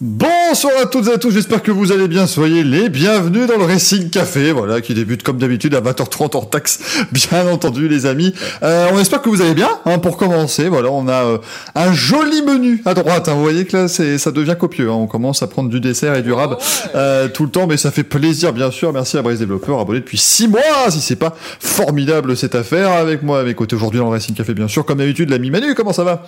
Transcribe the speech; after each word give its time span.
Bonsoir 0.00 0.74
à 0.80 0.86
toutes 0.86 1.08
et 1.08 1.12
à 1.12 1.18
tous, 1.18 1.32
j'espère 1.32 1.60
que 1.60 1.72
vous 1.72 1.90
allez 1.90 2.06
bien, 2.06 2.28
soyez 2.28 2.62
les 2.62 2.88
bienvenus 2.88 3.48
dans 3.48 3.56
le 3.56 3.64
Racing 3.64 4.10
Café, 4.10 4.52
voilà, 4.52 4.80
qui 4.80 4.94
débute 4.94 5.24
comme 5.24 5.38
d'habitude 5.38 5.74
à 5.74 5.80
20h30 5.80 6.36
en 6.36 6.42
taxe, 6.42 6.78
bien 7.12 7.48
entendu 7.48 7.88
les 7.88 8.06
amis. 8.06 8.32
Euh, 8.62 8.90
on 8.92 9.00
espère 9.00 9.20
que 9.20 9.28
vous 9.28 9.42
allez 9.42 9.54
bien, 9.54 9.68
hein, 9.86 9.98
pour 9.98 10.16
commencer, 10.16 10.68
voilà, 10.68 10.92
on 10.92 11.08
a 11.08 11.24
euh, 11.24 11.38
un 11.74 11.92
joli 11.92 12.42
menu 12.42 12.80
à 12.84 12.94
droite, 12.94 13.28
hein, 13.28 13.34
vous 13.34 13.42
voyez 13.42 13.64
que 13.64 13.76
là 13.76 13.88
c'est, 13.88 14.18
ça 14.18 14.30
devient 14.30 14.54
copieux, 14.56 14.88
hein, 14.88 14.94
on 14.94 15.08
commence 15.08 15.42
à 15.42 15.48
prendre 15.48 15.68
du 15.68 15.80
dessert 15.80 16.14
et 16.14 16.22
du 16.22 16.32
rab 16.32 16.56
euh, 16.94 17.26
tout 17.26 17.42
le 17.42 17.50
temps, 17.50 17.66
mais 17.66 17.76
ça 17.76 17.90
fait 17.90 18.04
plaisir 18.04 18.52
bien 18.52 18.70
sûr, 18.70 18.92
merci 18.92 19.18
à 19.18 19.22
Brise 19.22 19.40
Développeur, 19.40 19.80
abonné 19.80 19.98
depuis 19.98 20.18
6 20.18 20.46
mois, 20.46 20.60
si 20.90 21.00
c'est 21.00 21.16
pas 21.16 21.34
formidable 21.58 22.36
cette 22.36 22.54
affaire, 22.54 22.92
avec 22.92 23.24
moi 23.24 23.40
à 23.40 23.42
mes 23.42 23.54
côtés 23.54 23.74
aujourd'hui 23.74 23.98
dans 23.98 24.06
le 24.06 24.12
Racing 24.12 24.36
Café 24.36 24.54
bien 24.54 24.68
sûr, 24.68 24.86
comme 24.86 24.98
d'habitude 24.98 25.28
l'ami 25.28 25.50
Manu, 25.50 25.74
comment 25.74 25.92
ça 25.92 26.04
va? 26.04 26.24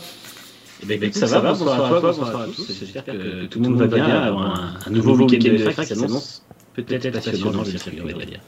Eh 0.89 0.95
écoute, 0.95 1.15
ça, 1.15 1.27
ça, 1.27 1.41
va, 1.41 1.51
bonsoir, 1.51 1.77
bonsoir 1.77 1.97
à 1.97 2.01
toi, 2.01 2.13
bonsoir, 2.13 2.41
à 2.43 2.47
tous. 2.47 2.67
J'espère 2.79 3.05
que, 3.05 3.47
tout 3.47 3.61
le 3.61 3.69
monde 3.69 3.79
va 3.79 3.87
bien, 3.87 4.05
avoir 4.05 4.47
un, 4.47 4.79
un 4.87 4.91
nouveau 4.91 5.17
week-end 5.17 5.53
de 5.53 5.71
fin 5.71 5.85
qui 5.85 5.95
s'annonce 5.95 6.43
peut-être 6.75 7.11
passionnant, 7.11 7.63
le 7.63 7.71
circuit, 7.71 8.01
on 8.03 8.19
va 8.19 8.25
dire. 8.25 8.41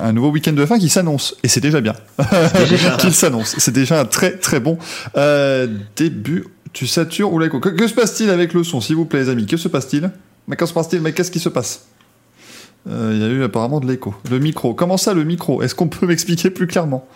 un 0.00 0.12
nouveau 0.12 0.30
week-end 0.30 0.52
de 0.52 0.64
fin 0.66 0.78
qui 0.78 0.88
s'annonce, 0.88 1.36
et 1.42 1.48
c'est 1.48 1.60
déjà 1.60 1.80
bien. 1.80 1.94
Qu'il 2.98 3.12
s'annonce, 3.12 3.54
c'est 3.58 3.72
déjà 3.72 4.00
un 4.00 4.04
très 4.04 4.38
très 4.38 4.60
bon 4.60 4.78
euh, 5.16 5.66
début. 5.96 6.46
Tu 6.72 6.88
satures 6.88 7.32
ou 7.32 7.38
l'écho 7.38 7.60
que, 7.60 7.68
que, 7.68 7.86
se 7.86 7.94
passe-t-il 7.94 8.30
avec 8.30 8.52
le 8.52 8.64
son, 8.64 8.80
s'il 8.80 8.96
vous 8.96 9.04
plaît, 9.04 9.20
les 9.20 9.28
amis? 9.28 9.46
Que 9.46 9.56
se 9.56 9.68
passe-t-il? 9.68 10.10
Mais 10.48 10.56
qu'est-ce 10.56 10.70
se 10.70 10.74
passe-t-il? 10.74 11.02
Mais 11.02 11.12
qu'est-ce 11.12 11.30
qui 11.30 11.38
se 11.38 11.48
passe? 11.48 11.86
Euh, 12.88 13.12
Il 13.14 13.20
y 13.20 13.24
a 13.24 13.28
eu 13.28 13.44
apparemment 13.44 13.78
de 13.78 13.86
l'écho. 13.86 14.12
Le 14.28 14.40
micro. 14.40 14.74
Comment 14.74 14.96
ça, 14.96 15.14
le 15.14 15.22
micro? 15.22 15.62
Est-ce 15.62 15.76
qu'on 15.76 15.86
peut 15.86 16.06
m'expliquer 16.08 16.50
plus 16.50 16.66
clairement? 16.66 17.06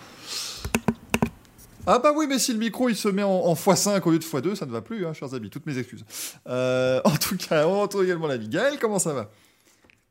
Ah 1.91 1.97
bah 1.97 2.11
oui, 2.15 2.27
mais 2.29 2.37
si 2.37 2.53
le 2.53 2.59
micro 2.59 2.87
il 2.87 2.95
se 2.95 3.07
met 3.07 3.23
en, 3.23 3.53
x5 3.55 3.99
au 4.03 4.11
lieu 4.11 4.19
de 4.19 4.23
x2, 4.23 4.53
ça 4.53 4.67
ne 4.67 4.71
va 4.71 4.81
plus, 4.81 5.07
hein, 5.07 5.13
chers 5.13 5.33
amis, 5.33 5.49
toutes 5.49 5.65
mes 5.65 5.77
excuses. 5.77 6.05
Euh, 6.47 7.01
en 7.03 7.15
tout 7.17 7.35
cas, 7.35 7.65
on 7.67 7.81
retrouve 7.81 8.03
également 8.03 8.27
la 8.27 8.37
Gaël, 8.37 8.77
comment 8.79 8.99
ça 8.99 9.13
va? 9.13 9.31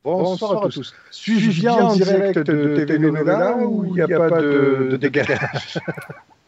Bonsoir, 0.03 0.53
Bonsoir 0.53 0.65
à, 0.65 0.69
tous. 0.69 0.93
Suis-je 1.09 1.61
bien 1.61 1.73
en 1.73 1.93
direct 1.93 2.39
de 2.39 2.83
TV 2.85 2.99
Novella 2.99 3.55
ou 3.57 3.85
il 3.85 3.93
n'y 3.93 4.01
a, 4.01 4.07
pas 4.07 4.41
de, 4.41 4.89
de 4.91 4.97
décalage 4.97 5.79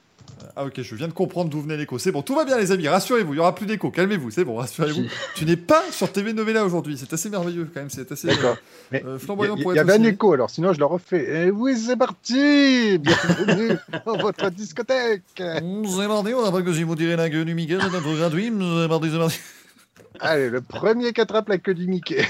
Ah 0.55 0.65
ok, 0.65 0.81
je 0.81 0.95
viens 0.95 1.07
de 1.07 1.13
comprendre 1.13 1.49
d'où 1.49 1.61
venait 1.61 1.77
l'écho. 1.77 1.97
C'est 1.97 2.11
bon, 2.11 2.21
tout 2.21 2.35
va 2.35 2.45
bien 2.45 2.57
les 2.57 2.71
amis, 2.71 2.87
rassurez-vous, 2.87 3.33
il 3.33 3.35
n'y 3.35 3.39
aura 3.39 3.55
plus 3.55 3.65
d'écho, 3.65 3.89
calmez-vous, 3.89 4.31
c'est 4.31 4.43
bon, 4.43 4.55
rassurez-vous. 4.55 5.05
tu 5.35 5.45
n'es 5.45 5.55
pas 5.55 5.83
sur 5.91 6.11
TV 6.11 6.33
Novella 6.33 6.65
aujourd'hui, 6.65 6.97
c'est 6.97 7.11
assez 7.13 7.29
merveilleux 7.29 7.69
quand 7.73 7.79
même, 7.79 7.89
c'est 7.89 8.11
assez 8.11 8.27
D'accord. 8.27 8.57
Euh, 8.93 9.17
flamboyant 9.17 9.55
pour 9.55 9.71
être 9.71 9.75
Il 9.75 9.77
y 9.77 9.79
avait 9.79 9.93
un 9.93 10.03
écho 10.03 10.33
alors, 10.33 10.49
sinon 10.49 10.73
je 10.73 10.79
le 10.79 10.85
refais. 10.85 11.45
Et 11.45 11.51
oui, 11.51 11.77
c'est 11.77 11.95
parti 11.95 12.97
Bienvenue 12.97 13.77
dans 14.05 14.17
votre 14.17 14.49
discothèque 14.49 15.23
C'est 15.35 16.07
mardi, 16.07 16.33
on 16.33 16.43
n'a 16.43 16.51
pas 16.51 16.61
que 16.61 16.73
si 16.73 16.83
vous 16.83 16.95
tirez 16.95 17.15
la 17.15 17.29
queue 17.29 17.45
du 17.45 17.55
Mickey, 17.55 17.77
c'est 17.79 17.95
un 17.95 18.01
peu 18.01 18.15
gratuit, 18.15 18.45
c'est 18.47 18.87
mardi, 18.87 19.09
c'est 19.11 19.17
mardi. 19.17 19.39
Allez, 20.19 20.49
le 20.49 20.61
premier 20.61 21.13
qui 21.13 21.21
attrape 21.21 21.49
la 21.49 21.57
queue 21.57 21.73
du 21.73 21.87
Mickey. 21.87 22.25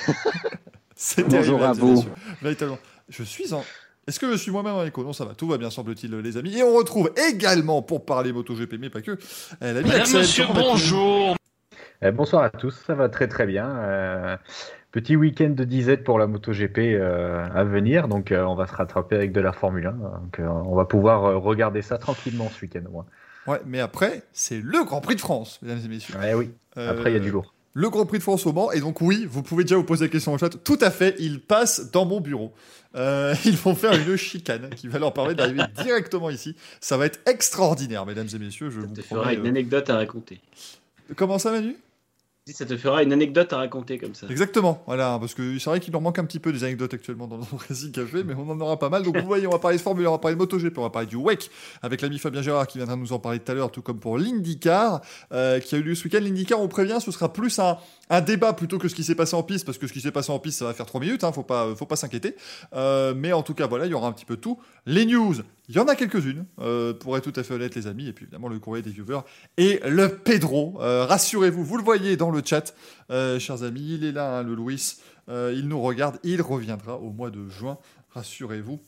c'est 0.96 1.28
Bonjour 1.28 1.64
à 1.64 1.74
vous. 1.74 2.06
Véritablement. 2.42 2.80
Je 3.10 3.24
suis 3.24 3.54
en 3.54 3.64
est-ce 4.12 4.20
que 4.20 4.30
je 4.30 4.36
suis 4.36 4.52
moi-même 4.52 4.74
en 4.74 4.84
écho? 4.84 5.06
Non, 5.06 5.14
ça 5.14 5.24
va, 5.24 5.36
tout 5.36 5.48
va 5.48 5.58
bien, 5.58 5.70
semble-t-il, 5.70 6.14
les 6.14 6.36
amis. 6.36 6.58
Et 6.58 6.64
on 6.64 6.76
retrouve 6.76 7.14
également, 7.30 7.82
pour 7.82 8.04
parler 8.04 8.34
MotoGP, 8.34 8.74
mais 8.78 8.90
pas 8.90 9.00
que, 9.00 9.12
euh, 9.12 9.72
l'ami 9.72 9.90
Axel. 9.90 10.20
Monsieur, 10.20 10.44
bonjour 10.54 11.38
euh, 12.04 12.12
Bonsoir 12.12 12.44
à 12.44 12.50
tous, 12.50 12.72
ça 12.72 12.94
va 12.94 13.08
très 13.08 13.30
très 13.30 13.46
bien. 13.46 13.70
Euh, 13.70 14.36
petit 14.92 15.16
week-end 15.16 15.52
de 15.52 15.64
disette 15.64 16.04
pour 16.04 16.20
la 16.20 16.28
MotoGP 16.28 16.80
euh, 16.80 17.48
à 17.56 17.64
venir, 17.64 18.10
donc 18.10 18.34
on 18.36 18.54
va 18.54 18.68
se 18.68 18.74
rattraper 18.74 19.16
avec 19.16 19.32
de 19.32 19.40
la 19.40 19.54
Formule 19.54 19.88
1. 19.88 19.92
Donc 19.92 20.42
on 20.42 20.76
va 20.76 20.84
pouvoir 20.84 21.42
regarder 21.42 21.82
ça 21.82 21.98
tranquillement 21.98 22.50
ce 22.50 22.66
week-end. 22.66 22.84
Ouais. 22.92 23.06
ouais, 23.48 23.62
mais 23.66 23.80
après, 23.80 24.24
c'est 24.34 24.60
le 24.60 24.84
Grand 24.84 25.00
Prix 25.00 25.16
de 25.16 25.22
France, 25.22 25.58
mesdames 25.62 25.80
et 25.86 25.88
messieurs. 25.88 26.16
Ouais, 26.20 26.34
oui, 26.34 26.52
après 26.76 27.12
il 27.12 27.14
y 27.14 27.18
a 27.18 27.22
du 27.22 27.32
lourd 27.32 27.54
le 27.74 27.90
Grand 27.90 28.06
Prix 28.06 28.18
de 28.18 28.24
France 28.24 28.46
au 28.46 28.54
Mans. 28.54 28.72
Et 28.72 28.80
donc 28.80 29.02
oui, 29.02 29.26
vous 29.30 29.44
pouvez 29.44 29.64
déjà 29.64 29.76
vous 29.76 29.84
poser 29.84 30.06
la 30.06 30.10
question 30.10 30.34
en 30.34 30.38
chat. 30.38 30.50
Tout 30.50 30.80
à 30.82 30.92
fait, 30.92 31.16
ils 31.20 31.42
passent 31.42 31.92
dans 31.92 32.06
mon 32.06 32.20
bureau. 32.20 32.54
Euh, 32.96 33.36
ils 33.46 33.58
vont 33.58 33.76
faire 33.76 33.94
une 33.94 34.16
chicane 34.16 34.70
qui 34.76 34.88
va 34.88 35.00
leur 35.00 35.14
permettre 35.14 35.38
d'arriver 35.38 35.64
directement 35.84 36.30
ici. 36.30 36.56
Ça 36.80 36.98
va 36.98 37.06
être 37.06 37.20
extraordinaire, 37.28 38.06
mesdames 38.06 38.28
et 38.34 38.40
messieurs. 38.40 38.70
Je 38.70 38.82
Ça 38.82 38.88
vous 38.88 38.94
te 38.94 39.02
fera 39.02 39.34
une 39.34 39.46
euh, 39.46 39.50
anecdote 39.50 39.90
à 39.90 39.96
raconter. 39.96 40.42
Comment 41.16 41.40
ça, 41.40 41.52
Manu? 41.52 41.76
Ça 42.48 42.66
te 42.66 42.76
fera 42.76 43.04
une 43.04 43.14
anecdote 43.14 43.54
à 43.54 43.58
raconter 43.58 44.00
comme 44.00 44.16
ça. 44.16 44.26
Exactement, 44.28 44.82
voilà, 44.88 45.18
parce 45.20 45.36
que 45.36 45.60
c'est 45.60 45.70
vrai 45.70 45.80
qu'il 45.80 45.94
leur 45.94 46.02
manque 46.02 46.18
un 46.18 46.26
petit 46.26 46.40
peu 46.40 46.52
des 46.52 46.64
anecdotes 46.64 46.92
actuellement 46.92 47.28
dans 47.28 47.38
le 47.38 47.44
Racing 47.70 47.92
Café, 47.92 48.24
mais 48.24 48.34
on 48.34 48.50
en 48.50 48.60
aura 48.60 48.80
pas 48.80 48.90
mal. 48.90 49.04
Donc 49.04 49.16
vous 49.16 49.28
voyez, 49.28 49.46
on 49.46 49.52
va 49.52 49.60
parler 49.60 49.78
de 49.78 49.82
Formule, 49.82 50.08
on 50.08 50.12
va 50.12 50.18
parler 50.18 50.36
de 50.36 50.40
MotoGP, 50.40 50.76
on 50.80 50.82
va 50.82 50.90
parler 50.90 51.08
du 51.08 51.18
WEC 51.18 51.52
avec 51.84 52.02
l'ami 52.02 52.18
Fabien 52.18 52.42
Gérard 52.42 52.66
qui 52.66 52.80
viendra 52.80 52.96
nous 52.96 53.14
en 53.14 53.20
parler 53.20 53.40
tout 53.40 53.52
à 53.52 53.56
l'heure, 53.56 53.72
tout 53.72 53.84
comme 53.84 54.00
pour 54.00 54.18
l'IndyCar 54.18 55.02
euh, 55.32 55.60
qui 55.60 55.76
a 55.76 55.78
eu 55.78 55.84
lieu 55.84 55.94
ce 55.94 56.04
week-end. 56.06 56.20
L'IndyCar, 56.20 56.60
on 56.60 56.68
prévient, 56.68 56.98
ce 57.00 57.12
sera 57.12 57.32
plus 57.32 57.60
un, 57.60 57.78
un 58.12 58.20
débat 58.20 58.52
plutôt 58.52 58.78
que 58.78 58.90
ce 58.90 58.94
qui 58.94 59.06
s'est 59.06 59.16
passé 59.16 59.36
en 59.36 59.42
piste, 59.42 59.66
parce 59.66 59.78
que 59.78 59.88
ce 59.88 59.94
qui 59.94 60.02
s'est 60.02 60.12
passé 60.12 60.32
en 60.32 60.40
piste, 60.40 60.60
ça 60.60 60.66
va 60.66 60.74
faire 60.74 60.86
3 60.86 61.00
minutes, 61.00 61.24
hein, 61.24 61.32
faut 61.32 61.44
pas, 61.44 61.74
faut 61.76 61.86
pas 61.86 61.96
s'inquiéter. 61.96 62.36
Euh, 62.74 63.14
mais 63.16 63.32
en 63.32 63.42
tout 63.42 63.54
cas, 63.54 63.68
voilà, 63.68 63.86
il 63.86 63.92
y 63.92 63.94
aura 63.94 64.10
un 64.10 64.12
petit 64.12 64.26
peu 64.26 64.36
tout. 64.36 64.60
Les 64.86 65.06
news, 65.06 65.36
il 65.70 65.76
y 65.76 65.80
en 65.80 65.88
a 65.88 65.96
quelques-unes, 65.96 66.46
euh, 66.60 66.94
pour 66.94 67.16
être 67.16 67.32
tout 67.32 67.40
à 67.40 67.44
fait 67.44 67.54
honnête, 67.54 67.74
les 67.74 67.88
amis, 67.88 68.10
et 68.10 68.12
puis 68.12 68.26
évidemment 68.26 68.50
le 68.50 68.60
courrier 68.60 68.84
des 68.84 68.90
viewers 68.90 69.22
et 69.56 69.80
le 69.88 70.10
Pedro. 70.10 70.78
Euh, 70.82 71.06
rassurez-vous, 71.06 71.64
vous 71.64 71.78
le 71.78 71.84
voyez 71.84 72.18
dans 72.18 72.32
le 72.32 72.42
chat, 72.44 72.76
euh, 73.12 73.40
chers 73.40 73.64
amis, 73.64 73.94
il 73.94 74.04
est 74.04 74.12
là, 74.12 74.40
hein, 74.40 74.44
le 74.44 74.56
Louis. 74.56 74.98
Il 75.30 75.70
nous 75.70 75.82
regarde, 75.82 76.20
il 76.24 76.42
reviendra 76.42 76.98
au 76.98 77.10
mois 77.12 77.30
de 77.30 77.48
juin, 77.48 77.78
rassurez-vous. 78.10 78.82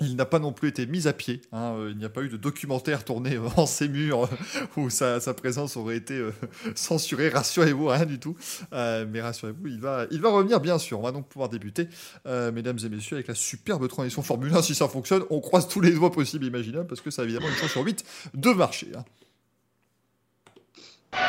Il 0.00 0.14
n'a 0.14 0.26
pas 0.26 0.38
non 0.38 0.52
plus 0.52 0.68
été 0.68 0.86
mis 0.86 1.08
à 1.08 1.12
pied. 1.12 1.40
Hein, 1.52 1.74
euh, 1.76 1.90
il 1.90 1.98
n'y 1.98 2.04
a 2.04 2.08
pas 2.08 2.22
eu 2.22 2.28
de 2.28 2.36
documentaire 2.36 3.04
tourné 3.04 3.34
euh, 3.34 3.48
en 3.56 3.66
ces 3.66 3.88
murs 3.88 4.24
euh, 4.24 4.66
où 4.76 4.90
sa, 4.90 5.18
présence 5.34 5.76
aurait 5.76 5.96
été 5.96 6.20
censurée. 6.74 7.28
Rassurez-vous, 7.28 7.86
rien 7.86 8.06
du 8.06 8.18
tout. 8.18 8.36
mais 8.72 9.20
rassurez-vous, 9.20 9.66
il 9.66 9.80
va, 9.80 10.06
revenir 10.30 10.60
bien 10.60 10.78
sûr. 10.78 11.00
On 11.00 11.02
va 11.02 11.12
donc 11.12 11.28
pouvoir 11.28 11.48
débuter, 11.48 11.88
mesdames 12.26 12.78
et 12.84 12.88
messieurs, 12.88 13.16
avec 13.16 13.28
la 13.28 13.34
superbe 13.34 13.88
transition 13.88 14.22
Formule 14.22 14.54
1. 14.54 14.62
Si 14.62 14.74
ça 14.74 14.88
fonctionne, 14.88 15.22
on 15.30 15.40
croise 15.40 15.68
tous 15.68 15.80
les 15.80 15.92
doigts 15.92 16.12
possibles 16.12 16.44
et 16.44 16.48
imaginables 16.48 16.86
parce 16.86 17.00
que 17.00 17.10
ça 17.10 17.24
évidemment 17.24 17.48
une 17.48 17.54
chance 17.54 17.70
sur 17.70 17.82
8 17.82 18.04
de 18.34 18.50
marcher. 18.50 18.88
Hein. 18.96 19.04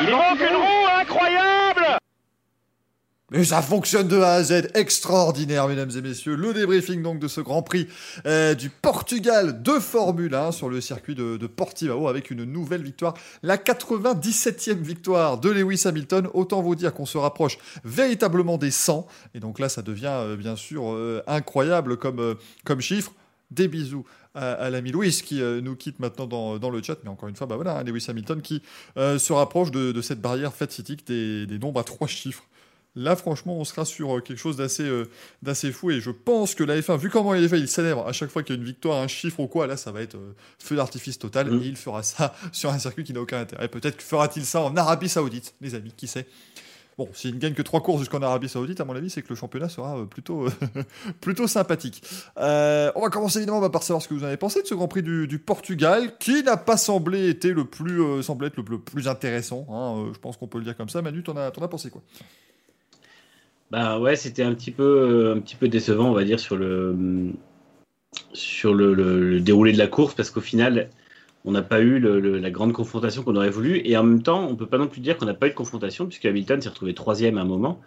Il 0.01 0.09
manque 0.11 0.39
une 0.39 0.55
roue 0.55 0.87
incroyable 0.99 1.98
mais 3.31 3.43
ça 3.43 3.61
fonctionne 3.61 4.07
de 4.07 4.19
A 4.19 4.33
à 4.33 4.43
Z, 4.43 4.69
extraordinaire, 4.73 5.67
mesdames 5.67 5.91
et 5.95 6.01
messieurs. 6.01 6.35
Le 6.35 6.53
débriefing 6.53 7.03
donc 7.03 7.19
de 7.19 7.27
ce 7.27 7.41
Grand 7.41 7.61
Prix 7.61 7.87
euh, 8.25 8.55
du 8.55 8.69
Portugal 8.69 9.61
de 9.61 9.73
Formule 9.73 10.33
1 10.33 10.51
sur 10.51 10.69
le 10.69 10.81
circuit 10.81 11.15
de, 11.15 11.37
de, 11.37 11.47
Portimao 11.47 12.07
avec 12.07 12.31
une 12.31 12.43
nouvelle 12.43 12.81
victoire, 12.81 13.13
la 13.43 13.57
97e 13.57 14.81
victoire 14.81 15.37
de 15.37 15.49
Lewis 15.49 15.83
Hamilton. 15.85 16.27
Autant 16.33 16.61
vous 16.61 16.75
dire 16.75 16.93
qu'on 16.93 17.05
se 17.05 17.17
rapproche 17.17 17.57
véritablement 17.83 18.57
des 18.57 18.71
100. 18.71 19.07
Et 19.35 19.39
donc 19.39 19.59
là, 19.59 19.69
ça 19.69 19.81
devient 19.81 20.07
euh, 20.09 20.35
bien 20.35 20.55
sûr 20.55 20.91
euh, 20.91 21.21
incroyable 21.27 21.97
comme, 21.97 22.35
chiffre. 22.79 23.13
Des 23.51 23.67
bisous 23.67 24.05
à, 24.35 24.69
l'ami 24.69 24.91
Louis 24.91 25.23
qui 25.25 25.41
nous 25.41 25.75
quitte 25.75 25.99
maintenant 25.99 26.27
dans, 26.27 26.69
le 26.69 26.83
chat. 26.83 26.97
Mais 27.03 27.09
encore 27.09 27.29
une 27.29 27.35
fois, 27.35 27.47
bah 27.47 27.55
voilà, 27.55 27.79
hein, 27.79 27.83
Lewis 27.83 28.05
Hamilton 28.07 28.43
qui 28.43 28.61
se 28.95 29.33
rapproche 29.33 29.71
de, 29.71 29.99
cette 30.01 30.21
barrière 30.21 30.53
fatidique 30.53 31.07
des 31.07 31.57
nombres 31.59 31.79
à 31.79 31.83
trois 31.83 32.07
chiffres. 32.07 32.43
Là, 32.99 33.15
franchement, 33.15 33.55
on 33.55 33.63
sera 33.63 33.85
sur 33.85 34.17
euh, 34.17 34.19
quelque 34.19 34.37
chose 34.37 34.57
d'assez 34.57 34.83
euh, 34.83 35.05
d'assez 35.41 35.71
fou. 35.71 35.89
Et 35.89 36.01
je 36.01 36.11
pense 36.11 36.53
que 36.53 36.65
la 36.65 36.77
F1, 36.77 36.97
vu 36.97 37.09
comment 37.09 37.33
il 37.33 37.41
est 37.41 37.47
fait, 37.47 37.57
il 37.57 37.69
célèbre 37.69 38.05
à 38.05 38.11
chaque 38.11 38.29
fois 38.29 38.43
qu'il 38.43 38.55
y 38.55 38.57
a 38.57 38.61
une 38.61 38.67
victoire, 38.67 39.01
un 39.01 39.07
chiffre 39.07 39.39
ou 39.39 39.47
quoi, 39.47 39.67
là, 39.67 39.77
ça 39.77 39.93
va 39.93 40.01
être 40.01 40.15
euh, 40.15 40.35
feu 40.59 40.75
d'artifice 40.75 41.17
total. 41.17 41.49
Mmh. 41.49 41.63
Et 41.63 41.67
il 41.67 41.77
fera 41.77 42.03
ça 42.03 42.35
sur 42.51 42.69
un 42.71 42.77
circuit 42.77 43.05
qui 43.05 43.13
n'a 43.13 43.21
aucun 43.21 43.39
intérêt. 43.39 43.69
Peut-être 43.69 44.01
fera-t-il 44.01 44.45
ça 44.45 44.61
en 44.61 44.75
Arabie 44.75 45.07
Saoudite, 45.07 45.55
les 45.61 45.75
amis, 45.75 45.93
qui 45.95 46.07
sait? 46.07 46.27
Bon, 46.99 47.07
s'il 47.13 47.35
ne 47.35 47.39
gagne 47.39 47.53
que 47.53 47.61
trois 47.61 47.81
courses 47.81 47.99
jusqu'en 47.99 48.21
Arabie 48.21 48.49
Saoudite, 48.49 48.81
à 48.81 48.83
mon 48.83 48.93
avis, 48.93 49.09
c'est 49.09 49.21
que 49.21 49.29
le 49.29 49.35
championnat 49.35 49.69
sera 49.69 50.05
plutôt, 50.05 50.49
plutôt 51.21 51.47
sympathique. 51.47 52.03
Euh, 52.37 52.91
on 52.93 53.03
va 53.03 53.07
commencer 53.07 53.37
évidemment 53.37 53.69
par 53.69 53.83
savoir 53.83 54.01
ce 54.03 54.09
que 54.09 54.13
vous 54.13 54.25
en 54.25 54.27
avez 54.27 54.35
pensé 54.35 54.61
de 54.61 54.67
ce 54.67 54.75
Grand 54.75 54.89
Prix 54.89 55.01
du, 55.01 55.25
du 55.25 55.39
Portugal, 55.39 56.17
qui 56.17 56.43
n'a 56.43 56.57
pas 56.57 56.75
semblé 56.75 57.29
être 57.29 57.45
le 57.45 57.63
plus, 57.63 58.01
euh, 58.01 58.19
être 58.19 58.57
le, 58.57 58.63
le, 58.69 58.79
plus 58.79 59.07
intéressant. 59.07 59.65
Hein, 59.69 60.09
euh, 60.09 60.13
je 60.13 60.19
pense 60.19 60.35
qu'on 60.35 60.47
peut 60.47 60.57
le 60.57 60.65
dire 60.65 60.75
comme 60.75 60.89
ça. 60.89 61.01
Manu, 61.01 61.23
t'en 61.23 61.37
as, 61.37 61.45
as 61.45 61.67
pensé 61.69 61.89
quoi? 61.89 62.01
Bah 63.71 63.99
ouais, 63.99 64.15
c'était 64.15 64.43
un 64.43 64.53
petit 64.53 64.71
peu 64.71 65.33
un 65.35 65.39
petit 65.39 65.55
peu 65.55 65.67
décevant, 65.67 66.09
on 66.09 66.13
va 66.13 66.23
dire, 66.23 66.39
sur 66.39 66.57
le 66.57 67.33
sur 68.33 68.73
le, 68.73 69.39
déroulé 69.39 69.71
de 69.73 69.77
la 69.77 69.87
course, 69.87 70.13
parce 70.15 70.31
qu'au 70.31 70.41
final, 70.41 70.89
on 71.45 71.51
n'a 71.51 71.61
pas 71.61 71.79
eu 71.81 71.99
le, 71.99 72.19
la 72.39 72.51
grande 72.51 72.73
confrontation 72.73 73.23
qu'on 73.23 73.35
aurait 73.35 73.49
voulu, 73.49 73.81
et 73.85 73.97
en 73.97 74.03
même 74.03 74.23
temps, 74.23 74.47
on 74.47 74.55
peut 74.55 74.67
pas 74.67 74.77
non 74.77 74.87
plus 74.87 75.01
dire 75.01 75.17
qu'on 75.17 75.25
n'a 75.25 75.33
pas 75.33 75.47
eu 75.47 75.51
de 75.51 75.55
confrontation, 75.55 76.05
puisque 76.07 76.25
Hamilton 76.25 76.61
s'est 76.61 76.69
retrouvé 76.69 76.93
troisième 76.93 77.37
à 77.37 77.41
un 77.41 77.45
moment 77.45 77.81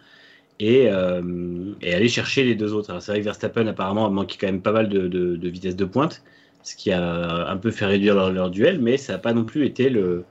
et, 0.59 0.89
euh, 0.89 1.73
et 1.81 1.93
aller 1.93 2.09
chercher 2.09 2.43
les 2.43 2.55
deux 2.55 2.73
autres. 2.73 2.99
C'est 3.01 3.11
vrai 3.11 3.19
que 3.19 3.25
Verstappen 3.25 3.67
apparemment 3.67 4.05
a 4.05 4.09
manqué 4.09 4.37
quand 4.39 4.47
même 4.47 4.61
pas 4.61 4.71
mal 4.71 4.89
de, 4.89 5.07
de, 5.07 5.35
de, 5.35 5.49
vitesse 5.49 5.75
de 5.75 5.85
pointe, 5.85 6.23
ce 6.63 6.75
qui 6.75 6.91
a 6.91 7.49
un 7.49 7.57
peu 7.57 7.71
fait 7.71 7.85
réduire 7.85 8.15
leur, 8.15 8.31
leur 8.31 8.49
duel, 8.49 8.79
mais 8.79 8.97
ça 8.97 9.13
n'a 9.13 9.19
pas 9.19 9.33
non 9.33 9.45
plus 9.45 9.65
été 9.65 9.89
le 9.89 10.25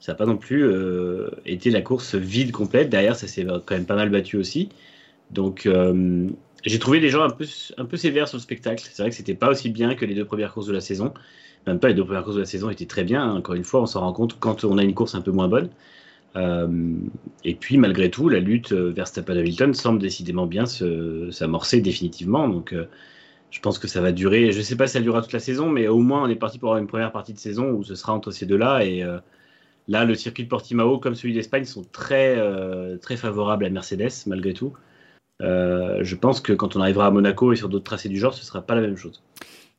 ça 0.00 0.12
n'a 0.12 0.16
pas 0.16 0.26
non 0.26 0.36
plus 0.36 0.70
été 1.46 1.70
la 1.70 1.80
course 1.80 2.14
vide 2.14 2.52
complète. 2.52 2.90
Derrière, 2.90 3.16
ça 3.16 3.26
s'est 3.26 3.44
quand 3.44 3.74
même 3.74 3.86
pas 3.86 3.96
mal 3.96 4.10
battu 4.10 4.36
aussi. 4.36 4.68
Donc, 5.30 5.68
j'ai 6.64 6.78
trouvé 6.78 7.00
les 7.00 7.10
gens 7.10 7.22
un 7.22 7.30
peu, 7.30 7.46
un 7.78 7.84
peu 7.84 7.96
sévères 7.96 8.28
sur 8.28 8.38
le 8.38 8.42
spectacle. 8.42 8.84
C'est 8.90 9.02
vrai 9.02 9.10
que 9.10 9.16
c'était 9.16 9.34
pas 9.34 9.50
aussi 9.50 9.70
bien 9.70 9.94
que 9.94 10.04
les 10.04 10.14
deux 10.14 10.24
premières 10.24 10.52
courses 10.52 10.66
de 10.66 10.72
la 10.72 10.80
saison. 10.80 11.12
Même 11.66 11.78
pas 11.78 11.88
les 11.88 11.94
deux 11.94 12.04
premières 12.04 12.24
courses 12.24 12.36
de 12.36 12.40
la 12.40 12.46
saison 12.46 12.70
étaient 12.70 12.86
très 12.86 13.04
bien. 13.04 13.32
Encore 13.32 13.54
une 13.54 13.64
fois, 13.64 13.82
on 13.82 13.86
s'en 13.86 14.00
rend 14.00 14.12
compte 14.12 14.38
quand 14.38 14.64
on 14.64 14.78
a 14.78 14.82
une 14.82 14.94
course 14.94 15.14
un 15.14 15.20
peu 15.20 15.30
moins 15.30 15.48
bonne. 15.48 15.70
Euh, 16.36 16.96
et 17.44 17.54
puis, 17.54 17.76
malgré 17.78 18.10
tout, 18.10 18.28
la 18.28 18.40
lutte 18.40 18.72
vers 18.72 18.92
Verstappen-Hamilton 18.92 19.74
semble 19.74 20.00
décidément 20.00 20.46
bien 20.46 20.64
s'amorcer 20.66 21.80
définitivement. 21.80 22.48
Donc, 22.48 22.72
euh, 22.72 22.86
je 23.50 23.60
pense 23.60 23.78
que 23.78 23.86
ça 23.86 24.00
va 24.00 24.12
durer. 24.12 24.50
Je 24.52 24.58
ne 24.58 24.62
sais 24.62 24.76
pas 24.76 24.86
si 24.86 24.94
ça 24.94 25.00
durera 25.00 25.22
toute 25.22 25.32
la 25.32 25.40
saison, 25.40 25.68
mais 25.68 25.86
au 25.86 25.98
moins, 25.98 26.24
on 26.24 26.28
est 26.28 26.34
parti 26.34 26.58
pour 26.58 26.70
avoir 26.70 26.80
une 26.80 26.88
première 26.88 27.12
partie 27.12 27.32
de 27.32 27.38
saison 27.38 27.70
où 27.70 27.84
ce 27.84 27.94
sera 27.94 28.12
entre 28.12 28.30
ces 28.30 28.46
deux-là. 28.46 28.84
Et 28.84 29.02
euh, 29.02 29.18
là, 29.88 30.04
le 30.04 30.14
circuit 30.14 30.44
de 30.44 30.48
Portimao, 30.48 30.98
comme 30.98 31.14
celui 31.14 31.34
d'Espagne, 31.34 31.64
sont 31.64 31.84
très, 31.92 32.38
très 32.98 33.16
favorables 33.16 33.64
à 33.64 33.70
Mercedes, 33.70 34.12
malgré 34.26 34.54
tout. 34.54 34.72
je 35.40 36.14
pense 36.14 36.40
que 36.40 36.52
quand 36.52 36.76
on 36.76 36.80
arrivera 36.80 37.06
à 37.06 37.10
Monaco 37.10 37.52
et 37.52 37.56
sur 37.56 37.68
d'autres 37.68 37.84
tracés 37.84 38.08
du 38.08 38.18
genre, 38.18 38.34
ce 38.34 38.40
ne 38.40 38.46
sera 38.46 38.62
pas 38.62 38.74
la 38.74 38.80
même 38.80 38.96
chose. 38.96 39.22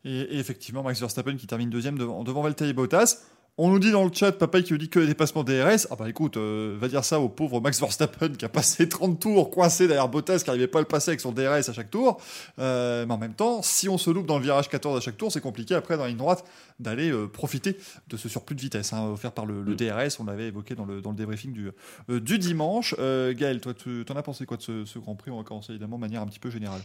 Et, 0.06 0.38
effectivement, 0.38 0.84
Max 0.84 1.00
Verstappen 1.00 1.36
qui 1.36 1.48
termine 1.48 1.70
deuxième 1.70 1.98
devant, 1.98 2.24
devant 2.24 2.44
Valtteri 2.44 2.74
Bottas. 2.74 3.26
On 3.58 3.70
nous 3.70 3.80
dit 3.80 3.92
dans 3.92 4.04
le 4.04 4.12
chat, 4.12 4.34
papa 4.34 4.62
qui 4.62 4.74
nous 4.74 4.78
dit 4.78 4.90
que 4.90 5.00
les 5.00 5.08
dépassements 5.08 5.46
DRS. 5.46 5.88
Ah 5.90 5.96
bah 5.98 6.10
écoute, 6.10 6.36
euh, 6.36 6.76
va 6.78 6.90
dire 6.90 7.06
ça 7.06 7.22
au 7.22 7.30
pauvre 7.30 7.62
Max 7.62 7.80
Verstappen 7.80 8.34
qui 8.34 8.44
a 8.44 8.50
passé 8.50 8.90
30 8.90 9.18
tours 9.18 9.50
coincé 9.50 9.88
derrière 9.88 10.10
Bottas 10.10 10.40
qui 10.40 10.48
n'arrivait 10.48 10.68
pas 10.68 10.80
à 10.80 10.82
le 10.82 10.88
passer 10.88 11.12
avec 11.12 11.22
son 11.22 11.32
DRS 11.32 11.70
à 11.70 11.72
chaque 11.72 11.90
tour. 11.90 12.20
Euh, 12.60 13.06
mais 13.06 13.14
en 13.14 13.18
même 13.18 13.34
temps, 13.34 13.62
si 13.62 13.88
on 13.88 13.98
se 13.98 14.10
loupe 14.10 14.26
dans 14.26 14.40
le 14.40 14.44
virage 14.44 14.68
14 14.68 14.98
à 14.98 15.00
chaque 15.00 15.16
tour, 15.16 15.32
c'est 15.32 15.40
compliqué 15.40 15.74
après 15.74 15.96
dans 15.96 16.04
la 16.04 16.10
ligne 16.10 16.18
droite 16.18 16.44
d'aller 16.82 17.10
euh, 17.12 17.28
profiter 17.28 17.78
de 18.10 18.18
ce 18.18 18.28
surplus 18.28 18.58
de 18.58 18.62
vitesse 18.62 18.92
hein, 18.92 19.08
offert 19.08 19.32
par 19.32 19.46
le, 19.46 19.54
mm. 19.62 19.76
DRS. 19.76 20.20
On 20.20 20.26
l'avait 20.26 20.48
évoqué 20.48 20.76
dans 20.76 20.86
le, 20.86 21.00
dans 21.00 21.12
le 21.12 21.16
débriefing 21.16 21.54
du, 21.54 21.72
du 22.10 22.38
dimanche. 22.38 22.94
Gaël, 23.00 23.62
toi, 23.62 23.74
tu 23.74 24.04
en 24.10 24.18
as 24.18 24.24
pensé 24.24 24.46
quoi 24.46 24.58
de 24.58 24.64
ce, 24.64 24.84
ce 24.84 25.00
Grand 25.00 25.16
Prix? 25.16 25.32
On 25.32 25.38
va 25.38 25.44
commencer 25.44 25.72
évidemment 25.72 25.96
de 25.96 26.02
manière 26.02 26.22
un 26.22 26.28
petit 26.28 26.40
peu 26.40 26.50
générale. 26.50 26.82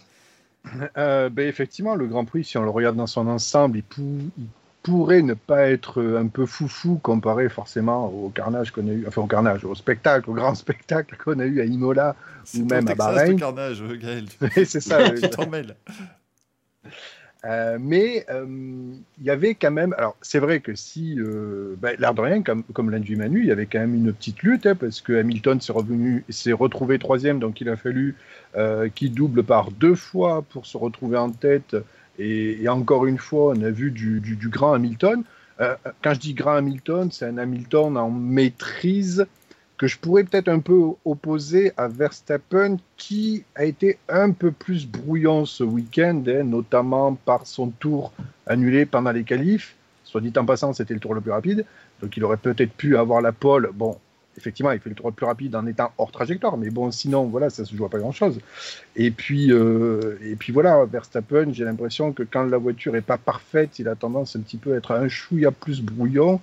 ben 0.95 1.39
effectivement, 1.39 1.97
le 1.97 2.07
Grand 2.07 2.25
Prix, 2.25 2.45
si 2.45 2.59
on 2.59 2.63
le 2.63 2.71
regarde 2.71 2.95
dans 2.95 3.09
son 3.09 3.27
ensemble, 3.27 3.79
il, 3.79 4.31
il 4.39 4.47
pourrait 4.83 5.23
ne 5.23 5.35
pas 5.35 5.69
être 5.71 6.03
un 6.03 6.27
peu 6.27 6.47
foufou 6.47 6.99
comparé 7.03 7.49
forcément 7.49 8.07
au 8.07 8.31
carnage 8.31 8.71
qu'on 8.71 8.89
a 8.89 8.93
eu, 8.93 9.05
enfin 9.07 9.23
au 9.23 9.27
carnage, 9.27 9.65
au 9.65 9.75
spectacle, 9.75 10.31
au 10.31 10.35
grand 10.35 10.55
spectacle 10.57 11.17
qu'on 11.23 11.39
a 11.39 11.45
eu 11.45 11.61
à 11.61 11.65
Imola 11.65 12.17
ou 12.55 12.65
même 12.65 12.89
à 12.89 12.95
Bahreïn. 12.95 13.33
C'est 13.33 13.37
carnage, 13.37 13.83
Gaël. 14.01 14.25
c'est 14.65 14.81
ça. 14.81 15.11
tu 15.21 15.29
t'en 15.29 15.49
mêles. 15.49 15.77
Euh, 17.47 17.79
mais 17.81 18.27
euh, 18.29 18.45
il 19.19 19.25
y 19.25 19.31
avait 19.31 19.55
quand 19.55 19.71
même, 19.71 19.95
alors 19.97 20.15
c'est 20.21 20.39
vrai 20.39 20.61
que 20.61 20.75
si, 20.75 21.19
euh, 21.19 21.75
ben, 21.79 21.97
l'air 21.99 22.13
de 22.13 22.21
rien, 22.21 22.43
comme, 22.43 22.65
comme 22.65 22.91
l'induit 22.91 23.17
Manu, 23.17 23.41
il 23.41 23.47
y 23.47 23.51
avait 23.51 23.67
quand 23.67 23.79
même 23.79 23.95
une 23.95 24.13
petite 24.13 24.43
lutte, 24.43 24.67
hein, 24.67 24.75
parce 24.75 25.01
que 25.01 25.15
Hamilton 25.15 25.61
s'est 25.61 25.73
revenu, 25.73 26.25
s'est 26.29 26.53
retrouvé 26.53 26.99
troisième, 26.99 27.39
donc 27.39 27.61
il 27.61 27.69
a 27.69 27.77
fallu 27.77 28.17
qu'il 28.97 29.15
double 29.15 29.45
par 29.45 29.71
deux 29.71 29.95
fois 29.95 30.43
pour 30.43 30.67
se 30.67 30.77
retrouver 30.77 31.17
en 31.17 31.31
tête 31.31 31.77
et, 32.21 32.69
encore 32.69 33.07
une 33.07 33.19
fois, 33.19 33.55
on 33.57 33.63
a 33.63 33.71
vu 33.71 33.91
du, 33.91 34.49
grand 34.49 34.75
Hamilton. 34.75 35.25
Euh, 35.61 35.75
quand 36.03 36.15
je 36.15 36.21
dis 36.21 36.35
grand 36.35 36.57
Hamilton, 36.57 37.11
c'est 37.11 37.25
un 37.25 37.39
Hamilton 37.39 37.97
en 37.97 38.11
maîtrise 38.11 39.27
que 39.79 39.87
je 39.87 39.97
pourrais 39.97 40.25
peut-être 40.25 40.49
un 40.49 40.59
peu 40.59 40.79
opposer 41.07 41.73
à 41.79 41.89
Verstappen, 41.89 42.77
qui 42.99 43.45
a 43.55 43.65
été 43.65 43.99
un 44.11 44.31
peu 44.33 44.51
plus 44.51 44.87
brouillon 44.87 45.47
ce 45.47 45.65
week-end, 45.65 46.23
hein, 46.29 46.45
notamment 46.45 47.15
par 47.15 47.47
son 47.47 47.71
tour 47.71 48.13
annulé 48.47 48.85
pendant 48.85 49.13
les 49.13 49.25
qualifs. 49.25 49.75
Soit 50.05 50.21
dit 50.21 50.33
en 50.37 50.45
passant, 50.45 50.75
c'était 50.75 50.93
le 50.93 51.01
tour 51.01 51.15
le 51.15 51.23
plus 51.23 51.31
rapide, 51.31 51.65
donc 52.03 52.15
il 52.19 52.25
aurait 52.25 52.37
peut-être 52.37 52.73
pu 52.73 52.99
avoir 52.99 53.23
la 53.23 53.33
pole. 53.33 53.71
Bon, 53.73 53.97
effectivement, 54.37 54.71
il 54.73 54.81
fait 54.81 54.89
le 54.89 54.95
tour 54.95 55.09
le 55.09 55.13
plus 55.13 55.27
rapide 55.27 55.55
en 55.55 55.67
étant 55.67 55.93
hors 55.99 56.13
trajectoire, 56.13 56.57
mais 56.57 56.71
bon, 56.71 56.91
sinon, 56.91 57.25
voilà, 57.25 57.51
ça 57.51 57.65
se 57.65 57.75
joue 57.75 57.89
pas 57.89 57.99
grand-chose. 57.99 58.41
Et 58.97 59.11
puis, 59.11 59.53
euh, 59.53 60.19
et 60.23 60.37
puis 60.37 60.53
voilà, 60.53 60.85
Verstappen, 60.85 61.53
j'ai 61.53 61.65
l'impression 61.65 62.13
que 62.13 62.23
quand 62.23 62.45
la 62.45 62.59
voiture 62.59 62.97
est 62.97 63.03
pas 63.03 63.19
parfaite, 63.19 63.79
il 63.79 63.89
a 63.89 63.95
tendance 63.95 64.37
un 64.37 64.41
petit 64.41 64.57
peu 64.57 64.75
à 64.75 64.77
être 64.77 64.93
un 64.93 65.09
chouïa 65.09 65.51
plus 65.51 65.83
brouillon. 65.83 66.41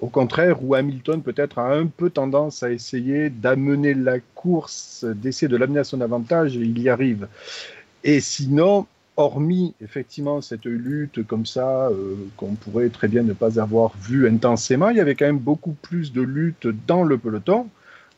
Au 0.00 0.08
contraire, 0.08 0.62
où 0.62 0.74
Hamilton 0.74 1.22
peut-être 1.22 1.58
a 1.58 1.74
un 1.74 1.86
peu 1.86 2.08
tendance 2.08 2.62
à 2.62 2.70
essayer 2.70 3.30
d'amener 3.30 3.94
la 3.94 4.20
course, 4.20 5.04
d'essayer 5.04 5.48
de 5.48 5.56
l'amener 5.56 5.80
à 5.80 5.84
son 5.84 6.00
avantage, 6.00 6.56
et 6.56 6.60
il 6.60 6.80
y 6.80 6.88
arrive. 6.88 7.26
Et 8.04 8.20
sinon, 8.20 8.86
hormis 9.18 9.74
effectivement 9.82 10.40
cette 10.40 10.64
lutte 10.64 11.26
comme 11.26 11.44
ça, 11.44 11.88
euh, 11.88 12.14
qu'on 12.36 12.54
pourrait 12.54 12.88
très 12.88 13.08
bien 13.08 13.22
ne 13.24 13.32
pas 13.32 13.60
avoir 13.60 13.92
vue 13.98 14.28
intensément, 14.28 14.88
il 14.90 14.96
y 14.96 15.00
avait 15.00 15.16
quand 15.16 15.26
même 15.26 15.38
beaucoup 15.38 15.72
plus 15.82 16.12
de 16.12 16.22
lutte 16.22 16.68
dans 16.86 17.02
le 17.02 17.18
peloton, 17.18 17.68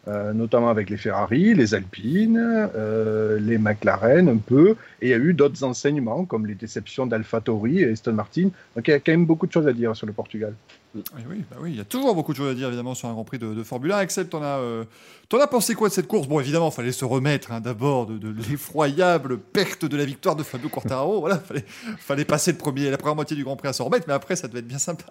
euh, 0.09 0.35
notamment 0.35 0.69
avec 0.69 0.91
les 0.91 0.99
Ferrari, 0.99 1.55
les 1.55 1.75
Alpines, 1.75 2.39
euh, 2.77 3.41
les 3.41 3.57
McLaren 3.57 4.29
un 4.29 4.37
peu, 4.37 4.77
et 5.01 5.09
il 5.09 5.11
y 5.11 5.15
a 5.15 5.19
eu 5.19 5.33
d'autres 5.33 5.65
enseignements 5.65 6.27
comme 6.27 6.47
les 6.47 6.55
déceptions 6.55 7.07
d'AlphaTauri 7.07 7.81
et 7.81 7.93
Aston 7.93 8.13
Martin. 8.13 8.51
Donc 8.77 8.87
il 8.87 8.91
y 8.91 8.95
a 8.95 9.01
quand 9.01 9.13
même 9.13 9.27
beaucoup 9.27 9.47
de 9.47 9.53
choses 9.53 9.67
à 9.67 9.73
dire 9.73 9.97
sur 9.97 10.07
le 10.07 10.13
Portugal. 10.13 10.53
Oui, 10.95 11.03
oui, 11.29 11.45
bah 11.49 11.57
oui, 11.61 11.71
il 11.71 11.77
y 11.77 11.81
a 11.81 11.85
toujours 11.85 12.15
beaucoup 12.17 12.33
de 12.33 12.37
choses 12.37 12.51
à 12.51 12.55
dire 12.55 12.67
évidemment 12.67 12.95
sur 12.95 13.09
un 13.09 13.13
Grand 13.13 13.25
Prix 13.25 13.39
de, 13.39 13.63
Formule 13.63 13.93
1. 13.93 13.97
Axel, 13.99 14.29
t'en 14.29 14.43
as, 14.43 14.59
euh, 14.59 14.85
as 15.33 15.47
pensé 15.47 15.75
quoi 15.75 15.89
de 15.89 15.95
cette 15.95 16.09
course? 16.09 16.27
Bon, 16.27 16.41
évidemment, 16.41 16.71
il 16.71 16.75
fallait 16.75 16.91
se 16.91 17.05
remettre 17.05 17.53
hein, 17.53 17.61
d'abord 17.61 18.07
de, 18.07 18.35
l'effroyable 18.51 19.39
perte 19.39 19.85
de 19.85 19.97
la 19.97 20.05
victoire 20.05 20.35
de 20.35 20.43
Fabio 20.43 20.69
Quartararo. 20.69 21.21
voilà, 21.21 21.39
fallait, 21.39 21.65
fallait 21.99 22.25
passer 22.25 22.51
le 22.51 22.59
premier, 22.59 22.91
la 22.91 22.99
première 22.99 23.15
moitié 23.15 23.37
du 23.37 23.45
Grand 23.45 23.57
Prix 23.57 23.69
à 23.69 23.73
se 23.73 23.83
remettre, 23.83 24.07
mais 24.09 24.15
après, 24.15 24.35
ça 24.35 24.49
devait 24.49 24.61
être 24.61 24.69
bien 24.69 24.79
sympa. 24.79 25.05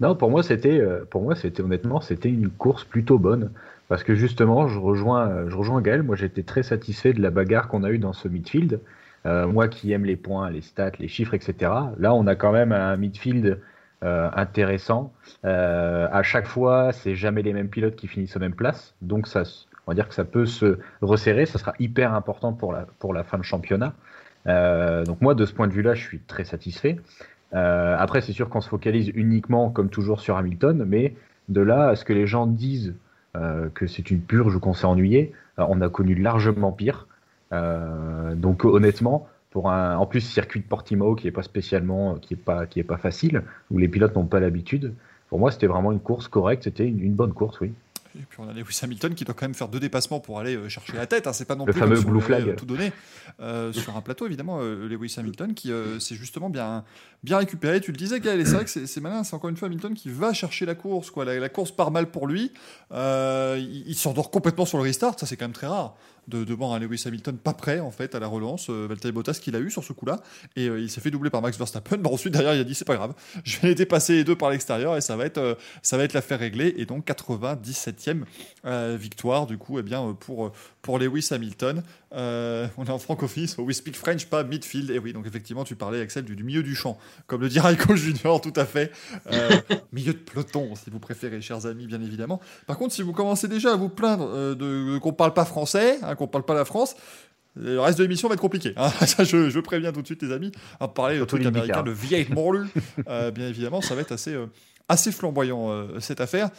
Non, 0.00 0.14
pour 0.14 0.30
moi, 0.30 0.42
c'était, 0.42 0.80
euh, 0.80 1.04
pour 1.08 1.22
moi, 1.22 1.34
c'était 1.34 1.62
honnêtement, 1.62 2.00
c'était 2.00 2.28
une 2.28 2.50
course 2.50 2.84
plutôt 2.84 3.18
bonne. 3.18 3.50
Parce 3.88 4.02
que 4.02 4.14
justement, 4.14 4.66
je 4.66 4.78
rejoins, 4.78 5.48
je 5.48 5.54
rejoins 5.54 5.82
Gaël. 5.82 6.02
Moi, 6.02 6.16
j'étais 6.16 6.42
très 6.42 6.62
satisfait 6.62 7.12
de 7.12 7.20
la 7.20 7.30
bagarre 7.30 7.68
qu'on 7.68 7.84
a 7.84 7.90
eue 7.90 7.98
dans 7.98 8.12
ce 8.12 8.28
midfield. 8.28 8.80
Euh, 9.26 9.46
moi 9.46 9.68
qui 9.68 9.92
aime 9.92 10.04
les 10.04 10.16
points, 10.16 10.50
les 10.50 10.60
stats, 10.60 10.92
les 10.98 11.08
chiffres, 11.08 11.34
etc. 11.34 11.70
Là, 11.98 12.14
on 12.14 12.26
a 12.26 12.34
quand 12.34 12.52
même 12.52 12.72
un 12.72 12.96
midfield 12.96 13.58
euh, 14.04 14.30
intéressant. 14.34 15.12
Euh, 15.44 16.08
à 16.12 16.22
chaque 16.22 16.46
fois, 16.46 16.92
c'est 16.92 17.14
jamais 17.14 17.42
les 17.42 17.52
mêmes 17.52 17.68
pilotes 17.68 17.96
qui 17.96 18.06
finissent 18.06 18.36
aux 18.36 18.40
mêmes 18.40 18.54
places. 18.54 18.94
Donc, 19.02 19.26
ça, 19.26 19.42
on 19.86 19.90
va 19.90 19.94
dire 19.94 20.08
que 20.08 20.14
ça 20.14 20.24
peut 20.24 20.46
se 20.46 20.78
resserrer. 21.00 21.46
Ça 21.46 21.58
sera 21.58 21.74
hyper 21.78 22.14
important 22.14 22.52
pour 22.52 22.72
la, 22.72 23.24
fin 23.24 23.38
de 23.38 23.44
championnat. 23.44 23.94
donc, 24.46 25.20
moi, 25.20 25.34
de 25.34 25.44
ce 25.44 25.52
point 25.52 25.68
de 25.68 25.72
vue-là, 25.72 25.94
je 25.94 26.02
suis 26.02 26.20
très 26.20 26.44
satisfait. 26.44 26.98
après, 27.52 28.20
c'est 28.20 28.32
sûr 28.32 28.48
qu'on 28.48 28.60
se 28.60 28.68
focalise 28.68 29.10
uniquement, 29.14 29.70
comme 29.70 29.88
toujours, 29.88 30.20
sur 30.20 30.36
Hamilton. 30.36 30.84
Mais 30.86 31.14
de 31.48 31.60
là 31.60 31.88
à 31.88 31.96
ce 31.96 32.04
que 32.04 32.12
les 32.12 32.26
gens 32.26 32.46
disent 32.46 32.94
que 33.74 33.86
c'est 33.86 34.10
une 34.10 34.20
purge 34.20 34.54
ou 34.54 34.60
qu'on 34.60 34.74
s'est 34.74 34.86
ennuyé, 34.86 35.32
on 35.56 35.80
a 35.80 35.88
connu 35.88 36.14
largement 36.14 36.72
pire. 36.72 37.06
Euh, 37.54 38.34
donc 38.34 38.64
honnêtement, 38.64 39.28
pour 39.54 39.70
un, 39.70 39.96
en 39.96 40.04
plus 40.04 40.20
circuit 40.20 40.58
de 40.58 40.66
Portimao 40.66 41.14
qui 41.14 41.28
est 41.28 41.30
pas 41.30 41.44
spécialement, 41.44 42.16
qui 42.16 42.34
est 42.34 42.36
pas, 42.36 42.66
qui 42.66 42.80
est 42.80 42.84
pas 42.84 42.96
facile, 42.96 43.44
où 43.70 43.78
les 43.78 43.86
pilotes 43.86 44.16
n'ont 44.16 44.26
pas 44.26 44.40
l'habitude. 44.40 44.94
Pour 45.28 45.38
moi, 45.38 45.52
c'était 45.52 45.68
vraiment 45.68 45.92
une 45.92 46.00
course 46.00 46.26
correcte. 46.26 46.64
C'était 46.64 46.84
une, 46.88 47.14
bonne 47.14 47.32
course, 47.32 47.60
oui. 47.60 47.72
Et 48.18 48.22
puis 48.28 48.40
on 48.40 48.48
a 48.48 48.52
Lewis 48.52 48.80
Hamilton 48.82 49.14
qui 49.14 49.24
doit 49.24 49.34
quand 49.34 49.44
même 49.46 49.54
faire 49.54 49.68
deux 49.68 49.78
dépassements 49.78 50.18
pour 50.18 50.40
aller 50.40 50.56
euh, 50.56 50.68
chercher 50.68 50.96
la 50.96 51.06
tête. 51.06 51.28
Hein. 51.28 51.32
C'est 51.32 51.44
pas 51.44 51.54
non 51.54 51.66
le 51.66 51.72
plus 51.72 51.78
fameux 51.78 52.00
blue 52.00 52.20
flag. 52.20 52.48
Euh, 52.48 52.56
tout 52.56 52.66
donné 52.66 52.92
sur 53.72 53.96
un 53.96 54.00
plateau 54.00 54.26
évidemment. 54.26 54.60
Lewis 54.60 55.14
Hamilton 55.18 55.54
qui 55.54 55.70
s'est 56.00 56.16
justement 56.16 56.50
bien 56.50 56.82
bien 57.22 57.38
récupéré. 57.38 57.80
Tu 57.80 57.92
le 57.92 57.96
disais 57.96 58.18
Gaël, 58.18 58.40
et 58.40 58.44
c'est 58.44 58.54
vrai 58.54 58.64
que 58.64 58.70
c'est 58.70 59.00
malin. 59.00 59.22
C'est 59.22 59.34
encore 59.36 59.50
une 59.50 59.56
fois 59.56 59.66
Hamilton 59.66 59.94
qui 59.94 60.08
va 60.08 60.32
chercher 60.32 60.66
la 60.66 60.74
course. 60.74 61.12
Quoi. 61.12 61.24
La, 61.24 61.48
course 61.48 61.70
part 61.70 61.92
mal 61.92 62.10
pour 62.10 62.26
lui. 62.26 62.52
il, 62.90 63.84
il 63.86 63.94
s'endort 63.94 64.32
complètement 64.32 64.66
sur 64.66 64.78
le 64.78 64.84
restart. 64.84 65.18
Ça 65.18 65.26
c'est 65.26 65.36
quand 65.36 65.44
même 65.44 65.52
très 65.52 65.68
rare 65.68 65.94
de, 66.28 66.44
de 66.44 66.54
voir 66.54 66.72
un 66.72 66.78
Lewis 66.78 67.02
Hamilton 67.06 67.36
pas 67.36 67.52
prêt 67.52 67.80
en 67.80 67.90
fait 67.90 68.14
à 68.14 68.20
la 68.20 68.26
relance. 68.26 68.68
Euh, 68.70 68.86
Valtteri 68.88 69.12
Bottas 69.12 69.38
qu'il 69.42 69.56
a 69.56 69.60
eu 69.60 69.70
sur 69.70 69.84
ce 69.84 69.92
coup-là 69.92 70.20
et 70.56 70.68
euh, 70.68 70.80
il 70.80 70.90
s'est 70.90 71.00
fait 71.00 71.10
doubler 71.10 71.30
par 71.30 71.42
Max 71.42 71.58
Verstappen. 71.58 72.02
Ensuite 72.04 72.32
derrière 72.32 72.54
il 72.54 72.60
a 72.60 72.64
dit 72.64 72.74
c'est 72.74 72.84
pas 72.84 72.96
grave, 72.96 73.14
je 73.44 73.58
vais 73.60 73.68
les 73.68 73.74
dépasser 73.74 74.14
les 74.14 74.24
deux 74.24 74.36
par 74.36 74.50
l'extérieur 74.50 74.96
et 74.96 75.00
ça 75.00 75.16
va 75.16 75.24
être 75.26 75.38
euh, 75.38 75.54
ça 75.82 75.96
va 75.96 76.04
être 76.04 76.12
l'affaire 76.12 76.38
réglée 76.38 76.74
et 76.76 76.86
donc 76.86 77.06
97e 77.06 78.24
victoire 78.96 79.46
du 79.46 79.58
coup 79.58 79.78
eh 79.78 79.82
bien 79.82 80.16
pour 80.18 80.52
pour 80.84 81.00
Lewis 81.00 81.28
Hamilton. 81.32 81.82
on 82.12 82.84
est 82.84 82.90
en 82.90 82.98
francophonie, 82.98 83.48
so 83.48 83.62
we 83.62 83.74
speak 83.74 83.96
French, 83.96 84.26
pas 84.26 84.44
midfield. 84.44 84.90
Et 84.90 85.00
oui, 85.00 85.12
donc 85.12 85.26
effectivement, 85.26 85.64
tu 85.64 85.74
parlais, 85.74 86.00
Axel, 86.00 86.24
du, 86.24 86.36
du 86.36 86.44
milieu 86.44 86.62
du 86.62 86.76
champ, 86.76 86.96
comme 87.26 87.40
le 87.40 87.48
dit 87.48 87.58
Raikkonen 87.58 87.96
Junior, 88.00 88.40
tout 88.40 88.52
à 88.54 88.64
fait. 88.64 88.92
milieu 89.92 90.12
de 90.12 90.18
peloton, 90.18 90.76
si 90.76 90.90
vous 90.90 91.00
préférez, 91.00 91.40
chers 91.40 91.66
amis, 91.66 91.86
bien 91.86 92.00
évidemment. 92.00 92.40
Par 92.68 92.78
contre, 92.78 92.94
si 92.94 93.02
vous 93.02 93.12
commencez 93.12 93.48
déjà 93.48 93.72
à 93.72 93.76
vous 93.76 93.88
plaindre 93.88 94.54
de 94.54 94.98
qu'on 94.98 95.12
parle 95.12 95.34
pas 95.34 95.44
français, 95.44 95.98
hein, 96.02 96.14
qu'on 96.14 96.28
parle 96.28 96.44
pas 96.44 96.54
la 96.54 96.64
France, 96.64 96.94
le 97.56 97.80
reste 97.80 97.98
de 97.98 98.04
l'émission 98.04 98.28
va 98.28 98.34
être 98.34 98.40
compliqué. 98.40 98.72
Hein. 98.76 98.90
Ça, 99.06 99.24
je, 99.24 99.50
je, 99.50 99.60
préviens 99.60 99.92
tout 99.92 100.02
de 100.02 100.06
suite, 100.06 100.22
les 100.22 100.32
amis. 100.32 100.52
À 100.80 100.88
parler 100.88 101.18
de 101.18 101.24
truc 101.24 101.44
américain, 101.46 101.82
de 101.82 101.90
vieille 101.90 102.26
morlu, 102.30 102.66
euh, 103.08 103.30
bien 103.30 103.48
évidemment, 103.48 103.80
ça 103.80 103.94
va 103.94 104.00
être 104.00 104.12
assez, 104.12 104.34
euh, 104.34 104.46
assez 104.88 105.12
flamboyant, 105.12 105.70
euh, 105.70 106.00
cette 106.00 106.20
affaire. 106.20 106.50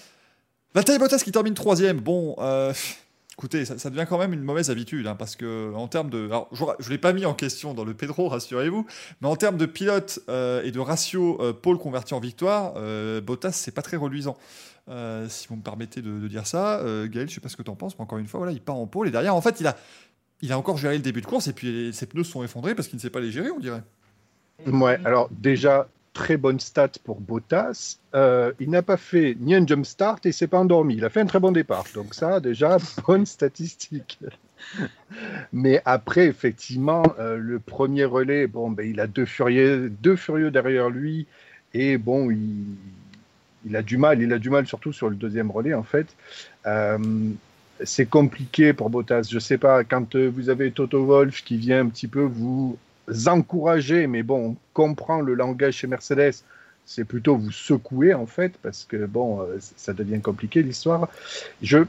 Valtteri 0.74 0.98
Bottas 0.98 1.20
qui 1.20 1.32
termine 1.32 1.53
troisième. 1.53 2.00
Bon, 2.00 2.36
Écoutez, 3.37 3.65
ça, 3.65 3.89
devient 3.89 4.05
quand 4.07 4.17
même 4.17 4.31
une 4.31 4.43
mauvaise 4.43 4.69
habitude, 4.69 5.07
hein, 5.07 5.15
parce 5.15 5.35
que 5.35 5.73
en 5.73 5.89
termes 5.89 6.09
de, 6.09 6.27
alors, 6.27 6.47
je, 6.53 6.63
ne 6.63 6.89
l'ai 6.89 6.97
pas 6.97 7.11
mis 7.11 7.25
en 7.25 7.33
question 7.33 7.73
dans 7.73 7.83
le 7.83 7.93
Pedro, 7.93 8.29
rassurez-vous, 8.29 8.85
mais 9.19 9.27
en 9.27 9.35
termes 9.35 9.57
de 9.57 9.65
pilote 9.65 10.19
euh, 10.29 10.63
et 10.63 10.71
de 10.71 10.79
ratio 10.79 11.37
euh, 11.41 11.51
pôle 11.51 11.77
converti 11.77 12.13
en 12.13 12.21
victoire, 12.21 12.75
euh, 12.77 13.19
Bottas 13.19 13.51
c'est 13.51 13.73
pas 13.73 13.81
très 13.81 13.97
reluisant. 13.97 14.37
si 15.27 15.49
vous 15.49 15.57
me 15.57 15.61
permettez 15.61 16.01
de, 16.01 16.27
dire 16.29 16.47
ça, 16.47 16.81
Gaël, 17.07 17.27
je 17.27 17.35
sais 17.35 17.41
pas 17.41 17.49
ce 17.49 17.57
que 17.57 17.63
tu 17.63 17.69
en 17.69 17.75
penses, 17.75 17.97
mais 17.99 18.03
encore 18.03 18.19
une 18.19 18.27
fois, 18.27 18.37
voilà, 18.37 18.53
il 18.53 18.61
part 18.61 18.77
en 18.77 18.87
pôle 18.87 19.09
et 19.09 19.11
derrière, 19.11 19.35
en 19.35 19.41
fait, 19.41 19.59
il 19.59 19.67
a, 19.67 19.75
il 20.41 20.53
a 20.53 20.57
encore 20.57 20.77
géré 20.77 20.95
le 20.95 21.03
début 21.03 21.19
de 21.19 21.25
course 21.25 21.47
et 21.47 21.53
puis 21.53 21.91
ses 21.91 22.05
pneus 22.05 22.23
sont 22.23 22.41
effondrés 22.41 22.73
parce 22.73 22.87
qu'il 22.87 22.95
ne 22.95 23.01
sait 23.01 23.09
pas 23.09 23.19
les 23.19 23.31
gérer, 23.31 23.51
on 23.51 23.59
dirait. 23.59 23.83
Ouais, 24.65 24.97
alors 25.03 25.27
déjà, 25.31 25.89
très 26.15 26.38
bonne 26.38 26.60
stat 26.60 26.91
pour 27.03 27.19
Bottas. 27.19 27.98
Euh, 28.15 28.53
il 28.60 28.72
n'a 28.72 28.81
pas 28.81 28.98
fait 28.98 29.36
ni 29.39 29.53
un 29.53 29.67
jump 29.67 29.86
start 29.86 30.25
et 30.25 30.31
s'est 30.31 30.48
pas 30.48 30.57
endormi. 30.57 30.95
Il 30.95 31.05
a 31.05 31.10
fait 31.10 31.19
un 31.19 31.25
très 31.25 31.41
bon 31.41 31.51
départ. 31.51 31.86
Donc 31.93 32.15
ça, 32.15 32.39
déjà, 32.39 32.77
bonne 33.07 33.27
statistique. 33.27 34.17
Mais 35.53 35.81
après, 35.84 36.25
effectivement, 36.25 37.03
euh, 37.19 37.38
le 37.38 37.60
premier 37.60 38.05
relais, 38.05 38.48
bon, 38.48 38.72
ben, 38.72 38.89
il 38.89 39.00
a 39.01 39.07
deux 39.07 39.25
furieux, 39.25 39.91
deux 40.01 40.15
furieux 40.15 40.50
derrière 40.50 40.89
lui. 40.89 41.27
Et 41.74 41.98
bon, 41.98 42.31
il, 42.31 43.75
a 43.75 43.81
du 43.81 43.98
mal. 43.98 44.22
Il 44.22 44.31
a 44.31 44.39
du 44.39 44.50
mal 44.50 44.65
surtout 44.65 44.93
sur 44.93 45.10
le 45.10 45.17
deuxième 45.17 45.51
relais, 45.51 45.74
en 45.74 45.84
fait. 45.84 46.07
Euh, 46.65 46.98
c'est 47.84 48.05
compliqué 48.05 48.72
pour 48.72 48.89
Bottas. 48.89 49.27
Je 49.29 49.38
sais 49.38 49.57
pas, 49.57 49.84
quand 49.84 50.15
vous 50.15 50.50
avez 50.50 50.72
Toto 50.72 51.05
Wolf 51.05 51.43
qui 51.43 51.57
vient 51.57 51.81
un 51.81 51.89
petit 51.89 52.07
peu 52.07 52.22
vous 52.22 52.77
encourager, 53.27 54.07
mais 54.07 54.24
bon, 54.24 54.51
on 54.51 54.55
comprend 54.74 55.21
le 55.21 55.33
langage 55.33 55.75
chez 55.75 55.88
Mercedes, 55.88 56.33
c'est 56.85 57.03
plutôt 57.03 57.35
vous 57.35 57.51
secouer 57.51 58.13
en 58.13 58.25
fait, 58.25 58.53
parce 58.62 58.85
que 58.85 59.05
bon, 59.05 59.41
euh, 59.41 59.57
ça 59.59 59.93
devient 59.93 60.21
compliqué 60.21 60.62
l'histoire. 60.63 61.09
Je, 61.62 61.79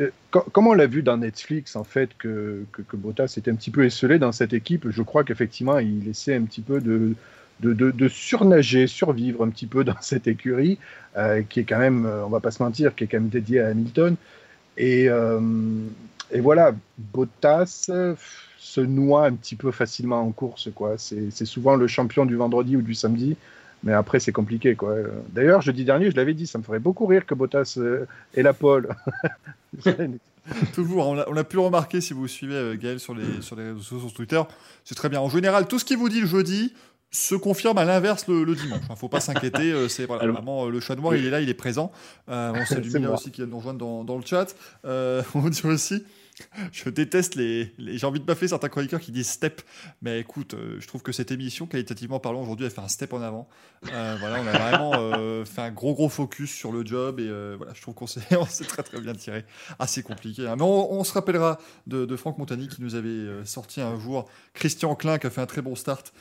euh, 0.00 0.10
comme 0.30 0.66
on 0.66 0.74
l'a 0.74 0.86
vu 0.86 1.02
dans 1.02 1.16
Netflix, 1.16 1.76
en 1.76 1.84
fait, 1.84 2.10
que, 2.18 2.64
que, 2.72 2.96
Bottas 2.96 3.34
était 3.36 3.50
un 3.50 3.56
petit 3.56 3.70
peu 3.70 3.84
esselé 3.84 4.18
dans 4.18 4.32
cette 4.32 4.52
équipe, 4.52 4.88
je 4.90 5.02
crois 5.02 5.24
qu'effectivement, 5.24 5.78
il 5.78 6.08
essaie 6.08 6.34
un 6.34 6.42
petit 6.42 6.62
peu 6.62 6.80
de, 6.80 7.14
de, 7.60 7.72
de, 7.72 8.08
surnager, 8.08 8.86
survivre 8.86 9.44
un 9.44 9.50
petit 9.50 9.66
peu 9.66 9.84
dans 9.84 9.94
cette 10.00 10.26
écurie, 10.26 10.78
euh, 11.16 11.42
qui 11.42 11.60
est 11.60 11.64
quand 11.64 11.78
même, 11.78 12.06
on 12.06 12.28
va 12.28 12.40
pas 12.40 12.50
se 12.50 12.62
mentir, 12.62 12.94
qui 12.94 13.04
est 13.04 13.06
quand 13.06 13.20
même 13.20 13.28
dédiée 13.28 13.60
à 13.60 13.68
Hamilton. 13.68 14.16
Et, 14.76 15.04
et 15.04 16.40
voilà, 16.40 16.74
Bottas 16.98 17.88
se 18.64 18.80
noie 18.80 19.26
un 19.26 19.34
petit 19.34 19.56
peu 19.56 19.70
facilement 19.72 20.22
en 20.22 20.32
course. 20.32 20.70
quoi. 20.74 20.94
C'est 20.96 21.44
souvent 21.44 21.76
le 21.76 21.86
champion 21.86 22.24
du 22.24 22.34
vendredi 22.34 22.76
ou 22.76 22.82
du 22.82 22.94
samedi, 22.94 23.36
mais 23.82 23.92
après 23.92 24.20
c'est 24.20 24.32
compliqué. 24.32 24.74
quoi. 24.74 24.94
D'ailleurs, 25.28 25.60
jeudi 25.60 25.84
dernier, 25.84 26.10
je 26.10 26.16
l'avais 26.16 26.32
dit, 26.32 26.46
ça 26.46 26.56
me 26.56 26.62
ferait 26.62 26.78
beaucoup 26.78 27.04
rire 27.04 27.26
que 27.26 27.34
Bottas 27.34 27.74
euh, 27.76 28.06
ait 28.34 28.42
la 28.42 28.54
pole. 28.54 28.88
Toujours, 30.74 31.08
on 31.08 31.36
a, 31.36 31.44
pu 31.44 31.56
le 31.56 31.62
remarquer 31.62 32.00
si 32.00 32.14
vous 32.14 32.26
suivez 32.26 32.54
euh, 32.54 32.76
Gaël 32.76 33.00
sur 33.00 33.14
les, 33.14 33.42
sur 33.42 33.54
les 33.54 33.64
réseaux 33.64 33.80
sociaux, 33.80 34.08
sur 34.08 34.14
Twitter. 34.14 34.40
C'est 34.82 34.94
très 34.94 35.10
bien. 35.10 35.20
En 35.20 35.28
général, 35.28 35.68
tout 35.68 35.78
ce 35.78 35.84
qu'il 35.84 35.98
vous 35.98 36.08
dit 36.08 36.22
le 36.22 36.26
jeudi, 36.26 36.72
se 37.10 37.34
confirme 37.34 37.78
à 37.78 37.84
l'inverse 37.84 38.26
le, 38.26 38.44
dimanche. 38.56 38.80
Il 38.88 38.92
ne 38.92 38.96
faut 38.96 39.08
pas 39.08 39.20
s'inquiéter. 39.20 39.72
Euh, 39.72 39.88
c'est 39.88 40.06
vraiment 40.06 40.66
le 40.66 40.80
chat 40.80 40.96
noir, 40.96 41.14
il 41.14 41.26
est 41.26 41.30
là, 41.30 41.40
il 41.40 41.50
est 41.50 41.54
présent. 41.54 41.92
on 42.28 42.64
salue 42.66 42.96
aussi 43.12 43.30
qui 43.30 43.42
vient 43.42 43.50
nous 43.50 43.58
rejoindre 43.58 43.78
dans, 43.78 44.04
dans 44.04 44.16
le 44.16 44.24
chat. 44.24 44.56
on 45.34 45.48
dit 45.50 45.62
aussi 45.64 46.02
je 46.72 46.88
déteste 46.88 47.34
les. 47.34 47.74
J'ai 47.78 48.06
envie 48.06 48.20
de 48.20 48.24
baffer 48.24 48.48
certains 48.48 48.68
chroniqueurs 48.68 49.00
qui 49.00 49.12
disent 49.12 49.28
step. 49.28 49.62
Mais 50.02 50.20
écoute, 50.20 50.54
euh, 50.54 50.76
je 50.80 50.86
trouve 50.86 51.02
que 51.02 51.12
cette 51.12 51.30
émission, 51.30 51.66
qualitativement 51.66 52.20
parlant, 52.20 52.42
aujourd'hui, 52.42 52.66
elle 52.66 52.72
fait 52.72 52.80
un 52.80 52.88
step 52.88 53.12
en 53.12 53.22
avant. 53.22 53.48
Euh, 53.92 54.16
voilà, 54.18 54.40
on 54.40 54.46
a 54.46 54.58
vraiment 54.58 54.92
euh, 54.96 55.44
fait 55.44 55.60
un 55.60 55.70
gros, 55.70 55.94
gros 55.94 56.08
focus 56.08 56.52
sur 56.52 56.72
le 56.72 56.84
job. 56.84 57.20
Et 57.20 57.28
voilà, 57.56 57.72
je 57.74 57.82
trouve 57.82 57.94
qu'on 57.94 58.06
s'est 58.06 58.20
très, 58.66 58.82
très 58.82 59.00
bien 59.00 59.14
tiré. 59.14 59.44
Assez 59.78 60.02
compliqué. 60.02 60.46
Hein. 60.46 60.56
Mais 60.56 60.64
on, 60.64 61.04
se 61.04 61.12
rappellera 61.12 61.58
de, 61.86 62.16
Franck 62.16 62.38
Montagny 62.38 62.68
qui 62.68 62.82
nous 62.82 62.94
avait 62.94 63.44
sorti 63.44 63.80
un 63.80 63.98
jour 63.98 64.28
Christian 64.54 64.94
Klein 64.94 65.18
qui 65.18 65.26
a 65.26 65.30
fait 65.30 65.40
un 65.40 65.46
très 65.46 65.62
bon 65.62 65.74
start 65.74 66.12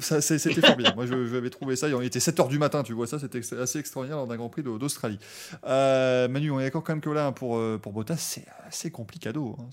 c'était 0.00 0.60
formidable. 0.60 0.96
Moi, 0.96 1.06
je, 1.06 1.26
je, 1.26 1.48
trouvé 1.48 1.76
ça. 1.76 1.88
Il 1.88 2.04
était 2.04 2.18
7h 2.18 2.48
du 2.48 2.58
matin, 2.58 2.82
tu 2.82 2.92
vois 2.92 3.06
ça, 3.06 3.18
c'était 3.18 3.40
assez 3.54 3.78
extraordinaire 3.78 4.18
lors 4.18 4.26
d'un 4.26 4.36
Grand 4.36 4.48
Prix 4.48 4.62
d'Australie. 4.62 5.18
Euh, 5.66 6.28
Manu, 6.28 6.50
on 6.50 6.60
est 6.60 6.64
d'accord 6.64 6.82
quand 6.82 6.92
même 6.92 7.00
que 7.00 7.10
là, 7.10 7.32
pour, 7.32 7.56
euh, 7.56 7.78
pour 7.80 7.92
Bottas, 7.92 8.16
c'est 8.16 8.44
assez 8.66 8.90
complicado. 8.90 9.56
Hein, 9.58 9.68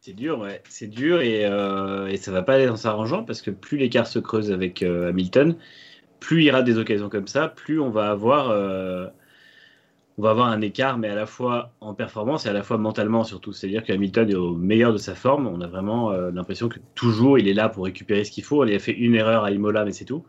c'est 0.00 0.14
dur, 0.14 0.40
ouais. 0.40 0.62
C'est 0.68 0.88
dur 0.88 1.20
et, 1.20 1.46
euh, 1.46 2.08
et, 2.08 2.16
ça 2.16 2.32
va 2.32 2.42
pas 2.42 2.54
aller 2.54 2.66
dans 2.66 2.76
s'arrangeant 2.76 3.22
parce 3.22 3.40
que 3.40 3.52
plus 3.52 3.78
l'écart 3.78 4.06
se 4.06 4.18
creuse 4.18 4.50
avec 4.50 4.82
Hamilton, 4.82 5.56
plus 6.18 6.42
il 6.42 6.44
y 6.46 6.50
aura 6.50 6.62
des 6.62 6.78
occasions 6.78 7.08
comme 7.08 7.28
ça, 7.28 7.48
plus 7.48 7.80
on 7.80 7.90
va 7.90 8.10
avoir 8.10 8.50
on 10.18 10.22
va 10.22 10.30
avoir 10.30 10.48
un 10.48 10.60
écart, 10.60 10.98
mais 10.98 11.08
à 11.08 11.14
la 11.14 11.26
fois 11.26 11.72
en 11.80 11.94
performance 11.94 12.44
et 12.44 12.48
à 12.48 12.52
la 12.52 12.62
fois 12.62 12.76
mentalement 12.76 13.24
surtout. 13.24 13.52
C'est-à-dire 13.52 13.82
que 13.82 13.92
Hamilton 13.92 14.30
est 14.30 14.34
au 14.34 14.54
meilleur 14.54 14.92
de 14.92 14.98
sa 14.98 15.14
forme. 15.14 15.46
On 15.46 15.60
a 15.60 15.66
vraiment 15.66 16.12
euh, 16.12 16.30
l'impression 16.30 16.68
que 16.68 16.78
toujours 16.94 17.38
il 17.38 17.48
est 17.48 17.54
là 17.54 17.68
pour 17.68 17.84
récupérer 17.84 18.24
ce 18.24 18.30
qu'il 18.30 18.44
faut. 18.44 18.64
Il 18.64 18.74
a 18.74 18.78
fait 18.78 18.92
une 18.92 19.14
erreur 19.14 19.44
à 19.44 19.50
Imola, 19.50 19.84
mais 19.84 19.92
c'est 19.92 20.04
tout. 20.04 20.24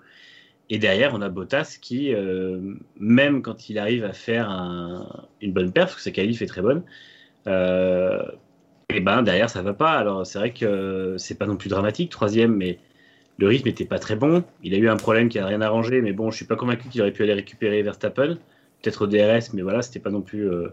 Et 0.70 0.80
derrière, 0.80 1.14
on 1.14 1.22
a 1.22 1.30
Bottas 1.30 1.78
qui, 1.82 2.14
euh, 2.14 2.60
même 2.98 3.42
quand 3.42 3.70
il 3.70 3.78
arrive 3.78 4.06
à 4.06 4.14
faire 4.14 4.50
une 5.42 5.52
bonne 5.54 5.72
perf, 5.74 5.88
parce 5.88 5.96
que 5.98 6.02
sa 6.02 6.12
qualif 6.12 6.42
est 6.42 6.46
très 6.48 6.62
bonne, 6.62 6.84
euh, 7.48 8.24
et 8.90 9.02
ben 9.02 9.24
derrière 9.24 9.50
ça 9.50 9.62
va 9.62 9.74
pas. 9.74 9.92
Alors 9.92 10.26
c'est 10.26 10.40
vrai 10.40 10.54
que 10.54 11.16
c'est 11.18 11.38
pas 11.38 11.46
non 11.46 11.58
plus 11.58 11.70
dramatique, 11.70 12.10
troisième, 12.10 12.56
mais 12.56 12.80
le 13.38 13.48
rythme 13.48 13.68
était 13.68 13.86
pas 13.86 14.00
très 14.00 14.16
bon. 14.16 14.44
Il 14.64 14.74
a 14.74 14.78
eu 14.78 14.90
un 14.90 14.98
problème 14.98 15.30
qui 15.30 15.40
a 15.40 15.46
rien 15.46 15.62
arrangé, 15.62 16.02
mais 16.02 16.14
bon, 16.14 16.32
je 16.32 16.38
suis 16.38 16.46
pas 16.46 16.56
convaincu 16.56 16.88
qu'il 16.90 17.02
aurait 17.02 17.12
pu 17.12 17.24
aller 17.24 17.34
récupérer 17.34 17.82
Verstappen 17.84 18.38
peut-être 18.84 19.04
au 19.04 19.08
DRS, 19.08 19.54
mais 19.54 19.62
voilà, 19.62 19.82
c'était 19.82 20.00
pas 20.00 20.12
non 20.12 20.22
plus 20.22 20.50
euh, 20.50 20.68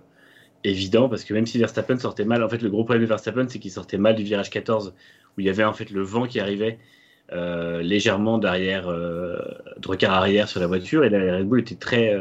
évident 0.65 1.09
parce 1.09 1.25
que 1.25 1.33
même 1.33 1.47
si 1.47 1.59
Verstappen 1.59 1.97
sortait 1.99 2.25
mal, 2.25 2.43
en 2.43 2.49
fait, 2.49 2.61
le 2.61 2.69
gros 2.69 2.85
problème 2.85 3.03
de 3.03 3.09
Verstappen, 3.09 3.47
c'est 3.49 3.61
qu'il 3.61 3.71
sortait 3.71 3.99
mal 3.99 4.17
du 4.17 4.25
virage 4.25 4.51
14 4.51 4.93
où 5.37 5.41
il 5.41 5.47
y 5.47 5.49
avait 5.49 5.65
en 5.65 5.73
fait 5.73 5.91
le 5.91 6.03
vent 6.03 6.27
qui 6.27 6.41
arrivait 6.41 6.79
euh, 7.33 7.81
légèrement 7.83 8.39
derrière, 8.39 8.89
euh, 8.89 9.39
de 9.79 9.89
regard 9.89 10.13
arrière 10.13 10.49
sur 10.49 10.61
la 10.61 10.67
voiture 10.67 11.05
et 11.05 11.09
la 11.09 11.39
Red 11.39 11.47
Bull 11.49 11.61
était 11.61 11.77
très 11.77 12.19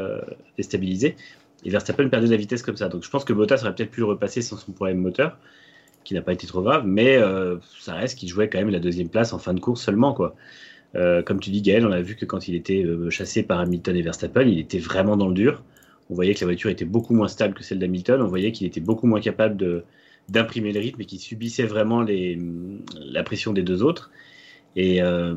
déstabilisée 0.56 1.16
et 1.64 1.70
Verstappen 1.70 2.08
perdait 2.08 2.26
de 2.26 2.30
la 2.30 2.36
vitesse 2.36 2.62
comme 2.62 2.76
ça. 2.76 2.88
Donc 2.88 3.02
je 3.02 3.10
pense 3.10 3.24
que 3.24 3.32
Bottas 3.32 3.62
aurait 3.62 3.74
peut-être 3.74 3.90
pu 3.90 4.04
repasser 4.04 4.42
sans 4.42 4.56
son 4.56 4.72
problème 4.72 4.98
moteur 4.98 5.36
qui 6.04 6.14
n'a 6.14 6.22
pas 6.22 6.32
été 6.32 6.46
trop 6.46 6.62
grave, 6.62 6.84
mais 6.86 7.18
ça 7.80 7.94
reste 7.94 8.16
qu'il 8.16 8.28
jouait 8.28 8.48
quand 8.48 8.58
même 8.58 8.70
la 8.70 8.78
deuxième 8.78 9.08
place 9.08 9.32
en 9.32 9.38
fin 9.38 9.52
de 9.52 9.60
course 9.60 9.82
seulement 9.82 10.14
quoi. 10.14 10.36
comme 10.94 11.40
tu 11.40 11.50
dis 11.50 11.60
Gaël, 11.60 11.84
on 11.84 11.92
a 11.92 12.00
vu 12.00 12.14
que 12.14 12.24
quand 12.24 12.46
il 12.46 12.54
était 12.54 12.86
chassé 13.10 13.42
par 13.42 13.58
Hamilton 13.58 13.96
et 13.96 14.02
Verstappen, 14.02 14.42
il 14.42 14.60
était 14.60 14.78
vraiment 14.78 15.16
dans 15.16 15.28
le 15.28 15.34
dur 15.34 15.62
on 16.10 16.14
voyait 16.14 16.34
que 16.34 16.40
la 16.40 16.46
voiture 16.46 16.70
était 16.70 16.84
beaucoup 16.84 17.14
moins 17.14 17.28
stable 17.28 17.54
que 17.54 17.62
celle 17.62 17.78
d'Hamilton, 17.78 18.20
on 18.20 18.26
voyait 18.26 18.52
qu'il 18.52 18.66
était 18.66 18.80
beaucoup 18.80 19.06
moins 19.06 19.20
capable 19.20 19.84
d'imprimer 20.28 20.72
le 20.72 20.80
rythme 20.80 21.00
et 21.00 21.04
qu'il 21.04 21.20
subissait 21.20 21.66
vraiment 21.66 22.04
la 22.04 23.22
pression 23.22 23.52
des 23.52 23.62
deux 23.62 23.82
autres. 23.82 24.10
Et 24.74 25.02
euh, 25.02 25.36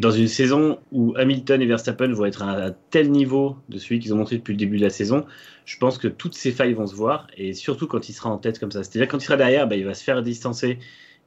dans 0.00 0.10
une 0.10 0.28
saison 0.28 0.78
où 0.92 1.14
Hamilton 1.16 1.62
et 1.62 1.66
Verstappen 1.66 2.12
vont 2.12 2.24
être 2.24 2.42
à, 2.42 2.66
un 2.66 2.74
tel 2.90 3.10
niveau 3.10 3.56
de 3.68 3.78
celui 3.78 4.00
qu'ils 4.00 4.12
ont 4.12 4.16
montré 4.16 4.36
depuis 4.36 4.52
le 4.52 4.58
début 4.58 4.78
de 4.78 4.82
la 4.82 4.90
saison, 4.90 5.26
je 5.64 5.76
pense 5.78 5.96
que 5.96 6.08
toutes 6.08 6.34
ces 6.34 6.50
failles 6.50 6.74
vont 6.74 6.86
se 6.86 6.94
voir, 6.94 7.28
et 7.36 7.54
surtout 7.54 7.86
quand 7.86 8.08
il 8.08 8.12
sera 8.12 8.30
en 8.30 8.38
tête 8.38 8.58
comme 8.58 8.72
ça. 8.72 8.82
C'est-à-dire 8.82 9.08
quand 9.08 9.18
il 9.18 9.24
sera 9.24 9.36
derrière, 9.36 9.68
bah, 9.68 9.76
il 9.76 9.84
va 9.84 9.94
se 9.94 10.02
faire 10.02 10.22
distancer 10.22 10.78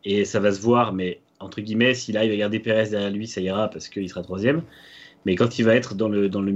et 0.04 0.25
ça 0.25 0.42
va 0.42 0.52
se 0.52 0.60
voir, 0.60 0.92
mais 0.92 1.22
entre 1.40 1.62
guillemets, 1.62 1.94
s'il 1.94 2.18
arrive 2.18 2.34
à 2.34 2.36
garder 2.36 2.60
Perez 2.60 2.90
derrière 2.90 3.12
lui, 3.12 3.28
ça 3.28 3.40
ira 3.40 3.70
parce 3.70 3.88
qu'il 3.88 4.10
sera 4.10 4.24
troisième. 4.24 4.63
Mais 5.25 5.36
quand 5.36 5.60
il 5.60 5.63
va 5.65 5.75
être 5.75 5.96
dans 5.96 6.10
le, 6.10 6.30
dans 6.30 6.42
le, 6.42 6.53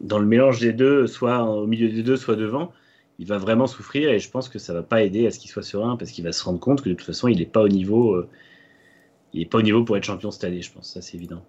dans 0.00 0.18
le 0.18 0.26
mélange 0.26 0.60
des 0.60 0.72
deux, 0.72 1.06
soit 1.06 1.42
au 1.42 1.66
milieu 1.66 1.88
des 1.88 2.02
deux, 2.02 2.16
soit 2.16 2.36
devant, 2.36 2.72
il 3.18 3.26
va 3.26 3.38
vraiment 3.38 3.66
souffrir 3.66 4.10
et 4.10 4.18
je 4.18 4.30
pense 4.30 4.48
que 4.48 4.58
ça 4.58 4.74
va 4.74 4.82
pas 4.82 5.02
aider 5.02 5.26
à 5.26 5.30
ce 5.30 5.38
qu'il 5.38 5.50
soit 5.50 5.62
serein 5.62 5.96
parce 5.96 6.10
qu'il 6.10 6.24
va 6.24 6.32
se 6.32 6.44
rendre 6.44 6.60
compte 6.60 6.82
que 6.82 6.88
de 6.88 6.94
toute 6.94 7.06
façon, 7.06 7.28
il 7.28 7.38
n'est 7.38 7.46
pas 7.46 7.62
au 7.62 7.68
niveau. 7.68 8.14
Euh, 8.14 8.28
il 9.32 9.48
pas 9.48 9.58
au 9.58 9.62
niveau 9.62 9.84
pour 9.84 9.96
être 9.96 10.04
champion 10.04 10.30
cette 10.30 10.44
année, 10.44 10.62
je 10.62 10.72
pense. 10.72 10.94
Ça, 10.94 11.02
c'est 11.02 11.16
évident. 11.16 11.44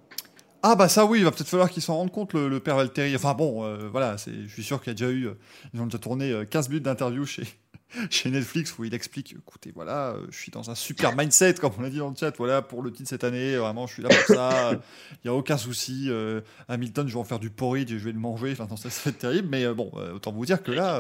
Ah 0.64 0.76
bah 0.76 0.90
ça 0.90 1.06
oui, 1.06 1.20
il 1.20 1.24
va 1.24 1.32
peut-être 1.32 1.48
falloir 1.48 1.70
qu'il 1.70 1.84
s'en 1.84 1.96
rende 1.96 2.12
compte 2.12 2.34
le, 2.34 2.60
père 2.60 2.76
Valtteri. 2.76 3.16
Enfin 3.16 3.34
bon, 3.34 3.64
euh, 3.64 3.88
voilà, 3.90 4.18
je 4.18 4.52
suis 4.52 4.64
sûr 4.64 4.82
qu'il 4.82 4.90
y 4.90 4.92
a 4.92 4.94
déjà 4.96 5.12
eu, 5.12 5.28
euh, 5.28 5.34
ils 5.74 5.80
ont 5.80 5.86
déjà 5.86 6.00
tourné 6.00 6.34
15 6.50 6.70
minutes 6.70 6.84
d'interview 6.84 7.26
chez, 7.26 7.44
chez 8.10 8.30
Netflix 8.30 8.78
où 8.78 8.84
il 8.84 8.94
explique 8.94 9.34
écoutez, 9.34 9.72
voilà, 9.74 10.10
euh, 10.10 10.26
je 10.30 10.38
suis 10.38 10.52
dans 10.52 10.70
un 10.70 10.76
super 10.76 11.16
mindset, 11.16 11.56
comme 11.56 11.72
on 11.78 11.82
l'a 11.82 11.90
dit 11.90 11.98
dans 11.98 12.10
le 12.10 12.16
chat, 12.16 12.36
voilà, 12.38 12.62
pour 12.62 12.82
le 12.82 12.92
titre 12.92 13.10
cette 13.10 13.24
année, 13.24 13.56
vraiment, 13.56 13.88
je 13.88 13.94
suis 13.94 14.04
là 14.04 14.10
pour 14.10 14.36
ça, 14.36 14.72
il 15.12 15.20
n'y 15.26 15.30
a 15.30 15.34
aucun 15.34 15.58
souci. 15.58 16.08
Euh, 16.10 16.42
Hamilton, 16.68 17.08
je 17.08 17.14
vais 17.14 17.20
en 17.20 17.24
faire 17.24 17.40
du 17.40 17.50
porridge 17.50 17.92
et 17.92 18.00
je 18.00 18.04
vais 18.04 18.12
le 18.12 18.20
manger, 18.20 18.52
enfin, 18.52 18.68
ça, 18.76 18.90
ça 18.90 19.02
va 19.06 19.12
être 19.12 19.20
terrible, 19.20 19.48
mais 19.50 19.66
euh, 19.66 19.74
bon, 19.74 19.92
autant 20.14 20.32
vous 20.32 20.46
dire 20.46 20.62
que 20.64 20.72
là. 20.72 21.00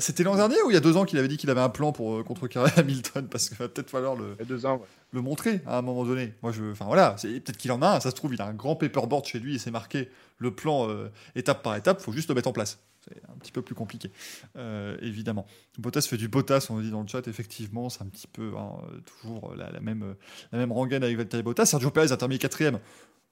c'était 0.00 0.22
l'an 0.22 0.36
dernier 0.36 0.60
ou 0.62 0.70
il 0.70 0.74
y 0.74 0.76
a 0.76 0.80
deux 0.80 0.96
ans 0.96 1.04
qu'il 1.04 1.18
avait 1.18 1.28
dit 1.28 1.36
qu'il 1.36 1.50
avait 1.50 1.60
un 1.60 1.68
plan 1.68 1.92
pour 1.92 2.24
contrecarrer 2.24 2.70
Hamilton 2.76 3.26
parce 3.28 3.48
qu'il 3.48 3.58
va 3.58 3.68
peut-être 3.68 3.90
falloir 3.90 4.14
le, 4.14 4.36
deux 4.44 4.66
ans, 4.66 4.82
le 5.12 5.20
montrer 5.20 5.60
à 5.66 5.78
un 5.78 5.82
moment 5.82 6.04
donné. 6.04 6.32
Moi, 6.42 6.52
je, 6.52 6.72
enfin 6.72 6.86
voilà, 6.86 7.16
peut-être 7.22 7.56
qu'il 7.56 7.72
en 7.72 7.82
a 7.82 7.96
un. 7.96 8.00
Ça 8.00 8.10
se 8.10 8.16
trouve, 8.16 8.34
il 8.34 8.42
a 8.42 8.46
un 8.46 8.54
grand 8.54 8.76
paperboard 8.76 9.26
chez 9.26 9.38
lui 9.38 9.56
et 9.56 9.58
c'est 9.58 9.70
marqué 9.70 10.08
le 10.38 10.54
plan 10.54 10.88
étape 11.34 11.62
par 11.62 11.76
étape. 11.76 12.00
Faut 12.00 12.12
juste 12.12 12.28
le 12.28 12.34
mettre 12.34 12.48
en 12.48 12.52
place. 12.52 12.78
C'est 13.04 13.22
un 13.28 13.36
petit 13.38 13.52
peu 13.52 13.62
plus 13.62 13.74
compliqué, 13.74 14.10
euh, 14.56 14.96
évidemment. 15.02 15.46
Bottas 15.78 16.02
fait 16.02 16.16
du 16.16 16.28
Bottas, 16.28 16.68
on 16.70 16.78
le 16.78 16.84
dit 16.84 16.90
dans 16.90 17.02
le 17.02 17.08
chat, 17.08 17.26
effectivement, 17.28 17.90
c'est 17.90 18.02
un 18.02 18.06
petit 18.06 18.26
peu 18.26 18.52
hein, 18.56 18.78
toujours 19.04 19.54
la, 19.54 19.78
même, 19.80 20.14
la 20.52 20.58
même 20.58 20.72
rengaine 20.72 21.02
avec 21.04 21.16
Valtteri 21.16 21.42
Bottas. 21.42 21.66
Sergio 21.66 21.90
Perez 21.90 22.12
a 22.12 22.16
terminé 22.16 22.38
quatrième. 22.38 22.78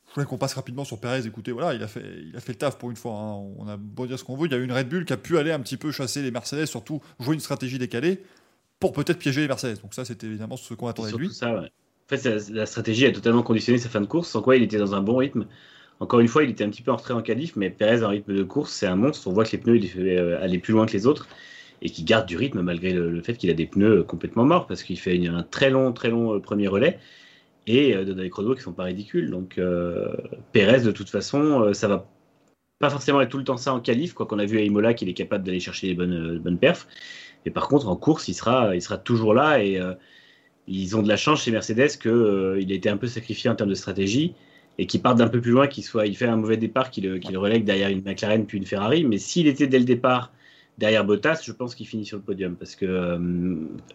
Je 0.09 0.15
voulais 0.15 0.27
qu'on 0.27 0.37
passe 0.37 0.53
rapidement 0.53 0.85
sur 0.85 1.01
Perez. 1.01 1.27
Écoutez, 1.27 1.53
voilà, 1.53 1.73
il 1.73 1.83
a 1.83 1.89
fait, 1.89 2.05
il 2.23 2.37
a 2.37 2.41
fait 2.41 2.53
le 2.53 2.59
taf 2.59 2.77
pour 2.77 2.91
une 2.91 2.97
fois. 2.97 3.15
Hein. 3.15 3.33
On 3.57 3.67
a 3.67 3.79
beau 3.79 4.07
dire 4.07 4.19
ce 4.19 4.25
qu'on 4.25 4.37
veut. 4.37 4.47
Il 4.47 4.53
y 4.53 4.55
a 4.55 4.59
eu 4.59 4.65
une 4.65 4.73
Red 4.73 4.91
Bull 4.91 5.07
qui 5.07 5.13
a 5.15 5.17
pu 5.17 5.39
aller 5.39 5.53
un 5.53 5.61
petit 5.61 5.79
peu 5.79 5.91
chasser 5.91 6.21
les 6.21 6.31
Mercedes, 6.31 6.67
surtout 6.67 7.01
jouer 7.19 7.33
une 7.33 7.41
stratégie 7.41 7.79
décalée. 7.79 8.23
pour 8.79 8.93
peut-être 8.93 9.19
piéger 9.19 9.41
les 9.41 9.49
Mercedes. 9.49 9.81
Donc 9.81 9.95
ça, 9.95 10.05
c'était 10.05 10.27
évidemment 10.27 10.59
ce 10.59 10.75
qu'on 10.75 10.89
attendait 10.89 11.13
de 11.13 11.17
lui. 11.17 11.33
Ça, 11.33 11.61
En 11.61 11.65
fait, 12.09 12.51
la 12.51 12.67
stratégie 12.67 13.07
a 13.07 13.13
totalement 13.13 13.43
conditionné 13.43 13.79
sa 13.79 13.89
fin 13.89 14.03
de 14.03 14.07
course, 14.07 14.29
sans 14.29 14.43
quoi 14.43 14.57
il 14.57 14.63
était 14.63 14.77
dans 14.77 14.95
un 14.95 15.01
bon 15.01 15.17
rythme. 15.17 15.47
Encore 16.03 16.19
une 16.19 16.27
fois, 16.27 16.43
il 16.43 16.51
était 16.51 16.65
un 16.65 16.69
petit 16.69 16.83
peu 16.83 16.91
en 16.91 16.97
en 16.97 17.23
qualif, 17.23 17.55
mais 17.55 17.71
Perez 17.71 18.03
en 18.03 18.09
rythme 18.09 18.35
de 18.35 18.43
course, 18.43 18.73
c'est 18.73 18.89
un 18.89 18.97
monstre. 18.97 19.29
On 19.29 19.33
voit 19.33 19.45
que 19.45 19.53
les 19.53 19.59
pneus, 19.59 19.77
il 19.77 19.89
fait 19.89 20.19
euh, 20.19 20.43
aller 20.43 20.59
plus 20.59 20.73
loin 20.73 20.85
que 20.85 20.93
les 20.95 21.07
autres 21.07 21.29
et 21.81 21.91
qui 21.91 22.03
garde 22.03 22.27
du 22.27 22.37
rythme 22.37 22.61
malgré 22.61 22.93
le, 22.93 23.23
fait 23.23 23.37
qu'il 23.37 23.51
a 23.51 23.55
des 23.55 23.67
pneus 23.67 24.03
complètement 24.03 24.45
morts 24.45 24.67
parce 24.67 24.83
qu'il 24.83 24.99
fait 24.99 25.25
un 25.29 25.45
très 25.45 25.71
long, 25.71 25.93
très 25.93 26.11
long 26.11 26.35
euh, 26.35 26.41
premier 26.41 26.67
relais 26.67 26.99
et 27.69 27.95
euh, 27.95 28.03
des 28.03 28.31
chronos 28.31 28.57
qui 28.57 28.63
sont 28.63 28.73
pas 28.73 28.83
ridicules. 28.83 29.31
Donc 29.31 29.61
Perez, 30.51 30.81
de 30.81 30.91
toute 30.91 31.09
façon, 31.09 31.73
ça 31.73 31.87
va 31.87 32.09
pas 32.81 32.91
forcément 32.91 33.21
être 33.21 33.31
tout 33.31 33.39
le 33.39 33.45
temps 33.45 33.57
ça 33.57 33.73
en 33.73 33.79
qualif, 33.79 34.13
quoi 34.13 34.27
qu'on 34.27 34.41
a 34.41 34.45
vu 34.45 34.59
à 34.59 34.63
Imola 34.63 34.95
qu'il 34.95 35.09
est 35.09 35.15
capable 35.15 35.45
d'aller 35.45 35.61
chercher 35.61 35.87
des 35.87 35.95
bonnes, 35.95 36.39
bonnes 36.41 36.59
perfs. 36.59 36.89
Mais 37.45 37.53
par 37.53 37.69
contre, 37.69 37.87
en 37.87 37.95
course, 37.95 38.27
il 38.27 38.35
sera, 38.35 38.75
il 38.75 38.83
sera 38.83 38.99
toujours 38.99 39.35
là 39.35 39.63
et 39.65 39.81
ils 40.67 40.97
ont 40.97 41.03
de 41.03 41.09
la 41.09 41.17
chance 41.17 41.45
chez 41.45 41.53
Mercedes 41.53 41.97
qu'il 42.01 42.59
il 42.61 42.73
a 42.73 42.75
été 42.75 42.89
un 42.89 42.97
peu 42.97 43.07
sacrifié 43.07 43.49
en 43.49 43.55
termes 43.55 43.71
de 43.71 43.77
stratégie 43.77 44.35
et 44.79 44.87
qu'il 44.87 45.03
parte 45.03 45.19
d'un 45.19 45.29
peu 45.29 45.41
plus 45.41 45.51
loin, 45.51 45.67
qu'il 45.67 45.85
soit, 45.85 46.07
il 46.07 46.17
fait 46.17 46.27
un 46.27 46.37
mauvais 46.37 46.57
départ, 46.57 46.91
qu'il 46.91 47.05
le 47.05 47.39
relègue 47.39 47.65
derrière 47.65 47.89
une 47.89 48.03
McLaren 48.03 48.47
puis 48.47 48.59
une 48.59 48.67
Ferrari. 48.67 49.05
Mais 49.05 49.19
s'il 49.19 49.47
était 49.47 49.67
dès 49.67 49.79
le 49.79 49.85
départ 49.85 50.33
derrière 50.79 51.05
Bottas, 51.05 51.43
je 51.45 51.53
pense 51.53 51.75
qu'il 51.75 51.87
finit 51.87 52.05
sur 52.05 52.17
le 52.17 52.23
podium 52.23 52.57
parce 52.57 52.75
que 52.75 52.87
euh, 52.87 53.19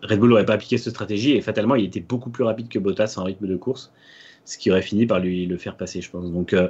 Red 0.03 0.19
Bull 0.19 0.29
n'aurait 0.29 0.45
pas 0.45 0.53
appliqué 0.53 0.77
cette 0.77 0.93
stratégie 0.93 1.33
et 1.33 1.41
fatalement 1.41 1.75
il 1.75 1.85
était 1.85 1.99
beaucoup 1.99 2.29
plus 2.29 2.43
rapide 2.43 2.69
que 2.69 2.79
Bottas 2.79 3.15
en 3.17 3.23
rythme 3.23 3.47
de 3.47 3.57
course, 3.57 3.91
ce 4.45 4.57
qui 4.57 4.71
aurait 4.71 4.81
fini 4.81 5.05
par 5.05 5.19
lui 5.19 5.45
le 5.45 5.57
faire 5.57 5.75
passer, 5.75 6.01
je 6.01 6.09
pense. 6.09 6.31
Donc 6.31 6.53
euh, 6.53 6.69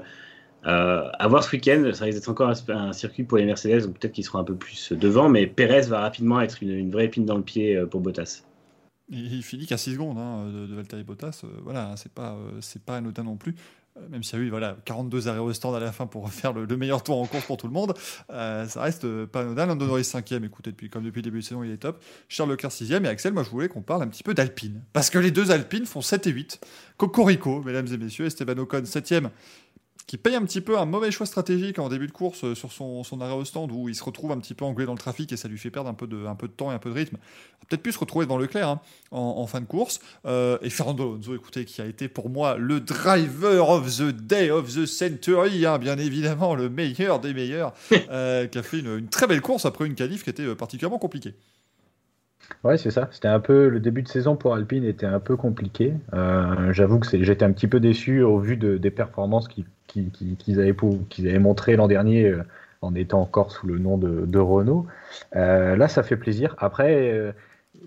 euh, 0.65 1.09
à 1.19 1.27
voir 1.27 1.43
ce 1.43 1.51
week-end, 1.51 1.91
ça 1.93 2.05
risque 2.05 2.17
d'être 2.17 2.29
encore 2.29 2.49
un, 2.49 2.93
circuit 2.93 3.23
pour 3.23 3.37
les 3.37 3.45
Mercedes, 3.45 3.85
donc 3.85 3.99
peut-être 3.99 4.13
qu'ils 4.13 4.25
seront 4.25 4.39
un 4.39 4.43
peu 4.43 4.55
plus 4.55 4.93
devant, 4.93 5.29
mais 5.29 5.45
Perez 5.45 5.81
va 5.81 5.99
rapidement 5.99 6.41
être 6.41 6.63
une, 6.63 6.89
vraie 6.89 7.05
épine 7.05 7.25
dans 7.25 7.37
le 7.37 7.43
pied 7.43 7.79
pour 7.91 8.01
Bottas. 8.01 8.43
Il, 9.09 9.41
finit 9.43 9.65
qu'à 9.65 9.77
6 9.77 9.93
secondes 9.93 10.17
hein, 10.17 10.49
de, 10.51 10.65
de, 10.65 10.75
Valtteri 10.75 11.03
Bottas, 11.03 11.43
voilà, 11.63 11.93
c'est 11.95 12.11
pas, 12.11 12.37
c'est 12.59 12.81
pas 12.81 12.97
anodin 12.97 13.23
non 13.23 13.37
plus. 13.37 13.55
Euh, 13.98 14.10
même 14.10 14.24
s'il 14.24 14.39
y 14.39 14.42
a 14.42 14.46
eu 14.46 14.50
voilà, 14.50 14.77
42 14.86 15.27
arrêts 15.27 15.39
au 15.39 15.51
stand 15.54 15.75
à 15.75 15.80
la 15.80 15.92
fin 15.92 16.08
pour 16.08 16.32
faire 16.32 16.54
le, 16.54 16.66
meilleur 16.77 17.04
tour 17.04 17.20
en 17.20 17.25
course 17.25 17.46
pour 17.46 17.58
tout 17.58 17.68
le 17.68 17.74
monde, 17.74 17.94
euh, 18.30 18.68
ça 18.68 18.82
reste 18.82 19.06
euh, 19.06 19.25
pas 19.25 19.42
anodin. 19.42 19.66
Lando 19.66 19.86
Norris 19.86 20.04
5ème, 20.04 20.46
écoutez, 20.46 20.72
depuis, 20.72 20.89
comme 20.89 21.04
depuis 21.04 21.20
le 21.20 21.24
début 21.24 21.39
de 21.39 21.44
saison, 21.44 21.63
il 21.63 21.72
est 21.72 21.77
top. 21.77 22.04
Charles 22.27 22.51
Leclerc 22.51 22.72
6ème, 22.72 23.06
et 23.06 23.08
Axel, 23.08 23.34
moi 23.34 23.44
je 23.44 23.50
voulais 23.50 23.68
qu'on 23.68 23.82
parle 23.82 24.04
un 24.04 24.08
petit 24.08 24.24
peu 24.24 24.34
d'Alpine. 24.34 24.84
Parce 24.94 25.10
que 25.10 25.20
les 25.20 25.32
deux 25.32 25.51
Alpines 25.51 25.86
font 25.86 26.01
7 26.01 26.27
et 26.27 26.32
8. 26.32 26.60
Cocorico, 26.98 27.62
mesdames 27.62 27.88
et 27.88 27.98
messieurs, 27.98 28.25
Esteban 28.25 28.58
Ocon 28.58 28.82
7ème, 28.82 29.30
qui 30.07 30.17
paye 30.17 30.35
un 30.35 30.43
petit 30.43 30.61
peu 30.61 30.79
un 30.79 30.85
mauvais 30.85 31.11
choix 31.11 31.25
stratégique 31.25 31.79
en 31.79 31.89
début 31.89 32.07
de 32.07 32.13
course 32.13 32.45
euh, 32.45 32.55
sur 32.55 32.71
son, 32.71 33.03
arrêt 33.19 33.33
au 33.33 33.43
stand 33.43 33.71
où 33.73 33.89
il 33.89 33.95
se 33.95 34.03
retrouve 34.03 34.31
un 34.31 34.39
petit 34.39 34.53
peu 34.53 34.63
englué 34.63 34.85
dans 34.85 34.93
le 34.93 34.97
trafic 34.97 35.33
et 35.33 35.37
ça 35.37 35.49
lui 35.49 35.57
fait 35.57 35.69
perdre 35.69 35.89
un 35.89 35.93
peu 35.93 36.07
de, 36.07 36.25
un 36.25 36.35
peu 36.35 36.47
de 36.47 36.53
temps 36.53 36.71
et 36.71 36.75
un 36.75 36.79
peu 36.79 36.89
de 36.89 36.95
rythme. 36.95 37.17
Peut-être 37.67 37.83
plus 37.83 37.91
se 37.91 37.99
retrouver 37.99 38.25
devant 38.25 38.37
Leclerc 38.37 38.69
hein, 38.69 38.79
en, 39.11 39.45
fin 39.47 39.59
de 39.59 39.65
course. 39.65 39.99
Euh, 40.25 40.57
et 40.61 40.69
Fernando 40.69 41.11
Alonso, 41.11 41.35
écoutez, 41.35 41.65
qui 41.65 41.81
a 41.81 41.85
été 41.85 42.07
pour 42.07 42.29
moi 42.29 42.55
le 42.55 42.79
driver 42.79 43.69
of 43.69 43.97
the 43.97 44.03
day 44.03 44.49
of 44.49 44.73
the 44.73 44.85
century, 44.85 45.65
hein, 45.65 45.77
bien 45.77 45.97
évidemment 45.97 46.55
le 46.55 46.69
meilleur 46.69 47.19
des 47.19 47.33
meilleurs, 47.33 47.73
euh, 48.09 48.47
qui 48.47 48.57
a 48.57 48.63
fait 48.63 48.79
une, 48.79 49.09
très 49.09 49.27
belle 49.27 49.41
course 49.41 49.65
après 49.65 49.85
une 49.85 49.95
qualif 49.95 50.23
qui 50.23 50.29
était 50.29 50.55
particulièrement 50.55 50.99
compliquée. 50.99 51.35
Ouais, 52.63 52.77
c'est 52.77 52.92
ça. 52.92 53.10
C'était 53.12 53.27
un 53.27 53.39
peu 53.39 53.68
le 53.70 53.80
début 53.80 54.01
de 54.01 54.08
saison 54.08 54.36
pour 54.36 54.54
Alpine 54.54 54.84
était 54.84 55.06
un 55.06 55.20
peu 55.20 55.36
compliqué. 55.36 55.94
J'avoue 56.72 57.00
que 57.00 57.24
j'étais 57.24 57.46
un 57.46 57.51
petit 57.51 57.68
peu 57.68 57.80
déçu 57.80 58.22
au 58.22 58.39
vu 58.39 58.58
de, 58.58 58.77
des 58.77 58.92
performances 58.92 59.48
qui 59.48 59.66
qu'ils 59.88 60.60
avaient, 60.60 60.75
avaient, 61.20 61.39
montré 61.39 61.75
l'an 61.75 61.88
dernier 61.88 62.25
euh, 62.25 62.44
en 62.82 62.94
étant 62.96 63.22
encore 63.22 63.51
sous 63.51 63.68
le 63.68 63.80
nom 63.80 63.98
de, 63.98 64.39
Renault. 64.39 64.86
Euh, 65.36 65.75
là, 65.75 65.88
ça 65.88 66.04
fait 66.04 66.18
plaisir. 66.18 66.56
Après, 66.60 67.12
euh, 67.12 67.32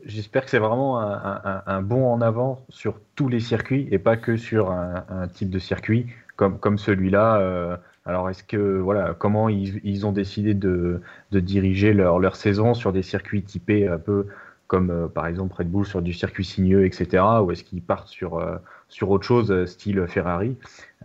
j'espère 0.04 0.44
que 0.44 0.50
c'est 0.50 0.58
vraiment 0.58 0.98
un, 1.00 1.82
bon 1.82 2.12
en 2.12 2.20
avant 2.20 2.64
sur 2.68 3.00
tous 3.14 3.28
les 3.28 3.40
circuits 3.40 3.88
et 3.90 3.98
pas 3.98 4.16
que 4.16 4.36
sur 4.36 4.70
un, 4.72 5.28
type 5.32 5.50
de 5.50 5.58
circuit 5.58 6.06
comme, 6.36 6.58
comme 6.58 6.78
celui-là. 6.78 7.78
alors, 8.04 8.30
est-ce 8.30 8.42
que 8.42 8.78
voilà, 8.78 9.14
comment 9.16 9.48
ils, 9.48 10.06
ont 10.06 10.12
décidé 10.12 10.54
de, 10.54 11.00
diriger 11.30 11.92
leur, 11.92 12.18
leur, 12.18 12.34
saison 12.34 12.74
sur 12.74 12.92
des 12.92 13.02
circuits 13.02 13.42
typés 13.42 13.86
un 13.86 13.98
peu 13.98 14.26
comme 14.70 15.10
par 15.12 15.26
exemple 15.26 15.52
Red 15.56 15.68
Bull 15.68 15.84
sur 15.84 16.00
du 16.00 16.12
circuit 16.12 16.44
sinueux, 16.44 16.86
etc. 16.86 17.24
Ou 17.42 17.50
est-ce 17.50 17.64
qu'ils 17.64 17.82
partent 17.82 18.06
sur 18.06 18.40
sur 18.88 19.10
autre 19.10 19.24
chose, 19.24 19.64
style 19.66 20.06
Ferrari 20.06 20.56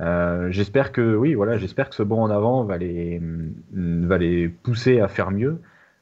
euh, 0.02 0.48
j'espère 0.52 0.92
que 0.92 1.16
oui, 1.16 1.34
voilà, 1.34 1.58
j'espère 1.58 1.90
que 1.90 1.96
ce 1.96 2.04
bond 2.04 2.22
en 2.22 2.30
avant 2.30 2.64
va 2.66 2.78
les, 2.78 3.20
mm, 3.20 4.06
va 4.08 4.18
les 4.18 4.50
pousser 4.50 5.00
à 5.00 5.08
faire 5.08 5.32
mieux, 5.32 5.62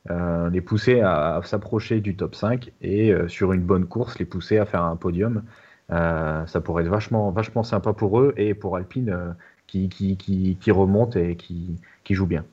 euh, 0.10 0.49
les 0.49 0.62
pousser 0.62 1.02
à, 1.02 1.41
s'approcher 1.43 2.02
du 2.02 2.15
top 2.15 2.36
5 2.36 2.71
et 2.82 3.13
euh, 3.13 3.28
sur 3.28 3.54
une 3.54 3.62
bonne 3.62 3.86
course, 3.86 4.19
les 4.19 4.26
pousser 4.26 4.58
à 4.58 4.65
faire 4.65 4.84
un 4.84 4.95
podium. 4.95 5.43
ça 5.89 6.62
pourrait 6.63 6.84
être 6.84 6.89
vachement, 6.89 7.32
vachement 7.32 7.63
sympa 7.63 7.93
pour 7.93 8.19
eux 8.19 8.34
et 8.38 8.54
pour 8.56 8.78
Alpine 8.78 9.36
qui, 9.67 9.89
qui, 9.89 10.17
qui, 10.17 10.58
qui, 10.60 10.71
remonte 10.71 11.15
et 11.15 11.36
qui, 11.36 11.80
qui 12.04 12.15
joue 12.15 12.26
bien. 12.28 12.45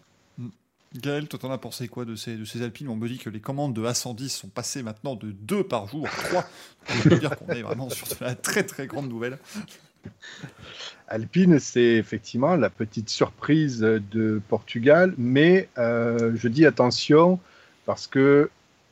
Gaël, 0.96 1.28
toi, 1.28 1.38
t'en 1.38 1.52
as 1.52 1.58
pensé 1.58 1.86
quoi 1.86 2.04
de 2.04 2.16
ces, 2.16 2.36
de 2.36 2.44
ces 2.44 2.62
Alpines 2.62 2.88
On 2.88 2.96
me 2.96 3.08
dit 3.08 3.18
que 3.18 3.30
les 3.30 3.40
commandes 3.40 3.74
de 3.74 3.82
A110 3.82 4.28
sont 4.28 4.48
passées 4.48 4.82
maintenant 4.82 5.14
de 5.14 5.30
2 5.30 5.62
par 5.62 5.86
jour 5.86 6.06
à 6.06 6.10
3. 6.10 6.44
On 6.88 7.08
peut 7.08 7.18
dire 7.18 7.36
qu'on 7.36 7.48
est 7.48 7.62
vraiment 7.62 7.88
sur 7.88 8.08
la 8.20 8.34
très 8.34 8.64
très 8.64 8.88
grande 8.88 9.08
nouvelle. 9.08 9.38
Alpine, 11.06 11.60
c'est 11.60 11.94
effectivement 11.96 12.56
la 12.56 12.70
petite 12.70 13.08
surprise 13.08 13.80
de 13.80 14.42
Portugal, 14.48 15.14
mais 15.16 15.68
euh, 15.78 16.32
je 16.34 16.48
dis 16.48 16.66
attention 16.66 17.38
parce 17.86 18.06
que 18.06 18.50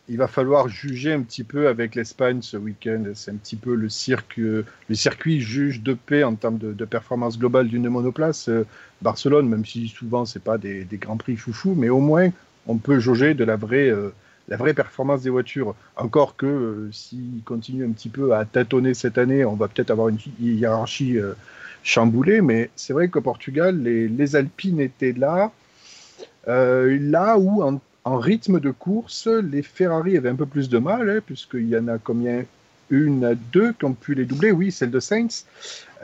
il 0.09 0.17
va 0.17 0.27
falloir 0.27 0.69
juger 0.69 1.13
un 1.13 1.23
petit 1.23 1.45
peu 1.45 1.69
avec 1.69 1.95
l'Espagne 1.95 2.41
ce 2.43 2.57
week-end. 2.57 3.05
C'est 3.15 3.31
un 3.31 3.37
petit 3.37 3.57
peu 3.57 3.75
le, 3.75 3.89
cirque, 3.89 4.37
le 4.39 4.65
circuit 4.93 5.41
juge 5.41 5.83
de 5.83 5.95
paix 5.95 6.25
en 6.25 6.35
termes 6.35 6.59
de, 6.59 6.85
performance 6.85 7.39
globale 7.39 7.69
d'une 7.69 7.89
monoplace. 7.89 8.51
Barcelone, 9.03 9.49
même 9.49 9.65
si 9.65 9.89
souvent 9.89 10.25
c'est 10.25 10.43
pas 10.43 10.59
des, 10.59 10.87
grands 10.93 11.17
prix 11.17 11.37
foufou, 11.37 11.75
mais 11.75 11.89
au 11.89 12.01
moins 12.01 12.31
on 12.67 12.77
peut 12.77 12.99
jauger 12.99 13.35
de 13.35 13.45
la 13.45 13.57
vraie, 13.57 13.89
euh, 13.89 14.13
la 14.49 14.57
vraie 14.57 14.75
performance 14.75 15.23
des 15.23 15.31
voitures. 15.31 15.75
Encore 15.97 16.37
que 16.37 16.47
euh, 16.47 16.89
s'ils 16.93 17.43
continuent 17.45 17.89
un 17.89 17.93
petit 17.93 18.11
peu 18.11 18.35
à 18.35 18.45
tâtonner 18.45 18.95
cette 18.95 19.19
année, 19.19 19.45
on 19.45 19.55
va 19.55 19.69
peut-être 19.69 19.91
avoir 19.91 20.09
une 20.09 20.19
hiérarchie 20.41 21.19
chamboulé, 21.83 22.41
mais 22.41 22.71
c'est 22.77 22.93
vrai 22.93 23.09
qu'au 23.09 23.21
Portugal, 23.21 23.83
les, 23.83 24.37
Alpines 24.37 24.81
étaient 24.81 25.13
là, 25.13 25.53
euh, 26.49 26.99
là 27.01 27.39
où 27.39 27.63
en, 27.63 27.81
rythme 28.05 28.61
de 28.61 28.71
course, 28.71 29.27
les 29.27 29.63
Ferrari 29.63 30.17
avaient 30.17 30.31
un 30.31 30.37
peu 30.37 30.47
plus 30.47 30.69
de 30.69 30.79
mal, 30.79 31.11
hein, 31.11 31.21
puisqu'il 31.25 31.69
y 31.69 31.77
en 31.77 31.89
a 31.89 31.99
combien? 31.99 32.45
Une 32.91 33.23
à 33.23 33.35
deux 33.35 33.75
qui 33.75 33.85
ont 33.85 33.93
pu 33.93 34.15
les 34.15 34.25
doubler, 34.25 34.51
oui, 34.51 34.73
celle 34.73 34.91
de 34.91 34.99
Sainz. 34.99 35.45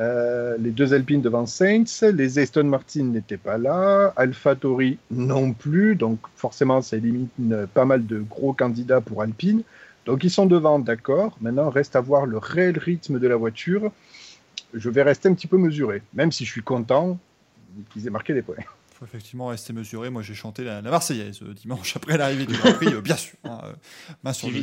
Euh, 0.00 0.57
les 0.59 0.70
deux 0.70 0.92
Alpines 0.92 1.22
devant 1.22 1.46
Sainz, 1.46 2.02
les 2.02 2.38
Aston 2.38 2.64
Martin 2.64 3.04
n'étaient 3.04 3.38
pas 3.38 3.57
là, 3.57 4.12
AlphaTauri 4.16 4.98
non 5.11 5.54
plus, 5.54 5.96
donc 5.96 6.18
forcément 6.37 6.83
ça 6.83 6.98
élimine 6.98 7.66
pas 7.72 7.87
mal 7.87 8.04
de 8.04 8.18
gros 8.18 8.52
candidats 8.52 9.00
pour 9.00 9.22
Alpine. 9.22 9.62
Donc 10.04 10.24
ils 10.24 10.30
sont 10.30 10.44
devant, 10.44 10.78
d'accord. 10.78 11.37
Maintenant, 11.40 11.70
reste 11.70 11.96
à 11.96 12.00
voir 12.00 12.26
le 12.26 12.37
réel 12.37 12.78
rythme 12.78 13.18
de 13.18 13.28
la 13.28 13.37
voiture. 13.37 13.90
Je 14.74 14.90
vais 14.90 15.02
rester 15.02 15.28
un 15.30 15.35
petit 15.35 15.46
peu 15.46 15.57
mesuré, 15.57 16.02
même 16.12 16.33
si 16.33 16.44
je 16.44 16.50
suis 16.50 16.62
content 16.62 17.18
qu'ils 17.90 18.07
aient 18.07 18.11
marqué 18.11 18.35
des 18.35 18.42
points 18.42 18.57
faut 19.05 19.17
effectivement 19.17 19.49
rester 19.49 19.73
mesuré. 19.73 20.11
Moi, 20.11 20.23
j'ai 20.23 20.35
chanté 20.35 20.64
la, 20.64 20.83
Marseillaise 20.83 21.40
euh, 21.43 21.55
dimanche 21.55 21.97
après 21.97 22.17
l'arrivée 22.17 22.47
du 22.47 22.55
Grand 22.55 22.73
Prix, 22.73 22.88
euh, 22.88 23.01
bien 23.01 23.17
sûr. 23.17 23.37
Hein, 23.45 23.61
euh, 23.64 23.73
main 24.23 24.33
sur 24.33 24.49
le 24.51 24.55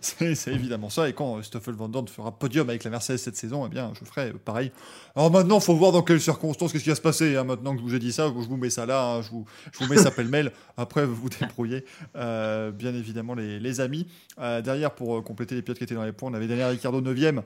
C'est 0.00 0.52
évidemment 0.52 0.90
ça. 0.90 1.08
Et 1.08 1.12
quand 1.12 1.42
Stoffel 1.42 1.74
Van 1.74 1.88
Dorn 1.88 2.08
fera 2.08 2.32
podium 2.32 2.68
avec 2.68 2.84
la 2.84 2.90
Mercedes 2.90 3.18
cette 3.18 3.36
saison, 3.36 3.66
eh 3.66 3.68
bien, 3.68 3.92
je 3.98 4.04
ferai 4.04 4.32
pareil. 4.32 4.72
Alors 5.16 5.30
maintenant, 5.30 5.58
il 5.58 5.64
faut 5.64 5.74
voir 5.74 5.92
dans 5.92 6.02
quelles 6.02 6.20
circonstances, 6.20 6.72
qu'est-ce 6.72 6.84
qui 6.84 6.90
va 6.90 6.96
se 6.96 7.00
passer. 7.00 7.36
Hein, 7.36 7.44
maintenant 7.44 7.72
que 7.72 7.78
je 7.78 7.84
vous 7.84 7.94
ai 7.94 7.98
dit 7.98 8.12
ça, 8.12 8.28
je 8.28 8.48
vous 8.48 8.56
mets 8.56 8.70
ça 8.70 8.86
là, 8.86 9.04
hein, 9.04 9.22
je, 9.22 9.30
vous, 9.30 9.44
je, 9.72 9.84
vous, 9.84 9.92
mets 9.92 10.00
ça 10.00 10.10
pêle-mêle. 10.10 10.52
Après, 10.76 11.04
vous 11.04 11.14
vous 11.14 11.28
débrouillez. 11.28 11.84
bien 12.14 12.94
évidemment, 12.94 13.34
les, 13.34 13.58
les 13.58 13.80
amis. 13.80 14.06
derrière, 14.38 14.94
pour 14.94 15.22
compléter 15.24 15.54
les 15.54 15.62
pilotes 15.62 15.78
qui 15.78 15.84
étaient 15.84 15.94
dans 15.94 16.04
les 16.04 16.12
points, 16.12 16.30
on 16.30 16.34
avait 16.34 16.46
Daniel 16.46 16.70
Ricciardo 16.70 17.00
9ème, 17.00 17.42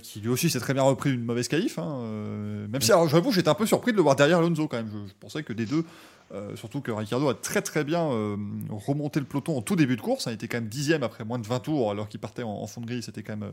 qui 0.00 0.20
lui 0.20 0.28
aussi 0.28 0.50
s'est 0.50 0.60
très 0.60 0.74
bien 0.74 0.82
repris 0.82 1.12
une 1.12 1.24
mauvaise 1.24 1.48
qualif. 1.48 1.78
même 1.78 2.80
si, 2.80 2.92
alors, 2.92 3.08
j'avoue, 3.08 3.32
j'étais 3.32 3.48
un 3.48 3.54
peu 3.54 3.66
surpris 3.66 3.92
de 3.92 3.96
le 3.96 4.02
voir 4.02 4.16
derrière 4.16 4.38
Alonso 4.38 4.66
quand 4.74 4.82
même. 4.82 5.06
Je, 5.08 5.12
pensais 5.20 5.42
que 5.42 5.52
des 5.52 5.66
deux, 5.66 5.84
euh, 6.32 6.56
surtout 6.56 6.80
que 6.80 6.90
Ricardo 6.90 7.28
a 7.28 7.34
très 7.34 7.62
très 7.62 7.84
bien 7.84 8.04
euh, 8.10 8.36
remonté 8.70 9.20
le 9.20 9.26
peloton 9.26 9.56
en 9.56 9.62
tout 9.62 9.76
début 9.76 9.96
de 9.96 10.00
course. 10.00 10.26
Il 10.26 10.32
était 10.32 10.48
quand 10.48 10.58
même 10.58 10.68
dixième 10.68 11.02
après 11.02 11.24
moins 11.24 11.38
de 11.38 11.46
20 11.46 11.60
tours 11.60 11.90
alors 11.90 12.08
qu'il 12.08 12.20
partait 12.20 12.42
en, 12.42 12.66
fond 12.66 12.80
de 12.80 12.86
grille. 12.86 13.02
C'était 13.02 13.22
quand 13.22 13.36
même. 13.36 13.50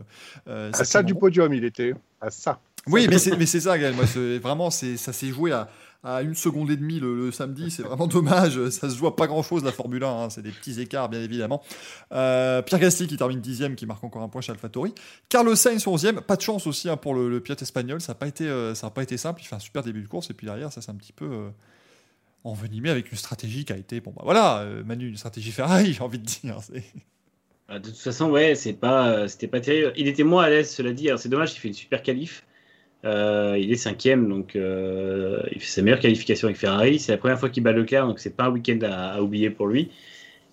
Euh, 0.48 0.70
à 0.72 0.84
ça 0.84 1.02
du 1.02 1.14
podium, 1.14 1.52
il 1.54 1.64
était. 1.64 1.94
À 2.20 2.30
ça. 2.30 2.60
Oui, 2.88 3.06
mais 3.08 3.18
c'est 3.18 3.60
ça, 3.60 3.78
Gaël. 3.78 3.94
Moi, 3.94 4.04
vraiment, 4.38 4.70
ça 4.70 5.12
s'est 5.12 5.28
joué 5.28 5.52
à, 5.52 5.68
à, 6.02 6.22
une 6.22 6.34
seconde 6.34 6.70
et 6.70 6.76
demie 6.76 7.00
le, 7.00 7.30
samedi. 7.32 7.70
C'est 7.70 7.82
vraiment 7.82 8.06
dommage. 8.06 8.68
Ça 8.70 8.90
se 8.90 9.04
à 9.04 9.14
pas 9.14 9.26
grand 9.26 9.42
chose, 9.42 9.64
la 9.64 9.72
Formule 9.72 10.04
1. 10.04 10.08
Hein. 10.08 10.30
C'est 10.30 10.42
des 10.42 10.50
petits 10.50 10.80
écarts, 10.80 11.08
bien 11.08 11.20
évidemment. 11.20 11.62
Pierre 12.10 12.62
Gasly 12.78 13.06
qui 13.06 13.16
termine 13.16 13.40
dixième, 13.40 13.74
qui 13.74 13.86
marque 13.86 14.04
encore 14.04 14.22
un 14.22 14.28
point 14.28 14.40
chez 14.40 14.52
AlphaTauri. 14.52 14.94
Carlos 15.28 15.56
Sainz, 15.56 15.84
11e. 15.84 16.20
Pas 16.20 16.36
de 16.36 16.42
chance 16.42 16.66
aussi 16.66 16.88
hein, 16.88 16.96
pour 16.96 17.14
le, 17.14 17.40
pilote 17.40 17.62
espagnol. 17.62 18.00
Ça 18.00 18.12
n'a 18.12 18.16
pas, 18.16 18.26
été, 18.28 18.48
ça 18.74 18.90
pas 18.90 19.02
été 19.02 19.16
simple. 19.16 19.40
Il 19.42 19.46
fait 19.46 19.56
un 19.56 19.60
super 19.60 19.82
début 19.82 20.02
de 20.02 20.08
course. 20.08 20.30
Et 20.30 20.34
puis 20.34 20.46
derrière, 20.46 20.72
ça 20.72 20.80
c'est 20.80 20.90
un 20.90 20.96
petit 20.96 21.12
peu 21.12 21.50
envenimé 22.44 22.90
avec 22.90 23.10
une 23.10 23.18
stratégie 23.18 23.64
qui 23.64 23.72
a 23.72 23.76
été, 23.76 24.00
bon 24.00 24.12
bah 24.16 24.22
voilà, 24.24 24.60
euh, 24.60 24.82
Manu, 24.84 25.08
une 25.08 25.16
stratégie 25.16 25.52
Ferrari, 25.52 25.92
j'ai 25.94 26.02
envie 26.02 26.18
de 26.18 26.24
dire. 26.24 26.58
Ah, 27.68 27.78
de 27.78 27.88
toute 27.88 27.98
façon, 27.98 28.30
ouais, 28.30 28.54
c'est 28.54 28.72
pas, 28.72 29.28
c'était 29.28 29.48
pas 29.48 29.60
terrible. 29.60 29.92
Il 29.96 30.08
était 30.08 30.24
moins 30.24 30.44
à 30.44 30.50
l'aise, 30.50 30.70
cela 30.70 30.92
dit. 30.92 31.08
C'est 31.16 31.28
dommage, 31.28 31.52
il 31.54 31.58
fait 31.58 31.68
une 31.68 31.74
super 31.74 32.02
qualif. 32.02 32.44
Euh, 33.04 33.58
il 33.60 33.72
est 33.72 33.76
cinquième, 33.76 34.28
donc 34.28 34.54
euh, 34.54 35.42
il 35.50 35.60
fait 35.60 35.66
sa 35.66 35.82
meilleure 35.82 35.98
qualification 35.98 36.46
avec 36.46 36.56
Ferrari. 36.56 36.98
C'est 36.98 37.12
la 37.12 37.18
première 37.18 37.38
fois 37.38 37.48
qu'il 37.48 37.62
bat 37.62 37.72
Leclerc, 37.72 38.06
donc 38.06 38.20
c'est 38.20 38.36
pas 38.36 38.44
un 38.44 38.50
week-end 38.50 38.78
à, 38.82 39.20
oublier 39.22 39.50
pour 39.50 39.66
lui. 39.66 39.90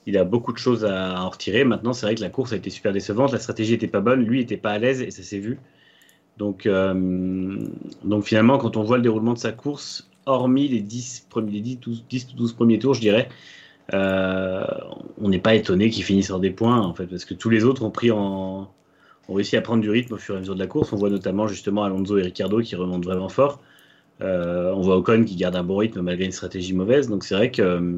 Il 0.07 0.17
a 0.17 0.23
beaucoup 0.23 0.53
de 0.53 0.57
choses 0.57 0.85
à 0.85 1.21
en 1.21 1.29
retirer. 1.29 1.63
Maintenant, 1.63 1.93
c'est 1.93 2.05
vrai 2.05 2.15
que 2.15 2.21
la 2.21 2.29
course 2.29 2.53
a 2.53 2.55
été 2.55 2.69
super 2.71 2.91
décevante, 2.91 3.31
la 3.31 3.39
stratégie 3.39 3.75
était 3.75 3.87
pas 3.87 4.01
bonne, 4.01 4.23
lui 4.23 4.41
était 4.41 4.57
pas 4.57 4.71
à 4.71 4.79
l'aise 4.79 5.01
et 5.01 5.11
ça 5.11 5.21
s'est 5.21 5.39
vu. 5.39 5.59
Donc, 6.37 6.65
euh, 6.65 7.67
donc 8.03 8.23
finalement, 8.23 8.57
quand 8.57 8.77
on 8.77 8.83
voit 8.83 8.97
le 8.97 9.03
déroulement 9.03 9.33
de 9.33 9.39
sa 9.39 9.51
course, 9.51 10.09
hormis 10.25 10.67
les 10.69 10.81
10, 10.81 11.27
premiers, 11.29 11.59
10, 11.59 11.79
12, 11.79 12.05
10 12.09 12.35
12 12.35 12.53
premiers 12.53 12.79
tours, 12.79 12.95
je 12.95 13.01
dirais, 13.01 13.29
on 13.91 15.29
n'est 15.29 15.39
pas 15.39 15.53
étonné 15.53 15.89
qu'il 15.89 16.03
finisse 16.03 16.31
en 16.31 16.39
des 16.39 16.51
points, 16.51 16.79
en 16.79 16.93
fait, 16.95 17.05
parce 17.05 17.25
que 17.25 17.33
tous 17.33 17.49
les 17.49 17.63
autres 17.63 17.83
ont 17.83 17.91
pris 17.91 18.11
en, 18.11 18.71
ont 19.29 19.33
réussi 19.35 19.55
à 19.55 19.61
prendre 19.61 19.81
du 19.81 19.89
rythme 19.89 20.15
au 20.15 20.17
fur 20.17 20.33
et 20.33 20.37
à 20.37 20.39
mesure 20.41 20.55
de 20.55 20.59
la 20.59 20.67
course. 20.67 20.91
On 20.91 20.97
voit 20.97 21.09
notamment 21.09 21.47
justement 21.47 21.83
Alonso 21.83 22.17
et 22.17 22.23
Ricardo 22.23 22.59
qui 22.61 22.75
remontent 22.75 23.07
vraiment 23.07 23.29
fort. 23.29 23.61
Euh, 24.21 24.73
on 24.73 24.81
voit 24.81 24.97
Ocon 24.97 25.23
qui 25.23 25.35
garde 25.35 25.55
un 25.55 25.63
bon 25.63 25.77
rythme 25.77 26.01
malgré 26.01 26.25
une 26.25 26.31
stratégie 26.31 26.73
mauvaise. 26.73 27.07
Donc 27.07 27.23
c'est 27.23 27.35
vrai 27.35 27.51
que 27.51 27.61
euh, 27.61 27.93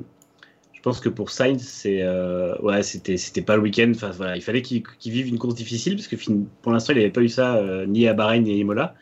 je 0.73 0.81
pense 0.81 0.99
que 0.99 1.09
pour 1.09 1.29
Sainz, 1.29 1.61
c'est 1.61 2.01
euh, 2.01 2.53
c'était 2.83 3.41
pas 3.41 3.55
le 3.55 3.61
week-end. 3.61 3.93
Il 4.35 4.41
fallait 4.41 4.61
qu'il 4.61 4.83
vive 5.05 5.27
une 5.27 5.39
course 5.39 5.55
difficile 5.55 5.95
parce 5.95 6.07
que 6.07 6.15
pour 6.61 6.73
l'instant 6.73 6.93
il 6.93 6.97
n'avait 6.97 7.11
pas 7.11 7.21
eu 7.21 7.29
ça 7.29 7.63
ni 7.87 8.07
à 8.07 8.13
Bahreïn 8.13 8.43
ni 8.43 8.51
à 8.51 8.55
Imola. 8.55 8.95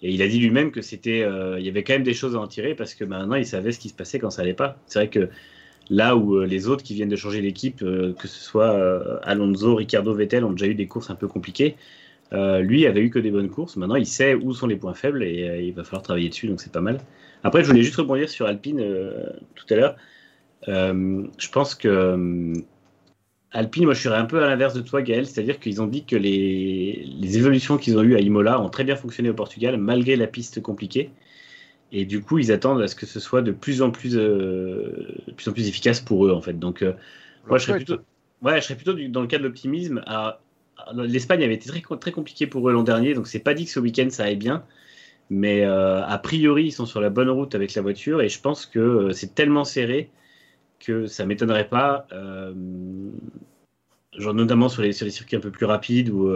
Et 0.00 0.12
il 0.12 0.22
a 0.22 0.28
dit 0.28 0.38
lui-même 0.38 0.70
que 0.70 0.80
c'était, 0.80 1.26
il 1.58 1.66
y 1.66 1.68
avait 1.68 1.82
quand 1.82 1.92
même 1.92 2.04
des 2.04 2.14
choses 2.14 2.36
à 2.36 2.38
en 2.38 2.46
tirer 2.46 2.74
parce 2.76 2.94
que 2.94 3.04
maintenant 3.04 3.34
il 3.34 3.46
savait 3.46 3.72
ce 3.72 3.80
qui 3.80 3.88
se 3.88 3.94
passait 3.94 4.18
quand 4.18 4.30
ça 4.30 4.42
allait 4.42 4.54
pas. 4.54 4.78
C'est 4.86 5.00
vrai 5.00 5.10
que 5.10 5.28
Là 5.90 6.16
où 6.16 6.36
euh, 6.36 6.46
les 6.46 6.68
autres 6.68 6.82
qui 6.82 6.94
viennent 6.94 7.08
de 7.08 7.16
changer 7.16 7.40
l'équipe, 7.40 7.82
euh, 7.82 8.12
que 8.12 8.28
ce 8.28 8.38
soit 8.38 8.72
euh, 8.72 9.18
Alonso, 9.22 9.74
Ricardo, 9.74 10.12
Vettel, 10.14 10.44
ont 10.44 10.52
déjà 10.52 10.66
eu 10.66 10.74
des 10.74 10.86
courses 10.86 11.10
un 11.10 11.14
peu 11.14 11.28
compliquées. 11.28 11.76
lui 12.32 12.86
avait 12.86 13.00
eu 13.00 13.10
que 13.10 13.18
des 13.18 13.30
bonnes 13.30 13.48
courses. 13.48 13.76
Maintenant, 13.76 13.96
il 13.96 14.06
sait 14.06 14.34
où 14.34 14.52
sont 14.52 14.66
les 14.66 14.76
points 14.76 14.94
faibles 14.94 15.22
et 15.22 15.64
il 15.66 15.72
va 15.72 15.84
falloir 15.84 16.02
travailler 16.02 16.28
dessus, 16.28 16.46
donc 16.46 16.60
c'est 16.60 16.72
pas 16.72 16.82
mal. 16.82 17.00
Après, 17.42 17.62
je 17.62 17.68
voulais 17.68 17.82
juste 17.82 17.96
rebondir 17.96 18.28
sur 18.28 18.46
Alpine 18.46 18.84
tout 19.54 19.66
à 19.70 19.76
l'heure. 19.76 19.96
je 20.66 21.48
pense 21.50 21.74
que 21.74 22.52
Alpine, 23.50 23.84
moi 23.84 23.94
je 23.94 24.00
suis 24.00 24.08
un 24.10 24.26
peu 24.26 24.42
à 24.42 24.46
l'inverse 24.46 24.74
de 24.74 24.82
toi, 24.82 25.00
Gaël, 25.00 25.26
c'est-à-dire 25.26 25.58
qu'ils 25.58 25.80
ont 25.80 25.86
dit 25.86 26.04
que 26.04 26.16
les 26.16 27.38
évolutions 27.38 27.78
qu'ils 27.78 27.96
ont 27.96 28.02
eues 28.02 28.16
à 28.16 28.20
Imola 28.20 28.60
ont 28.60 28.68
très 28.68 28.84
bien 28.84 28.96
fonctionné 28.96 29.30
au 29.30 29.34
Portugal, 29.34 29.78
malgré 29.78 30.16
la 30.16 30.26
piste 30.26 30.60
compliquée. 30.60 31.10
Et 31.92 32.04
du 32.04 32.20
coup, 32.20 32.38
ils 32.38 32.52
attendent 32.52 32.82
à 32.82 32.88
ce 32.88 32.94
que 32.94 33.06
ce 33.06 33.20
soit 33.20 33.42
de 33.42 33.52
plus 33.52 33.80
en 33.82 33.90
plus, 33.90 34.16
euh, 34.16 35.14
plus, 35.36 35.48
en 35.48 35.52
plus 35.52 35.68
efficace 35.68 36.00
pour 36.00 36.26
eux, 36.26 36.32
en 36.32 36.40
fait. 36.40 36.58
Donc, 36.58 36.82
euh, 36.82 36.92
moi, 37.46 37.58
je 37.58 37.64
serais 37.64 37.76
plutôt, 37.76 37.98
ouais, 38.42 38.60
je 38.60 38.66
serais 38.66 38.76
plutôt 38.76 38.92
dans 38.92 39.22
le 39.22 39.26
cas 39.26 39.38
de 39.38 39.42
l'optimisme. 39.42 40.02
L'Espagne 40.94 41.42
avait 41.42 41.54
été 41.54 41.68
très, 41.68 41.82
très 41.98 42.12
compliqué 42.12 42.46
pour 42.46 42.68
eux 42.68 42.72
l'an 42.72 42.82
dernier, 42.82 43.14
donc 43.14 43.26
c'est 43.26 43.38
pas 43.40 43.54
dit 43.54 43.64
que 43.64 43.70
ce 43.70 43.80
week-end 43.80 44.08
ça 44.10 44.24
aille 44.24 44.36
bien. 44.36 44.64
Mais 45.30 45.64
euh, 45.64 46.04
a 46.04 46.18
priori, 46.18 46.66
ils 46.66 46.72
sont 46.72 46.86
sur 46.86 47.00
la 47.00 47.10
bonne 47.10 47.28
route 47.28 47.54
avec 47.54 47.74
la 47.74 47.82
voiture 47.82 48.22
et 48.22 48.28
je 48.28 48.40
pense 48.40 48.64
que 48.64 49.10
c'est 49.12 49.34
tellement 49.34 49.64
serré 49.64 50.10
que 50.78 51.06
ça 51.06 51.26
m'étonnerait 51.26 51.68
pas, 51.68 52.06
genre 54.16 54.34
notamment 54.34 54.68
sur 54.68 54.82
les, 54.82 54.92
sur 54.92 55.04
les 55.04 55.10
circuits 55.10 55.36
un 55.36 55.40
peu 55.40 55.50
plus 55.50 55.66
rapides 55.66 56.10
ou 56.10 56.30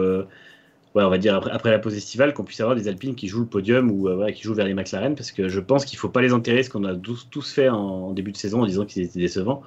ouais, 0.95 1.03
on 1.03 1.09
va 1.09 1.17
dire 1.17 1.35
après, 1.35 1.71
la 1.71 1.79
pause 1.79 1.95
estivale, 1.95 2.33
qu'on 2.33 2.43
puisse 2.43 2.61
avoir 2.61 2.75
des 2.75 2.87
Alpines 2.87 3.15
qui 3.15 3.27
jouent 3.27 3.41
le 3.41 3.47
podium 3.47 3.91
ou 3.91 4.07
euh, 4.07 4.31
qui 4.31 4.43
jouent 4.43 4.53
vers 4.53 4.65
les 4.65 4.73
McLaren, 4.73 5.15
parce 5.15 5.31
que 5.31 5.49
je 5.49 5.59
pense 5.59 5.85
qu'il 5.85 5.97
ne 5.97 5.99
faut 5.99 6.09
pas 6.09 6.21
les 6.21 6.33
enterrer, 6.33 6.63
ce 6.63 6.69
qu'on 6.69 6.83
a 6.83 6.95
tous, 6.95 7.51
fait 7.51 7.69
en, 7.69 8.11
début 8.13 8.31
de 8.31 8.37
saison 8.37 8.61
en 8.61 8.65
disant 8.65 8.85
qu'ils 8.85 9.03
étaient 9.03 9.19
décevants. 9.19 9.61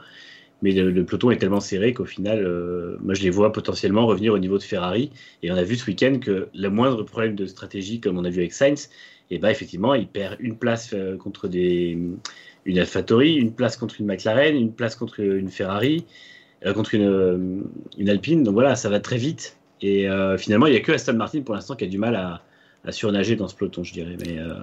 Mais 0.62 0.72
le, 0.72 1.04
peloton 1.04 1.30
est 1.30 1.36
tellement 1.36 1.60
serré 1.60 1.92
qu'au 1.92 2.06
final, 2.06 2.42
euh, 2.44 2.96
moi 3.02 3.12
je 3.12 3.22
les 3.22 3.30
vois 3.30 3.52
potentiellement 3.52 4.06
revenir 4.06 4.32
au 4.32 4.38
niveau 4.38 4.56
de 4.56 4.62
Ferrari. 4.62 5.10
Et 5.42 5.50
on 5.52 5.56
a 5.56 5.62
vu 5.62 5.76
ce 5.76 5.86
week-end 5.86 6.18
que 6.18 6.48
le 6.54 6.68
moindre 6.70 7.02
problème 7.02 7.34
de 7.34 7.46
stratégie, 7.46 8.00
comme 8.00 8.16
on 8.18 8.24
a 8.24 8.30
vu 8.30 8.40
avec 8.40 8.54
Sainz, 8.54 8.88
et 9.28 9.36
eh 9.36 9.38
ben, 9.38 9.48
effectivement, 9.48 9.92
il 9.94 10.06
perd 10.06 10.36
une 10.38 10.56
place 10.56 10.92
euh, 10.94 11.16
contre 11.16 11.48
des, 11.48 11.98
une 12.64 12.78
AlphaTauri, 12.78 13.34
une 13.34 13.52
place 13.52 13.76
contre 13.76 14.00
une 14.00 14.06
McLaren, 14.06 14.56
une 14.56 14.72
place 14.72 14.94
contre 14.96 15.20
une 15.20 15.50
Ferrari, 15.50 16.04
contre 16.74 16.94
une, 16.94 17.64
une 17.98 18.08
Alpine. 18.08 18.42
Donc 18.42 18.54
voilà, 18.54 18.76
ça 18.76 18.88
va 18.88 19.00
très 19.00 19.18
vite. 19.18 19.55
Et 19.80 20.08
euh, 20.08 20.38
finalement, 20.38 20.66
il 20.66 20.72
n'y 20.72 20.78
a 20.78 20.80
que 20.80 20.92
Aston 20.92 21.14
Martin 21.14 21.42
pour 21.42 21.54
l'instant 21.54 21.76
qui 21.76 21.84
a 21.84 21.88
du 21.88 21.98
mal 21.98 22.16
à, 22.16 22.42
surnager 22.92 23.34
dans 23.34 23.48
ce 23.48 23.56
peloton, 23.56 23.82
je 23.82 23.92
dirais. 23.92 24.16
Mais, 24.24 24.38
euh, 24.38 24.54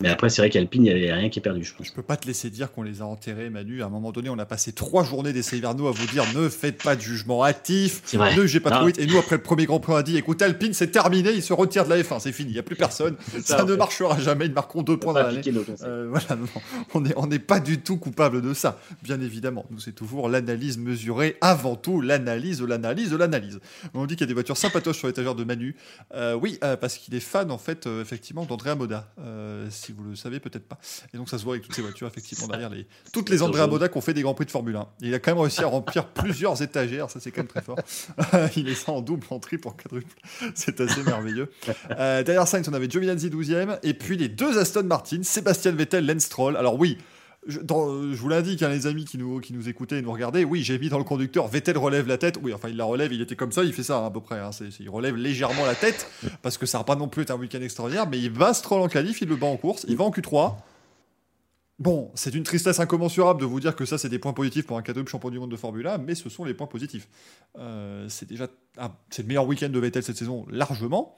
mais 0.00 0.08
après, 0.08 0.28
c'est 0.28 0.42
vrai 0.42 0.50
qu'Alpine, 0.50 0.86
il 0.86 0.96
n'y 0.96 1.10
a 1.10 1.14
rien 1.14 1.28
qui 1.28 1.38
est 1.38 1.42
perdu, 1.42 1.64
je 1.64 1.72
pense. 1.74 1.86
Je 1.86 1.92
peux 1.92 2.02
pas 2.02 2.16
te 2.16 2.26
laisser 2.26 2.50
dire 2.50 2.72
qu'on 2.72 2.82
les 2.82 3.00
a 3.00 3.06
enterrés, 3.06 3.48
Manu. 3.48 3.82
À 3.82 3.86
un 3.86 3.88
moment 3.88 4.10
donné, 4.10 4.28
on 4.28 4.38
a 4.38 4.44
passé 4.44 4.72
trois 4.72 5.04
journées 5.04 5.32
d'essai 5.32 5.58
hivernaux 5.58 5.86
à 5.86 5.92
vous 5.92 6.06
dire 6.06 6.24
ne 6.34 6.48
faites 6.48 6.82
pas 6.82 6.96
de 6.96 7.00
jugement 7.00 7.42
actif, 7.42 8.02
ne 8.12 8.46
j'ai 8.46 8.60
pas 8.60 8.70
trop 8.70 8.86
vite. 8.86 8.98
Et 8.98 9.06
nous, 9.06 9.18
après 9.18 9.36
le 9.36 9.42
premier 9.42 9.66
Grand 9.66 9.78
Prix, 9.78 9.92
on 9.92 9.96
a 9.96 10.02
dit 10.02 10.16
écoute, 10.16 10.42
Alpine, 10.42 10.74
c'est 10.74 10.90
terminé, 10.90 11.30
ils 11.30 11.42
se 11.42 11.52
retirent 11.52 11.84
de 11.84 11.90
la 11.90 12.02
F1, 12.02 12.18
c'est 12.18 12.32
fini, 12.32 12.50
il 12.50 12.54
n'y 12.54 12.58
a 12.58 12.64
plus 12.64 12.76
personne. 12.76 13.16
ça, 13.44 13.64
ne 13.64 13.74
marchera 13.76 14.18
jamais, 14.18 14.46
ils 14.46 14.52
marqueront 14.52 14.82
deux 14.82 14.96
points 14.96 15.12
dans 15.12 15.22
l'année. 15.22 15.42
Euh, 15.82 16.08
voilà, 16.10 16.42
on 16.94 17.00
n'est 17.00 17.14
on 17.16 17.28
pas 17.38 17.60
du 17.60 17.80
tout 17.80 17.96
coupable 17.96 18.42
de 18.42 18.52
ça, 18.52 18.80
bien 19.02 19.20
évidemment. 19.20 19.64
Nous, 19.70 19.78
c'est 19.78 19.92
toujours 19.92 20.28
l'analyse 20.28 20.76
mesurée, 20.76 21.36
avant 21.40 21.76
tout 21.76 22.00
l'analyse 22.00 22.58
de 22.58 22.66
l'analyse 22.66 23.10
de 23.10 23.16
l'analyse. 23.16 23.60
On 23.94 24.06
dit 24.06 24.16
qu'il 24.16 24.22
y 24.22 24.24
a 24.24 24.28
des 24.28 24.34
voitures 24.34 24.56
sympatoches 24.56 24.98
sur 24.98 25.06
l'étagère 25.06 25.34
de 25.34 25.44
Manu. 25.44 25.76
Euh, 26.14 26.34
oui, 26.34 26.58
euh, 26.64 26.76
parce 26.76 26.98
qu'il 26.98 27.14
est 27.14 27.20
fan, 27.20 27.50
en 27.50 27.58
fait, 27.58 27.86
effectivement, 27.86 28.44
d'Andrea 28.44 28.74
Moda. 28.74 29.08
Si 29.84 29.92
vous 29.92 30.04
le 30.04 30.16
savez 30.16 30.40
peut-être 30.40 30.66
pas. 30.66 30.78
Et 31.12 31.16
donc 31.16 31.28
ça 31.28 31.38
se 31.38 31.44
voit 31.44 31.54
avec 31.54 31.64
toutes 31.64 31.74
ces 31.74 31.82
voitures, 31.82 32.06
effectivement, 32.06 32.46
derrière 32.46 32.70
les... 32.70 32.86
toutes 33.12 33.28
les 33.28 33.42
Andrea 33.42 33.66
Moda 33.66 33.88
qui 33.88 33.98
ont 33.98 34.00
fait 34.00 34.14
des 34.14 34.22
grands 34.22 34.34
prix 34.34 34.46
de 34.46 34.50
Formule 34.50 34.76
1. 34.76 34.86
il 35.00 35.14
a 35.14 35.18
quand 35.18 35.32
même 35.32 35.40
réussi 35.40 35.62
à 35.62 35.66
remplir 35.66 36.06
plusieurs 36.14 36.60
étagères, 36.62 37.10
ça 37.10 37.20
c'est 37.20 37.30
quand 37.30 37.42
même 37.42 37.48
très 37.48 37.62
fort. 37.62 37.78
il 38.56 38.68
est 38.68 38.74
ça 38.74 38.92
en 38.92 39.00
double, 39.00 39.26
en 39.30 39.38
triple, 39.38 39.68
en 39.68 39.72
quadruple. 39.72 40.14
C'est 40.54 40.80
assez 40.80 41.02
merveilleux. 41.02 41.50
Euh, 41.90 42.22
derrière 42.22 42.48
Sainz, 42.48 42.68
on 42.68 42.72
avait 42.72 42.88
Giovinazzi 42.88 43.28
12e, 43.28 43.78
et 43.82 43.94
puis 43.94 44.16
les 44.16 44.28
deux 44.28 44.58
Aston 44.58 44.84
Martin, 44.84 45.22
Sébastien 45.22 45.72
Vettel, 45.72 46.06
Lance 46.06 46.24
Stroll. 46.24 46.56
Alors 46.56 46.78
oui, 46.78 46.98
je, 47.46 47.60
vous 47.60 48.28
l'indique, 48.28 48.62
hein, 48.62 48.68
les 48.68 48.86
amis 48.86 49.04
qui 49.04 49.18
nous, 49.18 49.40
qui 49.40 49.52
nous 49.52 49.68
écoutaient 49.68 49.98
et 49.98 50.02
nous 50.02 50.12
regardaient, 50.12 50.44
oui, 50.44 50.62
j'ai 50.62 50.78
mis 50.78 50.88
dans 50.88 50.98
le 50.98 51.04
conducteur, 51.04 51.48
Vettel 51.48 51.78
relève 51.78 52.06
la 52.08 52.18
tête. 52.18 52.38
Oui, 52.42 52.52
enfin, 52.54 52.68
il 52.68 52.76
la 52.76 52.84
relève, 52.84 53.12
il 53.12 53.20
était 53.20 53.36
comme 53.36 53.52
ça, 53.52 53.64
il 53.64 53.72
fait 53.72 53.82
ça 53.82 53.98
hein, 53.98 54.06
à 54.06 54.10
peu 54.10 54.20
près. 54.20 54.38
Hein, 54.38 54.50
il 54.80 54.88
relève 54.88 55.16
légèrement 55.16 55.66
la 55.66 55.74
tête, 55.74 56.08
parce 56.42 56.58
que 56.58 56.66
ça 56.66 56.78
n'a 56.78 56.84
pas 56.84 56.96
non 56.96 57.08
plus 57.08 57.22
été 57.22 57.32
un 57.32 57.36
week-end 57.36 57.60
extraordinaire, 57.60 58.08
mais 58.08 58.18
il 58.18 58.30
va 58.30 58.54
Stroll 58.54 58.82
en 58.82 58.88
qualif, 58.88 59.20
il 59.20 59.28
le 59.28 59.36
bat 59.36 59.46
en 59.46 59.56
course, 59.56 59.84
il 59.88 59.96
va 59.96 60.04
en 60.04 60.10
Q3. 60.10 60.56
Bon, 61.80 62.12
c'est 62.14 62.34
une 62.34 62.44
tristesse 62.44 62.78
incommensurable 62.78 63.40
de 63.40 63.46
vous 63.46 63.58
dire 63.58 63.74
que 63.74 63.84
ça, 63.84 63.98
c'est 63.98 64.08
des 64.08 64.20
points 64.20 64.32
positifs 64.32 64.64
pour 64.64 64.78
un 64.78 64.82
quadruple 64.82 65.10
champion 65.10 65.30
du 65.30 65.40
monde 65.40 65.50
de 65.50 65.56
Formule 65.56 65.86
1, 65.86 65.98
mais 65.98 66.14
ce 66.14 66.28
sont 66.28 66.44
les 66.44 66.54
points 66.54 66.68
positifs. 66.68 67.08
Euh, 67.58 68.06
c'est 68.08 68.28
déjà 68.28 68.46
le 68.78 69.24
meilleur 69.24 69.46
week-end 69.46 69.68
de 69.68 69.78
Vettel 69.78 70.02
cette 70.02 70.16
saison, 70.16 70.46
largement. 70.50 71.16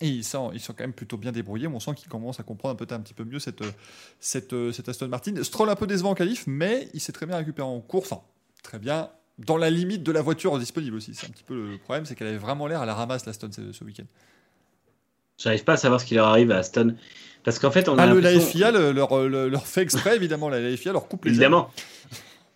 Et 0.00 0.08
ils 0.08 0.24
sont, 0.24 0.52
ils 0.52 0.60
sont 0.60 0.74
quand 0.74 0.84
même 0.84 0.92
plutôt 0.92 1.16
bien 1.16 1.32
débrouillés. 1.32 1.66
On 1.66 1.80
sent 1.80 1.94
qu'ils 1.94 2.08
commencent 2.08 2.40
à 2.40 2.42
comprendre 2.42 2.76
peut-être 2.76 2.92
un 2.92 3.00
petit 3.00 3.14
peu 3.14 3.24
mieux 3.24 3.38
cette, 3.38 3.62
cette, 4.20 4.54
cette, 4.72 4.88
Aston 4.88 5.08
Martin. 5.08 5.42
Stroll 5.42 5.70
un 5.70 5.74
peu 5.74 5.86
décevant 5.86 6.10
en 6.10 6.14
qualif, 6.14 6.44
mais 6.46 6.88
il 6.92 7.00
s'est 7.00 7.12
très 7.12 7.26
bien 7.26 7.36
récupéré 7.36 7.66
en 7.66 7.80
course. 7.80 8.12
Enfin, 8.12 8.22
très 8.62 8.78
bien. 8.78 9.10
Dans 9.38 9.56
la 9.56 9.70
limite 9.70 10.02
de 10.02 10.12
la 10.12 10.22
voiture 10.22 10.58
disponible 10.58 10.96
aussi. 10.96 11.14
C'est 11.14 11.26
un 11.26 11.30
petit 11.30 11.44
peu 11.44 11.54
le 11.72 11.78
problème, 11.78 12.04
c'est 12.04 12.14
qu'elle 12.14 12.28
avait 12.28 12.36
vraiment 12.36 12.66
l'air 12.66 12.82
à 12.82 12.86
la 12.86 12.94
ramasse, 12.94 13.26
l'Aston, 13.26 13.50
ce, 13.52 13.72
ce 13.72 13.84
week-end. 13.84 14.04
J'arrive 15.38 15.64
pas 15.64 15.74
à 15.74 15.76
savoir 15.76 16.00
ce 16.00 16.06
qui 16.06 16.14
leur 16.14 16.28
arrive 16.28 16.50
à 16.50 16.58
Aston. 16.58 16.96
Parce 17.44 17.58
qu'en 17.58 17.70
fait, 17.70 17.88
on 17.88 17.98
a. 17.98 18.02
Ah, 18.02 18.06
le, 18.06 18.20
la 18.20 18.38
FIA 18.40 18.70
leur, 18.70 19.28
leur, 19.28 19.66
fait 19.66 19.82
exprès, 19.82 20.16
évidemment. 20.16 20.48
La 20.48 20.76
FIA 20.76 20.92
leur 20.92 21.08
coupe 21.08 21.26
les 21.26 21.32
Évidemment. 21.32 21.70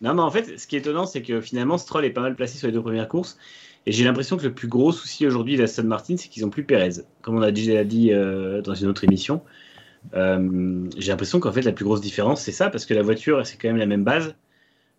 Non, 0.00 0.14
mais 0.14 0.22
en 0.22 0.30
fait, 0.30 0.58
ce 0.58 0.66
qui 0.66 0.76
est 0.76 0.80
étonnant, 0.80 1.06
c'est 1.06 1.22
que 1.22 1.40
finalement, 1.40 1.76
Stroll 1.76 2.06
est 2.06 2.10
pas 2.10 2.22
mal 2.22 2.34
placé 2.34 2.58
sur 2.58 2.66
les 2.66 2.72
deux 2.72 2.82
premières 2.82 3.08
courses. 3.08 3.36
Et 3.86 3.92
j'ai 3.92 4.04
l'impression 4.04 4.36
que 4.36 4.42
le 4.44 4.52
plus 4.52 4.68
gros 4.68 4.92
souci 4.92 5.26
aujourd'hui 5.26 5.56
d'Aston 5.56 5.84
Martin, 5.84 6.16
c'est 6.16 6.28
qu'ils 6.28 6.44
n'ont 6.44 6.50
plus 6.50 6.64
Pérez. 6.64 7.02
Comme 7.22 7.36
on 7.36 7.42
a 7.42 7.50
déjà 7.50 7.82
dit 7.84 8.12
euh, 8.12 8.60
dans 8.62 8.74
une 8.74 8.88
autre 8.88 9.04
émission, 9.04 9.42
euh, 10.14 10.88
j'ai 10.96 11.10
l'impression 11.10 11.40
qu'en 11.40 11.52
fait, 11.52 11.62
la 11.62 11.72
plus 11.72 11.84
grosse 11.84 12.00
différence, 12.00 12.42
c'est 12.42 12.52
ça, 12.52 12.70
parce 12.70 12.86
que 12.86 12.94
la 12.94 13.02
voiture, 13.02 13.44
c'est 13.46 13.56
quand 13.56 13.68
même 13.68 13.78
la 13.78 13.86
même 13.86 14.04
base. 14.04 14.34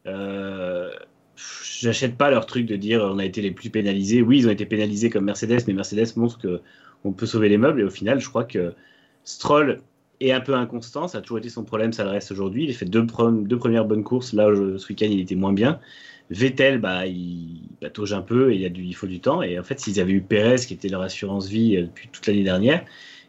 Euh, 0.07 0.89
J'achète 1.35 2.15
pas 2.15 2.29
leur 2.29 2.45
truc 2.45 2.67
de 2.67 2.75
dire 2.75 3.01
on 3.01 3.17
a 3.17 3.25
été 3.25 3.41
les 3.41 3.51
plus 3.51 3.69
pénalisés. 3.71 4.21
Oui, 4.21 4.39
ils 4.39 4.47
ont 4.47 4.51
été 4.51 4.65
pénalisés 4.65 5.09
comme 5.09 5.25
Mercedes, 5.25 5.63
mais 5.67 5.73
Mercedes 5.73 6.15
montre 6.15 6.39
qu'on 6.39 7.11
peut 7.11 7.25
sauver 7.25 7.49
les 7.49 7.57
meubles. 7.57 7.81
Et 7.81 7.83
au 7.83 7.89
final, 7.89 8.19
je 8.19 8.29
crois 8.29 8.43
que 8.43 8.73
Stroll 9.23 9.81
est 10.19 10.31
un 10.31 10.41
peu 10.41 10.53
inconstant, 10.53 11.07
ça 11.07 11.17
a 11.17 11.21
toujours 11.21 11.39
été 11.39 11.49
son 11.49 11.63
problème, 11.63 11.93
ça 11.93 12.03
le 12.03 12.11
reste 12.11 12.31
aujourd'hui. 12.31 12.65
Il 12.65 12.69
a 12.69 12.73
fait 12.73 12.85
deux, 12.85 13.03
deux 13.03 13.57
premières 13.57 13.85
bonnes 13.85 14.03
courses, 14.03 14.33
là 14.33 14.47
ce 14.53 14.87
week-end 14.89 15.07
il 15.09 15.19
était 15.19 15.35
moins 15.35 15.53
bien. 15.53 15.79
Vettel, 16.31 16.79
bah, 16.79 17.05
il 17.05 17.67
patauge 17.81 18.13
un 18.13 18.21
peu 18.21 18.53
et 18.53 18.55
il, 18.55 18.65
a 18.65 18.69
du, 18.69 18.83
il 18.83 18.93
faut 18.93 19.05
du 19.05 19.19
temps. 19.19 19.41
Et 19.41 19.59
en 19.59 19.63
fait, 19.63 19.79
s'ils 19.79 19.99
avaient 19.99 20.13
eu 20.13 20.21
Perez, 20.21 20.55
qui 20.65 20.73
était 20.73 20.87
leur 20.87 21.01
assurance 21.01 21.47
vie 21.47 21.75
euh, 21.75 21.83
depuis 21.83 22.07
toute 22.07 22.25
l'année 22.25 22.43
dernière, 22.43 22.85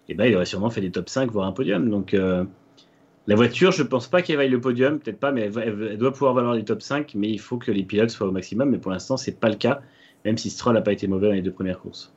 eh 0.09 0.15
ben, 0.15 0.27
il 0.27 0.37
aurait 0.37 0.47
sûrement 0.47 0.71
fait 0.71 0.81
des 0.81 0.93
top 0.93 1.09
5, 1.09 1.31
voire 1.31 1.47
un 1.49 1.53
podium. 1.53 1.91
Donc 1.91 2.15
euh, 2.15 2.45
la 3.27 3.35
voiture, 3.35 3.73
je 3.73 3.83
ne 3.83 3.89
pense 3.89 4.07
pas 4.07 4.23
qu'elle 4.23 4.37
vaille 4.37 4.51
le 4.51 4.61
podium, 4.61 5.01
peut-être 5.01 5.19
pas, 5.19 5.33
mais 5.33 5.51
elle, 5.57 5.99
doit 5.99 6.13
pouvoir 6.13 6.35
valoir 6.35 6.55
les 6.55 6.65
top 6.65 6.81
5, 6.81 7.15
mais 7.17 7.29
il 7.29 7.41
faut 7.41 7.59
que 7.59 7.73
les 7.73 7.83
pilotes 7.83 8.11
soient 8.11 8.29
au 8.29 8.33
maximum. 8.33 8.71
Mais 8.71 8.79
pour 8.79 8.93
l'instant, 8.93 9.17
c'est 9.17 9.39
pas 9.39 9.49
le 9.49 9.57
cas, 9.57 9.81
même 10.25 10.39
si 10.39 10.49
Stroll 10.49 10.75
n'a 10.75 10.83
pas 10.83 10.93
été 10.93 11.09
mauvais 11.09 11.27
dans 11.27 11.35
les 11.35 11.43
deux 11.43 11.53
premières 11.53 11.81
courses. 11.81 12.15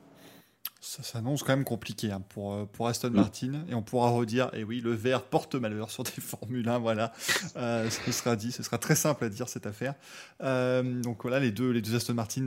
Ça 0.80 1.02
s'annonce 1.02 1.42
quand 1.42 1.52
même 1.52 1.64
compliqué 1.64 2.12
hein, 2.12 2.22
pour, 2.28 2.54
euh, 2.54 2.64
pour 2.64 2.86
Aston 2.86 3.10
Martin. 3.10 3.64
Et 3.68 3.74
on 3.74 3.82
pourra 3.82 4.10
redire, 4.10 4.46
et 4.52 4.60
eh 4.60 4.64
oui, 4.64 4.80
le 4.80 4.92
vert 4.92 5.24
porte 5.24 5.56
malheur 5.56 5.90
sur 5.90 6.04
des 6.04 6.10
Formule 6.20 6.68
1, 6.68 6.78
voilà. 6.78 7.12
Euh, 7.56 7.90
ce 7.90 8.12
sera 8.12 8.36
dit, 8.36 8.52
ce 8.52 8.62
sera 8.62 8.78
très 8.78 8.94
simple 8.94 9.24
à 9.24 9.28
dire 9.28 9.48
cette 9.48 9.66
affaire. 9.66 9.94
Euh, 10.42 11.02
donc 11.02 11.22
voilà, 11.22 11.40
les 11.40 11.50
deux, 11.50 11.70
les 11.70 11.82
deux 11.82 11.96
Aston 11.96 12.14
Martin, 12.14 12.46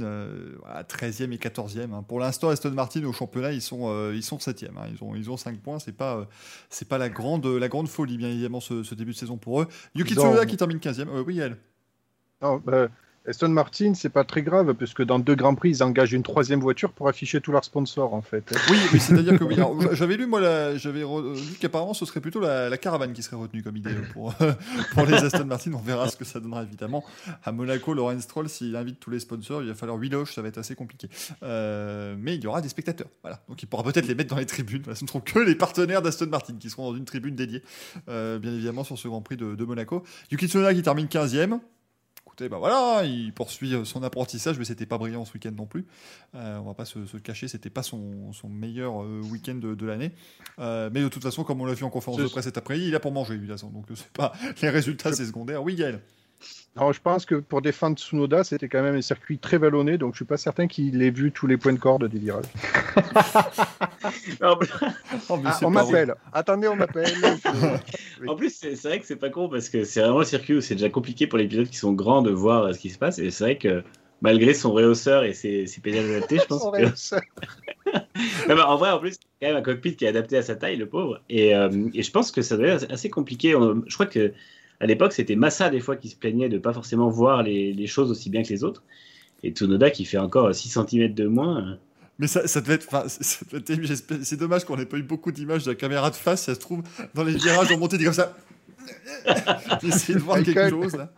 13e 0.88 1.34
et 1.34 1.38
14e. 1.38 1.94
Hein. 1.94 2.04
Pour 2.08 2.20
l'instant, 2.20 2.50
Aston 2.50 2.72
Martin 2.72 3.04
au 3.04 3.14
championnat, 3.14 3.52
ils 3.52 3.62
sont, 3.62 4.12
ils 4.14 4.24
sont 4.24 4.38
7e. 4.38 4.70
Hein. 4.78 4.88
Ils, 4.94 5.04
ont, 5.04 5.16
ils 5.16 5.30
ont 5.30 5.38
5 5.38 5.60
points. 5.60 5.80
C'est 5.80 5.92
pas, 5.92 6.28
c'est 6.70 6.88
pas 6.88 6.98
la, 6.98 7.10
grande, 7.10 7.46
la 7.46 7.68
grande 7.68 7.90
folie, 7.90 8.18
bien 8.18 8.30
évidemment, 8.30 8.62
ce, 8.62 8.96
début 8.96 9.12
de 9.12 9.18
saison 9.18 9.38
pour 9.38 9.62
eux. 9.62 9.68
Yuki 9.96 10.14
Tsunoda 10.14 10.46
qui 10.46 10.56
termine 10.56 10.78
15e. 10.78 11.10
oui, 11.26 11.40
elle. 11.40 11.58
Non, 12.42 12.58
bah, 12.58 12.88
Aston 13.30 13.50
Martin, 13.50 13.94
c'est 13.94 14.10
pas 14.10 14.24
très 14.24 14.42
grave, 14.42 14.74
puisque 14.74 15.04
dans 15.04 15.20
deux 15.20 15.36
Grands 15.36 15.54
Prix, 15.54 15.70
ils 15.70 15.84
engagent 15.84 16.14
une 16.14 16.24
troisième 16.24 16.60
voiture 16.60 16.92
pour 16.92 17.08
afficher 17.08 17.40
tous 17.42 17.52
leurs 17.52 17.64
sponsors, 17.64 18.14
en 18.14 18.22
fait. 18.22 18.44
Oui, 18.72 19.00
c'est-à-dire 19.00 19.38
que 19.38 19.44
oui. 19.44 19.56
J'avais 19.94 20.18
lu, 20.18 20.26
moi, 20.26 20.76
j'avais 20.78 21.02
lu 21.02 21.06
qu'apparemment, 21.60 21.94
ce 21.94 22.06
serait 22.06 22.22
plutôt 22.22 22.40
la, 22.40 22.76
caravane 22.78 23.14
qui 23.14 23.22
serait 23.22 23.36
retenue 23.36 23.62
comme 23.62 23.78
idée 23.78 23.94
pour, 24.14 24.34
pour 24.94 25.06
les 25.06 25.14
Aston 25.14 25.46
Martin. 25.46 25.74
On 25.74 25.80
verra 25.80 26.10
ce 26.10 26.18
que 26.18 26.26
ça 26.26 26.40
donnera, 26.40 26.64
évidemment. 26.64 27.04
À 27.44 27.52
Monaco, 27.52 27.94
Lorenz 27.94 28.24
Stroll, 28.24 28.50
s'il 28.50 28.76
invite 28.76 29.00
tous 29.00 29.12
les 29.12 29.20
sponsors, 29.20 29.62
il 29.62 29.68
va 29.68 29.76
falloir 29.76 29.98
8 29.98 30.10
loges, 30.10 30.34
ça 30.34 30.42
va 30.42 30.48
être 30.48 30.58
assez 30.58 30.74
compliqué. 30.74 31.08
Euh, 31.44 32.16
mais 32.18 32.36
il 32.36 32.44
y 32.44 32.48
aura 32.48 32.62
des 32.62 32.70
spectateurs. 32.70 33.10
Voilà. 33.22 33.44
Donc 33.48 33.62
il 33.62 33.68
pourra 33.68 33.84
peut-être 33.84 34.08
les 34.08 34.16
mettre 34.16 34.30
dans 34.30 34.40
les 34.40 34.46
tribunes. 34.46 34.84
ce 34.96 35.04
ne 35.04 35.08
seront 35.08 35.20
que 35.20 35.40
les 35.40 35.56
partenaires 35.56 36.02
d'Aston 36.02 36.28
Martin 36.28 36.56
qui 36.60 36.70
seront 36.70 36.92
dans 36.92 36.98
une 36.98 37.06
tribune 37.06 37.36
dédiée, 37.36 37.64
euh, 38.08 38.40
bien 38.40 38.54
évidemment, 38.54 38.84
sur 38.84 38.98
ce 38.98 39.08
Grand 39.08 39.22
Prix 39.22 39.38
de, 39.38 39.54
de 39.56 39.66
Monaco. 39.66 40.04
Yuki 40.32 40.48
Tsunoda 40.48 40.74
qui 40.74 40.82
termine 40.82 41.06
15e 41.06 41.60
bah 42.48 42.58
voilà, 42.58 43.04
il 43.06 43.34
poursuit 43.34 43.74
euh, 43.74 43.84
son 43.84 44.04
apprentissage, 44.04 44.58
mais 44.58 44.66
c'était 44.66 44.86
pas 44.86 44.98
brillant 44.98 45.26
ce 45.26 45.34
week-end 45.34 45.52
non 45.52 45.66
plus. 45.66 45.86
Euh, 46.36 46.58
on 46.60 46.64
va 46.64 46.74
pas 46.74 46.86
se, 46.86 47.00
le 47.00 47.20
cacher, 47.20 47.48
c'était 47.48 47.70
pas 47.70 47.84
son, 47.84 48.32
meilleur 48.48 49.04
euh, 49.04 49.22
week-end 49.24 49.56
de, 49.56 49.86
l'année. 49.86 50.12
mais 50.58 51.02
de 51.02 51.08
toute 51.10 51.24
façon, 51.24 51.44
comme 51.44 51.60
on 51.62 51.66
l'a 51.66 51.74
vu 51.74 51.84
en 51.84 51.90
conférence 51.90 52.22
de 52.22 52.28
presse 52.28 52.46
cet 52.46 52.58
après-midi, 52.58 52.88
il 52.88 52.96
a 52.96 53.00
pour 53.00 53.12
manger, 53.12 53.34
évidemment. 53.34 53.72
Donc 53.74 53.86
c'est 53.94 54.08
pas 54.10 54.32
les 54.62 54.70
résultats, 54.70 55.12
c'est 55.12 55.26
secondaire. 55.26 55.64
Oui, 55.64 55.76
Gaël. 55.76 56.02
Alors, 56.76 56.94
je 56.94 57.02
pense 57.02 57.26
que 57.26 57.36
pour 57.36 57.62
défendre 57.62 57.98
Tsunoda, 57.98 58.44
c'était 58.44 58.70
quand 58.70 58.82
même 58.82 58.96
un 58.96 59.02
circuit 59.02 59.38
très 59.38 59.58
vallonné, 59.58 59.98
donc 59.98 60.14
je 60.14 60.20
suis 60.20 60.26
pas 60.26 60.38
certain 60.38 60.68
qu'il 60.68 61.02
ait 61.02 61.10
vu 61.10 61.32
tous 61.32 61.48
les 61.48 61.58
points 61.58 61.74
de 61.74 61.80
corde 61.80 62.08
des 62.08 62.20
virages. 62.20 62.46
oh, 64.42 64.56
ah, 65.46 65.60
on 65.62 65.70
m'appelle. 65.70 66.16
Attendez, 66.32 66.68
on 66.68 66.76
m'appelle. 66.76 67.14
En 68.28 68.36
plus, 68.36 68.54
c'est 68.54 68.76
vrai 68.84 69.00
que 69.00 69.06
c'est 69.06 69.16
pas 69.16 69.30
con 69.30 69.50
parce 69.50 69.70
que 69.70 69.84
c'est 69.84 70.02
vraiment 70.02 70.20
un 70.20 70.26
circuit 70.26 70.56
où 70.56 70.62
c'est 70.62 70.76
déjà 70.76 70.90
compliqué 70.90 71.26
pour 71.28 71.38
les 71.38 71.48
pilotes 71.48 71.70
qui 71.70 71.78
sont 71.78 71.94
grands 71.94 72.22
de 72.22 72.32
voir 72.32 72.64
euh, 72.66 72.74
ce 72.74 72.80
qui 72.80 72.90
se 72.90 72.98
passe. 72.98 73.18
Et 73.20 73.32
c'est 73.32 73.44
vrai 73.44 73.58
que 73.58 73.84
malgré 74.22 74.54
son 74.54 74.74
réhausseur 74.74 75.24
et 75.24 75.34
ses, 75.34 75.68
ses 75.68 75.82
pédales 75.82 76.10
adaptées, 76.16 76.38
je 76.38 76.46
pense 76.46 76.64
que. 76.64 78.52
en 78.62 78.78
vrai, 78.78 78.92
en 78.92 79.00
plus, 79.00 79.14
c'est 79.14 79.20
quand 79.42 79.48
même 79.48 79.56
un 79.58 79.62
cockpit 79.62 79.96
qui 79.96 80.06
est 80.06 80.10
adapté 80.10 80.38
à 80.38 80.42
sa 80.42 80.56
taille, 80.56 80.76
le 80.76 80.88
pauvre. 80.88 81.22
Et, 81.30 81.56
euh, 81.56 81.90
et 81.94 82.04
je 82.04 82.12
pense 82.12 82.32
que 82.32 82.42
ça 82.42 82.58
doit 82.58 82.68
être 82.68 82.92
assez 82.92 83.10
compliqué. 83.10 83.52
Je 83.52 83.94
crois 83.94 84.06
que 84.06 84.34
à 84.80 84.86
l'époque, 84.86 85.14
c'était 85.14 85.36
Massa 85.36 85.70
des 85.70 85.80
fois 85.80 85.96
qui 85.96 86.10
se 86.10 86.16
plaignait 86.16 86.50
de 86.50 86.58
pas 86.58 86.74
forcément 86.74 87.10
voir 87.10 87.44
les, 87.44 87.88
choses 87.88 88.12
aussi 88.12 88.30
bien 88.30 88.44
que 88.44 88.50
les 88.50 88.64
autres. 88.64 88.84
Et 89.44 89.52
Tsunoda 89.52 89.90
qui 89.90 90.06
fait 90.06 90.18
encore 90.18 90.54
6 90.54 90.70
cm 90.70 91.14
de 91.14 91.28
moins. 91.28 91.60
Euh. 91.60 91.76
Mais 92.18 92.28
ça, 92.28 92.48
ça 92.48 92.62
devait 92.62 92.76
être. 92.76 93.06
C'est 93.08 94.38
dommage 94.38 94.66
qu'on 94.66 94.78
n'ait 94.78 94.86
pas 94.86 94.98
eu 94.98 95.04
beaucoup 95.04 95.32
d'images 95.32 95.64
de 95.64 95.72
la 95.72 95.76
caméra 95.76 96.10
de 96.10 96.16
face. 96.16 96.44
Ça 96.44 96.56
se 96.56 96.60
trouve, 96.60 96.84
dans 97.14 97.24
les 97.24 97.34
virages, 97.34 97.72
on 97.72 97.78
montait 97.78 97.98
comme 98.04 98.14
ça. 98.14 98.38
J'essaie 99.82 100.14
de 100.14 100.20
voir 100.20 100.42
quelque 100.42 100.70
chose 100.70 100.96
là. 100.96 101.12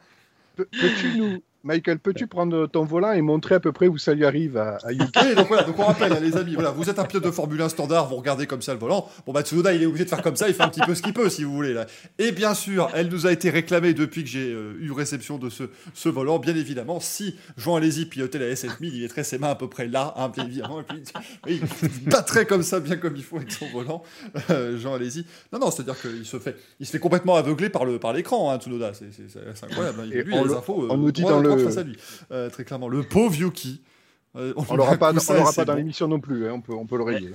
Peux-tu 0.56 1.18
nous, 1.18 1.42
Michael, 1.64 2.00
peux-tu 2.00 2.28
prendre 2.28 2.66
ton 2.68 2.84
volant 2.84 3.12
et 3.12 3.22
montrer 3.22 3.56
à 3.56 3.60
peu 3.60 3.72
près 3.72 3.88
où 3.88 3.98
ça 3.98 4.14
lui 4.14 4.26
arrive 4.26 4.58
à, 4.58 4.78
à 4.84 4.92
Yuki 4.92 5.36
donc 5.36 5.48
voilà, 5.48 5.64
donc 5.64 5.78
on 5.78 5.84
rappelle, 5.84 6.18
les 6.22 6.36
amis, 6.36 6.56
voilà, 6.56 6.72
vous 6.72 6.90
êtes 6.90 6.98
un 6.98 7.04
pilote 7.06 7.24
de 7.24 7.32
Formule 7.32 7.62
1 7.62 7.70
standard, 7.70 8.10
vous 8.10 8.16
regardez 8.16 8.48
comme 8.48 8.62
ça 8.62 8.74
le 8.74 8.80
volant. 8.80 9.08
Bon, 9.26 9.32
bah 9.32 9.42
Tsunoda, 9.42 9.74
il 9.74 9.84
est 9.84 9.86
obligé 9.86 10.06
de 10.06 10.10
faire 10.10 10.22
comme 10.22 10.36
ça, 10.36 10.48
il 10.48 10.56
fait 10.56 10.64
un 10.64 10.70
petit 10.70 10.82
peu 10.82 10.96
ce 10.96 11.02
qu'il 11.02 11.14
peut, 11.14 11.30
si 11.30 11.44
vous 11.44 11.54
voulez. 11.54 11.74
Là. 11.74 11.86
Et 12.18 12.32
bien 12.32 12.54
sûr, 12.54 12.90
elle 12.94 13.10
nous 13.10 13.28
a 13.28 13.32
été 13.32 13.50
réclamée 13.50 13.94
depuis 13.94 14.24
que 14.24 14.30
j'ai 14.30 14.52
euh, 14.52 14.74
eu 14.80 14.92
réception 14.92 15.38
de 15.38 15.50
ce, 15.50 15.64
ce 15.94 16.10
volant. 16.10 16.40
Bien 16.40 16.56
évidemment, 16.56 17.00
si 17.00 17.36
Jean 17.58 17.76
Alési 17.76 18.06
pilotait 18.06 18.40
la 18.40 18.54
S7000, 18.54 18.92
il 18.94 19.02
mettrait 19.02 19.24
ses 19.24 19.38
mains 19.38 19.52
à 19.52 19.56
peu 19.56 19.70
près 19.70 19.88
là, 19.88 20.14
hein, 20.18 20.30
bien 20.30 20.46
évidemment, 20.46 20.82
et 20.82 20.84
puis 20.84 21.04
il 21.48 22.10
battrait 22.10 22.46
comme 22.46 22.64
ça, 22.64 22.80
bien 22.80 22.98
comme 22.98 23.16
il 23.16 23.24
faut 23.24 23.38
avec 23.38 23.52
son 23.52 23.68
volant, 23.68 24.04
euh, 24.50 24.78
Jean 24.80 24.96
Alési. 24.96 25.26
Non, 25.54 25.60
non, 25.60 25.72
c'est-à-dire 25.72 26.00
qu'il 26.00 26.26
se 26.26 26.40
fait, 26.40 26.56
il 26.80 26.86
se 26.86 26.92
fait 26.92 27.00
complètement 27.00 27.36
aveugler 27.36 27.70
par 27.70 27.86
l'écran, 27.86 28.46
par 28.46 28.56
hein, 28.56 28.60
Tsunoda. 28.60 28.94
C'est 28.94 29.66
incroyable. 29.66 30.00
Hein. 30.02 30.10
Il, 30.12 30.22
lui, 30.22 30.34
les 30.34 30.54
infos. 30.54 30.88
on 30.90 30.98
nous 30.98 31.12
dit 31.12 31.22
dans 31.22 31.40
le 31.40 31.51
face 31.58 31.78
à 31.78 31.84
lui. 31.84 31.98
Euh, 32.32 32.50
très 32.50 32.64
clairement. 32.64 32.88
Le 32.88 33.04
pauvre 33.04 33.36
Yuki. 33.36 33.82
Euh, 34.38 34.54
on 34.56 34.76
l'aura 34.76 34.96
pas, 34.98 35.14
pas 35.14 35.66
dans 35.66 35.76
l'émission 35.76 36.08
non 36.08 36.20
plus, 36.20 36.48
hein, 36.48 36.54
on, 36.54 36.62
peut, 36.62 36.74
on 36.74 36.86
peut 36.86 36.98
le 36.98 37.04
rayer. 37.04 37.32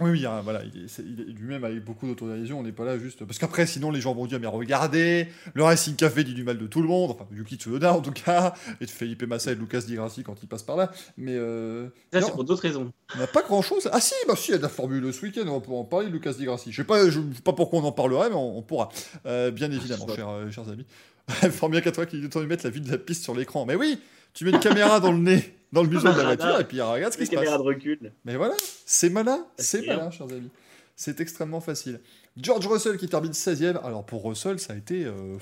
Oui, 0.00 0.10
oui, 0.10 0.26
hein, 0.26 0.42
voilà, 0.44 0.62
il, 0.62 1.34
lui-même 1.34 1.64
avec 1.64 1.84
beaucoup 1.84 2.06
d'autodérision, 2.06 2.60
on 2.60 2.62
n'est 2.62 2.72
pas 2.72 2.84
là 2.84 2.98
juste. 2.98 3.24
Parce 3.24 3.38
qu'après, 3.38 3.66
sinon, 3.66 3.90
les 3.90 4.00
gens 4.00 4.14
vont 4.14 4.26
dire, 4.26 4.38
mais 4.38 4.46
regardez, 4.46 5.28
le 5.54 5.64
Racing 5.64 5.96
Café 5.96 6.22
dit 6.22 6.34
du 6.34 6.44
mal 6.44 6.56
de 6.58 6.66
tout 6.66 6.82
le 6.82 6.88
monde, 6.88 7.10
enfin, 7.10 7.26
Yuki 7.32 7.56
Tsunoda 7.56 7.94
en 7.94 8.00
tout 8.00 8.12
cas, 8.12 8.54
et 8.80 8.86
de 8.86 8.90
Felipe 8.90 9.24
Massa 9.24 9.52
et 9.52 9.54
de 9.56 9.60
Lucas 9.60 9.80
Di 9.80 9.96
Grassi 9.96 10.22
quand 10.22 10.36
il 10.42 10.48
passe 10.48 10.62
par 10.62 10.76
là. 10.76 10.92
Mais. 11.16 11.34
Euh, 11.34 11.88
ça, 12.12 12.22
c'est 12.22 12.30
pour 12.30 12.44
d'autres 12.44 12.62
raisons. 12.62 12.92
On 13.16 13.18
n'a 13.18 13.26
pas 13.26 13.42
grand-chose. 13.42 13.88
Ah, 13.92 14.00
si, 14.00 14.14
bah, 14.28 14.34
si, 14.36 14.50
il 14.50 14.52
y 14.52 14.54
a 14.54 14.58
de 14.58 14.62
la 14.62 14.68
Formule 14.68 15.12
ce 15.12 15.22
week-end, 15.22 15.48
on 15.48 15.60
peut 15.60 15.72
en 15.72 15.84
parler 15.84 16.06
de 16.06 16.12
Lucas 16.12 16.34
Di 16.34 16.44
Grassi. 16.44 16.70
Je 16.70 16.76
sais 16.76 16.86
pas, 16.86 17.10
je 17.10 17.18
sais 17.18 17.42
pas 17.42 17.52
pourquoi 17.52 17.80
on 17.80 17.84
en 17.84 17.92
parlerait, 17.92 18.28
mais 18.28 18.36
on, 18.36 18.62
pourra. 18.62 18.90
bien 19.24 19.70
évidemment, 19.72 20.06
chers, 20.14 20.52
chers 20.52 20.68
amis. 20.68 20.86
Formule 21.50 21.82
80 21.82 22.06
qui 22.06 22.20
dit 22.20 22.28
de 22.28 22.40
mettre 22.44 22.64
la 22.64 22.70
vue 22.70 22.80
de 22.80 22.90
la 22.90 22.98
piste 22.98 23.22
sur 23.22 23.34
l'écran. 23.34 23.66
Mais 23.66 23.74
oui, 23.74 24.00
tu 24.34 24.44
mets 24.44 24.50
une 24.50 24.60
caméra 24.60 25.00
dans 25.00 25.12
le 25.12 25.18
nez, 25.18 25.54
dans 25.72 25.82
le 25.82 25.88
museau 25.88 26.12
de 26.12 26.16
la 26.16 26.24
voiture, 26.24 26.60
et 26.60 26.64
puis 26.64 26.80
regarde 26.80 27.12
ce 27.12 27.18
qui 27.18 27.26
se 27.26 27.30
passe. 27.30 27.40
caméra 27.40 27.58
de 27.58 27.62
recul. 27.62 28.12
Mais 28.24 28.36
voilà, 28.36 28.54
c'est 28.86 29.10
malin, 29.10 29.46
c'est 29.58 29.86
malin, 29.86 30.10
chers 30.10 30.30
amis. 30.30 30.50
C'est 30.96 31.20
extrêmement 31.20 31.60
facile. 31.60 32.00
George 32.36 32.66
Russell 32.66 32.96
qui 32.96 33.08
termine 33.08 33.32
16ème. 33.32 33.80
Alors 33.84 34.04
pour 34.04 34.24
Russell, 34.24 34.58
ça 34.58 34.72
a 34.72 34.76
été 34.76 35.04
euh, 35.04 35.36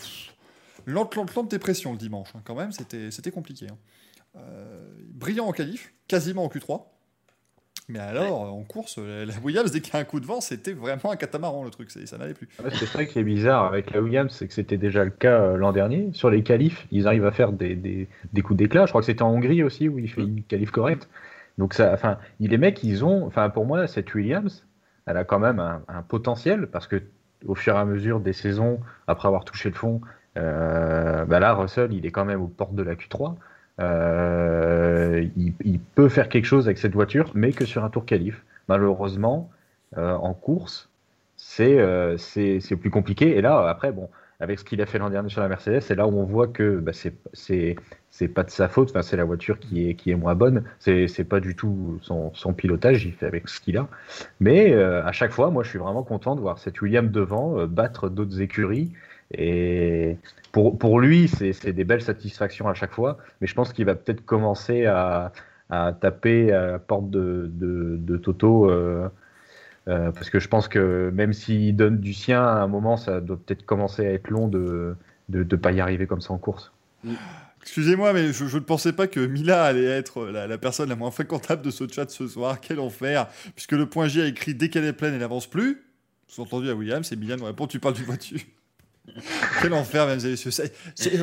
lente, 0.84 1.14
lente, 1.14 1.34
lente 1.34 1.50
dépression 1.50 1.92
le 1.92 1.98
dimanche. 1.98 2.28
Hein. 2.34 2.42
Quand 2.44 2.54
même, 2.54 2.72
c'était 2.72 3.30
compliqué. 3.30 3.66
Hein. 3.70 3.78
Euh, 4.36 4.92
brillant 5.08 5.46
en 5.46 5.52
qualif, 5.52 5.94
quasiment 6.08 6.44
en 6.44 6.48
Q3. 6.48 6.82
Mais 7.88 8.00
alors, 8.00 8.52
en 8.52 8.64
course, 8.64 8.98
la 8.98 9.32
Williams, 9.44 9.70
dès 9.70 9.80
qu'il 9.80 9.94
y 9.94 9.96
a 9.96 10.00
un 10.00 10.04
coup 10.04 10.18
de 10.18 10.26
vent, 10.26 10.40
c'était 10.40 10.72
vraiment 10.72 11.12
un 11.12 11.16
catamaran 11.16 11.62
le 11.62 11.70
truc, 11.70 11.90
ça 11.90 12.18
n'allait 12.18 12.34
plus. 12.34 12.48
c'est 12.72 12.86
ça 12.86 13.04
qui 13.04 13.20
est 13.20 13.24
bizarre 13.24 13.64
avec 13.64 13.92
la 13.92 14.02
Williams, 14.02 14.32
c'est 14.32 14.48
que 14.48 14.54
c'était 14.54 14.76
déjà 14.76 15.04
le 15.04 15.10
cas 15.10 15.40
euh, 15.40 15.56
l'an 15.56 15.70
dernier. 15.72 16.10
Sur 16.12 16.28
les 16.28 16.42
qualifs, 16.42 16.88
ils 16.90 17.06
arrivent 17.06 17.26
à 17.26 17.30
faire 17.30 17.52
des, 17.52 17.76
des, 17.76 18.08
des 18.32 18.42
coups 18.42 18.58
d'éclat. 18.58 18.86
Je 18.86 18.90
crois 18.90 19.02
que 19.02 19.06
c'était 19.06 19.22
en 19.22 19.30
Hongrie 19.30 19.62
aussi 19.62 19.88
où 19.88 20.00
il 20.00 20.10
fait 20.10 20.22
une 20.22 20.42
qualif 20.42 20.72
correcte. 20.72 21.08
Donc, 21.58 21.74
ça, 21.74 21.92
enfin, 21.92 22.18
les 22.40 22.58
mecs, 22.58 22.82
ils 22.82 23.04
ont, 23.04 23.24
enfin, 23.24 23.48
pour 23.50 23.66
moi, 23.66 23.86
cette 23.86 24.12
Williams, 24.14 24.66
elle 25.06 25.16
a 25.16 25.24
quand 25.24 25.38
même 25.38 25.60
un, 25.60 26.02
potentiel 26.02 26.66
parce 26.66 26.86
que 26.86 27.02
au 27.46 27.54
fur 27.54 27.74
et 27.74 27.78
à 27.78 27.84
mesure 27.84 28.18
des 28.18 28.32
saisons, 28.32 28.80
après 29.06 29.28
avoir 29.28 29.44
touché 29.44 29.68
le 29.68 29.76
fond, 29.76 30.00
euh, 30.36 31.24
bah 31.24 31.38
là, 31.38 31.54
Russell, 31.54 31.92
il 31.92 32.04
est 32.04 32.10
quand 32.10 32.24
même 32.24 32.42
aux 32.42 32.48
portes 32.48 32.74
de 32.74 32.82
la 32.82 32.94
Q3. 32.94 33.36
Euh, 33.80 35.26
il, 35.36 35.80
peut 35.94 36.08
faire 36.08 36.28
quelque 36.28 36.46
chose 36.46 36.66
avec 36.66 36.78
cette 36.78 36.94
voiture, 36.94 37.30
mais 37.34 37.52
que 37.52 37.64
sur 37.64 37.84
un 37.84 37.90
tour 37.90 38.04
qualif. 38.04 38.42
Malheureusement, 38.68 39.50
euh, 39.98 40.14
en 40.14 40.34
course, 40.34 40.88
euh, 41.60 42.16
c'est 42.18 42.60
c'est 42.60 42.76
plus 42.76 42.90
compliqué. 42.90 43.36
Et 43.36 43.42
là, 43.42 43.68
après, 43.68 43.92
bon, 43.92 44.08
avec 44.40 44.58
ce 44.58 44.64
qu'il 44.64 44.80
a 44.82 44.86
fait 44.86 44.98
l'an 44.98 45.10
dernier 45.10 45.28
sur 45.28 45.40
la 45.40 45.48
Mercedes, 45.48 45.80
c'est 45.80 45.94
là 45.94 46.06
où 46.06 46.18
on 46.18 46.24
voit 46.24 46.48
que 46.48 46.78
bah, 46.78 46.92
c'est 46.92 48.28
pas 48.28 48.42
de 48.44 48.50
sa 48.50 48.68
faute. 48.68 48.90
Enfin, 48.90 49.02
c'est 49.02 49.16
la 49.16 49.24
voiture 49.24 49.58
qui 49.58 49.88
est 49.88 49.94
qui 49.94 50.10
est 50.10 50.16
moins 50.16 50.34
bonne. 50.34 50.64
C'est 50.78 51.28
pas 51.28 51.40
du 51.40 51.54
tout 51.54 51.98
son, 52.02 52.32
son, 52.34 52.52
pilotage. 52.54 53.04
Il 53.04 53.12
fait 53.12 53.26
avec 53.26 53.48
ce 53.48 53.60
qu'il 53.60 53.76
a. 53.76 53.88
Mais 54.40 54.74
à 54.74 55.12
chaque 55.12 55.32
fois, 55.32 55.50
moi, 55.50 55.62
je 55.62 55.68
suis 55.70 55.78
vraiment 55.78 56.02
content 56.02 56.34
de 56.34 56.40
voir 56.40 56.58
cette 56.58 56.80
William 56.80 57.10
devant 57.10 57.66
battre 57.66 58.08
d'autres 58.08 58.40
écuries 58.40 58.92
et 59.32 60.16
pour, 60.52 60.78
pour 60.78 61.00
lui, 61.00 61.28
c'est 61.28 61.72
des 61.72 61.84
belles 61.84 62.02
satisfactions 62.02 62.68
à 62.68 62.74
chaque 62.74 62.92
fois, 62.92 63.18
mais 63.40 63.46
je 63.46 63.54
pense 63.54 63.72
qu'il 63.72 63.84
va 63.84 63.94
peut-être 63.94 64.24
commencer 64.24 64.86
à, 64.86 65.32
à, 65.70 65.92
taper 65.92 66.52
à 66.52 66.66
la 66.72 66.78
porte 66.78 67.10
de, 67.10 67.50
de, 67.52 68.16
Toto. 68.16 68.70
Euh, 68.70 69.08
euh, 69.88 70.10
parce 70.10 70.30
que 70.30 70.40
je 70.40 70.48
pense 70.48 70.68
que 70.68 71.10
même 71.14 71.32
s'il 71.32 71.76
donne 71.76 71.98
du 71.98 72.12
sien, 72.12 72.42
à 72.42 72.62
un 72.62 72.66
moment, 72.66 72.96
ça 72.96 73.20
doit 73.20 73.36
peut-être 73.36 73.64
commencer 73.64 74.06
à 74.06 74.12
être 74.12 74.30
long 74.30 74.48
de 74.48 74.96
ne 75.28 75.44
pas 75.44 75.72
y 75.72 75.80
arriver 75.80 76.06
comme 76.06 76.20
ça 76.20 76.32
en 76.32 76.38
course. 76.38 76.72
Excusez-moi, 77.62 78.12
mais 78.12 78.32
je, 78.32 78.44
ne 78.44 78.60
pensais 78.60 78.92
pas 78.92 79.08
que 79.08 79.18
Mila 79.18 79.64
allait 79.64 79.84
être 79.84 80.26
la, 80.26 80.46
la, 80.46 80.56
personne 80.58 80.88
la 80.88 80.94
moins 80.94 81.10
fréquentable 81.10 81.62
de 81.62 81.70
ce 81.70 81.88
chat 81.88 82.08
ce 82.08 82.28
soir. 82.28 82.60
Quel 82.60 82.78
enfer 82.78 83.28
Puisque 83.56 83.72
le 83.72 83.86
point 83.86 84.06
J 84.06 84.22
a 84.22 84.26
écrit 84.26 84.54
dès 84.54 84.68
qu'elle 84.68 84.84
est 84.84 84.92
pleine, 84.92 85.14
elle 85.14 85.20
n'avance 85.20 85.48
plus. 85.48 85.82
Sous-entendu 86.28 86.70
à 86.70 86.74
William, 86.74 87.02
c'est 87.02 87.16
Mila 87.16 87.36
nous 87.36 87.44
répond 87.44 87.66
Tu 87.66 87.80
parles 87.80 87.94
du 87.94 88.04
voiture. 88.04 88.38
Quel 89.62 89.72
enfer, 89.72 90.06
mesdames 90.06 90.26
et 90.26 90.30
messieurs. 90.30 90.50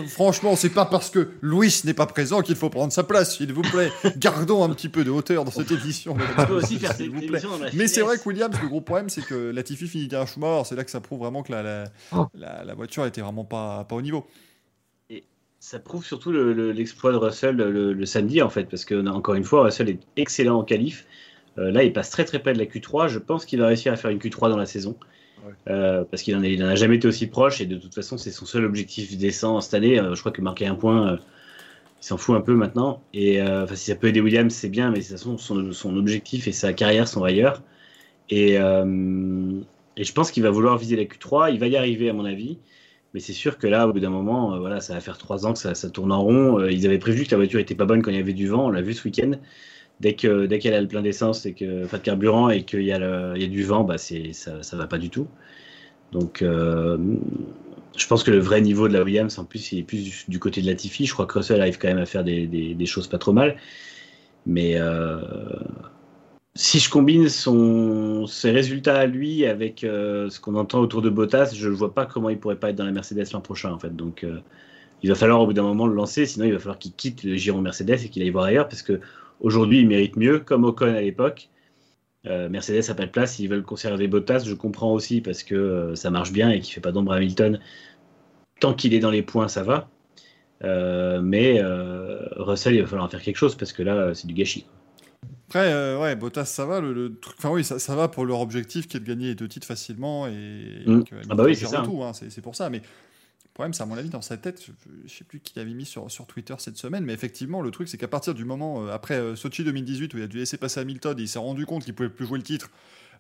franchement, 0.08 0.56
c'est 0.56 0.70
pas 0.70 0.86
parce 0.86 1.10
que 1.10 1.30
Louis 1.42 1.82
n'est 1.86 1.94
pas 1.94 2.06
présent 2.06 2.42
qu'il 2.42 2.56
faut 2.56 2.70
prendre 2.70 2.92
sa 2.92 3.04
place, 3.04 3.38
s'il 3.38 3.54
vous 3.54 3.62
plaît. 3.62 3.92
Gardons 4.18 4.64
un 4.64 4.70
petit 4.70 4.90
peu 4.90 5.04
de 5.04 5.12
hauteur 5.12 5.46
dans 5.46 5.52
cette 5.52 5.72
édition. 5.72 6.18
aussi 6.50 6.78
faire 6.78 6.94
s'il 6.94 7.12
vous 7.12 7.22
plaît. 7.22 7.42
Mais 7.74 7.88
c'est 7.88 8.02
vrai 8.02 8.18
que 8.18 8.28
Williams, 8.28 8.56
le 8.62 8.68
gros 8.68 8.82
problème, 8.82 9.10
c'est 9.10 9.26
que 9.26 9.52
Latifi 9.52 9.88
finit 9.88 10.08
d'un 10.08 10.26
mort. 10.38 10.66
C'est 10.66 10.76
là 10.76 10.84
que 10.84 10.92
ça 10.92 11.02
prouve 11.02 11.20
vraiment 11.20 11.44
que 11.44 11.52
la, 11.52 11.86
oh. 12.12 12.28
la, 12.34 12.64
la, 12.64 12.74
voiture 12.74 13.06
était 13.06 13.22
vraiment 13.22 13.46
pas, 13.46 13.84
pas 13.84 13.96
au 13.96 14.02
niveau. 14.02 14.26
Et 15.10 15.24
ça 15.60 15.80
prouve 15.80 16.06
surtout 16.06 16.32
l'exploit 16.32 17.12
de 17.12 17.18
Russell 17.18 17.56
le, 17.56 18.06
samedi, 18.06 18.42
en 18.42 18.50
fait, 18.50 18.66
parce 18.66 18.86
que, 18.86 19.08
encore 19.08 19.36
une 19.36 19.44
fois, 19.44 19.64
Russell 19.64 19.90
est 19.90 20.00
excellent 20.18 20.60
en 20.60 20.64
qualif. 20.64 21.06
là, 21.58 21.84
il 21.84 21.94
passe 21.94 22.10
très 22.10 22.26
très 22.26 22.40
près 22.40 22.54
de 22.54 22.60
la 22.60 22.66
Q3. 22.66 23.08
Je 23.08 23.20
pense 23.20 23.46
qu'il 23.46 23.60
va 23.60 23.68
réussir 23.68 23.94
à 23.94 23.96
faire 23.96 24.12
une 24.12 24.20
Q3 24.20 24.50
dans 24.50 24.58
la 24.58 24.66
saison. 24.66 24.98
Parce 25.66 26.22
qu'il 26.22 26.38
n'en 26.38 26.68
a 26.68 26.76
jamais 26.76 26.96
été 26.96 27.08
aussi 27.08 27.28
proche 27.28 27.62
et 27.62 27.66
de 27.66 27.78
toute 27.78 27.94
façon, 27.94 28.18
c'est 28.18 28.32
son 28.32 28.46
seul 28.46 28.66
objectif 28.66 29.18
décent 29.18 29.62
cette 29.62 29.74
année. 29.74 29.96
je 29.98 30.20
crois 30.20 30.32
que 30.32 30.42
marquer 30.42 30.68
un 30.68 30.76
point, 30.76 31.20
il 32.02 32.06
s'en 32.06 32.18
fout 32.18 32.36
un 32.36 32.42
peu 32.42 32.56
maintenant. 32.56 33.02
Et 33.14 33.40
si 33.74 33.86
ça 33.86 33.96
peut 33.96 34.08
aider 34.08 34.22
Williams, 34.22 34.54
c'est 34.54 34.70
bien, 34.70 34.92
mais 34.92 35.00
de 35.00 35.04
toute 35.04 35.12
façon, 35.12 35.38
son, 35.38 35.98
objectif 35.98 36.48
et 36.48 36.52
sa 36.52 36.74
carrière 36.74 37.08
sont 37.08 37.24
ailleurs. 37.24 37.62
Et, 38.30 38.58
je 39.98 40.12
pense 40.12 40.32
qu'il 40.32 40.44
va 40.44 40.50
vouloir 40.50 40.78
viser 40.78 40.96
la 40.96 41.04
Q3. 41.04 41.54
Il 41.54 41.60
va 41.60 41.68
y 41.68 41.78
arriver, 41.78 42.10
à 42.10 42.14
mon 42.14 42.26
avis. 42.26 42.58
Mais 43.14 43.20
c'est 43.20 43.34
sûr 43.34 43.58
que 43.58 43.68
là, 43.68 43.88
au 43.88 43.94
bout 43.94 44.00
d'un 44.00 44.10
moment, 44.10 44.56
euh, 44.56 44.60
voilà, 44.60 44.80
ça 44.82 44.94
va 44.96 45.00
faire 45.00 45.18
trois 45.18 45.46
ans 45.46 45.54
que 45.54 45.60
ça, 45.60 45.90
tourne 45.90 46.12
en 46.12 46.22
rond. 46.22 46.60
Euh, 46.60 46.72
ils 46.72 46.86
avaient 46.88 46.98
prévu 46.98 47.26
que 47.26 47.32
la 47.32 47.38
voiture 47.38 47.60
était 47.60 47.76
pas 47.76 47.86
bonne 47.86 48.02
quand 48.02 48.10
il 48.10 48.18
y 48.18 48.20
avait 48.20 48.34
du 48.34 48.48
vent. 48.48 48.66
On 48.66 48.70
l'a 48.70 48.82
vu 48.82 48.94
ce 48.94 49.08
week-end. 49.08 49.34
Dès 50.00 50.16
que 50.16 50.46
dès 50.46 50.60
qu'elle 50.60 50.74
a 50.74 50.82
le 50.82 50.88
plein 50.88 51.02
d'essence 51.02 51.46
et 51.46 51.54
que, 51.54 51.86
enfin 51.86 51.98
de 51.98 52.04
carburant 52.04 52.50
et 52.50 52.64
qu'il 52.64 52.84
y, 52.84 52.92
a 52.92 53.38
y 53.38 53.44
a 53.44 53.48
du 53.48 53.64
vent, 53.64 53.84
bah 53.84 53.98
ça, 53.98 54.64
ça 54.64 54.78
va 54.78 54.88
pas 54.88 54.98
du 54.98 55.10
tout. 55.10 55.28
Donc, 56.12 56.42
euh, 56.42 56.98
je 57.98 58.08
pense 58.08 58.24
que 58.24 58.32
le 58.32 58.40
vrai 58.40 58.62
niveau 58.62 58.88
de 58.88 58.94
la 58.94 59.04
Williams, 59.04 59.40
en 59.40 59.46
plus, 59.46 59.72
il 59.72 59.80
est 59.80 59.84
plus 59.84 60.26
du, 60.28 60.40
côté 60.40 60.62
de 60.62 60.68
la 60.68 60.76
Tiffy. 60.76 61.06
Je 61.06 61.14
crois 61.14 61.26
que 61.26 61.38
Russell 61.38 61.62
arrive 61.62 61.78
quand 61.78 61.88
même 61.88 61.98
à 61.98 62.06
faire 62.06 62.24
des, 62.24 62.86
choses 62.86 63.08
pas 63.08 63.18
trop 63.18 63.34
mal. 63.34 63.56
Mais 64.46 64.78
si 66.56 66.80
je 66.80 66.90
combine 66.90 67.30
ses 67.30 68.52
résultats 68.52 69.00
à 69.00 69.06
lui 69.06 69.46
avec 69.46 69.84
euh, 69.84 70.30
ce 70.30 70.40
qu'on 70.40 70.56
entend 70.56 70.80
autour 70.80 71.02
de 71.02 71.10
Bottas, 71.10 71.52
je 71.56 71.68
ne 71.68 71.74
vois 71.74 71.94
pas 71.94 72.06
comment 72.06 72.30
il 72.30 72.40
pourrait 72.40 72.58
pas 72.58 72.70
être 72.70 72.76
dans 72.76 72.86
la 72.86 72.92
Mercedes 72.92 73.26
l'an 73.34 73.42
prochain 73.42 73.72
en 73.72 73.80
fait. 73.80 73.96
Donc 73.96 74.24
euh, 74.24 74.40
il 75.02 75.10
va 75.10 75.16
falloir 75.16 75.42
au 75.42 75.48
bout 75.48 75.54
d'un 75.54 75.64
moment 75.64 75.88
le 75.88 75.96
lancer, 75.96 76.26
sinon 76.26 76.46
il 76.46 76.54
va 76.54 76.60
falloir 76.60 76.78
qu'il 76.78 76.94
quitte 76.94 77.24
le 77.24 77.36
giron 77.36 77.60
Mercedes 77.62 78.04
et 78.06 78.10
qu'il 78.10 78.22
aille 78.22 78.30
voir 78.30 78.46
ailleurs 78.46 78.68
parce 78.68 78.84
que 78.84 79.00
aujourd'hui 79.44 79.80
il 79.80 79.88
mérite 79.88 80.16
mieux, 80.16 80.40
comme 80.40 80.64
Ocon 80.64 80.96
à 80.96 81.02
l'époque. 81.02 81.50
Euh, 82.26 82.50
Mercedes 82.50 82.88
n'a 82.88 82.96
pas 82.96 83.06
de 83.06 83.12
place, 83.12 83.38
ils 83.40 83.48
veulent 83.48 83.64
conserver 83.64 84.08
Bottas, 84.08 84.46
je 84.46 84.54
comprends 84.54 84.94
aussi 84.94 85.22
parce 85.22 85.44
que 85.44 85.94
ça 85.96 86.10
marche 86.10 86.32
bien 86.32 86.50
et 86.50 86.60
qu'il 86.60 86.74
fait 86.74 86.82
pas 86.82 86.92
d'ombre 86.92 87.12
à 87.12 87.18
Hamilton. 87.18 87.60
Tant 88.60 88.74
qu'il 88.74 88.94
est 88.94 89.00
dans 89.00 89.12
les 89.12 89.24
points, 89.24 89.48
ça 89.48 89.64
va. 89.64 89.90
mais 91.22 91.62
Russell, 92.38 92.76
il 92.76 92.82
va 92.82 92.88
falloir 92.88 93.06
en 93.06 93.10
faire 93.10 93.22
quelque 93.22 93.38
chose 93.38 93.56
parce 93.56 93.74
que 93.74 93.84
là, 93.84 94.14
c'est 94.16 94.26
du 94.26 94.34
gâchis. 94.34 94.66
Après, 95.48 95.72
euh, 95.72 96.00
ouais, 96.00 96.16
Bottas, 96.16 96.46
ça 96.46 96.66
va. 96.66 96.80
Le, 96.80 97.16
truc, 97.20 97.36
enfin 97.38 97.52
oui, 97.52 97.64
ça, 97.64 97.78
ça, 97.78 97.96
va 97.96 98.08
pour 98.08 98.26
leur 98.26 98.40
objectif 98.40 98.88
qui 98.88 98.98
est 98.98 99.00
de 99.00 99.06
gagner 99.06 99.28
les 99.28 99.36
deux 99.36 99.48
titres 99.48 99.68
facilement 99.68 100.28
et, 100.28 100.84
mm. 100.86 101.04
ah 101.30 101.36
bah 101.36 101.44
oui, 101.46 101.56
c'est 101.56 101.68
ça. 101.68 101.84
Tout, 101.84 102.02
hein, 102.04 102.12
c'est 102.14 102.42
pour 102.42 102.56
ça. 102.56 102.72
Mais 102.72 102.82
problème, 103.54 103.74
c'est 103.74 103.84
à 103.84 103.86
mon 103.86 103.98
avis 103.98 104.10
dans 104.10 104.22
sa 104.22 104.38
tête. 104.38 104.64
Je, 104.66 104.72
ne 105.04 105.08
sais 105.08 105.24
plus 105.24 105.40
qui 105.40 105.60
avait 105.60 105.74
mis 105.74 105.86
sur, 105.86 106.10
sur 106.10 106.26
Twitter 106.26 106.56
cette 106.58 106.78
semaine, 106.78 107.04
mais 107.04 107.14
effectivement, 107.14 107.62
le 107.62 107.72
truc, 107.72 107.88
c'est 107.88 107.98
qu'à 107.98 108.08
partir 108.08 108.34
du 108.34 108.46
moment 108.46 108.84
euh, 108.84 108.92
après 108.92 109.16
euh, 109.16 109.36
Sochi 109.36 109.64
2018 109.64 110.14
où 110.14 110.18
il 110.18 110.24
a 110.24 110.28
dû 110.28 110.38
laisser 110.38 110.58
passer 110.58 110.80
Hamilton, 110.80 111.16
il 111.20 111.28
s'est 111.28 111.40
rendu 111.40 111.66
compte 111.66 111.84
qu'il 111.84 111.94
pouvait 111.94 112.10
plus 112.10 112.26
jouer 112.26 112.38
le 112.38 112.44
titre. 112.44 112.70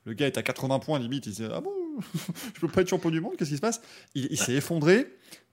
Le 0.06 0.14
gars 0.14 0.28
est 0.28 0.38
à 0.38 0.44
80 0.44 0.80
points 0.80 1.00
limite. 1.00 1.28
Il 1.28 1.34
dit 1.34 1.46
ah 1.52 1.62
bon, 1.62 1.72
je 2.56 2.60
peux 2.60 2.68
pas 2.68 2.82
être 2.82 2.90
champion 2.90 3.10
du 3.10 3.22
monde. 3.22 3.34
Qu'est-ce 3.38 3.52
qui 3.52 3.58
se 3.58 3.62
passe? 3.62 3.82
Il, 4.16 4.38
s'est 4.38 4.54
effondré. 4.54 5.08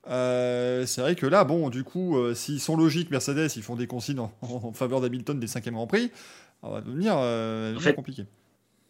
c'est 0.07 1.01
vrai 1.01 1.15
que 1.15 1.27
là, 1.27 1.45
bon, 1.45 1.71
du 1.71 1.85
coup, 1.85 2.17
s'ils 2.35 2.61
sont 2.61 2.77
logiques, 2.77 3.11
Mercedes, 3.11 3.51
ils 3.55 3.63
font 3.63 3.77
des 3.77 3.87
consignes 3.87 4.19
en, 4.19 4.33
en 4.43 4.73
faveur 4.73 5.01
d'Hamilton 5.01 5.39
des 5.39 5.47
5 5.47 5.69
Grand 5.69 5.87
Prix 5.87 6.11
ça 6.61 6.69
va 6.69 6.81
devenir, 6.81 7.15
euh, 7.17 7.93
compliqué. 7.95 8.27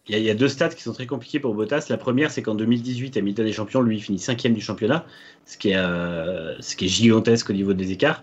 Il 0.08 0.18
y, 0.18 0.30
a 0.30 0.34
deux 0.34 0.48
stats 0.48 0.70
qui 0.70 0.82
sont 0.82 0.92
très 0.92 1.06
compliqués 1.06 1.38
pour 1.38 1.54
Bottas. 1.54 1.86
La 1.88 1.96
première, 1.96 2.30
c'est 2.32 2.42
qu'en 2.42 2.56
2018, 2.56 3.16
Hamilton 3.16 3.46
est 3.46 3.52
champion, 3.52 3.80
lui, 3.80 3.96
il 3.98 4.00
finit 4.02 4.18
cinquième 4.18 4.54
du 4.54 4.60
championnat, 4.60 5.06
ce 5.44 5.56
qui, 5.56 5.70
est, 5.70 5.76
euh, 5.76 6.60
ce 6.60 6.74
qui 6.74 6.86
est 6.86 6.88
gigantesque 6.88 7.50
au 7.50 7.52
niveau 7.52 7.74
des 7.74 7.92
écarts. 7.92 8.22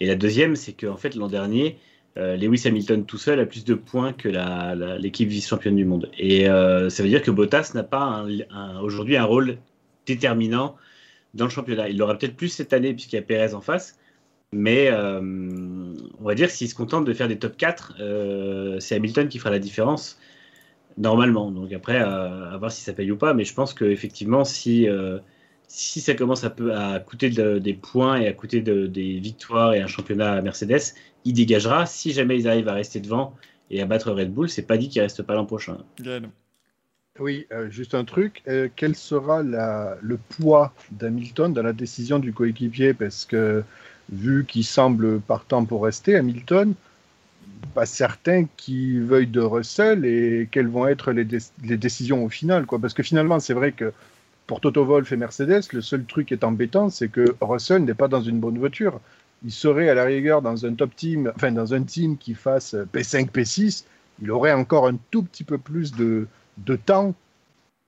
Et 0.00 0.06
la 0.06 0.16
deuxième, 0.16 0.56
c'est 0.56 0.72
qu'en 0.72 0.96
fait, 0.96 1.14
l'an 1.14 1.28
dernier, 1.28 1.78
euh, 2.16 2.36
Lewis 2.36 2.62
Hamilton 2.66 3.04
tout 3.04 3.18
seul 3.18 3.38
a 3.38 3.46
plus 3.46 3.64
de 3.64 3.74
points 3.74 4.12
que 4.12 4.28
l'équipe 4.98 5.28
vice-championne 5.28 5.76
du 5.76 5.84
monde. 5.84 6.10
Et 6.18 6.46
ça 6.46 7.02
veut 7.02 7.08
dire 7.08 7.22
que 7.22 7.30
Bottas 7.30 7.70
n'a 7.74 7.84
pas 7.84 8.26
aujourd'hui 8.82 9.16
un 9.16 9.24
rôle 9.24 9.58
déterminant 10.06 10.76
dans 11.34 11.44
le 11.44 11.50
championnat. 11.50 11.88
Il 11.88 11.98
l'aura 11.98 12.16
peut-être 12.16 12.36
plus 12.36 12.48
cette 12.48 12.72
année 12.72 12.92
puisqu'il 12.92 13.16
y 13.16 13.18
a 13.18 13.22
Perez 13.22 13.54
en 13.54 13.60
face, 13.60 13.98
mais 14.52 14.88
euh, 14.90 15.20
on 15.20 16.24
va 16.24 16.34
dire 16.34 16.50
s'il 16.50 16.68
se 16.68 16.74
contente 16.74 17.04
de 17.04 17.12
faire 17.12 17.28
des 17.28 17.38
top 17.38 17.56
4, 17.56 17.94
euh, 18.00 18.80
c'est 18.80 18.96
Hamilton 18.96 19.28
qui 19.28 19.38
fera 19.38 19.50
la 19.50 19.58
différence 19.58 20.18
normalement. 20.98 21.50
Donc 21.50 21.72
après, 21.72 21.98
à, 21.98 22.56
voir 22.58 22.70
si 22.70 22.82
ça 22.82 22.92
paye 22.92 23.10
ou 23.10 23.16
pas. 23.16 23.34
Mais 23.34 23.44
je 23.44 23.54
pense 23.54 23.72
qu'effectivement, 23.72 24.44
si, 24.44 24.88
euh, 24.88 25.18
si 25.66 26.00
ça 26.00 26.14
commence 26.14 26.44
à, 26.44 27.00
coûter 27.00 27.30
des 27.30 27.74
points 27.74 28.20
et 28.20 28.26
à 28.26 28.32
coûter 28.32 28.60
des 28.60 29.18
victoires 29.18 29.74
et 29.74 29.80
un 29.80 29.86
championnat 29.86 30.32
à 30.32 30.42
Mercedes, 30.42 30.94
il 31.24 31.34
dégagera. 31.34 31.86
Si 31.86 32.12
jamais 32.12 32.38
ils 32.38 32.48
arrivent 32.48 32.68
à 32.68 32.74
rester 32.74 33.00
devant 33.00 33.34
et 33.70 33.80
à 33.80 33.86
battre 33.86 34.12
Red 34.12 34.32
Bull, 34.32 34.48
c'est 34.48 34.66
pas 34.66 34.76
dit 34.76 34.88
qu'il 34.88 35.02
reste 35.02 35.22
pas 35.22 35.34
l'an 35.34 35.46
prochain. 35.46 35.78
Oui, 37.18 37.46
juste 37.68 37.94
un 37.94 38.04
truc. 38.04 38.42
quel 38.76 38.94
sera 38.94 39.42
la, 39.42 39.98
le 40.02 40.18
poids 40.18 40.72
d'Hamilton 40.92 41.52
dans 41.52 41.62
la 41.62 41.72
décision 41.72 42.18
du 42.18 42.32
coéquipier? 42.32 42.94
Parce 42.94 43.24
que 43.24 43.64
vu 44.10 44.44
qu'il 44.46 44.64
semble 44.64 45.20
partant 45.20 45.64
pour 45.64 45.84
rester, 45.84 46.16
Hamilton, 46.16 46.74
pas 47.74 47.86
certain 47.86 48.46
qu'il 48.56 49.02
veuille 49.02 49.26
de 49.26 49.40
Russell 49.40 50.04
et 50.04 50.48
quelles 50.50 50.68
vont 50.68 50.86
être 50.86 51.12
les, 51.12 51.24
décisions 51.76 52.24
au 52.24 52.28
final. 52.28 52.66
Quoi. 52.66 52.78
Parce 52.78 52.94
que 52.94 53.02
finalement, 53.02 53.40
c'est 53.40 53.54
vrai 53.54 53.72
que 53.72 53.92
pour 54.46 54.60
Toto 54.60 54.84
Wolff 54.84 55.12
et 55.12 55.16
Mercedes, 55.16 55.62
le 55.72 55.80
seul 55.80 56.04
truc 56.04 56.28
qui 56.28 56.34
est 56.34 56.44
embêtant, 56.44 56.90
c'est 56.90 57.08
que 57.08 57.36
Russell 57.40 57.84
n'est 57.84 57.94
pas 57.94 58.08
dans 58.08 58.22
une 58.22 58.40
bonne 58.40 58.58
voiture. 58.58 59.00
Il 59.44 59.52
serait 59.52 59.88
à 59.88 59.94
la 59.94 60.04
rigueur 60.04 60.42
dans 60.42 60.66
un 60.66 60.74
top 60.74 60.96
team, 60.96 61.32
enfin 61.36 61.52
dans 61.52 61.74
un 61.74 61.82
team 61.82 62.16
qui 62.16 62.34
fasse 62.34 62.74
P5, 62.92 63.30
P6, 63.30 63.84
il 64.20 64.30
aurait 64.30 64.52
encore 64.52 64.88
un 64.88 64.96
tout 65.10 65.22
petit 65.22 65.44
peu 65.44 65.58
plus 65.58 65.92
de, 65.92 66.26
de 66.58 66.76
temps 66.76 67.14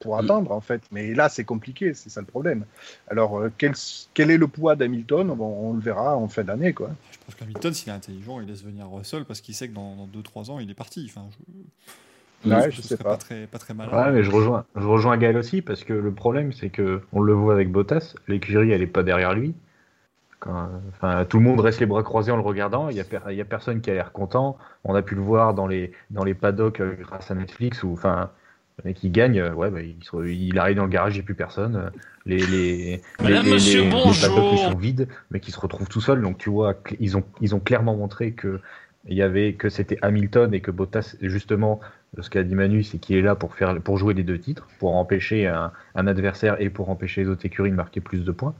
pour 0.00 0.16
mm. 0.16 0.24
attendre, 0.24 0.52
en 0.52 0.60
fait. 0.60 0.82
Mais 0.90 1.14
là, 1.14 1.28
c'est 1.28 1.44
compliqué, 1.44 1.94
c'est 1.94 2.10
ça 2.10 2.20
le 2.20 2.26
problème. 2.26 2.64
Alors, 3.08 3.38
euh, 3.38 3.52
quel, 3.56 3.74
quel, 4.14 4.30
est 4.30 4.38
le 4.38 4.48
poids 4.48 4.74
d'Hamilton? 4.76 5.28
Bon, 5.28 5.70
On 5.70 5.74
le 5.74 5.80
verra 5.80 6.16
en 6.16 6.28
fin 6.28 6.42
d'année, 6.42 6.72
quoi. 6.72 6.90
Je 7.12 7.18
pense 7.24 7.34
qu'Hamilton, 7.34 7.72
s'il 7.72 7.88
est 7.90 7.92
intelligent, 7.92 8.40
il 8.40 8.48
laisse 8.48 8.64
venir 8.64 8.90
Russell 8.90 9.24
parce 9.24 9.40
qu'il 9.40 9.54
sait 9.54 9.68
que 9.68 9.74
dans 9.74 10.08
2-3 10.12 10.50
ans, 10.50 10.58
il 10.58 10.70
est 10.70 10.74
parti. 10.74 11.08
Enfin, 11.08 11.26
je... 11.30 11.54
Ouais, 12.46 12.70
je 12.70 12.80
sais 12.80 12.96
pas. 12.96 13.04
Pas 13.04 13.16
très, 13.18 13.46
pas 13.46 13.58
très 13.58 13.74
mal. 13.74 13.88
Ouais, 13.90 14.12
mais 14.12 14.22
je 14.22 14.30
rejoins, 14.30 14.64
je 14.74 14.86
rejoins 14.86 15.18
Gaël 15.18 15.36
aussi 15.36 15.60
parce 15.60 15.84
que 15.84 15.92
le 15.92 16.12
problème, 16.12 16.52
c'est 16.52 16.70
que 16.70 17.02
on 17.12 17.20
le 17.20 17.34
voit 17.34 17.52
avec 17.52 17.70
Bottas, 17.70 18.14
l'écurie, 18.28 18.70
elle 18.70 18.82
est 18.82 18.86
pas 18.86 19.02
derrière 19.02 19.34
lui. 19.34 19.54
Quand, 20.38 20.70
enfin, 20.88 21.26
tout 21.26 21.36
le 21.36 21.44
monde 21.44 21.60
reste 21.60 21.80
les 21.80 21.86
bras 21.86 22.02
croisés 22.02 22.32
en 22.32 22.36
le 22.36 22.42
regardant. 22.42 22.88
Il 22.88 22.94
n'y 22.94 23.00
a, 23.00 23.42
a, 23.42 23.44
personne 23.44 23.82
qui 23.82 23.90
a 23.90 23.94
l'air 23.94 24.10
content. 24.12 24.56
On 24.84 24.94
a 24.94 25.02
pu 25.02 25.14
le 25.14 25.20
voir 25.20 25.52
dans 25.52 25.66
les, 25.66 25.92
dans 26.08 26.24
les 26.24 26.32
paddocks 26.32 26.80
euh, 26.80 26.96
grâce 26.98 27.30
à 27.30 27.34
Netflix. 27.34 27.82
Où, 27.82 27.92
enfin, 27.92 28.30
et 28.84 28.94
qui 28.94 29.10
gagne, 29.10 29.38
euh, 29.40 29.52
ouais, 29.52 29.70
bah, 29.70 29.80
il, 29.82 30.58
arrive 30.58 30.76
dans 30.76 30.84
le 30.84 30.90
garage, 30.90 31.14
il 31.14 31.18
n'y 31.18 31.22
a 31.22 31.26
plus 31.26 31.34
personne. 31.34 31.90
Les, 32.26 32.38
les, 32.38 33.00
les, 33.20 33.42
les, 33.42 33.58
sont 33.58 34.76
vides, 34.78 35.08
mais 35.30 35.40
qui 35.40 35.50
se 35.50 35.58
retrouvent 35.58 35.88
tout 35.88 36.00
seuls. 36.00 36.22
Donc 36.22 36.38
tu 36.38 36.50
vois, 36.50 36.74
ils 36.98 37.16
ont, 37.16 37.24
ils 37.40 37.54
ont 37.54 37.60
clairement 37.60 37.96
montré 37.96 38.32
que 38.32 38.60
il 39.08 39.16
y 39.16 39.22
avait 39.22 39.54
que 39.54 39.68
c'était 39.68 39.98
Hamilton 40.02 40.52
et 40.52 40.60
que 40.60 40.70
Bottas, 40.70 41.16
justement, 41.22 41.80
ce 42.18 42.28
qu'a 42.28 42.42
dit 42.42 42.54
Manu, 42.54 42.82
c'est 42.82 42.98
qu'il 42.98 43.16
est 43.16 43.22
là 43.22 43.34
pour 43.34 43.54
faire, 43.54 43.80
pour 43.80 43.96
jouer 43.96 44.14
les 44.14 44.24
deux 44.24 44.38
titres, 44.38 44.68
pour 44.78 44.96
empêcher 44.96 45.46
un, 45.46 45.72
adversaire 45.94 46.60
et 46.60 46.70
pour 46.70 46.90
empêcher 46.90 47.22
les 47.22 47.28
autres 47.28 47.46
écuries 47.46 47.70
de 47.70 47.76
marquer 47.76 48.00
plus 48.00 48.24
de 48.24 48.32
points. 48.32 48.54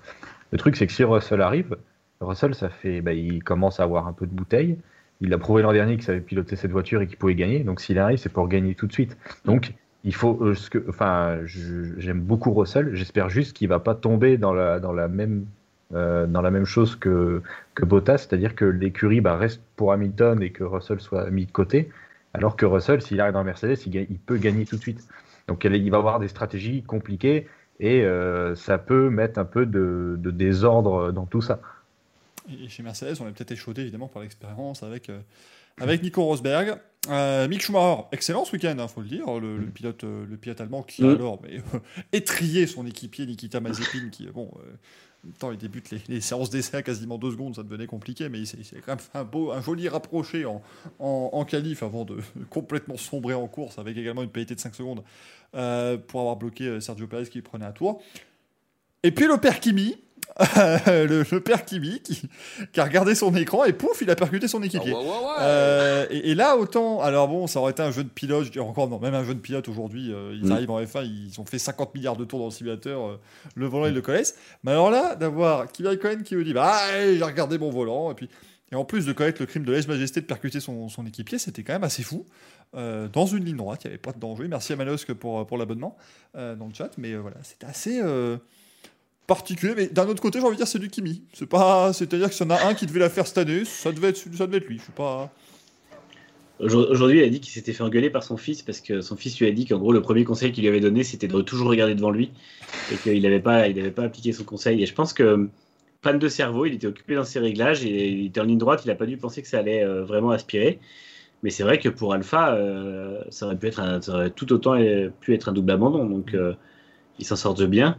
Le 0.53 0.59
truc, 0.59 0.77
c'est 0.77 0.87
que 0.87 0.93
si 0.93 1.05
Russell 1.05 1.43
arrive, 1.43 1.77
Russell, 2.21 2.55
ça 2.55 2.71
fait, 2.71 3.01
bah, 3.01 3.13
il 3.13 3.43
commence 3.43 3.81
à 3.81 3.83
avoir 3.83 4.07
un 4.07 4.13
peu 4.13 4.27
de 4.27 4.33
bouteille. 4.33 4.79
Il 5.21 5.35
a 5.35 5.39
prouvé 5.39 5.63
l'an 5.63 5.73
dernier 5.73 5.97
qu'il 5.97 6.05
savait 6.05 6.21
piloter 6.21 6.57
cette 6.57 6.71
voiture 6.71 7.03
et 7.03 7.07
qu'il 7.07 7.19
pouvait 7.19 7.35
gagner. 7.35 7.61
Donc 7.61 7.81
s'il 7.81 7.99
arrive, 7.99 8.19
c'est 8.19 8.33
pour 8.33 8.49
gagner 8.49 8.75
tout 8.75 8.87
de 8.87 8.93
suite. 8.93 9.19
Donc 9.45 9.75
il 10.05 10.15
faut, 10.15 10.39
euh, 10.43 10.55
enfin, 10.89 11.41
j'aime 11.45 12.21
beaucoup 12.21 12.53
Russell. 12.53 12.95
J'espère 12.95 13.29
juste 13.29 13.57
qu'il 13.57 13.69
va 13.69 13.81
pas 13.81 13.95
tomber 13.95 14.39
dans 14.39 14.53
la, 14.53 15.09
même, 15.09 15.47
euh, 15.93 16.27
dans 16.27 16.41
la 16.41 16.51
même 16.51 16.65
chose 16.65 16.97
que, 16.97 17.43
que 17.75 17.85
Bottas, 17.85 18.19
c'est-à-dire 18.19 18.55
que 18.55 18.65
l'écurie 18.65 19.21
bah, 19.21 19.37
reste 19.37 19.61
pour 19.77 19.93
Hamilton 19.93 20.43
et 20.43 20.51
que 20.51 20.65
Russell 20.65 21.01
soit 21.01 21.31
mis 21.31 21.47
de 21.47 21.53
côté, 21.53 21.91
alors 22.33 22.57
que 22.57 22.65
Russell, 22.65 23.03
s'il 23.03 23.21
arrive 23.21 23.35
dans 23.35 23.45
Mercedes, 23.45 23.79
il, 23.87 24.19
peut 24.19 24.39
gagner 24.39 24.65
tout 24.65 24.77
de 24.77 24.81
suite. 24.81 25.07
Donc 25.49 25.65
il 25.65 25.91
va 25.91 25.99
avoir 25.99 26.21
des 26.21 26.29
stratégies 26.29 26.83
compliquées 26.83 27.49
et 27.81 28.03
euh, 28.03 28.55
ça 28.55 28.79
peut 28.79 29.11
mettre 29.11 29.39
un 29.39 29.45
peu 29.45 29.67
de, 29.67 30.17
de, 30.19 30.31
désordre 30.31 31.13
dans 31.13 31.27
tout 31.27 31.43
ça. 31.43 31.61
Et 32.49 32.69
chez 32.69 32.83
Mercedes, 32.83 33.21
on 33.21 33.29
est 33.29 33.33
peut-être 33.33 33.53
échaudé 33.53 33.83
évidemment 33.83 34.09
par 34.09 34.23
l'expérience 34.23 34.83
avec 34.83 35.11
avec 35.79 36.03
Nico 36.03 36.25
Rosberg. 36.25 36.79
Euh, 37.09 37.49
Mick 37.49 37.63
Schumacher, 37.63 38.03
excellent 38.13 38.45
ce 38.45 38.53
week-end, 38.53 38.75
il 38.77 38.81
hein, 38.81 38.89
faut 38.89 39.01
le 39.01 39.09
dire, 39.09 39.27
le, 39.41 39.59
mm. 39.59 39.71
pilote, 39.71 40.05
euh, 40.05 40.27
le 40.29 40.37
pilote 40.37 40.61
allemand 40.61 40.83
qui 40.83 41.03
a 41.03 41.07
mm. 41.07 41.15
alors 41.15 41.41
mais, 41.43 41.61
étrié 42.13 42.67
son 42.67 42.87
équipier 42.87 43.25
Nikita 43.25 43.59
Mazepin, 43.61 44.11
qui, 44.11 44.27
bon, 44.27 44.51
euh, 44.59 45.31
temps, 45.39 45.51
il 45.51 45.57
débute 45.57 45.91
les, 46.09 46.21
séances 46.21 46.51
d'essai 46.51 46.77
à 46.77 46.83
quasiment 46.83 47.17
deux 47.17 47.31
secondes, 47.31 47.57
ça 47.57 47.63
devenait 47.63 47.87
compliqué, 47.87 48.29
mais 48.29 48.41
il 48.41 48.47
s'est 48.47 48.59
quand 48.85 48.93
même 48.93 48.99
fait 48.99 49.17
un, 49.17 49.25
beau, 49.25 49.51
un 49.51 49.63
joli 49.63 49.89
rapproché 49.89 50.45
en, 50.45 50.63
en, 50.99 51.45
qualif 51.47 51.83
avant 51.83 52.05
de 52.05 52.19
complètement 52.51 52.99
sombrer 52.99 53.35
en 53.35 53.49
course, 53.49 53.79
avec 53.79 53.97
également 53.97 54.23
une 54.23 54.31
pénalité 54.31 54.55
de 54.55 54.61
5 54.61 54.75
secondes 54.75 55.03
pour 55.53 56.21
avoir 56.21 56.37
bloqué 56.37 56.81
Sergio 56.81 57.07
Perez 57.07 57.27
qui 57.27 57.43
prenait 57.43 57.65
un 57.65 57.73
tour. 57.73 58.03
Et 59.03 59.11
puis 59.11 59.27
le 59.27 59.39
père 59.39 59.59
Kimi, 59.59 59.97
le, 60.87 61.25
le, 61.31 61.41
père 61.41 61.65
Kimi 61.65 62.01
qui, 62.01 62.23
qui, 62.73 62.81
a 62.81 62.85
regardé 62.85 63.15
son 63.15 63.35
écran 63.35 63.65
et 63.65 63.73
pouf, 63.73 64.01
il 64.01 64.11
a 64.11 64.17
percuté 64.17 64.49
son 64.49 64.63
équipier. 64.63 64.93
Ah 64.95 64.99
ouais, 64.99 65.05
ouais, 65.05 65.11
ouais. 65.11 65.37
Euh, 65.41 66.07
et, 66.11 66.31
et, 66.31 66.35
là, 66.35 66.57
autant, 66.57 67.01
alors 67.01 67.29
bon, 67.29 67.47
ça 67.47 67.61
aurait 67.61 67.73
été 67.73 67.83
un 67.83 67.91
jeu 67.91 68.05
de 68.05 68.09
pilote, 68.09 68.49
je 68.53 68.61
encore 68.61 68.89
non, 68.89 68.99
même 69.01 69.15
un 69.15 69.25
jeu 69.25 69.35
de 69.35 69.41
pilote 69.41 69.69
aujourd'hui, 69.69 70.13
euh, 70.13 70.37
ils 70.41 70.49
mmh. 70.49 70.53
arrivent 70.53 70.71
en 70.71 70.81
F1, 70.81 71.05
ils 71.05 71.41
ont 71.41 71.45
fait 71.45 71.59
50 71.59 71.95
milliards 71.95 72.17
de 72.17 72.25
tours 72.25 72.39
dans 72.39 72.47
le 72.47 72.51
simulateur, 72.51 73.07
euh, 73.07 73.21
le 73.55 73.67
volant 73.67 73.87
ils 73.87 73.95
le 73.95 74.03
connaissent. 74.03 74.37
Mais 74.65 74.73
alors 74.73 74.91
là, 74.91 75.15
d'avoir 75.17 75.71
Kimi 75.71 75.99
Cohen 75.99 76.23
qui 76.25 76.37
me 76.37 76.45
dit, 76.45 76.55
bah, 76.55 76.79
j'ai 76.93 77.23
regardé 77.23 77.59
mon 77.59 77.71
volant, 77.71 78.11
et 78.11 78.15
puis, 78.15 78.29
et 78.73 78.77
en 78.77 78.85
plus 78.85 79.05
de 79.05 79.13
connaître 79.13 79.43
le 79.43 79.47
crime 79.47 79.65
de 79.65 79.73
lèse-majesté 79.73 80.21
de 80.21 80.27
percuter 80.27 80.61
son, 80.61 80.89
son 80.89 81.05
équipier, 81.05 81.39
c'était 81.39 81.65
quand 81.65 81.73
même 81.73 81.85
assez 81.85 82.05
fou. 82.05 82.25
Euh, 82.77 83.09
dans 83.09 83.27
une 83.27 83.45
ligne 83.45 83.57
droite, 83.57 83.83
il 83.83 83.89
n'y 83.89 83.95
avait 83.95 83.99
pas 83.99 84.13
de 84.13 84.21
danger. 84.21 84.47
Merci 84.47 84.73
à 84.73 84.77
Manosque 84.77 85.13
pour, 85.15 85.45
pour 85.45 85.59
l'abonnement 85.59 85.97
euh, 86.37 86.55
dans 86.55 86.69
le 86.69 86.75
chat, 86.75 86.91
mais 86.97 87.17
voilà, 87.17 87.39
c'était 87.43 87.67
assez 87.67 88.01
particulier, 89.31 89.75
mais 89.77 89.87
d'un 89.87 90.09
autre 90.09 90.21
côté, 90.21 90.41
j'ai 90.41 90.45
envie 90.45 90.57
de 90.57 90.61
dire, 90.61 90.67
c'est 90.67 90.81
du 90.81 90.91
Kimi. 90.91 91.23
C'est 91.33 91.49
pas, 91.49 91.93
c'est-à-dire 91.93 92.29
que 92.29 92.35
s'il 92.35 92.47
y 92.47 92.49
en 92.49 92.55
a 92.57 92.67
un 92.67 92.75
qui 92.75 92.85
devait 92.85 92.99
la 92.99 93.09
faire 93.09 93.29
cette 93.29 93.39
année, 93.39 93.65
ça 93.65 93.93
devait 93.93 94.09
être, 94.09 94.17
ça 94.17 94.47
devait 94.49 94.59
être 94.59 94.67
lui. 94.67 94.79
Je 94.79 94.87
sais 94.87 94.93
pas. 94.93 95.31
Aujourd'hui, 96.59 97.21
il 97.21 97.25
a 97.25 97.29
dit 97.29 97.39
qu'il 97.41 97.53
s'était 97.53 97.73
fait 97.73 97.85
engueuler 97.85 98.11
par 98.11 98.25
son 98.25 98.37
fils 98.37 98.63
parce 98.63 98.81
que 98.81 99.01
son 99.01 99.17
fils 99.17 99.39
lui 99.39 99.47
a 99.47 99.53
dit 99.53 99.67
qu'en 99.67 99.79
gros, 99.79 99.93
le 99.93 100.03
premier 100.03 100.25
conseil 100.25 100.51
qu'il 100.51 100.65
lui 100.65 100.69
avait 100.69 100.81
donné, 100.81 101.05
c'était 101.05 101.29
de 101.29 101.41
toujours 101.43 101.69
regarder 101.69 101.95
devant 101.95 102.11
lui 102.11 102.33
et 102.93 102.97
qu'il 102.97 103.23
n'avait 103.23 103.39
pas, 103.39 103.69
il 103.69 103.77
n'avait 103.77 103.93
pas 103.93 104.03
appliqué 104.03 104.33
son 104.33 104.43
conseil. 104.43 104.83
Et 104.83 104.87
je 104.87 104.93
pense 104.93 105.13
que 105.13 105.49
panne 106.03 106.19
de 106.19 106.29
cerveau, 106.29 106.67
il 106.67 106.75
était 106.75 106.89
occupé 106.89 107.15
dans 107.15 107.25
ses 107.25 107.39
réglages 107.39 107.85
et 107.85 108.09
il 108.09 108.27
était 108.27 108.41
en 108.41 108.45
ligne 108.45 108.59
droite, 108.59 108.83
il 108.85 108.89
n'a 108.89 108.97
pas 108.97 109.07
dû 109.07 109.17
penser 109.17 109.43
que 109.43 109.49
ça 109.49 109.61
allait 109.61 109.85
euh, 109.85 110.05
vraiment 110.05 110.31
aspirer. 110.31 110.81
Mais 111.45 111.51
c'est 111.51 111.63
vrai 111.63 111.79
que 111.79 111.89
pour 111.89 112.13
Alpha, 112.15 112.53
euh, 112.55 113.23
ça 113.31 113.47
aurait 113.47 113.57
pu 113.57 113.69
être, 113.69 114.29
tout 114.35 114.53
autant 114.53 114.77
pu 115.21 115.35
être 115.35 115.49
un 115.49 115.53
double 115.53 115.71
abandon. 115.71 116.05
Donc, 116.05 116.35
euh, 116.35 116.53
ils 117.21 117.25
s'en 117.25 117.37
sortent 117.37 117.63
bien. 117.63 117.97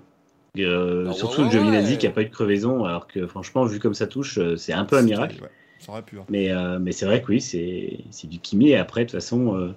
Euh, 0.59 1.07
ah 1.09 1.13
surtout 1.13 1.43
ouais, 1.43 1.53
le 1.53 1.69
ouais. 1.69 1.97
qui 1.97 2.07
a 2.07 2.11
pas 2.11 2.21
eu 2.21 2.25
de 2.25 2.29
crevaison, 2.29 2.83
alors 2.83 3.07
que 3.07 3.25
franchement, 3.25 3.63
vu 3.63 3.79
comme 3.79 3.93
ça 3.93 4.07
touche, 4.07 4.37
euh, 4.37 4.57
c'est 4.57 4.73
un 4.73 4.83
peu 4.83 4.97
un 4.97 5.01
miracle. 5.01 5.41
Ouais, 5.87 6.01
pu, 6.01 6.19
hein. 6.19 6.25
Mais, 6.29 6.51
euh, 6.51 6.77
mais 6.79 6.91
c'est 6.91 7.05
vrai 7.05 7.21
que 7.21 7.27
oui, 7.27 7.41
c'est 7.41 8.27
du 8.27 8.39
Kimi. 8.39 8.69
Et 8.69 8.77
après, 8.77 9.01
de 9.01 9.05
toute 9.05 9.19
façon, 9.19 9.55
euh, 9.55 9.73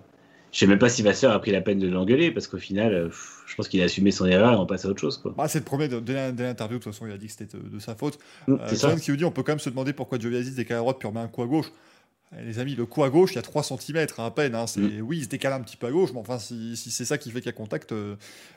je 0.52 0.58
sais 0.58 0.66
même 0.66 0.78
pas 0.78 0.88
si 0.88 1.02
Vasseur 1.02 1.32
a 1.32 1.38
pris 1.38 1.52
la 1.52 1.60
peine 1.60 1.78
de 1.78 1.88
l'engueuler, 1.88 2.30
parce 2.32 2.48
qu'au 2.48 2.58
final, 2.58 3.06
pff, 3.06 3.34
je 3.46 3.54
pense 3.54 3.68
qu'il 3.68 3.80
a 3.82 3.84
assumé 3.84 4.10
son 4.10 4.26
erreur 4.26 4.52
et 4.52 4.56
on 4.56 4.66
passe 4.66 4.84
à 4.84 4.88
autre 4.88 5.00
chose. 5.00 5.18
Quoi. 5.18 5.32
Bah, 5.36 5.48
c'est 5.48 5.60
le 5.60 5.64
premier 5.64 5.88
de, 5.88 6.00
de 6.00 6.12
l'interview, 6.12 6.78
de 6.78 6.82
toute 6.82 6.92
façon, 6.92 7.06
il 7.06 7.12
a 7.12 7.18
dit 7.18 7.26
que 7.26 7.32
c'était 7.32 7.56
de, 7.56 7.68
de, 7.68 7.78
sa 7.78 7.94
faute. 7.94 8.18
Mmh, 8.48 8.54
euh, 8.60 8.74
ça. 8.74 8.94
qui 8.96 9.10
vous 9.10 9.16
dit, 9.16 9.24
on 9.24 9.30
peut 9.30 9.42
quand 9.42 9.52
même 9.52 9.58
se 9.60 9.70
demander 9.70 9.92
pourquoi 9.92 10.18
Giovinazzi 10.18 10.52
décale 10.52 10.78
à 10.78 10.80
droite 10.80 10.96
puis 10.98 11.08
remet 11.08 11.20
un 11.20 11.28
coup 11.28 11.42
à 11.42 11.46
gauche. 11.46 11.70
Les 12.42 12.58
amis, 12.58 12.74
le 12.74 12.86
coup 12.86 13.04
à 13.04 13.10
gauche, 13.10 13.32
il 13.32 13.36
y 13.36 13.38
a 13.38 13.42
3 13.42 13.62
cm 13.62 14.06
à 14.18 14.30
peine. 14.30 14.54
Hein. 14.54 14.64
Mmh. 14.76 15.00
Oui, 15.02 15.18
il 15.18 15.24
se 15.24 15.28
décale 15.28 15.52
un 15.52 15.60
petit 15.60 15.76
peu 15.76 15.86
à 15.86 15.90
gauche, 15.90 16.10
mais 16.12 16.20
enfin, 16.20 16.38
si, 16.38 16.76
si 16.76 16.90
c'est 16.90 17.04
ça 17.04 17.18
qui 17.18 17.30
fait 17.30 17.40
qu'il 17.40 17.46
y 17.46 17.50
a 17.50 17.52
contact, 17.52 17.92
euh, 17.92 18.16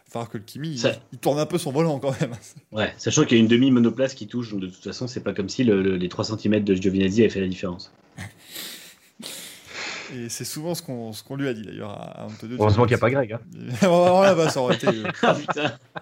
falloir 0.09 0.30
que 0.30 0.38
le 0.38 0.43
Kimi, 0.43 0.78
ça... 0.78 0.91
il, 0.91 0.99
il, 1.13 1.19
tourne 1.19 1.39
un 1.39 1.45
peu 1.45 1.57
son 1.57 1.71
volant 1.71 1.99
quand 1.99 2.19
même. 2.19 2.32
Ouais, 2.71 2.93
sachant 2.97 3.25
qu'il 3.25 3.38
y 3.38 3.39
a 3.39 3.43
une 3.43 3.49
demi-monoplace 3.49 4.13
qui 4.13 4.28
touche, 4.28 4.51
donc 4.51 4.61
de 4.61 4.67
toute 4.67 4.84
façon, 4.84 5.07
c'est 5.07 5.21
pas 5.21 5.34
comme 5.34 5.49
si 5.49 5.63
le, 5.63 5.82
le, 5.82 5.97
les 5.97 6.09
3 6.09 6.25
cm 6.25 6.63
de 6.63 6.75
Giovinazzi 6.75 7.21
avaient 7.21 7.30
fait 7.30 7.41
la 7.41 7.47
différence. 7.47 7.91
Et 10.15 10.29
c'est 10.29 10.45
souvent 10.45 10.75
ce 10.75 10.81
qu'on 10.81 11.11
qu 11.11 11.35
lui 11.35 11.47
a 11.47 11.53
dit 11.53 11.63
d'ailleurs 11.63 11.91
à, 11.91 12.23
à 12.23 12.27
Heureusement 12.59 12.85
qu'il 12.85 12.95
n'y 12.95 12.95
a 12.95 12.97
pas 12.99 13.09
Greg. 13.09 13.33
Hein. 13.33 13.39
voilà, 13.81 14.35
bah, 14.35 14.49
ça 14.49 14.61
aurait 14.61 14.75
été. 14.75 14.87
Euh... 14.87 15.03
ah, 15.23 15.35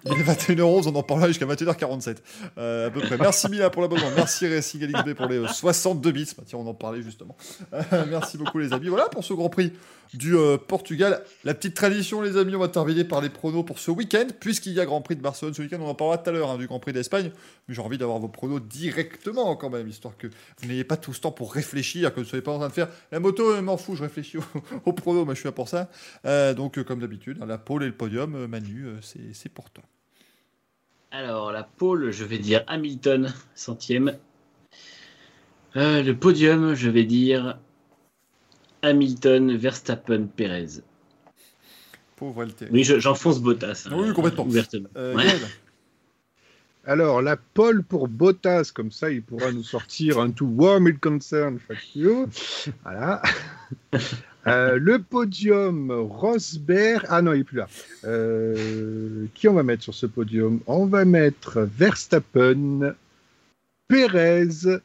il 0.06 0.12
est 0.12 0.24
21h11, 0.24 0.88
on 0.88 0.96
en 0.96 1.04
parlera 1.04 1.28
jusqu'à 1.28 1.46
21h47. 1.46 2.18
Euh, 2.58 2.88
à 2.88 2.92
peu 2.92 3.02
près. 3.02 3.18
Merci 3.18 3.50
Mila 3.50 3.70
pour 3.70 3.82
l'abonnement. 3.82 4.10
Merci 4.16 4.48
Racing 4.48 4.82
LXB 4.82 5.14
pour 5.14 5.28
les 5.28 5.48
62 5.48 6.12
bits. 6.12 6.34
Bah, 6.38 6.44
tiens, 6.46 6.60
on 6.60 6.68
en 6.68 6.74
parlait 6.74 7.02
justement. 7.02 7.36
Euh, 7.74 8.06
merci 8.10 8.38
beaucoup 8.38 8.60
les 8.60 8.74
amis. 8.74 8.88
Voilà 8.88 9.10
pour 9.10 9.24
ce 9.24 9.34
Grand 9.34 9.50
Prix 9.50 9.72
du 10.14 10.36
euh, 10.36 10.58
Portugal. 10.58 11.24
La 11.44 11.54
petite 11.54 11.76
tradition, 11.76 12.22
les 12.22 12.38
amis, 12.38 12.56
on 12.56 12.60
va 12.60 12.68
terminer 12.68 13.04
par 13.04 13.22
les 13.22 13.30
pronos 13.30 13.64
pour 13.64 13.80
ce 13.80 13.92
week-end, 13.92 14.28
puisqu'il 14.40 14.74
y 14.74 14.80
a 14.80 14.86
Grand 14.86 15.02
Prix 15.02 15.16
de 15.16 15.22
Barcelone 15.22 15.54
ce 15.54 15.62
week-end. 15.62 15.78
On 15.82 15.90
en 15.90 15.96
parlera 15.96 16.18
tout 16.18 16.30
à 16.30 16.34
l'heure 16.34 16.50
hein, 16.50 16.58
du 16.58 16.68
Grand 16.68 16.80
Prix 16.80 16.94
d'Espagne, 16.94 17.32
mais 17.68 17.76
j'ai 17.76 17.82
envie 17.82 17.98
d'avoir 17.98 18.20
vos 18.20 18.28
pronos 18.28 18.62
directement 18.62 19.56
quand 19.56 19.70
même, 19.70 19.88
histoire 19.88 20.18
que 20.18 20.28
vous 20.28 20.68
n'ayez 20.68 20.84
pas 20.84 20.98
tout 20.98 21.14
ce 21.14 21.22
temps 21.22 21.32
pour 21.32 21.54
réfléchir, 21.54 22.12
que 22.12 22.16
vous 22.16 22.22
ne 22.22 22.28
soyez 22.28 22.44
pas 22.44 22.52
en 22.52 22.60
train 22.60 22.70
de 22.70 22.74
faire 22.74 22.88
la 23.12 23.20
moto, 23.20 23.62
m'en 23.62 23.78
je 23.96 24.04
réfléchis 24.04 24.38
au, 24.38 24.44
au 24.86 24.94
pronos, 24.94 25.26
moi 25.26 25.34
je 25.34 25.40
suis 25.40 25.48
là 25.48 25.52
pour 25.52 25.70
ça. 25.70 25.90
Euh, 26.26 26.54
donc, 26.54 26.78
euh, 26.78 26.84
comme 26.84 27.00
d'habitude, 27.00 27.40
hein, 27.42 27.46
la 27.46 27.58
pole 27.58 27.84
et 27.84 27.88
le 27.88 27.96
podium, 27.96 28.36
euh, 28.36 28.48
Manu, 28.48 28.88
c'est 29.02 29.50
pour 29.50 29.70
toi. 29.70 29.84
Alors, 31.12 31.52
la 31.54 31.64
pole, 31.64 32.12
je 32.12 32.26
vais 32.26 32.40
dire 32.40 32.64
Hamilton, 32.68 33.34
centième. 33.54 34.18
Euh, 35.78 36.04
le 36.04 36.16
podium, 36.16 36.74
je 36.74 36.90
vais 36.90 37.04
dire 37.04 37.58
Hamilton, 38.82 39.56
Verstappen, 39.56 40.28
Perez. 40.28 40.82
Pauvre 42.16 42.44
Alteri. 42.44 42.70
Oui, 42.72 42.84
j'enfonce 42.84 43.42
Bottas. 43.42 43.88
Hein, 43.90 43.96
oui, 43.96 44.14
complètement. 44.14 44.46
Ouvertement. 44.46 44.90
Euh, 44.98 45.16
ouais. 45.16 45.26
Alors, 46.88 47.22
la 47.22 47.36
pole 47.36 47.82
pour 47.84 48.08
Bottas, 48.08 48.72
comme 48.74 48.92
ça, 48.92 49.10
il 49.10 49.24
pourra 49.24 49.52
nous 49.52 49.64
sortir 49.64 50.20
un 50.20 50.30
tout 50.30 50.46
warm 50.46 50.88
it 50.88 51.00
concern, 51.00 51.58
fuck 51.60 51.96
you. 51.96 52.28
Voilà. 52.84 53.22
Euh, 54.48 54.78
le 54.78 55.00
podium, 55.00 55.90
Rosberg. 55.90 57.04
Ah 57.10 57.24
non, 57.24 57.34
il 57.34 57.40
n'est 57.40 57.44
plus 57.44 57.58
là. 57.58 57.68
Euh, 58.04 59.26
qui 59.34 59.48
on 59.48 59.56
va 59.56 59.64
mettre 59.64 59.82
sur 59.82 59.96
ce 59.96 60.06
podium? 60.06 60.60
On 60.68 60.86
va 60.86 61.04
mettre 61.04 61.62
Verstappen, 61.62 62.94
Perez, 63.88 64.82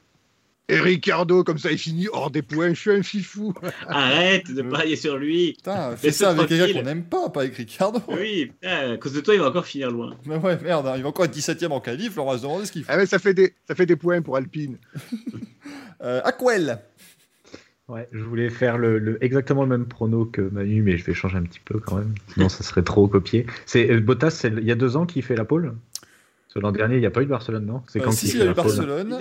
et 0.70 0.80
Ricardo, 0.80 1.42
comme 1.42 1.58
ça, 1.58 1.72
il 1.72 1.78
finit 1.78 2.08
hors 2.12 2.30
des 2.30 2.42
points. 2.42 2.68
Je 2.68 2.80
suis 2.80 2.90
un 2.92 3.02
fifou. 3.02 3.52
Arrête 3.88 4.52
de 4.52 4.62
parier 4.62 4.94
sur 4.94 5.18
lui. 5.18 5.54
Putain, 5.54 5.96
fais 5.96 6.12
ça 6.12 6.30
avec 6.30 6.46
quelqu'un 6.46 6.78
qu'on 6.78 6.84
n'aime 6.84 7.04
pas, 7.04 7.28
pas 7.28 7.40
avec 7.40 7.56
Ricardo. 7.56 8.00
Oui, 8.08 8.46
putain, 8.46 8.92
à 8.92 8.96
cause 8.96 9.12
de 9.12 9.20
toi, 9.20 9.34
il 9.34 9.40
va 9.40 9.48
encore 9.48 9.66
finir 9.66 9.90
loin. 9.90 10.14
Mais 10.26 10.36
ouais, 10.36 10.58
merde, 10.62 10.86
hein, 10.86 10.94
il 10.96 11.02
va 11.02 11.08
encore 11.08 11.24
être 11.24 11.36
17ème 11.36 11.72
en 11.72 11.80
qualif. 11.80 12.16
On 12.18 12.24
va 12.24 12.36
se 12.36 12.42
demander 12.42 12.66
ce 12.66 12.72
qu'il 12.72 12.84
fait. 12.84 12.92
Ah, 12.92 12.96
mais 12.96 13.06
ça 13.06 13.18
fait 13.18 13.34
des, 13.34 13.52
ça 13.66 13.74
fait 13.74 13.86
des 13.86 13.96
points 13.96 14.22
pour 14.22 14.36
Alpine. 14.36 14.78
euh, 16.02 16.20
Aquel. 16.24 16.78
Ouais, 17.88 18.08
je 18.12 18.22
voulais 18.22 18.50
faire 18.50 18.78
le, 18.78 19.00
le, 19.00 19.22
exactement 19.24 19.62
le 19.64 19.68
même 19.68 19.86
prono 19.86 20.24
que 20.24 20.42
Manu, 20.42 20.82
mais 20.82 20.96
je 20.96 21.04
vais 21.04 21.14
changer 21.14 21.38
un 21.38 21.42
petit 21.42 21.58
peu 21.64 21.80
quand 21.80 21.96
même. 21.96 22.14
Sinon, 22.32 22.48
ça 22.48 22.62
serait 22.62 22.84
trop 22.84 23.08
copié. 23.08 23.46
C'est 23.66 23.90
euh, 23.90 23.98
Bottas, 23.98 24.44
il 24.44 24.64
y 24.64 24.70
a 24.70 24.76
deux 24.76 24.96
ans 24.96 25.06
qu'il 25.06 25.24
fait 25.24 25.34
la 25.34 25.44
pole? 25.44 25.74
L'an 26.54 26.72
dernier, 26.72 26.96
il 26.96 27.00
n'y 27.00 27.06
a 27.06 27.10
pas 27.10 27.22
eu 27.22 27.26
de 27.26 27.30
Barcelone, 27.30 27.66
non? 27.66 27.82
C'est 27.88 28.00
euh, 28.00 28.04
quand 28.04 28.12
si, 28.12 28.26
il, 28.26 28.30
si, 28.30 28.36
il 28.36 28.44
y 28.44 28.46
a 28.46 28.50
eu 28.50 28.54
Barcelone. 28.54 29.18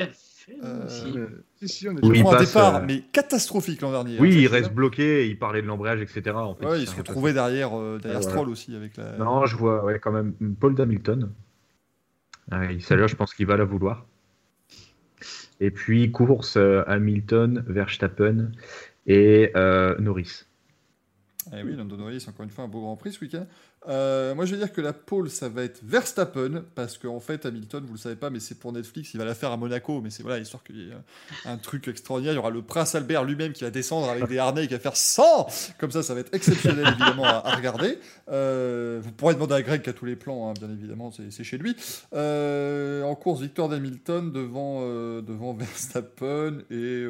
Euh, 0.64 0.88
si, 0.88 1.68
si, 1.68 1.90
on 1.90 1.98
est 1.98 2.06
oui, 2.06 2.22
un 2.22 2.24
passe, 2.24 2.48
départ, 2.48 2.76
euh... 2.78 2.86
mais 2.86 3.02
catastrophique 3.12 3.82
l'an 3.82 3.92
dernier. 3.92 4.18
Oui, 4.20 4.34
hein, 4.34 4.40
il 4.42 4.48
reste 4.48 4.74
bloqué, 4.74 5.28
il 5.28 5.38
parlait 5.38 5.62
de 5.62 5.68
l'embrayage, 5.68 6.02
etc. 6.02 6.36
En 6.36 6.56
fait, 6.56 6.66
ouais, 6.66 6.82
il 6.82 6.88
se 6.88 6.96
retrouvait 6.96 7.34
derrière, 7.34 7.78
euh, 7.78 8.00
derrière 8.02 8.22
Stroll 8.22 8.38
voilà. 8.38 8.52
aussi. 8.52 8.76
Avec 8.76 8.98
la... 8.98 9.18
Non, 9.18 9.46
je 9.46 9.56
vois 9.56 9.84
ouais, 9.84 10.00
quand 10.00 10.12
même 10.12 10.34
Paul 10.60 10.80
Hamilton. 10.80 11.32
Euh, 12.54 12.80
Celle-là, 12.80 13.08
je 13.08 13.16
pense 13.16 13.34
qu'il 13.34 13.46
va 13.46 13.58
la 13.58 13.66
vouloir. 13.66 14.06
Et 15.60 15.72
puis, 15.72 16.12
course, 16.12 16.56
euh, 16.58 16.84
Hamilton, 16.88 17.64
Verstappen 17.68 18.52
et 19.06 19.52
euh, 19.56 19.96
Norris. 20.00 20.46
Eh 21.54 21.64
oui, 21.64 21.76
Lando 21.76 21.98
Norris, 21.98 22.26
encore 22.28 22.44
une 22.44 22.52
fois, 22.52 22.66
un 22.66 22.68
beau 22.68 22.82
Grand 22.82 22.96
Prix 22.96 23.14
ce 23.14 23.22
week-end. 23.22 23.46
Euh, 23.88 24.36
moi, 24.36 24.46
je 24.46 24.52
vais 24.52 24.58
dire 24.58 24.72
que 24.72 24.82
la 24.82 24.94
pole, 24.94 25.30
ça 25.30 25.50
va 25.50 25.64
être 25.64 25.80
Verstappen, 25.84 26.64
parce 26.76 26.98
qu'en 26.98 27.16
en 27.16 27.20
fait, 27.20 27.46
Hamilton, 27.46 27.84
vous 27.86 27.94
le 27.94 28.00
savez 28.00 28.16
pas, 28.16 28.30
mais 28.30 28.40
c'est 28.40 28.60
pour 28.60 28.74
Netflix, 28.74 29.14
il 29.14 29.18
va 29.18 29.26
la 29.26 29.34
faire 29.34 29.52
à 29.52 29.58
Monaco, 29.58 30.02
mais 30.02 30.10
c'est 30.10 30.22
voilà, 30.22 30.38
histoire 30.40 30.64
qu'il 30.64 30.78
y 30.78 30.90
ait 30.90 30.94
un 31.46 31.58
truc 31.58 31.88
extraordinaire. 31.88 32.34
Il 32.34 32.36
y 32.36 32.40
aura 32.40 32.50
le 32.50 32.62
prince 32.62 32.94
Albert 32.96 33.24
lui-même 33.24 33.54
qui 33.54 33.64
va 33.64 33.72
descendre 33.72 34.10
avec 34.10 34.28
des 34.28 34.38
harnais 34.38 34.66
et 34.66 34.68
qui 34.68 34.74
va 34.74 34.80
faire 34.80 34.98
100 34.98 35.48
Comme 35.80 35.92
ça, 35.92 36.04
ça 36.04 36.14
va 36.14 36.20
être 36.20 36.34
exceptionnel, 36.34 36.88
évidemment, 37.00 37.24
à, 37.24 37.42
à 37.46 37.56
regarder. 37.56 38.00
Euh, 38.30 39.00
vous 39.02 39.12
pourrez 39.12 39.34
demander 39.34 39.56
à 39.56 39.62
Greg 39.62 39.82
qui 39.82 39.90
a 39.90 39.94
tous 39.94 40.06
les 40.06 40.16
plans, 40.16 40.50
hein, 40.50 40.54
bien 40.60 40.70
évidemment, 40.70 41.12
c'est 41.12 41.44
chez 41.44 41.58
lui. 41.58 41.76
Euh, 42.14 43.04
en 43.04 43.16
course, 43.16 43.42
victoire 43.42 43.70
d'Hamilton 43.70 44.32
devant, 44.32 44.82
euh, 44.84 45.22
devant 45.22 45.54
Verstappen 45.54 46.60
et. 46.70 47.06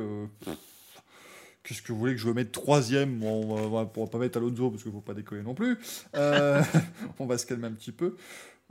Qu'est-ce 1.63 1.81
que 1.81 1.91
vous 1.91 1.99
voulez 1.99 2.13
que 2.13 2.21
je 2.21 2.27
me 2.27 2.33
mette 2.33 2.51
troisième 2.51 3.19
bon, 3.19 3.43
On 3.43 3.69
va, 3.69 3.83
va 3.83 4.07
pas 4.07 4.17
mettre 4.17 4.37
Alonso 4.37 4.69
parce 4.71 4.83
qu'il 4.83 4.91
ne 4.91 4.97
faut 4.97 5.01
pas 5.01 5.13
décoller 5.13 5.41
non 5.41 5.53
plus. 5.53 5.77
Euh, 6.15 6.61
on 7.19 7.25
va 7.25 7.37
se 7.37 7.45
calmer 7.45 7.67
un 7.67 7.71
petit 7.71 7.91
peu. 7.91 8.15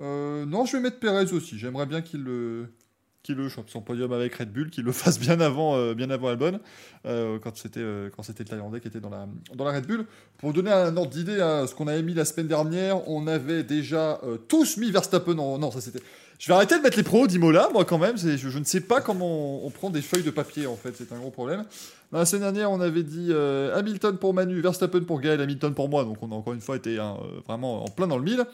Euh, 0.01 0.47
non, 0.47 0.65
je 0.65 0.77
vais 0.77 0.83
mettre 0.83 0.99
Perez 0.99 1.33
aussi. 1.33 1.59
J'aimerais 1.59 1.87
bien 1.87 2.01
qu'il 2.01 2.23
le, 2.23 2.69
qu'il 3.23 3.35
le 3.37 3.49
chope 3.49 3.69
son 3.69 3.83
podium 3.83 4.13
avec 4.13 4.35
Red 4.35 4.53
Bull, 4.53 4.71
qu'il 4.71 4.85
le 4.85 4.93
fasse 4.93 5.19
bien 5.19 5.41
avant, 5.41 5.77
euh, 5.77 5.95
bien 5.95 6.09
avant 6.11 6.29
Albon, 6.29 6.61
euh, 7.05 7.39
quand 7.41 7.57
c'était 7.57 7.85
quand 8.15 8.23
c'était 8.23 8.45
le 8.45 8.49
Thaïlandais 8.49 8.81
qui 8.81 8.89
était 8.89 9.01
dans 9.01 9.11
la, 9.11 9.29
dans 9.55 9.65
la 9.65 9.73
Red 9.73 9.87
Bull. 9.87 10.07
Pour 10.39 10.53
donner 10.53 10.71
un 10.71 10.97
ordre 10.97 11.11
d'idée 11.11 11.41
à 11.41 11.67
ce 11.67 11.75
qu'on 11.75 11.89
avait 11.89 12.03
mis 12.03 12.15
la 12.15 12.25
semaine 12.25 12.49
dernière, 12.49 13.09
on 13.09 13.27
avait 13.27 13.65
déjà 13.65 14.21
tous 14.49 14.77
mis 14.77 14.91
Verstappen 14.91 15.39
en. 15.39 15.59
Non, 15.59 15.71
ça 15.71 15.81
c'était. 15.81 16.01
Je 16.39 16.47
vais 16.47 16.55
arrêter 16.55 16.79
de 16.79 16.83
mettre 16.83 16.97
les 16.97 17.03
pros 17.03 17.27
d'Imola, 17.27 17.69
moi 17.73 17.85
quand 17.85 17.99
même. 17.99 18.17
Je, 18.17 18.37
je, 18.37 18.59
ne 18.59 18.65
sais 18.65 18.81
pas 18.81 19.01
comment 19.01 19.63
on, 19.65 19.67
on, 19.67 19.71
prend 19.71 19.91
des 19.91 20.03
feuilles 20.03 20.23
de 20.23 20.31
papier 20.31 20.67
en 20.67 20.77
fait, 20.77 20.95
c'est 20.97 21.13
un 21.13 21.19
gros 21.19 21.31
problème. 21.31 21.65
La 22.13 22.25
semaine 22.25 22.43
dernière, 22.43 22.71
on 22.71 22.81
avait 22.81 23.03
dit 23.03 23.29
euh, 23.31 23.77
Hamilton 23.77 24.17
pour 24.17 24.33
Manu, 24.33 24.61
Verstappen 24.61 25.01
pour 25.01 25.21
Gaël, 25.21 25.41
Hamilton 25.41 25.75
pour 25.75 25.89
moi. 25.89 26.05
Donc 26.05 26.23
on 26.23 26.31
a 26.31 26.35
encore 26.35 26.55
une 26.55 26.61
fois 26.61 26.77
été 26.77 26.99
hein, 26.99 27.17
vraiment 27.47 27.85
en 27.85 27.89
plein 27.89 28.07
dans 28.07 28.17
le 28.17 28.25
mille. 28.25 28.45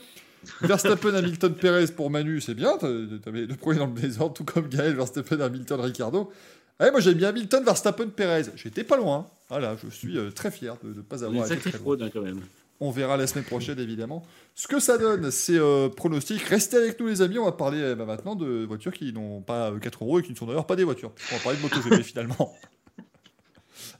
Verstappen, 0.62 1.14
Hamilton, 1.14 1.54
Perez 1.54 1.86
pour 1.88 2.10
Manu, 2.10 2.40
c'est 2.40 2.54
bien. 2.54 2.76
T'avais 2.78 3.46
le 3.46 3.54
premier 3.54 3.78
dans 3.78 3.86
le 3.86 3.92
désordre, 3.92 4.34
tout 4.34 4.44
comme 4.44 4.68
Gaël, 4.68 4.94
Verstappen, 4.94 5.40
Hamilton, 5.40 5.80
Ricardo. 5.80 6.32
Ah, 6.78 6.90
moi 6.90 7.00
j'ai 7.00 7.14
mis 7.14 7.24
Hamilton, 7.24 7.64
Verstappen, 7.64 8.08
Perez. 8.08 8.50
J'étais 8.56 8.82
pas 8.82 8.96
loin. 8.96 9.28
Voilà, 9.48 9.76
je 9.82 9.94
suis 9.94 10.18
euh, 10.18 10.30
très 10.30 10.50
fier 10.50 10.76
de 10.82 10.88
ne 10.88 11.02
pas 11.02 11.22
avoir 11.22 11.46
été 11.46 11.70
très 11.70 11.78
fraude 11.78 12.02
hein, 12.02 12.10
quand 12.12 12.22
même. 12.22 12.40
On 12.80 12.90
verra 12.90 13.16
la 13.16 13.26
semaine 13.26 13.44
prochaine, 13.44 13.78
évidemment. 13.78 14.22
Ce 14.54 14.66
que 14.66 14.80
ça 14.80 14.98
donne, 14.98 15.30
c'est 15.30 15.58
euh, 15.58 15.88
pronostic. 15.88 16.42
Restez 16.42 16.76
avec 16.76 16.98
nous, 16.98 17.06
les 17.06 17.22
amis. 17.22 17.38
On 17.38 17.44
va 17.44 17.52
parler 17.52 17.78
euh, 17.80 17.94
bah, 17.94 18.04
maintenant 18.04 18.34
de 18.34 18.64
voitures 18.64 18.92
qui 18.92 19.12
n'ont 19.12 19.40
pas 19.42 19.72
4 19.80 20.02
euros 20.02 20.20
et 20.20 20.22
qui 20.22 20.32
ne 20.32 20.36
sont 20.36 20.46
d'ailleurs 20.46 20.66
pas 20.66 20.76
des 20.76 20.84
voitures. 20.84 21.12
On 21.32 21.36
va 21.36 21.42
parler 21.42 21.58
de 21.58 21.62
MotoGP 21.62 22.02
finalement. 22.02 22.54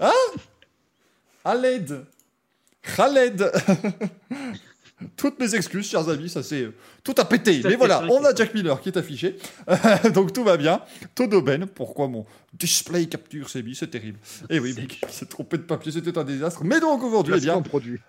Hein? 0.01 0.13
Khaled 1.45 2.05
Khaled 2.83 3.53
Toutes 5.17 5.39
mes 5.39 5.55
excuses, 5.55 5.89
chers 5.89 6.09
amis, 6.09 6.29
ça 6.29 6.43
c'est 6.43 6.69
tout 7.03 7.15
a 7.19 7.25
pété. 7.25 7.61
Mais 7.65 7.77
voilà, 7.77 8.05
on 8.11 8.25
a 8.25 8.35
Jack 8.35 8.55
Miller 8.55 8.81
qui 8.81 8.89
est 8.89 8.97
affiché, 8.97 9.37
donc 10.15 10.33
tout 10.33 10.45
va 10.45 10.57
bien. 10.57 10.81
Todo 11.15 11.43
Ben, 11.43 11.67
pourquoi 11.67 12.09
mon 12.09 12.25
display 12.53 13.07
capture 13.07 13.49
s'est 13.49 13.63
mis, 13.63 13.75
c'est 13.75 13.89
terrible. 13.89 14.19
Et 14.49 14.57
eh 14.57 14.61
oui, 14.61 14.75
il 14.79 15.09
s'est 15.11 15.27
trompé 15.29 15.59
de 15.59 15.63
papier, 15.63 15.93
c'était 15.93 16.17
un 16.17 16.25
désastre. 16.25 16.65
Mais 16.65 16.81
donc 16.81 17.03
aujourd'hui, 17.03 17.35
eh 17.37 17.41
bien, 17.41 17.63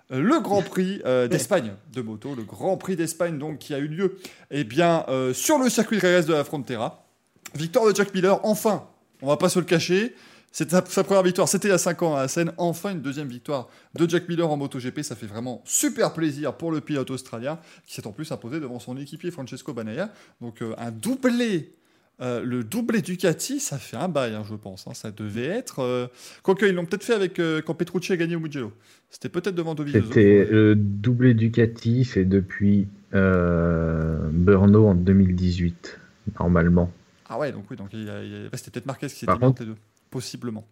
le 0.10 0.40
Grand 0.40 0.62
Prix 0.62 1.02
euh, 1.06 1.28
d'Espagne 1.30 1.74
de 1.94 2.02
moto, 2.02 2.36
le 2.36 2.44
Grand 2.44 2.78
Prix 2.78 2.96
d'Espagne 2.96 3.38
donc 3.38 3.60
qui 3.60 3.74
a 3.74 3.80
eu 3.80 3.88
lieu, 3.88 4.18
eh 4.52 4.64
bien, 4.64 5.06
euh, 5.10 5.34
sur 5.34 5.58
le 5.58 5.70
circuit 5.70 5.98
de 5.98 6.26
de 6.26 6.34
la 6.34 6.44
Frontera. 6.44 7.06
Victoire 7.56 7.86
de 7.86 7.96
Jack 7.96 8.14
Miller, 8.14 8.40
enfin, 8.44 8.88
on 9.22 9.28
va 9.28 9.38
pas 9.38 9.50
se 9.50 9.60
le 9.60 9.66
cacher. 9.66 10.14
C'était 10.56 10.78
sa, 10.88 11.04
première 11.04 11.22
victoire, 11.22 11.50
c'était 11.50 11.68
il 11.68 11.72
y 11.72 11.74
a 11.74 11.78
5 11.78 12.02
ans 12.04 12.16
à 12.16 12.22
Assen. 12.22 12.54
Enfin, 12.56 12.94
une 12.94 13.02
deuxième 13.02 13.28
victoire 13.28 13.68
de 13.94 14.10
Jack 14.10 14.30
Miller 14.30 14.50
en 14.50 14.56
MotoGP. 14.56 15.02
Ça 15.02 15.14
fait 15.14 15.26
vraiment 15.26 15.62
super 15.66 16.14
plaisir 16.14 16.54
pour 16.54 16.72
le 16.72 16.80
pilote 16.80 17.12
australien 17.12 17.60
qui 17.86 17.94
s'est 17.94 18.08
en 18.08 18.14
plus 18.14 18.32
imposé 18.32 18.62
devant 18.62 18.80
son 18.80 18.96
équipier 18.96 19.32
Francesco 19.32 19.74
Banaya. 19.74 20.14
Donc, 20.40 20.62
euh, 20.62 20.74
un 20.78 20.92
doublé. 20.92 21.74
Euh, 22.22 22.42
le 22.42 22.64
doublé 22.64 23.02
Ducati, 23.02 23.60
ça 23.60 23.78
fait 23.78 23.98
un 23.98 24.08
bail, 24.08 24.34
hein, 24.34 24.46
je 24.50 24.56
pense. 24.56 24.88
Hein. 24.88 24.94
Ça 24.94 25.12
devait 25.12 25.48
être. 25.48 25.80
Euh... 25.80 26.08
Quoique, 26.42 26.66
ils 26.66 26.74
l'ont 26.74 26.86
peut-être 26.86 27.04
fait 27.04 27.16
avec 27.16 27.34
quand 27.66 27.74
Petrucci 27.74 28.14
a 28.14 28.16
gagné 28.16 28.38
au 28.38 28.40
Mugello. 28.40 28.72
C'était 29.10 29.28
peut-être 29.28 29.56
devant 29.56 29.76
Dovizioso. 29.76 30.08
C'était 30.08 30.48
le 30.50 30.76
doublé 30.78 31.34
Ducati, 31.34 32.06
c'est 32.06 32.24
depuis 32.24 32.88
Brno 33.12 34.88
en 34.88 34.96
2018, 34.96 36.00
normalement. 36.40 36.90
Ah 37.28 37.38
ouais, 37.38 37.52
donc 37.52 37.66
oui, 37.70 37.76
donc 37.76 37.90
c'était 38.54 38.72
peut-être 38.72 38.86
Marquez 38.86 39.08
qui 39.08 39.16
s'était 39.16 39.34
entre 39.34 39.62
les 39.62 39.68
deux 39.68 39.76
possiblement. 40.16 40.66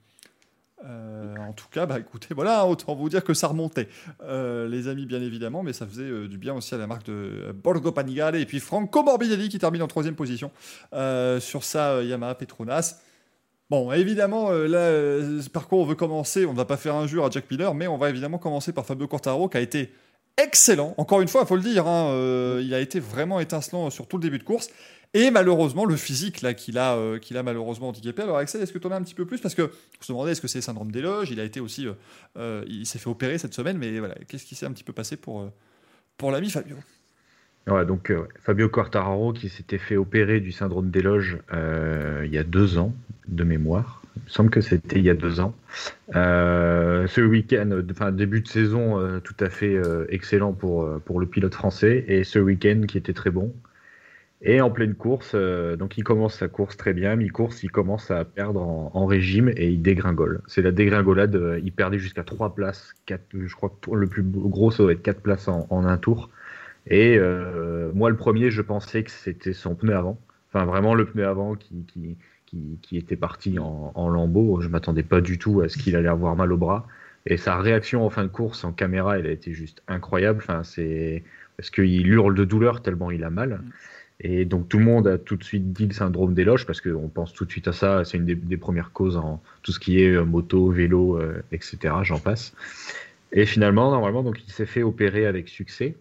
Euh, 0.86 1.36
en 1.38 1.52
tout 1.52 1.68
cas, 1.70 1.86
bah 1.86 2.00
écoutez, 2.00 2.34
voilà, 2.34 2.66
autant 2.66 2.96
vous 2.96 3.10
dire 3.10 3.26
que 3.26 3.34
ça 3.34 3.48
remontait, 3.48 3.90
euh, 4.22 4.70
les 4.70 4.88
amis, 4.88 5.06
bien 5.06 5.22
évidemment, 5.22 5.64
mais 5.64 5.74
ça 5.74 5.86
faisait 5.86 6.04
euh, 6.04 6.30
du 6.30 6.38
bien 6.38 6.54
aussi 6.54 6.74
à 6.74 6.78
la 6.78 6.88
marque 6.88 7.08
de 7.08 7.54
Borgo 7.54 7.92
Panigale 7.92 8.38
et 8.38 8.46
puis 8.46 8.62
Franco 8.62 9.04
Morbidelli 9.04 9.50
qui 9.50 9.60
termine 9.60 9.82
en 9.82 9.88
troisième 9.88 10.16
position 10.16 10.50
sur 11.42 11.66
sa 11.66 12.02
Yamaha 12.04 12.36
Petronas. 12.36 13.02
Bon, 13.70 13.92
évidemment, 13.92 14.50
là, 14.52 15.20
par 15.52 15.68
on 15.72 15.84
veut 15.84 15.96
commencer? 15.96 16.46
On 16.46 16.54
ne 16.54 16.58
va 16.58 16.66
pas 16.66 16.78
faire 16.78 16.96
un 16.96 17.06
jour 17.06 17.26
à 17.26 17.30
Jack 17.30 17.52
Miller, 17.52 17.74
mais 17.74 17.88
on 17.88 17.98
va 17.98 18.10
évidemment 18.10 18.38
commencer 18.38 18.72
par 18.72 18.86
Fabio 18.86 19.10
Quartaro 19.10 19.50
qui 19.50 19.58
a 19.58 19.62
été 19.62 19.92
excellent. 20.38 20.94
Encore 20.98 21.20
une 21.20 21.28
fois, 21.28 21.42
il 21.42 21.48
faut 21.48 21.58
le 21.58 21.64
dire, 21.64 21.86
hein, 21.86 22.60
il 22.62 22.74
a 22.74 22.80
été 22.80 23.02
vraiment 23.02 23.42
étincelant 23.42 23.90
sur 23.90 24.08
tout 24.08 24.18
le 24.18 24.24
début 24.24 24.40
de 24.40 24.44
course. 24.44 24.70
Et 25.16 25.30
malheureusement, 25.30 25.86
le 25.86 25.96
physique 25.96 26.42
là 26.42 26.56
qu'il 26.56 26.78
a, 26.80 26.96
euh, 26.96 27.20
qu'il 27.20 27.38
a 27.38 27.44
malheureusement 27.44 27.90
handicapé. 27.90 28.24
Alors 28.24 28.38
Axel, 28.38 28.62
est-ce 28.62 28.74
que 28.74 28.80
tu 28.80 28.88
en 28.88 28.92
as 28.92 28.96
un 28.96 29.04
petit 29.04 29.14
peu 29.14 29.26
plus? 29.26 29.40
Parce 29.40 29.54
que 29.54 29.70
je 30.00 30.06
se 30.06 30.12
demandais, 30.12 30.32
est-ce 30.32 30.42
que 30.42 30.48
c'est 30.48 30.62
syndrome 30.62 30.92
d'éloge 30.92 31.30
Il 31.30 31.40
a 31.40 31.44
été 31.44 31.60
aussi, 31.60 31.88
euh, 31.88 31.94
euh, 32.38 32.64
il 32.68 32.88
s'est 32.88 32.98
fait 32.98 33.10
opérer 33.10 33.38
cette 33.38 33.54
semaine, 33.54 33.78
mais 33.78 34.00
voilà, 34.00 34.16
qu'est-ce 34.28 34.46
qui 34.46 34.56
s'est 34.56 34.66
un 34.66 34.72
petit 34.72 34.84
peu 34.84 34.94
passé 34.94 35.16
pour, 35.16 35.48
pour 36.18 36.32
l'ami 36.32 36.50
Fabio? 36.50 36.78
Ouais, 37.68 37.86
donc 37.86 38.12
Fabio 38.42 38.68
Quartararo 38.68 39.32
qui 39.32 39.48
s'était 39.48 39.78
fait 39.78 39.96
opérer 39.96 40.42
du 40.42 40.52
syndrome 40.52 40.90
d'éloge 40.90 41.38
il 41.54 42.34
y 42.34 42.38
a 42.38 42.44
deux 42.44 42.78
ans 42.78 42.94
de 43.28 43.44
mémoire. 43.46 44.02
Il 44.18 44.24
me 44.26 44.30
semble 44.30 44.50
que 44.50 44.60
c'était 44.60 44.98
il 44.98 45.06
y 45.06 45.10
a 45.10 45.14
deux 45.14 45.40
ans. 45.40 45.56
ce 46.12 47.22
week-end, 47.22 47.70
enfin 47.90 48.12
début 48.12 48.42
de 48.42 48.50
saison 48.50 49.20
tout 49.24 49.36
à 49.40 49.50
fait 49.50 49.80
excellent 50.10 50.52
pour, 50.52 51.00
pour 51.06 51.22
le 51.22 51.26
pilote 51.26 51.54
français 51.54 52.04
et 52.10 52.26
ce 52.26 52.40
week-end 52.40 52.82
qui 52.86 52.98
était 52.98 53.14
très 53.14 53.30
bon. 53.30 53.54
Et 54.46 54.60
en 54.60 54.70
pleine 54.70 54.94
course, 54.94 55.32
euh, 55.36 55.78
donc 55.78 55.98
il 55.98 56.04
commence 56.04 56.36
sa 56.36 56.50
course 56.50 56.76
très 56.76 56.94
bien, 56.94 57.16
mi-course, 57.16 57.64
il 57.64 57.72
commence 57.72 58.12
à 58.12 58.26
perdre 58.26 58.62
en, 58.62 59.06
régime 59.06 59.50
et 59.56 59.70
il 59.70 59.82
dégringole. 59.82 60.42
C'est 60.48 60.62
la 60.62 60.72
dégringolade, 60.72 61.36
euh, 61.38 61.62
il 61.64 61.72
perdait 61.72 61.98
jusqu'à 61.98 62.24
3 62.24 62.54
places, 62.54 62.94
4, 63.06 63.22
je 63.46 63.56
crois 63.56 63.70
que 63.70 63.92
le 63.92 64.08
plus 64.08 64.22
gros 64.22 64.70
ça 64.70 64.84
doit 64.84 64.92
être 64.92 65.02
4 65.02 65.22
places 65.22 65.48
en, 65.48 65.86
un 65.86 65.98
tour. 65.98 66.30
Et 66.88 67.18
euh, 67.18 67.92
moi 67.94 68.10
le 68.10 68.18
premier, 68.18 68.52
je 68.52 68.62
pensais 68.62 69.04
que 69.04 69.12
c'était 69.12 69.54
son 69.54 69.76
pneu 69.76 69.96
avant, 69.96 70.20
enfin 70.50 70.66
vraiment 70.66 70.94
le 70.94 71.06
pneu 71.06 71.26
avant 71.26 71.56
qui, 71.56 71.86
qui, 71.88 72.18
qui, 72.82 72.98
était 72.98 73.16
parti 73.16 73.60
en, 73.60 73.94
en 73.96 74.10
lambeaux. 74.10 74.60
Je 74.60 74.68
m'attendais 74.68 75.04
pas 75.04 75.22
du 75.22 75.38
tout 75.38 75.62
à 75.62 75.70
ce 75.70 75.78
qu'il 75.78 75.96
allait 75.96 76.10
avoir 76.10 76.36
mal 76.36 76.52
au 76.52 76.58
bras. 76.58 76.86
Et 77.26 77.38
sa 77.38 77.58
réaction 77.58 78.06
en 78.06 78.10
fin 78.10 78.24
de 78.24 78.30
course 78.30 78.66
en 78.66 78.74
caméra, 78.74 79.18
elle 79.18 79.28
a 79.28 79.32
été 79.32 79.54
juste 79.54 79.82
incroyable. 79.88 80.40
Enfin, 80.44 80.64
c'est 80.64 81.24
parce 81.56 81.70
qu'il 81.70 82.06
hurle 82.08 82.36
de 82.36 82.44
douleur 82.44 82.82
tellement 82.82 83.10
il 83.10 83.24
a 83.24 83.30
mal. 83.30 83.62
Et 84.20 84.46
donc 84.46 84.70
tout 84.70 84.78
le 84.78 84.86
monde 84.86 85.08
a 85.08 85.18
tout 85.18 85.36
de 85.36 85.44
suite 85.44 85.74
dit 85.74 85.88
le 85.88 85.94
syndrome 85.94 86.34
d'éloge 86.34 86.66
parce 86.66 86.82
qu'on 86.82 87.10
pense 87.10 87.34
tout 87.34 87.46
de 87.46 87.52
suite 87.52 87.68
à 87.68 87.74
ça. 87.74 88.06
C'est 88.06 88.18
une 88.18 88.26
des, 88.26 88.58
premières 88.58 88.92
causes 88.92 89.18
en 89.18 89.42
tout 89.64 89.72
ce 89.72 89.80
qui 89.80 90.02
est 90.02 90.16
euh, 90.16 90.24
moto, 90.24 90.70
vélo, 90.70 91.18
euh, 91.18 91.44
etc. 91.52 91.96
J'en 92.04 92.20
passe. 92.20 92.54
Et 93.32 93.46
finalement, 93.46 93.92
normalement, 93.92 94.24
donc 94.24 94.44
il 94.46 94.52
s'est 94.52 94.68
fait 94.68 94.84
opérer 94.84 95.26
avec 95.26 95.50
succès. 95.50 95.96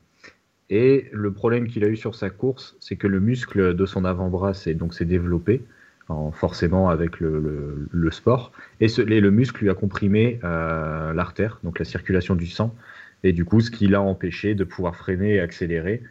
Et 0.70 1.08
le 1.12 1.32
problème 1.32 1.66
qu'il 1.66 1.84
a 1.84 1.88
eu 1.88 1.96
sur 1.96 2.14
sa 2.14 2.30
course, 2.30 2.76
c'est 2.80 2.96
que 2.96 3.06
le 3.06 3.20
muscle 3.20 3.74
de 3.74 3.86
son 3.86 4.04
avant-bras 4.04 4.54
s'est 4.54 4.74
donc 4.74 5.00
développé, 5.02 5.62
en, 6.08 6.30
forcément 6.30 6.88
avec 6.88 7.20
le, 7.20 7.88
le, 7.90 8.10
sport. 8.10 8.52
Et, 8.80 8.88
ce, 8.88 9.02
le 9.02 9.30
muscle 9.30 9.64
lui 9.64 9.70
a 9.70 9.74
comprimé 9.74 10.40
euh, 10.44 11.12
l'artère, 11.12 11.58
donc 11.64 11.78
la 11.78 11.84
circulation 11.84 12.34
du 12.34 12.46
sang. 12.46 12.74
Et 13.24 13.32
du 13.32 13.44
coup, 13.44 13.60
ce 13.60 13.70
qui 13.70 13.86
l'a 13.86 14.00
empêché 14.00 14.54
de 14.54 14.64
pouvoir 14.64 14.96
freiner 14.96 15.34
et 15.34 15.40
accélérer 15.40 16.02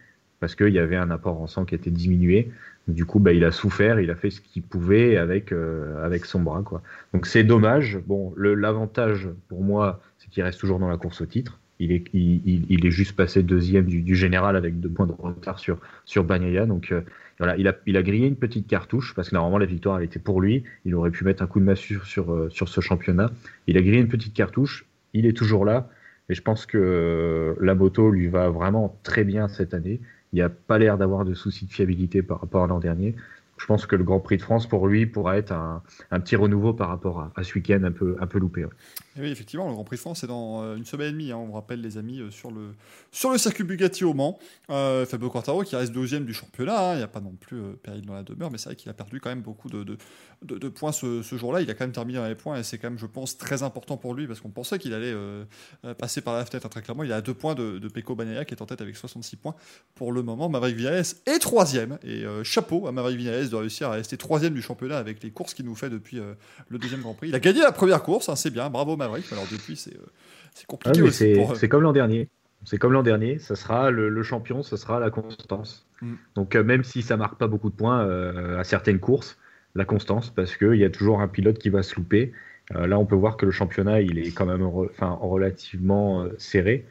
parce 0.42 0.56
qu'il 0.56 0.74
y 0.74 0.80
avait 0.80 0.98
un 0.98 1.12
apport 1.12 1.40
en 1.40 1.48
sang 1.48 1.64
qui 1.64 1.76
était 1.76 1.92
diminué. 1.92 2.52
Du 2.88 3.06
coup, 3.06 3.20
bah, 3.20 3.32
il 3.32 3.46
a 3.46 3.52
souffert, 3.52 4.00
il 4.00 4.10
a 4.10 4.16
fait 4.16 4.32
ce 4.32 4.42
qu'il 4.42 4.64
pouvait 4.64 5.16
avec, 5.16 5.54
euh, 5.54 6.04
avec 6.04 6.26
son 6.26 6.42
bras. 6.42 6.64
Quoi. 6.64 6.82
Donc 7.14 7.28
c'est 7.28 7.44
dommage. 7.44 8.00
Bon, 8.08 8.34
l'avantage 8.36 9.30
pour 9.48 9.64
moi, 9.64 10.02
c'est 10.18 10.30
qu'il 10.30 10.44
reste 10.44 10.60
toujours 10.60 10.80
dans 10.80 10.90
la 10.90 10.98
course 10.98 11.22
au 11.22 11.28
titre. 11.28 11.60
Il 11.80 11.92
est, 11.92 12.04
il, 12.14 12.66
il 12.70 12.86
est 12.86 12.92
juste 12.92 13.16
passé 13.16 13.44
deuxième 13.44 13.86
du, 13.86 14.02
du, 14.02 14.16
général 14.16 14.56
avec 14.56 14.80
deux 14.80 14.90
points 14.90 15.08
de 15.08 15.14
retard 15.14 15.60
sur, 15.60 15.78
sur. 16.06 16.24
Donc 16.24 16.92
euh, 16.92 17.02
voilà, 17.38 17.56
il 17.58 17.68
a, 17.68 17.76
il 17.86 17.98
a 17.98 18.04
grillé 18.04 18.28
une 18.28 18.36
petite 18.36 18.68
cartouche 18.68 19.14
parce 19.16 19.30
que 19.30 19.36
normalement 19.36 19.58
la 19.58 19.66
victoire 19.66 19.98
elle 19.98 20.06
était 20.06 20.20
pour 20.20 20.42
lui. 20.42 20.64
Il 20.86 20.96
aurait 20.96 21.12
pu 21.12 21.24
mettre 21.24 21.42
un 21.44 21.48
coup 21.48 21.60
de 21.60 21.66
massue 21.66 21.96
sur, 21.96 22.06
sur, 22.06 22.34
euh, 22.34 22.50
sur 22.50 22.68
ce 22.68 22.82
championnat. 22.82 23.32
Il 23.68 23.78
a 23.78 23.82
grillé 23.82 24.00
une 24.00 24.10
petite 24.10 24.34
cartouche. 24.34 24.86
Il 25.14 25.28
est 25.28 25.34
toujours 25.34 25.66
là. 25.66 25.88
Et 26.30 26.34
je 26.34 26.42
pense 26.42 26.66
que 26.66 27.56
la 27.60 27.76
moto 27.76 28.10
lui 28.10 28.28
va 28.28 28.50
vraiment 28.50 28.98
très 29.04 29.24
bien 29.24 29.48
cette 29.48 29.74
année. 29.74 30.00
Il 30.34 30.38
n'y 30.38 30.42
a 30.42 30.50
pas 30.50 30.78
l'air 30.78 30.98
d'avoir 30.98 31.26
de 31.26 31.34
soucis 31.34 31.66
de 31.66 31.72
fiabilité 31.72 32.22
par 32.22 32.40
rapport 32.42 32.64
à 32.64 32.68
l'an 32.68 32.80
dernier. 32.80 33.16
Je 33.58 33.66
pense 33.68 33.86
que 33.86 33.96
le 33.96 34.04
Grand 34.04 34.20
Prix 34.20 34.38
de 34.38 34.42
France, 34.42 34.68
pour 34.68 34.88
lui, 34.88 35.06
pourra 35.06 35.38
être 35.38 35.52
un, 35.52 35.84
petit 36.20 36.36
renouveau 36.36 36.74
par 36.74 36.88
rapport 36.90 37.30
à, 37.36 37.44
ce 37.44 37.54
week-end 37.54 37.84
un 37.84 37.92
peu, 37.92 38.16
un 38.20 38.26
peu 38.26 38.40
loupé. 38.40 38.66
Oui, 39.18 39.28
effectivement, 39.28 39.68
le 39.68 39.74
Grand 39.74 39.84
Prix 39.84 39.98
France, 39.98 40.20
c'est 40.22 40.28
dans 40.28 40.64
euh, 40.64 40.78
une 40.78 40.86
semaine 40.86 41.10
et 41.10 41.12
demie. 41.12 41.32
Hein, 41.32 41.38
on 41.38 41.48
vous 41.48 41.54
rappelle, 41.54 41.82
les 41.82 41.98
amis, 41.98 42.22
euh, 42.22 42.32
sur 42.32 42.50
le, 42.50 42.74
sur 43.12 43.30
le 43.30 43.38
circuit 43.38 43.66
Bugatti 43.66 44.06
au 44.06 44.14
Mans. 44.14 44.40
Euh, 44.70 45.06
Fabio 45.06 45.30
Quartaro 45.30 45.64
qui 45.64 45.76
reste 45.76 45.92
deuxième 45.92 46.24
du 46.26 46.34
championnat. 46.34 46.92
Hein. 46.92 46.94
Il 46.94 46.98
n'y 46.98 47.04
a 47.04 47.10
pas 47.10 47.20
non 47.20 47.34
plus 47.34 47.62
péril 47.84 48.06
dans 48.06 48.14
la 48.14 48.24
demeure, 48.24 48.52
mais 48.52 48.58
c'est 48.58 48.70
vrai 48.70 48.78
qu'il 48.78 48.90
a 48.90 48.94
perdu 48.94 49.20
quand 49.20 49.30
même 49.30 49.42
beaucoup 49.42 49.68
de, 49.68 49.84
de, 50.44 50.70
points 50.70 50.94
ce, 50.94 51.22
jour-là. 51.22 51.62
Il 51.62 51.70
a 51.70 51.74
quand 51.74 51.84
même 51.84 51.92
terminé 51.92 52.20
dans 52.20 52.28
les 52.28 52.36
points 52.36 52.58
et 52.58 52.64
c'est 52.64 52.78
quand 52.78 52.90
même, 52.90 53.00
je 53.00 53.06
pense, 53.06 53.38
très 53.38 53.64
important 53.64 53.98
pour 53.98 54.14
lui 54.14 54.28
parce 54.28 54.40
qu'on 54.40 54.50
pensait 54.50 54.80
qu'il 54.80 54.94
allait 54.94 55.14
passer 55.98 56.22
par 56.22 56.36
la 56.36 56.46
fenêtre 56.46 56.70
très 56.70 56.82
clairement. 56.82 57.04
Il 57.04 57.12
a 57.12 57.22
deux 57.22 57.34
points 57.34 57.54
de, 57.54 57.80
de 57.80 57.88
Pecco 57.90 58.16
Bagnaia 58.16 58.46
qui 58.46 58.54
est 58.54 58.62
en 58.62 58.66
tête 58.66 58.80
avec 58.80 58.96
66 58.96 59.36
points 59.36 59.56
pour 59.94 60.14
le 60.14 60.24
moment. 60.24 60.48
Maverick 60.48 60.78
Vinales 60.78 61.04
est 61.26 61.40
troisième 61.40 62.00
et 62.04 62.24
chapeau 62.44 62.88
à 62.88 62.94
Maverick 62.94 63.18
Vinales 63.18 63.50
de 63.50 63.56
réussir 63.56 63.90
à 63.90 63.92
rester 63.92 64.16
troisième 64.16 64.54
du 64.54 64.62
championnat 64.62 64.98
avec 64.98 65.22
les 65.22 65.32
courses 65.32 65.54
qu'il 65.54 65.66
nous 65.66 65.76
fait 65.76 65.90
depuis 65.90 66.22
le 66.70 66.78
deuxième 66.78 67.02
Grand 67.02 67.14
Prix. 67.14 67.30
Il 67.30 67.36
a 67.36 67.40
gagné 67.40 67.60
la 67.60 67.74
première 67.74 68.04
course, 68.04 68.30
hein, 68.30 68.36
c'est 68.36 68.52
bien, 68.52 68.70
bravo 68.70 68.96
Maverick. 69.02 69.32
Alors 69.32 69.46
depuis, 69.52 69.76
c'est 69.76 69.96
euh, 69.96 70.64
compliqué 70.68 71.02
aussi. 71.02 71.34
Euh, 71.34 71.56
c'est 71.56 71.70
comme 71.70 71.84
l'an 71.84 71.94
dernier. 71.94 72.30
C'est 72.64 72.78
comme 72.78 72.94
l'an 72.94 73.02
dernier, 73.02 73.40
ça 73.40 73.56
sera 73.56 73.90
le, 73.90 74.22
champion, 74.22 74.62
ce 74.62 74.78
sera 74.78 75.00
la 75.00 75.10
constance. 75.10 75.88
Mm. 76.02 76.14
Donc 76.36 76.56
euh, 76.56 76.64
même 76.64 76.84
si 76.84 77.02
ça 77.02 77.18
marque 77.18 77.40
pas 77.40 77.48
beaucoup 77.48 77.72
de 77.72 77.76
points 77.76 78.08
à 78.58 78.64
certaines 78.64 79.00
courses, 79.00 79.38
la 79.74 79.86
constance, 79.86 80.30
parce 80.30 80.56
qu'il 80.56 80.76
y 80.76 80.86
a 80.86 80.90
toujours 80.90 81.22
un 81.22 81.28
pilote 81.28 81.58
qui 81.58 81.70
va 81.70 81.82
se 81.82 81.96
louper. 81.96 82.34
là, 82.70 83.00
on 83.00 83.06
peut 83.06 83.16
voir 83.16 83.38
que 83.38 83.46
le 83.46 83.52
championnat, 83.52 84.02
il 84.02 84.20
est 84.20 84.32
quand 84.32 84.46
même 84.46 84.64
enfin, 84.64 85.18
relativement 85.20 86.28
serré. 86.38 86.86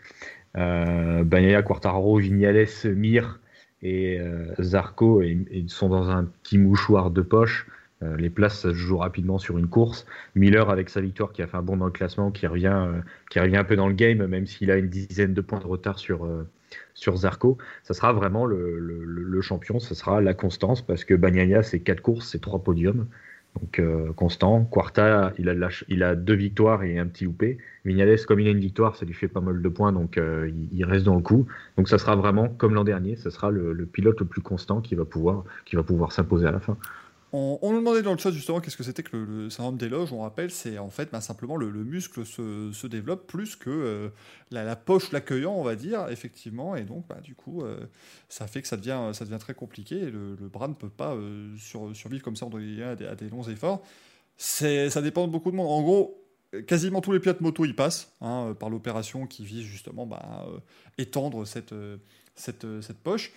Euh, 0.56 1.62
Quartaro, 1.62 2.18
Vignales, 2.18 2.66
Mir 2.84 3.38
et 3.82 4.18
Zarco 4.60 5.22
ils 5.22 5.70
sont 5.70 5.88
dans 5.88 6.10
un 6.10 6.24
petit 6.24 6.58
mouchoir 6.58 7.10
de 7.10 7.22
poche. 7.22 7.66
Euh, 8.02 8.16
les 8.16 8.30
places 8.30 8.60
se 8.60 8.72
jouent 8.72 8.98
rapidement 8.98 9.38
sur 9.38 9.58
une 9.58 9.68
course. 9.68 10.06
Miller 10.34 10.70
avec 10.70 10.88
sa 10.88 11.00
victoire 11.00 11.32
qui 11.32 11.42
a 11.42 11.46
fait 11.46 11.56
un 11.56 11.62
bon 11.62 11.76
dans 11.76 11.86
le 11.86 11.92
classement, 11.92 12.30
qui 12.30 12.46
revient, 12.46 12.86
euh, 12.86 13.00
qui 13.30 13.38
un 13.38 13.64
peu 13.64 13.76
dans 13.76 13.88
le 13.88 13.94
game, 13.94 14.26
même 14.26 14.46
s'il 14.46 14.70
a 14.70 14.76
une 14.76 14.88
dizaine 14.88 15.34
de 15.34 15.40
points 15.40 15.60
de 15.60 15.66
retard 15.66 15.98
sur, 15.98 16.24
euh, 16.24 16.48
sur 16.94 17.16
Zarco. 17.16 17.58
Ça 17.82 17.94
sera 17.94 18.12
vraiment 18.12 18.46
le, 18.46 19.40
champion, 19.42 19.80
ça 19.80 19.94
sera 19.94 20.20
la 20.20 20.34
constance 20.34 20.82
parce 20.82 21.04
que 21.04 21.14
Bagnaia 21.14 21.62
c'est 21.62 21.80
quatre 21.80 22.02
courses, 22.02 22.28
c'est 22.28 22.40
trois 22.40 22.62
podiums. 22.62 23.06
Donc 23.60 23.82
constant. 24.14 24.64
Quarta, 24.64 25.32
il 25.36 25.48
a, 26.02 26.14
deux 26.14 26.34
victoires 26.34 26.84
et 26.84 26.98
un 26.98 27.06
petit 27.06 27.24
loupé. 27.24 27.58
Vignales, 27.84 28.24
comme 28.24 28.38
il 28.38 28.46
a 28.46 28.50
une 28.50 28.60
victoire, 28.60 28.94
ça 28.94 29.04
lui 29.04 29.14
fait 29.14 29.26
pas 29.26 29.40
mal 29.40 29.60
de 29.60 29.68
points, 29.68 29.92
donc 29.92 30.20
il, 30.72 30.84
reste 30.84 31.04
dans 31.04 31.16
le 31.16 31.22
coup. 31.22 31.46
Donc 31.76 31.88
ça 31.88 31.98
sera 31.98 32.14
vraiment 32.14 32.48
comme 32.48 32.74
l'an 32.74 32.84
dernier, 32.84 33.16
ce 33.16 33.28
sera 33.30 33.50
le, 33.50 33.72
le, 33.72 33.86
pilote 33.86 34.20
le 34.20 34.26
plus 34.26 34.42
constant 34.42 34.80
qui 34.80 34.94
va 34.94 35.04
pouvoir, 35.04 35.42
qui 35.64 35.74
va 35.74 35.82
pouvoir 35.82 36.12
s'imposer 36.12 36.46
à 36.46 36.52
la 36.52 36.60
fin. 36.60 36.76
On, 37.32 37.58
nous 37.62 37.78
demandait 37.78 38.02
dans 38.02 38.12
le 38.12 38.18
chat 38.18 38.32
justement 38.32 38.60
qu'est-ce 38.60 38.76
que 38.76 38.82
c'était 38.82 39.04
que 39.04 39.16
le, 39.16 39.50
syndrome 39.50 39.76
d'éloge. 39.76 40.12
On 40.12 40.22
rappelle, 40.22 40.50
c'est 40.50 40.78
en 40.78 40.90
fait 40.90 41.10
bah, 41.12 41.20
simplement 41.20 41.56
le, 41.56 41.70
muscle 41.84 42.26
se, 42.26 42.86
développe 42.88 43.28
plus 43.28 43.54
que 43.54 43.70
euh, 43.70 44.08
la, 44.50 44.74
poche 44.74 45.12
l'accueillant, 45.12 45.52
on 45.52 45.62
va 45.62 45.76
dire, 45.76 46.08
effectivement. 46.08 46.74
Et 46.74 46.82
donc, 46.82 47.06
bah, 47.06 47.20
du 47.22 47.36
coup, 47.36 47.62
euh, 47.62 47.86
ça 48.28 48.48
fait 48.48 48.62
que 48.62 48.68
ça 48.68 48.76
devient, 48.76 49.10
ça 49.12 49.24
très 49.38 49.54
compliqué. 49.54 50.10
Le, 50.10 50.34
bras 50.48 50.66
ne 50.66 50.74
peut 50.74 50.88
pas 50.88 51.14
euh, 51.14 51.54
survivre 51.56 52.22
comme 52.22 52.36
ça 52.36 52.46
à 52.46 52.96
des, 52.96 53.06
à 53.06 53.14
des 53.14 53.28
longs 53.28 53.44
efforts. 53.44 53.82
Ça 54.36 55.00
dépend 55.00 55.26
de 55.26 55.32
beaucoup 55.32 55.52
de 55.52 55.56
monde. 55.56 55.70
En 55.70 55.82
gros, 55.82 56.24
quasiment 56.66 57.00
tous 57.00 57.12
les 57.12 57.20
pilotes 57.20 57.40
moto 57.42 57.64
y 57.64 57.74
passent 57.74 58.12
hein, 58.20 58.56
par 58.58 58.70
l'opération 58.70 59.28
qui 59.28 59.44
vise 59.44 59.64
justement 59.64 60.04
bah, 60.04 60.46
étendre 60.98 61.44
cette 61.46 62.98
poche. 63.04 63.32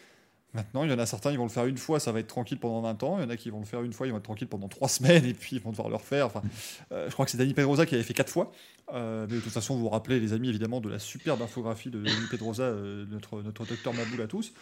Maintenant, 0.54 0.84
il 0.84 0.92
y 0.92 0.94
en 0.94 1.00
a 1.00 1.06
certains, 1.08 1.32
ils 1.32 1.38
vont 1.38 1.46
le 1.46 1.50
faire 1.50 1.66
une 1.66 1.78
fois, 1.78 2.00
ça 2.00 2.12
va 2.12 2.20
être 2.20 2.28
tranquille 2.28 2.60
pendant 2.60 2.82
20 2.82 3.02
ans. 3.04 3.18
Il 3.18 3.24
y 3.24 3.26
en 3.26 3.30
a 3.30 3.38
qui 3.38 3.50
vont 3.50 3.60
le 3.60 3.66
faire 3.66 3.82
une 3.82 3.94
fois, 3.94 4.06
ils 4.06 4.12
vont 4.12 4.18
être 4.18 4.24
tranquilles 4.24 4.48
pendant 4.48 4.68
3 4.68 4.88
semaines 4.88 5.26
et 5.26 5.34
puis 5.34 5.56
ils 5.56 5.62
vont 5.62 5.72
devoir 5.72 5.90
le 5.90 5.96
refaire. 5.96 6.28
Enfin, 6.28 6.44
euh, 6.92 7.08
je 7.08 7.14
crois 7.14 7.26
que 7.26 7.32
c'est 7.32 7.40
Dani 7.40 7.54
Pedrosa 7.54 7.88
qui 7.88 7.96
avait 7.96 8.04
fait 8.04 8.14
4 8.14 8.30
fois. 8.30 8.52
Euh, 8.94 9.26
mais 9.28 9.38
de 9.38 9.42
toute 9.42 9.52
façon, 9.52 9.76
vous 9.76 9.82
vous 9.82 9.90
rappelez, 9.90 10.20
les 10.20 10.34
amis, 10.34 10.50
évidemment, 10.50 10.80
de 10.80 10.90
la 10.90 11.00
superbe 11.00 11.42
infographie 11.42 11.90
de 11.90 12.04
Dani 12.04 12.28
Pedrosa, 12.30 12.64
euh, 12.64 13.06
notre, 13.10 13.42
notre 13.42 13.66
docteur 13.66 13.94
Maboul 13.94 14.22
à 14.22 14.28
tous, 14.28 14.54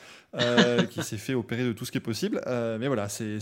qui 0.90 1.04
s'est 1.04 1.18
fait 1.18 1.34
opérer 1.34 1.66
de 1.66 1.74
tout 1.74 1.84
ce 1.84 1.92
qui 1.92 1.98
est 1.98 2.02
possible. 2.02 2.42
mais 2.48 2.88
voilà, 2.88 3.10
c'est 3.10 3.40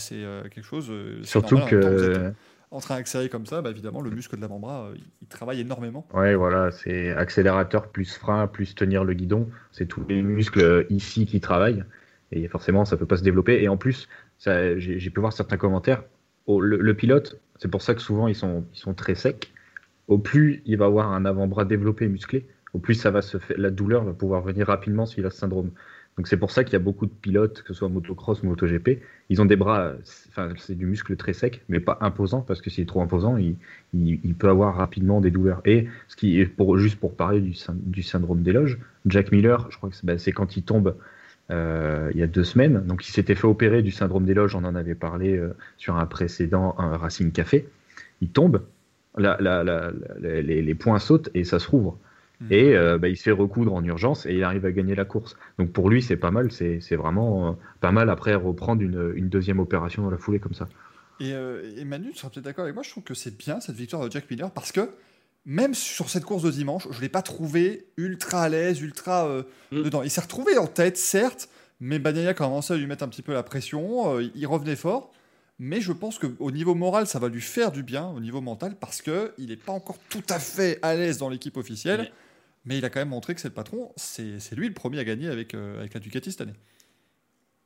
quelque 0.50 0.64
chose. 0.64 0.91
Surtout 1.24 1.58
normal, 1.58 1.70
que. 1.70 2.34
En 2.72 2.80
train 2.82 2.97
d'accélérer 2.97 3.30
comme 3.30 3.47
ça, 3.47 3.64
bah, 3.64 3.72
évidemment, 3.72 4.00
le 4.00 4.12
muscle 4.12 4.36
de 4.36 4.41
l'avant-bras, 4.41 4.91
il 5.24 5.28
travaille 5.28 5.60
énormément. 5.60 6.08
Ouais, 6.14 6.36
voilà, 6.36 6.70
c'est 6.70 7.12
accélérateur 7.14 7.88
plus 7.88 8.14
frein 8.14 8.45
plus 8.45 8.76
tenir 8.76 9.04
le 9.04 9.16
guidon. 9.16 9.50
C'est 9.72 9.88
tous 9.88 10.06
les 10.08 10.22
muscles 10.22 10.86
ici 10.91 11.26
qui 11.26 11.41
travaillent. 11.41 11.84
Et 12.32 12.47
forcément, 12.47 12.86
ça 12.86 12.97
peut 12.97 13.05
pas 13.05 13.17
se 13.17 13.23
développer. 13.23 13.61
Et 13.61 13.67
en 13.67 13.77
plus, 13.77 14.07
j'ai 14.39 15.09
pu 15.09 15.19
voir 15.19 15.34
certains 15.34 15.57
commentaires. 15.57 16.03
le, 16.47 16.93
pilote, 16.93 17.39
c'est 17.57 17.69
pour 17.69 17.82
ça 17.82 17.95
que 17.95 18.01
souvent 18.01 18.27
ils 18.27 18.36
sont, 18.36 18.65
ils 18.73 18.80
sont 18.80 18.93
très 18.93 19.15
secs. 19.15 19.51
Au 20.07 20.17
plus 20.17 20.63
il 20.65 20.77
va 20.77 20.86
avoir 20.86 21.11
un 21.11 21.23
avant-bras 21.25 21.65
développé 21.65 22.05
et 22.05 22.07
musclé, 22.07 22.47
au 22.73 22.80
plus 22.80 22.95
ça 22.95 23.11
va 23.11 23.21
se 23.21 23.38
la 23.55 23.69
douleur 23.69 24.03
va 24.03 24.13
pouvoir 24.13 24.41
venir 24.41 24.65
rapidement 24.65 25.05
s'il 25.05 25.23
a 25.25 25.30
ce 25.30 25.38
syndrome. 25.38 25.69
Donc 26.17 26.27
c'est 26.27 26.36
pour 26.36 26.51
ça 26.51 26.63
qu'il 26.63 26.73
y 26.73 26.75
a 26.75 26.80
beaucoup 26.80 27.05
de 27.05 27.11
pilotes, 27.11 27.61
que 27.61 27.69
ce 27.69 27.75
soit 27.75 27.88
motocross 27.88 28.43
ou 28.43 28.47
MotoGP, 28.47 29.01
ils 29.30 29.41
ont 29.41 29.45
des 29.45 29.55
bras, 29.55 29.93
enfin 30.27 30.51
c'est 30.57 30.75
du 30.75 30.86
muscle 30.86 31.15
très 31.15 31.32
sec, 31.32 31.61
mais 31.69 31.80
pas 31.80 31.97
imposant, 32.01 32.41
parce 32.41 32.61
que 32.61 32.69
s'il 32.69 32.82
est 32.84 32.88
trop 32.88 33.01
imposant, 33.01 33.38
il, 33.38 33.55
il, 33.93 34.36
peut 34.36 34.49
avoir 34.49 34.75
rapidement 34.75 35.21
des 35.21 35.32
douleurs. 35.32 35.61
Et 35.63 35.88
ce 36.09 36.17
qui 36.17 36.41
est 36.41 36.45
pour, 36.45 36.77
juste 36.77 36.99
pour 36.99 37.15
parler 37.15 37.39
du, 37.39 38.03
syndrome 38.03 38.41
d'éloge, 38.41 38.80
Jack 39.05 39.32
Miller, 39.32 39.67
je 39.71 39.77
crois 39.77 39.89
que 39.89 39.95
c'est 39.95 40.05
ben, 40.05 40.19
quand 40.36 40.57
il 40.57 40.63
tombe 40.63 40.97
il 41.50 42.20
y 42.20 42.24
a 42.24 42.28
deux 42.28 42.43
semaines. 42.43 42.84
Donc, 42.86 43.08
il 43.08 43.12
s'était 43.12 43.36
fait 43.36 43.47
opérer 43.47 43.82
du 43.82 43.91
syndrome 43.91 44.26
d'éloge, 44.26 44.56
on 44.56 44.64
en 44.64 44.76
avait 44.76 44.95
parlé 44.95 45.38
euh, 45.38 45.56
sur 45.78 45.97
un 45.97 46.06
précédent 46.06 46.76
un 46.78 46.97
Racing 46.97 47.32
Café. 47.32 47.68
Il 48.22 48.30
tombe, 48.30 48.62
les, 49.18 50.76
points 50.76 51.00
sautent 51.00 51.30
et 51.34 51.43
ça 51.43 51.60
se 51.60 51.68
rouvre. 51.68 51.97
Hmm. 52.41 52.47
Et 52.52 52.76
euh, 52.76 52.97
bah, 52.97 53.10
il 53.10 53.18
se 53.18 53.24
fait 53.24 53.32
recoudre 53.32 53.74
en 53.74 53.84
urgence 53.84 54.26
et 54.26 54.34
il 54.34 54.43
arrive 54.43 54.66
à 54.66 54.72
gagner 54.72 54.95
la 54.95 55.06
course. 55.06 55.36
Donc 55.58 55.72
pour 55.72 55.89
lui, 55.89 56.02
c'est 56.02 56.18
pas 56.18 56.32
mal, 56.32 56.52
c'est 56.52 56.95
vraiment 56.95 57.58
pas 57.82 57.91
mal 57.91 58.10
après 58.10 58.36
reprendre 58.36 58.82
une, 58.82 59.14
une, 59.16 59.30
deuxième 59.30 59.60
opération 59.60 60.04
dans 60.04 60.12
la 60.12 60.18
foulée 60.18 60.39
comme 60.39 60.54
ça. 60.54 60.68
Et, 61.20 61.32
et 61.32 61.86
Manu, 61.86 62.12
tu 62.12 62.20
seras 62.20 62.30
peut-être 62.30 62.45
d'accord 62.45 62.64
avec 62.64 62.76
moi, 62.76 62.84
je 62.84 62.91
trouve 62.91 63.04
que 63.04 63.14
c'est 63.14 63.38
bien 63.38 63.60
cette 63.60 63.76
victoire 63.76 64.06
de 64.06 64.12
Jack 64.12 64.30
Miller 64.32 64.52
parce 64.52 64.72
que 64.72 64.89
même 65.45 65.73
sur 65.73 66.09
cette 66.09 66.25
course 66.25 66.43
de 66.43 66.51
dimanche, 66.51 66.87
je 66.91 66.97
ne 66.97 67.01
l'ai 67.01 67.09
pas 67.09 67.21
trouvé 67.21 67.87
ultra 67.97 68.43
à 68.43 68.49
l'aise, 68.49 68.81
ultra 68.81 69.27
euh, 69.27 69.43
mm. 69.71 69.83
dedans. 69.83 70.03
Il 70.03 70.11
s'est 70.11 70.21
retrouvé 70.21 70.57
en 70.57 70.67
tête, 70.67 70.97
certes, 70.97 71.49
mais 71.79 71.99
Bagnaia 71.99 72.33
commençait 72.33 72.73
à 72.73 72.77
lui 72.77 72.87
mettre 72.87 73.03
un 73.03 73.07
petit 73.07 73.21
peu 73.21 73.33
la 73.33 73.43
pression, 73.43 74.17
euh, 74.17 74.29
il 74.35 74.47
revenait 74.47 74.75
fort. 74.75 75.11
Mais 75.61 75.81
je 75.81 75.91
pense 75.91 76.19
qu'au 76.19 76.51
niveau 76.51 76.73
moral, 76.73 77.05
ça 77.05 77.19
va 77.19 77.27
lui 77.27 77.41
faire 77.41 77.73
du 77.73 77.83
bien, 77.83 78.07
au 78.07 78.21
niveau 78.21 78.39
mental, 78.39 78.77
parce 78.79 79.01
qu'il 79.01 79.33
n'est 79.39 79.57
pas 79.57 79.73
encore 79.73 79.97
tout 80.07 80.23
à 80.29 80.39
fait 80.39 80.79
à 80.81 80.95
l'aise 80.95 81.17
dans 81.17 81.27
l'équipe 81.27 81.57
officielle. 81.57 82.11
Mais 82.63 82.77
il 82.77 82.85
a 82.85 82.89
quand 82.89 82.99
même 82.99 83.09
montré 83.09 83.35
que 83.35 83.41
c'est 83.41 83.49
le 83.49 83.53
patron. 83.53 83.91
C'est 83.97 84.55
lui 84.55 84.69
le 84.69 84.73
premier 84.73 84.99
à 84.99 85.03
gagner 85.03 85.27
avec, 85.27 85.53
euh, 85.53 85.79
avec 85.79 85.93
la 85.93 85.99
Ducati 85.99 86.31
cette 86.31 86.41
année. 86.41 86.53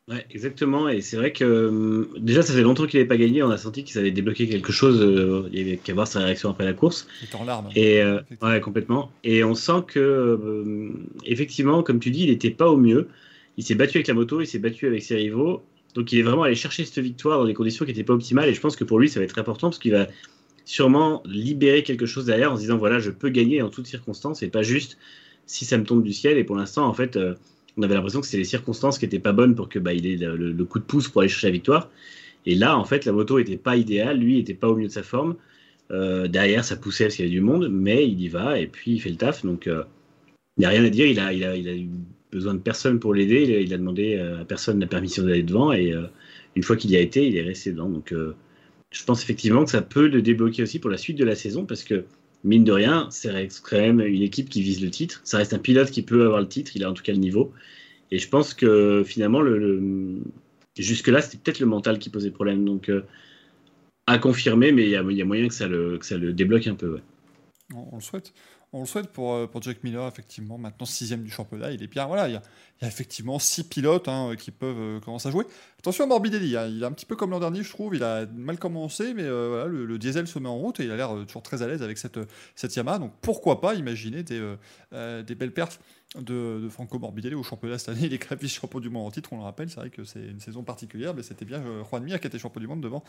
Ouais, 0.09 0.25
exactement. 0.31 0.89
Et 0.89 0.99
c'est 0.99 1.15
vrai 1.15 1.31
que 1.31 1.45
euh, 1.45 2.09
déjà, 2.19 2.41
ça 2.41 2.53
fait 2.53 2.61
longtemps 2.61 2.85
qu'il 2.85 2.99
n'avait 2.99 3.07
pas 3.07 3.15
gagné. 3.15 3.41
On 3.41 3.49
a 3.49 3.57
senti 3.57 3.85
qu'il 3.85 3.97
avait 3.97 4.11
débloqué 4.11 4.49
quelque 4.49 4.73
chose. 4.73 5.01
Euh, 5.01 5.47
il 5.53 5.57
y 5.57 5.61
avait 5.61 5.77
qu'à 5.77 5.93
voir 5.93 6.07
sa 6.07 6.19
réaction 6.19 6.49
après 6.49 6.65
la 6.65 6.73
course. 6.73 7.07
Il 7.21 7.29
est 7.29 7.35
en 7.35 7.45
larmes. 7.45 7.69
Et 7.73 8.01
euh, 8.01 8.19
ouais, 8.41 8.59
complètement. 8.59 9.11
Et 9.23 9.45
on 9.45 9.55
sent 9.55 9.83
que, 9.87 10.91
effectivement, 11.23 11.83
comme 11.83 12.01
tu 12.01 12.11
dis, 12.11 12.23
il 12.23 12.31
n'était 12.31 12.51
pas 12.51 12.69
au 12.69 12.75
mieux. 12.75 13.07
Il 13.55 13.63
s'est 13.63 13.75
battu 13.75 13.97
avec 13.97 14.07
la 14.07 14.13
moto, 14.13 14.41
il 14.41 14.47
s'est 14.47 14.59
battu 14.59 14.87
avec 14.87 15.03
ses 15.03 15.15
rivaux. 15.15 15.63
Donc, 15.93 16.11
il 16.11 16.19
est 16.19 16.23
vraiment 16.23 16.43
allé 16.43 16.55
chercher 16.55 16.83
cette 16.83 17.01
victoire 17.01 17.39
dans 17.39 17.45
des 17.45 17.53
conditions 17.53 17.85
qui 17.85 17.91
n'étaient 17.91 18.03
pas 18.03 18.13
optimales. 18.13 18.49
Et 18.49 18.53
je 18.53 18.59
pense 18.59 18.75
que 18.75 18.83
pour 18.83 18.99
lui, 18.99 19.07
ça 19.07 19.21
va 19.21 19.23
être 19.23 19.39
important 19.39 19.69
parce 19.69 19.79
qu'il 19.79 19.93
va 19.93 20.07
sûrement 20.65 21.23
libérer 21.25 21.81
quelque 21.83 22.05
chose 22.05 22.25
derrière 22.25 22.51
en 22.51 22.55
se 22.55 22.61
disant 22.61 22.77
voilà, 22.77 22.99
je 22.99 23.11
peux 23.11 23.29
gagner 23.29 23.61
en 23.61 23.69
toutes 23.69 23.85
circonstances 23.85 24.43
et 24.43 24.47
pas 24.47 24.63
juste 24.63 24.97
si 25.45 25.65
ça 25.65 25.77
me 25.77 25.85
tombe 25.85 26.03
du 26.03 26.11
ciel. 26.11 26.37
Et 26.37 26.43
pour 26.43 26.57
l'instant, 26.57 26.87
en 26.87 26.93
fait 26.93 27.17
on 27.77 27.83
avait 27.83 27.95
l'impression 27.95 28.21
que 28.21 28.27
c'était 28.27 28.37
les 28.37 28.43
circonstances 28.43 28.99
qui 28.99 29.05
étaient 29.05 29.19
pas 29.19 29.31
bonnes 29.31 29.55
pour 29.55 29.69
que 29.69 29.79
bah, 29.79 29.93
il 29.93 30.05
ait 30.05 30.17
le, 30.17 30.65
coup 30.65 30.79
de 30.79 30.83
pouce 30.83 31.07
pour 31.07 31.21
aller 31.21 31.29
chercher 31.29 31.47
la 31.47 31.53
victoire. 31.53 31.89
Et 32.45 32.55
là, 32.55 32.77
en 32.77 32.85
fait, 32.85 33.05
la 33.05 33.11
moto 33.11 33.39
était 33.39 33.57
pas 33.57 33.77
idéale, 33.77 34.19
lui 34.19 34.39
était 34.39 34.53
pas 34.53 34.69
au 34.69 34.75
milieu 34.75 34.87
de 34.87 34.93
sa 34.93 35.03
forme. 35.03 35.35
Euh, 35.91 36.27
derrière, 36.27 36.63
ça 36.63 36.75
poussait 36.75 37.05
parce 37.05 37.15
qu'il 37.15 37.25
y 37.25 37.27
avait 37.27 37.35
du 37.35 37.41
monde, 37.41 37.69
mais 37.69 38.07
il 38.07 38.19
y 38.21 38.27
va 38.27 38.59
et 38.59 38.67
puis 38.67 38.93
il 38.93 38.99
fait 38.99 39.09
le 39.09 39.15
taf. 39.15 39.43
Donc, 39.43 39.67
euh, 39.67 39.83
il 40.57 40.61
n'y 40.61 40.65
a 40.65 40.69
rien 40.69 40.83
à 40.83 40.89
dire. 40.89 41.07
Il 41.07 41.19
a, 41.19 41.57
eu 41.57 41.89
besoin 42.31 42.53
de 42.53 42.59
personne 42.59 42.99
pour 42.99 43.13
l'aider. 43.13 43.63
Il, 43.63 43.73
a 43.73 43.77
demandé 43.77 44.17
à 44.17 44.45
personne 44.45 44.79
la 44.79 44.87
permission 44.87 45.23
d'aller 45.23 45.43
devant. 45.43 45.71
Et 45.71 45.93
euh, 45.93 46.03
une 46.55 46.63
fois 46.63 46.75
qu'il 46.75 46.91
y 46.91 46.95
a 46.95 46.99
été, 46.99 47.27
il 47.27 47.37
est 47.37 47.43
resté 47.43 47.71
devant. 47.71 47.89
Donc, 47.89 48.13
je 48.91 49.03
pense 49.05 49.23
effectivement 49.23 49.65
que 49.65 49.71
ça 49.71 49.81
peut 49.81 50.07
le 50.07 50.21
débloquer 50.21 50.63
aussi 50.63 50.79
pour 50.79 50.91
la 50.91 50.97
suite 50.97 51.17
de 51.17 51.25
la 51.25 51.35
saison 51.35 51.65
parce 51.65 51.83
que 51.83 52.05
mine 52.43 52.63
de 52.63 52.71
rien, 52.71 53.07
c'est 53.09 53.31
quand 53.63 53.77
même 53.77 54.01
une 54.01 54.21
équipe 54.21 54.49
qui 54.49 54.61
vise 54.61 54.81
le 54.81 54.89
titre. 54.89 55.21
Ça 55.23 55.37
reste 55.37 55.53
un 55.53 55.59
pilote 55.59 55.91
qui 55.91 56.01
peut 56.01 56.25
avoir 56.25 56.41
le 56.41 56.47
titre, 56.47 56.71
il 56.75 56.83
a 56.83 56.89
en 56.89 56.93
tout 56.93 57.03
cas 57.03 57.13
le 57.13 57.19
niveau. 57.19 57.53
Et 58.11 58.19
je 58.19 58.29
pense 58.29 58.53
que 58.53 59.03
finalement, 59.05 59.41
le, 59.41 60.21
jusque-là, 60.77 61.21
c'était 61.21 61.37
peut-être 61.37 61.59
le 61.59 61.65
mental 61.65 61.99
qui 61.99 62.09
posait 62.09 62.31
problème. 62.31 62.65
Donc, 62.65 62.89
euh, 62.89 63.03
à 64.05 64.17
confirmer, 64.17 64.71
mais 64.71 64.83
il 64.83 64.89
y, 64.89 64.95
a 64.95 65.25
moyen 65.25 65.47
que 65.47 65.53
ça 65.53 65.67
le, 65.67 65.97
ça 66.01 66.17
le 66.17 66.33
débloque 66.33 66.67
un 66.67 66.75
peu. 66.75 66.99
On, 67.73 67.95
le 67.95 68.01
souhaite. 68.01 68.33
On 68.75 68.79
le 68.79 68.87
souhaite 68.87 69.09
pour, 69.09 69.33
euh, 69.33 69.45
pour 69.45 69.61
Jack 69.61 69.83
Miller, 69.83 70.07
effectivement. 70.07 70.57
Maintenant, 70.57 70.87
sixième 70.87 71.21
du 71.21 71.29
championnat, 71.29 71.69
il 71.71 71.83
est 71.83 71.87
bien. 71.87 72.07
Voilà, 72.07 72.27
il 72.27 72.33
y 72.33 72.35
a, 72.35 72.41
effectivement 72.81 73.37
six 73.37 73.63
pilotes 73.63 74.07
hein, 74.07 74.33
qui 74.35 74.49
peuvent 74.49 74.79
euh, 74.79 74.99
commencer 74.99 75.27
à 75.29 75.31
jouer. 75.31 75.45
Attention 75.77 76.05
à 76.05 76.07
Morbidelli, 76.07 76.57
hein, 76.57 76.65
il 76.65 76.81
est 76.81 76.85
un 76.85 76.91
petit 76.91 77.05
peu 77.05 77.15
comme 77.15 77.29
l'an 77.29 77.39
dernier, 77.39 77.61
je 77.61 77.69
trouve. 77.69 77.95
Il 77.95 78.03
a 78.03 78.25
mal 78.25 78.57
commencé, 78.57 79.13
mais 79.13 79.23
euh, 79.23 79.49
voilà, 79.49 79.67
le, 79.67 79.97
diesel 79.99 80.25
se 80.25 80.39
met 80.39 80.49
en 80.49 80.57
route 80.57 80.79
et 80.79 80.85
il 80.85 80.91
a 80.91 80.95
l'air 80.95 81.11
toujours 81.27 81.43
très 81.43 81.61
à 81.61 81.67
l'aise 81.67 81.83
avec 81.83 81.99
cette, 81.99 82.17
Yamaha. 82.75 82.97
Donc 82.97 83.13
pourquoi 83.21 83.61
pas 83.61 83.75
imaginer 83.75 84.23
des, 84.23 84.39
belles 85.35 85.53
perfs 85.53 85.79
de, 86.19 86.67
Franco 86.71 86.97
Morbidelli 86.97 87.35
au 87.35 87.43
championnat 87.43 87.77
cette 87.77 87.89
année. 87.89 88.01
Il 88.07 88.13
est 88.13 88.17
quand 88.17 88.35
champion 88.47 88.79
du 88.79 88.89
monde 88.89 89.05
en 89.05 89.11
titre, 89.11 89.33
on 89.33 89.37
le 89.37 89.43
rappelle. 89.43 89.69
C'est 89.69 89.79
vrai 89.79 89.91
que 89.91 90.03
c'est 90.03 90.25
une 90.25 90.39
saison 90.39 90.63
particulière, 90.63 91.13
mais 91.13 91.21
c'était 91.21 91.45
bien 91.45 91.61
Juan 91.89 92.03
Mir 92.03 92.19
qui 92.19 92.25
était 92.25 92.39
champion 92.39 92.59
du 92.59 92.67
monde 92.67 92.81
devant 92.81 93.03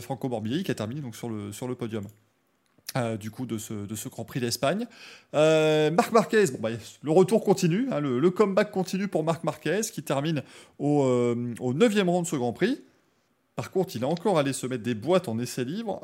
Franco 0.00 0.28
Morbidelli 0.28 0.62
qui 0.62 0.70
a 0.70 0.76
terminé 0.76 1.00
donc 1.00 1.16
sur 1.16 1.28
le, 1.28 1.50
sur 1.50 1.66
le 1.66 1.74
podium. 1.74 2.06
Euh, 2.96 3.18
du 3.18 3.30
coup 3.30 3.44
de 3.44 3.58
ce, 3.58 3.74
de 3.74 3.94
ce 3.94 4.08
Grand 4.08 4.24
Prix 4.24 4.40
d'Espagne. 4.40 4.86
Euh, 5.34 5.90
Marc 5.90 6.10
Marquez, 6.10 6.46
bon, 6.46 6.58
bah, 6.58 6.70
le 7.02 7.10
retour 7.10 7.44
continue, 7.44 7.86
hein, 7.92 8.00
le, 8.00 8.30
comeback 8.30 8.70
continue 8.70 9.08
pour 9.08 9.24
Marc 9.24 9.44
Marquez 9.44 9.82
qui 9.92 10.02
termine 10.02 10.42
au, 10.78 11.04
euh, 11.04 11.54
au 11.60 11.74
9e 11.74 12.08
rang 12.08 12.22
de 12.22 12.26
ce 12.26 12.36
Grand 12.36 12.54
Prix. 12.54 12.80
Par 13.56 13.70
contre, 13.70 13.94
il 13.94 14.02
est 14.02 14.06
encore 14.06 14.38
allé 14.38 14.54
se 14.54 14.66
mettre 14.66 14.84
des 14.84 14.94
boîtes 14.94 15.28
en 15.28 15.38
essai 15.38 15.66
libre. 15.66 16.00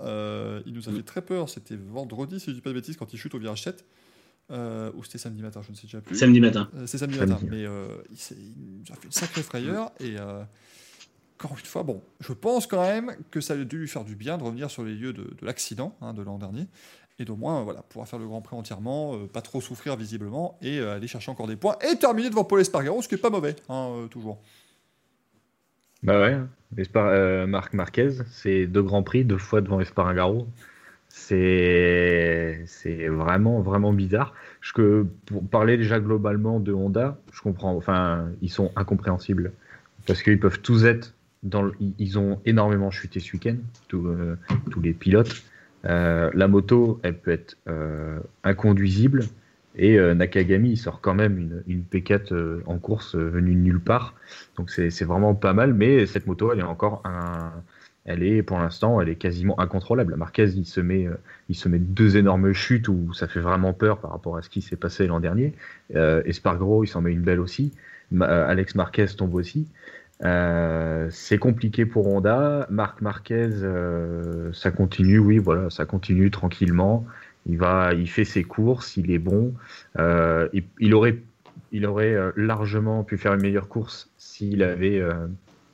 il 0.67 0.75
nous 0.75 0.87
a 0.87 0.93
fait 0.93 1.03
très 1.03 1.23
peur, 1.23 1.49
c'était 1.49 1.77
vendredi, 1.77 2.39
si 2.39 2.51
je 2.51 2.57
dis 2.57 2.61
pas 2.61 2.71
de 2.71 2.75
bêtises, 2.75 2.97
quand 2.99 3.11
il 3.15 3.19
chute 3.19 3.35
au 3.35 3.39
virage 3.39 3.63
7. 3.63 3.83
ou 4.51 5.05
c'était 5.05 5.19
samedi 5.19 5.41
matin, 5.41 5.63
je 5.65 5.71
ne 5.71 5.77
sais 5.77 5.87
déjà 5.87 6.03
plus. 6.03 6.17
Samedi 6.17 6.41
matin. 6.41 6.69
c'est 6.85 6.99
samedi, 6.99 7.19
matin, 7.19 7.39
mais 7.49 7.63
il, 7.63 8.19
il, 8.85 8.93
a 8.93 8.97
fait 8.97 9.07
une 9.07 9.13
sacrée 9.13 9.43
frayeur 9.43 9.91
et 10.01 10.17
encore 11.39 11.59
une 11.59 11.67
fois, 11.67 11.83
bon, 11.83 12.03
je 12.21 12.33
pense 12.33 12.67
quand 12.67 12.83
même 12.83 13.17
que 13.31 13.41
ça 13.41 13.55
a 13.55 13.57
dû 13.57 13.79
lui 13.79 13.89
faire 13.89 14.05
du 14.05 14.15
bien 14.15 14.39
de 14.39 14.45
revenir 14.45 14.71
sur 14.71 14.85
les 14.85 14.95
lieux 14.95 15.13
de, 15.13 15.27
l'accident 15.43 15.97
hein, 16.01 16.15
de 16.15 16.23
l'an 16.23 16.39
dernier 16.39 16.67
et 17.19 17.25
d'au 17.25 17.37
moins 17.37 17.63
voilà, 17.63 17.83
pouvoir 17.83 18.09
faire 18.09 18.19
le 18.19 18.27
Grand 18.27 18.41
Prix 18.41 18.57
entièrement, 18.57 19.15
euh, 19.15 19.27
pas 19.27 19.41
trop 19.41 19.61
souffrir 19.61 19.97
visiblement 19.97 20.59
et 20.63 20.79
euh, 20.79 20.97
aller 20.97 21.07
chercher 21.07 21.31
encore 21.31 21.47
des 21.47 21.57
points 21.57 21.77
et 21.89 21.97
terminer 21.97 22.31
devant 22.31 22.45
Paul 22.45 22.61
Espargaro, 22.61 23.03
ce 23.03 23.09
qui 23.09 23.15
est 23.15 23.19
pas 23.19 23.31
mauvais, 23.31 23.57
hein, 23.69 23.89
euh, 23.93 24.07
toujours. 24.07 24.41
Bah 26.03 26.21
ouais, 26.21 27.47
Marc 27.47 27.73
Marquez, 27.73 28.11
c'est 28.31 28.67
deux 28.67 28.83
Grands 28.83 29.03
Prix, 29.03 29.25
deux 29.25 29.39
fois 29.39 29.61
devant 29.61 29.81
Espargaro. 29.81 30.47
C'est 31.09 32.67
vraiment, 33.09 33.61
vraiment 33.61 33.93
bizarre. 33.93 34.35
Je, 34.61 35.03
pour 35.27 35.47
parler 35.49 35.77
déjà 35.77 36.01
globalement 36.01 36.59
de 36.59 36.73
Honda, 36.73 37.19
je 37.33 37.41
comprends, 37.41 37.75
enfin, 37.75 38.29
ils 38.43 38.51
sont 38.51 38.73
incompréhensibles 38.77 39.53
parce 40.07 40.23
qu'ils 40.23 40.41
peuvent 40.41 40.61
tous 40.61 40.85
être 40.85 41.15
ils 41.99 42.19
ont 42.19 42.41
énormément 42.45 42.91
chuté 42.91 43.21
ce 43.21 43.33
week-end, 43.33 43.57
euh, 43.93 44.37
tous 44.71 44.81
les 44.81 44.93
pilotes. 44.93 45.43
Euh, 45.85 46.31
la 46.35 46.49
moto, 46.49 47.01
elle 47.03 47.19
peut 47.19 47.33
être 47.33 47.57
inconduisible. 48.43 49.25
Et 49.77 49.99
Nakagami, 49.99 50.71
il 50.71 50.77
sort 50.77 51.01
quand 51.01 51.15
même 51.15 51.37
une, 51.37 51.63
une 51.67 51.83
P4 51.83 52.63
en 52.67 52.79
course 52.79 53.17
venue 53.17 53.55
de 53.55 53.61
nulle 53.61 53.81
part. 53.81 54.15
Donc 54.57 54.71
c'est 54.71 55.05
vraiment 55.05 55.35
pas 55.35 55.53
mal. 55.53 55.75
Mais 55.75 56.07
cette 56.07 56.27
moto, 56.27 56.53
elle 56.53 56.61
est 56.61 56.63
encore 56.63 57.03
un, 57.05 57.53
elle 58.05 58.23
est 58.23 58.43
pour 58.43 58.59
l'instant, 58.59 59.01
elle 59.01 59.09
est 59.09 59.17
quasiment 59.17 59.59
incontrôlable. 59.59 60.17
Marquez, 60.17 60.51
il 60.57 60.67
se 60.67 60.81
met, 60.81 61.07
euh, 61.07 61.15
il 61.49 61.55
se 61.55 61.69
met 61.69 61.79
deux 61.79 62.17
énormes 62.17 62.53
chutes 62.53 62.89
où 62.89 63.13
ça 63.15 63.29
fait 63.29 63.41
vraiment 63.41 63.73
peur 63.73 63.99
par 63.99 64.11
rapport 64.11 64.37
à 64.37 64.43
ce 64.43 64.51
qui 64.51 64.61
s'est 64.61 64.77
passé 64.77 65.07
l'an 65.07 65.21
dernier. 65.21 65.55
Euh, 65.95 66.23
Espargaro, 66.27 66.85
il 66.85 66.87
s'en 66.87 67.01
met 67.01 67.13
une 67.13 67.23
belle 67.23 67.41
aussi. 67.41 67.73
Euh, 68.13 68.49
Alex 68.49 68.75
Marquez 68.75 69.07
tombe 69.17 69.35
aussi. 69.35 69.69
Euh, 70.23 71.09
c'est 71.11 71.39
compliqué 71.39 71.87
pour 71.87 72.07
Honda. 72.07 72.67
Marc 72.71 73.01
Marquez, 73.01 73.51
ça 74.53 74.71
continue, 74.71 75.19
oui, 75.19 75.39
voilà, 75.39 75.71
ça 75.71 75.85
continue 75.85 76.31
tranquillement. 76.31 77.05
Il 77.47 77.59
va, 77.59 77.93
il 77.93 78.09
fait 78.09 78.25
ses 78.25 78.45
courses, 78.45 78.97
il 78.97 79.11
est 79.11 79.19
bon. 79.19 79.55
Il, 79.99 80.65
il, 80.81 80.95
aurait, 80.95 81.19
il 81.73 81.85
aurait 81.87 82.17
largement 82.37 83.05
pu 83.05 83.19
faire 83.19 83.35
une 83.35 83.43
meilleure 83.43 83.69
course 83.69 84.11
s'il 84.17 84.63
avait 84.63 85.03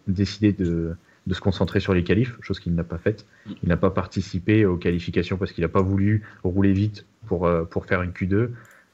décidé 0.09 0.53
de 0.53 0.97
de 1.26 1.34
se 1.34 1.41
concentrer 1.41 1.80
sur 1.80 1.95
les 1.95 2.03
qualifs, 2.03 2.36
chose 2.41 2.61
qu'il 2.61 2.74
n'a 2.74 2.84
pas 2.84 2.99
faite. 2.99 3.26
Il 3.62 3.68
n'a 3.68 3.76
pas 3.76 3.91
participé 3.91 4.64
aux 4.64 4.76
qualifications 4.76 5.36
parce 5.36 5.53
qu'il 5.53 5.62
n'a 5.62 5.68
pas 5.68 5.82
voulu 5.82 6.22
rouler 6.43 6.72
vite 6.72 7.07
pour, 7.26 7.47
euh, 7.47 7.64
pour 7.64 7.86
faire 7.86 8.03
une 8.03 8.11
Q2. 8.11 8.51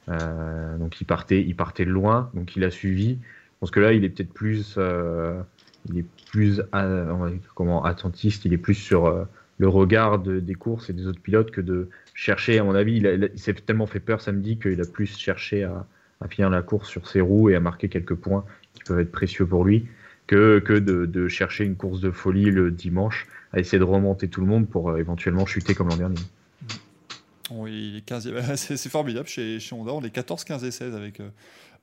Euh, 0.09 0.77
donc 0.77 1.01
il 1.01 1.05
partait, 1.05 1.41
il 1.41 1.55
partait 1.55 1.85
loin, 1.85 2.29
donc 2.33 2.55
il 2.55 2.63
a 2.63 2.71
suivi. 2.71 3.17
Je 3.57 3.61
pense 3.61 3.71
que 3.71 3.79
là, 3.79 3.93
il 3.93 4.03
est 4.03 4.09
peut-être 4.09 4.33
plus, 4.33 4.75
euh, 4.77 5.41
il 5.89 5.99
est 5.99 6.05
plus 6.31 6.61
comment, 7.55 7.83
attentiste, 7.83 8.45
il 8.45 8.53
est 8.53 8.57
plus 8.57 8.75
sur 8.75 9.27
le 9.57 9.67
regard 9.67 10.19
des 10.19 10.53
courses 10.53 10.89
et 10.89 10.93
des 10.93 11.07
autres 11.07 11.21
pilotes 11.21 11.49
que 11.49 11.61
de 11.61 11.89
chercher, 12.13 12.59
à 12.59 12.63
mon 12.63 12.75
avis, 12.75 12.97
il, 12.97 13.31
s'est 13.35 13.53
tellement 13.53 13.87
fait 13.87 13.99
peur 13.99 14.21
samedi 14.21 14.59
qu'il 14.59 14.79
a 14.79 14.85
plus 14.85 15.17
cherché 15.17 15.63
à, 15.63 15.85
finir 16.29 16.49
la 16.49 16.61
course 16.61 16.89
sur 16.89 17.07
ses 17.07 17.21
roues 17.21 17.49
et 17.49 17.55
à 17.55 17.59
marquer 17.59 17.89
quelques 17.89 18.15
points 18.15 18.43
qui 18.73 18.83
peuvent 18.83 18.99
être 18.99 19.11
précieux 19.11 19.45
pour 19.45 19.63
lui 19.63 19.87
que, 20.27 20.59
que 20.59 20.73
de, 20.73 21.27
chercher 21.27 21.63
une 21.63 21.75
course 21.75 22.01
de 22.01 22.11
folie 22.11 22.51
le 22.51 22.69
dimanche, 22.69 23.27
à 23.53 23.59
essayer 23.59 23.79
de 23.79 23.83
remonter 23.83 24.27
tout 24.27 24.41
le 24.41 24.47
monde 24.47 24.67
pour 24.67 24.89
euh, 24.89 24.97
éventuellement 24.97 25.45
chuter 25.45 25.73
comme 25.73 25.89
l'an 25.89 25.97
dernier. 25.97 26.19
Oui, 27.49 28.03
15 28.05 28.33
c'est 28.55 28.89
formidable 28.89 29.27
chez, 29.27 29.59
Honda. 29.71 29.93
On 29.93 30.01
est 30.01 30.09
14, 30.09 30.43
15 30.43 30.63
et 30.65 30.71
16 30.71 30.95
avec 30.95 31.21
euh, 31.21 31.29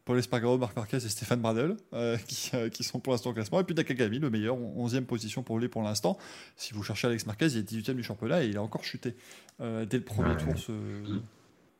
Paul 0.04 0.18
Espargaro, 0.18 0.58
Marc 0.58 0.76
Marquez 0.76 0.98
et 0.98 1.08
Stéphane 1.08 1.40
Bradel 1.40 1.76
euh, 1.92 2.16
qui, 2.26 2.50
qui, 2.70 2.84
sont 2.84 3.00
pour 3.00 3.12
l'instant 3.12 3.30
au 3.30 3.32
classement. 3.32 3.60
Et 3.60 3.64
puis 3.64 3.74
Nakagami, 3.74 4.18
le 4.18 4.30
meilleur, 4.30 4.56
11e 4.56 5.04
position 5.04 5.42
pour 5.42 5.58
lui 5.58 5.68
pour 5.68 5.82
l'instant. 5.82 6.18
Si 6.56 6.74
vous 6.74 6.82
cherchez 6.82 7.06
Alex 7.06 7.26
Marquez, 7.26 7.46
il 7.46 7.58
est 7.58 7.70
18e 7.70 7.94
du 7.94 8.02
championnat 8.02 8.44
et 8.44 8.48
il 8.48 8.56
a 8.58 8.62
encore 8.62 8.84
chuté 8.84 9.14
dès 9.60 9.96
le 9.96 10.04
premier 10.04 10.36
tour. 10.36 10.58
Ce... 10.58 10.72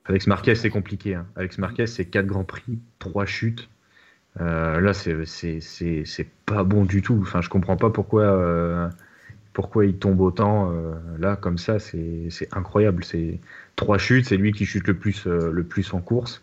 Alex 0.07 0.27
Marquez, 0.27 0.55
c'est 0.55 0.71
compliqué. 0.71 1.15
Hein. 1.15 1.27
Alex 1.37 1.59
Marquez, 1.59 1.87
c'est 1.87 2.05
4 2.05 2.27
grands 2.27 2.45
prix, 2.45 2.79
3 2.99 3.27
chutes. 3.27 3.69
Euh, 4.41 4.81
là, 4.81 4.93
c'est 4.93 6.29
pas 6.47 6.65
bon 6.65 6.85
du 6.85 7.03
tout. 7.03 7.19
Enfin, 7.23 7.41
je 7.41 7.49
comprends 7.49 7.77
pas 7.77 7.91
pourquoi, 7.91 8.23
euh, 8.25 8.89
pourquoi 9.53 9.87
il 9.87 9.97
tombe 9.97 10.21
autant. 10.21 10.73
Euh, 10.73 10.95
là, 11.19 11.37
comme 11.37 11.59
ça, 11.59 11.79
c'est 11.79 12.29
incroyable. 12.53 13.05
C'est 13.05 13.41
trois 13.77 13.99
chutes, 13.99 14.27
c'est 14.27 14.37
lui 14.37 14.53
qui 14.53 14.67
chute 14.67 14.87
le 14.87 14.95
plus, 14.95 15.27
le 15.27 15.65
plus 15.65 15.95
en 15.95 16.01
course. 16.01 16.43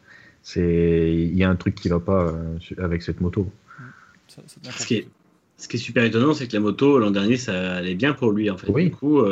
Il 0.55 1.37
y 1.37 1.43
a 1.43 1.49
un 1.49 1.55
truc 1.55 1.75
qui 1.75 1.89
va 1.89 1.99
pas 1.99 2.35
avec 2.77 3.01
cette 3.03 3.21
moto. 3.21 3.49
ce, 4.27 4.85
qui 4.85 4.95
est, 4.95 5.07
ce, 5.57 5.67
qui 5.67 5.77
est, 5.77 5.79
super 5.79 6.03
étonnant, 6.03 6.33
c'est 6.33 6.47
que 6.47 6.53
la 6.53 6.59
moto, 6.59 6.99
l'an 6.99 7.11
dernier, 7.11 7.37
ça 7.37 7.75
allait 7.75 7.95
bien 7.95 8.13
pour 8.13 8.31
lui. 8.31 8.49
En 8.49 8.57
fait. 8.57 8.71
Du 8.71 8.91
coup, 8.91 9.23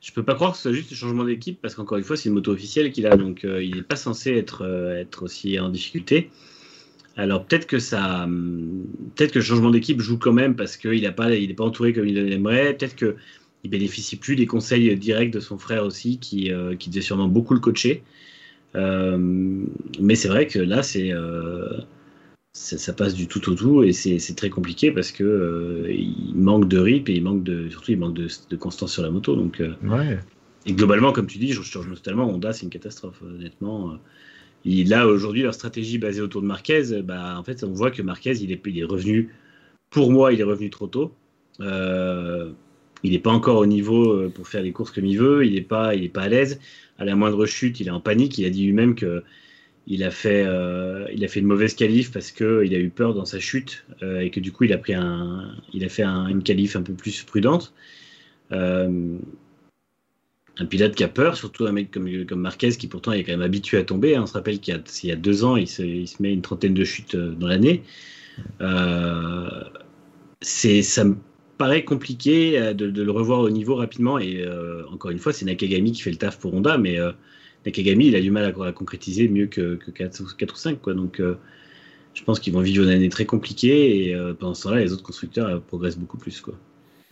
je 0.00 0.12
peux 0.12 0.22
pas 0.22 0.34
croire 0.34 0.52
que 0.52 0.56
ce 0.56 0.62
soit 0.64 0.72
juste 0.72 0.92
un 0.92 0.94
changement 0.94 1.24
d'équipe 1.24 1.58
parce 1.60 1.74
qu'encore 1.74 1.98
une 1.98 2.04
fois, 2.04 2.16
c'est 2.16 2.28
une 2.28 2.34
moto 2.34 2.52
officielle 2.52 2.92
qu'il 2.92 3.06
a. 3.06 3.16
Donc, 3.16 3.44
il 3.44 3.74
n'est 3.74 3.82
pas 3.82 3.96
censé 3.96 4.32
être, 4.32 4.64
être 4.96 5.22
aussi 5.22 5.58
en 5.58 5.68
difficulté. 5.68 6.30
Alors 7.16 7.44
peut-être 7.44 7.66
que 7.66 7.78
ça, 7.78 8.26
peut-être 9.14 9.32
que 9.32 9.40
le 9.40 9.44
changement 9.44 9.70
d'équipe 9.70 10.00
joue 10.00 10.16
quand 10.16 10.32
même 10.32 10.54
parce 10.56 10.76
qu'il 10.76 11.02
n'est 11.02 11.12
pas, 11.12 11.34
il 11.34 11.50
est 11.50 11.54
pas 11.54 11.64
entouré 11.64 11.92
comme 11.92 12.06
il 12.06 12.14
l'aimerait. 12.14 12.74
Peut-être 12.74 12.96
que 12.96 13.16
il 13.62 13.70
bénéficie 13.70 14.16
plus 14.16 14.36
des 14.36 14.46
conseils 14.46 14.96
directs 14.96 15.32
de 15.32 15.40
son 15.40 15.58
frère 15.58 15.84
aussi, 15.84 16.18
qui, 16.18 16.50
euh, 16.50 16.76
qui 16.76 16.88
devait 16.88 17.02
sûrement 17.02 17.28
beaucoup 17.28 17.52
le 17.52 17.60
coacher. 17.60 18.02
Euh, 18.76 19.16
mais 20.00 20.14
c'est 20.14 20.28
vrai 20.28 20.46
que 20.46 20.58
là, 20.58 20.82
c'est, 20.82 21.12
euh, 21.12 21.78
ça, 22.52 22.92
passe 22.92 23.14
du 23.14 23.26
tout 23.26 23.50
au 23.50 23.54
tout 23.54 23.82
et 23.82 23.92
c'est, 23.92 24.34
très 24.34 24.50
compliqué 24.50 24.92
parce 24.92 25.12
que 25.12 25.86
il 25.88 26.34
manque 26.36 26.68
de 26.68 26.78
rip 26.78 27.08
et 27.08 27.14
il 27.14 27.22
manque 27.22 27.42
de, 27.42 27.68
surtout 27.68 27.92
il 27.92 27.98
manque 27.98 28.14
de, 28.14 28.56
constance 28.56 28.92
sur 28.92 29.02
la 29.02 29.10
moto. 29.10 29.34
Donc, 29.36 29.62
Et 30.66 30.72
globalement, 30.72 31.12
comme 31.12 31.26
tu 31.26 31.38
dis, 31.38 31.52
je, 31.52 31.60
rejoins 31.60 31.94
totalement. 31.94 32.28
Honda, 32.28 32.52
c'est 32.52 32.64
une 32.64 32.70
catastrophe, 32.70 33.22
honnêtement 33.22 33.98
là, 34.64 35.06
aujourd'hui, 35.06 35.42
leur 35.42 35.54
stratégie 35.54 35.98
basée 35.98 36.20
autour 36.20 36.42
de 36.42 36.46
Marquez, 36.46 37.02
bah, 37.02 37.36
en 37.38 37.44
fait, 37.44 37.64
on 37.64 37.72
voit 37.72 37.90
que 37.90 38.02
Marquez, 38.02 38.36
il 38.42 38.52
est, 38.52 38.60
il 38.66 38.78
est 38.78 38.84
revenu, 38.84 39.30
pour 39.90 40.10
moi, 40.10 40.32
il 40.32 40.40
est 40.40 40.44
revenu 40.44 40.70
trop 40.70 40.86
tôt. 40.86 41.14
Euh, 41.60 42.52
il 43.02 43.12
n'est 43.12 43.18
pas 43.18 43.30
encore 43.30 43.58
au 43.58 43.66
niveau 43.66 44.12
euh, 44.12 44.28
pour 44.28 44.48
faire 44.48 44.62
les 44.62 44.72
courses 44.72 44.90
comme 44.90 45.06
il 45.06 45.18
veut. 45.18 45.44
Il 45.46 45.54
n'est 45.54 45.60
pas, 45.60 45.92
pas 46.12 46.22
à 46.22 46.28
l'aise. 46.28 46.60
À 46.98 47.04
la 47.04 47.16
moindre 47.16 47.46
chute, 47.46 47.80
il 47.80 47.88
est 47.88 47.92
en 47.92 48.00
panique. 48.00 48.38
Il 48.38 48.44
a 48.44 48.50
dit 48.50 48.64
lui-même 48.64 48.94
que 48.94 49.22
il 49.86 50.04
a 50.04 50.10
fait, 50.10 50.44
euh, 50.46 51.06
il 51.12 51.24
a 51.24 51.28
fait 51.28 51.40
une 51.40 51.46
mauvaise 51.46 51.74
qualif 51.74 52.12
parce 52.12 52.30
que 52.30 52.62
il 52.64 52.74
a 52.74 52.78
eu 52.78 52.90
peur 52.90 53.14
dans 53.14 53.24
sa 53.24 53.40
chute 53.40 53.84
et 54.02 54.30
que 54.30 54.38
du 54.38 54.52
coup, 54.52 54.64
il 54.64 54.72
a 54.72 54.78
pris 54.78 54.94
un, 54.94 55.56
il 55.72 55.84
a 55.84 55.88
fait 55.88 56.04
une 56.04 56.42
qualif 56.42 56.76
un 56.76 56.82
peu 56.82 56.92
plus 56.92 57.22
prudente 57.22 57.72
un 60.60 60.66
pilote 60.66 60.94
qui 60.94 61.04
a 61.04 61.08
peur, 61.08 61.36
surtout 61.36 61.66
un 61.66 61.72
mec 61.72 61.90
comme, 61.90 62.26
comme 62.26 62.40
Marquez 62.40 62.72
qui 62.72 62.86
pourtant 62.86 63.12
est 63.12 63.24
quand 63.24 63.32
même 63.32 63.42
habitué 63.42 63.78
à 63.78 63.82
tomber. 63.82 64.14
Hein. 64.14 64.22
On 64.22 64.26
se 64.26 64.34
rappelle 64.34 64.60
qu'il 64.60 64.74
y, 65.04 65.10
a 65.10 65.16
deux 65.16 65.44
ans, 65.44 65.56
il 65.56 65.66
se, 65.66 65.82
met 66.22 66.32
une 66.32 66.42
trentaine 66.42 66.74
de 66.74 66.84
chutes 66.84 67.14
euh, 67.14 67.32
dans 67.32 67.46
l'année. 67.46 67.82
Euh, 68.60 69.48
ça 70.42 71.04
me 71.04 71.16
paraît 71.60 71.84
compliqué 71.84 72.58
euh, 72.58 72.72
de, 72.72 73.02
le 73.02 73.10
revoir 73.10 73.40
au 73.40 73.50
niveau 73.50 73.76
rapidement. 73.76 74.18
Et 74.18 74.44
encore 74.90 75.10
une 75.10 75.18
fois, 75.18 75.32
c'est 75.32 75.44
Nakagami 75.44 75.92
qui 75.92 76.02
fait 76.02 76.10
le 76.10 76.16
taf 76.16 76.38
pour 76.38 76.54
Honda, 76.54 76.78
mais 76.78 76.98
Nakagami, 77.66 78.08
il 78.08 78.16
a 78.16 78.20
du 78.20 78.30
mal 78.30 78.44
à, 78.44 78.72
concrétiser 78.72 79.28
mieux 79.28 79.46
que, 79.46 79.78
4, 79.94 80.20
ou 80.20 80.56
5. 80.56 80.80
Quoi. 80.80 80.94
Donc 80.94 81.20
je 82.14 82.24
pense 82.24 82.40
qu'ils 82.40 82.52
vont 82.52 82.60
vivre 82.60 82.84
une 82.84 82.90
année 82.90 83.10
très 83.10 83.26
compliquée 83.26 84.08
et 84.08 84.16
pendant 84.38 84.54
ce 84.54 84.64
temps-là, 84.64 84.80
les 84.80 84.92
autres 84.92 85.02
constructeurs 85.02 85.60
progressent 85.62 85.98
beaucoup 85.98 86.18
plus. 86.18 86.40
Quoi. 86.40 86.54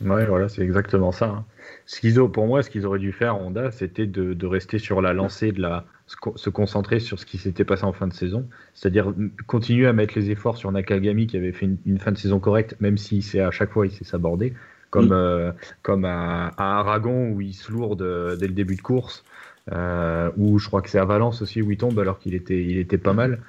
Ouais, 0.01 0.27
voilà, 0.27 0.49
c'est 0.49 0.63
exactement 0.63 1.11
ça. 1.11 1.27
Hein. 1.27 1.45
Ce 1.87 2.01
qu'ils 2.01 2.21
ont, 2.21 2.29
pour 2.29 2.47
moi, 2.47 2.63
ce 2.63 2.71
qu'ils 2.71 2.87
auraient 2.87 3.01
dû 3.01 3.13
faire, 3.13 3.37
Honda, 3.37 3.71
c'était 3.73 4.07
de, 4.07 4.47
rester 4.47 4.79
sur 4.79 5.03
la 5.03 5.13
lancée, 5.13 5.51
de 5.51 5.61
la, 5.61 5.85
se 6.09 6.51
concentrer 6.51 7.01
sur 7.01 7.19
ce 7.19 7.27
qui 7.27 7.37
s'était 7.37 7.65
passé 7.65 7.85
en 7.85 7.93
fin 7.93 8.07
de 8.07 8.15
saison, 8.15 8.49
c'est-à-dire 8.75 9.13
continuer 9.47 9.87
à 9.87 9.93
mettre 9.93 10.15
les 10.17 10.31
efforts 10.31 10.57
sur 10.57 10.73
Nakagami 10.73 11.27
qui 11.27 11.37
avait 11.37 11.53
fait 11.53 11.69
une, 11.85 11.99
fin 11.99 12.13
de 12.13 12.19
saison 12.19 12.41
correcte, 12.41 12.77
même 12.81 12.97
si 12.97 13.21
c'est 13.21 13.41
à 13.41 13.51
chaque 13.51 13.71
fois 13.71 13.87
il 13.87 13.93
s'est 13.93 14.05
sabordé, 14.05 14.55
comme, 14.91 15.13
euh, 15.13 15.53
comme 15.83 16.07
à, 16.07 16.51
Aragon 16.57 17.31
où 17.31 17.43
il 17.43 17.53
se 17.53 17.71
lourde 17.71 18.01
euh, 18.01 18.37
dès 18.37 18.47
le 18.47 18.55
début 18.55 18.77
de 18.77 18.81
course. 18.81 19.23
Euh, 19.71 20.31
ou 20.39 20.59
je 20.59 20.67
crois 20.67 20.81
que 20.81 20.89
c'est 20.89 20.99
à 20.99 21.05
Valence 21.05 21.43
aussi 21.43 21.61
où 21.61 21.71
il 21.71 21.77
tombe 21.77 21.99
alors 21.99 22.19
qu'il 22.19 22.35
était, 22.35 22.63
il 22.63 22.79
était 22.79 22.97
pas 22.97 23.13
mal. 23.13 23.41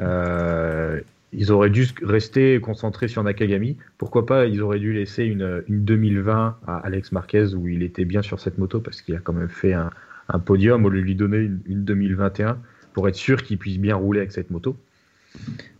Euh, 0.00 1.00
ils 1.32 1.52
auraient 1.52 1.70
dû 1.70 1.86
rester 2.02 2.60
concentrés 2.60 3.06
sur 3.06 3.22
Nakagami. 3.22 3.76
Pourquoi 3.98 4.26
pas, 4.26 4.46
ils 4.46 4.62
auraient 4.62 4.80
dû 4.80 4.92
laisser 4.92 5.22
une, 5.22 5.62
2020 5.68 6.58
à 6.66 6.76
Alex 6.78 7.12
Marquez 7.12 7.54
où 7.54 7.68
il 7.68 7.84
était 7.84 8.04
bien 8.04 8.20
sur 8.20 8.40
cette 8.40 8.58
moto 8.58 8.80
parce 8.80 9.00
qu'il 9.00 9.14
a 9.14 9.20
quand 9.20 9.32
même 9.32 9.48
fait 9.48 9.74
un, 9.74 9.90
podium 10.38 10.84
au 10.84 10.88
lieu 10.88 11.00
de 11.00 11.04
lui 11.04 11.14
donner 11.14 11.50
une, 11.66 11.84
2021 11.84 12.58
pour 12.92 13.08
être 13.08 13.16
sûr 13.16 13.42
qu'il 13.42 13.58
puisse 13.58 13.78
bien 13.78 13.96
rouler 13.96 14.20
avec 14.20 14.32
cette 14.32 14.50
moto. 14.50 14.76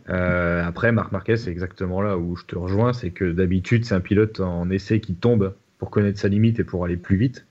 Euh, 0.09 0.63
après, 0.63 0.91
Marc 0.91 1.11
Marquez, 1.11 1.37
c'est 1.37 1.51
exactement 1.51 2.01
là 2.01 2.17
où 2.17 2.35
je 2.35 2.45
te 2.45 2.57
rejoins, 2.57 2.93
c'est 2.93 3.11
que 3.11 3.31
d'habitude, 3.31 3.85
c'est 3.85 3.95
un 3.95 4.01
pilote 4.01 4.39
en 4.39 4.69
essai 4.69 4.99
qui 4.99 5.13
tombe 5.15 5.53
pour 5.77 5.89
connaître 5.89 6.19
sa 6.19 6.27
limite 6.27 6.59
et 6.59 6.63
pour 6.63 6.85
aller 6.85 6.97
plus 6.97 7.17
vite. 7.17 7.45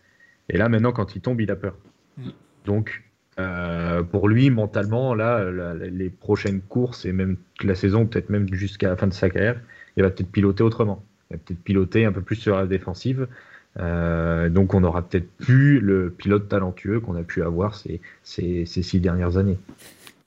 Et 0.48 0.56
là, 0.56 0.68
maintenant, 0.68 0.92
quand 0.92 1.14
il 1.14 1.20
tombe, 1.20 1.40
il 1.40 1.50
a 1.50 1.56
peur. 1.56 1.76
Mm. 2.18 2.30
Donc, 2.64 3.02
euh, 3.38 4.02
pour 4.02 4.28
lui, 4.28 4.50
mentalement, 4.50 5.14
là, 5.14 5.44
les 5.74 6.10
prochaines 6.10 6.60
courses 6.60 7.04
et 7.06 7.12
même 7.12 7.36
la 7.62 7.74
saison, 7.74 8.06
peut-être 8.06 8.30
même 8.30 8.52
jusqu'à 8.52 8.88
la 8.88 8.96
fin 8.96 9.06
de 9.06 9.12
sa 9.12 9.30
carrière, 9.30 9.60
il 9.96 10.02
va 10.02 10.10
peut-être 10.10 10.30
piloter 10.30 10.62
autrement. 10.62 11.04
Il 11.30 11.36
va 11.36 11.42
peut-être 11.44 11.62
piloter 11.62 12.04
un 12.04 12.12
peu 12.12 12.20
plus 12.20 12.36
sur 12.36 12.56
la 12.56 12.66
défensive. 12.66 13.28
Euh, 13.78 14.48
donc, 14.48 14.74
on 14.74 14.82
aura 14.82 15.02
peut-être 15.02 15.30
plus 15.38 15.80
le 15.80 16.10
pilote 16.10 16.48
talentueux 16.48 17.00
qu'on 17.00 17.16
a 17.16 17.22
pu 17.22 17.42
avoir 17.42 17.74
ces, 17.76 18.00
ces, 18.22 18.64
six 18.66 19.00
dernières 19.00 19.36
années. 19.36 19.58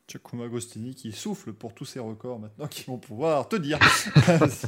Giacomo 0.08 0.44
Agostini 0.44 0.96
qui 0.96 1.14
souffle 1.14 1.54
pour 1.54 1.74
tous 1.74 1.86
ces 1.86 2.00
records 2.00 2.38
maintenant 2.38 2.68
qui 2.68 2.84
vont 2.86 2.98
pouvoir 2.98 3.48
te 3.48 3.56
dire. 3.56 3.80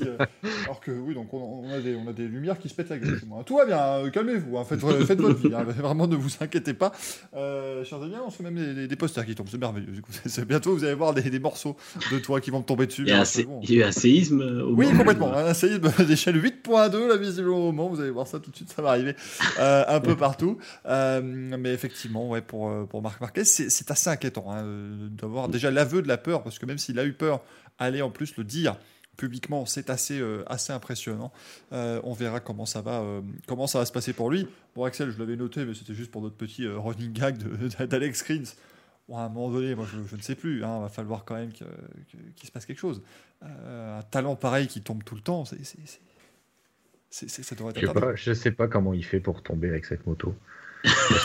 Euh, 0.02 0.18
alors 0.66 0.80
que 0.80 0.92
oui, 0.92 1.14
donc 1.14 1.34
on, 1.34 1.70
a 1.70 1.80
des, 1.80 1.96
on, 1.96 2.08
a 2.08 2.14
des, 2.14 2.28
lumières 2.28 2.60
qui 2.60 2.70
se 2.70 2.74
pètent 2.74 2.90
la 2.90 2.98
gueule. 2.98 3.20
Tout 3.46 3.58
va 3.58 3.66
bien, 3.66 3.78
hein, 3.78 4.10
calmez-vous, 4.10 4.58
hein, 4.58 4.64
faites, 4.64 4.80
faites, 5.06 5.20
votre 5.20 5.40
vie, 5.40 5.54
hein, 5.54 5.64
vraiment 5.64 6.08
ne 6.08 6.16
vous 6.16 6.30
inquiétez 6.40 6.74
pas. 6.74 6.92
Euh, 7.34 7.84
chers 7.84 8.02
amis, 8.02 8.16
on 8.26 8.30
fait 8.30 8.44
même 8.44 8.56
des, 8.56 8.88
des, 8.88 8.96
posters 8.96 9.26
qui 9.26 9.36
tombent, 9.36 9.48
c'est 9.50 9.58
merveilleux. 9.58 9.92
Du 9.92 10.02
coup, 10.02 10.12
bientôt 10.48 10.74
vous 10.74 10.84
allez 10.84 10.94
voir 10.94 11.14
des, 11.14 11.40
morceaux 11.40 11.76
de 12.12 12.20
toi 12.20 12.42
qui 12.42 12.52
vont 12.52 12.62
tomber 12.62 12.88
dessus. 12.88 13.04
Il 13.04 13.10
y 13.10 13.12
a, 13.12 13.18
eu 13.18 13.84
un 13.84 13.92
séisme 13.92 14.42
au 14.42 14.74
Oui, 14.74 14.88
complètement, 14.96 15.34
un 15.34 15.54
séisme 15.54 15.92
d'échelle 16.06 16.42
8.2 16.42 17.08
là 17.08 17.18
visiblement 17.18 17.70
au 17.70 17.72
moment, 17.72 17.90
vous 17.90 18.02
allez 18.02 18.12
voir 18.12 18.28
ça 18.28 18.40
tout 18.40 18.52
de 18.52 18.56
suite, 18.56 18.72
ça 18.72 18.82
va 18.82 18.90
arriver 18.90 19.16
euh, 19.60 19.84
un 19.88 20.00
peu 20.00 20.16
partout. 20.16 20.58
mais 20.86 21.74
effectivement, 21.74 22.30
ouais, 22.30 22.42
pour, 22.42 22.88
pour 22.88 23.02
Marc 23.02 23.22
Marquez, 23.22 23.46
c'est 23.46 23.92
assez 23.92 24.10
inquiétant 24.10 24.46
déjà 25.50 25.72
l'aveu 25.72 26.02
de 26.02 26.08
la 26.08 26.18
peur, 26.18 26.44
parce 26.44 26.60
que 26.60 26.66
même 26.66 26.78
s'il 26.78 27.00
a 27.00 27.06
eu 27.06 27.14
peur, 27.14 27.42
aller 27.78 28.02
en 28.02 28.10
plus 28.10 28.36
le 28.38 28.44
dire 28.44 28.78
publiquement, 29.16 29.66
c'est 29.66 29.90
assez, 29.90 30.20
euh, 30.20 30.44
assez 30.48 30.74
impressionnant. 30.74 31.32
Euh, 31.72 32.00
on 32.04 32.14
verra 32.14 32.40
comment 32.40 32.66
ça, 32.66 32.82
va, 32.82 33.02
euh, 33.02 33.22
comment 33.48 33.68
ça 33.68 33.80
va 33.80 33.86
se 33.86 33.92
passer 33.92 34.14
pour 34.14 34.30
lui. 34.30 34.48
Bon, 34.76 34.84
Axel, 34.84 35.12
je 35.12 35.20
l'avais 35.20 35.36
noté, 35.36 35.66
mais 35.66 35.74
c'était 35.74 35.94
juste 35.94 36.12
pour 36.12 36.22
notre 36.22 36.36
petit 36.36 36.68
running 36.68 37.14
gag 37.14 37.38
d'Alex 37.88 38.24
Greens. 38.24 38.56
Bon, 39.08 39.18
à 39.18 39.22
un 39.22 39.30
moment 39.30 39.50
donné, 39.50 39.76
moi, 39.76 39.88
je, 39.92 40.16
ne 40.16 40.22
sais 40.22 40.36
plus. 40.36 40.60
Il 40.60 40.64
hein, 40.64 40.82
va 40.82 40.90
falloir 40.90 41.26
quand 41.26 41.36
même 41.36 41.52
qu'il 41.52 42.48
se 42.48 42.52
passe 42.52 42.66
quelque 42.66 42.80
chose. 42.80 43.02
un 43.42 44.02
talent 44.12 44.36
pareil 44.36 44.68
qui 44.68 44.82
tombe 44.82 45.04
tout 45.04 45.16
le 45.16 45.22
temps, 45.22 45.46
c'est, 45.46 45.58
ça 47.10 47.56
devrait 47.56 47.72
être. 47.76 48.16
Je 48.16 48.24
sais, 48.24 48.36
sais 48.36 48.52
pas 48.52 48.68
comment 48.68 48.94
il 48.94 49.06
fait 49.06 49.20
pour 49.20 49.44
tomber 49.44 49.70
avec 49.70 49.86
cette 49.86 50.06
moto. 50.06 50.36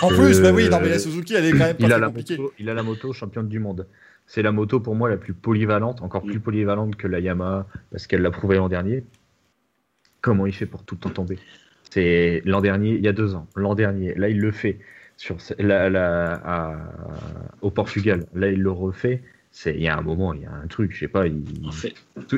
En 0.03 0.09
plus, 0.09 0.41
bah 0.41 0.53
oui, 0.53 0.69
non, 0.69 0.79
mais 0.81 0.89
la 0.89 0.99
Suzuki, 0.99 1.35
elle 1.35 1.47
est 1.47 1.53
quand 1.53 1.59
même 1.59 1.77
pas 1.77 1.87
il 1.87 1.93
a 1.93 1.99
la 1.99 2.11
moto, 2.11 2.53
il 2.59 2.71
a 2.71 2.75
la 2.75 2.83
moto 2.83 3.13
championne 3.13 3.49
du 3.49 3.59
monde. 3.59 3.87
C'est 4.27 4.43
la 4.43 4.53
moto 4.53 4.79
pour 4.79 4.95
moi 4.95 5.11
la 5.11 5.17
plus 5.17 5.35
polyvalente, 5.35 6.03
encore 6.03 6.23
plus 6.23 6.39
mm. 6.39 6.43
polyvalente 6.43 6.97
que 6.97 7.09
la 7.09 7.19
Yamaha, 7.19 7.67
parce 7.91 8.07
qu'elle 8.07 8.23
l'a 8.23 8.31
prouvé 8.31 8.57
l'an 8.57 8.69
dernier. 8.69 9.05
Comment 10.21 10.47
il 10.47 10.53
fait 10.53 10.67
pour 10.67 10.85
tout 10.85 10.95
le 10.95 11.01
temps 11.01 11.11
tomber 11.11 11.39
C'est 11.91 12.43
l'an 12.45 12.61
dernier, 12.61 12.91
il 12.91 13.05
y 13.05 13.09
a 13.09 13.13
deux 13.13 13.35
ans, 13.35 13.49
l'an 13.57 13.75
dernier. 13.75 14.15
Là, 14.15 14.29
il 14.29 14.39
le 14.39 14.53
fait 14.53 14.79
sur 15.17 15.37
la, 15.59 16.79
au 17.61 17.71
Portugal. 17.71 18.27
Là, 18.35 18.51
il 18.51 18.63
le 18.63 18.71
refait. 18.71 19.23
C'est, 19.51 19.75
il 19.75 19.83
y 19.83 19.89
a 19.89 19.99
un 19.99 20.03
moment, 20.03 20.33
il 20.33 20.43
y 20.43 20.47
a 20.47 20.53
un 20.53 20.69
truc, 20.69 20.93
je 20.93 21.01
sais 21.01 21.09
pas, 21.09 21.27
il, 21.27 21.43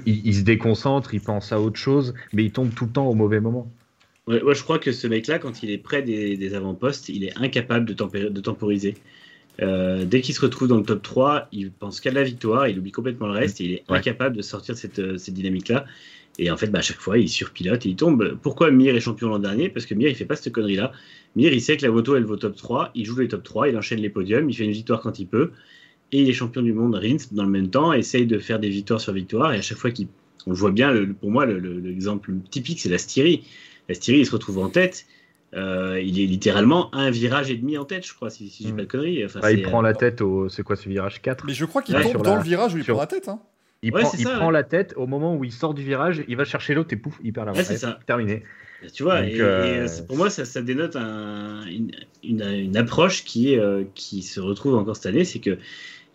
il, 0.07 0.35
se 0.35 0.41
déconcentre, 0.41 1.13
il 1.13 1.21
pense 1.21 1.53
à 1.53 1.61
autre 1.61 1.79
chose, 1.79 2.15
mais 2.33 2.43
il 2.43 2.53
tombe 2.53 2.73
tout 2.75 2.87
le 2.87 2.93
temps 2.93 3.07
au 3.07 3.15
mauvais 3.15 3.41
moment. 3.41 3.71
Ouais, 4.29 4.41
je 4.55 4.63
crois 4.63 4.79
que 4.79 4.93
ce 4.93 5.09
mec-là, 5.09 5.41
quand 5.41 5.65
il 5.65 5.71
est 5.71 5.79
près 5.79 6.03
des, 6.03 6.55
avant-postes, 6.55 7.09
il 7.09 7.25
est 7.25 7.37
incapable 7.37 7.87
de, 7.87 8.29
de 8.29 8.41
temporiser. 8.41 8.95
Euh, 9.61 10.05
dès 10.05 10.21
qu'il 10.21 10.35
se 10.35 10.41
retrouve 10.41 10.69
dans 10.69 10.77
le 10.77 10.85
top 10.85 11.03
3, 11.03 11.49
il 11.53 11.73
pense 11.73 12.01
qu'à 12.01 12.13
la 12.13 12.23
victoire, 12.23 12.69
il 12.69 12.79
oublie 12.79 12.93
complètement 12.93 13.27
le 13.27 13.33
reste, 13.33 13.61
et 13.61 13.65
il 13.65 13.73
est 13.73 13.85
incapable 13.89 14.37
de 14.37 14.43
sortir 14.43 14.75
de 14.75 14.81
cette, 14.81 14.99
euh, 15.01 15.19
cette 15.19 15.35
dynamique-là. 15.35 15.87
Et 16.39 16.51
en 16.51 16.57
fait, 16.57 16.69
bah, 16.69 16.79
à 16.79 16.83
chaque 16.83 17.01
fois, 17.01 17.19
il 17.19 17.29
surpilote 17.29 17.85
et 17.85 17.91
il 17.91 17.97
tombe. 17.97 18.39
Pourquoi 18.41 18.71
Mir 18.71 18.95
est 18.95 19.01
champion 19.01 19.29
l'an 19.29 19.41
dernier? 19.41 19.69
Parce 19.69 19.87
que 19.87 19.95
Mir, 19.95 20.09
il 20.09 20.15
fait 20.15 20.25
pas 20.25 20.37
cette 20.37 20.53
connerie-là. 20.53 20.93
Mir, 21.37 21.53
il 21.53 21.61
sait 21.61 21.77
que 21.77 21.85
la 21.85 21.91
moto, 21.91 22.17
elle 22.17 22.25
vaut 22.25 22.37
top 22.37 22.57
3, 22.57 22.93
il 22.95 23.05
joue 23.05 23.19
les 23.19 23.29
top 23.29 23.43
3, 23.43 23.69
il 23.69 23.77
enchaîne 23.77 24.01
les 24.01 24.09
podiums, 24.09 24.49
il 24.49 24.55
fait 24.55 24.65
une 24.65 24.73
victoire 24.73 25.01
quand 25.01 25.19
il 25.19 25.27
peut, 25.27 25.51
et 26.13 26.23
il 26.23 26.31
est 26.31 26.33
champion 26.33 26.63
du 26.63 26.73
monde. 26.73 26.95
Rins, 26.95 27.17
dans 27.33 27.45
le 27.45 27.51
même 27.51 27.69
temps, 27.69 27.93
essaye 27.93 28.27
de 28.27 28.39
faire 28.39 28.61
des 28.61 28.71
victoires 28.71 29.01
sur 29.01 29.13
victoire, 29.13 29.53
et 29.53 29.59
à 29.59 29.63
chaque 29.63 29.79
fois 29.79 29.91
qu'il. 29.91 30.07
On 30.45 30.51
le 30.51 30.57
voit 30.57 30.73
bien, 30.73 30.93
pour 31.21 31.31
moi, 31.31 31.47
l'exemple 31.47 32.33
typique, 32.51 32.81
c'est 32.81 32.89
la 32.89 32.99
Styrie 32.99 33.45
Styrie, 33.91 34.21
il 34.21 34.27
se 34.27 34.33
retrouve 34.33 34.59
en 34.59 34.69
tête. 34.69 35.07
Euh, 35.55 36.01
il 36.01 36.19
est 36.19 36.27
littéralement 36.27 36.95
un 36.95 37.11
virage 37.11 37.51
et 37.51 37.57
demi 37.57 37.77
en 37.77 37.85
tête, 37.85 38.07
je 38.07 38.15
crois, 38.15 38.31
si, 38.31 38.49
si 38.49 38.65
j'ai 38.65 38.73
mm. 38.73 38.77
pas 38.77 38.83
de 38.83 38.87
conneries. 38.87 39.25
Enfin, 39.25 39.51
il 39.51 39.63
prend 39.63 39.83
la 39.83 39.93
tête 39.93 40.23
au. 40.23 40.49
C'est 40.49 40.63
quoi 40.63 40.77
ce 40.77 40.89
virage 40.89 41.21
4 41.21 41.45
Mais 41.47 41.53
je 41.55 41.65
crois 41.65 41.83
qu'il 41.83 41.95
tombe 41.95 42.23
dans 42.23 42.37
le 42.37 42.43
virage 42.43 42.75
où 42.75 42.79
il 42.79 42.85
prend 42.85 42.99
la 42.99 43.07
tête. 43.07 43.29
Hein. 43.29 43.41
Il, 43.83 43.93
prend, 43.93 44.11
il 44.17 44.25
prend, 44.25 44.51
la 44.51 44.63
tête 44.63 44.95
au 44.97 45.07
moment 45.07 45.37
où 45.37 45.45
il 45.45 45.53
sort 45.53 45.75
du 45.75 45.83
virage, 45.83 46.23
il 46.29 46.37
va 46.37 46.45
chercher 46.45 46.73
l'autre 46.73 46.93
et 46.93 46.97
pouf, 46.97 47.19
il 47.25 47.33
perd 47.33 47.49
la 47.49 47.53
ouais, 47.53 47.65
c'est 47.65 47.77
ça. 47.77 47.99
Terminé. 48.07 48.45
Tu 48.93 49.03
vois, 49.03 49.27
et, 49.27 49.41
euh, 49.41 49.87
pour 50.07 50.17
moi, 50.17 50.31
ça, 50.31 50.45
ça 50.45 50.63
dénote 50.63 50.97
un, 50.97 51.65
une, 51.67 51.93
une, 52.23 52.77
approche 52.77 53.25
qui, 53.25 53.57
euh, 53.59 53.85
se 53.95 54.41
retrouve 54.41 54.75
encore 54.77 54.97
cette 54.97 55.07
année, 55.07 55.25
c'est 55.25 55.39
que 55.39 55.59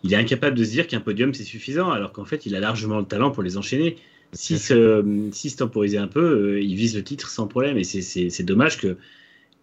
il 0.02 0.12
est 0.12 0.16
incapable 0.16 0.56
de 0.56 0.64
se 0.64 0.70
dire 0.70 0.86
qu'un 0.86 1.00
podium 1.00 1.34
c'est 1.34 1.44
suffisant, 1.44 1.90
alors 1.90 2.12
qu'en 2.12 2.24
fait, 2.24 2.46
il 2.46 2.54
a 2.54 2.60
largement 2.60 2.98
le 2.98 3.04
talent 3.04 3.30
pour 3.30 3.42
les 3.42 3.56
enchaîner. 3.56 3.96
S'il 4.32 4.58
se, 4.58 5.28
si 5.32 5.50
se 5.50 5.56
temporisait 5.56 5.98
un 5.98 6.06
peu, 6.06 6.54
euh, 6.54 6.60
il 6.60 6.74
vise 6.74 6.96
le 6.96 7.02
titre 7.02 7.30
sans 7.30 7.46
problème. 7.46 7.78
Et 7.78 7.84
c'est 7.84 8.42
dommage 8.42 8.78
que, 8.78 8.96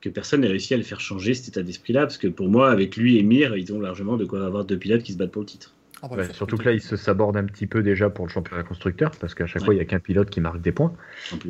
que 0.02 0.10
personne 0.10 0.42
n'ait 0.42 0.48
réussi 0.48 0.74
à 0.74 0.78
le 0.78 0.84
faire 0.84 1.00
changer 1.00 1.34
cet 1.34 1.50
état 1.50 1.64
d'esprit-là, 1.64 2.02
parce 2.02 2.18
que 2.18 2.28
pour 2.28 2.50
moi, 2.50 2.72
avec 2.72 2.98
lui 2.98 3.18
et 3.18 3.24
Mir, 3.24 3.56
ils 3.56 3.74
ont 3.74 3.80
largement 3.80 4.18
de 4.18 4.26
quoi 4.26 4.46
avoir 4.46 4.66
deux 4.66 4.78
pilotes 4.78 5.04
qui 5.04 5.14
se 5.14 5.18
battent 5.18 5.32
pour 5.32 5.42
le 5.42 5.48
titre. 5.48 5.74
Ah 6.02 6.08
bah, 6.10 6.24
surtout 6.34 6.58
que 6.58 6.66
là, 6.66 6.72
il 6.74 6.82
se 6.82 6.98
saborde 6.98 7.38
un 7.38 7.46
petit 7.46 7.68
peu 7.68 7.82
déjà 7.82 8.10
pour 8.10 8.26
le 8.26 8.32
championnat 8.32 8.64
constructeur, 8.64 9.12
parce 9.20 9.34
qu'à 9.34 9.48
chaque 9.48 9.64
fois, 9.64 9.74
il 9.74 9.78
n'y 9.78 9.82
a 9.82 9.86
qu'un 9.86 10.00
pilote 10.00 10.30
qui 10.30 10.42
marque 10.42 10.62
des 10.62 10.72
points. 10.72 10.94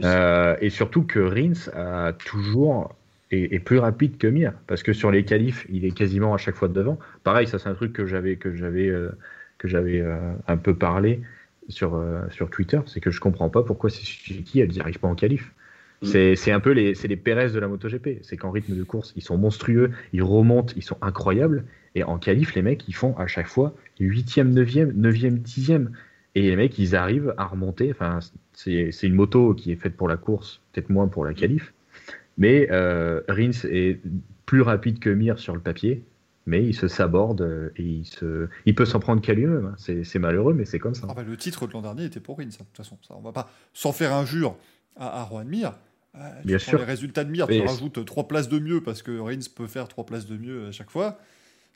Euh, 0.03 0.55
et 0.61 0.69
surtout 0.69 1.03
que 1.03 1.19
Rins 1.19 1.71
a 1.73 2.13
toujours 2.13 2.95
est, 3.31 3.59
plus 3.59 3.79
rapide 3.79 4.17
que 4.17 4.27
Mir, 4.27 4.53
parce 4.67 4.83
que 4.83 4.93
sur 4.93 5.09
les 5.09 5.25
qualifs, 5.25 5.65
il 5.69 5.83
est 5.83 5.91
quasiment 5.91 6.33
à 6.33 6.37
chaque 6.37 6.55
fois 6.55 6.67
devant. 6.67 6.99
Pareil, 7.23 7.47
ça 7.47 7.59
c'est 7.59 7.67
un 7.67 7.73
truc 7.73 7.91
que 7.91 8.05
j'avais 8.05 8.35
que 8.37 8.55
j'avais 8.55 8.87
euh, 8.87 9.09
que 9.57 9.67
j'avais 9.67 10.05
un 10.47 10.57
peu 10.57 10.75
parlé 10.75 11.21
sur, 11.69 11.95
euh, 11.95 12.21
sur 12.29 12.49
Twitter, 12.49 12.79
c'est 12.85 12.99
que 12.99 13.11
je 13.11 13.19
comprends 13.19 13.49
pas 13.49 13.63
pourquoi 13.63 13.89
ces 13.89 14.03
Suzuki 14.03 14.59
elles 14.59 14.69
n'y 14.69 14.79
arrivent 14.79 14.99
pas 14.99 15.07
en 15.07 15.15
qualif. 15.15 15.53
Mm. 16.01 16.35
C'est 16.35 16.51
un 16.51 16.59
peu 16.59 16.71
les, 16.71 16.93
les 16.93 17.15
Pérez 17.15 17.51
de 17.51 17.59
la 17.59 17.67
MotoGP. 17.67 18.19
C'est 18.21 18.37
qu'en 18.37 18.51
rythme 18.51 18.75
de 18.75 18.83
course, 18.83 19.13
ils 19.15 19.23
sont 19.23 19.37
monstrueux, 19.37 19.91
ils 20.13 20.23
remontent, 20.23 20.73
ils 20.75 20.83
sont 20.83 20.97
incroyables. 21.01 21.65
Et 21.95 22.03
en 22.03 22.17
qualif, 22.17 22.55
les 22.55 22.61
mecs, 22.61 22.87
ils 22.87 22.95
font 22.95 23.15
à 23.17 23.27
chaque 23.27 23.47
fois 23.47 23.75
8e, 23.99 24.53
9e, 24.53 24.93
9e, 24.93 25.41
10e. 25.41 25.87
Et 26.35 26.41
les 26.41 26.55
mecs, 26.55 26.77
ils 26.77 26.95
arrivent 26.95 27.33
à 27.37 27.45
remonter. 27.45 27.91
Enfin, 27.91 28.19
c'est 28.53 28.91
une 29.03 29.15
moto 29.15 29.53
qui 29.53 29.71
est 29.71 29.77
faite 29.77 29.95
pour 29.95 30.07
la 30.07 30.17
course, 30.17 30.61
peut-être 30.73 30.89
moins 30.89 31.07
pour 31.07 31.23
la 31.23 31.33
qualif. 31.33 31.73
Mais 32.37 32.67
euh, 32.71 33.21
Rins 33.29 33.65
est 33.69 34.01
plus 34.45 34.61
rapide 34.61 34.99
que 34.99 35.09
Mir 35.09 35.39
sur 35.39 35.55
le 35.55 35.61
papier 35.61 36.03
mais 36.45 36.63
il 36.63 36.73
se 36.73 36.87
saborde 36.87 37.41
euh, 37.41 37.71
et 37.75 37.83
il, 37.83 38.05
se... 38.05 38.47
il 38.65 38.75
peut 38.75 38.85
s'en 38.85 38.99
prendre 38.99 39.21
qu'à 39.21 39.33
lui-même. 39.33 39.73
Hein. 39.77 40.03
C'est 40.03 40.19
malheureux, 40.19 40.53
mais 40.53 40.65
c'est 40.65 40.79
comme 40.79 40.95
ça. 40.95 41.07
Ah 41.09 41.13
bah, 41.13 41.23
le 41.23 41.37
titre 41.37 41.67
de 41.67 41.73
l'an 41.73 41.81
dernier 41.81 42.05
était 42.05 42.19
pour 42.19 42.37
Rins, 42.37 42.45
de 42.45 42.51
toute 42.51 42.77
façon. 42.77 42.97
Ça, 43.07 43.15
on 43.17 43.21
va 43.21 43.31
pas 43.31 43.49
s'en 43.73 43.91
faire 43.91 44.13
injure 44.13 44.55
à, 44.95 45.23
à 45.23 45.27
Juan 45.27 45.47
Mir. 45.47 45.73
Euh, 46.15 46.29
Bien 46.45 46.57
sûr. 46.59 46.79
Les 46.79 46.85
résultats 46.85 47.23
de 47.23 47.31
Mir, 47.31 47.47
tu 47.47 47.61
rajoutes 47.61 48.05
trois 48.05 48.27
places 48.27 48.47
de 48.47 48.59
mieux 48.59 48.81
parce 48.81 49.01
que 49.01 49.19
Rins 49.19 49.39
peut 49.55 49.67
faire 49.67 49.87
trois 49.87 50.05
places 50.05 50.27
de 50.27 50.37
mieux 50.37 50.67
à 50.67 50.71
chaque 50.71 50.89
fois 50.89 51.17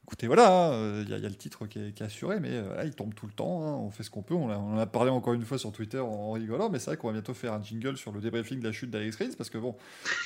écoutez, 0.10 0.26
voilà, 0.26 0.72
il 0.74 1.14
hein, 1.14 1.18
y, 1.20 1.26
a 1.26 1.30
le 1.30 1.36
titre 1.36 1.68
qui 1.68 1.78
est, 1.78 2.02
assuré, 2.02 2.40
mais 2.40 2.50
euh, 2.52 2.76
là, 2.76 2.84
il 2.84 2.96
tombe 2.96 3.14
tout 3.14 3.28
le 3.28 3.32
temps. 3.32 3.62
Hein, 3.64 3.76
on 3.76 3.92
fait 3.92 4.02
ce 4.02 4.10
qu'on 4.10 4.24
peut. 4.24 4.34
On, 4.34 4.50
en 4.50 4.78
a 4.80 4.88
parlé 4.88 5.12
encore 5.12 5.34
une 5.34 5.44
fois 5.44 5.60
sur 5.60 5.72
Twitter 5.72 6.00
en, 6.00 6.32
rigolant, 6.32 6.72
mais 6.72 6.80
c'est 6.80 6.88
vrai 6.88 6.98
qu'on 6.98 7.10
va 7.10 7.14
bientôt 7.14 7.36
faire 7.36 7.54
un 7.54 7.62
jingle 7.62 7.96
sur 7.96 8.12
le 8.12 8.20
débriefing 8.20 8.60
de 8.60 8.66
la 8.66 8.72
chute 8.72 8.90
d'Alex 8.90 9.18
Rins, 9.18 9.36
parce 9.38 9.52
que 9.52 9.60
bon, 9.60 9.76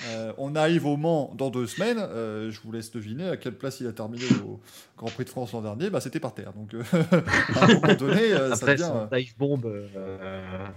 euh, 0.07 0.31
on 0.37 0.55
arrive 0.55 0.85
au 0.85 0.95
Mans 0.95 1.33
dans 1.37 1.49
deux 1.49 1.67
semaines. 1.67 1.97
Euh, 1.99 2.49
je 2.49 2.61
vous 2.61 2.71
laisse 2.71 2.91
deviner 2.91 3.27
à 3.27 3.35
quelle 3.35 3.57
place 3.57 3.81
il 3.81 3.87
a 3.87 3.91
terminé 3.91 4.23
au 4.45 4.61
Grand 4.97 5.07
Prix 5.07 5.25
de 5.25 5.29
France 5.29 5.51
l'an 5.51 5.61
dernier. 5.61 5.89
Bah, 5.89 5.99
c'était 5.99 6.21
par 6.21 6.33
terre. 6.33 6.53
Donc, 6.53 6.73
à 6.93 7.65
un 7.65 7.67
moment 7.67 7.93
donné, 7.95 8.31
Après, 8.31 8.55
ça 8.55 8.65
devient. 8.67 9.07
Dive 9.11 9.33
bomb 9.37 9.61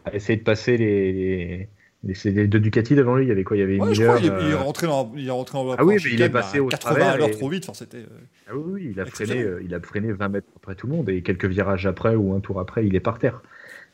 a 0.04 0.14
essayé 0.14 0.36
de 0.36 0.44
passer 0.44 0.76
les 0.76 1.68
c'est 2.14 2.32
deux 2.32 2.60
Ducati 2.60 2.94
devant 2.94 3.16
lui, 3.16 3.24
il 3.24 3.28
y 3.28 3.32
avait 3.32 3.44
quoi? 3.44 3.56
Il 3.56 3.60
y 3.60 3.62
avait 3.62 3.80
ouais, 3.80 3.90
Miller, 3.90 4.18
il, 4.20 4.26
est 4.26 4.54
rentré 4.54 4.86
dans, 4.86 5.12
il 5.16 5.26
est 5.26 5.30
rentré 5.30 5.58
en 5.58 5.70
Ah 5.72 5.84
oui, 5.84 5.96
mais 6.04 6.10
il 6.12 6.22
est 6.22 6.28
passé 6.28 6.60
au 6.60 6.68
80 6.68 7.06
à 7.06 7.16
l'heure 7.16 7.30
trop 7.30 7.48
vite. 7.48 7.64
Enfin, 7.68 7.74
c'était. 7.74 7.98
Euh, 7.98 8.48
ah 8.48 8.56
oui, 8.56 8.90
il 8.92 9.00
a 9.00 9.06
freiné, 9.06 9.42
euh, 9.42 9.62
il 9.64 9.74
a 9.74 9.80
freiné 9.80 10.12
20 10.12 10.28
mètres 10.28 10.48
après 10.56 10.74
tout 10.74 10.86
le 10.86 10.94
monde 10.94 11.08
et 11.08 11.22
quelques 11.22 11.46
virages 11.46 11.86
après 11.86 12.14
ou 12.14 12.34
un 12.34 12.40
tour 12.40 12.60
après, 12.60 12.86
il 12.86 12.94
est 12.94 13.00
par 13.00 13.18
terre. 13.18 13.42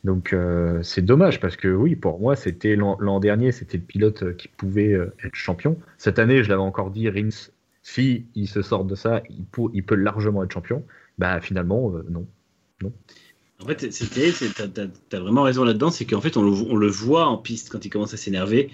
Donc 0.05 0.33
euh, 0.33 0.83
c'est 0.83 1.03
dommage 1.03 1.41
parce 1.41 1.57
que 1.57 1.69
oui, 1.69 1.97
pour 1.97 2.21
moi, 2.21 2.37
c'était 2.37 2.77
l'an 2.77 3.21
dernier, 3.21 3.53
c'était 3.53 3.79
le 3.79 3.85
pilote 3.85 4.37
qui 4.37 4.49
pouvait 4.49 4.93
être 4.93 5.35
champion. 5.35 5.79
Cette 5.97 6.19
année, 6.19 6.43
je 6.43 6.49
l'avais 6.49 6.63
encore 6.63 6.91
dit, 6.91 7.09
Rins, 7.09 7.51
si 7.83 8.27
il 8.35 8.49
se 8.49 8.63
sort 8.63 8.85
de 8.85 8.95
ça, 8.95 9.23
il 9.31 9.45
peut, 9.45 9.63
il 9.73 9.85
peut 9.85 9.95
largement 9.95 10.43
être 10.45 10.53
champion. 10.53 10.85
Bah 11.19 11.41
finalement, 11.41 11.93
non, 12.11 12.27
non. 12.83 12.93
En 13.63 13.67
fait, 13.67 13.89
tu 13.89 15.17
as, 15.17 15.21
vraiment 15.21 15.43
raison 15.43 15.65
là-dedans, 15.65 15.91
c'est 15.91 16.05
qu'en 16.05 16.21
fait, 16.21 16.37
on 16.37 16.43
le, 16.43 16.89
voit 16.89 17.27
en 17.27 17.37
piste 17.37 17.71
quand 17.71 17.85
il 17.85 17.91
commence 17.91 18.15
à 18.15 18.17
s'énerver. 18.17 18.71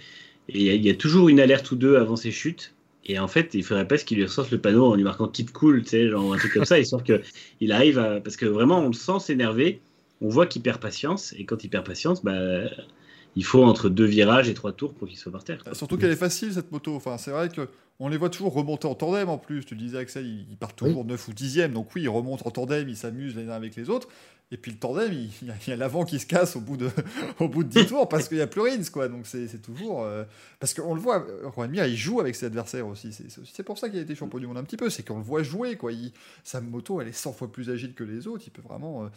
Et 0.49 0.74
il 0.74 0.84
y, 0.84 0.91
a 0.91 0.95
toujours 0.95 1.28
une 1.28 1.41
alerte 1.41 1.70
ou 1.70 1.76
deux 1.76 1.97
avant 1.97 2.16
ses 2.16 2.30
chutes. 2.30 2.74
Et 3.05 3.18
en 3.18 3.28
fait, 3.28 3.55
il 3.55 3.62
faudrait 3.62 3.86
pas 3.86 3.99
qu'il 3.99 4.18
lui 4.18 4.24
ressorte 4.24 4.51
le 4.51 4.59
panneau 4.59 4.86
en 4.86 4.95
lui 4.95 5.05
marquant 5.05 5.28
type 5.28 5.53
cool, 5.53 5.82
tu 5.82 5.91
sais, 5.91 6.09
genre 6.09 6.32
un 6.32 6.39
truc 6.39 6.53
comme 6.53 6.64
ça, 6.64 6.78
histoire 6.80 7.03
qu'il 7.03 7.72
arrive 7.72 7.99
à. 7.99 8.20
Parce 8.20 8.36
que 8.36 8.47
vraiment, 8.47 8.80
on 8.80 8.89
le 8.89 8.95
sent 8.95 9.20
s'énerver, 9.20 9.80
on 10.20 10.28
voit 10.28 10.47
qu'il 10.47 10.62
perd 10.62 10.80
patience, 10.80 11.34
et 11.39 11.45
quand 11.45 11.64
il 11.64 11.68
perd 11.68 11.86
patience, 11.86 12.22
bah, 12.24 12.64
il 13.36 13.45
faut 13.45 13.62
entre 13.64 13.89
deux 13.89 14.05
virages 14.05 14.49
et 14.49 14.55
trois 14.55 14.72
tours 14.72 14.95
pour 14.95 15.09
qu'il 15.09 15.16
soit 15.16 15.32
par 15.32 15.45
terre. 15.45 15.62
Surtout 15.72 15.97
qu'elle 15.97 16.11
est 16.11 16.16
facile 16.16 16.53
cette 16.53 16.72
moto. 16.72 16.95
Enfin, 16.95 17.18
c'est 17.18 17.30
vrai 17.30 17.49
que 17.49 17.68
on 18.01 18.09
les 18.09 18.16
voit 18.16 18.30
toujours 18.30 18.55
remonter 18.55 18.86
en 18.86 18.95
tandem 18.95 19.28
en 19.28 19.39
plus. 19.39 19.64
Tu 19.64 19.74
disais 19.74 19.99
Axel, 19.99 20.26
ils 20.26 20.57
partent 20.57 20.76
toujours 20.76 21.05
9 21.05 21.28
ou 21.28 21.32
10e. 21.32 21.72
Donc 21.72 21.95
oui, 21.95 22.03
ils 22.03 22.09
remontent 22.09 22.47
en 22.47 22.51
tandem, 22.51 22.89
ils 22.89 22.97
s'amusent 22.97 23.36
les 23.36 23.49
uns 23.49 23.55
avec 23.55 23.76
les 23.76 23.91
autres. 23.91 24.09
Et 24.51 24.57
puis 24.57 24.70
le 24.70 24.78
tandem, 24.78 25.12
il, 25.12 25.55
y 25.68 25.72
a 25.72 25.76
l'avant 25.76 26.05
qui 26.05 26.18
se 26.18 26.26
casse 26.26 26.57
au 26.57 26.61
bout 26.61 26.78
de, 26.78 26.88
au 27.38 27.49
bout 27.49 27.64
de 27.64 27.68
10 27.68 27.86
tours 27.86 28.09
parce 28.09 28.28
qu'il 28.28 28.38
n'y 28.38 28.42
a 28.42 28.46
plus 28.46 28.62
Rins, 28.62 28.90
quoi. 28.90 29.09
Donc 29.09 29.26
c'est 29.26 29.61
toujours. 29.61 30.03
Euh, 30.03 30.24
parce 30.59 30.72
qu'on 30.72 30.94
le 30.94 31.01
voit, 31.01 31.26
Juan 31.55 31.70
Mir, 31.70 31.84
il 31.86 31.96
joue 31.96 32.20
avec 32.20 32.34
ses 32.34 32.46
adversaires 32.46 32.86
aussi. 32.86 33.11
C'est 33.53 33.62
pour 33.62 33.78
ça 33.78 33.90
qu'il 33.90 33.99
a 33.99 34.03
été 34.03 34.14
champion 34.14 34.38
du 34.38 34.46
monde 34.46 34.57
un 34.57 34.64
petit 34.64 34.78
peu. 34.78 34.88
C'est 34.88 35.03
qu'on 35.03 35.18
le 35.18 35.24
voit 35.24 35.42
jouer, 35.42 35.76
quoi. 35.76 35.92
sa 36.44 36.61
moto, 36.62 37.01
elle 37.01 37.09
est 37.09 37.12
100 37.12 37.32
fois 37.34 37.53
plus 37.53 37.68
agile 37.68 37.92
que 37.92 38.05
les 38.05 38.26
autres. 38.26 38.44
Il 38.46 38.51
peut 38.51 38.62
vraiment. 38.62 39.05
Euh, 39.05 39.09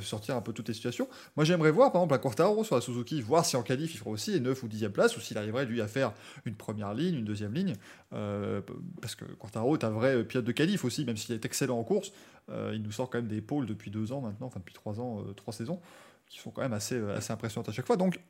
sortir 0.00 0.36
un 0.36 0.40
peu 0.40 0.52
toutes 0.52 0.68
les 0.68 0.74
situations. 0.74 1.08
Moi, 1.36 1.44
j'aimerais 1.44 1.70
voir, 1.70 1.92
par 1.92 2.02
exemple, 2.02 2.14
un 2.14 2.18
Quartaro 2.18 2.64
sur 2.64 2.74
la 2.74 2.80
Suzuki, 2.80 3.20
voir 3.20 3.44
si 3.44 3.56
en 3.56 3.62
qualif, 3.62 3.94
il 3.94 3.98
fera 3.98 4.10
aussi 4.10 4.40
9 4.40 4.62
ou 4.62 4.68
10e 4.68 4.90
place, 4.90 5.16
ou 5.16 5.20
s'il 5.20 5.38
arriverait, 5.38 5.66
lui, 5.66 5.80
à 5.80 5.88
faire 5.88 6.12
une 6.44 6.54
première 6.54 6.94
ligne, 6.94 7.16
une 7.16 7.24
deuxième 7.24 7.54
ligne. 7.54 7.74
Euh, 8.12 8.60
parce 9.00 9.14
que 9.14 9.24
Quartaro 9.24 9.76
est 9.76 9.84
un 9.84 9.90
vrai 9.90 10.24
pilote 10.24 10.44
de 10.44 10.52
qualif 10.52 10.84
aussi, 10.84 11.04
même 11.04 11.16
s'il 11.16 11.34
est 11.34 11.44
excellent 11.44 11.78
en 11.78 11.84
course. 11.84 12.12
Euh, 12.50 12.72
il 12.74 12.82
nous 12.82 12.92
sort 12.92 13.10
quand 13.10 13.18
même 13.18 13.28
des 13.28 13.40
pôles 13.40 13.66
depuis 13.66 13.90
deux 13.90 14.12
ans 14.12 14.20
maintenant, 14.20 14.46
enfin 14.46 14.60
depuis 14.60 14.74
trois 14.74 15.00
ans, 15.00 15.20
euh, 15.20 15.32
trois 15.34 15.52
saisons 15.52 15.80
qui 16.28 16.38
sont 16.38 16.50
quand 16.50 16.62
même 16.62 16.72
assez, 16.72 16.94
euh, 16.94 17.16
assez 17.16 17.32
impressionnantes 17.32 17.68
à 17.68 17.72
chaque 17.72 17.86
fois. 17.86 17.96
Donc, 17.96 18.20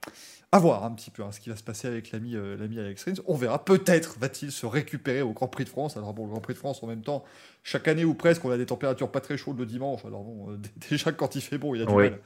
à 0.53 0.59
voir 0.59 0.85
un 0.85 0.93
petit 0.93 1.11
peu 1.11 1.23
hein, 1.23 1.33
ce 1.33 1.41
qui 1.41 1.51
va 1.51 1.57
se 1.57 1.63
passer 1.63 1.89
avec 1.89 2.13
l'ami 2.13 2.33
l'ami 2.33 2.79
Alex 2.79 3.05
Rins. 3.05 3.23
On 3.27 3.35
verra. 3.35 3.65
Peut-être 3.65 4.19
va-t-il 4.19 4.53
se 4.53 4.67
récupérer 4.67 5.23
au 5.23 5.33
Grand 5.33 5.49
Prix 5.49 5.65
de 5.65 5.69
France. 5.69 5.97
Alors, 5.97 6.15
bon, 6.15 6.25
le 6.25 6.31
Grand 6.31 6.41
Prix 6.41 6.55
de 6.55 6.59
France, 6.59 6.83
en 6.83 6.87
même 6.87 7.03
temps, 7.03 7.25
chaque 7.63 7.89
année 7.89 8.05
ou 8.05 8.15
presque, 8.15 8.45
on 8.45 8.51
a 8.51 8.57
des 8.57 8.67
températures 8.67 9.11
pas 9.11 9.21
très 9.21 9.37
chaudes 9.37 9.59
le 9.59 9.67
dimanche. 9.67 10.05
Alors, 10.05 10.23
bon, 10.23 10.59
déjà, 10.91 11.13
quand 11.13 11.35
il 11.35 11.43
fait 11.43 11.59
bon, 11.59 11.75
il 11.75 11.81
y 11.81 11.83
a 11.83 11.87
du 11.87 11.95
mal. 11.95 12.19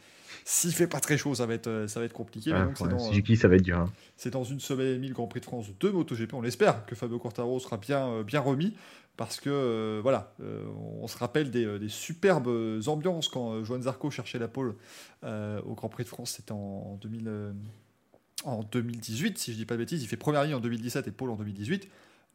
S'il 0.45 0.73
fait 0.73 0.89
pas 0.89 0.99
très 0.99 1.17
chaud, 1.17 1.37
ça 1.37 1.47
va 1.47 1.55
être, 1.55 1.85
ça 1.87 2.01
va 2.01 2.07
être 2.07 2.13
compliqué. 2.13 2.53
Ah, 2.53 2.65
donc, 2.65 2.77
dans, 2.89 2.99
ça 2.99 3.49
va 3.49 3.55
être 3.55 3.63
dur. 3.63 3.79
Hein. 3.79 3.93
C'est 4.17 4.31
dans 4.31 4.43
une 4.43 4.59
semaine 4.59 4.89
et 4.89 4.95
demie 4.95 5.09
le 5.09 5.15
Grand 5.15 5.29
Prix 5.29 5.41
de 5.41 5.45
France 5.45 5.67
de 5.79 5.89
MotoGP. 5.89 6.35
On 6.35 6.43
espère 6.43 6.85
que 6.87 6.97
Fabio 6.97 7.19
Quartaro 7.19 7.61
sera 7.61 7.77
bien, 7.77 8.23
bien 8.23 8.41
remis 8.41 8.75
parce 9.17 9.41
que 9.41 9.51
euh, 9.51 10.01
voilà, 10.03 10.35
euh, 10.41 10.65
on 11.01 11.07
se 11.07 11.17
rappelle 11.19 11.51
des, 11.51 11.65
euh, 11.65 11.89
superbes 11.89 12.81
ambiances 12.87 13.29
quand 13.29 13.63
Joan 13.63 13.83
Zarco 13.83 14.11
cherchait 14.11 14.39
la 14.39 14.49
pole 14.49 14.75
au 15.23 15.75
Grand 15.75 15.89
Prix 15.89 16.03
de 16.05 16.09
France, 16.09 16.33
c'était 16.33 16.53
en, 16.53 16.99
2018, 17.01 19.39
si 19.39 19.53
je 19.53 19.57
dis 19.57 19.67
pas 19.67 19.75
de 19.75 19.81
bêtises, 19.81 20.03
il 20.03 20.09
fait 20.09 20.17
première 20.17 20.43
ligne 20.45 20.55
en 20.55 20.61
2017 20.61 21.07
et 21.07 21.13
pole 21.13 21.31
en 21.31 21.37
2018, 21.37 21.89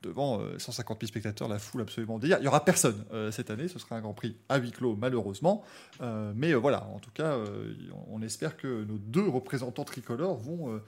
devant 0.04 0.40
150 0.58 1.02
000 1.02 1.08
spectateurs, 1.08 1.50
la 1.50 1.60
foule 1.60 1.82
absolument 1.82 2.18
délire. 2.20 2.38
Il 2.38 2.44
n'y 2.44 2.48
aura 2.48 2.64
personne 2.64 3.04
cette 3.32 3.50
année, 3.50 3.68
ce 3.68 3.80
sera 3.80 3.98
un 3.98 4.02
Grand 4.02 4.14
Prix 4.14 4.38
à 4.48 4.58
huis 4.58 4.72
clos 4.72 4.96
malheureusement, 4.96 5.66
mais 6.36 6.54
voilà, 6.54 6.86
en 6.86 7.00
tout 7.00 7.12
cas, 7.12 7.38
on 8.10 8.22
espère 8.22 8.56
que 8.56 8.86
nos 8.86 8.98
deux 8.98 9.28
représentants 9.28 9.84
tricolores 9.84 10.38
vont 10.38 10.80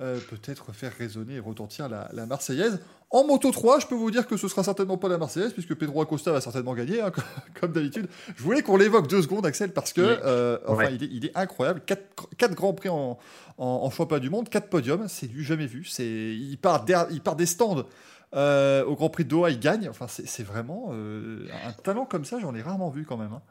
euh, 0.00 0.18
peut-être 0.30 0.72
faire 0.72 0.92
résonner 0.96 1.34
et 1.34 1.40
retentir 1.40 1.88
la, 1.88 2.26
Marseillaise. 2.26 2.80
En 3.10 3.26
Moto 3.26 3.50
3, 3.50 3.80
je 3.80 3.86
peux 3.86 3.94
vous 3.94 4.10
dire 4.10 4.26
que 4.26 4.38
ce 4.38 4.48
sera 4.48 4.64
certainement 4.64 4.96
pas 4.96 5.08
la 5.08 5.18
Marseillaise, 5.18 5.52
puisque 5.52 5.74
Pedro 5.74 6.00
Acosta 6.00 6.32
va 6.32 6.40
certainement 6.40 6.74
gagner, 6.74 7.02
hein, 7.02 7.12
comme 7.60 7.72
d'habitude. 7.72 8.08
Je 8.34 8.42
voulais 8.42 8.62
qu'on 8.62 8.78
l'évoque 8.78 9.08
deux 9.08 9.20
secondes, 9.20 9.44
Axel, 9.44 9.72
parce 9.72 9.92
que 9.92 10.00
euh, 10.00 10.58
enfin, 10.66 10.88
il, 10.88 11.26
est, 11.26 11.36
incroyable. 11.36 11.82
Quatre, 11.84 12.54
grands 12.54 12.72
prix 12.72 12.88
en, 12.88 13.18
en, 13.58 13.90
championnat 13.90 14.20
du 14.20 14.30
monde, 14.30 14.48
quatre 14.48 14.70
podiums, 14.70 15.06
c'est 15.06 15.26
du 15.26 15.42
jamais 15.42 15.66
vu. 15.66 15.86
Il 15.98 16.56
part, 16.56 16.86
il 17.10 17.20
part 17.20 17.36
des 17.36 17.46
stands. 17.46 17.84
Euh, 18.32 18.84
au 18.84 18.94
Grand 18.94 19.10
Prix 19.10 19.24
de 19.24 19.28
Doha, 19.28 19.50
il 19.50 19.58
gagne. 19.58 19.88
Enfin, 19.90 20.06
c'est 20.08 20.44
vraiment 20.44 20.92
un 20.92 21.72
talent 21.82 22.06
comme 22.06 22.24
ça, 22.24 22.38
j'en 22.40 22.54
ai 22.54 22.62
rarement 22.62 22.88
vu 22.88 23.04
quand 23.04 23.16
même. 23.18 23.32
Hein. 23.34 23.42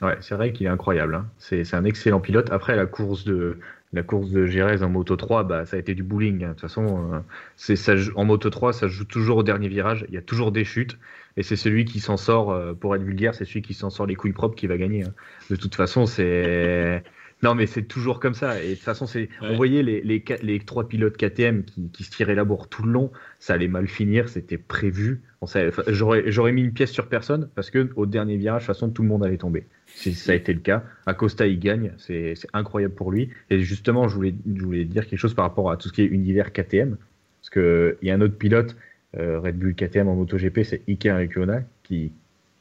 Ouais, 0.00 0.16
c'est 0.20 0.34
vrai 0.34 0.52
qu'il 0.52 0.66
est 0.66 0.70
incroyable. 0.70 1.14
Hein. 1.14 1.26
C'est 1.38 1.74
un 1.74 1.84
excellent 1.84 2.20
pilote. 2.20 2.50
Après, 2.52 2.76
la 2.76 2.86
course 2.86 3.24
de, 3.24 3.58
la 3.92 4.02
course 4.02 4.30
de 4.30 4.46
Jerez 4.46 4.82
en 4.82 4.88
Moto 4.88 5.16
3, 5.16 5.44
bah, 5.44 5.66
ça 5.66 5.76
a 5.76 5.80
été 5.80 5.94
du 5.94 6.02
bowling. 6.02 6.44
Hein. 6.44 6.48
De 6.48 6.52
toute 6.52 6.62
façon, 6.62 7.12
euh, 7.12 7.18
c'est 7.56 7.76
ça, 7.76 7.94
en 8.16 8.24
Moto 8.24 8.48
3, 8.48 8.72
ça 8.72 8.88
joue 8.88 9.04
toujours 9.04 9.38
au 9.38 9.42
dernier 9.42 9.68
virage. 9.68 10.06
Il 10.08 10.14
y 10.14 10.18
a 10.18 10.22
toujours 10.22 10.52
des 10.52 10.64
chutes. 10.64 10.98
Et 11.36 11.42
c'est 11.42 11.56
celui 11.56 11.84
qui 11.84 12.00
s'en 12.00 12.16
sort, 12.16 12.50
euh, 12.50 12.74
pour 12.74 12.94
être 12.94 13.02
vulgaire, 13.02 13.34
c'est 13.34 13.44
celui 13.44 13.62
qui 13.62 13.74
s'en 13.74 13.90
sort 13.90 14.06
les 14.06 14.14
couilles 14.14 14.32
propres 14.32 14.54
qui 14.54 14.66
va 14.66 14.76
gagner. 14.76 15.04
Hein. 15.04 15.14
De 15.50 15.56
toute 15.56 15.74
façon, 15.74 16.06
c'est. 16.06 17.02
Non, 17.42 17.56
mais 17.56 17.66
c'est 17.66 17.82
toujours 17.82 18.20
comme 18.20 18.34
ça. 18.34 18.62
Et 18.62 18.70
de 18.70 18.74
toute 18.74 18.84
façon, 18.84 19.06
c'est. 19.06 19.28
On 19.40 19.56
voyait 19.56 19.82
les, 19.82 20.00
les, 20.00 20.24
les, 20.42 20.60
trois 20.60 20.86
pilotes 20.86 21.16
KTM 21.16 21.64
qui, 21.64 21.90
qui, 21.90 22.04
se 22.04 22.10
tiraient 22.10 22.36
la 22.36 22.44
bourre 22.44 22.68
tout 22.68 22.84
le 22.84 22.92
long. 22.92 23.10
Ça 23.40 23.54
allait 23.54 23.66
mal 23.66 23.88
finir, 23.88 24.28
c'était 24.28 24.58
prévu. 24.58 25.22
J'aurais 25.88 26.52
mis 26.52 26.62
une 26.62 26.72
pièce 26.72 26.92
sur 26.92 27.08
personne 27.08 27.48
parce 27.56 27.70
que 27.70 27.90
au 27.96 28.06
dernier 28.06 28.36
virage, 28.36 28.62
de 28.62 28.66
toute 28.66 28.74
façon, 28.76 28.90
tout 28.90 29.02
le 29.02 29.08
monde 29.08 29.24
allait 29.24 29.38
tomber 29.38 29.66
si 29.86 30.14
ça 30.14 30.32
a 30.32 30.34
été 30.36 30.52
le 30.52 30.60
cas. 30.60 30.84
Acosta, 31.06 31.46
il 31.46 31.58
gagne, 31.58 31.92
c'est 31.98 32.34
incroyable 32.52 32.94
pour 32.94 33.10
lui. 33.10 33.30
Et 33.50 33.60
justement, 33.60 34.06
je 34.06 34.14
voulais, 34.14 34.34
je 34.54 34.62
voulais 34.62 34.84
dire 34.84 35.06
quelque 35.06 35.18
chose 35.18 35.34
par 35.34 35.44
rapport 35.44 35.70
à 35.70 35.76
tout 35.76 35.88
ce 35.88 35.92
qui 35.92 36.02
est 36.02 36.06
univers 36.06 36.52
KTM. 36.52 36.96
Parce 37.40 37.50
qu'il 37.50 38.06
y 38.06 38.10
a 38.12 38.14
un 38.14 38.20
autre 38.20 38.36
pilote, 38.36 38.76
euh, 39.18 39.40
Red 39.40 39.58
Bull 39.58 39.74
KTM 39.74 40.06
en 40.06 40.14
MotoGP, 40.14 40.62
c'est 40.62 40.82
Iker 40.88 41.18
Lecuona, 41.18 41.62
qui, 41.82 42.12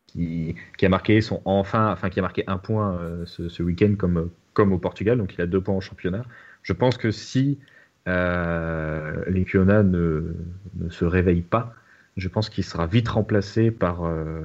qui, 0.08 0.56
qui, 0.76 0.86
a 0.86 0.90
marqué 0.90 1.22
son 1.22 1.40
enfin, 1.46 1.92
enfin 1.92 2.10
qui 2.10 2.20
a 2.20 2.24
marqué 2.24 2.44
un 2.48 2.58
point 2.58 2.98
euh, 2.98 3.26
ce, 3.26 3.62
week-end 3.62 3.94
comme, 3.96 4.32
comme 4.54 4.74
au 4.74 4.78
Portugal, 4.78 5.18
donc 5.18 5.34
il 5.36 5.42
a 5.42 5.48
deux 5.48 5.62
points 5.62 5.76
en 5.76 5.82
championnat. 5.82 6.24
Je 6.64 6.74
pense 6.74 6.98
que 6.98 7.12
si 7.12 7.60
euh, 8.08 9.24
ne, 9.28 10.34
ne 10.76 10.90
se 10.90 11.06
réveille 11.06 11.42
pas, 11.42 11.74
je 12.18 12.28
pense 12.28 12.50
qu'il 12.50 12.64
sera 12.64 12.88
vite 12.88 13.10
remplacé 13.10 13.72
par, 13.72 14.04
euh, 14.04 14.42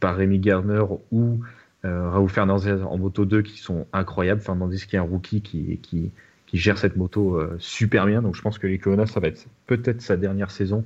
par 0.00 0.16
Rémi 0.16 0.38
Garner 0.38 0.82
ou 1.10 1.40
euh, 1.84 2.10
Raoul 2.10 2.30
Fernandez 2.30 2.82
en 2.82 2.96
moto 2.98 3.24
2 3.24 3.42
qui 3.42 3.58
sont 3.58 3.86
incroyables. 3.92 4.40
Fernandez 4.40 4.78
qui 4.78 4.96
est 4.96 4.98
un 4.98 5.02
rookie 5.02 5.42
qui, 5.42 5.78
qui, 5.78 6.12
qui 6.46 6.56
gère 6.56 6.78
cette 6.78 6.96
moto 6.96 7.36
euh, 7.36 7.56
super 7.58 8.06
bien. 8.06 8.22
Donc 8.22 8.36
je 8.36 8.42
pense 8.42 8.58
que 8.58 8.66
les 8.66 8.80
ça 9.06 9.20
va 9.20 9.28
être 9.28 9.46
peut-être 9.66 10.00
sa 10.00 10.16
dernière 10.16 10.50
saison. 10.50 10.84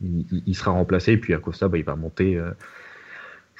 Il, 0.00 0.54
sera 0.54 0.70
remplacé 0.70 1.12
et 1.12 1.16
puis 1.16 1.34
Acosta, 1.34 1.66
bah, 1.66 1.76
il 1.76 1.84
va 1.84 1.96
monter 1.96 2.40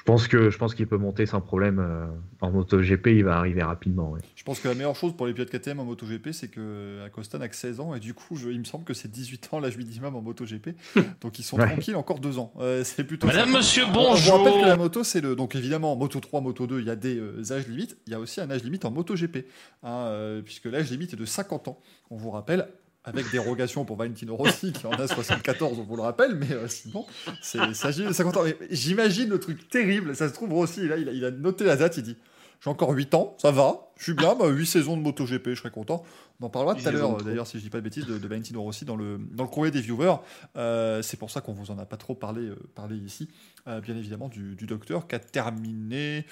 pense 0.09 0.27
que 0.27 0.49
je 0.49 0.57
pense 0.57 0.75
qu'il 0.75 0.87
peut 0.87 0.97
monter 0.97 1.25
sans 1.25 1.41
problème 1.41 1.79
euh, 1.79 2.07
en 2.41 2.51
MotoGP, 2.51 3.07
il 3.07 3.23
va 3.23 3.37
arriver 3.37 3.61
rapidement. 3.63 4.15
Je 4.35 4.43
pense 4.43 4.59
que 4.59 4.67
la 4.67 4.73
meilleure 4.73 4.95
chose 4.95 5.15
pour 5.15 5.27
les 5.27 5.33
pilotes 5.33 5.49
KTM 5.49 5.79
en 5.79 5.85
MotoGP, 5.85 6.31
c'est 6.31 6.47
que 6.47 7.03
Acosta 7.05 7.37
n'a 7.37 7.47
que 7.47 7.55
16 7.55 7.79
ans 7.79 7.95
et 7.95 7.99
du 7.99 8.13
coup, 8.13 8.37
il 8.49 8.59
me 8.59 8.63
semble 8.63 8.83
que 8.83 8.93
c'est 8.93 9.09
18 9.09 9.49
ans 9.53 9.59
l'âge 9.59 9.77
minimum 9.77 10.15
en 10.15 10.21
MotoGP, 10.21 10.69
donc 11.21 11.39
ils 11.39 11.43
sont 11.43 11.57
tranquilles 11.57 11.95
encore 11.95 12.19
deux 12.19 12.39
ans. 12.39 12.53
Euh, 12.59 12.83
c'est 12.83 13.03
plutôt. 13.03 13.27
Madame, 13.27 13.51
Monsieur, 13.51 13.83
bonjour. 13.93 14.35
On, 14.35 14.43
rappelle 14.43 14.61
que 14.61 14.67
la 14.67 14.77
moto, 14.77 15.03
c'est 15.03 15.21
le 15.21 15.35
donc 15.35 15.55
évidemment 15.55 15.93
en 15.93 15.95
Moto 15.95 16.19
3, 16.19 16.41
Moto 16.41 16.67
2, 16.67 16.79
il 16.79 16.85
y 16.85 16.89
a 16.89 16.95
des 16.95 17.17
euh, 17.17 17.51
âges 17.51 17.67
limites. 17.67 17.97
Il 18.07 18.13
y 18.13 18.15
a 18.15 18.19
aussi 18.19 18.41
un 18.41 18.49
âge 18.49 18.63
limite 18.63 18.85
en 18.85 18.91
MotoGP, 18.91 19.45
hein, 19.83 20.41
puisque 20.43 20.65
l'âge 20.65 20.89
limite 20.89 21.13
est 21.13 21.17
de 21.17 21.25
50 21.25 21.67
ans. 21.67 21.79
On 22.09 22.17
vous 22.17 22.31
rappelle, 22.31 22.67
avec 23.03 23.31
dérogation 23.31 23.85
pour 23.85 23.95
Valentino 23.97 24.35
Rossi 24.35 24.73
qui 24.73 24.85
en 24.85 24.91
a 24.91 25.07
74, 25.07 25.79
on 25.79 25.83
vous 25.83 25.95
le 25.95 26.01
rappelle, 26.01 26.35
mais 26.35 26.51
euh, 26.51 26.67
sinon, 26.67 27.05
c'est 27.41 27.59
50 27.73 28.37
ans. 28.37 28.43
J'imagine 28.69 29.29
le 29.29 29.39
truc 29.39 29.69
terrible, 29.69 30.15
ça 30.15 30.27
se 30.27 30.33
trouve 30.33 30.53
Rossi, 30.53 30.87
là, 30.87 30.97
il 30.97 31.09
il 31.13 31.25
a 31.25 31.31
noté 31.31 31.63
la 31.63 31.75
date, 31.75 31.97
il 31.97 32.03
dit 32.03 32.17
j'ai 32.61 32.69
encore 32.69 32.91
8 32.91 33.13
ans, 33.13 33.35
ça 33.37 33.51
va, 33.51 33.89
je 33.97 34.03
suis 34.03 34.13
bien, 34.13 34.35
bah, 34.35 34.47
8 34.47 34.65
saisons 34.65 34.97
de 34.97 35.01
MotoGP, 35.01 35.49
je 35.49 35.55
serais 35.55 35.71
content. 35.71 36.03
On 36.41 36.45
en 36.45 36.49
parlera 36.49 36.73
tout 36.75 36.87
à 36.87 36.91
l'heure, 36.91 37.17
d'ailleurs, 37.21 37.47
si 37.47 37.57
je 37.57 37.63
dis 37.63 37.69
pas 37.69 37.79
de 37.79 37.83
bêtises, 37.83 38.05
de, 38.05 38.17
de 38.17 38.27
Valentino 38.27 38.61
Rossi 38.61 38.85
dans 38.85 38.95
le, 38.95 39.19
dans 39.31 39.43
le 39.43 39.49
courrier 39.49 39.71
des 39.71 39.81
viewers. 39.81 40.15
Euh, 40.55 41.01
c'est 41.01 41.17
pour 41.17 41.31
ça 41.31 41.41
qu'on 41.41 41.51
vous 41.51 41.69
en 41.69 41.77
a 41.77 41.85
pas 41.85 41.97
trop 41.97 42.15
parlé, 42.15 42.43
euh, 42.43 42.55
parlé 42.75 42.95
ici. 42.95 43.29
Euh, 43.67 43.81
bien 43.81 43.95
évidemment, 43.97 44.29
du, 44.29 44.55
du, 44.55 44.65
docteur 44.65 45.07
qui 45.07 45.15
a 45.15 45.19
terminé. 45.19 46.25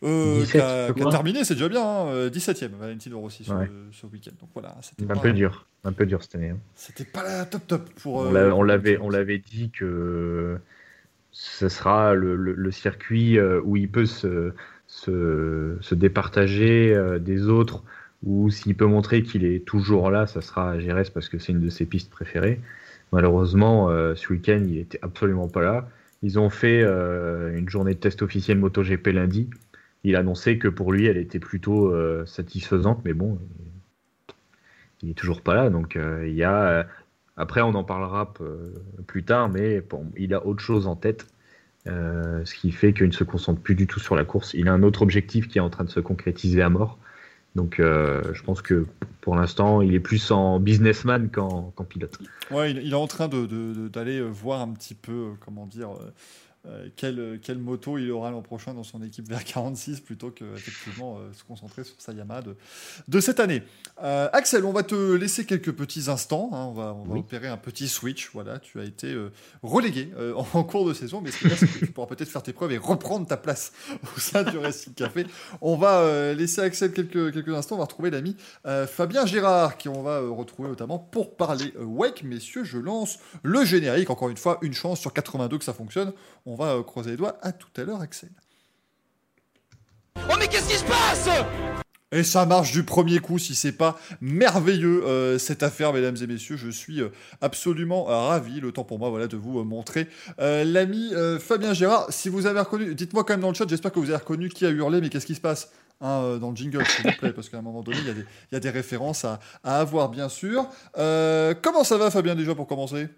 qui 0.00 0.58
a, 0.58 0.92
terminé, 1.10 1.42
c'est 1.42 1.54
déjà 1.54 1.68
bien, 1.68 1.82
hein, 1.82 2.28
17ème, 2.28 2.76
Valentino 2.78 3.18
Rossi 3.18 3.44
ce, 3.44 4.06
week-end. 4.06 4.32
Donc 4.40 4.50
voilà, 4.54 4.76
un 5.08 5.16
peu 5.16 5.32
dur, 5.32 5.66
un 5.82 5.92
peu 5.92 6.06
dur 6.06 6.22
cette 6.22 6.36
année. 6.36 6.50
Hein. 6.50 6.58
C'était 6.76 7.04
pas 7.04 7.24
la 7.24 7.44
top 7.44 7.66
top 7.66 7.90
pour. 8.00 8.16
on 8.16 8.62
l'avait, 8.62 8.98
on 8.98 9.10
l'avait 9.10 9.38
dit 9.38 9.70
que 9.70 10.58
ce 11.32 11.68
sera 11.68 12.14
le, 12.14 12.36
le 12.36 12.70
circuit 12.70 13.40
où 13.40 13.76
il 13.76 13.90
peut 13.90 14.06
se 14.06 14.52
se, 14.98 15.94
départager 15.94 16.94
euh, 16.94 17.18
des 17.18 17.48
autres 17.48 17.82
ou 18.24 18.50
s'il 18.50 18.76
peut 18.76 18.86
montrer 18.86 19.22
qu'il 19.22 19.44
est 19.44 19.64
toujours 19.64 20.10
là, 20.10 20.26
ça 20.26 20.40
sera 20.40 20.72
à 20.72 20.78
Gérès 20.78 21.08
parce 21.10 21.28
que 21.28 21.38
c'est 21.38 21.52
une 21.52 21.60
de 21.60 21.68
ses 21.68 21.86
pistes 21.86 22.10
préférées. 22.10 22.60
Malheureusement, 23.12 23.90
euh, 23.90 24.14
ce 24.16 24.32
week-end, 24.32 24.62
il 24.66 24.78
était 24.78 24.98
absolument 25.02 25.48
pas 25.48 25.62
là. 25.62 25.88
Ils 26.22 26.38
ont 26.38 26.50
fait 26.50 26.82
euh, 26.82 27.56
une 27.56 27.68
journée 27.68 27.94
de 27.94 28.00
test 28.00 28.22
officielle 28.22 28.58
MotoGP 28.58 29.06
lundi. 29.08 29.48
Il 30.02 30.16
a 30.16 30.20
annoncé 30.20 30.58
que 30.58 30.68
pour 30.68 30.92
lui, 30.92 31.06
elle 31.06 31.16
était 31.16 31.38
plutôt 31.38 31.92
satisfaisante, 32.24 33.00
mais 33.04 33.14
bon, 33.14 33.38
il 35.02 35.10
est 35.10 35.14
toujours 35.14 35.42
pas 35.42 35.54
là. 35.54 35.70
Donc 35.70 35.98
il 36.24 36.34
y 36.34 36.44
a. 36.44 36.86
après, 37.36 37.62
on 37.62 37.74
en 37.74 37.82
parlera 37.82 38.32
plus 39.08 39.24
tard, 39.24 39.48
mais 39.48 39.82
il 40.16 40.34
a 40.34 40.46
autre 40.46 40.60
chose 40.60 40.86
en 40.86 40.94
tête. 40.94 41.26
Euh, 41.88 42.44
ce 42.44 42.54
qui 42.54 42.70
fait 42.70 42.92
qu'il 42.92 43.06
ne 43.06 43.12
se 43.12 43.24
concentre 43.24 43.60
plus 43.60 43.74
du 43.74 43.86
tout 43.86 44.00
sur 44.00 44.14
la 44.14 44.24
course. 44.24 44.54
Il 44.54 44.68
a 44.68 44.72
un 44.72 44.82
autre 44.82 45.02
objectif 45.02 45.48
qui 45.48 45.58
est 45.58 45.62
en 45.62 45.70
train 45.70 45.84
de 45.84 45.90
se 45.90 46.00
concrétiser 46.00 46.62
à 46.62 46.68
mort. 46.68 46.98
Donc 47.54 47.80
euh, 47.80 48.22
je 48.34 48.42
pense 48.42 48.62
que 48.62 48.86
pour 49.20 49.34
l'instant, 49.34 49.80
il 49.80 49.94
est 49.94 50.00
plus 50.00 50.30
en 50.30 50.60
businessman 50.60 51.30
qu'en 51.30 51.72
pilote. 51.88 52.18
Ouais, 52.50 52.72
il, 52.72 52.92
est 52.92 52.94
en 52.94 53.06
train 53.06 53.28
d'aller 53.28 54.20
voir 54.22 54.60
un 54.60 54.72
petit 54.72 54.94
peu, 54.94 55.30
comment 55.40 55.66
dire, 55.66 55.90
quelle, 56.96 57.40
quelle 57.42 57.58
moto 57.58 57.98
il 57.98 58.10
aura 58.10 58.30
l'an 58.30 58.42
prochain 58.42 58.74
dans 58.74 58.82
son 58.82 59.02
équipe 59.02 59.28
vers 59.28 59.44
46 59.44 60.00
plutôt 60.00 60.30
que 60.30 60.44
effectivement 60.54 61.18
se 61.32 61.44
concentrer 61.44 61.84
sur 61.84 61.94
sa 61.98 62.12
Yamaha 62.12 62.42
de, 62.42 62.56
de 63.06 63.20
cette 63.20 63.40
année. 63.40 63.62
Axel, 63.98 64.64
on 64.64 64.72
va 64.72 64.82
te 64.82 65.14
laisser 65.14 65.44
quelques 65.44 65.72
petits 65.72 66.08
instants. 66.08 66.50
Hein. 66.52 66.64
on 66.64 66.72
va, 66.72 66.94
on 66.94 67.04
va 67.04 67.16
opérer 67.16 67.48
un 67.48 67.56
petit 67.56 67.88
switch. 67.88 68.30
Voilà, 68.32 68.58
tu 68.58 68.80
as 68.80 68.84
été 68.84 69.16
relégué 69.62 70.10
en 70.36 70.64
cours 70.64 70.86
de 70.86 70.94
saison, 70.94 71.20
mais 71.20 71.30
ce 71.30 71.38
qui 71.38 71.46
est 71.46 71.48
bien, 71.48 71.56
c'est 71.56 71.66
que 71.66 71.78
tu 71.78 71.92
pourras 71.92 72.06
peut-être 72.06 72.28
faire 72.28 72.42
tes 72.42 72.52
preuves 72.52 72.72
et 72.72 72.78
reprendre 72.78 73.26
ta 73.26 73.36
place 73.36 73.72
au 74.16 74.20
sein 74.20 74.42
du 74.42 74.58
Racing 74.58 74.94
Café. 74.94 75.26
On 75.60 75.76
va 75.76 76.34
laisser 76.34 76.60
Axel 76.60 76.92
quelques, 76.92 77.32
quelques 77.32 77.48
instants. 77.54 77.76
On 77.76 77.78
va 77.78 77.84
retrouver 77.84 78.10
l'ami 78.10 78.36
Fabien 78.86 79.26
Gérard, 79.26 79.76
qui 79.78 79.88
on 79.88 80.02
va 80.02 80.20
retrouver 80.20 80.68
notamment 80.68 80.98
pour 80.98 81.36
parler 81.36 81.72
Wake. 81.78 82.22
Messieurs, 82.22 82.64
je 82.64 82.78
lance 82.78 83.18
le 83.42 83.64
générique. 83.64 84.10
Encore 84.10 84.28
une 84.28 84.36
fois, 84.36 84.58
une 84.62 84.74
chance 84.74 85.00
sur 85.00 85.12
82 85.12 85.58
que 85.58 85.64
ça 85.64 85.72
fonctionne. 85.72 86.12
On 86.46 86.54
va 86.58 86.74
euh, 86.74 86.82
croiser 86.82 87.12
les 87.12 87.16
doigts. 87.16 87.38
À 87.42 87.52
tout 87.52 87.68
à 87.76 87.84
l'heure, 87.84 88.00
Axel. 88.00 88.30
Oh, 90.16 90.34
mais 90.38 90.48
qu'est-ce 90.48 90.68
qui 90.68 90.76
se 90.76 90.84
passe? 90.84 91.28
Et 92.10 92.22
ça 92.22 92.46
marche 92.46 92.72
du 92.72 92.84
premier 92.84 93.18
coup, 93.18 93.38
si 93.38 93.54
c'est 93.54 93.72
pas 93.72 93.98
merveilleux 94.22 95.04
euh, 95.04 95.38
cette 95.38 95.62
affaire, 95.62 95.92
mesdames 95.92 96.16
et 96.20 96.26
messieurs. 96.26 96.56
Je 96.56 96.70
suis 96.70 97.00
euh, 97.00 97.10
absolument 97.40 98.04
ravi. 98.04 98.60
Le 98.60 98.72
temps 98.72 98.84
pour 98.84 98.98
moi, 98.98 99.10
voilà, 99.10 99.26
de 99.26 99.36
vous 99.36 99.62
montrer 99.62 100.08
l'ami 100.38 101.12
Fabien 101.38 101.72
Gérard. 101.72 102.06
Si 102.10 102.28
vous 102.28 102.46
avez 102.46 102.60
reconnu, 102.60 102.94
dites-moi 102.94 103.24
quand 103.24 103.34
même 103.34 103.40
dans 103.40 103.50
le 103.50 103.54
chat. 103.54 103.68
J'espère 103.68 103.92
que 103.92 104.00
vous 104.00 104.10
avez 104.10 104.16
reconnu 104.16 104.48
qui 104.48 104.66
a 104.66 104.70
hurlé, 104.70 105.00
mais 105.00 105.10
qu'est-ce 105.10 105.26
qui 105.26 105.34
se 105.34 105.40
passe 105.40 105.70
hein, 106.00 106.38
dans 106.40 106.50
le 106.50 106.56
jingle, 106.56 106.84
s'il 106.86 107.10
vous 107.10 107.16
plaît, 107.18 107.32
parce 107.32 107.48
qu'à 107.48 107.58
un 107.58 107.62
moment 107.62 107.82
donné, 107.82 107.98
il 107.98 108.24
y, 108.52 108.56
a 108.56 108.60
des 108.60 108.70
références 108.70 109.24
à, 109.24 109.38
à 109.62 109.78
avoir, 109.78 110.08
bien 110.08 110.28
sûr. 110.28 110.66
comment 110.94 111.84
ça 111.84 111.98
va, 111.98 112.10
Fabien, 112.10 112.34
déjà 112.34 112.54
pour 112.54 112.66
commencer? 112.66 113.08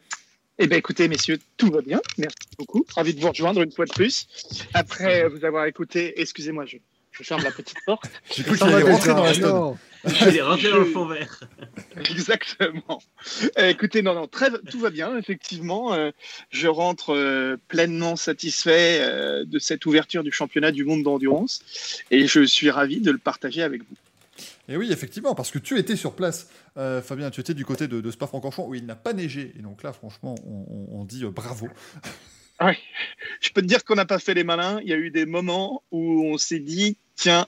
Eh 0.62 0.66
bien, 0.66 0.76
écoutez, 0.76 1.08
messieurs, 1.08 1.38
tout 1.56 1.70
va 1.70 1.80
bien. 1.80 2.02
Merci 2.18 2.36
beaucoup. 2.58 2.84
Ravi 2.94 3.14
de 3.14 3.20
vous 3.20 3.30
rejoindre 3.30 3.62
une 3.62 3.72
fois 3.72 3.86
de 3.86 3.92
plus. 3.92 4.28
Après 4.74 5.26
vous 5.26 5.46
avoir 5.46 5.64
écouté, 5.64 6.20
excusez-moi, 6.20 6.66
je, 6.66 6.76
ferme 7.22 7.42
la 7.42 7.50
petite 7.50 7.78
porte. 7.86 8.10
J'ai 8.30 8.42
cru 8.42 8.58
qu'il 8.58 8.66
allait 8.66 8.90
rentrer 8.90 9.14
dans 9.14 9.24
la 9.24 9.32
stone. 9.32 9.76
Il 10.04 10.36
est 10.36 10.42
rentré 10.42 10.70
dans 10.70 10.78
le 10.78 10.84
fond 10.84 11.06
vert. 11.06 11.40
Exactement. 12.10 13.00
Euh, 13.58 13.68
écoutez, 13.70 14.02
non, 14.02 14.14
non, 14.14 14.26
très, 14.26 14.50
tout 14.70 14.80
va 14.80 14.90
bien, 14.90 15.16
effectivement. 15.16 15.94
Euh, 15.94 16.10
je 16.50 16.68
rentre 16.68 17.14
euh, 17.14 17.56
pleinement 17.68 18.16
satisfait 18.16 19.00
de 19.46 19.58
cette 19.58 19.86
ouverture 19.86 20.22
du 20.22 20.30
championnat 20.30 20.72
du 20.72 20.84
monde 20.84 21.02
d'endurance 21.02 21.62
et 22.10 22.26
je 22.26 22.44
suis 22.44 22.70
ravi 22.70 23.00
de 23.00 23.10
le 23.10 23.18
partager 23.18 23.62
avec 23.62 23.80
vous. 23.80 23.96
Et 24.70 24.76
oui, 24.76 24.92
effectivement, 24.92 25.34
parce 25.34 25.50
que 25.50 25.58
tu 25.58 25.78
étais 25.78 25.96
sur 25.96 26.14
place, 26.14 26.48
euh, 26.76 27.02
Fabien, 27.02 27.30
tu 27.30 27.40
étais 27.40 27.54
du 27.54 27.64
côté 27.64 27.88
de, 27.88 28.08
Spa-Francorchamps 28.08 28.68
où 28.68 28.76
il 28.76 28.86
n'a 28.86 28.94
pas 28.94 29.12
neigé. 29.12 29.52
Et 29.58 29.62
donc 29.62 29.82
là, 29.82 29.92
franchement, 29.92 30.36
on, 30.46 31.04
dit 31.04 31.24
euh, 31.24 31.30
bravo. 31.30 31.68
Oui, 32.62 32.74
je 33.40 33.50
peux 33.50 33.62
te 33.62 33.66
dire 33.66 33.84
qu'on 33.84 33.96
n'a 33.96 34.04
pas 34.04 34.20
fait 34.20 34.34
les 34.34 34.44
malins. 34.44 34.80
Il 34.82 34.88
y 34.88 34.92
a 34.92 34.96
eu 34.96 35.10
des 35.10 35.26
moments 35.26 35.82
où 35.90 36.24
on 36.26 36.38
s'est 36.38 36.60
dit, 36.60 36.98
tiens, 37.16 37.46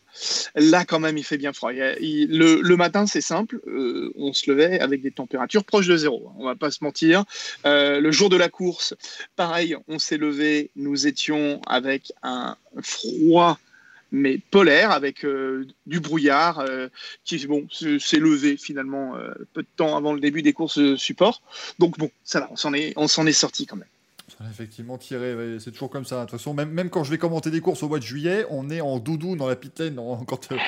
là 0.56 0.84
quand 0.84 0.98
même, 0.98 1.16
il 1.16 1.22
fait 1.22 1.38
bien 1.38 1.52
froid. 1.52 1.70
le, 1.70 2.74
matin, 2.74 3.06
c'est 3.06 3.20
simple, 3.20 3.60
euh, 3.68 4.10
on 4.16 4.32
se 4.32 4.50
levait 4.50 4.80
avec 4.80 5.00
des 5.00 5.12
températures 5.12 5.64
proches 5.64 5.86
de 5.86 5.96
zéro. 5.96 6.32
On 6.38 6.46
va 6.46 6.56
pas 6.56 6.72
se 6.72 6.82
mentir. 6.82 7.24
le 7.64 8.10
jour 8.10 8.30
de 8.30 8.36
la 8.36 8.48
course, 8.48 8.94
pareil, 9.36 9.76
on 9.86 10.00
s'est 10.00 10.18
levé, 10.18 10.70
nous 10.74 11.06
étions 11.06 11.60
avec 11.66 12.12
un 12.24 12.56
froid 12.80 13.60
mais 14.12 14.38
polaire 14.38 14.92
avec 14.92 15.24
euh, 15.24 15.66
du 15.86 15.98
brouillard 15.98 16.60
euh, 16.60 16.88
qui 17.24 17.44
bon 17.46 17.66
s'est 17.70 18.18
levé 18.18 18.56
finalement 18.56 19.16
euh, 19.16 19.32
peu 19.54 19.62
de 19.62 19.68
temps 19.76 19.96
avant 19.96 20.12
le 20.12 20.20
début 20.20 20.42
des 20.42 20.52
courses 20.52 20.96
support. 20.96 21.42
Donc 21.78 21.98
bon, 21.98 22.10
ça 22.22 22.40
va, 22.40 22.48
on 22.52 22.56
s'en 22.56 22.74
est 22.74 22.92
on 22.96 23.08
s'en 23.08 23.26
est 23.26 23.32
sorti 23.32 23.66
quand 23.66 23.76
même. 23.76 23.88
Effectivement, 24.50 24.98
tiré, 24.98 25.58
c'est 25.60 25.70
toujours 25.72 25.90
comme 25.90 26.04
ça. 26.04 26.16
De 26.16 26.20
toute 26.22 26.38
façon, 26.38 26.54
même, 26.54 26.90
quand 26.90 27.04
je 27.04 27.10
vais 27.10 27.18
commenter 27.18 27.50
des 27.50 27.60
courses 27.60 27.82
au 27.82 27.88
mois 27.88 27.98
de 27.98 28.04
juillet, 28.04 28.46
on 28.50 28.70
est 28.70 28.80
en 28.80 28.98
doudou 28.98 29.36
dans 29.36 29.46
la 29.46 29.56
pit 29.56 29.78
lane 29.78 29.96
quand, 30.26 30.52
euh, 30.52 30.58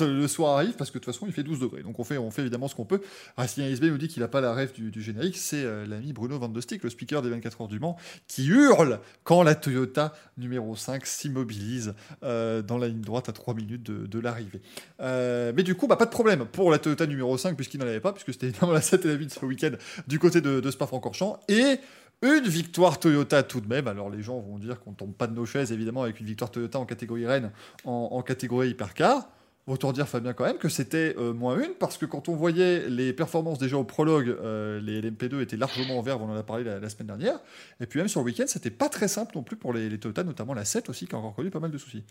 euh, 0.00 0.20
le 0.20 0.28
soir 0.28 0.56
arrive, 0.56 0.74
parce 0.74 0.90
que 0.90 0.98
de 0.98 1.04
toute 1.04 1.12
façon, 1.12 1.26
il 1.26 1.32
fait 1.32 1.42
12 1.42 1.60
degrés. 1.60 1.82
Donc 1.82 1.98
on 1.98 2.04
fait, 2.04 2.18
on 2.18 2.30
fait 2.30 2.42
évidemment 2.42 2.68
ce 2.68 2.74
qu'on 2.74 2.84
peut. 2.84 3.00
Racing 3.36 3.64
SB 3.64 3.90
nous 3.90 3.98
dit 3.98 4.08
qu'il 4.08 4.22
n'a 4.22 4.28
pas 4.28 4.40
la 4.40 4.52
rêve 4.52 4.72
du, 4.72 5.02
générique. 5.02 5.36
C'est 5.36 5.64
euh, 5.64 5.86
l'ami 5.86 6.12
Bruno 6.12 6.38
Van 6.38 6.48
de 6.48 6.60
Stick, 6.60 6.82
le 6.82 6.90
speaker 6.90 7.22
des 7.22 7.30
24 7.30 7.62
heures 7.62 7.68
du 7.68 7.78
Mans, 7.78 7.96
qui 8.26 8.46
hurle 8.46 9.00
quand 9.22 9.42
la 9.42 9.54
Toyota 9.54 10.12
numéro 10.36 10.74
5 10.76 11.06
s'immobilise 11.06 11.94
dans 12.22 12.78
la 12.78 12.88
ligne 12.88 13.00
droite 13.00 13.28
à 13.28 13.32
3 13.32 13.54
minutes 13.54 13.82
de, 13.82 14.18
l'arrivée. 14.18 14.60
mais 15.00 15.62
du 15.62 15.74
coup, 15.74 15.86
bah, 15.86 15.96
pas 15.96 16.06
de 16.06 16.10
problème 16.10 16.46
pour 16.46 16.70
la 16.70 16.78
Toyota 16.78 17.06
numéro 17.06 17.36
5, 17.36 17.56
puisqu'il 17.56 17.78
n'en 17.80 17.86
avait 17.86 18.00
pas, 18.00 18.12
puisque 18.12 18.32
c'était 18.32 18.46
évidemment 18.48 18.72
la 18.72 18.80
7 18.80 19.04
et 19.04 19.08
la 19.08 19.14
8 19.14 19.30
ce 19.30 19.44
week-end 19.44 19.72
du 20.06 20.18
côté 20.18 20.40
de, 20.40 20.60
de 20.60 20.70
Spa-Francorchamps. 20.70 21.40
Et 21.48 21.78
une 22.22 22.44
victoire 22.44 22.98
Toyota 22.98 23.42
tout 23.42 23.60
de 23.60 23.68
même. 23.68 23.88
Alors 23.88 24.10
les 24.10 24.22
gens 24.22 24.38
vont 24.40 24.58
dire 24.58 24.80
qu'on 24.80 24.92
tombe 24.92 25.14
pas 25.14 25.26
de 25.26 25.34
nos 25.34 25.46
chaises, 25.46 25.72
évidemment, 25.72 26.02
avec 26.02 26.20
une 26.20 26.26
victoire 26.26 26.50
Toyota 26.50 26.78
en 26.78 26.86
catégorie 26.86 27.26
Rennes, 27.26 27.52
en, 27.84 28.22
catégorie 28.22 28.70
hypercar. 28.70 29.28
Autant 29.66 29.92
dire, 29.92 30.06
Fabien, 30.06 30.34
quand 30.34 30.44
même, 30.44 30.58
que 30.58 30.68
c'était 30.68 31.14
euh, 31.16 31.32
moins 31.32 31.58
une, 31.58 31.72
parce 31.72 31.96
que 31.96 32.04
quand 32.04 32.28
on 32.28 32.36
voyait 32.36 32.86
les 32.90 33.14
performances 33.14 33.58
déjà 33.58 33.78
au 33.78 33.84
prologue, 33.84 34.28
euh, 34.28 34.78
les 34.78 35.00
LMP2 35.00 35.40
étaient 35.40 35.56
largement 35.56 35.98
en 35.98 36.02
vert, 36.02 36.20
on 36.20 36.30
en 36.30 36.36
a 36.36 36.42
parlé 36.42 36.64
la, 36.64 36.86
semaine 36.90 37.06
dernière. 37.06 37.40
Et 37.80 37.86
puis 37.86 37.98
même 37.98 38.08
sur 38.08 38.20
le 38.20 38.26
week-end, 38.26 38.44
c'était 38.46 38.70
pas 38.70 38.90
très 38.90 39.08
simple 39.08 39.32
non 39.34 39.42
plus 39.42 39.56
pour 39.56 39.72
les, 39.72 39.88
les, 39.88 39.98
Toyota, 39.98 40.22
notamment 40.22 40.52
la 40.52 40.66
7 40.66 40.90
aussi, 40.90 41.06
qui 41.06 41.14
a 41.14 41.18
encore 41.18 41.34
connu 41.34 41.48
pas 41.48 41.60
mal 41.60 41.70
de 41.70 41.78
soucis. 41.78 42.04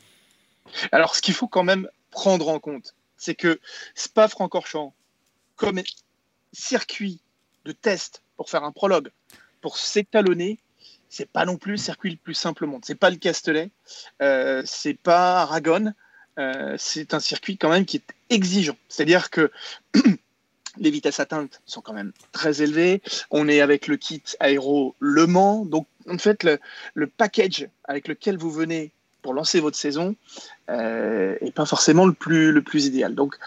Alors, 0.92 1.16
ce 1.16 1.22
qu'il 1.22 1.36
faut 1.36 1.48
quand 1.48 1.64
même 1.64 1.88
prendre 2.10 2.48
en 2.50 2.60
compte, 2.60 2.96
c'est 3.18 3.36
que 3.36 3.60
Spa-Francorchamps, 3.94 4.94
comme 5.56 5.80
circuit 6.52 7.20
de 7.66 7.72
test 7.72 8.24
pour 8.36 8.50
faire 8.50 8.64
un 8.64 8.72
prologue, 8.72 9.12
pour 9.64 9.78
s'étalonner, 9.78 10.60
c'est 11.10 11.30
pas 11.30 11.46
non 11.46 11.58
plus 11.58 11.72
le 11.72 11.78
circuit 11.78 12.12
le 12.12 12.18
plus 12.18 12.34
simple 12.34 12.66
au 12.66 12.68
monde. 12.68 12.84
C'est 12.86 13.00
pas 13.00 13.10
le 13.10 13.16
Castellet, 13.16 13.72
euh, 14.22 14.62
c'est 14.66 14.94
pas 14.94 15.42
Aragon. 15.42 15.94
Euh, 16.38 16.76
c'est 16.78 17.14
un 17.14 17.20
circuit 17.20 17.58
quand 17.58 17.70
même 17.70 17.86
qui 17.86 17.98
est 17.98 18.14
exigeant. 18.30 18.76
C'est-à-dire 18.90 19.30
que 19.30 19.52
les 20.78 20.92
vitesses 20.92 21.20
atteintes 21.20 21.62
sont 21.66 21.80
quand 21.80 21.94
même 21.94 22.12
très 22.34 22.62
élevées. 22.62 23.02
On 23.32 23.48
est 23.48 23.62
avec 23.62 23.88
le 23.88 23.96
kit 23.96 24.22
aéro 24.40 24.96
Le 25.00 25.28
Mans. 25.28 25.64
Donc, 25.66 25.88
en 26.10 26.18
fait, 26.18 26.44
le, 26.44 27.08
package 27.08 27.70
avec 27.86 28.10
lequel 28.10 28.38
vous 28.38 28.52
venez 28.52 28.92
pour 29.22 29.34
lancer 29.34 29.62
votre 29.62 29.78
saison 29.78 30.16
euh, 30.70 31.38
est 31.40 31.54
pas 31.54 31.66
forcément 31.66 32.06
le 32.06 32.14
plus 32.14 32.86
idéal. 32.86 33.16
Donc, 33.16 33.38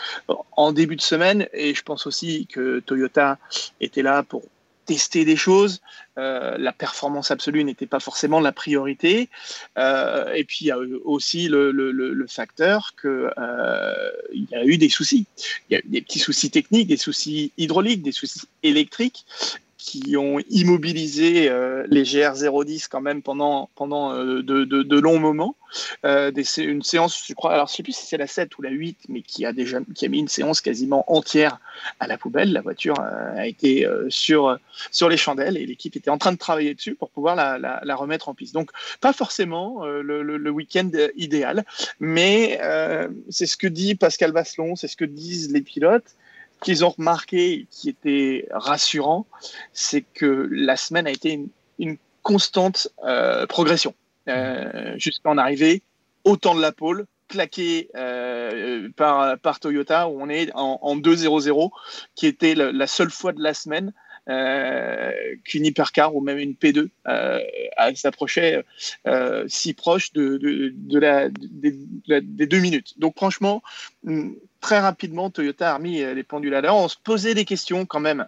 en 0.53 0.73
début 0.73 0.97
de 0.97 1.03
semaine, 1.03 1.47
et 1.53 1.75
je 1.75 1.83
pense 1.83 2.07
aussi 2.07 2.47
que 2.47 2.79
Toyota 2.79 3.39
était 3.81 4.03
là 4.03 4.23
pour 4.23 4.45
tester 4.87 5.25
des 5.25 5.37
choses. 5.37 5.81
Euh, 6.19 6.57
la 6.59 6.73
performance 6.73 7.31
absolue 7.31 7.63
n'était 7.65 7.87
pas 7.87 8.01
forcément 8.01 8.41
la 8.41 8.53
priorité. 8.53 9.29
Euh, 9.77 10.33
et 10.33 10.45
puis 10.45 10.59
il 10.63 10.67
y 10.69 10.71
a 10.71 10.79
aussi 11.05 11.49
le, 11.49 12.27
facteur 12.29 12.95
qu'il 13.01 13.11
euh, 13.11 14.11
y 14.33 14.55
a 14.55 14.65
eu 14.65 14.79
des 14.79 14.89
soucis. 14.89 15.27
Il 15.69 15.75
y 15.75 15.77
a 15.77 15.81
eu 15.81 15.89
des 15.89 16.01
petits 16.01 16.19
soucis 16.19 16.51
techniques, 16.51 16.89
des 16.89 16.97
soucis 16.97 17.53
hydrauliques, 17.59 18.03
des 18.03 18.13
soucis 18.13 18.49
électriques 18.63 19.27
qui 19.87 20.17
ont 20.17 20.41
immobilisé 20.51 21.49
euh, 21.49 21.87
les 21.89 22.03
GR010 22.03 22.89
quand 22.91 23.01
même 23.01 23.23
pendant, 23.23 23.71
pendant 23.77 24.13
euh, 24.13 24.43
de, 24.43 24.99
longs 24.99 25.21
moments. 25.21 25.55
Euh, 26.05 26.33
une 26.59 26.83
séance, 26.83 27.25
je 27.29 27.35
crois, 27.35 27.53
alors 27.53 27.69
je 27.69 27.75
sais 27.75 27.83
plus 27.85 27.95
si 27.95 28.05
c'est 28.05 28.17
la 28.17 28.27
7 28.27 28.59
ou 28.59 28.63
la 28.63 28.71
8, 28.71 28.99
mais 29.09 29.23
qui 29.23 29.47
a 29.47 29.53
déjà 29.53 29.79
qui 29.95 30.05
a 30.05 30.09
mis 30.09 30.19
une 30.19 30.29
séance 30.29 30.61
quasiment 30.61 31.05
entière 31.07 31.61
à 32.01 32.09
la 32.09 32.19
poubelle. 32.19 32.53
La 32.53 32.63
voiture 32.63 32.99
a 32.99 33.47
été 33.47 33.87
sur, 34.09 34.59
sur 34.91 35.09
les 35.09 35.17
chandelles 35.17 35.57
et 35.57 35.67
l'équipe 35.67 35.95
était 35.95 36.11
en 36.11 36.19
train 36.19 36.33
de 36.33 36.39
travailler 36.39 36.75
dessus 36.75 36.97
pour 36.97 37.11
pouvoir 37.11 37.37
la, 37.37 37.95
remettre 37.95 38.29
en 38.29 38.35
piste. 38.35 38.55
Donc, 38.55 38.71
pas 39.01 39.13
forcément 39.13 39.85
le, 39.87 40.23
le 40.23 40.51
week-end 40.51 40.91
idéal, 41.17 41.65
mais 42.01 42.59
c'est 43.31 43.47
ce 43.47 43.57
que 43.57 43.69
dit 43.69 43.95
Pascal 43.95 44.33
Vasselon, 44.33 44.75
c'est 44.75 44.89
ce 44.89 44.97
que 44.97 45.05
disent 45.05 45.53
les 45.53 45.63
pilotes 45.63 46.17
qu'ils 46.63 46.85
ont 46.85 46.91
remarqué, 46.91 47.67
qui 47.71 47.89
était 47.89 48.49
rassurant, 48.51 49.27
c'est 49.73 50.03
que 50.03 50.49
la 50.51 50.77
semaine 50.77 51.07
a 51.07 51.11
été 51.11 51.33
une, 51.79 51.99
constante 52.23 52.89
euh, 53.05 53.47
progression. 53.47 53.95
Euh, 54.29 54.95
jusqu'à 54.97 55.31
en 55.31 55.39
arriver 55.39 55.83
au 56.25 56.37
temps 56.37 56.57
de 56.57 56.61
la 56.61 56.73
pole, 56.73 57.07
claqué 57.29 57.89
euh, 57.95 58.89
par, 58.97 59.61
Toyota, 59.61 60.09
où 60.09 60.21
on 60.21 60.29
est 60.29 60.51
en, 60.55 60.81
en 60.83 60.97
2-0-0, 60.97 61.71
qui 62.17 62.27
était 62.27 62.57
la, 62.57 62.87
seule 62.89 63.11
fois 63.11 63.33
de 63.33 63.41
la 63.41 63.55
semaine 63.55 63.93
qu'une 64.27 65.67
hypercar 65.67 66.15
ou 66.17 66.21
même 66.21 66.39
une 66.39 66.55
P2 66.55 66.89
euh, 67.07 67.41
s'approchait 67.95 68.65
si 69.47 69.73
proche 69.75 70.13
de, 70.13 70.37
de, 70.37 70.73
de 70.75 70.99
la, 70.99 71.29
des 71.31 72.47
deux 72.47 72.61
minutes. 72.61 72.99
Donc 72.99 73.15
franchement, 73.17 73.63
très 74.67 74.81
rapidement, 74.81 75.31
Toyota 75.31 75.71
a 75.71 75.77
remis 75.77 76.03
euh, 76.03 76.13
les 76.13 76.25
pendules 76.25 76.55
à 76.55 76.61
l'heure. 76.61 76.77
On 76.77 76.89
se 76.89 76.97
posait 77.03 77.35
des 77.35 77.45
questions 77.45 77.87
quand 77.87 78.01
même 78.01 78.27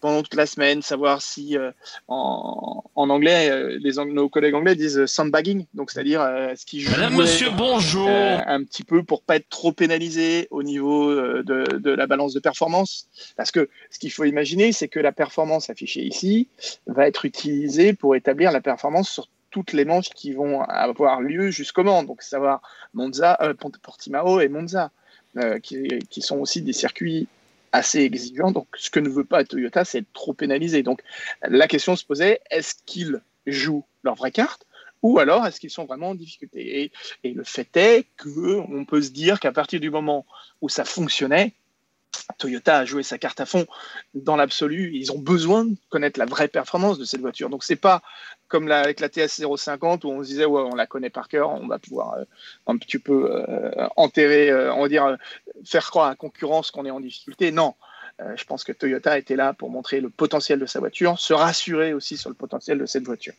pendant 0.00 0.22
toute 0.22 0.34
la 0.34 0.46
semaine, 0.46 0.82
savoir 0.82 1.22
si 1.22 1.56
euh, 1.56 1.70
en, 2.06 2.82
anglais, 2.96 3.50
euh, 3.50 3.78
les 3.80 3.92
nos 4.06 4.28
collègues 4.28 4.54
anglais 4.54 4.74
disent 4.74 5.06
sandbagging, 5.06 5.66
donc 5.74 5.90
c'est-à-dire 5.90 6.20
ce 6.56 6.64
qui 6.64 6.80
joue 6.80 6.90
Madame, 6.92 7.16
Monsieur, 7.16 7.48
bonjour, 7.56 8.08
un 8.08 8.62
petit 8.64 8.84
peu 8.84 9.02
pour 9.02 9.22
pas 9.22 9.36
être 9.36 9.48
trop 9.48 9.72
pénalisé 9.72 10.48
au 10.50 10.62
niveau 10.62 11.14
de, 11.14 11.42
de, 11.78 11.90
la 11.90 12.06
balance 12.06 12.32
de 12.32 12.40
performance, 12.40 13.08
parce 13.36 13.50
que 13.50 13.68
ce 13.90 13.98
qu'il 13.98 14.12
faut 14.12 14.24
imaginer, 14.24 14.72
c'est 14.72 14.88
que 14.88 15.00
la 15.00 15.12
performance 15.12 15.70
affichée 15.70 16.02
ici 16.02 16.48
va 16.86 17.08
être 17.08 17.24
utilisée 17.24 17.92
pour 17.92 18.14
établir 18.14 18.52
la 18.52 18.60
performance 18.60 19.08
sur 19.08 19.28
toutes 19.50 19.72
les 19.72 19.84
manches 19.84 20.10
qui 20.10 20.32
vont 20.32 20.62
avoir 20.62 21.20
lieu 21.20 21.50
jusqu'au 21.50 21.84
Mans, 21.84 22.02
donc 22.02 22.22
savoir 22.22 22.60
Monza, 22.94 23.38
euh, 23.40 23.54
Portimao 23.54 24.40
et 24.40 24.48
Monza, 24.48 24.90
euh, 25.36 25.58
qui, 25.58 25.88
qui, 26.10 26.22
sont 26.22 26.38
aussi 26.38 26.62
des 26.62 26.72
circuits 26.72 27.28
assez 27.72 28.00
exigeants. 28.00 28.50
Donc, 28.50 28.68
ce 28.76 28.90
que 28.90 29.00
ne 29.00 29.08
veut 29.08 29.24
pas 29.24 29.44
Toyota, 29.44 29.84
c'est 29.84 29.98
être 29.98 30.12
trop 30.12 30.32
pénalisé. 30.32 30.82
Donc, 30.82 31.02
la 31.42 31.68
question 31.68 31.96
se 31.96 32.04
posait 32.04 32.40
est-ce 32.50 32.74
qu'ils 32.86 33.20
jouent 33.46 33.84
leur 34.02 34.14
vraie 34.14 34.32
carte 34.32 34.66
ou 35.02 35.18
alors 35.18 35.46
est-ce 35.46 35.60
qu'ils 35.60 35.70
sont 35.70 35.84
vraiment 35.84 36.10
en 36.10 36.14
difficulté? 36.14 36.92
Et, 37.22 37.32
le 37.32 37.44
fait 37.44 37.76
est 37.76 38.06
qu'on 38.20 38.84
peut 38.84 39.02
se 39.02 39.10
dire 39.10 39.38
qu'à 39.40 39.52
partir 39.52 39.80
du 39.80 39.90
moment 39.90 40.26
où 40.60 40.68
ça 40.68 40.84
fonctionnait, 40.84 41.54
Toyota 42.38 42.78
a 42.78 42.84
joué 42.84 43.02
sa 43.02 43.18
carte 43.18 43.40
à 43.40 43.46
fond 43.46 43.66
dans 44.14 44.36
l'absolu. 44.36 44.90
Ils 44.94 45.12
ont 45.12 45.18
besoin 45.18 45.64
de 45.64 45.76
connaître 45.88 46.18
la 46.18 46.26
vraie 46.26 46.48
performance 46.48 46.98
de 46.98 47.04
cette 47.04 47.20
voiture. 47.20 47.48
Donc 47.48 47.64
c'est 47.64 47.76
pas 47.76 48.02
comme 48.48 48.70
avec 48.70 49.00
la 49.00 49.08
TS 49.08 49.42
050 49.56 50.04
où 50.04 50.08
on 50.08 50.22
se 50.22 50.28
disait 50.28 50.46
ouais 50.46 50.62
on 50.62 50.74
la 50.74 50.86
connaît 50.86 51.10
par 51.10 51.28
cœur, 51.28 51.50
on 51.50 51.66
va 51.66 51.78
pouvoir 51.78 52.14
euh, 52.14 52.24
un 52.66 52.76
petit 52.76 52.98
peu 52.98 53.30
euh, 53.30 53.86
enterrer, 53.96 54.50
euh, 54.50 54.74
on 54.74 54.82
va 54.82 54.88
dire 54.88 55.16
faire 55.64 55.88
croire 55.88 56.06
à 56.06 56.10
la 56.10 56.16
concurrence 56.16 56.70
qu'on 56.70 56.86
est 56.86 56.90
en 56.90 57.00
difficulté. 57.00 57.52
Non, 57.52 57.74
je 58.34 58.44
pense 58.44 58.64
que 58.64 58.72
Toyota 58.72 59.16
était 59.16 59.36
là 59.36 59.52
pour 59.52 59.70
montrer 59.70 60.00
le 60.00 60.10
potentiel 60.10 60.58
de 60.58 60.66
sa 60.66 60.80
voiture, 60.80 61.18
se 61.18 61.34
rassurer 61.34 61.92
aussi 61.92 62.16
sur 62.16 62.30
le 62.30 62.34
potentiel 62.34 62.78
de 62.78 62.86
cette 62.86 63.04
voiture. 63.04 63.34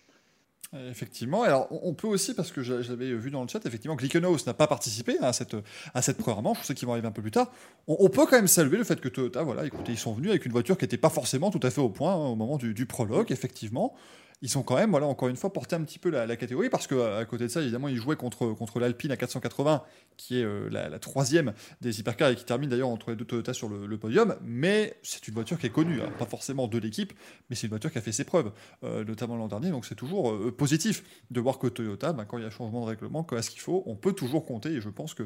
Effectivement. 0.88 1.42
Alors, 1.42 1.68
on 1.84 1.96
peut 1.96 2.08
aussi, 2.08 2.36
parce 2.36 2.52
que 2.52 2.62
j'avais 2.62 3.12
vu 3.14 3.32
dans 3.32 3.42
le 3.42 3.48
chat, 3.48 3.66
effectivement, 3.66 3.96
Glickenhaus 3.96 4.46
n'a 4.46 4.54
pas 4.54 4.68
participé 4.68 5.18
à 5.20 5.34
cette, 5.34 5.56
à 5.96 6.02
cette 6.04 6.18
première 6.18 6.44
manche. 6.44 6.60
Je 6.62 6.68
sais 6.68 6.76
qu'ils 6.76 6.86
vont 6.86 6.94
arriver 6.94 7.08
un 7.08 7.12
peu 7.12 7.24
plus 7.24 7.32
tard. 7.32 7.52
On, 7.88 8.08
peut 8.10 8.28
quand 8.28 8.38
même 8.38 8.48
saluer 8.48 8.78
le 8.78 8.84
fait 8.84 9.02
que 9.02 9.10
Toyota, 9.10 9.42
voilà, 9.42 9.66
écoutez, 9.66 9.94
ils 9.94 9.98
sont 9.98 10.14
venus 10.14 10.30
avec 10.30 10.46
une 10.46 10.52
voiture 10.52 10.78
qui 10.78 10.84
n'était 10.84 10.98
pas 10.98 11.10
forcément 11.10 11.50
tout 11.50 11.60
à 11.64 11.72
fait 11.72 11.82
au 11.82 11.90
point 11.90 12.14
hein, 12.14 12.28
au 12.28 12.36
moment 12.36 12.58
du 12.58 12.86
prologue, 12.86 13.32
effectivement 13.32 13.96
ils 14.42 14.50
sont 14.50 14.64
quand 14.64 14.76
même, 14.76 14.92
voilà, 14.92 15.06
encore 15.06 15.28
une 15.28 15.36
fois, 15.36 15.52
porté 15.52 15.76
un 15.76 15.84
petit 15.84 16.00
peu 16.00 16.10
la, 16.10 16.36
catégorie 16.38 16.70
parce 16.70 16.88
qu'à 16.88 17.26
côté 17.26 17.44
de 17.44 17.50
ça, 17.50 17.62
évidemment, 17.62 17.90
ils 17.90 17.98
jouaient 17.98 18.16
contre, 18.16 18.48
contre 18.54 18.80
l'Alpine 18.80 19.12
à 19.12 19.18
480, 19.18 19.84
qui 20.16 20.40
est 20.40 20.44
euh, 20.44 20.70
la, 20.70 21.00
troisième 21.00 21.54
des 21.82 22.00
hypercars 22.00 22.30
et 22.30 22.36
qui 22.36 22.46
termine 22.46 22.70
d'ailleurs 22.70 22.88
entre 22.88 23.10
les 23.10 23.18
deux 23.18 23.26
Toyota 23.26 23.54
sur 23.54 23.68
le, 23.68 23.98
podium. 23.98 24.36
Mais 24.42 24.98
c'est 25.04 25.28
une 25.28 25.34
voiture 25.34 25.60
qui 25.60 25.66
est 25.66 25.72
connue, 25.72 26.02
hein. 26.02 26.10
pas 26.18 26.26
forcément 26.26 26.68
de 26.68 26.78
l'équipe, 26.78 27.12
mais 27.50 27.56
c'est 27.56 27.68
une 27.68 27.72
voiture 27.72 27.92
qui 27.92 27.98
a 27.98 28.02
fait 28.02 28.14
ses 28.14 28.24
preuves, 28.24 28.52
euh, 28.84 29.04
notamment 29.04 29.36
l'an 29.36 29.50
dernier. 29.50 29.72
Donc 29.72 29.86
c'est 29.86 29.96
toujours 29.96 30.32
euh, 30.32 30.56
positif 30.56 31.04
de 31.32 31.42
voir 31.42 31.60
que 31.60 31.68
Toyota, 31.68 32.14
ben, 32.14 32.24
quand 32.24 32.38
il 32.38 32.44
y 32.46 32.48
a 32.48 32.50
changement 32.50 32.82
de 32.82 32.90
règlement, 32.90 33.24
quand 33.24 33.36
est-ce 33.36 33.50
qu'il 33.50 33.62
faut, 33.62 33.84
on 33.88 33.96
peut 33.96 34.14
toujours 34.14 34.46
compter. 34.46 34.70
Et 34.70 34.82
je 34.82 34.90
pense 34.90 35.14
que 35.14 35.24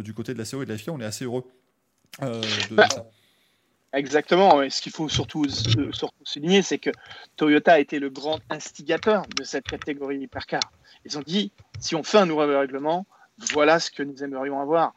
du 0.00 0.14
côté 0.14 0.32
de 0.32 0.38
la 0.38 0.44
CO 0.44 0.62
et 0.62 0.64
de 0.64 0.70
la 0.70 0.78
FIA, 0.78 0.92
on 0.92 1.00
est 1.00 1.04
assez 1.04 1.24
heureux 1.26 1.44
de, 2.22 2.76
ça. 2.76 3.10
Exactement. 3.92 4.62
Et 4.62 4.70
ce 4.70 4.82
qu'il 4.82 4.92
faut 4.92 5.08
surtout, 5.08 5.44
euh, 5.44 5.92
surtout 5.92 6.24
souligner, 6.24 6.62
c'est 6.62 6.78
que 6.78 6.90
Toyota 7.36 7.74
a 7.74 7.78
été 7.78 7.98
le 7.98 8.10
grand 8.10 8.38
instigateur 8.50 9.22
de 9.36 9.44
cette 9.44 9.64
catégorie 9.64 10.18
hypercar. 10.18 10.60
Ils 11.04 11.18
ont 11.18 11.22
dit 11.22 11.52
si 11.80 11.94
on 11.94 12.02
fait 12.02 12.18
un 12.18 12.26
nouveau 12.26 12.46
règlement, 12.46 13.06
voilà 13.52 13.80
ce 13.80 13.90
que 13.90 14.02
nous 14.02 14.22
aimerions 14.22 14.60
avoir. 14.60 14.94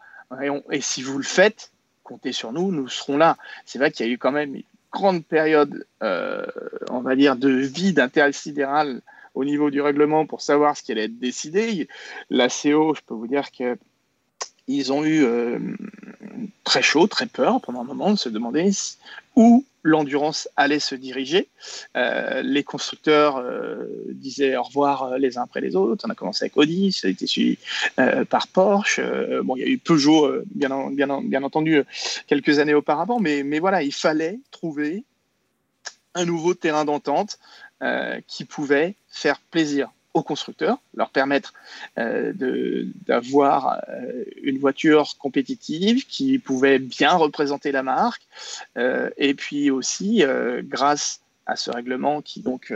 Et, 0.71 0.81
si 0.81 1.03
vous 1.03 1.17
le 1.17 1.23
faites, 1.23 1.71
comptez 2.03 2.31
sur 2.31 2.51
nous, 2.53 2.71
nous 2.71 2.87
serons 2.87 3.17
là. 3.17 3.37
C'est 3.65 3.79
vrai 3.79 3.91
qu'il 3.91 4.05
y 4.05 4.09
a 4.09 4.11
eu 4.11 4.17
quand 4.17 4.31
même 4.31 4.55
une 4.55 4.63
grande 4.91 5.25
période, 5.25 5.85
euh, 6.03 6.45
on 6.89 7.01
va 7.01 7.15
dire, 7.15 7.35
de 7.35 7.49
vide 7.49 7.99
intersidéral 7.99 9.01
au 9.33 9.45
niveau 9.45 9.69
du 9.69 9.81
règlement 9.81 10.25
pour 10.25 10.41
savoir 10.41 10.75
ce 10.75 10.83
qui 10.83 10.91
allait 10.91 11.05
être 11.05 11.19
décidé. 11.19 11.87
La 12.29 12.47
CO, 12.47 12.93
je 12.95 13.01
peux 13.05 13.13
vous 13.13 13.27
dire 13.27 13.51
que 13.51 13.77
ils 14.75 14.93
ont 14.93 15.03
eu 15.03 15.23
euh, 15.23 15.59
très 16.63 16.81
chaud, 16.81 17.07
très 17.07 17.25
peur 17.25 17.61
pendant 17.61 17.81
un 17.81 17.85
moment 17.85 18.11
de 18.11 18.17
se 18.17 18.29
demander 18.29 18.69
où 19.35 19.65
l'endurance 19.83 20.47
allait 20.57 20.79
se 20.79 20.93
diriger. 20.93 21.47
Euh, 21.95 22.41
les 22.43 22.63
constructeurs 22.63 23.37
euh, 23.37 23.85
disaient 24.11 24.55
au 24.55 24.63
revoir 24.63 25.17
les 25.17 25.37
uns 25.37 25.43
après 25.43 25.61
les 25.61 25.75
autres. 25.75 26.05
On 26.07 26.11
a 26.11 26.15
commencé 26.15 26.45
avec 26.45 26.57
Audi, 26.57 26.91
ça 26.91 27.07
a 27.07 27.11
été 27.11 27.25
suivi 27.25 27.57
par 28.29 28.47
Porsche. 28.47 29.01
bon, 29.43 29.55
il 29.55 29.61
y 29.61 29.65
a 29.65 29.67
eu 29.67 29.77
Peugeot, 29.77 30.43
bien, 30.53 31.43
entendu, 31.43 31.83
quelques 32.27 32.59
années 32.59 32.73
auparavant, 32.73 33.19
mais 33.19 33.59
voilà, 33.59 33.81
il 33.83 33.93
fallait 33.93 34.39
trouver 34.51 35.03
un 36.13 36.25
nouveau 36.25 36.53
terrain 36.53 36.85
d'entente 36.85 37.39
qui 38.27 38.45
pouvait 38.45 38.95
faire 39.09 39.39
plaisir 39.49 39.89
aux 40.13 40.23
constructeurs, 40.23 40.77
leur 40.95 41.09
permettre 41.09 41.53
euh, 41.97 42.33
d'avoir 43.05 43.81
euh, 43.89 44.23
une 44.41 44.57
voiture 44.57 45.17
compétitive 45.17 46.05
qui 46.05 46.39
pouvait 46.39 46.79
bien 46.79 47.13
représenter 47.13 47.71
la 47.71 47.83
marque, 47.83 48.23
euh, 48.77 49.09
et 49.17 49.33
puis 49.33 49.71
aussi 49.71 50.23
grâce 50.63 51.21
à 51.45 51.55
ce 51.55 51.71
règlement 51.71 52.21
qui 52.21 52.41
donc 52.41 52.73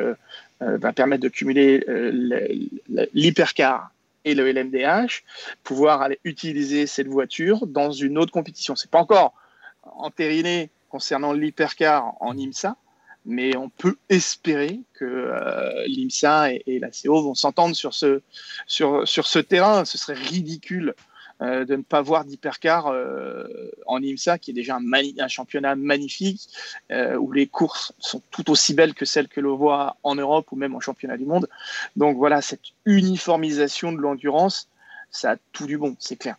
va 0.59 0.93
permettre 0.93 1.21
de 1.21 1.29
cumuler 1.29 1.85
l'hypercar 3.13 3.91
et 4.25 4.33
le 4.33 4.51
LMDH, 4.51 5.23
pouvoir 5.63 6.01
aller 6.01 6.19
utiliser 6.23 6.87
cette 6.87 7.07
voiture 7.07 7.67
dans 7.67 7.91
une 7.91 8.17
autre 8.17 8.31
compétition. 8.31 8.75
C'est 8.75 8.89
pas 8.89 8.99
encore 8.99 9.33
entériné 9.83 10.71
concernant 10.89 11.31
l'hypercar 11.31 12.15
en 12.21 12.37
IMSA, 12.37 12.75
mais 13.25 13.57
on 13.57 13.69
peut 13.69 13.97
espérer 14.09 14.81
que 14.93 15.05
euh, 15.05 15.83
l'IMSA 15.87 16.53
et, 16.53 16.79
la 16.79 16.89
CO 16.89 17.21
vont 17.21 17.35
s'entendre 17.35 17.75
sur 17.75 17.93
ce, 17.93 18.21
sur, 18.67 19.07
sur 19.07 19.25
ce 19.25 19.39
terrain. 19.39 19.83
Ce 19.85 19.97
serait 19.97 20.13
ridicule 20.13 20.93
euh, 21.41 21.65
de 21.65 21.75
ne 21.75 21.81
pas 21.81 22.01
voir 22.01 22.23
d'hypercar 22.23 22.87
euh, 22.87 23.45
en 23.87 24.01
IMSA, 24.01 24.37
qui 24.37 24.51
est 24.51 24.53
déjà 24.53 24.77
un, 24.77 24.83
un 25.19 25.27
championnat 25.27 25.75
magnifique, 25.75 26.47
où 26.91 27.31
les 27.31 27.47
courses 27.47 27.93
sont 27.99 28.21
tout 28.31 28.51
aussi 28.51 28.73
belles 28.73 28.93
que 28.93 29.05
celles 29.05 29.27
que 29.27 29.41
l'on 29.41 29.55
voit 29.55 29.97
en 30.03 30.15
Europe 30.15 30.51
ou 30.51 30.55
même 30.55 30.75
en 30.75 30.79
championnat 30.79 31.17
du 31.17 31.25
monde. 31.25 31.49
Donc 31.95 32.17
voilà, 32.17 32.41
cette 32.41 32.73
uniformisation 32.85 33.91
de 33.91 33.97
l'endurance, 33.97 34.69
ça 35.09 35.31
a 35.31 35.35
tout 35.51 35.65
du 35.65 35.77
bon, 35.77 35.95
c'est 35.99 36.15
clair 36.15 36.35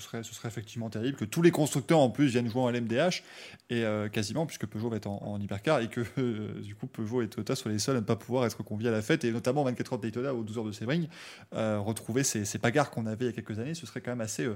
ce 0.00 0.34
serait, 0.34 0.48
effectivement 0.48 0.90
terrible 0.90 1.16
que 1.16 1.24
tous 1.24 1.42
les 1.42 1.50
constructeurs 1.50 2.00
en 2.00 2.10
plus 2.10 2.26
viennent 2.26 2.48
jouer 2.48 2.62
en 2.62 2.70
LMDH 2.70 3.22
et 3.70 3.84
euh, 3.84 4.08
quasiment 4.08 4.46
puisque 4.46 4.66
Peugeot 4.66 4.88
va 4.88 4.96
être 4.96 5.06
en, 5.06 5.38
hypercar 5.40 5.80
et 5.80 5.88
que 5.88 6.02
euh, 6.18 6.60
du 6.60 6.74
coup 6.74 6.86
Peugeot 6.86 7.22
et 7.22 7.28
Toyota 7.28 7.54
soient 7.54 7.70
les 7.70 7.78
seuls 7.78 7.96
à 7.96 8.00
ne 8.00 8.04
pas 8.04 8.16
pouvoir 8.16 8.46
être 8.46 8.62
conviés 8.62 8.88
à 8.88 8.92
la 8.92 9.02
fête 9.02 9.24
et 9.24 9.30
notamment 9.30 9.64
24 9.64 9.92
heures 9.92 9.98
de 9.98 10.02
Daytona 10.02 10.34
ou 10.34 10.42
12 10.42 10.58
heures 10.58 10.64
de 10.64 10.72
Sebring 10.72 11.08
euh, 11.54 11.78
retrouver 11.78 12.24
ces, 12.24 12.44
ces, 12.44 12.58
qu'on 12.58 13.06
avait 13.06 13.26
il 13.26 13.28
y 13.28 13.30
a 13.30 13.32
quelques 13.32 13.58
années 13.58 13.74
ce 13.74 13.86
serait 13.86 14.00
quand 14.00 14.10
même 14.10 14.20
assez, 14.20 14.48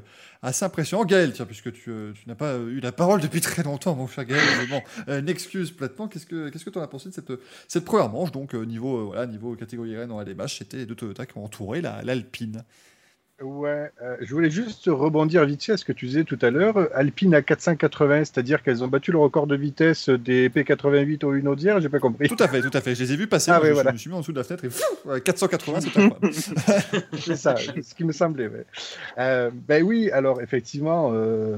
assez 0.43 0.65
impressionnant. 0.65 1.05
Gaël 1.05 1.33
tiens 1.33 1.47
puisque 1.47 1.73
tu, 1.73 1.91
n'as 2.27 2.35
pas 2.35 2.57
eu 2.57 2.81
la 2.81 2.93
parole 2.93 3.21
depuis 3.21 3.41
très 3.41 3.63
longtemps 3.63 3.95
mon 3.95 4.07
cher 4.07 4.25
Gaël 4.25 4.43
bon, 4.69 4.83
une 5.09 5.29
excuse 5.29 5.71
platement 5.71 6.09
qu'est-ce 6.09 6.27
que 6.27 6.49
qu'est-ce 6.49 6.65
que 6.65 6.71
tu 6.71 6.79
en 6.79 6.83
as 6.83 6.89
pensé 6.89 7.11
de 7.11 7.41
cette, 7.69 7.85
première 7.85 8.09
manche? 8.09 8.33
Donc 8.33 8.55
niveau, 8.55 9.07
voilà, 9.07 9.27
niveau 9.27 9.55
catégorie 9.55 9.97
Rennes 9.97 10.13
en 10.13 10.21
LMH 10.21 10.59
c'était 10.59 10.87
deux 10.87 10.95
Toyota 10.95 11.27
qui 11.27 11.39
ont 11.39 11.45
entouré 11.45 11.81
l'Alpine 11.81 12.65
Ouais, 13.43 13.91
euh, 14.01 14.17
je 14.21 14.33
voulais 14.33 14.51
juste 14.51 14.85
rebondir 14.87 15.45
vite 15.45 15.65
fait 15.65 15.73
à 15.73 15.77
ce 15.77 15.85
que 15.85 15.93
tu 15.93 16.07
disais 16.07 16.23
tout 16.23 16.39
à 16.41 16.51
l'heure. 16.51 16.89
Alpine 16.95 17.35
à 17.35 17.43
480, 17.43 18.19
c'est-à-dire 18.21 18.63
qu'elles 18.63 18.85
ont 18.85 18.89
battu 18.89 19.11
le 19.11 19.19
record 19.19 19.49
de 19.49 19.57
vitesse 19.57 20.09
des 20.09 20.49
P88 20.49 21.25
au 21.25 21.35
une 21.35 21.49
audière, 21.49 21.81
j'ai 21.81 21.89
pas 21.89 21.99
compris. 21.99 22.29
Tout 22.29 22.37
à 22.39 22.47
fait, 22.47 22.63
tout 22.63 22.71
à 22.73 22.81
fait. 22.81 22.95
Je 22.95 23.03
les 23.03 23.13
ai 23.13 23.17
vus 23.17 23.27
passer, 23.27 23.51
ah, 23.51 23.61
je, 23.65 23.73
voilà. 23.73 23.91
me 23.91 23.97
suis 23.97 24.09
mis 24.09 24.15
en 24.15 24.21
dessous 24.21 24.31
de 24.31 24.39
la 24.39 24.45
fenêtre 24.45 24.65
et 24.65 25.21
480, 25.21 25.81
c'est 25.81 26.01
incroyable. 26.01 26.31
c'est 27.19 27.37
ça, 27.37 27.57
ce 27.57 27.95
qui 27.95 28.05
me 28.05 28.13
semblait. 28.13 28.49
Euh, 29.19 29.51
ben 29.53 29.83
oui, 29.83 30.13
alors 30.13 30.41
effectivement, 30.41 31.11
euh, 31.13 31.57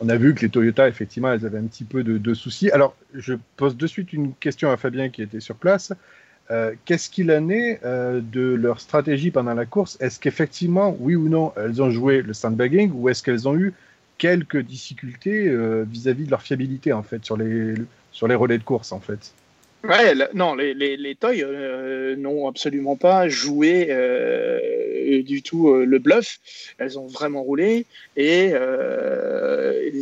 on 0.00 0.08
a 0.10 0.16
vu 0.16 0.34
que 0.34 0.42
les 0.42 0.50
Toyota, 0.50 0.86
effectivement, 0.86 1.32
elles 1.32 1.46
avaient 1.46 1.58
un 1.58 1.66
petit 1.66 1.84
peu 1.84 2.04
de, 2.04 2.18
de 2.18 2.34
soucis. 2.34 2.70
Alors, 2.70 2.94
je 3.14 3.34
pose 3.56 3.74
de 3.74 3.86
suite 3.86 4.12
une 4.12 4.34
question 4.34 4.70
à 4.70 4.76
Fabien 4.76 5.08
qui 5.08 5.22
était 5.22 5.40
sur 5.40 5.56
place. 5.56 5.94
Euh, 6.50 6.74
qu'est-ce 6.86 7.10
qu'il 7.10 7.30
en 7.30 7.48
est 7.50 7.80
euh, 7.84 8.20
de 8.22 8.40
leur 8.54 8.80
stratégie 8.80 9.30
pendant 9.30 9.54
la 9.54 9.66
course? 9.66 9.98
Est-ce 10.00 10.18
qu'effectivement, 10.18 10.96
oui 10.98 11.14
ou 11.14 11.28
non, 11.28 11.52
elles 11.56 11.82
ont 11.82 11.90
joué 11.90 12.22
le 12.22 12.32
sandbagging 12.32 12.90
ou 12.94 13.08
est-ce 13.08 13.22
qu'elles 13.22 13.46
ont 13.48 13.56
eu 13.56 13.74
quelques 14.16 14.60
difficultés 14.60 15.48
euh, 15.48 15.84
vis-à-vis 15.88 16.24
de 16.24 16.30
leur 16.30 16.42
fiabilité 16.42 16.92
en 16.92 17.02
fait 17.02 17.24
sur 17.24 17.36
les 17.36 17.74
sur 18.12 18.28
les 18.28 18.34
relais 18.34 18.58
de 18.58 18.64
course 18.64 18.92
en 18.92 19.00
fait? 19.00 19.34
Ouais, 19.84 20.14
non, 20.34 20.54
les, 20.54 20.74
les, 20.74 20.96
les 20.96 21.14
toys 21.14 21.34
n'ont 22.16 22.48
absolument 22.48 22.96
pas 22.96 23.28
joué 23.28 23.86
du 25.24 25.42
tout 25.42 25.72
le 25.74 25.98
bluff. 25.98 26.40
Elles 26.78 26.98
ont 26.98 27.06
vraiment 27.06 27.42
roulé 27.42 27.86
et 28.16 28.52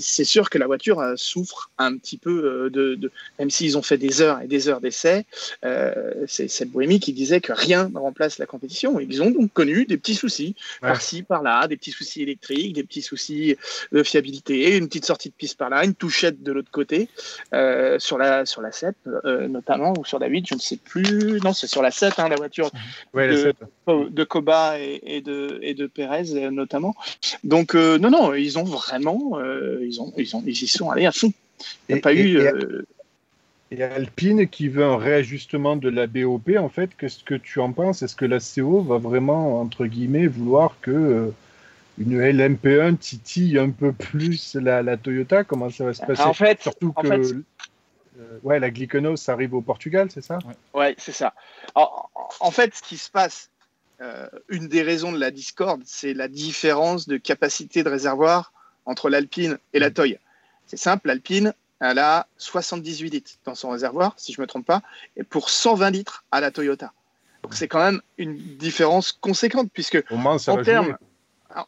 c'est 0.00 0.24
sûr 0.24 0.50
que 0.50 0.58
la 0.58 0.66
voiture 0.66 1.02
souffre 1.16 1.70
un 1.78 1.96
petit 1.96 2.16
peu 2.16 2.66
euh, 2.66 2.70
de, 2.70 3.10
même 3.38 3.50
s'ils 3.50 3.76
ont 3.78 3.82
fait 3.82 3.98
des 3.98 4.20
heures 4.20 4.40
et 4.40 4.46
des 4.46 4.68
heures 4.68 4.80
d'essai, 4.80 5.24
euh, 5.64 6.24
c'est 6.26 6.48
cette 6.48 6.70
bohémie 6.70 7.00
qui 7.00 7.12
disait 7.12 7.40
que 7.40 7.52
rien 7.52 7.88
ne 7.88 7.98
remplace 7.98 8.38
la 8.38 8.46
compétition. 8.46 8.98
Ils 9.00 9.22
ont 9.22 9.30
donc 9.30 9.52
connu 9.52 9.84
des 9.86 9.96
petits 9.96 10.14
soucis 10.14 10.54
par-ci, 10.80 11.22
par-là, 11.22 11.66
des 11.68 11.76
petits 11.76 11.92
soucis 11.92 12.22
électriques, 12.22 12.74
des 12.74 12.84
petits 12.84 13.02
soucis 13.02 13.56
de 13.92 14.02
fiabilité, 14.02 14.76
une 14.76 14.88
petite 14.88 15.04
sortie 15.04 15.30
de 15.30 15.34
piste 15.34 15.58
par 15.58 15.70
là, 15.70 15.84
une 15.84 15.94
touchette 15.94 16.42
de 16.42 16.52
l'autre 16.52 16.70
côté 16.70 17.08
euh, 17.52 17.98
sur 17.98 18.18
la 18.18 18.46
sur 18.46 18.62
la 18.62 18.72
7 18.72 18.94
notamment 19.04 19.65
ou 19.98 20.04
sur 20.04 20.18
la 20.18 20.26
8, 20.28 20.46
je 20.48 20.54
ne 20.54 20.60
sais 20.60 20.76
plus. 20.76 21.40
Non, 21.42 21.52
c'est 21.52 21.66
sur 21.66 21.82
la 21.82 21.90
7 21.90 22.18
hein, 22.18 22.28
la 22.28 22.36
voiture 22.36 22.70
de, 23.14 23.54
de, 24.08 24.24
Koba 24.24 24.78
et, 24.78 25.20
de 25.20 25.58
et 25.62 25.74
de 25.74 25.86
Perez 25.86 26.50
notamment. 26.50 26.94
Donc 27.44 27.74
non 27.74 28.10
non, 28.10 28.34
ils 28.34 28.58
ont 28.58 28.64
vraiment 28.64 29.38
ils, 29.82 30.00
ont, 30.00 30.12
ils, 30.16 30.36
ont, 30.36 30.42
ils 30.46 30.62
y 30.62 30.68
sont 30.68 30.90
allés 30.90 31.06
à 31.06 31.12
fond. 31.12 31.32
Il 31.88 31.94
n'y 31.94 31.98
a 32.00 32.02
pas 32.02 32.14
eu. 32.14 32.38
Euh, 32.38 32.82
Et 33.72 33.82
Alpine 33.82 34.46
qui 34.46 34.68
veut 34.68 34.84
un 34.84 34.96
réajustement 34.96 35.74
de 35.76 35.88
la 35.88 36.06
BOP, 36.06 36.50
en 36.58 36.68
fait, 36.68 36.90
qu'est-ce 36.96 37.24
que 37.24 37.34
tu 37.34 37.58
en 37.60 37.72
penses? 37.72 38.02
Est-ce 38.02 38.14
que 38.14 38.24
la 38.26 38.38
CO 38.38 38.80
va 38.82 38.98
vraiment, 38.98 39.60
entre 39.60 39.86
guillemets, 39.86 40.26
vouloir 40.28 40.76
que 40.80 40.90
euh, 40.92 41.30
une 41.98 42.20
LMP1 42.20 42.96
titille 42.98 43.58
un 43.58 43.70
peu 43.70 43.92
plus 43.92 44.54
la, 44.54 44.82
la 44.82 44.96
Toyota? 44.96 45.42
Comment 45.42 45.70
ça 45.70 45.84
va 45.86 45.94
se 45.94 46.02
passer? 46.04 46.22
En 46.22 46.32
fait, 46.34 46.62
Surtout 46.62 46.92
en 46.94 47.02
que 47.02 47.08
fait- 47.08 47.34
euh, 47.34 47.44
ouais, 48.42 48.58
la 48.58 48.70
Glyconos 48.70 49.28
arrive 49.28 49.54
au 49.54 49.62
Portugal, 49.62 50.08
c'est 50.10 50.22
ça? 50.22 50.38
Ouais, 50.74 50.94
c'est 50.98 51.12
ça. 51.12 51.34
En, 51.74 51.88
en 52.40 52.50
fait, 52.50 52.74
ce 52.74 52.82
qui 52.82 52.96
se 52.96 53.10
passe, 53.10 53.50
euh, 54.00 54.28
une 54.48 54.68
des 54.68 54.82
raisons 54.82 55.12
de 55.12 55.18
la 55.18 55.30
discorde, 55.30 55.82
c'est 55.86 56.12
la 56.12 56.28
différence 56.28 57.08
de 57.08 57.16
capacité 57.16 57.82
de 57.82 57.88
réservoir 57.88 58.52
entre 58.84 59.08
l'Alpine 59.08 59.58
et 59.72 59.78
la 59.78 59.90
Toy. 59.90 60.18
C'est 60.66 60.76
simple, 60.76 61.08
l'Alpine, 61.08 61.54
elle 61.80 61.98
a 61.98 62.26
78 62.36 63.10
litres 63.10 63.32
dans 63.44 63.54
son 63.54 63.70
réservoir, 63.70 64.14
si 64.16 64.32
je 64.32 64.40
ne 64.40 64.42
me 64.42 64.46
trompe 64.46 64.66
pas, 64.66 64.82
et 65.16 65.22
pour 65.22 65.48
120 65.48 65.90
litres 65.90 66.24
à 66.30 66.40
la 66.40 66.50
Toyota. 66.50 66.92
Donc 67.42 67.54
c'est 67.54 67.68
quand 67.68 67.80
même 67.84 68.00
une 68.18 68.36
différence 68.56 69.12
conséquente, 69.12 69.70
puisque 69.72 70.02
moins, 70.10 70.38
ça 70.38 70.52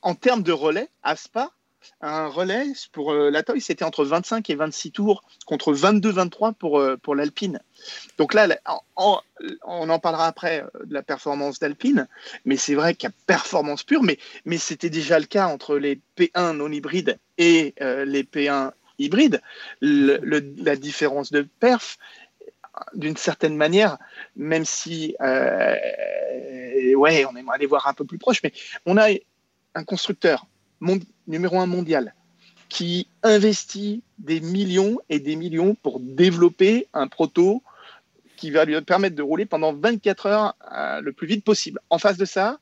en 0.02 0.14
termes, 0.14 0.42
de 0.42 0.52
relais, 0.52 0.88
à 1.02 1.16
Spa, 1.16 1.50
un 2.00 2.28
relais 2.28 2.66
pour 2.92 3.12
euh, 3.12 3.30
la 3.30 3.42
Toy, 3.42 3.60
c'était 3.60 3.84
entre 3.84 4.04
25 4.04 4.48
et 4.50 4.54
26 4.54 4.92
tours 4.92 5.22
contre 5.46 5.74
22-23 5.74 6.54
pour, 6.54 6.78
euh, 6.78 6.96
pour 6.96 7.14
l'Alpine. 7.14 7.60
Donc 8.18 8.34
là, 8.34 8.48
on 8.96 9.88
en 9.88 9.98
parlera 9.98 10.26
après 10.26 10.62
euh, 10.62 10.84
de 10.84 10.94
la 10.94 11.02
performance 11.02 11.58
d'Alpine, 11.58 12.08
mais 12.44 12.56
c'est 12.56 12.74
vrai 12.74 12.96
a 13.04 13.10
performance 13.26 13.82
pure, 13.82 14.02
mais, 14.02 14.18
mais 14.44 14.58
c'était 14.58 14.90
déjà 14.90 15.18
le 15.18 15.26
cas 15.26 15.48
entre 15.48 15.76
les 15.76 16.00
P1 16.16 16.56
non 16.56 16.70
hybrides 16.70 17.18
et 17.36 17.74
euh, 17.80 18.04
les 18.04 18.22
P1 18.22 18.72
hybrides. 18.98 19.40
La 19.80 20.76
différence 20.76 21.30
de 21.30 21.46
perf, 21.60 21.98
d'une 22.94 23.16
certaine 23.16 23.56
manière, 23.56 23.98
même 24.36 24.64
si 24.64 25.16
ouais, 25.20 27.24
on 27.24 27.36
aimerait 27.36 27.58
les 27.58 27.66
voir 27.66 27.86
un 27.86 27.94
peu 27.94 28.04
plus 28.04 28.18
proches, 28.18 28.42
mais 28.42 28.52
on 28.86 28.96
a 28.96 29.08
un 29.74 29.84
constructeur 29.84 30.46
numéro 31.26 31.58
un 31.58 31.66
mondial 31.66 32.14
qui 32.68 33.06
investit 33.22 34.02
des 34.18 34.40
millions 34.40 34.98
et 35.08 35.20
des 35.20 35.36
millions 35.36 35.74
pour 35.74 36.00
développer 36.00 36.86
un 36.92 37.08
proto 37.08 37.62
qui 38.36 38.50
va 38.50 38.64
lui 38.64 38.80
permettre 38.82 39.16
de 39.16 39.22
rouler 39.22 39.46
pendant 39.46 39.72
24 39.72 40.26
heures 40.26 40.54
euh, 40.72 41.00
le 41.00 41.12
plus 41.12 41.26
vite 41.26 41.44
possible. 41.44 41.80
En 41.90 41.98
face 41.98 42.16
de 42.18 42.24
ça, 42.24 42.60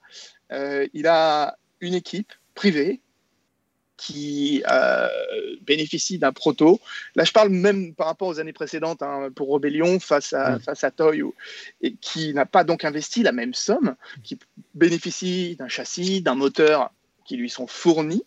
euh, 0.53 0.87
il 0.95 1.07
a 1.07 1.57
une 1.81 1.95
équipe 1.95 2.33
privée 2.55 3.01
qui 3.99 4.63
euh, 4.71 5.09
bénéficie 5.63 6.19
d'un 6.19 6.33
proto. 6.33 6.81
Là, 7.15 7.25
je 7.25 7.33
parle 7.33 7.49
même 7.49 7.95
par 7.95 8.07
rapport 8.07 8.29
aux 8.29 8.39
années 8.39 8.53
précédentes 8.53 9.03
hein, 9.03 9.31
pour 9.35 9.49
Rebellion 9.49 9.99
face 10.01 10.33
à, 10.35 10.57
Mm. 10.57 10.61
face 10.61 10.85
à 10.85 10.91
Toy, 10.91 11.23
ou- 11.23 11.35
et 11.81 11.95
qui 11.95 12.33
n'a 12.35 12.45
pas 12.47 12.63
donc 12.63 12.85
investi 12.85 13.23
la 13.23 13.33
même 13.33 13.55
somme, 13.55 13.97
qui 14.23 14.39
bénéficie 14.75 15.57
d'un 15.57 15.69
châssis, 15.69 16.21
d'un 16.21 16.35
moteur 16.35 16.93
qui 17.27 17.37
lui 17.37 17.51
sont 17.51 17.67
fournis. 17.67 18.25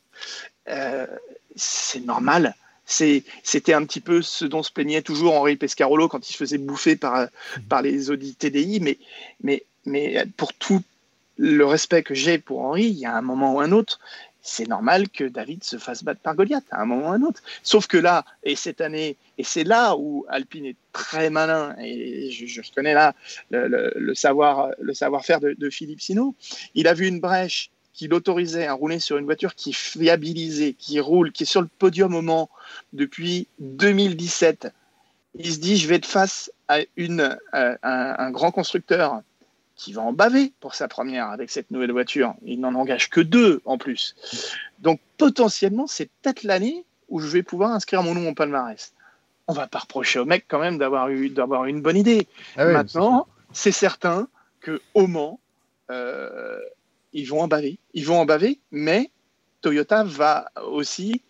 Euh, 0.68 1.08
c'est 1.56 2.06
normal. 2.06 2.56
C'était 2.86 3.74
un 3.74 3.86
petit 3.86 4.02
peu 4.02 4.22
ce 4.24 4.46
dont 4.46 4.64
se 4.64 4.72
plaignait 4.72 5.04
toujours 5.04 5.36
Henri 5.36 5.56
Pescarolo 5.56 6.08
quand 6.08 6.28
il 6.28 6.34
se 6.34 6.38
faisait 6.38 6.58
bouffer 6.58 6.96
par, 6.96 7.28
par 7.70 7.84
les 7.84 8.10
audits 8.10 8.36
TDI. 8.36 8.80
Mais, 8.80 8.98
mais, 9.44 9.64
mais 9.86 10.26
pour 10.38 10.54
tout 10.54 10.82
le 11.38 11.66
respect 11.66 12.02
que 12.02 12.16
j'ai 12.16 12.40
pour 12.40 12.62
Henri, 12.62 12.86
il 12.86 12.98
y 12.98 13.06
a 13.06 13.16
un 13.16 13.22
moment 13.22 13.54
ou 13.54 13.60
un 13.60 13.72
autre, 13.72 14.00
c'est 14.42 14.68
normal 14.68 15.10
que 15.10 15.24
David 15.24 15.64
se 15.64 15.78
fasse 15.78 16.04
battre 16.04 16.22
par 16.22 16.36
Goliath 16.36 16.66
à 16.72 16.82
un 16.82 16.86
moment 16.86 17.10
ou 17.10 17.12
un 17.12 17.22
autre. 17.22 17.44
Sauf 17.62 17.86
que 17.86 17.98
là, 17.98 18.26
et 18.44 18.56
cette 18.56 18.82
année, 18.82 19.18
et 19.38 19.44
c'est 19.44 19.64
là 19.64 19.96
où 19.96 20.26
Alpine 20.28 20.66
est 20.66 20.76
très 20.92 21.30
malin, 21.30 21.76
et 21.80 22.32
je, 22.32 22.48
je 22.48 22.62
reconnais 22.62 22.96
là 22.96 23.14
le, 23.52 23.94
le 23.96 24.16
savoir-faire 24.16 25.40
de, 25.40 25.54
de 25.54 25.70
Philippe 25.70 26.02
Sino, 26.02 26.36
il 26.74 26.88
a 26.88 26.94
vu 26.96 27.08
une 27.08 27.20
brèche 27.20 27.70
qui 28.00 28.08
l'autorisait 28.08 28.66
à 28.66 28.72
rouler 28.72 29.00
sur 29.00 29.18
une 29.18 29.26
voiture 29.26 29.56
qui 29.56 29.72
est 29.72 29.76
fiabilisée, 29.76 30.74
qui 30.74 31.02
roule, 31.02 31.34
qui 31.34 31.44
est 31.44 31.46
sur 31.46 31.60
le 31.60 31.68
podium 31.68 32.16
au 32.16 32.22
Mans 32.22 32.50
depuis 32.94 33.46
2017. 33.60 34.72
Il 35.36 35.52
se 35.52 35.60
dit, 35.60 35.76
je 35.76 35.86
vais 35.86 35.96
être 35.96 36.06
face 36.06 36.50
à 36.70 36.78
une, 36.96 37.38
un, 37.52 37.76
un 37.84 38.32
grand 38.32 38.52
constructeur 38.52 39.22
qui 39.76 39.92
va 39.92 40.02
en 40.02 40.14
baver 40.14 40.54
pour 40.62 40.76
sa 40.76 40.88
première 40.88 41.28
avec 41.28 41.50
cette 41.52 41.72
nouvelle 41.72 41.92
voiture. 41.92 42.36
Il 42.46 42.62
n'en 42.62 42.74
engage 42.74 43.10
que 43.10 43.20
deux 43.20 43.62
en 43.66 43.78
plus. 43.78 44.16
Donc 44.80 45.02
potentiellement, 45.18 45.86
c'est 45.86 46.10
peut-être 46.22 46.44
l'année 46.44 46.86
où 47.10 47.20
je 47.20 47.28
vais 47.28 47.44
pouvoir 47.44 47.72
inscrire 47.72 48.02
mon 48.02 48.16
nom 48.16 48.30
au 48.30 48.34
palmarès. 48.34 48.94
On 49.50 49.54
va 49.54 49.68
pas 49.68 49.80
reprocher 49.80 50.20
au 50.20 50.26
mec 50.26 50.46
quand 50.48 50.60
même 50.60 50.78
d'avoir 50.78 51.10
eu 51.10 51.28
d'avoir 51.28 51.66
une 51.66 51.82
bonne 51.82 51.98
idée. 51.98 52.30
Ah 52.56 52.64
Maintenant, 52.64 53.28
c'est 53.52 53.74
certain 53.74 54.30
que 54.62 54.80
au 54.94 55.08
Mans, 55.08 55.42
euh, 55.92 56.60
ils 57.14 57.26
vont 57.26 57.42
en 57.42 57.48
baver. 57.48 57.80
Ils 57.94 58.06
vont 58.06 58.20
en 58.20 58.26
baver, 58.26 58.60
mais 58.72 59.10
Toyota 59.62 60.04
va 60.04 60.52
aussi 60.68 61.22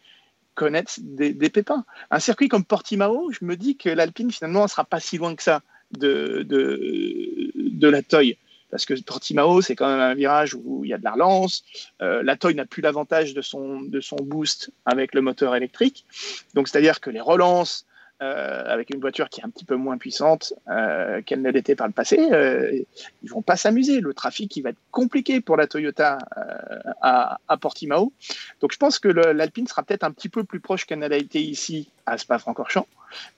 connaître 0.55 0.93
des, 0.99 1.49
pépins. 1.49 1.85
Un 2.11 2.19
circuit 2.19 2.49
comme 2.49 2.65
Portimao, 2.65 3.31
je 3.31 3.45
me 3.45 3.55
dis 3.55 3.77
que 3.77 3.89
l'Alpine 3.89 4.31
finalement 4.31 4.63
ne 4.63 4.67
sera 4.67 4.83
pas 4.83 4.99
si 4.99 5.17
loin 5.17 5.33
que 5.35 5.43
ça 5.43 5.61
de, 5.91 6.43
de, 6.43 7.51
de 7.55 7.87
la 7.87 8.01
Toy. 8.01 8.37
Parce 8.69 8.85
que 8.85 8.93
Portimao, 9.01 9.61
c'est 9.61 9.75
quand 9.75 9.87
même 9.87 10.01
un 10.01 10.13
virage 10.13 10.53
où 10.53 10.83
il 10.83 10.89
y 10.89 10.93
a 10.93 10.97
de 10.97 11.03
la 11.03 11.13
relance. 11.13 11.63
Euh, 12.01 12.21
la 12.23 12.35
Toy 12.35 12.53
n'a 12.55 12.65
plus 12.65 12.81
l'avantage 12.81 13.33
de 13.33 13.41
son, 13.41 13.81
de 13.81 14.01
son 14.01 14.17
boost 14.17 14.71
avec 14.85 15.15
le 15.15 15.21
moteur 15.21 15.55
électrique. 15.55 16.05
Donc, 16.53 16.67
c'est-à-dire 16.67 16.99
que 16.99 17.09
les 17.09 17.21
relances 17.21 17.85
euh, 18.21 18.63
avec 18.65 18.89
une 18.93 18.99
voiture 18.99 19.29
qui 19.29 19.39
est 19.39 19.45
un 19.45 19.49
petit 19.49 19.63
peu 19.63 19.77
moins 19.77 19.97
puissante 19.97 20.53
euh, 20.67 21.21
qu'elle 21.21 21.41
ne 21.41 21.49
l'était 21.49 21.75
par 21.75 21.87
le 21.87 21.93
passé, 21.93 22.19
euh, 22.19 22.83
ils 23.23 23.29
vont 23.29 23.41
pas 23.41 23.55
s'amuser. 23.55 24.01
Le 24.01 24.13
trafic, 24.13 24.57
il 24.57 24.61
va 24.61 24.71
être 24.71 24.79
compliqué 24.91 25.39
pour 25.39 25.55
la 25.55 25.67
Toyota 25.67 26.17
euh, 26.37 26.91
à, 27.01 27.57
Portimao. 27.61 28.11
Donc, 28.59 28.73
je 28.73 28.77
pense 28.77 28.99
que 28.99 29.07
l'Alpine 29.07 29.67
sera 29.67 29.83
peut-être 29.83 30.03
un 30.03 30.11
petit 30.11 30.27
peu 30.27 30.43
plus 30.43 30.59
proche 30.59 30.85
qu'elle 30.85 30.99
n'a 30.99 31.15
été 31.15 31.41
ici 31.41 31.87
à 32.05 32.17
Spa-Francorchamps. 32.17 32.87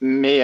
Mais, 0.00 0.42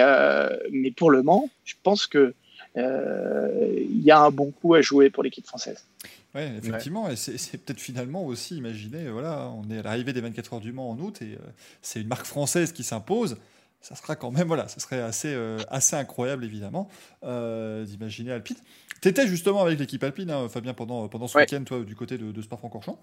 mais 0.71 0.91
pour 0.91 1.11
le 1.11 1.21
Mans, 1.21 1.49
je 1.65 1.75
pense 1.83 2.07
que 2.07 2.33
il 2.75 4.01
y 4.01 4.11
a 4.11 4.19
un 4.19 4.31
bon 4.31 4.51
coup 4.51 4.73
à 4.73 4.81
jouer 4.81 5.09
pour 5.09 5.23
l'équipe 5.23 5.45
française. 5.45 5.85
Oui, 6.33 6.43
effectivement, 6.57 7.09
et 7.09 7.17
c'est 7.17 7.57
peut-être 7.57 7.81
finalement 7.81 8.25
aussi, 8.25 8.55
imaginez, 8.55 9.09
voilà, 9.09 9.51
on 9.51 9.69
est 9.69 9.79
à 9.79 9.81
l'arrivée 9.81 10.13
des 10.13 10.21
24 10.21 10.53
heures 10.53 10.59
du 10.61 10.71
Mans 10.71 10.91
en 10.91 10.99
août 10.99 11.21
et 11.21 11.37
c'est 11.81 11.99
une 11.99 12.07
marque 12.07 12.25
française 12.25 12.71
qui 12.71 12.83
s'impose. 12.83 13.35
Ça 13.81 13.95
sera 13.95 14.15
quand 14.15 14.31
même, 14.31 14.47
voilà, 14.47 14.67
ça 14.67 14.79
serait 14.79 14.99
assez, 15.01 15.33
euh, 15.33 15.57
assez 15.69 15.95
incroyable 15.95 16.43
évidemment 16.43 16.89
euh, 17.23 17.85
d'imaginer 17.85 18.31
Alpine. 18.33 18.57
Tu 19.01 19.07
étais 19.07 19.25
justement 19.25 19.61
avec 19.61 19.79
l'équipe 19.79 20.03
Alpine, 20.03 20.29
hein, 20.29 20.49
Fabien, 20.49 20.73
pendant, 20.73 21.07
pendant 21.07 21.27
ce 21.27 21.37
Ouais. 21.37 21.43
week-end, 21.43 21.63
toi, 21.63 21.79
du 21.83 21.95
côté 21.95 22.17
de, 22.17 22.31
de 22.33 22.41
Spa-Francorchamps. 22.41 22.99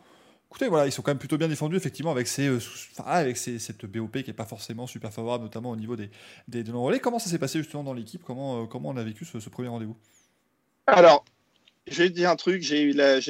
Écoutez, 0.49 0.69
voilà, 0.69 0.87
ils 0.87 0.93
sont 0.93 1.03
quand 1.03 1.11
même 1.11 1.19
plutôt 1.19 1.39
bien 1.39 1.49
défendus, 1.49 1.77
effectivement, 1.77 2.11
avec, 2.13 2.29
ces, 2.29 2.47
euh, 2.47 2.61
avec 3.05 3.37
ces- 3.37 3.59
cette 3.59 3.87
BOP 3.87 4.23
qui 4.23 4.29
n'est 4.31 4.35
pas 4.35 4.45
forcément 4.45 4.87
super 4.87 5.13
favorable, 5.13 5.45
notamment 5.45 5.71
au 5.71 5.77
niveau 5.77 5.97
des, 5.97 6.11
des, 6.47 6.63
de 6.63 6.71
nos 6.71 6.83
relais. 6.83 7.01
Comment 7.01 7.19
ça 7.19 7.31
s'est 7.31 7.39
passé 7.39 7.59
justement 7.59 7.83
dans 7.83 7.95
l'équipe? 7.95 8.23
Comment, 8.23 8.63
euh, 8.63 8.67
comment 8.67 8.91
on 8.91 8.97
a 8.97 9.03
vécu 9.03 9.25
ce, 9.25 9.41
ce 9.41 9.49
premier 9.49 9.69
rendez-vous? 9.69 9.97
Alors, 10.87 11.25
je 11.87 12.03
vais 12.03 12.11
dire 12.11 12.31
un 12.31 12.37
truc. 12.37 12.63
J'ai 12.63 12.83
eu 12.83 12.93
la, 12.93 13.21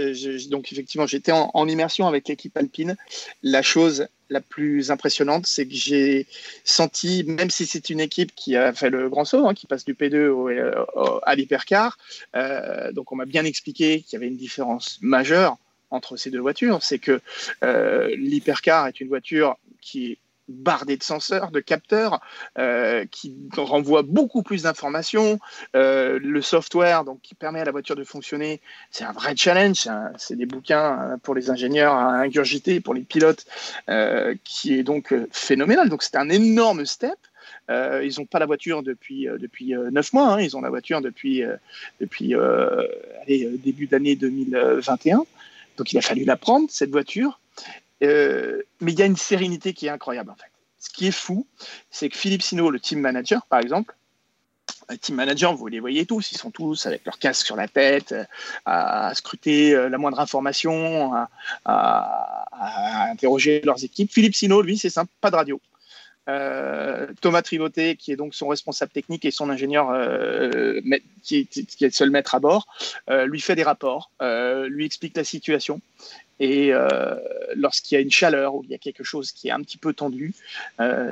donc 0.50 0.72
effectivement, 0.72 1.06
j'étais 1.06 1.32
en, 1.32 1.68
immersion 1.68 2.06
avec 2.06 2.28
l'équipe 2.28 2.56
alpine. 2.56 2.96
La 3.42 3.62
chose 3.62 4.08
la 4.28 4.40
plus 4.40 4.90
impressionnante, 4.90 5.46
c'est 5.46 5.66
que 5.66 5.74
j'ai 5.74 6.26
senti, 6.64 7.24
même 7.24 7.50
si 7.50 7.66
c'est 7.66 7.90
une 7.90 8.00
équipe 8.00 8.34
qui 8.34 8.56
a 8.56 8.72
fait 8.72 8.90
le 8.90 9.08
grand 9.08 9.24
saut, 9.24 9.46
hein, 9.46 9.54
qui 9.54 9.66
passe 9.66 9.84
du 9.84 9.94
P2 9.94 10.28
au- 10.28 10.50
au- 10.50 11.20
à 11.22 11.34
l'hypercar, 11.36 11.96
euh, 12.34 12.90
donc 12.92 13.12
on 13.12 13.16
m'a 13.16 13.24
bien 13.26 13.44
expliqué 13.44 14.00
qu'il 14.00 14.14
y 14.14 14.16
avait 14.16 14.28
une 14.28 14.36
différence 14.36 14.98
majeure 15.00 15.56
entre 15.90 16.16
ces 16.16 16.30
deux 16.30 16.40
voitures. 16.40 16.82
C'est 16.82 16.98
que 16.98 17.20
euh, 17.62 18.14
l'hypercar 18.16 18.88
est 18.88 19.00
une 19.00 19.08
voiture 19.08 19.56
qui 19.80 20.12
est 20.12 20.18
bardée 20.48 20.96
de 20.96 21.02
senseurs, 21.02 21.50
de 21.50 21.60
capteurs, 21.60 22.20
euh, 22.58 23.04
qui 23.10 23.34
renvoie 23.56 24.02
beaucoup 24.02 24.42
plus 24.42 24.62
d'informations, 24.62 25.38
euh, 25.74 26.18
le 26.22 26.42
software 26.42 27.04
donc, 27.04 27.20
qui 27.22 27.34
permet 27.34 27.60
à 27.60 27.64
la 27.64 27.72
voiture 27.72 27.96
de 27.96 28.04
fonctionner, 28.04 28.60
c'est 28.90 29.04
un 29.04 29.12
vrai 29.12 29.34
challenge. 29.36 29.76
c'est 29.76 29.88
un- 29.90 30.12
C'est 30.18 30.36
des 30.36 30.46
bouquins 30.46 31.00
euh, 31.12 31.16
pour 31.22 31.34
les 31.34 31.50
ingénieurs 31.50 31.94
à 31.94 32.12
ingurgiter, 32.20 32.80
pour 32.80 32.94
les 32.94 33.02
pilotes, 33.02 33.44
euh, 33.88 34.34
qui 34.44 34.74
est 34.78 34.82
donc 34.82 35.14
phénoménal. 35.32 35.88
Donc 35.88 36.02
c'est 36.02 36.16
un 36.16 36.28
énorme 36.28 36.86
step. 36.86 37.16
Ils 37.68 38.12
n'ont 38.18 38.26
pas 38.26 38.38
la 38.38 38.46
voiture 38.46 38.82
depuis 38.84 39.26
depuis 39.40 39.74
euh, 39.74 39.90
neuf 39.90 40.12
mois. 40.12 40.34
hein. 40.34 40.40
Ils 40.40 40.56
ont 40.56 40.60
la 40.60 40.70
voiture 40.70 41.00
depuis 41.00 41.42
depuis 42.00 42.34
début 43.28 43.86
d'année 43.86 44.14
2021. 44.16 45.24
Donc 45.76 45.92
il 45.92 45.98
a 45.98 46.00
fallu 46.00 46.24
la 46.24 46.36
prendre 46.36 46.66
cette 46.70 46.90
voiture. 46.90 47.40
Euh, 48.02 48.62
mais 48.80 48.92
il 48.92 48.98
y 48.98 49.02
a 49.02 49.06
une 49.06 49.16
sérénité 49.16 49.72
qui 49.72 49.86
est 49.86 49.90
incroyable 49.90 50.30
en 50.30 50.34
fait. 50.34 50.50
Ce 50.78 50.90
qui 50.90 51.06
est 51.06 51.12
fou, 51.12 51.46
c'est 51.90 52.08
que 52.08 52.16
Philippe 52.16 52.42
Sino, 52.42 52.70
le 52.70 52.78
team 52.78 53.00
manager 53.00 53.46
par 53.46 53.60
exemple, 53.60 53.94
les 54.90 54.98
team 54.98 55.16
managers, 55.16 55.52
vous 55.56 55.66
les 55.66 55.80
voyez 55.80 56.06
tous, 56.06 56.30
ils 56.32 56.38
sont 56.38 56.50
tous 56.50 56.86
avec 56.86 57.04
leur 57.04 57.18
casque 57.18 57.44
sur 57.44 57.56
la 57.56 57.66
tête, 57.66 58.12
euh, 58.12 58.24
à, 58.66 59.12
scruter 59.14 59.74
euh, 59.74 59.88
la 59.88 59.98
moindre 59.98 60.20
information, 60.20 61.12
à, 61.14 61.28
à- 61.64 62.44
à 62.52 63.10
interroger 63.10 63.62
leurs 63.64 63.82
équipes. 63.82 64.12
Philippe 64.12 64.34
Sino, 64.34 64.62
lui, 64.62 64.78
c'est 64.78 64.90
simple, 64.90 65.10
pas 65.20 65.30
de 65.30 65.36
radio. 65.36 65.60
Euh, 66.28 67.06
Thomas 67.20 67.42
Trivoté, 67.42 67.96
qui 67.96 68.10
est 68.12 68.16
donc 68.16 68.34
son 68.34 68.48
responsable 68.48 68.90
technique 68.90 69.24
et 69.24 69.30
son 69.30 69.48
ingénieur, 69.48 69.90
euh, 69.90 70.80
qui, 71.22 71.48
est, 71.52 71.80
le 71.80 71.90
seul 71.90 72.10
maître 72.10 72.34
à 72.34 72.40
bord, 72.40 72.66
euh, 73.10 73.26
lui 73.26 73.40
fait 73.40 73.54
des 73.54 73.62
rapports, 73.62 74.10
lui 74.20 74.84
explique 74.84 75.16
la 75.16 75.24
situation. 75.24 75.80
Et 76.38 76.70
lorsqu'il 77.54 77.94
y 77.94 77.98
a 77.98 78.02
une 78.02 78.10
chaleur 78.10 78.54
ou 78.54 78.64
il 78.64 78.70
y 78.70 78.74
a 78.74 78.78
quelque 78.78 79.04
chose 79.04 79.32
qui 79.32 79.48
est 79.48 79.52
un 79.52 79.62
petit 79.62 79.78
peu 79.78 79.94
tendu, 79.94 80.34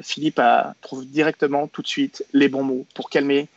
Philippe 0.02 0.38
a, 0.38 0.74
trouve 0.82 1.06
directement 1.06 1.66
tout 1.66 1.80
de 1.80 1.86
suite 1.86 2.24
les 2.34 2.48
bons 2.48 2.62
mots 2.62 2.86
pour 2.94 3.08
calmer, 3.08 3.48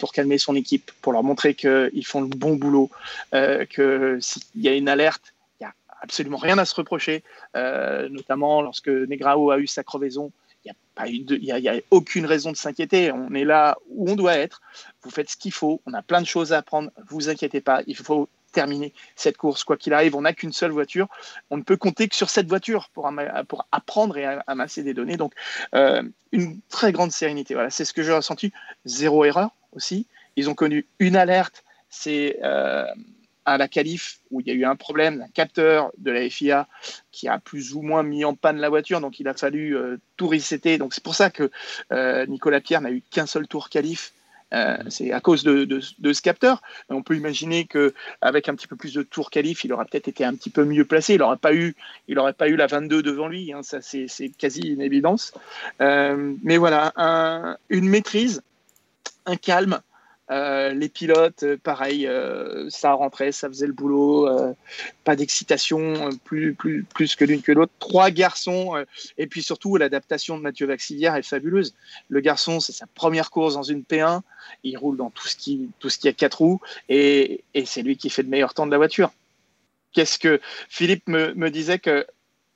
pour 0.00 0.12
calmer 0.12 0.38
son 0.38 0.56
équipe, 0.56 0.90
pour 1.02 1.12
leur 1.12 1.22
montrer 1.22 1.54
qu'ils 1.54 2.04
font 2.04 2.20
le 2.20 2.26
bon 2.26 2.56
boulot, 2.56 2.90
que 3.30 4.18
s'il 4.20 4.42
y 4.56 4.68
a 4.68 4.74
une 4.74 4.88
alerte, 4.88 5.32
il 5.60 5.64
n'y 5.64 5.68
a 5.68 5.74
absolument 6.02 6.38
rien 6.38 6.58
à 6.58 6.64
se 6.64 6.74
reprocher, 6.74 7.22
notamment 7.54 8.60
lorsque 8.60 8.88
Negrao 8.88 9.52
a 9.52 9.60
eu 9.60 9.68
sa 9.68 9.84
crevaison. 9.84 10.32
Il 11.06 11.26
n'y 11.26 11.52
a, 11.52 11.58
y 11.58 11.68
a- 11.68 11.80
aucune 11.90 12.24
raison 12.26 12.52
de 12.52 12.56
s'inquiéter. 12.56 13.12
On 13.12 13.34
est 13.34 13.44
là 13.44 13.76
où 13.90 14.10
on 14.10 14.16
doit 14.16 14.36
être. 14.38 14.62
Vous 15.02 15.10
faites 15.10 15.28
ce 15.30 15.36
qu'il 15.36 15.52
faut. 15.52 15.82
On 15.86 15.92
a 15.92 16.02
plein 16.02 16.20
de 16.20 16.26
choses 16.26 16.52
à 16.52 16.58
apprendre. 16.58 16.90
Vous 17.08 17.28
inquiétez 17.28 17.60
pas. 17.60 17.82
Il 17.86 17.96
faut 17.96 18.28
terminer 18.52 18.94
cette 19.14 19.36
course. 19.36 19.64
Quoi 19.64 19.76
qu'il 19.76 19.92
arrive, 19.92 20.16
on 20.16 20.22
n'a 20.22 20.32
qu'une 20.32 20.52
seule 20.52 20.70
voiture. 20.70 21.08
On 21.50 21.58
ne 21.58 21.62
peut 21.62 21.76
compter 21.76 22.08
que 22.08 22.16
sur 22.16 22.30
cette 22.30 22.48
voiture 22.48 22.88
pour, 22.94 23.10
pour 23.48 23.66
apprendre 23.72 24.16
et 24.16 24.24
amasser 24.46 24.82
des 24.82 24.94
données. 24.94 25.18
Donc, 25.18 25.34
euh, 25.74 26.02
une 26.32 26.60
très 26.70 26.92
grande 26.92 27.12
sérénité. 27.12 27.52
Voilà, 27.52 27.68
c'est 27.68 27.84
ce 27.84 27.92
que 27.92 28.02
j'ai 28.02 28.12
ressenti. 28.12 28.52
Zéro 28.86 29.24
erreur 29.26 29.50
aussi. 29.72 30.06
Ils 30.36 30.48
ont 30.48 30.54
connu 30.54 30.86
une 30.98 31.16
alerte. 31.16 31.62
C'est 31.90 32.38
euh, 32.42 32.86
à 33.46 33.56
la 33.58 33.68
qualif 33.68 34.18
où 34.30 34.40
il 34.40 34.48
y 34.48 34.50
a 34.50 34.54
eu 34.54 34.64
un 34.64 34.76
problème 34.76 35.18
d'un 35.20 35.28
capteur 35.28 35.90
de 35.98 36.10
la 36.10 36.28
FIA 36.28 36.68
qui 37.12 37.28
a 37.28 37.38
plus 37.38 37.74
ou 37.74 37.82
moins 37.82 38.02
mis 38.02 38.24
en 38.24 38.34
panne 38.34 38.58
la 38.58 38.68
voiture. 38.68 39.00
Donc, 39.00 39.20
il 39.20 39.28
a 39.28 39.34
fallu 39.34 39.76
euh, 39.76 39.96
tout 40.16 40.28
resetter. 40.28 40.78
Donc, 40.78 40.92
c'est 40.94 41.02
pour 41.02 41.14
ça 41.14 41.30
que 41.30 41.50
euh, 41.92 42.26
Nicolas 42.26 42.60
Pierre 42.60 42.80
n'a 42.82 42.90
eu 42.90 43.02
qu'un 43.10 43.26
seul 43.26 43.46
tour 43.48 43.70
qualif. 43.70 44.12
Euh, 44.54 44.76
c'est 44.90 45.10
à 45.12 45.20
cause 45.20 45.42
de, 45.42 45.64
de- 45.64 45.80
de 45.98 46.12
ce 46.12 46.22
capteur. 46.22 46.62
On 46.88 47.02
peut 47.02 47.16
imaginer 47.16 47.64
que 47.66 47.94
avec 48.20 48.48
un 48.48 48.54
petit 48.54 48.68
peu 48.68 48.76
plus 48.76 48.94
de 48.94 49.02
tours 49.02 49.30
qualif, 49.30 49.64
il 49.64 49.72
aurait 49.72 49.86
peut-être 49.86 50.06
été 50.08 50.24
un 50.24 50.34
petit 50.34 50.50
peu 50.50 50.64
mieux 50.64 50.84
placé. 50.84 51.14
Il 51.14 51.18
n'aurait 51.20 51.36
pas 51.36 51.52
eu, 51.54 51.74
il 52.08 52.18
aurait 52.18 52.32
pas 52.32 52.48
eu 52.48 52.54
la 52.56 52.66
22 52.68 53.02
devant 53.02 53.26
lui. 53.28 53.52
hein. 53.52 53.62
Ça, 53.64 53.80
c'est 53.80 54.06
quasi 54.38 54.60
une 54.62 54.82
évidence. 54.82 55.32
Mais 55.80 56.56
voilà, 56.58 56.92
un- 56.96 57.56
une 57.70 57.88
maîtrise, 57.88 58.42
un 59.26 59.36
calme. 59.36 59.80
Euh, 60.30 60.70
les 60.70 60.88
pilotes, 60.88 61.44
euh, 61.44 61.56
pareil, 61.56 62.06
euh, 62.06 62.68
ça 62.68 62.92
rentrait, 62.92 63.30
ça 63.30 63.48
faisait 63.48 63.66
le 63.66 63.72
boulot. 63.72 64.28
pas 65.04 65.14
d'excitation, 65.16 66.10
plus, 66.24 66.54
plus, 66.54 66.84
plus 66.84 67.14
que 67.14 67.24
l'une 67.24 67.42
que 67.42 67.52
l'autre. 67.52 67.72
Trois 67.78 68.10
garçons, 68.10 68.74
et 69.18 69.26
puis 69.26 69.42
surtout 69.42 69.76
l'adaptation 69.76 70.36
de 70.36 70.42
Mathieu 70.42 70.66
Vaxivière 70.66 71.14
est 71.14 71.22
fabuleuse. 71.22 71.74
Le 72.08 72.20
garçon, 72.20 72.60
c'est 72.60 72.72
sa 72.72 72.86
première 72.86 73.30
course 73.30 73.54
dans 73.54 73.62
une 73.62 73.82
P1. 73.82 74.22
Il 74.64 74.76
roule 74.76 74.96
dans 74.96 75.10
tout 75.10 75.28
ce 75.28 75.36
qui, 75.36 75.70
tout 75.78 75.90
ce 75.90 75.98
qui 75.98 76.08
a 76.08 76.12
quatre 76.12 76.38
roues, 76.38 76.60
et, 76.88 77.44
c'est 77.64 77.82
lui 77.82 77.96
qui 77.96 78.10
fait 78.10 78.22
le 78.22 78.28
meilleur 78.28 78.54
temps 78.54 78.66
de 78.66 78.72
la 78.72 78.78
voiture. 78.78 79.12
Qu'est-ce 79.92 80.18
que 80.18 80.40
Philippe 80.68 81.08
me, 81.08 81.34
me 81.34 81.50
disait 81.50 81.78
que 81.78 82.06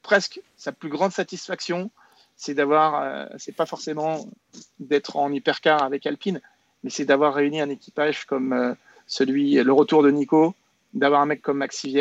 presque 0.03 0.41
sa 0.57 0.73
plus 0.73 0.89
grande 0.89 1.13
satisfaction, 1.13 1.91
c'est 2.37 2.55
d'avoir, 2.55 3.29
c'est 3.39 3.55
pas 3.55 3.67
forcément 3.67 4.27
d'être 4.79 5.17
en 5.17 5.31
hypercar 5.33 5.83
avec 5.83 6.07
Alpine, 6.07 6.41
mais 6.85 6.91
c'est 6.91 7.05
d'avoir 7.05 7.35
réuni 7.35 7.61
un 7.61 7.69
équipage 7.71 8.25
comme 8.25 8.53
euh, 8.53 8.75
celui, 9.07 9.55
le 9.55 9.73
retour 9.73 10.03
de 10.03 10.11
Nico, 10.11 10.55
d'avoir 10.95 11.21
un 11.21 11.27
mec 11.27 11.43
comme 11.43 11.59
Max 11.59 11.85
et 11.85 12.01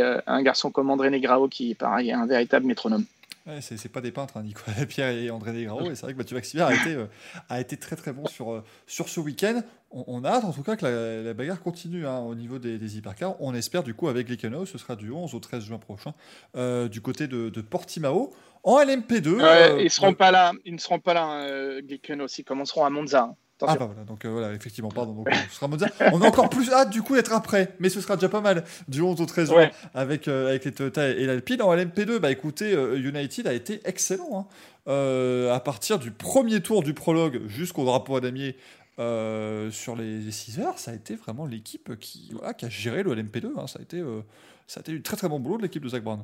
euh, 0.00 0.20
un 0.26 0.42
garçon 0.42 0.70
comme 0.70 0.90
André 0.90 1.10
Negrao 1.10 1.48
qui, 1.48 1.74
pareil, 1.74 2.10
est 2.10 2.14
un 2.14 2.26
véritable 2.26 2.66
métronome. 2.66 3.04
Ouais, 3.44 3.60
c'est 3.60 3.76
c'est 3.76 3.88
pas 3.88 4.00
des 4.00 4.12
peintres, 4.12 4.36
hein, 4.36 4.44
Nicolas 4.44 4.86
Pierre 4.88 5.08
et 5.10 5.28
André 5.28 5.52
Desgros. 5.52 5.90
Et 5.90 5.96
c'est 5.96 6.02
vrai 6.02 6.12
que 6.12 6.18
Mathieu 6.18 6.36
Vaxivière 6.36 6.68
a 6.68 6.74
été, 6.74 6.94
euh, 6.94 7.06
a 7.48 7.60
été 7.60 7.76
très 7.76 7.96
très 7.96 8.12
bon 8.12 8.26
sur, 8.26 8.52
euh, 8.52 8.62
sur 8.86 9.08
ce 9.08 9.18
week-end. 9.18 9.62
On, 9.90 10.04
on 10.06 10.24
a 10.24 10.28
hâte 10.30 10.44
en 10.44 10.52
tout 10.52 10.62
cas 10.62 10.76
que 10.76 10.84
la, 10.84 11.22
la 11.22 11.34
bagarre 11.34 11.60
continue 11.60 12.06
hein, 12.06 12.20
au 12.20 12.36
niveau 12.36 12.60
des, 12.60 12.78
des 12.78 12.98
hypercars. 12.98 13.34
On 13.40 13.52
espère 13.52 13.82
du 13.82 13.94
coup 13.94 14.06
avec 14.06 14.28
Glickenhaus, 14.28 14.66
ce 14.66 14.78
sera 14.78 14.94
du 14.94 15.10
11 15.10 15.34
au 15.34 15.40
13 15.40 15.64
juin 15.64 15.78
prochain, 15.78 16.14
euh, 16.56 16.86
du 16.88 17.00
côté 17.00 17.26
de, 17.26 17.48
de 17.48 17.60
Portimao. 17.60 18.32
En 18.62 18.78
LMP2. 18.78 19.28
Ouais, 19.34 19.42
euh, 19.42 19.82
ils 19.82 19.90
seront 19.90 20.14
pas 20.14 20.30
là, 20.30 20.52
ils 20.64 20.74
ne 20.74 20.78
seront 20.78 21.00
pas 21.00 21.14
là, 21.14 21.40
euh, 21.40 21.80
Glicken 21.82 22.20
aussi, 22.22 22.42
ils 22.42 22.44
commenceront 22.44 22.84
à 22.84 22.90
Monza. 22.90 23.22
hein. 23.24 23.36
Ah 23.68 23.76
bah 23.76 23.86
voilà, 23.86 24.04
donc 24.04 24.24
euh, 24.24 24.28
voilà, 24.30 24.52
effectivement, 24.54 24.90
pardon. 24.90 25.12
Donc, 25.12 25.28
ce 25.50 25.56
sera 25.56 25.68
Monza. 25.68 25.86
On 26.12 26.20
a 26.22 26.26
encore 26.26 26.48
plus 26.50 26.70
hâte 26.72 26.90
du 26.90 27.02
coup 27.02 27.14
d'être 27.14 27.32
après, 27.32 27.74
mais 27.80 27.88
ce 27.88 28.00
sera 28.00 28.16
déjà 28.16 28.28
pas 28.28 28.40
mal 28.40 28.64
du 28.88 29.00
11 29.02 29.20
au 29.20 29.26
13 29.26 29.48
juin 29.48 29.56
Ouais. 29.56 29.70
avec, 29.94 30.28
euh, 30.28 30.48
avec 30.48 30.64
les 30.64 30.72
Toyota 30.72 31.08
et 31.08 31.26
l'Alpine. 31.26 31.62
En 31.62 31.74
LMP2, 31.74 32.18
bah 32.18 32.30
écoutez, 32.30 32.72
euh, 32.74 32.96
United 32.98 33.46
a 33.46 33.52
été 33.52 33.80
excellent. 33.84 34.28
hein. 34.40 34.46
Euh, 34.88 35.52
à 35.54 35.60
partir 35.60 35.98
du 35.98 36.10
premier 36.10 36.60
tour 36.60 36.82
du 36.82 36.92
prologue 36.94 37.42
jusqu'au 37.46 37.84
drapeau 37.84 38.16
à 38.16 38.20
damier 38.20 38.56
euh, 38.98 39.70
sur 39.70 39.94
les, 39.96 40.30
6 40.30 40.58
heures, 40.60 40.78
ça 40.78 40.90
a 40.90 40.94
été 40.94 41.14
vraiment 41.14 41.46
l'équipe 41.46 41.96
qui, 42.00 42.30
voilà, 42.32 42.52
qui 42.54 42.64
a 42.64 42.68
géré 42.68 43.02
le 43.02 43.14
LMP2. 43.14 43.52
hein. 43.58 43.66
Ça, 43.68 43.78
a 43.78 43.82
été, 43.82 43.98
euh, 44.00 44.20
ça 44.66 44.80
a 44.80 44.82
été 44.82 44.92
du 44.92 45.02
très 45.02 45.16
très 45.16 45.28
bon 45.28 45.38
boulot 45.40 45.56
de 45.58 45.62
l'équipe 45.62 45.82
de 45.82 45.88
Zach 45.88 46.02
Brown. 46.02 46.22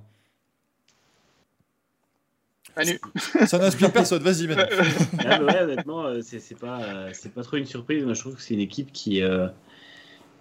Manu. 2.76 2.98
Ça 3.46 3.58
n'inspire 3.58 3.92
personne, 3.92 4.22
vas-y 4.22 4.46
Manu. 4.46 4.62
Ah, 5.26 5.38
mais 5.40 5.44
ouais, 5.44 5.62
honnêtement, 5.62 6.04
euh, 6.06 6.20
c'est 6.22 6.38
c'est 6.40 6.58
pas, 6.58 6.80
euh, 6.82 7.10
c'est 7.12 7.32
pas 7.32 7.42
trop 7.42 7.56
une 7.56 7.66
surprise. 7.66 8.04
Moi, 8.04 8.14
je 8.14 8.20
trouve 8.20 8.36
que 8.36 8.42
c'est 8.42 8.54
une 8.54 8.60
équipe 8.60 8.92
qui, 8.92 9.22
euh, 9.22 9.48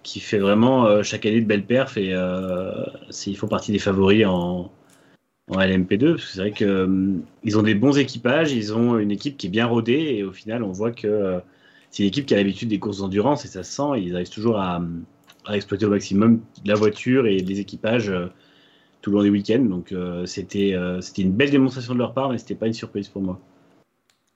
qui 0.04 0.20
fait 0.20 0.40
vraiment 0.40 0.86
euh, 0.86 1.04
chaque 1.04 1.26
année 1.26 1.42
de 1.42 1.46
belles 1.48 1.66
perfs 1.66 1.98
et 1.98 2.14
euh, 2.14 2.72
ils 3.26 3.38
font 3.38 3.48
partie 3.48 3.72
des 3.72 3.80
favoris 3.80 4.26
en, 4.26 4.72
en 5.50 5.58
LMP2. 5.58 6.12
Parce 6.12 6.26
que 6.26 6.32
c'est 6.32 6.40
vrai 6.40 6.52
qu'ils 6.52 7.58
ont 7.58 7.64
des 7.64 7.76
bons 7.76 7.98
équipages, 7.98 8.52
ils 8.52 8.74
ont 8.74 8.98
une 9.00 9.12
équipe 9.12 9.38
qui 9.38 9.48
est 9.48 9.52
bien 9.52 9.66
rodée 9.66 10.16
et 10.18 10.24
au 10.24 10.32
final, 10.32 10.64
on 10.64 10.72
voit 10.72 10.92
que 10.92 11.08
euh, 11.08 11.40
c'est 11.90 12.04
une 12.04 12.10
équipe 12.10 12.26
qui 12.26 12.34
a 12.36 12.38
l'habitude 12.38 12.70
des 12.70 12.80
courses 12.80 13.00
d'endurance 13.00 13.46
et 13.46 13.48
ça 13.48 13.64
se 13.64 13.72
sent. 13.72 14.00
Ils 14.02 14.14
arrivent 14.16 14.30
toujours 14.30 14.60
à, 14.60 14.82
à 15.46 15.56
exploiter 15.56 15.86
au 15.86 15.90
maximum 15.90 16.42
la 16.66 16.76
voiture 16.76 17.26
et 17.26 17.38
les 17.38 17.60
équipages. 17.60 18.12
Tout 19.08 19.12
le 19.12 19.18
long 19.20 19.24
des 19.24 19.30
week-ends, 19.30 19.64
donc 19.64 19.94
euh, 19.94 20.26
c'était 20.26 20.74
euh, 20.74 21.00
c'était 21.00 21.22
une 21.22 21.32
belle 21.32 21.50
démonstration 21.50 21.94
de 21.94 21.98
leur 22.00 22.14
part, 22.14 22.30
mais 22.30 22.38
c'était 22.38 22.56
pas 22.56 22.68
une 22.68 22.74
surprise 22.74 23.08
pour 23.08 23.22
moi. 23.22 23.40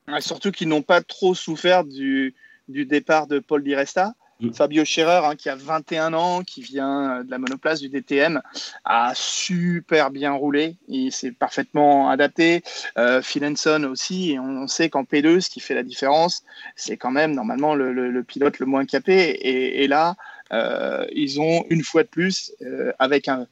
Ouais, 0.08 0.22
Surtout 0.22 0.52
qu'ils 0.52 0.70
n'ont 0.70 0.82
pas 0.82 1.02
trop 1.02 1.36
souffert 1.36 1.84
du, 1.84 2.34
du 2.70 2.86
départ 2.86 3.28
de 3.28 3.40
Paul 3.40 3.64
Di 3.66 3.76
Resta. 3.76 4.14
Mm. 4.40 4.54
Fabio 4.54 4.86
Scherer, 4.86 5.26
hein, 5.26 5.36
qui 5.36 5.50
a 5.50 5.56
21 5.56 6.14
ans, 6.14 6.42
qui 6.44 6.62
vient 6.62 7.20
euh, 7.20 7.24
de 7.24 7.30
la 7.32 7.38
monoplace 7.38 7.82
du 7.82 7.90
DTM, 7.90 8.42
a 8.86 9.12
super 9.14 10.10
bien 10.10 10.32
roulé. 10.32 10.78
Il 10.88 11.12
s'est 11.12 11.34
parfaitement 11.34 12.10
adapté. 12.10 12.64
Euh, 12.98 13.22
Phil 13.22 13.44
Henson 13.46 13.84
aussi. 13.92 14.32
Et 14.32 14.40
on 14.40 14.68
sait 14.68 14.90
qu'en 14.90 15.04
P2, 15.04 15.42
ce 15.42 15.50
qui 15.50 15.60
fait 15.60 15.76
la 15.76 15.84
différence, 15.84 16.44
c'est 16.78 16.96
quand 16.96 17.12
même 17.12 17.36
normalement 17.36 17.76
le, 17.76 17.92
le- 17.92 18.10
le 18.10 18.24
pilote 18.24 18.60
le 18.60 18.66
moins 18.68 18.86
capé. 18.86 19.14
Et, 19.32 19.84
et 19.84 19.88
là, 19.90 20.16
euh, 20.54 21.06
ils 21.12 21.42
ont 21.42 21.66
une 21.70 21.84
fois 21.84 22.04
de 22.04 22.08
plus, 22.10 22.54
euh, 22.62 22.94
avec 23.00 23.28
un, 23.28 23.48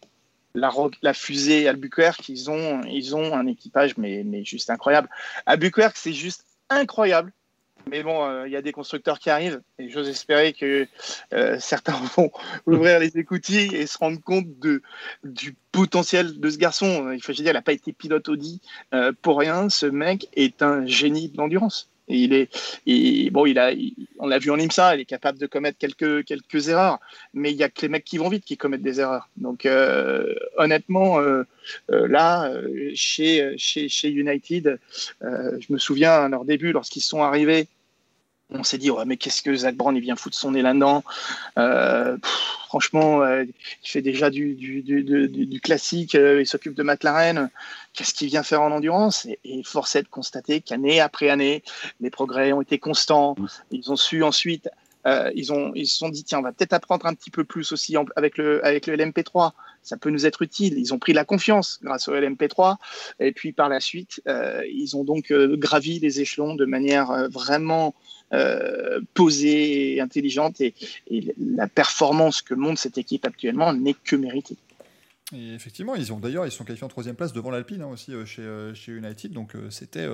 la, 0.55 1.13
fusée 1.13 1.67
Albuquerque, 1.67 2.29
ils 2.29 2.49
ont, 2.49 2.81
ils 2.83 3.15
ont 3.15 3.35
un 3.35 3.47
équipage 3.47 3.97
mais, 3.97 4.43
juste 4.43 4.69
incroyable. 4.69 5.09
Albuquerque, 5.45 5.97
c'est 5.97 6.13
juste 6.13 6.45
incroyable. 6.69 7.31
Mais 7.89 8.03
bon, 8.03 8.23
euh, 8.23 8.45
il 8.45 8.51
y 8.51 8.55
a 8.55 8.61
des 8.61 8.71
constructeurs 8.71 9.19
qui 9.19 9.29
arrivent 9.29 9.61
et 9.79 9.89
j'ose 9.89 10.09
espérer 10.09 10.53
que 10.53 10.85
euh, 11.33 11.57
certains 11.59 11.93
vont 12.17 12.29
ouvrir 12.67 12.99
les 12.99 13.17
écoutilles 13.17 13.73
et 13.73 13.87
se 13.87 13.97
rendre 13.97 14.21
compte 14.21 14.47
du 15.23 15.55
potentiel 15.71 16.39
de 16.39 16.49
ce 16.49 16.57
garçon. 16.57 17.11
Il 17.11 17.23
faut 17.23 17.31
dire, 17.31 17.47
il 17.47 17.53
n'a 17.53 17.61
pas 17.61 17.73
été 17.73 17.93
pilote 17.93 18.27
Audi 18.27 18.61
euh, 18.93 19.11
pour 19.21 19.39
rien. 19.39 19.69
Ce 19.69 19.85
mec 19.85 20.27
est 20.33 20.61
un 20.61 20.85
génie 20.85 21.29
de 21.29 21.37
l'endurance. 21.37 21.89
Il 22.09 22.33
est, 22.33 23.29
bon, 23.29 23.45
il 23.45 23.59
a, 23.59 23.71
on 24.17 24.27
l'a 24.27 24.39
vu 24.39 24.49
en 24.49 24.57
IMSA, 24.57 24.95
il 24.95 25.01
est 25.01 25.05
capable 25.05 25.37
de 25.37 25.45
commettre 25.45 25.77
quelques, 25.77 26.25
quelques 26.25 26.67
erreurs, 26.67 26.99
mais 27.33 27.51
il 27.51 27.57
y 27.57 27.63
a 27.63 27.69
que 27.69 27.81
les 27.83 27.89
mecs 27.89 28.03
qui 28.03 28.17
vont 28.17 28.29
vite 28.29 28.43
qui 28.43 28.57
commettent 28.57 28.81
des 28.81 28.99
erreurs. 28.99 29.29
Donc, 29.37 29.65
euh, 29.65 30.33
honnêtement, 30.57 31.19
euh, 31.19 31.43
euh, 31.91 32.07
là, 32.07 32.51
chez, 32.95 33.53
chez, 33.57 33.89
chez 33.89 34.09
United, 34.09 34.79
je 35.21 35.73
me 35.73 35.77
souviens 35.77 36.13
à 36.13 36.29
leur 36.29 36.45
début, 36.45 36.71
lorsqu'ils 36.71 37.01
sont 37.01 37.21
arrivés, 37.21 37.67
on 38.51 38.63
s'est 38.63 38.77
dit, 38.79 38.89
ouais, 38.91 39.05
mais 39.05 39.17
qu'est-ce 39.17 39.41
que 39.41 39.53
Zach 39.55 39.75
Brown, 39.75 39.95
il 39.95 40.01
vient 40.01 40.15
foutre 40.15 40.35
son 40.37 40.51
nez 40.51 40.61
là-dedans? 40.61 41.03
Euh, 41.57 42.17
Franchement, 42.67 43.23
euh, 43.23 43.45
il 43.45 43.89
fait 43.89 44.03
déjà 44.03 44.29
du, 44.29 44.53
du, 44.53 44.83
du, 44.83 45.03
du- 45.03 45.27
du- 45.27 45.45
du 45.47 45.59
classique, 45.59 46.13
euh, 46.13 46.39
il 46.41 46.45
s'occupe 46.45 46.75
de 46.75 46.83
McLaren. 46.83 47.49
Qu'est-ce 47.93 48.13
qu'il 48.13 48.27
vient 48.27 48.43
faire 48.43 48.61
en 48.61 48.71
endurance? 48.71 49.25
Et, 49.25 49.39
et 49.43 49.63
force 49.63 49.95
est 49.95 50.03
de 50.03 50.07
constater 50.07 50.61
qu'année 50.61 50.99
après 51.01 51.29
année, 51.29 51.63
les 51.99 52.11
progrès 52.11 52.51
ont 52.53 52.61
été 52.61 52.77
constants. 52.77 53.35
Ils 53.71 53.91
ont 53.91 53.95
su 53.95 54.23
ensuite, 54.23 54.69
ils, 55.33 55.51
ont, 55.51 55.71
ils 55.73 55.87
se 55.87 55.97
sont 55.97 56.09
dit, 56.09 56.23
tiens, 56.23 56.39
on 56.39 56.43
va 56.43 56.51
peut-être 56.51 56.73
apprendre 56.73 57.07
un 57.07 57.15
petit 57.15 57.31
peu 57.31 57.43
plus 57.43 57.71
aussi 57.71 57.97
en- 57.97 58.05
avec, 58.15 58.37
le, 58.37 58.63
avec 58.63 58.85
le 58.85 58.93
LMP3. 58.95 59.53
Ça 59.83 59.97
peut 59.97 60.09
nous 60.09 60.25
être 60.25 60.41
utile. 60.41 60.77
Ils 60.77 60.93
ont 60.93 60.99
pris 60.99 61.13
la 61.13 61.25
confiance 61.25 61.79
grâce 61.81 62.07
au 62.07 62.13
LMP3. 62.13 62.77
Et 63.19 63.31
puis 63.31 63.51
par 63.51 63.69
la 63.69 63.79
suite, 63.79 64.21
euh, 64.27 64.63
ils 64.71 64.95
ont 64.95 65.03
donc 65.03 65.31
euh, 65.31 65.55
gravi 65.57 65.99
les 65.99 66.21
échelons 66.21 66.55
de 66.55 66.65
manière 66.65 67.11
euh, 67.11 67.27
vraiment 67.27 67.95
euh, 68.33 68.99
posée 69.13 69.95
et 69.95 70.01
intelligente. 70.01 70.61
Et, 70.61 70.73
la 71.37 71.67
performance 71.67 72.41
que 72.41 72.53
montre 72.53 72.79
cette 72.79 72.97
équipe 72.97 73.25
actuellement 73.25 73.73
n'est 73.73 73.93
que 73.95 74.15
méritée. 74.15 74.57
Et 75.33 75.53
effectivement, 75.53 75.95
ils 75.95 76.11
ont 76.11 76.19
d'ailleurs 76.19 76.45
ils 76.45 76.51
sont 76.51 76.63
qualifiés 76.63 76.85
en 76.85 76.89
troisième 76.89 77.15
place 77.15 77.33
devant 77.33 77.51
l'Alpine 77.51 77.83
hein, 77.83 77.87
aussi 77.87 78.13
chez, 78.25 78.71
chez 78.73 78.91
United. 78.91 79.31
Donc 79.31 79.53
c'était 79.69 80.07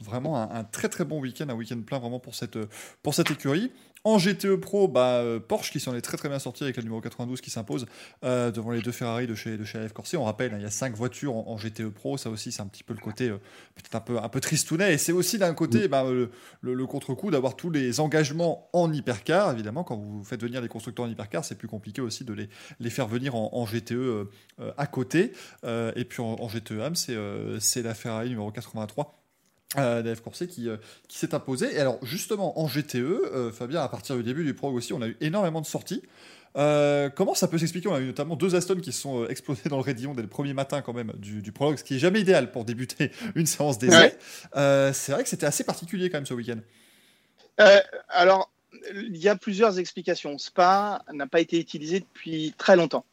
vraiment 0.00 0.38
un, 0.38 0.50
un 0.50 0.64
très 0.64 0.88
très 0.88 1.04
bon 1.04 1.20
week-end, 1.20 1.48
un 1.50 1.54
week-end 1.54 1.80
plein 1.82 1.98
vraiment 1.98 2.18
pour 2.18 2.34
cette, 2.34 2.58
pour 3.02 3.14
cette 3.14 3.30
écurie. 3.30 3.70
En 4.06 4.18
GTE 4.18 4.56
Pro, 4.56 4.86
bah, 4.86 5.20
euh, 5.22 5.40
Porsche 5.40 5.70
qui 5.72 5.80
s'en 5.80 5.94
est 5.94 6.02
très 6.02 6.18
très 6.18 6.28
bien 6.28 6.38
sorti 6.38 6.62
avec 6.62 6.76
la 6.76 6.82
numéro 6.82 7.00
92 7.00 7.40
qui 7.40 7.48
s'impose 7.48 7.86
euh, 8.22 8.50
devant 8.50 8.70
les 8.72 8.82
deux 8.82 8.92
Ferrari 8.92 9.26
de 9.26 9.34
chez, 9.34 9.56
de 9.56 9.64
chez 9.64 9.78
AF 9.78 9.94
Corse. 9.94 10.12
On 10.12 10.24
rappelle, 10.24 10.52
hein, 10.52 10.58
il 10.58 10.62
y 10.62 10.66
a 10.66 10.70
cinq 10.70 10.94
voitures 10.94 11.34
en, 11.34 11.48
en 11.48 11.56
GTE 11.56 11.88
Pro. 11.88 12.18
Ça 12.18 12.28
aussi, 12.28 12.52
c'est 12.52 12.60
un 12.60 12.66
petit 12.66 12.82
peu 12.84 12.92
le 12.92 13.00
côté 13.00 13.30
euh, 13.30 13.38
peut-être 13.74 13.94
un 13.94 14.00
peu, 14.00 14.18
un 14.18 14.28
peu 14.28 14.40
tristounet. 14.40 14.92
Et 14.92 14.98
c'est 14.98 15.12
aussi 15.12 15.38
d'un 15.38 15.54
côté 15.54 15.88
bah, 15.88 16.04
le, 16.04 16.30
le- 16.60 16.74
le 16.74 16.86
contre-coup 16.86 17.30
d'avoir 17.30 17.56
tous 17.56 17.70
les 17.70 17.98
engagements 17.98 18.68
en 18.74 18.92
hypercar. 18.92 19.50
Évidemment, 19.52 19.84
quand 19.84 19.96
vous 19.96 20.22
faites 20.22 20.42
venir 20.42 20.60
les 20.60 20.68
constructeurs 20.68 21.06
en 21.06 21.08
hypercar, 21.08 21.42
c'est 21.42 21.54
plus 21.56 21.68
compliqué 21.68 22.02
aussi 22.02 22.24
de 22.24 22.34
les, 22.34 22.50
les 22.80 22.90
faire 22.90 23.08
venir 23.08 23.34
en, 23.34 23.48
en 23.54 23.64
GTE 23.64 23.92
euh, 23.92 24.24
à 24.76 24.86
côté. 24.86 25.32
Et 25.64 26.04
puis 26.04 26.20
en, 26.20 26.36
en 26.40 26.46
GTE 26.48 26.80
AM, 26.82 26.94
c'est 26.94 27.16
c'est 27.58 27.80
la 27.82 27.94
Ferrari 27.94 28.28
numéro 28.28 28.50
83 28.50 29.23
euh, 29.78 30.14
Corset 30.16 30.46
qui, 30.46 30.68
euh, 30.68 30.76
qui 31.08 31.18
s'est 31.18 31.34
imposé. 31.34 31.74
Et 31.74 31.78
alors, 31.78 31.98
justement, 32.02 32.58
en 32.60 32.66
GTE, 32.66 32.96
euh, 32.96 33.52
Fabien, 33.52 33.82
à 33.82 33.88
partir 33.88 34.16
du 34.16 34.22
début 34.22 34.44
du 34.44 34.54
prog 34.54 34.74
aussi, 34.74 34.92
on 34.92 35.02
a 35.02 35.08
eu 35.08 35.16
énormément 35.20 35.60
de 35.60 35.66
sorties. 35.66 36.02
Euh, 36.56 37.10
comment 37.10 37.34
ça 37.34 37.48
peut 37.48 37.58
s'expliquer? 37.58 37.88
On 37.88 37.94
a 37.94 38.00
eu 38.00 38.06
notamment 38.06 38.36
deux 38.36 38.54
Aston 38.54 38.76
qui 38.76 38.92
se 38.92 39.00
sont 39.00 39.26
explosés 39.26 39.68
dans 39.68 39.76
le 39.76 39.82
raidillon 39.82 40.14
dès 40.14 40.22
le 40.22 40.28
premier 40.28 40.54
matin 40.54 40.82
quand 40.82 40.92
même 40.92 41.12
du, 41.16 41.42
du 41.42 41.50
prologue, 41.50 41.78
ce 41.78 41.84
qui 41.84 41.96
est 41.96 41.98
jamais 41.98 42.20
idéal 42.20 42.52
pour 42.52 42.64
débuter 42.64 43.10
une 43.34 43.46
séance 43.46 43.78
d'essai. 43.78 44.16
Ouais. 44.54 44.92
C'est 44.92 45.12
vrai 45.12 45.24
que 45.24 45.28
c'était 45.28 45.46
assez 45.46 45.64
particulier 45.64 46.10
quand 46.10 46.18
même 46.18 46.26
ce 46.26 46.34
week-end. 46.34 46.60
Alors, 48.08 48.52
il 48.94 49.16
y 49.16 49.28
a 49.28 49.36
plusieurs 49.36 49.78
explications. 49.78 50.38
Spa 50.38 51.04
n'a 51.12 51.26
pas 51.26 51.40
été 51.40 51.58
utilisé 51.58 52.00
depuis 52.00 52.54
très 52.56 52.76
longtemps. 52.76 53.04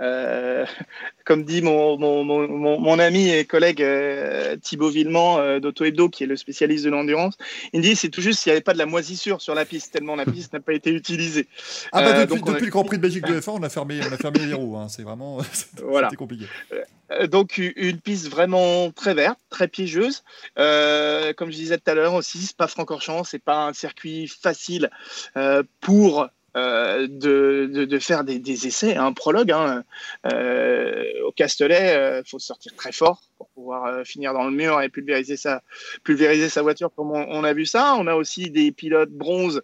Euh, 0.00 0.66
comme 1.24 1.44
dit 1.44 1.62
mon, 1.62 1.98
mon, 1.98 2.22
mon, 2.24 2.78
mon- 2.78 2.98
ami 2.98 3.30
et 3.30 3.44
collègue 3.46 3.82
euh, 3.82 4.56
Thibaut 4.56 4.90
Villemont 4.90 5.38
euh, 5.38 5.58
d'Auto 5.60 5.84
Hebdo, 5.84 6.08
qui 6.08 6.24
est 6.24 6.26
le 6.26 6.36
spécialiste 6.36 6.84
de 6.84 6.90
l'endurance, 6.90 7.36
il 7.72 7.80
me 7.80 7.82
dit 7.84 7.96
c'est 7.96 8.08
tout 8.10 8.20
juste 8.20 8.40
s'il 8.40 8.50
n'y 8.50 8.56
avait 8.56 8.62
pas 8.62 8.72
de 8.74 8.78
la 8.78 8.86
moisissure 8.86 9.40
sur 9.40 9.54
la 9.54 9.64
piste, 9.64 9.92
tellement 9.92 10.14
la 10.16 10.24
piste 10.26 10.52
n'a 10.52 10.60
pas 10.60 10.72
été 10.74 10.90
utilisée. 10.90 11.46
Ah 11.92 12.02
bah 12.02 12.10
Euh, 12.10 12.26
depuis, 12.26 12.40
donc 12.40 12.48
a- 12.48 12.52
depuis 12.52 12.64
le 12.66 12.70
Grand 12.70 12.84
Prix 12.84 12.96
de 12.98 13.02
Belgique 13.02 13.24
de 13.24 13.34
F1, 13.40 13.50
on 13.52 13.62
a 13.62 13.68
fermé, 13.68 14.00
on 14.02 14.12
a 14.12 14.16
fermé 14.16 14.38
les 14.46 14.54
roues. 14.54 14.76
hein. 14.76 14.88
C'est 14.88 15.02
vraiment 15.02 15.38
Voilà. 15.82 16.10
compliqué. 16.16 16.44
Euh, 17.12 17.26
donc 17.26 17.58
une 17.58 18.00
piste 18.00 18.28
vraiment 18.28 18.90
très 18.90 19.14
verte, 19.14 19.38
très 19.48 19.68
piégeuse. 19.68 20.24
Comme 20.56 21.50
je 21.50 21.56
disais 21.56 21.78
tout 21.78 21.90
à 21.90 21.94
l'heure 21.94 22.14
aussi, 22.14 22.38
c'est 22.38 22.56
pas 22.56 22.66
Francorchamps, 22.66 23.24
c'est 23.24 23.38
pas 23.42 23.66
un 23.68 23.72
circuit 23.72 24.26
facile 24.28 24.90
pour 25.80 26.28
euh, 26.56 27.06
de, 27.10 27.84
de, 27.84 27.98
faire 27.98 28.24
des, 28.24 28.38
des 28.38 28.66
essais, 28.66 28.96
un 28.96 29.12
prologue. 29.12 29.52
Hein. 29.52 29.84
Euh, 30.32 31.04
au 31.26 31.32
Castellet, 31.32 32.22
il 32.24 32.28
faut 32.28 32.38
sortir 32.38 32.74
très 32.74 32.92
fort 32.92 33.20
pour 33.36 33.48
pouvoir 33.48 33.86
euh, 33.86 34.04
finir 34.04 34.32
dans 34.32 34.44
le 34.44 34.50
mur 34.50 34.80
et 34.80 34.88
pulvériser 34.88 35.36
sa, 35.36 35.62
pulvériser 36.04 36.48
sa 36.48 36.62
voiture 36.62 36.90
comme 36.94 37.12
on, 37.12 37.44
a 37.44 37.52
vu 37.52 37.66
ça. 37.66 37.96
On 37.98 38.06
a 38.06 38.14
aussi 38.14 38.50
des 38.50 38.72
pilotes 38.72 39.10
bronze 39.10 39.62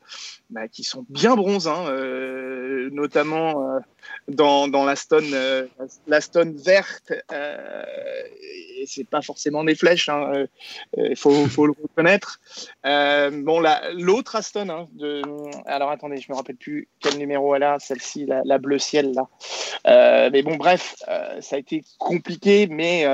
bah, 0.51 0.69
qui 0.69 0.85
sont 0.85 1.07
bien 1.09 1.35
bronzes, 1.35 1.69
hein, 1.69 1.87
euh, 1.89 2.91
notamment 2.93 3.75
euh, 3.75 3.79
dans, 4.29 4.69
dans 4.69 4.85
l'Aston 4.85 5.25
euh, 5.33 5.67
l'Aston 6.07 6.55
verte. 6.57 7.13
Euh, 7.33 7.85
et 8.79 8.85
c'est 8.87 9.09
pas 9.09 9.23
forcément 9.23 9.65
des 9.65 9.75
flèches, 9.75 10.09
il 10.09 10.11
hein, 10.11 10.47
euh, 10.99 11.15
faut, 11.15 11.47
faut 11.47 11.67
le 11.67 11.75
reconnaître. 11.81 12.41
Bon, 12.85 13.61
la- 13.61 13.93
l'autre 13.93 14.37
Aston, 14.37 14.69
hein, 14.69 14.89
alors 15.67 15.91
attendez, 15.91 16.17
je 16.19 16.31
me 16.31 16.37
rappelle 16.37 16.57
plus 16.57 16.89
quel 17.01 17.17
numéro 17.17 17.55
elle 17.55 17.63
a, 17.63 17.79
celle-ci, 17.79 18.27
la, 18.27 18.43
la 18.45 18.59
bleu 18.59 18.79
ciel 18.79 19.15
là. 19.15 20.31
Mais 20.31 20.43
bon, 20.43 20.57
bref, 20.57 20.97
ça 21.41 21.57
a 21.57 21.59
été 21.59 21.85
compliqué, 21.99 22.67
mais 22.67 23.07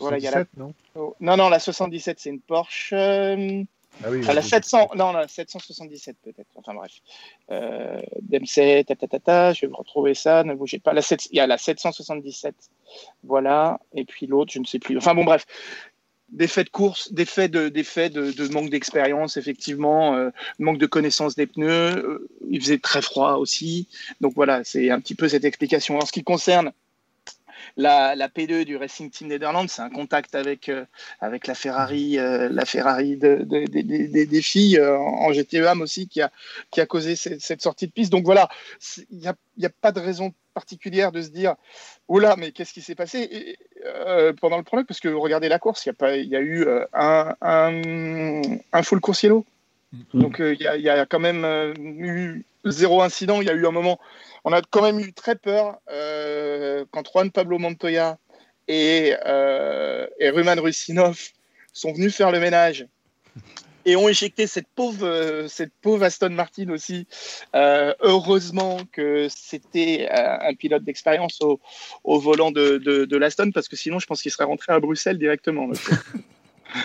voilà, 0.00 0.18
il 0.18 0.24
y 0.24 0.26
a 0.28 0.30
la 0.30 0.36
77, 0.44 0.56
non? 0.58 0.74
Oh, 0.96 1.14
Non, 1.20 1.36
non, 1.36 1.48
la 1.48 1.58
77, 1.58 2.18
c'est 2.20 2.30
une 2.30 2.40
Porsche. 2.40 2.92
euh, 2.92 3.62
Ah 4.04 4.08
oui, 4.10 4.22
la 4.22 4.34
oui. 4.34 4.42
700, 4.42 4.90
non, 4.96 5.12
la 5.12 5.28
777 5.28 6.16
peut-être. 6.22 6.48
Enfin 6.54 6.74
bref. 6.74 6.92
Euh, 7.50 8.00
Dempsey, 8.22 8.84
ta, 8.84 8.96
ta, 8.96 9.06
ta, 9.08 9.18
ta, 9.18 9.52
je 9.52 9.66
vais 9.66 9.72
retrouver 9.74 10.14
ça, 10.14 10.42
ne 10.44 10.54
bougez 10.54 10.78
pas. 10.78 10.92
La 10.92 11.02
7, 11.02 11.26
il 11.32 11.36
y 11.36 11.40
a 11.40 11.46
la 11.46 11.58
777, 11.58 12.54
voilà. 13.24 13.80
Et 13.94 14.04
puis 14.04 14.26
l'autre, 14.26 14.52
je 14.52 14.58
ne 14.58 14.64
sais 14.64 14.78
plus. 14.78 14.96
Enfin 14.96 15.14
bon, 15.14 15.24
bref. 15.24 15.46
Des 16.32 16.46
faits 16.46 16.66
de 16.66 16.70
course, 16.70 17.12
des 17.12 17.24
faits 17.24 17.50
de, 17.50 17.68
des 17.68 17.82
faits 17.82 18.12
de, 18.12 18.30
de 18.30 18.48
manque 18.52 18.70
d'expérience, 18.70 19.36
effectivement, 19.36 20.14
euh, 20.14 20.30
manque 20.60 20.78
de 20.78 20.86
connaissance 20.86 21.34
des 21.34 21.48
pneus. 21.48 21.96
euh, 21.96 22.28
il 22.48 22.60
faisait 22.60 22.78
très 22.78 23.02
froid 23.02 23.32
aussi. 23.32 23.88
Donc 24.20 24.34
voilà, 24.36 24.62
c'est 24.62 24.90
un 24.90 25.00
petit 25.00 25.16
peu 25.16 25.28
cette 25.28 25.44
explication. 25.44 25.98
En 25.98 26.06
ce 26.06 26.12
qui 26.12 26.22
concerne 26.22 26.70
la, 27.76 28.14
la 28.14 28.28
P2 28.28 28.64
du 28.64 28.76
Racing 28.76 29.10
Team 29.10 29.28
Netherlands, 29.28 29.68
c'est 29.68 29.82
un 29.82 29.90
contact 29.90 30.34
avec, 30.34 30.68
euh, 30.68 30.84
avec 31.20 31.46
la 31.46 31.54
Ferrari, 31.54 32.18
euh, 32.18 32.48
la 32.50 32.64
Ferrari 32.64 33.16
de- 33.16 33.44
de- 33.44 33.64
de- 33.66 33.82
de- 33.82 34.24
des- 34.24 34.42
filles 34.42 34.78
euh, 34.78 34.96
en 34.98 35.32
GTEAM 35.32 35.80
aussi 35.82 36.08
qui 36.08 36.20
a, 36.22 36.30
qui 36.70 36.80
a 36.80 36.86
causé 36.86 37.16
cette, 37.16 37.40
cette 37.40 37.62
sortie 37.62 37.86
de 37.86 37.92
piste. 37.92 38.10
Donc 38.10 38.24
voilà, 38.24 38.48
il 39.10 39.18
n'y 39.18 39.28
a, 39.28 39.34
y 39.58 39.66
a 39.66 39.70
pas 39.70 39.92
de 39.92 40.00
raison 40.00 40.32
particulière 40.54 41.12
de 41.12 41.22
se 41.22 41.28
dire 41.30 41.54
oh 42.08 42.18
là, 42.18 42.34
mais 42.36 42.52
qu'est-ce 42.52 42.72
qui 42.72 42.82
s'est 42.82 42.94
passé? 42.94 43.28
Et, 43.30 43.58
euh, 43.86 44.32
pendant 44.32 44.56
le 44.58 44.62
prologue 44.62 44.86
Parce 44.86 45.00
que 45.00 45.08
regardez 45.08 45.48
la 45.48 45.58
course, 45.58 45.84
il 45.86 45.88
y 45.88 45.90
a, 45.90 45.94
pas, 45.94 46.16
il 46.16 46.28
y 46.28 46.36
a 46.36 46.40
eu 46.40 46.66
euh, 46.66 46.84
un, 46.92 47.34
un, 47.40 48.42
un 48.72 48.82
full 48.82 49.00
course 49.00 49.22
yellow. 49.22 49.46
Mm. 49.92 50.20
Donc 50.20 50.40
euh, 50.40 50.54
il 50.54 50.62
y, 50.62 50.66
a, 50.66 50.76
il 50.76 50.82
y 50.82 50.88
a 50.90 51.06
quand 51.06 51.20
même 51.20 51.44
eu 51.78 52.44
zéro 52.64 53.02
incident. 53.02 53.40
Il 53.40 53.46
y 53.46 53.50
a 53.50 53.54
eu 53.54 53.66
un 53.66 53.70
moment, 53.70 53.98
on 54.44 54.52
a 54.52 54.62
quand 54.62 54.82
même 54.82 55.00
eu 55.00 55.12
très 55.12 55.36
peur 55.36 55.78
euh, 55.90 56.84
quand 56.90 57.06
Juan 57.10 57.30
Pablo 57.30 57.58
Montoya 57.58 58.18
et, 58.68 59.14
euh, 59.26 60.06
et 60.18 60.30
Ruman 60.30 60.60
Rusinov 60.60 61.18
sont 61.72 61.92
venus 61.92 62.14
faire 62.14 62.30
le 62.30 62.40
ménage 62.40 62.86
et 63.84 63.96
ont 63.96 64.08
éjecté 64.08 64.46
cette 64.46 64.68
pauvre, 64.74 65.06
euh, 65.06 65.48
cette 65.48 65.72
pauvre 65.80 66.04
Aston 66.04 66.30
Martin 66.30 66.68
aussi. 66.70 67.06
Euh, 67.54 67.94
heureusement 68.00 68.78
que 68.92 69.28
c'était 69.28 70.08
un 70.10 70.54
pilote 70.54 70.84
d'expérience 70.84 71.40
au, 71.40 71.60
au 72.04 72.18
volant 72.20 72.50
de, 72.50 72.78
de, 72.78 73.04
de 73.04 73.16
l'Aston, 73.16 73.50
parce 73.52 73.68
que 73.68 73.76
sinon, 73.76 73.98
je 73.98 74.06
pense 74.06 74.22
qu'il 74.22 74.30
serait 74.30 74.44
rentré 74.44 74.72
à 74.72 74.80
Bruxelles 74.80 75.18
directement. 75.18 75.70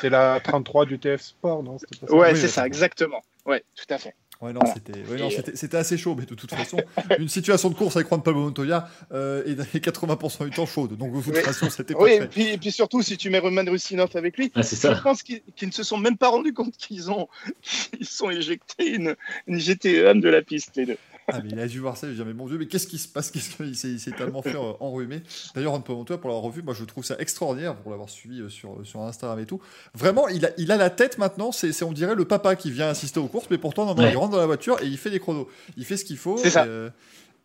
C'est 0.01 0.09
la 0.09 0.39
33 0.39 0.85
du 0.85 0.99
TF 0.99 1.21
Sport, 1.21 1.63
non? 1.63 1.77
C'était 1.77 1.97
pas 1.97 2.07
ça 2.07 2.15
ouais, 2.15 2.31
oui, 2.33 2.39
c'est 2.39 2.47
ça, 2.47 2.65
exactement. 2.65 3.21
Ouais, 3.45 3.63
tout 3.75 3.85
à 3.93 3.97
fait. 3.97 4.15
Ouais, 4.41 4.51
non, 4.53 4.59
Voilà. 4.63 4.73
c'était 4.75 4.99
ouais, 5.09 5.17
non, 5.17 5.29
Et, 5.29 5.33
euh, 5.33 5.35
c'était- 5.37 5.55
c'était 5.55 5.77
assez 5.77 5.97
chaud, 5.97 6.15
mais 6.17 6.25
de 6.25 6.35
toute 6.35 6.53
façon, 6.53 6.77
une 7.19 7.29
situation 7.29 7.69
de 7.69 7.75
course 7.75 7.95
avec 7.95 8.07
Juan 8.09 8.21
Pablo 8.21 8.41
Montoya 8.41 8.89
euh, 9.13 9.43
est 9.45 9.79
80% 9.79 10.43
du 10.45 10.51
temps 10.51 10.65
chaude. 10.65 10.97
Donc, 10.97 11.13
de 11.15 11.21
toute 11.21 11.33
Oui. 11.33 11.41
façon, 11.41 11.69
c'était 11.69 11.93
pas 11.95 12.03
Oui, 12.03 12.11
et 12.13 12.27
puis, 12.27 12.49
et 12.49 12.57
puis 12.57 12.71
surtout, 12.71 13.01
si 13.01 13.15
tu 13.17 13.29
mets 13.29 13.39
Roman 13.39 13.63
Rusinov 13.65 14.09
avec 14.15 14.37
lui, 14.37 14.51
Ah, 14.53 14.61
c'est 14.63 14.75
je 14.75 14.81
ça. 14.81 14.95
pense 14.95 15.23
qu'ils 15.23 15.41
qu'ils 15.55 15.69
ne 15.69 15.73
se 15.73 15.83
sont 15.83 15.97
même 15.97 16.17
pas 16.17 16.27
rendus 16.29 16.53
compte 16.53 16.75
qu'ils 16.77 17.09
ont 17.11 17.27
ils 17.99 18.05
sont 18.05 18.29
éjectés 18.29 18.89
une, 18.95 19.15
une 19.47 19.59
GTEM 19.59 20.19
de 20.19 20.29
la 20.29 20.41
piste, 20.41 20.75
les 20.75 20.85
deux. 20.85 20.97
Ah, 21.27 21.41
mais 21.43 21.49
il 21.51 21.59
a 21.59 21.67
dû 21.67 21.79
voir 21.79 21.97
ça, 21.97 22.05
il 22.07 22.11
a 22.11 22.13
dit, 22.13 22.21
mais 22.23 22.33
mon 22.33 22.47
Dieu, 22.47 22.57
mais 22.59 22.67
qu'est-ce 22.67 22.85
qui 22.85 22.97
se 22.99 23.07
passe? 23.07 23.31
Qu'est-ce 23.31 23.55
qu'il 23.57 23.75
s'est 23.75 23.89
il 23.89 23.99
s'est 23.99 24.11
tellement 24.11 24.41
fait 24.43 24.55
euh, 24.55 24.73
enrhumer? 24.79 25.23
D'ailleurs, 25.55 25.71
Juan 25.73 25.81
Pablo 25.81 25.97
Montoya, 25.97 26.19
pour 26.19 26.29
l'avoir 26.29 26.43
revu, 26.45 26.61
moi 26.61 26.75
je 26.75 26.83
trouve 26.85 27.03
ça 27.03 27.15
extraordinaire 27.17 27.75
pour 27.75 27.89
l'avoir 27.91 28.09
suivi 28.09 28.41
euh, 28.41 28.49
sur, 28.49 28.77
sur 28.83 29.01
Instagram 29.01 29.39
et 29.39 29.45
tout. 29.47 29.59
Vraiment, 29.95 30.27
il 30.27 30.45
a, 30.45 30.49
il 30.57 30.71
a 30.71 30.77
la 30.77 30.89
tête 30.91 31.17
maintenant, 31.17 31.51
c'est 31.51 31.71
c'est, 31.71 31.83
on 31.83 31.93
dirait 31.93 32.13
le 32.15 32.25
papa 32.25 32.55
qui 32.55 32.69
vient 32.69 32.89
assister 32.89 33.19
aux 33.19 33.27
courses, 33.27 33.47
mais 33.49 33.57
pourtant, 33.57 33.85
non, 33.85 33.95
non, 33.95 34.03
Ouais. 34.03 34.11
il 34.11 34.17
rentre 34.17 34.33
dans 34.33 34.39
la 34.39 34.45
voiture 34.45 34.79
et 34.83 34.85
il 34.85 34.97
fait 34.99 35.09
des 35.09 35.19
chronos. 35.19 35.47
Il 35.77 35.85
fait 35.85 35.97
ce 35.97 36.05
qu'il 36.05 36.17
faut. 36.17 36.37
C'est 36.37 36.51
ça. 36.51 36.65
Et, 36.65 36.69
euh, 36.69 36.89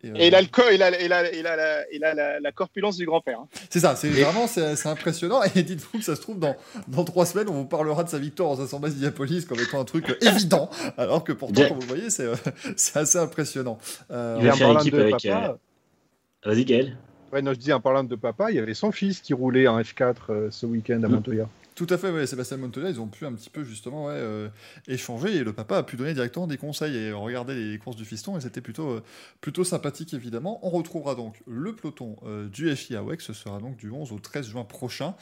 et, 0.03 0.09
euh, 0.09 0.13
Et 0.15 0.27
il 0.27 0.35
a 0.35 0.41
le 0.41 0.47
co- 0.47 0.69
il 0.71 0.81
a, 0.83 0.89
il 1.01 1.11
a, 1.13 1.31
il 1.33 1.45
a, 1.47 1.55
la, 1.55 1.91
il 1.91 2.03
a 2.03 2.13
la, 2.13 2.39
la 2.39 2.51
corpulence 2.51 2.97
du 2.97 3.05
grand-père. 3.05 3.39
hein. 3.39 3.47
C'est 3.69 3.79
ça, 3.79 3.95
c'est 3.95 4.09
vraiment 4.09 4.47
c'est 4.47 4.75
c'est 4.75 4.89
impressionnant. 4.89 5.41
Et 5.55 5.63
dites-vous 5.63 5.99
que 5.99 6.03
ça 6.03 6.15
se 6.15 6.21
trouve, 6.21 6.39
dans, 6.39 6.55
dans 6.87 7.03
trois 7.03 7.25
semaines, 7.25 7.49
on 7.49 7.53
vous 7.53 7.65
parlera 7.65 8.03
de 8.03 8.09
sa 8.09 8.19
victoire 8.19 8.49
en 8.49 8.55
500 8.55 8.79
bases 8.79 8.95
d'Iapolis 8.95 9.45
comme 9.45 9.59
étant 9.59 9.79
un 9.79 9.85
truc 9.85 10.09
euh, 10.09 10.15
évident, 10.21 10.69
alors 10.97 11.23
que 11.23 11.31
pourtant, 11.33 11.67
comme 11.67 11.79
vous 11.79 11.87
voyez, 11.87 12.09
c'est 12.09 12.25
euh, 12.25 12.35
c'est 12.75 12.97
assez 12.99 13.17
impressionnant. 13.17 13.77
Euh, 14.11 14.37
Il 14.39 14.47
va 14.47 14.53
faire 14.53 14.71
équipe 14.79 14.95
de 14.95 15.01
avec, 15.01 15.11
papa, 15.23 15.57
Vas-y, 16.45 16.65
Gaël. 16.65 16.97
ouais, 17.31 17.41
non, 17.41 17.53
je 17.53 17.59
dis 17.59 17.71
en 17.71 17.79
parlant 17.79 18.03
de 18.03 18.15
papa, 18.15 18.49
il 18.51 18.55
y 18.55 18.59
avait 18.59 18.73
son 18.73 18.91
fils 18.91 19.19
qui 19.21 19.33
roulait 19.33 19.67
en 19.67 19.79
F4 19.79 20.15
euh, 20.29 20.47
ce 20.51 20.65
week-end 20.65 21.01
à 21.03 21.07
Mm. 21.07 21.11
Montoya. 21.11 21.47
Tout 21.81 21.91
à 21.91 21.97
fait, 21.97 22.11
ouais, 22.11 22.27
Sébastien 22.27 22.57
Montoya, 22.57 22.91
ils 22.91 23.01
ont 23.01 23.07
pu 23.07 23.25
un 23.25 23.33
petit 23.33 23.49
peu 23.49 23.63
justement 23.63 24.05
ouais, 24.05 24.13
euh, 24.13 24.49
échanger 24.87 25.35
et 25.35 25.43
le 25.43 25.51
papa 25.51 25.77
a 25.77 25.81
pu 25.81 25.95
donner 25.95 26.13
directement 26.13 26.45
des 26.45 26.57
conseils 26.57 26.95
et 26.95 27.11
regarder 27.11 27.55
les 27.55 27.79
courses 27.79 27.95
du 27.95 28.05
fiston 28.05 28.37
et 28.37 28.41
c'était 28.41 28.61
plutôt, 28.61 28.91
euh, 28.91 29.03
plutôt 29.41 29.63
sympathique 29.63 30.13
évidemment. 30.13 30.59
On 30.61 30.69
retrouvera 30.69 31.15
donc 31.15 31.41
le 31.47 31.75
peloton 31.75 32.17
euh, 32.27 32.47
du 32.47 32.75
FIA 32.75 33.01
WEC, 33.01 33.19
ce 33.21 33.33
sera 33.33 33.57
donc 33.57 33.77
du 33.77 33.89
11 33.89 34.11
au 34.11 34.19
13 34.19 34.49
juin 34.49 34.63
prochain. 34.63 35.15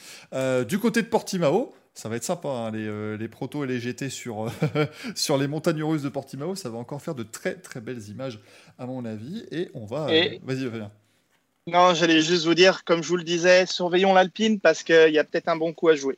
Du 0.67 0.79
côté 0.79 1.01
de 1.01 1.07
Portimao, 1.07 1.73
ça 1.93 2.09
va 2.09 2.17
être 2.17 2.25
sympa, 2.25 2.49
hein, 2.49 2.71
les, 2.71 2.87
euh, 2.87 3.15
les 3.15 3.29
protos 3.29 3.63
et 3.63 3.67
les 3.67 3.79
GT 3.79 4.09
sur, 4.09 4.47
euh, 4.47 4.85
sur 5.15 5.37
les 5.37 5.47
montagnes 5.47 5.81
russes 5.83 6.01
de 6.01 6.09
Portimao, 6.09 6.55
ça 6.55 6.69
va 6.69 6.77
encore 6.77 7.01
faire 7.01 7.15
de 7.15 7.23
très 7.23 7.55
très 7.55 7.79
belles 7.79 8.05
images 8.09 8.41
à 8.77 8.85
mon 8.85 9.05
avis 9.05 9.45
et 9.51 9.69
on 9.73 9.85
va... 9.85 10.09
euh, 10.09 10.37
Vas-y, 10.43 10.69
Fabien. 10.69 10.91
Non, 11.67 11.93
j'allais 11.93 12.21
juste 12.21 12.45
vous 12.45 12.55
dire, 12.55 12.83
comme 12.83 13.03
je 13.03 13.07
vous 13.07 13.17
le 13.17 13.23
disais, 13.23 13.65
surveillons 13.65 14.13
l'Alpine 14.13 14.59
parce 14.59 14.83
qu'il 14.83 15.13
y 15.13 15.19
a 15.19 15.23
peut-être 15.23 15.47
un 15.49 15.55
bon 15.55 15.71
coup 15.71 15.87
à 15.87 15.95
jouer. 15.95 16.17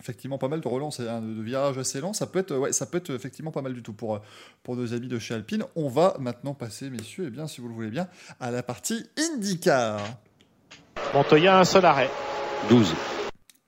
Effectivement 0.00 0.38
pas 0.38 0.48
mal 0.48 0.60
de 0.60 0.68
relances 0.68 1.00
et 1.00 1.08
hein, 1.08 1.20
de, 1.20 1.34
de 1.34 1.42
virages 1.42 1.78
assez 1.78 2.00
lents. 2.00 2.12
Ça 2.12 2.26
peut 2.26 2.38
être, 2.38 2.56
ouais, 2.56 2.72
ça 2.72 2.86
peut 2.86 2.98
être 2.98 3.10
effectivement 3.10 3.50
pas 3.50 3.62
mal 3.62 3.74
du 3.74 3.82
tout 3.82 3.92
pour, 3.92 4.16
euh, 4.16 4.18
pour 4.62 4.76
nos 4.76 4.92
amis 4.94 5.08
de 5.08 5.18
chez 5.18 5.34
Alpine. 5.34 5.64
On 5.76 5.88
va 5.88 6.16
maintenant 6.18 6.54
passer, 6.54 6.90
messieurs, 6.90 7.26
et 7.26 7.30
bien, 7.30 7.46
si 7.46 7.60
vous 7.60 7.68
le 7.68 7.74
voulez 7.74 7.90
bien, 7.90 8.08
à 8.40 8.50
la 8.50 8.62
partie 8.62 9.04
IndyCar. 9.18 10.00
Montoya 11.14 11.58
un 11.58 11.64
seul 11.64 11.84
arrêt. 11.84 12.10
12. 12.68 12.94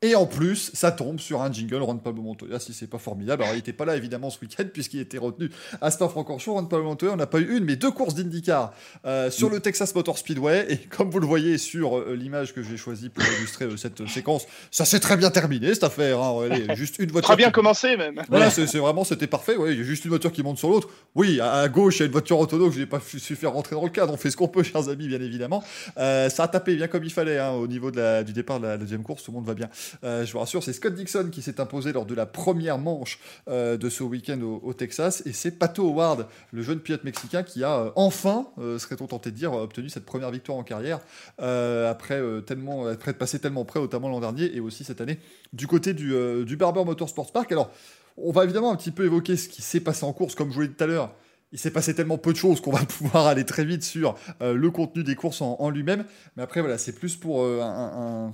Et 0.02 0.16
en 0.16 0.26
plus, 0.26 0.70
ça 0.74 0.90
tombe 0.90 1.20
sur 1.20 1.42
un 1.42 1.52
jingle 1.52 1.76
Ron 1.76 1.96
Pablo 1.98 2.22
Montoya, 2.22 2.58
si 2.58 2.72
c'est 2.72 2.88
pas 2.88 2.98
formidable. 2.98 3.42
Alors, 3.44 3.54
il 3.54 3.58
n'était 3.58 3.72
pas 3.72 3.84
là, 3.84 3.94
évidemment, 3.96 4.30
ce 4.30 4.40
week-end, 4.40 4.64
puisqu'il 4.72 4.98
était 5.00 5.16
retenu 5.18 5.48
à 5.80 5.90
Spa-Francorchamps. 5.92 6.54
Ron 6.54 6.64
Pablo 6.66 6.84
Montoya, 6.86 7.12
on 7.12 7.16
n'a 7.16 7.26
pas 7.28 7.38
eu 7.38 7.56
une, 7.56 7.64
mais 7.64 7.76
deux 7.76 7.92
courses 7.92 8.14
d'IndyCar 8.16 8.72
euh, 9.06 9.30
sur 9.30 9.48
le 9.48 9.60
Texas 9.60 9.94
Motor 9.94 10.18
Speedway. 10.18 10.66
Et 10.68 10.76
comme 10.78 11.08
vous 11.10 11.20
le 11.20 11.26
voyez 11.26 11.56
sur 11.56 11.98
euh, 11.98 12.16
l'image 12.18 12.52
que 12.52 12.62
j'ai 12.64 12.76
choisie 12.76 13.10
pour 13.10 13.22
illustrer 13.38 13.66
euh, 13.66 13.76
cette 13.76 14.06
séquence, 14.08 14.44
ça 14.72 14.84
s'est 14.84 14.98
très 15.00 15.16
bien 15.16 15.30
terminé, 15.30 15.72
cette 15.72 15.84
affaire. 15.84 16.20
Hein. 16.20 16.48
Allez, 16.50 16.66
juste 16.74 16.98
une 16.98 17.10
voiture. 17.12 17.28
Très 17.28 17.36
bien 17.36 17.46
qui- 17.46 17.52
commencé 17.52 17.96
même. 17.96 18.20
Voilà, 18.28 18.50
c'est 18.50 18.66
vraiment, 18.78 19.04
c'était 19.04 19.28
parfait. 19.28 19.56
Ouais, 19.56 19.72
il 19.72 19.78
y 19.78 19.80
a 19.82 19.84
juste 19.84 20.04
une 20.04 20.10
voiture 20.10 20.32
qui 20.32 20.42
monte 20.42 20.58
sur 20.58 20.68
l'autre. 20.68 20.88
Oui, 21.14 21.38
à, 21.40 21.52
à 21.60 21.68
gauche, 21.68 21.98
il 21.98 22.00
y 22.00 22.02
a 22.02 22.06
une 22.06 22.12
voiture 22.12 22.40
autonome 22.40 22.70
que 22.70 22.74
je 22.74 22.80
n'ai 22.80 22.86
pas 22.86 23.00
su 23.00 23.36
faire 23.36 23.52
rentrer 23.52 23.76
dans 23.76 23.84
le 23.84 23.90
cadre. 23.90 24.12
On 24.12 24.16
fait 24.16 24.30
ce 24.32 24.36
qu'on 24.36 24.48
peut, 24.48 24.64
chers 24.64 24.88
amis, 24.88 25.06
bien 25.06 25.20
évidemment. 25.20 25.62
Euh, 25.98 26.28
ça 26.28 26.42
a 26.44 26.48
tapé 26.48 26.74
bien 26.74 26.88
comme 26.88 27.04
il 27.04 27.12
fallait 27.12 27.38
hein, 27.38 27.52
au 27.52 27.68
niveau 27.68 27.92
de 27.92 27.98
la- 28.00 28.24
du 28.24 28.32
départ 28.32 28.58
de 28.58 28.66
la 28.66 28.76
deuxième 28.78 29.04
course. 29.04 29.22
Tout 29.22 29.30
le 29.30 29.36
monde 29.36 29.46
va 29.46 29.54
bien. 29.54 29.68
Euh, 30.05 30.24
je 30.24 30.32
vous 30.32 30.39
rassure, 30.39 30.62
c'est 30.62 30.73
Scott 30.73 30.94
Dixon 30.94 31.28
qui 31.31 31.43
s'est 31.43 31.60
imposé 31.60 31.93
lors 31.93 32.06
de 32.06 32.14
la 32.14 32.27
première 32.27 32.78
manche 32.78 33.19
euh, 33.48 33.77
de 33.77 33.89
ce 33.89 34.02
week-end 34.02 34.40
au, 34.40 34.73
Texas. 34.73 35.23
Et 35.27 35.32
c'est 35.32 35.52
Pato 35.52 35.86
Howard, 35.86 36.27
le 36.52 36.62
jeune 36.62 36.81
pilote 36.81 37.05
mexicain, 37.05 37.43
qui 37.43 37.62
a 37.64 37.78
euh, 37.78 37.90
enfin, 37.97 38.47
serait-on 38.56 39.06
tenté 39.06 39.31
de 39.31 39.36
dire, 39.36 39.52
obtenu 39.52 39.89
cette 39.89 40.06
première 40.06 40.31
victoire 40.31 40.59
en 40.59 40.64
carrière 40.64 41.01
après, 41.39 42.20
tellement, 42.47 42.86
après 42.86 43.10
être 43.10 43.19
passé 43.19 43.39
tellement 43.39 43.64
près, 43.64 43.81
notamment 43.81 44.09
l'an 44.09 44.20
dernier 44.20 44.55
et 44.55 44.60
aussi 44.60 44.85
cette 44.85 45.01
année 45.01 45.19
du 45.52 45.66
côté 45.66 45.94
du, 45.94 46.14
du 46.44 46.56
Barber 46.56 46.85
Motorsports 46.85 47.32
Park. 47.32 47.52
Alors, 47.52 47.70
on 48.16 48.32
va 48.32 48.44
évidemment 48.44 48.73
un 48.73 48.77
petit 48.77 48.90
peu 48.90 49.05
évoquer 49.05 49.36
ce 49.36 49.48
qui 49.48 49.62
s'est 49.62 49.81
passé 49.81 50.05
en 50.05 50.12
course, 50.12 50.35
comme 50.35 50.51
je 50.51 50.55
vous 50.55 50.60
l'ai 50.62 50.69
dit 50.69 50.74
tout 50.74 50.85
à 50.85 50.86
l'heure. 50.86 51.14
Il 51.52 51.58
s'est 51.58 51.70
passé 51.70 51.94
tellement 51.94 52.18
peu 52.18 52.32
de 52.32 52.38
choses 52.38 52.60
qu'on 52.60 52.72
va 52.72 52.84
pouvoir 52.86 53.26
aller 53.26 53.44
très 53.44 53.64
vite 53.64 53.82
sur 53.82 54.16
euh, 54.40 54.54
le 54.54 54.70
contenu 54.70 55.04
des 55.04 55.14
courses 55.14 55.42
en, 55.42 55.70
lui-même. 55.70 56.04
Mais 56.36 56.42
après, 56.42 56.60
voilà, 56.60 56.78
c'est 56.78 56.92
plus 56.92 57.16
pour 57.16 57.42
euh, 57.42 57.60
un, 57.62 58.32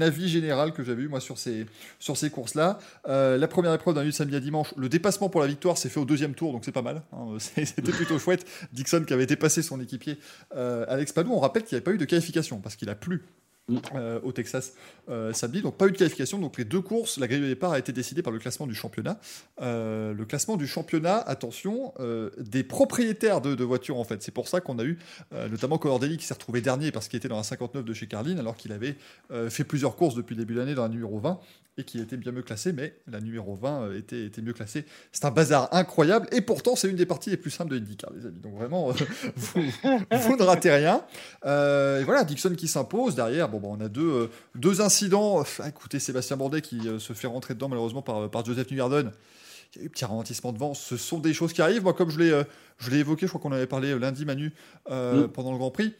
avis 0.00 0.28
général 0.28 0.72
que 0.72 0.82
j'avais 0.82 1.02
eu 1.02 1.08
moi 1.08 1.20
sur 1.20 1.38
ces, 1.38 1.66
courses-là. 2.30 2.78
Euh, 3.08 3.36
la 3.36 3.48
première 3.48 3.74
épreuve 3.74 3.94
d'un 3.94 4.04
de 4.04 4.10
samedi 4.10 4.36
à 4.36 4.40
dimanche, 4.40 4.74
le 4.76 4.88
dépassement 4.88 5.28
pour 5.28 5.40
la 5.40 5.46
victoire 5.46 5.76
s'est 5.76 5.88
fait 5.88 6.00
au 6.00 6.04
deuxième 6.04 6.34
tour, 6.34 6.52
donc 6.52 6.64
c'est 6.64 6.72
pas 6.72 6.82
mal. 6.82 7.02
hein. 7.12 7.26
C'était 7.38 7.82
plutôt 7.92 8.18
chouette. 8.18 8.46
Dixon 8.72 9.04
qui 9.06 9.12
avait 9.12 9.26
dépassé 9.26 9.62
son 9.62 9.80
équipier 9.80 10.18
Alex 10.54 11.12
Padou. 11.12 11.32
On 11.32 11.40
rappelle 11.40 11.64
qu'il 11.64 11.74
n'y 11.74 11.78
avait 11.78 11.84
pas 11.84 11.92
eu 11.92 11.98
de 11.98 12.04
qualification 12.04 12.58
parce 12.58 12.76
qu'il 12.76 12.88
a 12.88 12.94
plu 12.94 13.22
euh, 13.94 14.20
au 14.24 14.32
Texas 14.32 14.72
euh, 15.08 15.32
samedi. 15.32 15.62
Donc 15.62 15.76
pas 15.76 15.86
eu 15.86 15.92
de 15.92 15.96
qualification. 15.96 16.38
Donc 16.38 16.58
les 16.58 16.64
deux 16.64 16.80
courses, 16.80 17.18
la 17.18 17.28
grille 17.28 17.40
de 17.40 17.46
départ 17.46 17.72
a 17.72 17.78
été 17.78 17.92
décidée 17.92 18.20
par 18.20 18.32
le 18.32 18.40
classement 18.40 18.66
du 18.66 18.74
championnat. 18.74 19.20
Euh, 19.60 20.12
le 20.12 20.24
classement 20.24 20.56
du 20.56 20.66
championnat, 20.66 21.18
attention, 21.18 21.94
euh, 22.00 22.30
des 22.38 22.64
propriétaires 22.64 23.40
de, 23.40 23.62
voitures 23.62 23.98
en 23.98 24.04
fait. 24.04 24.20
C'est 24.22 24.32
pour 24.32 24.48
ça 24.48 24.60
qu'on 24.60 24.78
a 24.80 24.84
eu 24.84 24.98
notamment 25.50 25.78
Daly 25.78 26.16
qui 26.16 26.26
s'est 26.26 26.34
retrouvé 26.34 26.60
dernier 26.60 26.90
parce 26.90 27.06
qu'il 27.06 27.16
était 27.16 27.28
dans 27.28 27.36
la 27.36 27.44
59 27.44 27.84
de 27.84 27.94
chez 27.94 28.08
Carlin 28.08 28.36
alors 28.38 28.56
qu'il 28.56 28.72
avait 28.72 28.96
fait 29.48 29.64
plusieurs 29.64 29.94
courses 29.94 30.16
depuis 30.16 30.34
le 30.34 30.40
début 30.40 30.54
de 30.54 30.58
l'année 30.58 30.74
dans 30.74 30.82
la 30.82 30.88
numéro 30.88 31.18
20 31.20 31.38
et 31.78 31.84
qui 31.84 31.98
était 32.00 32.16
bien 32.16 32.32
mieux 32.32 32.42
classé, 32.42 32.72
mais 32.72 32.94
la 33.10 33.20
numéro 33.20 33.54
20 33.54 33.82
euh, 33.82 33.98
était, 33.98 34.26
était 34.26 34.42
mieux 34.42 34.52
classée. 34.52 34.84
C'est 35.10 35.24
un 35.24 35.30
bazar 35.30 35.68
incroyable 35.72 36.28
et 36.30 36.42
pourtant 36.42 36.76
c'est 36.76 36.88
une 36.88 36.96
des 36.96 37.06
parties 37.06 37.30
les 37.30 37.38
plus 37.38 37.50
simples 37.50 37.70
de 37.70 37.78
IndyCar, 37.78 38.12
les 38.14 38.26
amis. 38.26 38.40
Donc 38.40 38.54
vraiment, 38.54 38.90
vous, 39.36 39.62
vous 40.10 40.36
ne 40.36 40.42
ratez 40.42 40.70
rien. 40.70 41.02
Et 41.44 42.04
voilà, 42.04 42.24
Dixon 42.24 42.54
qui 42.54 42.68
s'impose. 42.68 43.14
Derrière, 43.14 43.48
bon, 43.52 43.60
bah, 43.60 43.68
on 43.70 43.80
a 43.80 43.88
deux, 43.88 44.10
euh, 44.10 44.26
deux 44.56 44.80
incidents. 44.80 45.44
Ah, 45.60 45.68
écoutez, 45.68 45.98
Sébastien 46.00 46.36
Bourdet 46.36 46.60
qui 46.62 46.88
euh, 46.88 46.98
se 46.98 47.12
fait 47.12 47.26
rentrer 47.28 47.54
dedans 47.54 47.68
malheureusement 47.68 48.02
par, 48.02 48.28
par 48.30 48.44
Joseph 48.44 48.70
Newgarden. 48.70 49.12
Il 49.74 49.78
y 49.78 49.80
a 49.80 49.84
eu 49.84 49.86
un 49.86 49.90
petit 49.90 50.04
ralentissement 50.04 50.52
devant. 50.52 50.74
Ce 50.74 50.96
sont 50.96 51.18
des 51.18 51.32
choses 51.32 51.52
qui 51.52 51.62
arrivent. 51.62 51.82
Moi, 51.84 51.94
comme 51.94 52.10
je 52.10 52.18
l'ai 52.18 52.30
euh, 52.30 52.44
je 52.78 52.90
l'ai 52.90 52.98
évoqué, 52.98 53.26
je 53.26 53.30
crois 53.30 53.40
qu'on 53.40 53.50
en 53.50 53.56
avait 53.56 53.66
parlé 53.66 53.90
euh, 53.92 53.98
lundi, 53.98 54.24
Manu, 54.24 54.52
euh, 54.90 55.26
Mm. 55.26 55.28
pendant 55.28 55.52
le 55.52 55.58
Grand 55.58 55.70
Prix. 55.70 55.94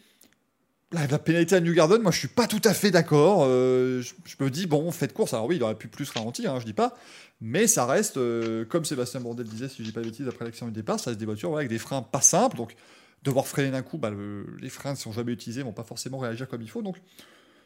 La, 0.94 1.06
la 1.06 1.18
pénalité 1.18 1.54
à 1.54 1.60
Newgarden, 1.60 2.02
moi 2.02 2.10
je 2.12 2.18
suis 2.18 2.28
pas 2.28 2.46
tout 2.46 2.60
à 2.64 2.74
fait 2.74 2.90
d'accord. 2.90 3.44
Euh, 3.46 4.02
je, 4.02 4.12
je 4.26 4.44
me 4.44 4.50
dis, 4.50 4.66
bon, 4.66 4.90
fait 4.90 5.10
course. 5.14 5.32
Alors 5.32 5.46
oui, 5.46 5.56
il 5.56 5.62
aurait 5.62 5.74
pu 5.74 5.88
plus 5.88 6.10
ralentir, 6.10 6.52
hein, 6.52 6.60
je 6.60 6.66
dis 6.66 6.74
pas. 6.74 6.98
Mais 7.40 7.66
ça 7.66 7.86
reste, 7.86 8.18
euh, 8.18 8.66
comme 8.66 8.84
Sébastien 8.84 9.20
Bourdel 9.20 9.46
disait, 9.46 9.68
si 9.68 9.78
je 9.78 9.84
dis 9.84 9.92
pas 9.92 10.00
de 10.00 10.04
bêtises, 10.06 10.28
après 10.28 10.44
l'accident 10.44 10.66
du 10.66 10.72
départ, 10.74 11.00
ça 11.00 11.08
reste 11.10 11.18
des 11.18 11.24
voitures 11.24 11.48
voilà, 11.48 11.60
avec 11.60 11.70
des 11.70 11.78
freins 11.78 12.02
pas 12.02 12.20
simples. 12.20 12.58
Donc 12.58 12.74
devoir 13.22 13.46
freiner 13.46 13.70
d'un 13.70 13.80
coup, 13.80 13.96
bah, 13.96 14.10
le- 14.10 14.44
les 14.60 14.68
freins 14.68 14.90
ne 14.92 14.96
sont 14.98 15.12
jamais 15.12 15.32
utilisés, 15.32 15.62
vont 15.62 15.72
pas 15.72 15.82
forcément 15.82 16.18
réagir 16.18 16.46
comme 16.46 16.60
il 16.60 16.68
faut. 16.68 16.82
Donc 16.82 17.00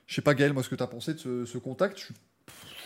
je 0.07 0.15
sais 0.15 0.23
pas, 0.23 0.35
Gaël, 0.35 0.53
moi 0.53 0.63
ce 0.63 0.69
que 0.69 0.75
tu 0.75 0.83
as 0.83 0.87
pensé 0.87 1.15
de 1.15 1.19
ce, 1.19 1.45
ce 1.45 1.59
contact. 1.59 1.99
Je 1.99 2.05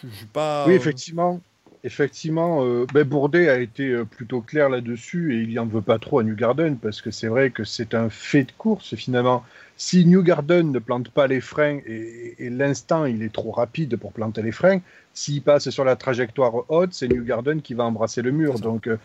suis- 0.09 0.27
pas. 0.33 0.67
Oui, 0.67 0.75
effectivement. 0.75 1.41
Effectivement, 1.83 2.63
euh, 2.65 2.85
ben, 2.93 3.05
Bourdet 3.05 3.49
a 3.49 3.59
été 3.59 3.89
euh, 3.89 4.05
plutôt 4.05 4.43
clair 4.43 4.69
là-dessus 4.69 5.35
et 5.35 5.43
il 5.43 5.59
en 5.59 5.65
veut 5.65 5.81
pas 5.81 5.99
trop 5.99 6.19
à 6.19 6.23
Newgarden 6.23 6.77
parce 6.77 7.01
que 7.01 7.11
c'est 7.11 7.29
vrai 7.29 7.51
que 7.51 7.65
c'est 7.65 7.95
un 7.95 8.11
fait 8.11 8.45
de 8.45 8.53
course 8.53 8.95
finalement. 8.97 9.45
Si 9.79 10.05
Newgarden 10.05 10.73
ne 10.73 10.79
plante 10.79 11.09
pas 11.11 11.27
les 11.27 11.41
freins 11.41 11.81
et, 11.87 12.35
et 12.39 12.51
l'instant 12.51 13.07
il 13.07 13.23
est 13.23 13.33
trop 13.33 13.51
rapide 13.51 13.97
pour 13.97 14.13
planter 14.13 14.43
les 14.43 14.53
freins, 14.53 14.81
s'il 15.15 15.41
passe 15.41 15.71
sur 15.71 15.85
la 15.87 15.97
trajectoire 15.97 16.71
haute, 16.71 16.93
c'est 16.93 17.09
Newgarden 17.09 17.63
qui 17.63 17.73
va 17.73 17.85
embrasser 17.85 18.21
le 18.21 18.31
mur. 18.31 18.59
Donc 18.61 18.87
euh, 18.87 18.99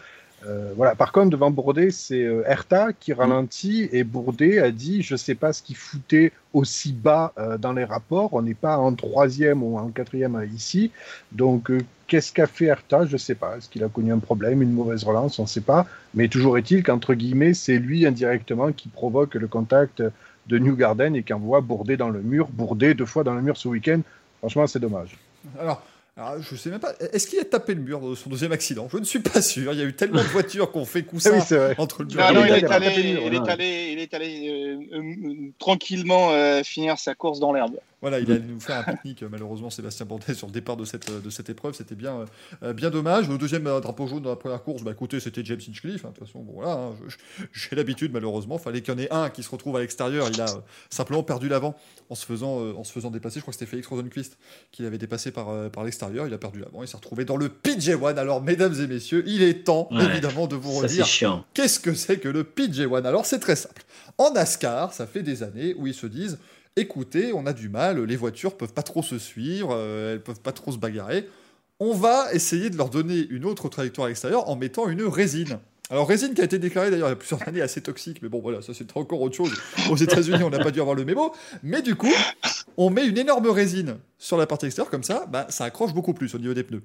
euh, 0.46 0.74
voilà. 0.76 0.96
Par 0.96 1.12
contre, 1.12 1.30
devant 1.30 1.52
Bourdet, 1.52 1.92
c'est 1.92 2.24
euh, 2.24 2.44
Herta 2.46 2.94
qui 2.94 3.14
ralentit 3.14 3.90
et 3.92 4.04
Bourdet 4.04 4.60
a 4.60 4.72
dit 4.72 5.02
je 5.02 5.16
sais 5.16 5.36
pas 5.36 5.54
ce 5.54 5.64
qu'il 5.64 5.76
foutait 5.76 6.32
aussi 6.54 6.94
bas 6.94 7.34
euh, 7.38 7.58
dans 7.58 7.74
les 7.74 7.84
rapports. 7.84 8.34
On 8.34 8.42
n'est 8.42 8.54
pas 8.54 8.78
en 8.78 8.94
troisième 8.94 9.62
ou 9.62 9.78
en 9.78 9.90
quatrième 9.90 10.36
euh, 10.36 10.46
ici. 10.46 10.92
Donc, 11.32 11.70
euh, 11.70 11.80
qu'est-ce 12.08 12.32
qu'a 12.32 12.48
fait 12.48 12.66
Herta 12.66 13.06
Je 13.06 13.14
ne 13.14 13.18
sais 13.18 13.36
pas. 13.36 13.58
Est-ce 13.58 13.70
qu'il 13.70 13.84
a 13.84 13.90
connu 13.90 14.12
un 14.12 14.20
problème, 14.20 14.62
une 14.62 14.72
mauvaise 14.72 15.04
relance? 15.04 15.38
On 15.40 15.44
ne 15.44 15.48
sait 15.48 15.62
pas. 15.62 15.86
Mais 16.14 16.28
toujours 16.28 16.58
est-il 16.58 16.84
qu'entre 16.84 17.14
guillemets, 17.14 17.54
c'est 17.54 17.78
lui 17.78 18.06
indirectement 18.06 18.72
qui 18.72 18.88
provoque 18.88 19.36
le 19.36 19.48
contact 19.48 20.02
de 20.48 20.58
Newgarden 20.58 21.16
et 21.16 21.24
qui 21.24 21.34
envoie 21.34 21.62
Bourdet 21.62 21.98
dans 21.98 22.10
le 22.10 22.22
mur. 22.22 22.48
Bourdet 22.48 22.94
deux 22.94 23.06
fois 23.06 23.24
dans 23.24 23.34
le 23.34 23.42
mur 23.42 23.58
ce 23.58 23.68
week-end. 23.68 24.02
Franchement, 24.40 24.68
c'est 24.68 24.80
dommage. 24.80 25.18
Alors, 25.60 25.84
alors, 26.18 26.42
je 26.42 26.56
sais 26.56 26.70
même 26.70 26.80
pas. 26.80 26.94
Est-ce 27.12 27.28
qu'il 27.28 27.40
a 27.40 27.44
tapé 27.44 27.74
le 27.74 27.82
mur 27.82 28.00
de 28.00 28.16
son 28.16 28.30
deuxième 28.30 28.54
accident? 28.54 28.88
Je 28.90 28.98
ne 28.98 29.04
suis 29.04 29.20
pas 29.20 29.42
sûr. 29.42 29.74
Il 29.74 29.80
y 29.80 29.82
a 29.82 29.86
eu 29.86 29.94
tellement 29.94 30.22
de 30.22 30.28
voitures 30.28 30.72
qu'on 30.72 30.86
fait 30.86 31.04
Ah 31.26 31.30
oui, 31.58 31.58
vrai. 31.58 31.76
entre 31.78 32.04
le 32.04 32.08
mur 32.08 32.18
Non, 32.24 32.30
et 32.30 32.34
non, 32.34 32.42
le 32.42 32.48
il 32.48 32.52
il 32.52 32.64
est 32.64 32.66
a 32.68 32.74
allé, 32.74 32.86
tapé 32.88 33.04
le 33.04 33.10
mur, 33.10 33.22
il 33.26 33.34
est 33.34 33.40
ouais. 33.40 33.50
allé, 33.50 33.90
il 33.92 34.00
est 34.00 34.14
allé 34.14 34.50
euh, 34.94 34.98
euh, 34.98 35.52
tranquillement 35.60 36.32
euh, 36.32 36.64
finir 36.64 36.98
sa 37.00 37.16
course 37.16 37.42
dans 37.42 37.52
l'herbe. 37.52 37.76
Voilà, 38.06 38.19
il 38.19 38.32
allait 38.32 38.41
nous 38.48 38.60
faire 38.60 38.77
un 38.88 38.94
pique-nique, 38.94 39.23
euh, 39.23 39.30
malheureusement, 39.32 39.72
Sébastien 39.72 40.06
Bourdet, 40.06 40.36
sur 40.36 40.45
le 40.45 40.53
départ 40.53 40.77
de 40.77 40.86
cette, 40.86 41.10
euh, 41.10 41.19
de 41.19 41.32
cette 41.32 41.49
épreuve. 41.49 41.73
C'était 41.73 41.95
bien, 41.95 42.26
euh, 42.61 42.72
bien 42.72 42.91
dommage. 42.91 43.27
Le 43.27 43.40
deuxième 43.40 43.64
drapeau 43.64 44.06
jaune 44.06 44.22
dans 44.22 44.30
la 44.30 44.36
première 44.36 44.61
course, 44.61 44.84
bah, 44.84 44.91
écoutez, 44.91 45.19
c'était 45.19 45.44
James 45.44 45.60
Hinchcliffe. 45.68 46.06
hein. 46.06 46.10
De 46.10 46.19
toute 46.19 46.27
façon, 46.27 46.41
bon, 46.44 46.53
voilà, 46.53 46.73
hein, 46.73 46.94
j'ai 47.52 47.76
l'habitude, 47.76 48.14
malheureusement. 48.14 48.60
fallait 48.60 48.82
qu'il 48.82 48.94
y 48.94 48.95
en 48.95 48.99
ait 48.99 49.11
un 49.11 49.32
qui 49.32 49.41
se 49.41 49.49
retrouve 49.49 49.76
à 49.77 49.80
l'extérieur. 49.80 50.27
Il 50.32 50.40
a 50.40 50.45
simplement 50.91 51.23
perdu 51.23 51.49
l'avant 51.49 51.76
en, 52.11 52.14
se 52.15 52.27
faisant, 52.27 52.60
en 52.77 52.84
se 52.84 52.91
faisant 52.91 53.10
dépasser. 53.10 53.40
Je 53.40 53.41
crois 53.41 53.53
que 53.53 53.57
c'était 53.57 53.69
Félix 53.72 53.88
Rosenquist 53.88 54.38
qui 54.72 54.84
l'avait 54.84 54.99
dépassé 54.99 55.32
par, 55.32 55.72
par 55.72 55.84
l'extérieur. 55.84 56.27
Il 56.27 56.34
a 56.36 56.38
perdu 56.38 56.60
l'avant. 56.60 56.84
Il 56.84 56.88
s'est 56.88 56.98
retrouvé 56.98 57.26
dans 57.26 57.38
le 57.38 57.48
PJ1. 57.49 58.18
Alors, 58.18 58.44
mesdames 58.44 58.76
et 58.80 58.86
messieurs, 58.86 59.23
il 59.26 59.41
est 59.41 59.64
temps, 59.65 59.88
Ouais. 59.91 60.06
évidemment, 60.06 60.45
de 60.45 60.56
vous 60.56 60.73
redire. 60.73 61.07
Qu'est-ce 61.56 61.80
que 61.80 61.95
c'est 61.95 62.18
que 62.19 62.30
le 62.30 62.44
PJ1 62.44 63.03
Alors 63.06 63.26
c'est 63.26 63.40
très 63.40 63.56
simple. 63.56 63.84
En 64.19 64.32
NASCAR, 64.32 64.94
ça 64.94 65.07
fait 65.07 65.23
des 65.23 65.41
années 65.41 65.73
où 65.77 65.88
ils 65.88 65.94
se 65.95 66.06
disent 66.06 66.38
écoutez, 66.76 67.31
on 67.34 67.45
a 67.45 67.53
du 67.53 67.69
mal, 67.69 68.03
les 68.03 68.15
voitures 68.15 68.57
peuvent 68.57 68.73
pas 68.73 68.84
trop 68.84 69.02
se 69.02 69.18
suivre, 69.18 69.69
euh, 69.72 70.14
elles 70.14 70.22
peuvent 70.23 70.41
pas 70.41 70.52
trop 70.52 70.72
se 70.72 70.77
bagarrer. 70.77 71.27
On 71.80 71.93
va 71.93 72.34
essayer 72.34 72.69
de 72.69 72.77
leur 72.77 72.89
donner 72.89 73.27
une 73.30 73.45
autre 73.45 73.69
trajectoire 73.69 74.06
à 74.06 74.10
l'extérieur 74.10 74.49
en 74.49 74.56
mettant 74.56 74.88
une 74.88 75.03
résine. 75.03 75.60
Alors 75.89 76.07
résine 76.07 76.34
qui 76.34 76.41
a 76.41 76.45
été 76.45 76.57
déclarée 76.57 76.89
d'ailleurs 76.89 77.10
il 77.10 77.11
y 77.11 77.14
a 77.14 77.18
plusieurs 77.18 77.47
années 77.47 77.61
assez 77.61 77.81
toxique, 77.81 78.22
mais 78.22 78.30
bon 78.30 78.41
voilà, 78.41 78.61
ça 78.61 78.73
c'est 78.73 78.97
encore 78.97 79.22
autre 79.22 79.35
chose. 79.35 79.53
Aux 79.89 79.95
États-Unis, 79.95 80.43
on 80.43 80.49
n'a 80.49 80.60
pas 80.60 80.72
dû 80.72 80.81
avoir 80.81 80.95
le 80.95 81.06
mémo, 81.06 81.34
mais 81.64 81.81
du 81.81 81.95
coup, 81.95 82.14
on 82.76 82.89
met 82.89 83.06
une 83.06 83.18
énorme 83.18 83.47
résine 83.49 83.97
sur 84.18 84.38
la 84.38 84.47
partie 84.47 84.65
extérieure 84.65 84.89
comme 84.89 85.03
ça, 85.03 85.27
bah, 85.27 85.45
ça 85.49 85.65
accroche 85.65 85.93
beaucoup 85.93 86.14
plus 86.14 86.34
au 86.34 86.39
niveau 86.39 86.53
des 86.53 86.64
pneus. 86.64 86.81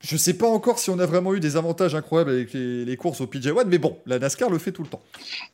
Je 0.00 0.16
sais 0.16 0.34
pas 0.34 0.46
encore 0.46 0.78
si 0.78 0.90
on 0.90 0.98
a 0.98 1.06
vraiment 1.06 1.34
eu 1.34 1.40
des 1.40 1.56
avantages 1.56 1.94
incroyables 1.94 2.30
avec 2.30 2.52
les, 2.52 2.96
courses 2.96 3.22
au 3.22 3.26
PJ1, 3.26 3.64
mais 3.66 3.78
bon, 3.78 3.98
la 4.04 4.18
NASCAR 4.18 4.50
le 4.50 4.58
fait 4.58 4.70
tout 4.70 4.82
le 4.82 4.88
temps. 4.88 5.02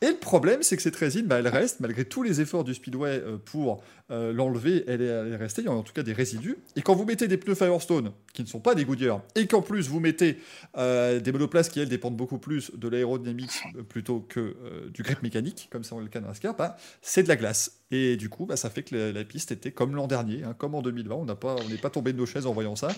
Et 0.00 0.08
le 0.08 0.16
problème, 0.16 0.62
c'est 0.62 0.76
que 0.76 0.82
cette 0.82 0.96
résine, 0.96 1.26
bah, 1.26 1.38
elle 1.38 1.48
reste, 1.48 1.78
malgré 1.78 2.04
tous 2.04 2.24
les 2.24 2.40
efforts 2.40 2.64
du 2.64 2.74
Speedway 2.74 3.22
euh, 3.24 3.36
pour 3.42 3.82
euh, 4.10 4.32
l'enlever, 4.32 4.84
elle 4.88 5.00
est, 5.00 5.36
restée, 5.36 5.62
il 5.62 5.66
y 5.66 5.68
a 5.68 5.72
en 5.72 5.82
tout 5.82 5.92
cas 5.92 6.02
des 6.02 6.12
résidus. 6.12 6.56
Et 6.74 6.82
quand 6.82 6.94
vous 6.94 7.04
mettez 7.04 7.28
des 7.28 7.36
pneus 7.36 7.54
Firestone, 7.54 8.12
qui 8.32 8.42
ne 8.42 8.48
sont 8.48 8.60
pas 8.60 8.74
des 8.74 8.84
Goodyear, 8.84 9.22
et 9.36 9.46
qu'en 9.46 9.62
plus 9.62 9.88
vous 9.88 10.00
mettez 10.00 10.38
euh, 10.76 11.20
des 11.20 11.30
monoplaces 11.30 11.68
qui, 11.68 11.78
elles, 11.78 11.88
dépendent 11.88 12.16
beaucoup 12.16 12.38
plus 12.38 12.72
de 12.74 12.88
l'aérodynamique 12.88 13.62
plutôt 13.88 14.20
que 14.20 14.56
du 14.92 15.02
grip 15.02 15.22
mécanique, 15.22 15.68
comme 15.70 15.84
c'est 15.84 15.94
le 15.96 16.08
cas 16.08 16.20
de 16.20 16.26
NASCAR, 16.26 16.56
bah, 16.56 16.76
c'est 17.00 17.22
de 17.22 17.28
la 17.28 17.36
glace. 17.36 17.81
Et 17.94 18.16
du 18.16 18.28
coup, 18.30 18.46
bah, 18.46 18.56
ça 18.56 18.70
fait 18.70 18.82
que 18.82 18.96
la, 18.96 19.12
la 19.12 19.22
piste 19.22 19.52
était 19.52 19.70
comme 19.70 19.94
l'an 19.94 20.06
dernier, 20.06 20.42
hein, 20.44 20.54
comme 20.56 20.74
en 20.74 20.80
2020, 20.82 21.14
on 21.14 21.24
n'a 21.26 21.34
pas- 21.34 21.56
on 21.64 21.68
n'est 21.68 21.76
pas 21.76 21.90
tombé 21.90 22.12
de 22.14 22.18
nos 22.18 22.24
chaises 22.26 22.46
en 22.46 22.52
voyant 22.52 22.74
ça. 22.74 22.88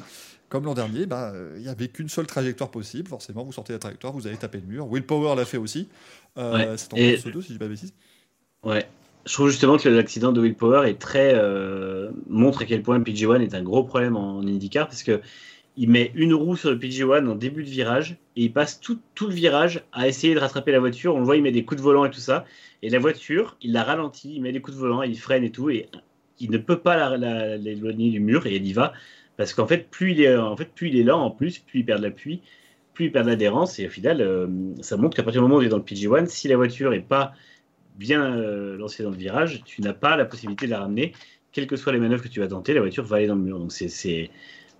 Comme 0.48 0.64
l'an 0.64 0.74
dernier, 0.74 1.04
bah, 1.06 1.32
euh, 1.34 1.54
il 1.56 1.62
n'y 1.62 1.68
avait 1.68 1.88
qu'une 1.88 2.08
seule 2.08 2.26
trajectoire 2.28 2.70
possible. 2.70 3.08
Forcément, 3.08 3.42
vous 3.42 3.52
sortez 3.52 3.72
la 3.72 3.80
trajectoire, 3.80 4.12
vous 4.12 4.26
allez 4.28 4.36
taper 4.36 4.58
le 4.60 4.66
mur. 4.66 4.86
Will 4.88 5.02
Power 5.04 5.34
l'a 5.36 5.44
fait 5.44 5.56
aussi. 5.58 5.88
Euh, 6.38 6.52
Ouais. 6.54 6.76
C'est 6.76 6.92
en 6.94 6.96
Et- 6.96 7.16
2, 7.18 7.42
si 7.42 7.48
je 7.48 7.52
dis 7.54 7.58
pas 7.58 7.64
de 7.64 7.70
bêtises. 7.70 7.92
Ouais. 8.62 8.86
Je 9.26 9.32
trouve 9.32 9.48
justement 9.48 9.78
que 9.78 9.88
l'accident 9.88 10.32
de 10.32 10.40
Will 10.40 10.54
Power 10.54 10.88
est 10.88 10.98
très 11.00 11.32
euh, 11.34 12.10
montre 12.28 12.62
à 12.62 12.64
quel 12.66 12.82
point 12.82 12.96
le 12.98 13.04
PG1 13.04 13.40
est 13.40 13.54
un 13.54 13.62
gros 13.62 13.82
problème 13.82 14.16
en 14.16 14.42
IndyCar 14.42 14.86
parce 14.86 15.02
que 15.02 15.20
il 15.76 15.90
met 15.90 16.12
une 16.14 16.34
roue 16.34 16.56
sur 16.56 16.70
le 16.70 16.78
PG1 16.78 17.26
en 17.26 17.34
début 17.34 17.64
de 17.64 17.68
virage 17.68 18.16
et 18.36 18.44
il 18.44 18.52
passe 18.52 18.80
tout, 18.80 19.00
le 19.20 19.34
virage 19.34 19.82
à 19.92 20.06
essayer 20.06 20.34
de 20.34 20.38
rattraper 20.38 20.72
la 20.72 20.78
voiture. 20.78 21.14
On 21.14 21.18
le 21.18 21.24
voit, 21.24 21.36
il 21.36 21.42
met 21.42 21.52
des 21.52 21.64
coups 21.64 21.80
de 21.80 21.84
volant 21.84 22.04
et 22.04 22.10
tout 22.10 22.20
ça. 22.20 22.44
Et 22.82 22.90
la 22.90 22.98
voiture, 22.98 23.56
il 23.60 23.72
la 23.72 23.82
ralentit, 23.82 24.34
il 24.36 24.42
met 24.42 24.52
des 24.52 24.60
coups 24.60 24.76
de 24.76 24.80
volant, 24.80 25.02
il 25.02 25.18
freine 25.18 25.42
et 25.42 25.50
tout. 25.50 25.70
Et 25.70 25.88
il 26.40 26.50
ne 26.50 26.58
peut 26.58 26.78
pas 26.78 27.16
l'éloigner 27.16 28.10
du 28.10 28.20
mur 28.20 28.46
et 28.46 28.56
il 28.56 28.66
y 28.66 28.72
va 28.72 28.92
parce 29.36 29.52
qu'en 29.52 29.66
fait 29.66 29.88
plus 29.90 30.12
il 30.12 30.20
est 30.20 30.36
en 30.36 30.56
fait 30.56 30.70
plus 30.74 30.88
il 30.88 31.06
lent 31.06 31.20
en 31.20 31.30
plus 31.30 31.58
plus 31.58 31.80
il 31.80 31.84
perd 31.84 32.00
de 32.00 32.06
l'appui 32.06 32.42
plus 32.92 33.06
il 33.06 33.12
perd 33.12 33.26
de 33.26 33.30
l'adhérence 33.30 33.78
et 33.78 33.86
au 33.86 33.90
final 33.90 34.20
euh, 34.20 34.46
ça 34.80 34.96
montre 34.96 35.16
qu'à 35.16 35.22
partir 35.22 35.42
du 35.42 35.48
moment 35.48 35.58
où 35.58 35.62
il 35.62 35.66
est 35.66 35.70
dans 35.70 35.78
le 35.78 35.82
PG1 35.82 36.26
si 36.26 36.48
la 36.48 36.56
voiture 36.56 36.92
est 36.92 37.00
pas 37.00 37.34
bien 37.96 38.36
euh, 38.36 38.76
lancée 38.76 39.02
dans 39.02 39.10
le 39.10 39.16
virage 39.16 39.62
tu 39.64 39.82
n'as 39.82 39.92
pas 39.92 40.16
la 40.16 40.24
possibilité 40.24 40.66
de 40.66 40.72
la 40.72 40.80
ramener 40.80 41.12
quelles 41.52 41.66
que 41.66 41.76
soient 41.76 41.92
les 41.92 42.00
manœuvres 42.00 42.22
que 42.22 42.28
tu 42.28 42.40
vas 42.40 42.48
tenter 42.48 42.74
la 42.74 42.80
voiture 42.80 43.04
va 43.04 43.16
aller 43.16 43.26
dans 43.26 43.36
le 43.36 43.42
mur 43.42 43.58
donc 43.58 43.72
c'est 43.72 44.30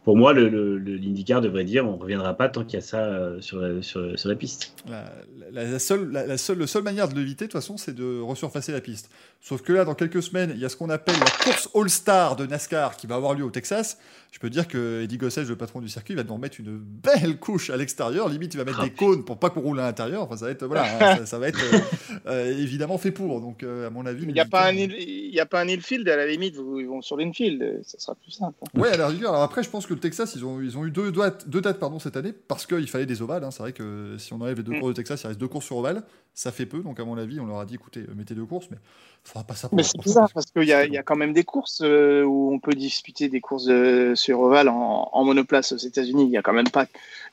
pour 0.04 0.16
moi 0.16 0.32
le, 0.32 0.48
le, 0.48 0.78
le- 0.78 0.96
l'IndyCar 0.96 1.40
devrait 1.40 1.64
dire 1.64 1.86
on 1.86 1.96
reviendra 1.96 2.34
pas 2.34 2.48
tant 2.48 2.64
qu'il 2.64 2.74
y 2.74 2.82
a 2.82 2.86
ça 2.86 2.98
euh, 3.04 3.40
sur, 3.40 3.58
la, 3.58 3.82
sur, 3.82 4.18
sur 4.18 4.28
la 4.28 4.36
piste 4.36 4.74
La, 4.88 5.04
la- 5.50 5.64
la 5.64 5.78
seule, 5.78 6.10
la, 6.10 6.26
la 6.26 6.36
seule, 6.38 6.58
la 6.58 6.66
seule 6.66 6.82
manière 6.82 7.08
de 7.08 7.14
l'éviter, 7.14 7.46
de 7.46 7.50
toute 7.50 7.60
façon, 7.60 7.76
c'est 7.76 7.94
de 7.94 8.20
resurfacer 8.20 8.72
la 8.72 8.80
piste. 8.80 9.10
Sauf 9.40 9.62
que 9.62 9.72
là, 9.72 9.84
dans 9.84 9.94
quelques 9.94 10.22
semaines, 10.22 10.52
il 10.54 10.60
y 10.60 10.64
a 10.64 10.68
ce 10.68 10.76
qu'on 10.76 10.88
appelle 10.90 11.14
la 11.18 11.30
course 11.44 11.68
All-Star 11.74 12.34
de 12.36 12.46
NASCAR 12.46 12.96
qui 12.96 13.06
va 13.06 13.14
avoir 13.16 13.34
lieu 13.34 13.44
au 13.44 13.50
Texas. 13.50 13.98
Je 14.32 14.38
peux 14.40 14.50
dire 14.50 14.66
que 14.66 15.02
Eddie 15.02 15.18
Gossage, 15.18 15.48
le 15.48 15.54
patron 15.56 15.80
du 15.80 15.88
circuit, 15.88 16.14
va 16.14 16.24
nous 16.24 16.34
remettre 16.34 16.58
une 16.58 16.76
belle 16.78 17.38
couche 17.38 17.70
à 17.70 17.76
l'extérieur. 17.76 18.28
Limite, 18.28 18.54
il 18.54 18.56
va 18.56 18.64
mettre 18.64 18.80
Ah, 18.80 18.84
des 18.84 18.90
cônes 18.90 19.24
pour 19.24 19.38
pas 19.38 19.50
qu'on 19.50 19.60
roule 19.60 19.78
à 19.80 19.84
l'intérieur. 19.84 20.22
Enfin, 20.22 20.36
ça 20.36 20.46
va 20.46 20.50
être, 20.50 20.64
voilà, 20.66 20.84
hein, 21.12 21.16
ça, 21.18 21.26
ça 21.26 21.38
va 21.38 21.48
être 21.48 21.60
euh, 21.62 21.78
euh, 22.26 22.58
évidemment 22.58 22.98
fait 22.98 23.12
pour. 23.12 23.40
Donc, 23.40 23.62
euh, 23.62 23.86
à 23.86 23.90
mon 23.90 24.06
avis, 24.06 24.24
Il 24.26 24.32
n'y 24.32 24.40
a, 24.40 24.44
pas 24.46 24.66
un 24.66 24.72
l'IndyCar- 24.72 24.96
il 24.98 25.24
il 25.28 25.34
y 25.34 25.40
a 25.40 25.46
pas 25.46 25.60
un 25.60 25.68
infield, 25.68 26.08
à 26.08 26.16
la 26.16 26.26
limite, 26.26 26.56
vous- 26.56 26.80
ils 26.80 26.86
vont 26.88 27.00
sur 27.02 27.16
l'infield, 27.16 27.80
ça 27.84 27.98
sera 27.98 28.14
plus 28.16 28.30
simple. 28.32 28.56
Ouais, 28.74 28.88
à 28.88 28.96
la 28.96 29.08
rigueur. 29.08 29.30
Alors 29.32 29.42
après, 29.44 29.62
je 29.62 29.70
pense 29.70 29.86
que 29.86 29.93
le 29.94 30.00
Texas, 30.00 30.34
ils 30.36 30.44
ont, 30.44 30.60
ils 30.60 30.76
ont 30.76 30.84
eu 30.84 30.90
deux 30.90 31.10
dates, 31.12 31.48
deux 31.48 31.60
dates 31.60 31.78
pardon, 31.78 31.98
cette 31.98 32.16
année 32.16 32.32
parce 32.32 32.66
qu'il 32.66 32.88
fallait 32.88 33.06
des 33.06 33.22
ovales. 33.22 33.42
hein. 33.44 33.50
C'est 33.50 33.62
vrai 33.62 33.72
que 33.72 34.16
si 34.18 34.32
on 34.32 34.40
enlève 34.40 34.58
les 34.58 34.62
deux 34.62 34.72
Mm. 34.72 34.80
courses 34.80 34.90
de 34.92 34.96
Texas, 34.96 35.22
il 35.22 35.26
reste 35.28 35.40
deux 35.40 35.48
courses 35.48 35.66
sur 35.66 35.76
ovale. 35.76 36.02
Ça 36.34 36.50
fait 36.50 36.66
peu. 36.66 36.80
Donc, 36.80 36.98
à 36.98 37.04
mon 37.04 37.16
avis, 37.16 37.38
on 37.40 37.46
leur 37.46 37.60
a 37.60 37.64
dit 37.64 37.74
écoutez, 37.74 38.00
euh, 38.00 38.14
mettez 38.16 38.34
deux 38.34 38.44
courses, 38.44 38.66
mais 38.70 38.76
il 39.24 39.28
faudra 39.28 39.44
pas 39.44 39.54
ça 39.54 39.68
pour 39.68 39.76
Mais 39.76 39.84
c'est 39.84 39.98
bizarre 40.02 40.30
parce 40.34 40.46
qu'il 40.46 40.64
y, 40.64 40.72
a- 40.72 40.84
il 40.84 40.92
y 40.92 40.98
a 40.98 41.02
quand 41.04 41.14
même 41.16 41.32
des 41.32 41.44
courses 41.44 41.80
euh, 41.84 42.24
où 42.24 42.52
on 42.52 42.58
peut 42.58 42.72
disputer 42.74 43.28
des 43.28 43.40
courses 43.40 43.68
euh, 43.68 44.14
sur 44.16 44.40
Oval 44.40 44.68
en, 44.68 45.08
en 45.12 45.24
monoplace 45.24 45.70
aux 45.72 45.76
États-Unis. 45.76 46.24
Il 46.24 46.30
n'y 46.30 46.36
a 46.36 46.42
quand 46.42 46.52
même 46.52 46.68
pas 46.70 46.86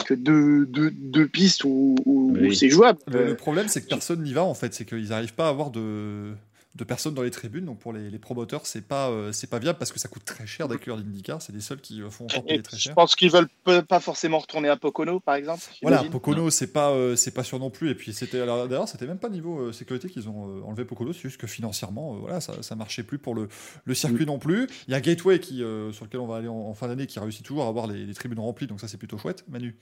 que 0.05 0.13
deux, 0.13 0.65
deux, 0.67 0.91
deux 0.91 1.27
pistes 1.27 1.63
où, 1.63 1.95
où- 2.05 2.31
Oui. 2.39 2.47
où 2.49 2.53
c'est 2.53 2.69
jouable. 2.69 2.99
Le, 3.07 3.25
le 3.25 3.35
problème, 3.35 3.67
c'est 3.67 3.81
que 3.81 3.87
personne 3.87 4.21
n'y 4.21 4.33
va 4.33 4.43
en 4.43 4.53
fait. 4.53 4.73
C'est 4.73 4.85
qu'ils 4.85 5.09
n'arrivent 5.09 5.33
pas 5.33 5.47
à 5.47 5.49
avoir 5.49 5.71
de, 5.71 6.33
de 6.73 6.83
personnes 6.85 7.13
dans 7.13 7.21
les 7.21 7.31
tribunes. 7.31 7.65
Donc, 7.65 7.79
pour 7.79 7.91
les, 7.91 8.09
les 8.09 8.19
promoteurs, 8.19 8.65
c'est 8.65 8.87
pas, 8.87 9.09
euh, 9.09 9.31
c'est 9.31 9.49
pas 9.49 9.59
viable 9.59 9.77
parce 9.77 9.91
que 9.91 9.99
ça 9.99 10.07
coûte 10.07 10.23
très 10.23 10.47
cher 10.47 10.67
d'accueillir 10.69 10.95
l'IndyCar. 10.95 11.41
C'est 11.41 11.51
les 11.51 11.59
seuls 11.59 11.81
qui 11.81 12.01
euh, 12.01 12.09
font 12.09 12.25
encore 12.25 12.45
payer 12.45 12.61
très 12.61 12.77
je 12.77 12.81
cher. 12.83 12.95
pense 12.95 13.15
qu'ils 13.15 13.29
veulent 13.29 13.49
pas 13.87 13.99
forcément 13.99 14.39
retourner 14.39 14.69
à 14.69 14.77
Pocono, 14.77 15.19
par 15.19 15.35
exemple. 15.35 15.61
Voilà. 15.81 16.03
Pocono, 16.05 16.49
c'est 16.49 16.71
pas, 16.71 16.91
euh, 16.91 17.15
c'est 17.17 17.31
pas 17.31 17.43
sûr 17.43 17.59
non 17.59 17.69
plus. 17.69 17.89
Et 17.89 17.95
puis 17.95 18.13
c'était, 18.13 18.39
alors, 18.39 18.67
d'ailleurs, 18.69 18.87
c'était 18.87 19.07
même 19.07 19.19
pas 19.19 19.29
niveau 19.29 19.59
euh, 19.59 19.71
sécurité 19.73 20.09
qu'ils 20.09 20.29
ont 20.29 20.63
enlevé 20.65 20.85
Pocono. 20.85 21.11
C'est 21.11 21.23
juste 21.23 21.41
que 21.41 21.47
financièrement, 21.47 22.15
voilà, 22.15 22.39
ça, 22.39 22.61
ça 22.63 22.75
marchait 22.75 23.03
plus 23.03 23.19
pour 23.19 23.35
le, 23.35 23.49
le 23.83 23.93
circuit 23.93 24.25
non 24.25 24.39
plus. 24.39 24.69
Il 24.87 24.91
y 24.91 24.95
a 24.95 25.01
Gateway 25.01 25.39
qui, 25.39 25.57
sur 25.91 26.05
lequel 26.05 26.21
on 26.21 26.27
va 26.27 26.37
aller 26.37 26.47
en, 26.47 26.55
en 26.55 26.73
fin 26.73 26.87
d'année, 26.87 27.05
qui 27.05 27.19
réussit 27.19 27.45
toujours 27.45 27.65
à 27.65 27.67
avoir 27.67 27.87
les, 27.87 28.05
les 28.05 28.13
tribunes 28.13 28.39
remplies. 28.39 28.67
Donc 28.67 28.79
ça, 28.79 28.87
c'est 28.87 28.97
plutôt 28.97 29.17
chouette. 29.17 29.43
Manu. 29.49 29.75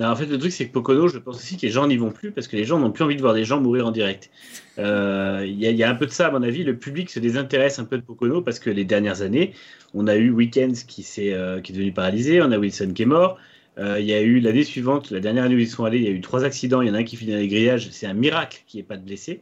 En 0.00 0.16
fait, 0.16 0.26
le 0.26 0.38
truc, 0.38 0.50
c'est 0.52 0.66
que 0.66 0.72
Pocono, 0.72 1.06
je 1.08 1.18
pense 1.18 1.36
aussi 1.36 1.56
que 1.56 1.62
les 1.62 1.70
gens 1.70 1.86
n'y 1.86 1.96
vont 1.96 2.10
plus 2.10 2.32
parce 2.32 2.48
que 2.48 2.56
les 2.56 2.64
gens 2.64 2.78
n'ont 2.80 2.90
plus 2.90 3.04
envie 3.04 3.14
de 3.16 3.20
voir 3.20 3.34
des 3.34 3.44
gens 3.44 3.60
mourir 3.60 3.86
en 3.86 3.90
direct. 3.92 4.30
Euh, 4.78 5.44
Il 5.46 5.60
y, 5.60 5.82
a- 5.84 5.90
un 5.90 5.94
peu 5.94 6.06
de 6.06 6.10
ça, 6.10 6.26
à 6.28 6.30
mon 6.30 6.42
avis. 6.42 6.64
Le 6.64 6.76
public 6.76 7.08
se 7.10 7.20
désintéresse 7.20 7.78
un 7.78 7.84
peu 7.84 7.98
de 7.98 8.02
Pocono 8.02 8.40
parce 8.42 8.58
que 8.58 8.70
les 8.70 8.84
dernières 8.84 9.22
années, 9.22 9.52
on 9.94 10.06
a 10.08 10.16
eu 10.16 10.30
Weekends 10.30 10.72
qui, 10.88 11.02
s'est, 11.02 11.32
euh, 11.34 11.60
qui 11.60 11.72
est 11.72 11.74
devenu 11.76 11.92
paralysé, 11.92 12.42
on 12.42 12.50
a 12.50 12.58
Wilson 12.58 12.92
qui 12.94 13.02
est 13.02 13.06
mort. 13.06 13.38
Euh, 13.78 13.98
Il 14.00 14.06
y 14.06 14.12
a 14.14 14.20
eu 14.22 14.40
l'année 14.40 14.64
suivante, 14.64 15.10
la 15.10 15.20
dernière 15.20 15.44
année 15.44 15.54
où 15.54 15.58
ils 15.58 15.68
sont 15.68 15.84
allés, 15.84 15.98
il 15.98 16.04
y 16.04 16.08
a 16.08 16.10
eu 16.10 16.20
trois 16.20 16.42
accidents. 16.44 16.80
Il 16.82 16.88
y 16.88 16.90
en 16.90 16.94
a 16.94 16.98
un 16.98 17.04
qui 17.04 17.16
finit 17.16 17.32
dans 17.32 17.38
les 17.38 17.48
grillages. 17.48 17.88
C'est 17.92 18.06
un 18.06 18.14
miracle 18.14 18.62
qu'il 18.66 18.78
n'y 18.78 18.80
ait 18.82 18.86
pas 18.86 18.96
de 18.96 19.04
blessés. 19.04 19.40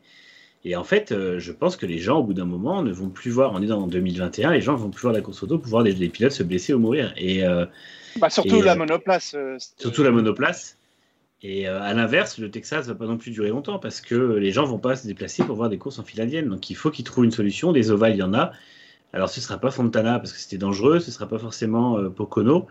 Et 0.64 0.76
en 0.76 0.84
fait, 0.84 1.14
je 1.38 1.52
pense 1.52 1.76
que 1.76 1.86
les 1.86 1.98
gens, 1.98 2.18
au 2.18 2.22
bout 2.24 2.34
d'un 2.34 2.44
moment, 2.44 2.82
ne 2.82 2.92
vont 2.92 3.08
plus 3.08 3.30
voir. 3.30 3.52
On 3.54 3.62
est 3.62 3.66
dans 3.66 3.86
2021, 3.86 4.52
les 4.52 4.60
gens 4.60 4.74
vont 4.76 4.90
plus 4.90 5.00
voir 5.02 5.14
la 5.14 5.22
course 5.22 5.42
auto 5.42 5.56
pour 5.58 5.70
voir 5.70 5.84
des, 5.84 5.94
des 5.94 6.10
pilotes 6.10 6.32
se 6.32 6.42
blesser 6.42 6.74
ou 6.74 6.78
mourir. 6.78 7.14
Et. 7.16 7.42
Bah, 8.16 8.30
surtout 8.30 8.56
Et, 8.56 8.62
la 8.62 8.72
euh, 8.72 8.76
monoplace. 8.76 9.34
euh, 9.34 9.56
c'est- 9.58 9.82
surtout 9.82 10.02
la 10.02 10.10
monoplace. 10.10 10.76
Et 11.42 11.68
euh, 11.68 11.80
à 11.80 11.94
l'inverse, 11.94 12.38
le 12.38 12.50
Texas 12.50 12.86
va 12.86 12.94
pas 12.94 13.06
non 13.06 13.16
plus 13.16 13.30
durer 13.30 13.48
longtemps 13.48 13.78
parce 13.78 14.00
que 14.02 14.14
les 14.14 14.52
gens 14.52 14.64
vont 14.66 14.78
pas 14.78 14.94
se 14.96 15.06
déplacer 15.06 15.42
pour 15.42 15.56
voir 15.56 15.70
des 15.70 15.78
courses 15.78 15.98
en 15.98 16.04
file 16.04 16.20
indienne. 16.20 16.48
Donc 16.48 16.68
il 16.68 16.76
faut 16.76 16.90
qu'ils 16.90 17.04
trouvent 17.04 17.24
une 17.24 17.30
solution. 17.30 17.72
Des 17.72 17.90
ovales, 17.90 18.12
il 18.12 18.18
y 18.18 18.22
en 18.22 18.34
a. 18.34 18.52
Alors 19.12 19.28
ce 19.30 19.40
sera 19.40 19.58
pas 19.58 19.70
Fontana 19.70 20.18
parce 20.18 20.32
que 20.32 20.38
c'était 20.38 20.58
dangereux, 20.58 21.00
ce 21.00 21.10
sera 21.10 21.26
pas 21.26 21.38
forcément 21.38 21.98
euh, 21.98 22.10
Pocono. 22.10 22.66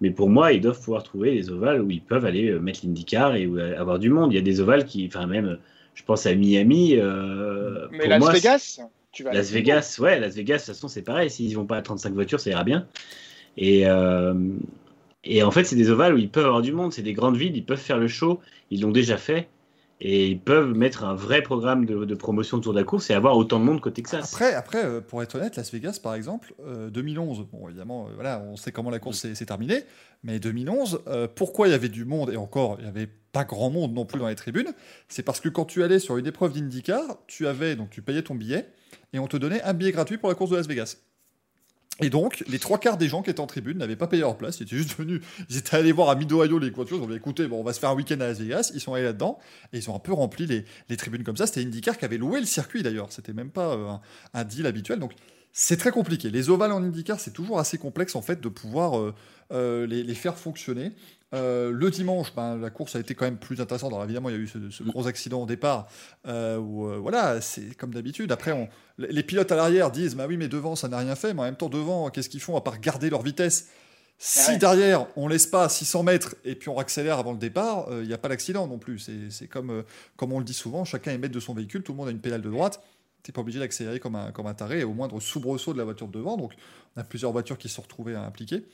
Mais 0.00 0.10
pour 0.10 0.30
moi, 0.30 0.52
ils 0.52 0.60
doivent 0.60 0.80
pouvoir 0.80 1.02
trouver 1.02 1.32
des 1.34 1.50
ovales 1.50 1.82
où 1.82 1.90
ils 1.90 2.02
peuvent 2.02 2.24
aller 2.24 2.50
euh, 2.50 2.58
mettre 2.58 2.80
l'IndyCar 2.84 3.34
et 3.36 3.46
où, 3.46 3.58
euh, 3.58 3.78
avoir 3.78 3.98
du 3.98 4.10
monde. 4.10 4.32
Il 4.32 4.36
y 4.36 4.38
a 4.38 4.42
des 4.42 4.60
ovales 4.60 4.84
qui, 4.86 5.06
enfin 5.06 5.26
même, 5.26 5.46
euh, 5.46 5.56
je 5.94 6.02
pense 6.02 6.26
à 6.26 6.34
Miami. 6.34 6.96
euh, 6.96 7.86
Mais 7.90 8.00
pour 8.00 8.08
Las 8.08 8.18
moi, 8.18 8.32
Vegas, 8.32 8.80
tu 9.12 9.24
vas 9.24 9.32
Las 9.32 9.50
Vegas, 9.50 9.96
ouais, 10.00 10.20
Las 10.20 10.34
Vegas, 10.34 10.54
de 10.54 10.58
toute 10.60 10.66
façon, 10.74 10.88
c'est 10.88 11.02
pareil. 11.02 11.30
S'ils 11.30 11.54
vont 11.54 11.66
pas 11.66 11.76
à 11.78 11.82
35 11.82 12.12
voitures, 12.14 12.40
ça 12.40 12.50
ira 12.50 12.64
bien. 12.64 12.86
Et, 13.56 13.86
euh, 13.86 14.34
et 15.24 15.42
en 15.42 15.50
fait, 15.50 15.64
c'est 15.64 15.76
des 15.76 15.90
ovales 15.90 16.14
où 16.14 16.18
ils 16.18 16.30
peuvent 16.30 16.46
avoir 16.46 16.62
du 16.62 16.72
monde. 16.72 16.92
C'est 16.92 17.02
des 17.02 17.14
grandes 17.14 17.36
villes, 17.36 17.56
ils 17.56 17.64
peuvent 17.64 17.78
faire 17.78 17.98
le 17.98 18.08
show. 18.08 18.40
Ils 18.70 18.82
l'ont 18.82 18.92
déjà 18.92 19.16
fait. 19.16 19.48
Et 20.00 20.26
ils 20.26 20.38
peuvent 20.38 20.74
mettre 20.74 21.04
un 21.04 21.14
vrai 21.14 21.42
programme 21.42 21.86
de, 21.86 22.04
de 22.04 22.14
promotion 22.14 22.58
autour 22.58 22.74
de 22.74 22.78
la 22.78 22.84
course 22.84 23.08
et 23.08 23.14
avoir 23.14 23.34
autant 23.36 23.58
de 23.58 23.64
monde 23.64 23.80
qu'au 23.80 23.90
Texas. 23.90 24.34
Après, 24.34 24.52
après 24.52 24.84
euh, 24.84 25.00
pour 25.00 25.22
être 25.22 25.36
honnête, 25.36 25.56
Las 25.56 25.72
Vegas, 25.72 25.98
par 26.02 26.14
exemple, 26.14 26.52
euh, 26.66 26.90
2011, 26.90 27.46
bon, 27.50 27.68
évidemment, 27.68 28.06
euh, 28.06 28.10
voilà, 28.14 28.42
on 28.46 28.56
sait 28.56 28.72
comment 28.72 28.90
la 28.90 28.98
course 28.98 29.32
s'est 29.32 29.46
terminée, 29.46 29.84
mais 30.22 30.38
2011, 30.38 31.00
euh, 31.06 31.28
pourquoi 31.34 31.68
il 31.68 31.70
y 31.70 31.74
avait 31.74 31.88
du 31.88 32.04
monde, 32.04 32.30
et 32.30 32.36
encore, 32.36 32.76
il 32.78 32.82
n'y 32.82 32.90
avait 32.90 33.08
pas 33.32 33.44
grand 33.44 33.70
monde 33.70 33.94
non 33.94 34.04
plus 34.04 34.20
dans 34.20 34.28
les 34.28 34.34
tribunes, 34.34 34.74
c'est 35.08 35.22
parce 35.22 35.40
que 35.40 35.48
quand 35.48 35.64
tu 35.64 35.82
allais 35.82 35.98
sur 35.98 36.18
une 36.18 36.26
épreuve 36.26 36.52
d'IndyCar, 36.52 37.16
tu 37.26 37.46
avais, 37.46 37.74
donc 37.74 37.88
tu 37.88 38.02
payais 38.02 38.22
ton 38.22 38.34
billet, 38.34 38.68
et 39.14 39.18
on 39.18 39.28
te 39.28 39.38
donnait 39.38 39.62
un 39.62 39.72
billet 39.72 39.92
gratuit 39.92 40.18
pour 40.18 40.28
la 40.28 40.34
course 40.34 40.50
de 40.50 40.56
Las 40.56 40.68
Vegas. 40.68 40.98
Et 42.02 42.10
donc, 42.10 42.44
les 42.46 42.58
trois 42.58 42.78
quarts 42.78 42.98
des 42.98 43.08
gens 43.08 43.22
qui 43.22 43.30
étaient 43.30 43.40
en 43.40 43.46
tribune 43.46 43.78
n'avaient 43.78 43.96
pas 43.96 44.06
payé 44.06 44.20
leur 44.20 44.36
place. 44.36 44.60
Ils 44.60 44.64
étaient 44.64 44.76
juste 44.76 44.98
venus. 44.98 45.22
Ils 45.48 45.56
étaient 45.56 45.76
allés 45.76 45.92
voir 45.92 46.10
à 46.10 46.14
Mid-Ohio 46.14 46.58
les 46.58 46.70
voitures. 46.70 46.98
Ils 46.98 47.02
ont 47.02 47.08
dit 47.08 47.16
écoutez, 47.16 47.46
bon, 47.46 47.60
on 47.60 47.64
va 47.64 47.72
se 47.72 47.80
faire 47.80 47.90
un 47.90 47.94
week-end 47.94 48.20
à 48.20 48.26
Las 48.26 48.38
Vegas. 48.38 48.70
Ils 48.74 48.80
sont 48.80 48.92
allés 48.92 49.04
là-dedans. 49.04 49.38
Et 49.72 49.78
ils 49.78 49.90
ont 49.90 49.96
un 49.96 50.00
peu 50.00 50.12
rempli 50.12 50.46
les, 50.46 50.96
tribunes 50.96 51.24
comme 51.24 51.38
ça. 51.38 51.46
C'était 51.46 51.62
IndyCar 51.62 51.96
qui 51.96 52.04
avait 52.04 52.18
loué 52.18 52.40
le 52.40 52.46
circuit 52.46 52.82
d'ailleurs. 52.82 53.10
C'était 53.12 53.32
même 53.32 53.50
pas 53.50 53.74
euh, 53.74 53.92
un, 54.34 54.44
deal 54.44 54.66
habituel. 54.66 54.98
Donc, 54.98 55.12
c'est 55.52 55.78
très 55.78 55.90
compliqué. 55.90 56.28
Les 56.28 56.50
ovales 56.50 56.72
en 56.72 56.82
IndyCar, 56.82 57.18
c'est 57.18 57.32
toujours 57.32 57.58
assez 57.58 57.78
complexe 57.78 58.14
en 58.14 58.22
fait 58.22 58.42
de 58.42 58.48
pouvoir 58.50 58.98
euh, 58.98 59.14
euh, 59.52 59.86
les 59.86 60.14
faire 60.14 60.36
fonctionner. 60.36 60.92
Euh, 61.34 61.72
le 61.72 61.90
dimanche, 61.90 62.32
ben, 62.34 62.56
la 62.56 62.70
course 62.70 62.94
a 62.94 63.00
été 63.00 63.14
quand 63.14 63.24
même 63.24 63.38
plus 63.38 63.60
intéressante. 63.60 63.92
Alors 63.92 64.04
évidemment, 64.04 64.28
il 64.28 64.36
y 64.36 64.38
a 64.38 64.40
eu 64.40 64.46
ce, 64.46 64.70
ce 64.70 64.82
gros 64.84 65.06
accident 65.08 65.42
au 65.42 65.46
départ 65.46 65.88
euh, 66.26 66.56
où 66.58 66.86
euh, 66.88 66.98
voilà, 66.98 67.40
c'est 67.40 67.74
comme 67.76 67.92
d'habitude. 67.92 68.30
Après, 68.30 68.52
on, 68.52 68.68
les 68.98 69.22
pilotes 69.24 69.50
à 69.50 69.56
l'arrière 69.56 69.90
disent 69.90 70.14
bah 70.14 70.26
oui, 70.28 70.36
mais 70.36 70.48
devant, 70.48 70.76
ça 70.76 70.88
n'a 70.88 70.98
rien 70.98 71.16
fait. 71.16 71.34
Mais 71.34 71.40
en 71.40 71.44
même 71.44 71.56
temps, 71.56 71.68
devant, 71.68 72.10
qu'est-ce 72.10 72.28
qu'ils 72.28 72.40
font 72.40 72.56
à 72.56 72.60
part 72.60 72.78
garder 72.80 73.10
leur 73.10 73.22
vitesse? 73.22 73.70
Si 74.18 74.40
Ah 74.46 74.52
ouais. 74.52 74.58
derrière, 74.58 75.06
on 75.16 75.28
laisse 75.28 75.46
pas 75.46 75.68
600 75.68 76.04
mètres 76.04 76.36
et 76.44 76.54
puis 76.54 76.68
on 76.70 76.78
accélère 76.78 77.18
avant 77.18 77.32
le 77.32 77.38
départ, 77.38 77.88
il 77.90 78.06
n'y 78.06 78.14
a 78.14 78.18
pas 78.18 78.28
d'accident 78.28 78.66
non 78.66 78.78
plus. 78.78 78.98
C'est- 79.30 79.46
comme, 79.48 79.82
comme 80.16 80.32
on 80.32 80.38
le 80.38 80.44
dit 80.44 80.54
souvent, 80.54 80.84
chacun 80.84 81.10
est 81.12 81.18
maître 81.18 81.34
de 81.34 81.40
son 81.40 81.52
véhicule, 81.52 81.82
tout 81.82 81.92
le 81.92 81.98
monde 81.98 82.08
a 82.08 82.12
une 82.12 82.20
pédale 82.20 82.40
de 82.40 82.48
droite. 82.50 82.80
Tu 83.22 83.30
n'es 83.30 83.32
pas 83.34 83.40
obligé 83.42 83.58
d'accélérer 83.58 83.98
comme 84.00 84.14
un, 84.14 84.30
comme 84.30 84.46
un 84.46 84.54
taré 84.54 84.84
au 84.84 84.94
moindre 84.94 85.18
soubresaut 85.20 85.72
de 85.72 85.78
la 85.78 85.84
voiture 85.84 86.06
de 86.06 86.12
devant. 86.12 86.36
Donc, 86.36 86.52
on 86.96 87.00
a 87.00 87.04
plusieurs 87.04 87.32
voitures 87.32 87.58
qui 87.58 87.68
se 87.68 87.74
sont 87.74 87.82
retrouvées 87.82 88.14
impliquées. 88.14 88.64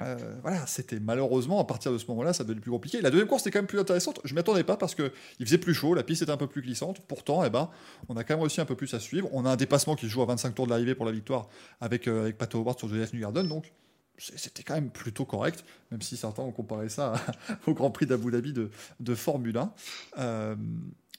Euh, 0.00 0.16
voilà, 0.42 0.64
c'était 0.66 1.00
malheureusement 1.00 1.60
à 1.60 1.64
partir 1.64 1.92
de 1.92 1.98
ce 1.98 2.06
moment-là, 2.08 2.32
ça 2.32 2.44
devenait 2.44 2.60
plus 2.60 2.70
compliqué. 2.70 3.00
La 3.00 3.10
deuxième 3.10 3.26
course 3.26 3.42
était 3.42 3.50
quand 3.50 3.58
même 3.58 3.66
plus 3.66 3.80
intéressante. 3.80 4.20
Je 4.24 4.32
m'y 4.32 4.40
attendais 4.40 4.62
pas 4.62 4.76
parce 4.76 4.94
que 4.94 5.12
il 5.40 5.46
faisait 5.46 5.58
plus 5.58 5.74
chaud, 5.74 5.94
la 5.94 6.04
piste 6.04 6.22
était 6.22 6.30
un 6.30 6.36
peu 6.36 6.46
plus 6.46 6.62
glissante. 6.62 7.00
Pourtant, 7.00 7.44
eh 7.44 7.50
ben, 7.50 7.68
on 8.08 8.16
a 8.16 8.22
quand 8.22 8.34
même 8.34 8.42
réussi 8.42 8.60
un 8.60 8.64
peu 8.64 8.76
plus 8.76 8.94
à 8.94 9.00
suivre. 9.00 9.28
On 9.32 9.44
a 9.44 9.50
un 9.50 9.56
dépassement 9.56 9.96
qui 9.96 10.06
se 10.06 10.10
joue 10.10 10.22
à 10.22 10.26
25 10.26 10.54
tours 10.54 10.66
de 10.66 10.70
l'arrivée 10.70 10.94
pour 10.94 11.04
la 11.04 11.12
victoire 11.12 11.48
avec 11.80 12.06
euh, 12.06 12.22
avec 12.22 12.38
Pato 12.38 12.58
Howard 12.58 12.78
sur 12.78 12.88
Julius 12.88 13.12
Newgarden, 13.12 13.48
donc 13.48 13.72
c'était 14.20 14.64
quand 14.64 14.74
même 14.74 14.90
plutôt 14.90 15.24
correct, 15.24 15.64
même 15.92 16.02
si 16.02 16.16
certains 16.16 16.42
ont 16.42 16.50
comparé 16.50 16.88
ça 16.88 17.14
au 17.68 17.74
Grand 17.74 17.92
Prix 17.92 18.06
d'Abu 18.06 18.32
Dhabi 18.32 18.52
de, 18.52 18.68
de 18.98 19.14
Formule 19.14 19.56
1. 19.56 19.72
Euh, 20.18 20.56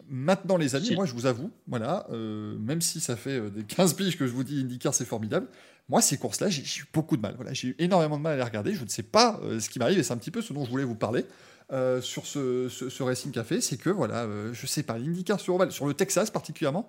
maintenant, 0.10 0.58
les 0.58 0.76
amis, 0.76 0.94
moi 0.96 1.06
je 1.06 1.14
vous 1.14 1.26
avoue, 1.26 1.50
voilà, 1.68 2.08
même 2.12 2.82
si 2.82 3.00
ça 3.00 3.16
fait 3.16 3.50
des 3.52 3.64
15 3.64 3.94
piges 3.94 4.18
que 4.18 4.28
je 4.28 4.34
vous 4.34 4.44
dis 4.44 4.60
IndyCar 4.60 4.94
c'est 4.94 5.06
formidable, 5.06 5.48
moi 5.90 6.02
ces 6.02 6.18
courses-là 6.18 6.50
j'ai 6.50 6.62
eu 6.62 6.86
beaucoup 6.94 7.18
de 7.18 7.22
mal. 7.22 7.34
Voilà, 7.36 7.54
j'ai 7.54 7.70
eu 7.70 7.76
énormément 7.80 8.18
de 8.18 8.24
mal 8.24 8.34
à 8.34 8.38
les 8.38 8.44
regarder. 8.44 8.74
Je 8.74 8.84
ne 8.84 8.90
sais 8.90 9.04
pas 9.04 9.40
euh, 9.44 9.60
ce 9.60 9.70
qui 9.70 9.80
m'arrive 9.80 10.00
et 10.00 10.04
c'est 10.04 10.14
un 10.14 10.18
petit 10.18 10.32
peu 10.32 10.42
ce 10.42 10.54
dont 10.54 10.66
je 10.66 10.70
voulais 10.70 10.84
vous 10.86 10.96
parler. 10.96 11.26
euh, 11.72 12.02
sur 12.02 12.26
ce, 12.26 12.68
ce, 12.70 12.90
ce 12.90 13.04
Racing 13.04 13.32
Café, 13.32 13.62
c'est 13.62 13.78
que 13.78 13.90
voilà, 13.90 14.24
euh, 14.24 14.54
je 14.54 14.66
sais 14.66 14.84
pas, 14.84 14.98
l'IndyCar 14.98 15.40
sur 15.40 15.58
le 15.58 15.94
Texas 15.94 16.32
particulièrement, 16.32 16.88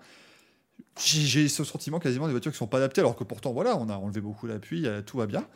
j'ai 1.05 1.49
ce 1.49 1.65
sentiment 1.65 1.99
quasiment 1.99 2.27
des 2.27 2.33
voitures 2.33 2.53
qui 2.53 2.59
sont 2.59 2.67
pas 2.67 2.79
adaptées, 2.79 3.01
alors 3.01 3.17
que 3.17 3.25
pourtant 3.25 3.53
voilà, 3.53 3.77
on 3.77 3.89
a 3.89 3.97
enlevé 3.97 4.21
beaucoup 4.21 4.49
d'appui, 4.49 4.87
euh, 4.87 5.03
tout 5.03 5.19
va 5.19 5.27
bien. 5.27 5.47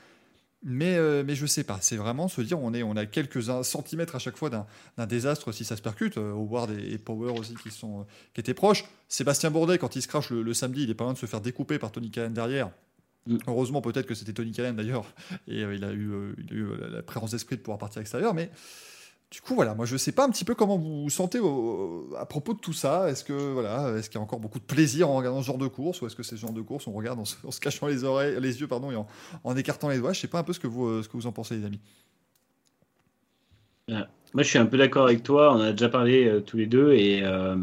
Mais, 0.66 0.96
euh, 0.96 1.22
mais 1.26 1.34
je 1.34 1.44
sais 1.44 1.62
pas, 1.64 1.78
c'est 1.82 1.96
vraiment 1.96 2.26
se 2.26 2.40
dire 2.40 2.58
on 2.58 2.72
a 2.96 3.06
quelques 3.06 3.42
centimètres 3.64 4.16
à 4.16 4.18
chaque 4.18 4.38
fois 4.38 4.48
d'un 4.48 5.06
désastre 5.06 5.52
si 5.52 5.62
ça 5.62 5.76
se 5.76 5.82
percute. 5.82 6.16
Howard 6.16 6.70
et, 6.70 6.94
et 6.94 6.98
Power 6.98 7.38
aussi 7.38 7.54
qui 7.54 7.70
étaient 8.40 8.54
proches. 8.54 8.86
Sébastien 9.06 9.50
Bourdet 9.50 9.76
quand 9.76 9.94
il 9.94 10.00
se 10.00 10.08
crache 10.08 10.30
le, 10.30 10.54
samedi, 10.54 10.84
il 10.84 10.90
est 10.90 10.94
pas 10.94 11.04
loin 11.04 11.12
de 11.12 11.18
se 11.18 11.26
faire 11.26 11.42
découper 11.42 11.78
par 11.78 11.92
Tony 11.92 12.10
Callahan 12.10 12.30
derrière. 12.30 12.70
Mm. 13.26 13.38
Heureusement 13.46 13.80
peut-être 13.80 14.06
que 14.06 14.14
c'était 14.14 14.32
Tony 14.32 14.52
Callahan 14.52 14.74
d'ailleurs 14.74 15.06
et 15.48 15.62
euh, 15.64 15.74
il 15.74 15.84
a 15.84 15.92
eu, 15.92 16.10
euh, 16.12 16.34
il 16.38 16.52
a 16.52 16.56
eu 16.56 16.64
euh, 16.64 16.90
la, 16.90 17.02
présence 17.02 17.30
d'esprit 17.30 17.56
de 17.56 17.62
pouvoir 17.62 17.78
partir 17.78 17.98
à 17.98 18.00
l'extérieur, 18.00 18.34
mais 18.34 18.50
Du 19.30 19.40
coup, 19.40 19.54
voilà, 19.54 19.74
moi 19.74 19.86
je 19.86 19.96
sais 19.96 20.12
pas 20.12 20.24
un 20.24 20.30
petit 20.30 20.44
peu 20.44 20.54
comment 20.54 20.78
vous 20.78 21.02
vous 21.04 21.10
sentez 21.10 21.40
au- 21.40 22.14
à 22.18 22.26
propos 22.26 22.54
de 22.54 22.60
tout 22.60 22.72
ça. 22.74 23.08
Est-ce 23.10 23.24
que 23.24 23.32
voilà, 23.32 23.96
est-ce 23.96 24.08
qu'il 24.10 24.18
y 24.18 24.20
a 24.20 24.22
encore 24.22 24.38
beaucoup 24.40 24.60
de 24.60 24.64
plaisir 24.64 25.08
en 25.10 25.16
regardant 25.16 25.42
ce 25.42 25.46
genre 25.46 25.58
de 25.58 25.66
course, 25.66 26.02
ou 26.02 26.06
est-ce 26.06 26.14
que 26.16 26.22
c'est 26.22 26.36
ce 26.36 26.40
genre 26.42 26.52
de 26.52 26.60
course 26.62 26.86
on 26.86 26.92
regarde 26.92 27.18
en 27.18 27.24
se, 27.24 27.36
en 27.44 27.50
se 27.50 27.60
cachant 27.60 27.86
les 27.88 28.04
oreilles, 28.04 28.36
les 28.40 28.60
yeux, 28.60 28.68
pardon, 28.68 28.90
et 28.92 28.96
en, 28.96 29.06
en 29.42 29.56
écartant 29.56 29.88
les 29.88 29.98
doigts? 29.98 30.12
Je 30.12 30.20
sais 30.20 30.28
pas 30.28 30.38
un 30.38 30.44
peu 30.44 30.52
ce 30.52 30.60
que 30.60 30.68
vous, 30.68 30.86
euh, 30.86 31.02
ce 31.02 31.08
que 31.08 31.16
vous 31.16 31.26
en 31.26 31.32
pensez, 31.32 31.56
les 31.56 31.64
amis. 31.64 31.80
Moi, 33.88 34.42
je 34.42 34.48
suis 34.48 34.58
un 34.58 34.66
peu 34.66 34.76
d'accord 34.78 35.06
avec 35.06 35.22
toi. 35.22 35.54
On 35.54 35.60
a 35.60 35.72
déjà 35.72 35.88
parlé 35.88 36.26
euh, 36.26 36.40
tous 36.40 36.56
les 36.56 36.66
deux. 36.66 36.92
Et, 36.92 37.22
euh, 37.24 37.56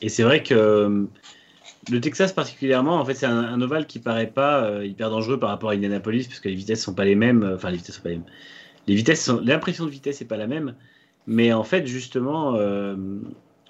et 0.00 0.08
c'est 0.08 0.22
vrai 0.22 0.42
que 0.42 0.54
euh, 0.54 1.04
le 1.90 2.00
Texas, 2.00 2.32
particulièrement, 2.32 2.96
en 3.00 3.04
fait, 3.04 3.14
c'est 3.14 3.26
un, 3.26 3.38
un 3.38 3.60
ovale 3.60 3.86
qui 3.86 3.98
paraît 3.98 4.30
pas 4.30 4.64
euh, 4.64 4.86
hyper 4.86 5.10
dangereux 5.10 5.38
par 5.38 5.50
rapport 5.50 5.70
à 5.70 5.72
Indianapolis, 5.74 6.26
parce 6.28 6.40
que 6.40 6.48
les 6.48 6.54
vitesses 6.54 6.82
sont 6.82 6.94
pas 6.94 7.04
les 7.04 7.16
mêmes. 7.16 7.42
euh, 7.42 7.56
Enfin, 7.56 7.70
les 7.70 7.76
vitesses 7.76 7.96
sont 7.96 8.02
pas 8.02 8.10
les 8.10 8.16
mêmes. 8.16 8.26
Les 8.86 8.94
vitesses 8.94 9.28
L'impression 9.44 9.84
de 9.86 9.90
vitesse 9.90 10.20
n'est 10.20 10.26
pas 10.26 10.36
la 10.36 10.46
même. 10.46 10.74
Mais 11.26 11.52
en 11.52 11.64
fait, 11.64 11.86
justement, 11.86 12.54
euh, 12.56 12.96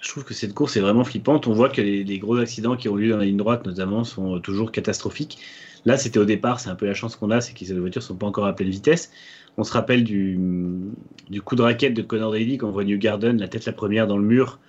je 0.01 0.09
trouve 0.09 0.25
que 0.25 0.33
cette 0.33 0.53
course 0.53 0.77
est 0.77 0.81
vraiment 0.81 1.03
flippante. 1.03 1.47
On 1.47 1.53
voit 1.53 1.69
que 1.69 1.81
les, 1.81 2.19
gros 2.19 2.37
accidents 2.37 2.75
qui 2.75 2.89
ont 2.89 2.97
eu 2.97 3.03
lieu 3.03 3.11
dans 3.11 3.17
la 3.17 3.25
ligne 3.25 3.37
droite, 3.37 3.65
notamment, 3.65 4.03
sont 4.03 4.39
toujours 4.39 4.71
catastrophiques. 4.71 5.39
Là, 5.85 5.97
c'était 5.97 6.19
au 6.19 6.25
départ, 6.25 6.59
c'est 6.59 6.69
un 6.69 6.75
peu 6.75 6.85
la 6.85 6.93
chance 6.93 7.15
qu'on 7.15 7.31
a, 7.31 7.41
c'est 7.41 7.53
que 7.53 7.65
les 7.65 7.79
voitures 7.79 8.03
sont 8.03 8.15
pas 8.15 8.27
encore 8.27 8.45
à 8.45 8.53
pleine 8.55 8.69
vitesse. 8.69 9.11
On 9.57 9.63
se 9.63 9.73
rappelle 9.73 10.03
du, 10.03 10.39
du 11.29 11.41
coup 11.41 11.55
de 11.55 11.61
raquette 11.61 11.93
de 11.93 12.01
Connor 12.01 12.31
Daly 12.31 12.57
quand 12.57 12.69
on 12.69 12.71
voit 12.71 12.85
New 12.85 12.97
Garden, 12.97 13.37
la 13.37 13.47
tête 13.47 13.65
la 13.65 13.73
première 13.73 14.07
dans 14.07 14.17
le 14.17 14.23
mur. 14.23 14.59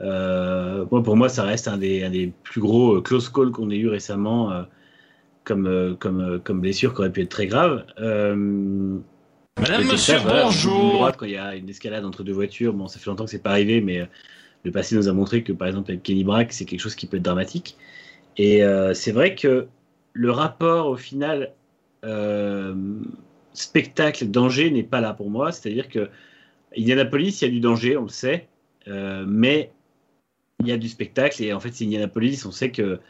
Euh, 0.00 0.84
bon, 0.84 1.02
pour 1.02 1.16
moi, 1.16 1.28
ça 1.28 1.42
reste 1.42 1.68
un 1.68 1.76
des, 1.76 2.04
un 2.04 2.10
des 2.10 2.32
plus 2.44 2.60
gros 2.60 2.96
euh, 2.96 3.00
close 3.00 3.28
calls 3.28 3.50
qu'on 3.50 3.70
ait 3.70 3.76
eu 3.76 3.88
récemment 3.88 4.52
euh, 4.52 4.62
comme, 5.44 5.66
euh, 5.66 5.94
comme, 5.94 6.40
comme 6.44 6.60
blessure 6.60 6.94
qui 6.94 7.00
aurait 7.00 7.12
pu 7.12 7.22
être 7.22 7.30
très 7.30 7.46
grave. 7.46 7.84
Euh, 7.98 8.98
Madame, 9.60 9.84
monsieur, 9.86 10.18
voilà, 10.18 10.44
bonjour. 10.44 10.92
droite, 10.92 11.16
quand 11.18 11.26
il 11.26 11.32
y 11.32 11.36
a 11.36 11.56
une 11.56 11.68
escalade 11.68 12.04
entre 12.04 12.22
deux 12.22 12.32
voitures, 12.32 12.72
bon, 12.74 12.86
ça 12.86 13.00
fait 13.00 13.10
longtemps 13.10 13.24
que 13.24 13.30
c'est 13.30 13.42
pas 13.42 13.50
arrivé, 13.50 13.80
mais 13.80 14.08
le 14.62 14.70
passé 14.70 14.94
nous 14.94 15.08
a 15.08 15.12
montré 15.12 15.42
que, 15.42 15.52
par 15.52 15.66
exemple, 15.66 15.90
avec 15.90 16.04
Kenny 16.04 16.22
Brack, 16.22 16.52
c'est 16.52 16.64
quelque 16.64 16.80
chose 16.80 16.94
qui 16.94 17.06
peut 17.06 17.16
être 17.16 17.24
dramatique. 17.24 17.76
Et 18.36 18.62
c'est 18.94 19.10
vrai 19.10 19.34
que 19.34 19.66
le 20.12 20.30
rapport, 20.30 20.86
au 20.86 20.96
final, 20.96 21.50
spectacle-danger 23.52 24.70
n'est 24.70 24.84
pas 24.84 25.00
là 25.00 25.12
pour 25.12 25.28
moi. 25.28 25.50
C'est-à-dire 25.50 25.88
que 25.88 26.08
Indianapolis, 26.76 27.40
il 27.40 27.44
y 27.46 27.48
a 27.48 27.50
du 27.50 27.58
danger, 27.58 27.96
on 27.96 28.02
le 28.02 28.08
sait, 28.10 28.46
mais 28.86 29.72
il 30.60 30.68
y 30.68 30.72
a 30.72 30.76
du 30.76 30.88
spectacle. 30.88 31.42
Et 31.42 31.52
en 31.52 31.60
fait, 31.60 31.72
c'est 31.72 31.84
Indianapolis, 31.84 32.44
on 32.46 32.52
sait 32.52 32.70
que 32.70 33.00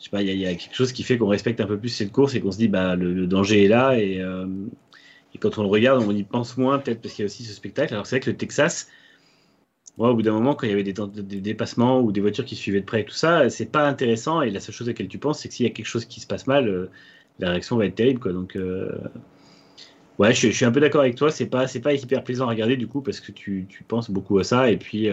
je 0.00 0.04
sais 0.04 0.10
pas, 0.10 0.22
il 0.22 0.34
y, 0.34 0.46
a- 0.46 0.54
quelque 0.54 0.74
chose 0.74 0.92
qui 0.92 1.02
fait 1.02 1.18
qu'on 1.18 1.28
respecte 1.28 1.60
un 1.60 1.66
peu 1.66 1.78
plus 1.78 1.90
cette 1.90 2.10
course 2.10 2.34
et 2.34 2.40
qu'on 2.40 2.50
se 2.50 2.56
dit, 2.56 2.68
bah, 2.68 2.96
le, 2.96 3.26
danger 3.26 3.64
est 3.64 3.68
là. 3.68 3.98
Et, 3.98 4.20
euh, 4.20 4.46
et 5.34 5.38
quand 5.38 5.58
on 5.58 5.62
le 5.62 5.68
regarde, 5.68 6.02
on 6.02 6.10
y 6.12 6.22
pense 6.22 6.56
moins, 6.56 6.78
peut-être 6.78 7.02
parce 7.02 7.14
qu'il 7.14 7.22
y 7.22 7.26
a 7.26 7.26
aussi 7.26 7.44
ce 7.44 7.52
spectacle. 7.52 7.92
Alors, 7.92 8.06
c'est 8.06 8.16
vrai 8.16 8.20
que 8.20 8.30
le 8.30 8.36
Texas, 8.36 8.88
moi, 9.98 10.10
au 10.10 10.14
bout 10.14 10.22
d'un 10.22 10.32
moment, 10.32 10.54
quand 10.54 10.66
il 10.66 10.70
y 10.70 10.72
avait 10.72 10.82
des, 10.82 11.40
dépassements 11.40 12.00
ou 12.00 12.12
des 12.12 12.22
voitures 12.22 12.46
qui 12.46 12.56
suivaient 12.56 12.80
de 12.80 12.86
près 12.86 13.02
et 13.02 13.04
tout 13.04 13.14
ça, 13.14 13.50
c'est 13.50 13.70
pas 13.70 13.86
intéressant. 13.86 14.40
Et 14.40 14.50
la 14.50 14.60
seule 14.60 14.74
chose 14.74 14.88
à 14.88 14.92
laquelle 14.92 15.08
tu 15.08 15.18
penses, 15.18 15.40
c'est 15.40 15.48
que 15.48 15.54
s'il 15.54 15.66
y 15.66 15.68
a 15.68 15.72
quelque 15.72 15.86
chose 15.86 16.06
qui 16.06 16.20
se 16.20 16.26
passe 16.26 16.46
mal, 16.46 16.66
euh, 16.66 16.90
la 17.38 17.50
réaction 17.50 17.76
va 17.76 17.84
être 17.84 17.94
terrible. 17.96 18.20
Quoi. 18.20 18.32
Donc, 18.32 18.56
euh, 18.56 18.90
ouais, 20.18 20.32
je, 20.32 20.48
je 20.48 20.56
suis 20.56 20.64
un 20.64 20.72
peu 20.72 20.80
d'accord 20.80 21.02
avec 21.02 21.16
toi. 21.16 21.30
C'est 21.30 21.46
pas, 21.46 21.66
pas 21.82 21.92
hyper 21.92 22.24
plaisant 22.24 22.46
à 22.46 22.48
regarder 22.48 22.78
du 22.78 22.86
coup 22.86 23.02
parce 23.02 23.20
que 23.20 23.32
tu, 23.32 23.66
tu 23.68 23.84
penses 23.84 24.10
beaucoup 24.10 24.38
à 24.38 24.44
ça. 24.44 24.70
Et 24.70 24.78
puis, 24.78 25.10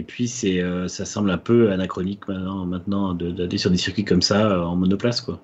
et 0.00 0.02
puis 0.02 0.28
c'est, 0.28 0.62
euh, 0.62 0.88
ça 0.88 1.04
semble 1.04 1.30
un 1.30 1.36
peu 1.36 1.70
anachronique 1.70 2.26
maintenant, 2.26 3.12
d'aller 3.12 3.58
sur 3.58 3.70
des 3.70 3.76
circuits 3.76 4.06
comme 4.06 4.22
ça 4.22 4.50
euh, 4.50 4.62
en 4.62 4.74
monoplace. 4.74 5.20
Quoi. 5.20 5.38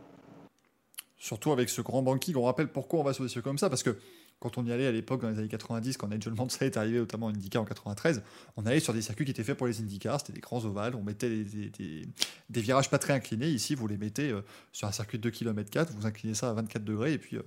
Surtout 1.19 1.53
avec 1.53 1.69
ce 1.69 1.83
grand 1.83 2.03
banking, 2.03 2.37
on 2.37 2.45
rappelle 2.45 2.69
pourquoi 2.69 3.01
on 3.01 3.03
va 3.03 3.12
sur 3.12 3.23
des 3.23 3.28
circuits 3.28 3.51
comme 3.51 3.59
ça, 3.59 3.69
parce 3.69 3.83
que 3.83 3.99
quand 4.39 4.57
on 4.57 4.65
y 4.65 4.73
allait 4.73 4.87
à 4.87 4.93
l'époque 4.93 5.20
dans 5.20 5.28
les 5.28 5.39
années 5.39 5.49
90, 5.49 5.99
quand 5.99 6.09
Nigel 6.09 6.33
Mansell 6.35 6.69
est 6.69 6.77
arrivé 6.78 6.99
notamment 6.99 7.27
en 7.27 7.31
IndyCar 7.31 7.62
en 7.62 7.65
93, 7.66 8.23
on 8.57 8.65
allait 8.65 8.81
sur 8.81 8.95
des 8.95 9.03
circuits 9.03 9.27
qui 9.27 9.31
étaient 9.31 9.43
faits 9.43 9.59
pour 9.59 9.66
les 9.66 9.81
IndyCars, 9.81 10.20
c'était 10.20 10.33
des 10.33 10.41
grands 10.41 10.65
ovales, 10.65 10.95
on 10.95 11.03
mettait 11.03 11.28
des, 11.28 11.70
des- 11.70 12.61
virages 12.61 12.89
pas 12.89 12.99
très 12.99 13.12
inclinés, 13.12 13.49
ici 13.49 13.74
vous 13.74 13.87
les 13.87 13.99
mettez 13.99 14.31
euh, 14.31 14.41
sur 14.73 14.89
un 14.89 14.93
circuit 14.93 15.19
de 15.19 15.23
2 15.24 15.31
km 15.31 15.70
4, 15.70 15.93
vous 15.93 16.07
inclinez 16.07 16.35
ça 16.35 16.49
à 16.51 16.53
24 16.55 16.83
degrés 16.85 17.12
et 17.15 17.19
puis 17.19 17.39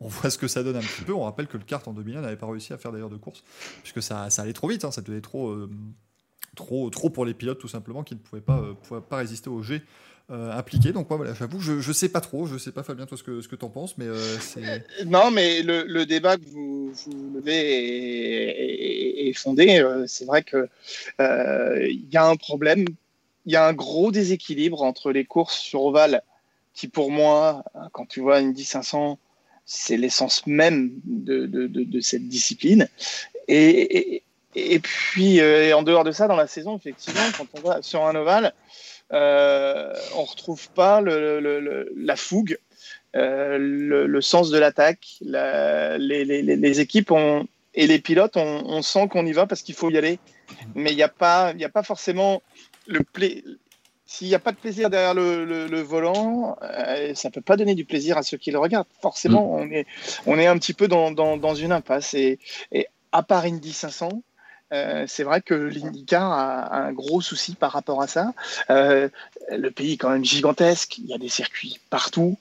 on 0.00 0.08
voit 0.08 0.28
ce 0.28 0.36
que 0.36 0.48
ça 0.48 0.62
donne 0.62 0.76
un 0.76 0.80
petit 0.80 1.02
peu. 1.02 1.14
On 1.14 1.24
rappelle 1.24 1.46
que 1.48 1.56
le 1.56 1.64
kart 1.64 1.86
en 1.88 1.94
2001 1.94 2.20
n'avait 2.22 2.36
pas 2.36 2.46
réussi 2.46 2.72
à 2.74 2.78
faire 2.78 2.92
d'ailleurs 2.92 3.10
de 3.10 3.16
course, 3.16 3.42
puisque 3.82 4.02
ça, 4.02 4.28
ça 4.30 4.42
allait 4.42 4.52
trop 4.52 4.68
vite, 4.68 4.84
hein, 4.84 4.90
ça 4.90 5.00
devenait 5.00 5.20
trop, 5.22 5.54
trop, 6.58 6.90
trop 6.90 7.08
pour 7.08 7.24
les 7.24 7.34
pilotes 7.34 7.58
tout 7.58 7.68
simplement 7.68 8.02
qui 8.02 8.14
ne 8.14 8.20
pouvaient 8.20 8.42
pas, 8.42 8.58
euh, 8.58 8.74
pouvaient 8.74 9.00
pas 9.00 9.16
résister 9.16 9.48
au 9.48 9.62
jet 9.62 9.82
euh. 10.30 10.52
Donc 10.92 11.10
ouais, 11.10 11.16
voilà, 11.16 11.32
j'avoue, 11.32 11.58
je, 11.60 11.80
je 11.80 11.92
sais 11.92 12.10
pas 12.10 12.20
trop, 12.20 12.46
je 12.46 12.58
sais 12.58 12.72
pas 12.72 12.82
Fabien 12.82 13.06
toi 13.06 13.16
ce 13.16 13.22
que, 13.22 13.46
que 13.46 13.56
t'en 13.56 13.70
penses, 13.70 13.96
mais 13.96 14.04
euh, 14.04 14.38
c'est... 14.40 14.84
Non, 15.06 15.30
mais 15.30 15.62
le, 15.62 16.04
débat 16.04 16.36
que 16.36 16.44
vous, 16.44 16.92
vous 16.92 17.30
levez 17.34 19.28
est, 19.28 19.32
fondé. 19.32 19.80
Euh, 19.80 20.04
C'est 20.06 20.26
vrai 20.26 20.42
que 20.42 20.68
euh, 21.20 21.88
il 21.88 22.08
y 22.12 22.16
a 22.18 22.26
un 22.26 22.36
problème, 22.36 22.84
il 23.46 23.52
y 23.52 23.56
a 23.56 23.66
un 23.66 23.72
gros 23.72 24.10
déséquilibre 24.12 24.82
entre 24.82 25.12
les 25.12 25.24
courses 25.24 25.56
sur 25.56 25.82
ovale, 25.82 26.22
qui 26.74 26.88
pour 26.88 27.10
moi, 27.10 27.64
quand 27.92 28.06
tu 28.06 28.20
vois 28.20 28.40
une 28.40 28.52
10 28.52 28.64
500, 28.64 29.18
c'est 29.64 29.96
l'essence 29.96 30.46
même 30.46 30.92
de, 31.04 32.00
cette 32.00 32.28
discipline. 32.28 32.88
Et, 33.48 34.22
et 34.54 34.78
puis, 34.78 35.40
euh, 35.40 35.76
en 35.76 35.82
dehors 35.82 36.04
de 36.04 36.12
ça, 36.12 36.26
dans 36.26 36.36
la 36.36 36.46
saison, 36.46 36.76
effectivement, 36.76 37.20
quand 37.36 37.46
on 37.54 37.60
va 37.60 37.82
sur 37.82 38.04
un 38.04 38.14
ovale, 38.14 38.52
euh, 39.12 39.92
on 40.16 40.24
retrouve 40.24 40.68
pas 40.70 41.00
le, 41.00 41.40
le- 41.40 41.60
le- 41.60 41.92
la 41.96 42.16
fougue 42.16 42.58
euh, 43.16 43.56
le, 43.58 44.20
sens 44.20 44.50
de 44.50 44.58
l'attaque. 44.58 45.06
la- 45.22 45.96
Les, 45.98 46.24
les- 46.24 46.42
les- 46.42 46.56
les 46.56 46.80
équipes 46.80 47.10
ont, 47.10 47.46
et 47.74 47.86
les 47.86 47.98
pilotes, 47.98 48.36
on, 48.36 48.62
on 48.66 48.82
sent 48.82 49.08
qu'on 49.08 49.24
y 49.26 49.32
va 49.32 49.46
parce 49.46 49.62
qu'il 49.62 49.74
faut 49.74 49.90
y 49.90 49.96
aller. 49.98 50.18
Mais 50.74 50.90
il 50.90 50.96
n'y 50.96 51.02
a, 51.02 51.08
pas- 51.08 51.52
y 51.56 51.64
a 51.64 51.68
pas 51.68 51.82
forcément 51.82 52.42
le 52.86 53.00
pla- 53.02 53.28
S'il 54.06 54.28
n'y 54.28 54.34
a 54.34 54.38
pas 54.38 54.52
de 54.52 54.56
plaisir 54.56 54.88
derrière 54.88 55.12
le, 55.14 55.80
volant, 55.82 56.56
ça 57.14 57.28
ne 57.28 57.32
peut 57.32 57.42
pas 57.42 57.56
donner 57.58 57.74
du 57.74 57.84
plaisir 57.84 58.16
à 58.16 58.22
ceux 58.22 58.38
qui 58.38 58.50
le 58.50 58.58
regardent. 58.58 58.86
Forcément, 59.02 59.54
on, 59.54 59.70
est, 59.70 59.86
on 60.26 60.38
est 60.38 60.46
un 60.46 60.56
petit 60.58 60.72
peu 60.72 60.88
dans, 60.88 61.10
dans- 61.10 61.36
dans 61.36 61.54
une 61.54 61.72
impasse. 61.72 62.14
Et, 62.14 62.38
et 62.72 62.86
à 63.12 63.22
part 63.22 63.44
Indy 63.44 63.72
500, 63.72 64.22
euh, 64.72 65.04
c'est 65.06 65.24
vrai 65.24 65.40
que 65.40 65.54
l'IndyCar 65.54 66.30
a, 66.30 66.60
a 66.60 66.80
un 66.80 66.92
gros 66.92 67.20
souci 67.20 67.54
par 67.54 67.72
rapport 67.72 68.02
à 68.02 68.06
ça. 68.06 68.32
Euh, 68.70 69.08
le 69.50 69.70
pays 69.70 69.94
est 69.94 69.96
quand 69.96 70.10
même 70.10 70.24
gigantesque, 70.24 70.98
il 70.98 71.06
y 71.06 71.14
a 71.14 71.18
des 71.18 71.28
circuits 71.28 71.80
partout. 71.90 72.36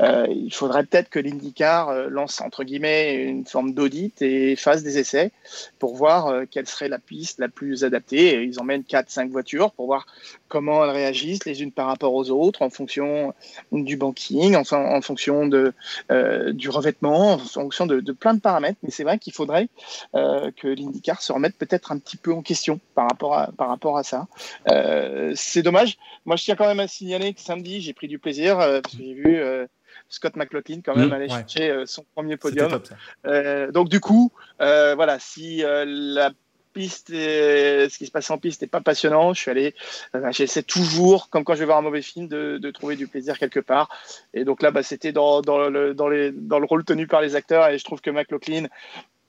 Euh, 0.00 0.26
il 0.30 0.52
faudrait 0.52 0.84
peut-être 0.84 1.10
que 1.10 1.18
l'IndyCar 1.18 1.88
euh, 1.88 2.08
lance 2.08 2.40
entre 2.40 2.64
guillemets 2.64 3.14
une 3.14 3.44
forme 3.46 3.72
d'audit 3.72 4.20
et 4.22 4.56
fasse 4.56 4.82
des 4.82 4.98
essais 4.98 5.32
pour 5.78 5.96
voir 5.96 6.28
euh, 6.28 6.44
quelle 6.48 6.66
serait 6.66 6.88
la 6.88 6.98
piste 6.98 7.38
la 7.38 7.48
plus 7.48 7.84
adaptée. 7.84 8.42
Ils 8.44 8.60
emmènent 8.60 8.82
4-5 8.82 9.30
voitures 9.30 9.72
pour 9.72 9.86
voir 9.86 10.06
comment 10.48 10.84
elles 10.84 10.90
réagissent 10.90 11.44
les 11.46 11.62
unes 11.62 11.72
par 11.72 11.86
rapport 11.86 12.14
aux 12.14 12.30
autres 12.30 12.62
en 12.62 12.70
fonction 12.70 13.32
du 13.72 13.96
banking, 13.96 14.54
enfin 14.54 14.78
en 14.78 15.00
fonction 15.00 15.46
du 15.46 16.68
revêtement, 16.68 17.32
en 17.32 17.38
fonction 17.38 17.86
de, 17.86 18.12
plein 18.12 18.34
de 18.34 18.40
paramètres. 18.40 18.78
Mais 18.82 18.90
c'est 18.90 19.02
vrai 19.02 19.18
qu'il 19.18 19.32
faudrait 19.32 19.68
que 20.12 20.68
l'IndyCar 20.68 21.22
se 21.22 21.32
remette 21.32 21.56
peut-être 21.56 21.90
un 21.90 21.98
petit 21.98 22.18
peu 22.18 22.34
en 22.34 22.42
question 22.42 22.80
par 22.94 23.08
rapport 23.08 23.34
à, 23.34 23.50
par 23.56 23.68
rapport 23.68 23.96
à 23.96 24.02
ça. 24.02 24.26
C'est 25.34 25.62
dommage. 25.62 25.96
Moi, 26.26 26.36
je 26.36 26.44
tiens 26.56 26.64
quand 26.64 26.68
même 26.68 26.80
à 26.80 26.88
signaler 26.88 27.34
que 27.34 27.40
samedi, 27.40 27.80
j'ai 27.80 27.92
pris 27.94 28.08
du 28.08 28.18
plaisir 28.18 28.60
euh, 28.60 28.80
parce 28.80 28.94
que 28.94 29.02
j'ai 29.02 29.14
vu 29.14 29.36
euh, 29.38 29.66
Scott 30.08 30.36
McLaughlin 30.36 30.80
quand 30.84 30.94
même 30.94 31.08
Mmh, 31.10 31.12
aller 31.12 31.28
ouais. 31.28 31.38
chercher 31.38 31.70
euh, 31.70 31.86
son 31.86 32.04
premier 32.14 32.36
podium. 32.36 32.70
top 32.70 33.72
donc 33.72 33.88
du 33.88 34.00
coup, 34.00 34.32
voilà, 34.58 35.18
si 35.18 35.62
la 35.62 36.30
piste, 36.72 37.10
est- 37.10 37.88
ce 37.90 37.98
qui 37.98 38.06
se 38.06 38.10
passe 38.10 38.30
en 38.30 38.38
piste 38.38 38.62
n'est 38.62 38.68
pas 38.68 38.80
passionnant, 38.80 39.34
je 39.34 39.40
suis 39.40 39.50
allé, 39.50 39.74
j'essaie 40.30 40.62
toujours, 40.62 41.28
comme 41.28 41.44
quand 41.44 41.54
je 41.54 41.60
vais 41.60 41.66
voir 41.66 41.78
un 41.78 41.82
mauvais 41.82 42.00
film, 42.02 42.28
de, 42.28 42.58
de 42.58 42.70
trouver 42.70 42.96
du 42.96 43.06
plaisir 43.06 43.38
quelque 43.38 43.60
part. 43.60 43.90
Et 44.32 44.44
donc 44.44 44.62
là, 44.62 44.70
bah, 44.70 44.82
c'était 44.82 45.12
dans, 45.12 45.42
dans, 45.42 45.68
le, 45.68 45.94
dans, 45.94 46.08
les, 46.08 46.32
dans 46.32 46.58
le 46.58 46.64
rôle 46.66 46.84
tenu 46.84 47.06
par 47.06 47.20
les 47.20 47.36
acteurs, 47.36 47.68
et 47.68 47.76
je 47.78 47.84
trouve 47.84 48.00
que 48.00 48.10
McLaughlin, 48.10 48.68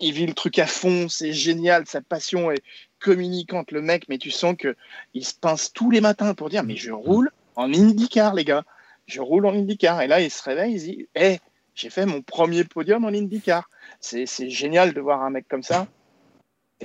il 0.03 0.13
vit 0.13 0.25
le 0.25 0.33
truc 0.33 0.59
à 0.59 0.67
fond, 0.67 1.07
c'est 1.09 1.33
génial, 1.33 1.85
sa 1.87 2.01
passion 2.01 2.51
est 2.51 2.63
communicante, 2.99 3.71
le 3.71 3.81
mec, 3.81 4.05
mais 4.09 4.17
tu 4.17 4.31
sens 4.31 4.55
que 4.57 4.75
il 5.13 5.25
se 5.25 5.33
pince 5.33 5.71
tous 5.73 5.91
les 5.91 6.01
matins 6.01 6.33
pour 6.33 6.49
dire, 6.49 6.63
mais 6.63 6.75
je 6.75 6.91
roule 6.91 7.31
en 7.55 7.73
IndyCar, 7.73 8.33
les 8.33 8.45
gars, 8.45 8.63
je 9.07 9.21
roule 9.21 9.45
en 9.45 9.53
IndyCar. 9.53 10.01
Et 10.01 10.07
là, 10.07 10.21
il 10.21 10.31
se 10.31 10.43
réveille, 10.43 10.73
il 10.73 10.79
dit, 10.79 11.07
hé, 11.15 11.39
j'ai 11.75 11.89
fait 11.89 12.05
mon 12.05 12.21
premier 12.21 12.63
podium 12.63 13.05
en 13.05 13.09
IndyCar. 13.09 13.69
C'est 13.99 14.49
génial 14.49 14.93
de 14.93 15.01
voir 15.01 15.23
un 15.23 15.29
mec 15.29 15.47
comme 15.47 15.63
ça. 15.63 15.87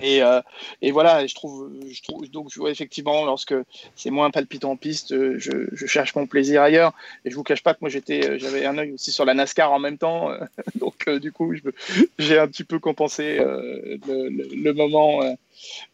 Et, 0.02 0.22
euh, 0.22 0.40
et 0.82 0.90
voilà, 0.90 1.26
je 1.26 1.34
trouve, 1.34 1.70
je 1.90 2.02
trouve 2.02 2.28
donc 2.30 2.50
effectivement 2.66 3.24
lorsque 3.24 3.54
c'est 3.96 4.10
moins 4.10 4.30
palpitant 4.30 4.72
en 4.72 4.76
piste, 4.76 5.12
euh, 5.12 5.38
je, 5.38 5.86
cherche 5.86 6.14
mon 6.14 6.26
plaisir 6.26 6.62
ailleurs. 6.62 6.92
Et 7.24 7.30
je 7.30 7.36
vous 7.36 7.42
cache 7.42 7.62
pas 7.62 7.74
que 7.74 7.78
moi 7.80 7.90
j'étais, 7.90 8.28
euh, 8.28 8.38
j'avais 8.38 8.64
un 8.64 8.76
œil 8.78 8.92
aussi 8.92 9.12
sur 9.12 9.24
la 9.24 9.34
NASCAR 9.34 9.72
en 9.72 9.78
même 9.78 9.98
temps, 9.98 10.30
donc 10.76 11.08
du 11.08 11.32
coup 11.32 11.54
j'ai 12.18 12.38
un 12.38 12.48
petit 12.48 12.64
peu 12.64 12.78
compensé 12.78 13.38
le, 13.38 14.72
moment, 14.72 15.20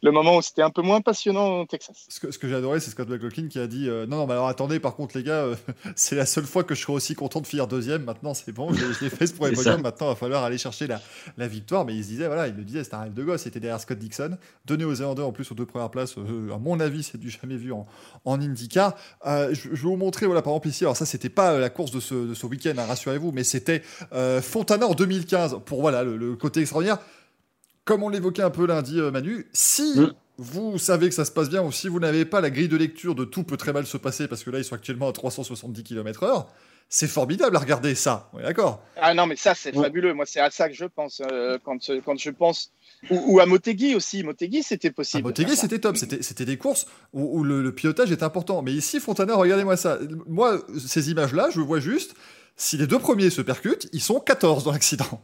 le 0.02 0.10
moment 0.10 0.36
où 0.36 0.42
c'était 0.42 0.62
un 0.62 0.70
peu 0.70 0.82
moins 0.82 1.00
passionnant 1.00 1.60
au 1.60 1.66
Texas. 1.66 2.06
Ce 2.08 2.20
que, 2.20 2.30
ce 2.30 2.38
que 2.38 2.48
j'ai 2.48 2.54
adoré, 2.54 2.80
c'est 2.80 2.90
Scott 2.90 3.08
McLaughlin 3.08 3.48
qui 3.48 3.58
a 3.58 3.66
dit 3.66 3.88
euh, 3.88 4.06
Non, 4.06 4.18
non, 4.18 4.26
mais 4.26 4.32
alors 4.32 4.48
attendez, 4.48 4.80
par 4.80 4.94
contre, 4.96 5.16
les 5.16 5.22
gars, 5.24 5.44
euh, 5.44 5.56
c'est 5.96 6.16
la 6.16 6.26
seule 6.26 6.44
fois 6.44 6.64
que 6.64 6.74
je 6.74 6.82
serai 6.82 6.92
aussi 6.92 7.14
content 7.14 7.40
de 7.40 7.46
finir 7.46 7.66
deuxième. 7.66 8.04
Maintenant, 8.04 8.34
c'est 8.34 8.52
bon, 8.52 8.72
je, 8.72 8.92
je 8.92 9.04
l'ai 9.04 9.10
fait 9.10 9.26
ce 9.26 9.34
premier 9.34 9.50
C'est 9.56 9.62
podium. 9.64 9.82
Maintenant, 9.82 10.06
il 10.08 10.10
va 10.10 10.16
falloir 10.16 10.44
aller 10.44 10.58
chercher 10.58 10.86
la, 10.86 11.00
la 11.36 11.48
victoire. 11.48 11.84
Mais 11.84 11.94
il 11.94 12.02
se 12.02 12.08
disait 12.08 12.26
Voilà, 12.26 12.48
il 12.48 12.54
le 12.54 12.64
disait, 12.64 12.84
c'était 12.84 12.96
un 12.96 13.02
rêve 13.02 13.14
de 13.14 13.24
gosse. 13.24 13.44
Il 13.44 13.48
était 13.48 13.60
derrière 13.60 13.80
Scott 13.80 13.98
Dixon, 13.98 14.36
donné 14.64 14.84
aux 14.84 14.94
Zélandais 14.94 15.22
en 15.22 15.32
plus 15.32 15.50
aux 15.50 15.54
deux 15.54 15.66
premières 15.66 15.90
places. 15.90 16.16
euh, 16.18 16.52
à 16.54 16.58
mon 16.58 16.80
avis, 16.80 17.02
c'est 17.02 17.18
du 17.18 17.30
jamais 17.30 17.56
vu 17.56 17.72
en, 17.72 17.86
en 18.24 18.40
IndyCar. 18.40 18.94
Euh, 19.26 19.54
je, 19.54 19.68
je 19.72 19.82
vais 19.82 19.88
vous 19.88 19.96
montrer, 19.96 20.26
voilà, 20.26 20.42
par 20.42 20.52
exemple, 20.52 20.68
ici. 20.68 20.84
Alors, 20.84 20.96
ça, 20.96 21.06
c'était 21.06 21.28
pas 21.28 21.52
euh, 21.52 21.60
la 21.60 21.70
course 21.70 21.90
de 21.90 22.00
ce, 22.00 22.14
de 22.14 22.34
ce 22.34 22.46
week-end, 22.46 22.74
hein, 22.78 22.86
rassurez-vous, 22.86 23.32
mais 23.32 23.44
c'était 23.44 23.82
euh, 24.12 24.40
Fontana 24.42 24.86
en 24.86 24.94
2015 24.94 25.58
pour 25.64 25.80
voilà, 25.80 26.02
le, 26.04 26.16
le 26.16 26.36
côté 26.36 26.60
extraordinaire. 26.60 26.98
Comme 27.84 28.02
on 28.02 28.08
l'évoquait 28.08 28.42
un 28.42 28.50
peu 28.50 28.66
lundi, 28.66 28.98
euh, 28.98 29.10
Manu, 29.10 29.46
si 29.52 29.94
Mm. 29.98 30.12
vous 30.38 30.78
savez 30.78 31.08
que 31.08 31.14
ça 31.14 31.24
se 31.24 31.30
passe 31.32 31.48
bien 31.50 31.62
ou 31.62 31.70
si 31.70 31.88
vous 31.88 32.00
n'avez 32.00 32.24
pas 32.24 32.40
la 32.40 32.50
grille 32.50 32.68
de 32.68 32.76
lecture 32.76 33.14
de 33.14 33.24
tout 33.24 33.44
peut 33.44 33.56
très 33.56 33.72
mal 33.72 33.86
se 33.86 33.96
passer 33.98 34.26
parce 34.26 34.42
que 34.42 34.50
là, 34.50 34.58
ils 34.58 34.64
sont 34.64 34.74
actuellement 34.74 35.08
à 35.08 35.12
370 35.12 35.82
km/h, 35.84 36.46
c'est 36.88 37.08
formidable 37.08 37.56
à 37.56 37.60
regarder 37.60 37.94
ça. 37.94 38.30
On 38.32 38.38
est 38.40 38.42
d'accord? 38.42 38.82
Ah 39.00 39.12
non, 39.14 39.26
mais 39.26 39.36
ça, 39.36 39.54
c'est 39.54 39.74
Ouais. 39.76 39.84
fabuleux. 39.84 40.14
Moi, 40.14 40.24
c'est 40.26 40.40
à 40.40 40.50
ça 40.50 40.68
que 40.68 40.74
je 40.74 40.84
pense 40.86 41.20
euh, 41.30 41.58
quand, 41.64 41.90
euh, 41.90 42.00
quand 42.04 42.18
je 42.18 42.30
pense. 42.30 42.70
Ou, 43.10 43.34
ou 43.34 43.40
à 43.40 43.46
Motegi 43.46 43.94
aussi. 43.94 44.22
Motegi, 44.22 44.62
c'était 44.62 44.90
possible. 44.90 45.24
Motegi, 45.24 45.54
ça. 45.56 45.62
c'était 45.62 45.78
top. 45.78 45.96
C'était 45.96 46.22
c'était 46.22 46.44
des 46.46 46.56
courses 46.56 46.86
où, 47.12 47.38
où 47.40 47.44
le, 47.44 47.62
le 47.62 47.74
pilotage 47.74 48.10
est 48.12 48.22
important. 48.22 48.62
Mais 48.62 48.72
ici, 48.72 48.98
Fontana, 49.00 49.34
regardez-moi 49.34 49.76
ça. 49.76 49.98
Moi, 50.26 50.62
ces 50.86 51.10
images-là, 51.10 51.48
je 51.50 51.60
vois 51.60 51.80
juste, 51.80 52.14
si 52.56 52.76
les 52.78 52.86
deux 52.86 52.98
premiers 52.98 53.28
se 53.30 53.42
percutent, 53.42 53.88
ils 53.92 54.00
sont 54.00 54.20
14 54.20 54.64
dans 54.64 54.72
l'accident. 54.72 55.20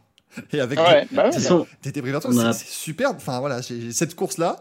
Et 0.53 0.61
avec 0.61 0.79
Ouais, 0.79 1.07
bah 1.13 1.23
ouais. 1.25 1.29
De 1.31 1.35
toute 1.35 1.43
façon, 1.43 1.67
des 1.83 1.93
On 2.27 2.39
a- 2.39 2.53
c'est 2.53 2.67
superbe. 2.69 3.17
Enfin 3.17 3.41
voilà, 3.41 3.61
cette 3.63 4.15
course-là, 4.15 4.57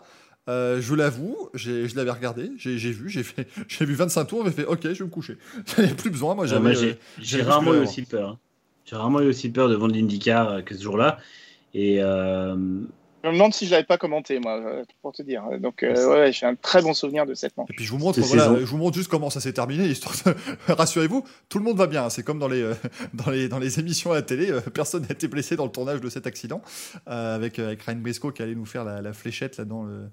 euh, 0.48 0.82
je 0.82 0.96
l'avoue, 0.96 1.50
je 1.54 1.96
l'avais 1.96 2.12
regardée, 2.12 2.52
j'ai 2.58 2.76
vu, 2.92 3.10
j'ai 3.10 3.24
fait, 3.24 3.48
j'ai 3.68 3.86
vu 3.86 3.94
25 3.94 4.26
tours, 4.26 4.46
j'ai 4.46 4.52
fait 4.52 4.66
OK, 4.66 4.80
je 4.84 4.90
vais 4.90 5.04
me 5.06 5.10
coucher. 5.10 5.38
J'avais 5.78 5.94
plus 5.94 6.10
besoin, 6.10 6.34
moi 6.36 6.46
euh, 6.46 6.48
j'avais. 6.48 6.70
euh, 6.76 6.94
j'ai 7.20 7.38
j'avais 7.38 7.44
rarement 7.44 7.74
eu 7.74 7.80
aussi 7.80 8.02
peur. 8.04 8.30
hein. 8.30 8.40
J'ai 8.86 8.96
rarement 8.96 9.20
eu 9.22 9.28
aussi 9.28 9.50
peur 9.50 9.70
devant 9.70 9.86
l'IndyCar 9.88 10.50
euh, 10.50 10.62
que 10.62 10.74
ce 10.76 10.82
jour-là. 10.82 11.20
Et 11.76 12.02
euh, 12.02 12.56
Je 13.24 13.28
me 13.28 13.34
demande 13.34 13.54
si 13.54 13.66
je 13.66 13.72
l'avais 13.72 13.84
pas 13.84 13.98
commenté, 13.98 14.40
moi, 14.40 14.58
euh, 14.60 14.84
pour 15.02 15.12
te 15.12 15.22
dire. 15.22 15.44
Donc, 15.60 15.84
euh, 15.84 16.08
ouais, 16.10 16.32
j'ai 16.32 16.46
un 16.46 16.56
très 16.56 16.82
bon 16.82 16.94
souvenir 16.94 17.26
de 17.26 17.34
cette 17.34 17.56
manche. 17.58 17.70
Et 17.70 17.74
puis 17.74 17.84
je 17.86 17.92
vous 17.92 17.98
montre, 17.98 18.16
Ces 18.16 18.22
voilà, 18.22 18.44
saisons. 18.44 18.60
je 18.60 18.66
vous 18.66 18.78
montre 18.78 18.96
juste 18.98 19.10
comment 19.10 19.30
ça 19.30 19.42
s'est 19.42 19.52
terminé, 19.54 19.86
histoire 19.88 20.16
de 20.26 20.34
rassurez-vous, 20.74 21.26
tout 21.50 21.58
le 21.60 21.66
monde 21.66 21.78
va 21.78 21.88
bien. 21.88 22.10
C'est 22.10 22.24
comme 22.24 22.40
dans 22.40 22.48
les, 22.48 22.62
euh, 22.62 22.74
dans 23.14 23.30
les 23.30 23.50
dans 23.50 23.60
les 23.60 23.80
émissions 23.80 24.12
à 24.12 24.16
la 24.16 24.22
télé, 24.22 24.52
euh, 24.52 24.62
personne 24.62 25.02
n'a 25.04 25.10
été 25.12 25.28
blessé 25.28 25.56
dans 25.58 25.66
le 25.66 25.72
tournage 25.72 26.00
de 26.02 26.10
cet 26.10 26.28
accident 26.28 26.62
euh, 27.10 27.36
avec 27.36 27.60
avec 27.60 27.82
Ryan 27.84 27.98
Briscoe 27.98 28.32
qui 28.34 28.42
allait 28.42 28.56
nous 28.56 28.66
faire 28.66 28.84
la, 28.86 29.02
la 29.02 29.12
fléchette 29.14 29.58
là 29.58 29.66
dans 29.66 29.84
le 29.84 30.10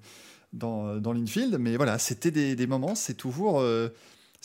dans 0.53 0.97
dans 0.97 1.13
l'infield. 1.13 1.57
Mais 1.59 1.77
voilà, 1.77 1.97
c'était 1.99 2.31
des, 2.31 2.55
des 2.55 2.67
moments, 2.67 2.95
c'est 2.95 3.13
toujours 3.15 3.61
euh, 3.61 3.87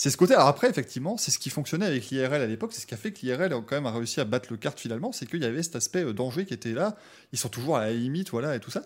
c'est 0.02 0.10
ce 0.10 0.16
côté. 0.16 0.34
Alors 0.34 0.48
après, 0.48 0.68
effectivement, 0.68 1.16
c'est 1.16 1.30
ce 1.30 1.38
qui 1.38 1.48
fonctionnait 1.48 1.86
avec 1.86 2.10
l'IRL 2.10 2.42
à 2.42 2.48
l'époque. 2.48 2.72
C'est 2.72 2.80
ce 2.80 2.88
qui 2.88 2.94
a 2.94 2.96
fait 2.96 3.12
que 3.12 3.20
l'IRL 3.24 3.52
a 3.52 3.60
quand 3.60 3.80
même 3.80 3.86
réussi 3.86 4.18
à 4.18 4.24
battre 4.24 4.48
le 4.50 4.56
kart 4.56 4.76
finalement. 4.76 5.12
C'est 5.12 5.26
qu'il 5.26 5.40
y 5.40 5.44
avait 5.44 5.62
cet 5.62 5.76
aspect 5.76 6.02
euh, 6.02 6.12
danger 6.12 6.44
qui 6.44 6.54
était 6.54 6.72
là. 6.72 6.96
Ils 7.32 7.38
sont 7.38 7.48
toujours 7.48 7.76
à 7.76 7.82
la 7.82 7.92
limite, 7.92 8.30
voilà, 8.30 8.56
et 8.56 8.58
tout 8.58 8.72
ça. 8.72 8.82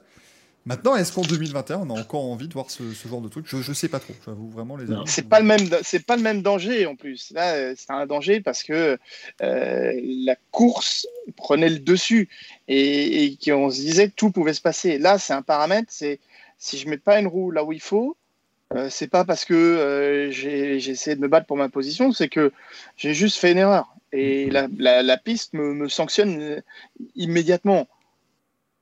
Maintenant, 0.66 0.94
est-ce 0.94 1.14
qu'en 1.14 1.22
2021, 1.22 1.78
on 1.78 1.96
a 1.96 1.98
encore 1.98 2.26
envie 2.26 2.48
de 2.48 2.52
voir 2.52 2.70
ce, 2.70 2.92
ce 2.92 3.08
genre 3.08 3.22
de 3.22 3.28
truc? 3.28 3.46
Je, 3.48 3.62
je 3.62 3.72
sais 3.72 3.88
pas 3.88 3.98
trop. 3.98 4.12
J'avoue 4.26 4.50
vraiment 4.50 4.76
les 4.76 4.92
amis. 4.92 5.04
C'est 5.06 5.26
pas 5.26 5.40
le 5.40 5.46
même, 5.46 5.66
c'est 5.82 6.04
pas 6.04 6.16
le 6.16 6.22
même 6.22 6.42
danger 6.42 6.84
en 6.84 6.96
plus. 6.96 7.30
Là, 7.30 7.54
euh, 7.54 7.74
c'est 7.78 7.92
un 7.92 8.04
danger 8.04 8.42
parce 8.42 8.62
que 8.62 8.98
euh, 9.40 10.00
la 10.04 10.36
course 10.50 11.06
prenait 11.34 11.70
le 11.70 11.78
dessus 11.78 12.28
et, 12.68 13.24
et 13.24 13.38
qu'on 13.42 13.70
se 13.70 13.80
disait 13.80 14.10
que 14.10 14.14
tout 14.16 14.30
pouvait 14.32 14.52
se 14.52 14.60
passer. 14.60 14.98
Là, 14.98 15.18
c'est 15.18 15.32
un 15.32 15.40
paramètre. 15.40 15.88
C'est 15.88 16.20
si 16.58 16.76
je 16.76 16.86
mets 16.90 16.98
pas 16.98 17.18
une 17.18 17.26
roue 17.26 17.50
là 17.50 17.64
où 17.64 17.72
il 17.72 17.80
faut, 17.80 18.18
euh, 18.74 18.88
c'est 18.90 19.08
pas 19.08 19.24
parce 19.24 19.44
que 19.44 19.54
euh, 19.54 20.30
j'ai 20.30 20.76
essayé 20.76 21.14
de 21.16 21.20
me 21.20 21.28
battre 21.28 21.46
pour 21.46 21.56
ma 21.56 21.68
position, 21.68 22.12
c'est 22.12 22.28
que 22.28 22.52
j'ai 22.96 23.14
juste 23.14 23.38
fait 23.38 23.52
une 23.52 23.58
erreur 23.58 23.94
et 24.12 24.50
la, 24.50 24.66
la, 24.78 25.02
la 25.02 25.16
piste 25.16 25.52
me, 25.52 25.72
me 25.74 25.88
sanctionne 25.88 26.62
immédiatement. 27.14 27.86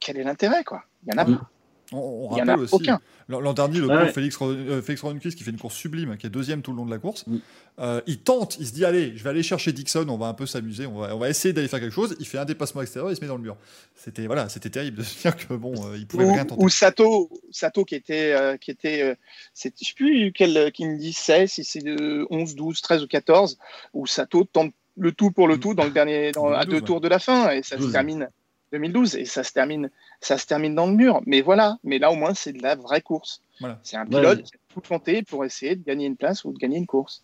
Quel 0.01 0.19
est 0.19 0.25
l'intérêt, 0.25 0.65
quoi? 0.65 0.85
Il 1.07 1.13
y 1.13 1.15
en 1.15 1.19
a 1.19 1.25
Mm. 1.25 1.37
pas. 1.37 1.51
On, 1.95 2.29
on 2.31 2.37
Il 2.37 2.39
y 2.39 2.43
en 2.43 2.49
a 2.49 2.53
rappelle 2.53 2.65
aussi, 2.65 2.75
aucun. 2.75 3.01
l'an 3.29 3.53
dernier, 3.53 3.79
le 3.79 3.87
Ouais. 3.89 4.09
Félix, 4.13 4.37
euh, 4.43 4.83
Félix 4.83 5.03
Rodenquist 5.03 5.37
qui 5.37 5.45
fait 5.45 5.51
une 5.51 5.59
course 5.59 5.75
sublime, 5.77 6.17
qui 6.17 6.27
est 6.27 6.31
deuxième 6.31 6.63
tout 6.63 6.73
le 6.73 6.77
long 6.79 6.87
de 6.87 6.91
la 6.91 6.99
course. 6.99 7.27
Mm. 7.27 7.37
Euh, 7.81 8.01
il 8.07 8.19
tente, 8.19 8.57
il 8.61 8.67
se 8.67 8.73
dit 8.73 8.85
allez, 8.85 9.17
je 9.17 9.25
vais 9.25 9.31
aller 9.31 9.43
chercher 9.43 9.73
Dixon, 9.73 10.07
on 10.09 10.17
va 10.19 10.27
un 10.27 10.35
peu 10.35 10.47
s'amuser, 10.47 10.87
on 10.87 10.99
va, 10.99 11.15
on 11.15 11.19
va 11.19 11.29
essayer 11.29 11.53
d'aller 11.53 11.69
faire 11.69 11.81
quelque 11.81 11.93
chose. 11.95 12.17
Il 12.21 12.27
fait 12.27 12.39
un 12.39 12.45
dépassement 12.45 12.83
extérieur, 12.83 13.11
il 13.11 13.17
se 13.17 13.21
met 13.21 13.27
dans 13.27 13.37
le 13.37 13.43
mur. 13.43 13.57
C'était 13.97 14.27
voilà, 14.27 14.49
c'était 14.49 14.71
terrible 14.71 14.99
de 14.99 15.03
se 15.03 15.21
dire 15.23 15.37
que 15.37 15.55
bon, 15.55 15.75
euh, 15.87 15.97
il 15.97 16.07
pouvait 16.07 16.25
ou, 16.25 16.33
rien 16.33 16.45
tenter. 16.45 16.63
ou 16.65 16.69
Sato, 16.69 17.31
Sato 17.51 17.85
qui 17.85 17.95
était, 17.97 18.33
euh, 18.33 18.57
qui 18.57 18.71
était, 18.71 19.03
euh, 19.03 19.15
c'est- 19.55 19.75
je 19.81 19.89
sais 19.89 19.95
plus 19.95 20.33
quel, 20.35 20.71
qui 20.73 20.87
me 20.87 20.97
dit 20.99 21.13
16, 21.13 21.51
si 21.53 21.65
c'est 21.65 21.81
de 21.83 22.27
11, 22.31 22.55
12, 22.55 22.81
13 22.81 23.03
ou 23.03 23.07
14, 23.09 23.59
où 23.93 24.07
Sato 24.07 24.45
tente 24.45 24.73
le 24.97 25.11
tout 25.11 25.33
pour 25.33 25.49
le 25.49 25.59
tout 25.59 25.75
dans 25.75 25.85
le 25.85 25.91
dernier, 25.91 26.31
dans, 26.31 26.47
à 26.47 26.65
2012, 26.65 26.69
deux 26.71 26.75
ouais. 26.77 26.81
tours 26.87 27.01
de 27.01 27.09
la 27.09 27.19
fin, 27.19 27.51
et 27.51 27.63
ça 27.65 27.77
se 27.77 27.81
12. 27.83 27.91
termine 27.93 28.29
2012, 28.75 29.17
et 29.17 29.25
ça 29.25 29.43
se 29.45 29.53
termine, 29.53 29.91
ça 30.21 30.37
se 30.39 30.47
termine 30.47 30.75
dans 30.75 30.87
le 30.87 30.93
mur. 30.95 31.21
Mais 31.27 31.41
voilà, 31.41 31.79
mais 31.85 31.99
là 31.99 32.11
au 32.11 32.17
moins 32.17 32.35
c'est 32.35 32.53
de 32.53 32.63
la 32.63 32.75
vraie 32.77 33.01
course. 33.01 33.41
Voilà. 33.61 33.81
C'est 33.83 33.97
un 33.97 34.03
Ouais, 34.05 34.09
pilote 34.21 34.39
mais- 34.39 34.43
qui 34.45 34.55
a 34.55 34.59
tout 34.75 34.81
tenté 34.81 35.23
pour 35.23 35.45
essayer 35.45 35.77
de 35.77 35.85
gagner 35.85 36.07
une 36.07 36.17
place 36.17 36.45
ou 36.45 36.53
de 36.53 36.59
gagner 36.59 36.77
une 36.79 36.87
course. 36.87 37.23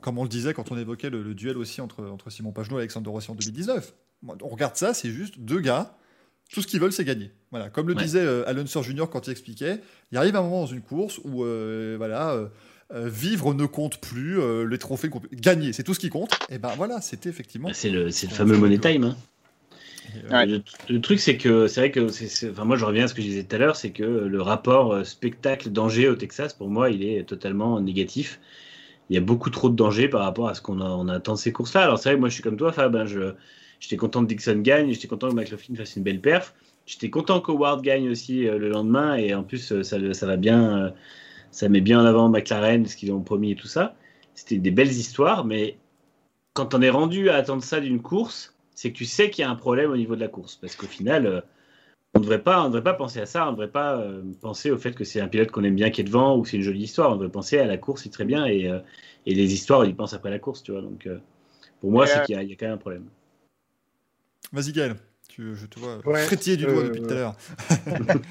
Comme 0.00 0.18
on 0.18 0.22
le 0.22 0.28
disait 0.28 0.54
quand 0.54 0.72
on 0.72 0.78
évoquait 0.78 1.10
le, 1.10 1.22
le 1.22 1.34
duel 1.34 1.56
aussi 1.58 1.80
entre, 1.80 2.04
entre 2.06 2.30
Simon 2.30 2.52
Pagenaud 2.52 2.78
et 2.78 2.80
Alexandre 2.80 3.10
Rossi 3.10 3.30
en 3.30 3.34
2019. 3.34 3.94
Moi, 4.22 4.36
On 4.42 4.48
regarde 4.48 4.76
ça, 4.76 4.94
c'est 4.94 5.10
juste 5.10 5.38
deux 5.38 5.60
gars. 5.60 5.94
Tout 6.52 6.62
ce 6.62 6.66
qu'ils 6.66 6.80
veulent, 6.80 6.92
c'est 6.92 7.04
gagner. 7.04 7.30
Voilà, 7.50 7.70
comme 7.70 7.86
le 7.86 7.94
Ouais. 7.94 8.02
disait 8.02 8.20
euh, 8.20 8.48
Alan 8.48 8.66
Sir 8.66 8.82
Junior 8.82 9.08
quand 9.08 9.26
il 9.26 9.30
expliquait, 9.30 9.80
il 10.10 10.18
arrive 10.18 10.34
un 10.36 10.42
moment 10.42 10.60
dans 10.62 10.66
une 10.66 10.80
course 10.82 11.20
où 11.24 11.44
euh, 11.44 11.94
voilà, 11.96 12.30
euh, 12.32 12.48
euh, 12.92 13.08
vivre 13.08 13.54
ne 13.54 13.66
compte 13.66 13.98
plus, 14.00 14.40
euh, 14.40 14.66
les 14.66 14.78
trophées 14.78 15.10
comptent 15.10 15.32
gagner, 15.32 15.72
c'est 15.72 15.84
tout 15.84 15.94
ce 15.94 16.00
qui 16.00 16.08
compte. 16.08 16.32
Et 16.48 16.58
ben 16.58 16.72
voilà, 16.76 17.00
c'était 17.00 17.28
effectivement. 17.28 17.68
bah, 17.68 17.74
c'est 17.74 17.90
le, 17.90 18.10
c'est 18.10 18.26
le 18.28 18.34
fameux 18.34 18.56
money 18.56 18.78
time. 18.78 19.04
hein. 19.04 19.16
Le, 20.30 21.00
truc, 21.00 21.20
c'est 21.20 21.36
que 21.36 21.66
c'est 21.66 21.80
vrai 21.80 21.90
que, 21.90 22.50
enfin, 22.50 22.64
moi, 22.64 22.76
je 22.76 22.84
reviens 22.84 23.04
à 23.04 23.08
ce 23.08 23.14
que 23.14 23.22
je 23.22 23.26
disais 23.26 23.44
tout 23.44 23.56
à 23.56 23.58
l'heure, 23.58 23.76
c'est 23.76 23.90
que 23.90 24.02
le 24.02 24.42
rapport 24.42 24.92
euh, 24.92 25.04
spectacle-danger 25.04 26.08
au 26.08 26.16
Texas, 26.16 26.54
pour 26.54 26.68
moi, 26.68 26.90
il 26.90 27.04
est 27.04 27.24
totalement 27.24 27.80
négatif. 27.80 28.40
Il 29.08 29.14
y 29.14 29.18
a 29.18 29.20
beaucoup 29.20 29.50
trop 29.50 29.68
de 29.68 29.76
danger 29.76 30.08
par 30.08 30.22
rapport 30.22 30.48
à 30.48 30.54
ce 30.54 30.60
qu'on 30.60 30.80
on 30.80 31.08
attend 31.08 31.34
de 31.34 31.38
ces 31.38 31.52
courses-là. 31.52 31.82
Alors, 31.82 31.98
c'est 31.98 32.10
vrai 32.10 32.16
que 32.16 32.20
moi, 32.20 32.28
je 32.28 32.34
suis 32.34 32.42
comme 32.42 32.56
toi, 32.56 32.72
Fab. 32.72 32.94
hein, 32.96 33.04
j'étais 33.80 33.96
content 33.96 34.22
que 34.22 34.28
Dixon 34.28 34.60
gagne, 34.60 34.92
j'étais 34.92 35.08
content 35.08 35.28
que 35.30 35.34
McLaughlin 35.34 35.74
fasse 35.76 35.96
une 35.96 36.02
belle 36.02 36.20
perf. 36.20 36.54
J'étais 36.86 37.10
content 37.10 37.40
qu'Howard 37.40 37.82
gagne 37.82 38.08
aussi 38.08 38.46
euh, 38.46 38.58
le 38.58 38.68
lendemain, 38.68 39.16
et 39.16 39.34
en 39.34 39.42
plus, 39.42 39.72
euh, 39.72 39.82
ça, 39.82 39.98
ça 40.14 40.26
va 40.26 40.36
bien, 40.36 40.92
ça 41.50 41.68
met 41.68 41.80
bien 41.80 42.00
en 42.00 42.04
avant 42.04 42.28
McLaren, 42.28 42.86
ce 42.86 42.96
qu'ils 42.96 43.12
ont 43.12 43.20
promis 43.20 43.52
et 43.52 43.56
tout 43.56 43.68
ça. 43.68 43.94
C'était 44.34 44.58
des 44.58 44.70
belles 44.70 44.88
histoires, 44.88 45.44
mais 45.44 45.76
quand 46.54 46.74
on 46.74 46.82
est 46.82 46.90
rendu 46.90 47.30
à 47.30 47.36
attendre 47.36 47.62
ça 47.62 47.80
d'une 47.80 48.00
course, 48.00 48.54
c'est 48.80 48.92
que 48.92 48.96
tu 48.96 49.04
sais 49.04 49.28
qu'il 49.28 49.42
y 49.42 49.44
a 49.44 49.50
un 49.50 49.56
problème 49.56 49.90
au 49.90 49.96
niveau 49.98 50.14
de 50.16 50.20
la 50.20 50.28
course. 50.28 50.56
Parce 50.56 50.74
qu'au 50.74 50.86
final, 50.86 51.26
euh, 51.26 51.40
on 52.14 52.18
ne 52.18 52.24
devrait 52.24 52.42
pas, 52.42 52.62
on 52.64 52.68
devrait 52.68 52.82
pas 52.82 52.94
penser 52.94 53.20
à 53.20 53.26
ça. 53.26 53.44
On 53.44 53.48
ne 53.48 53.50
devrait 53.52 53.70
pas 53.70 53.98
euh, 53.98 54.22
penser 54.40 54.70
au 54.70 54.78
fait 54.78 54.92
que 54.92 55.04
c'est 55.04 55.20
un 55.20 55.28
pilote 55.28 55.50
qu'on 55.50 55.64
aime 55.64 55.74
bien 55.74 55.90
qui 55.90 56.00
est 56.00 56.04
devant 56.04 56.34
ou 56.34 56.42
que 56.42 56.48
c'est 56.48 56.56
une 56.56 56.62
jolie 56.62 56.84
histoire. 56.84 57.10
On 57.10 57.16
devrait 57.16 57.28
penser 57.28 57.58
à 57.58 57.66
la 57.66 57.76
course, 57.76 58.04
c'est 58.04 58.08
très 58.08 58.24
bien. 58.24 58.46
Et, 58.46 58.70
euh, 58.70 58.78
et 59.26 59.34
les 59.34 59.52
histoires, 59.52 59.80
on 59.80 59.84
y 59.84 59.92
pense 59.92 60.14
après 60.14 60.30
la 60.30 60.38
course, 60.38 60.62
tu 60.62 60.72
vois. 60.72 60.80
Donc, 60.80 61.06
euh, 61.06 61.18
pour 61.82 61.92
moi, 61.92 62.06
c'est 62.06 62.20
euh, 62.20 62.22
qu'il 62.22 62.36
y, 62.36 62.38
a- 62.38 62.42
il 62.42 62.48
y 62.48 62.52
a 62.54 62.56
quand 62.56 62.64
même 62.66 62.76
un 62.76 62.78
problème. 62.78 63.04
Vas-y 64.50 64.72
Gaël, 64.72 64.96
tu, 65.28 65.54
je 65.54 65.66
te 65.66 65.78
vois 65.78 65.98
Ouais, 66.06 66.24
frétiller 66.24 66.56
du 66.56 66.64
doigt 66.64 66.82
depuis 66.84 67.02
tout 67.02 67.10
à 67.12 67.14
l'heure. 67.16 67.36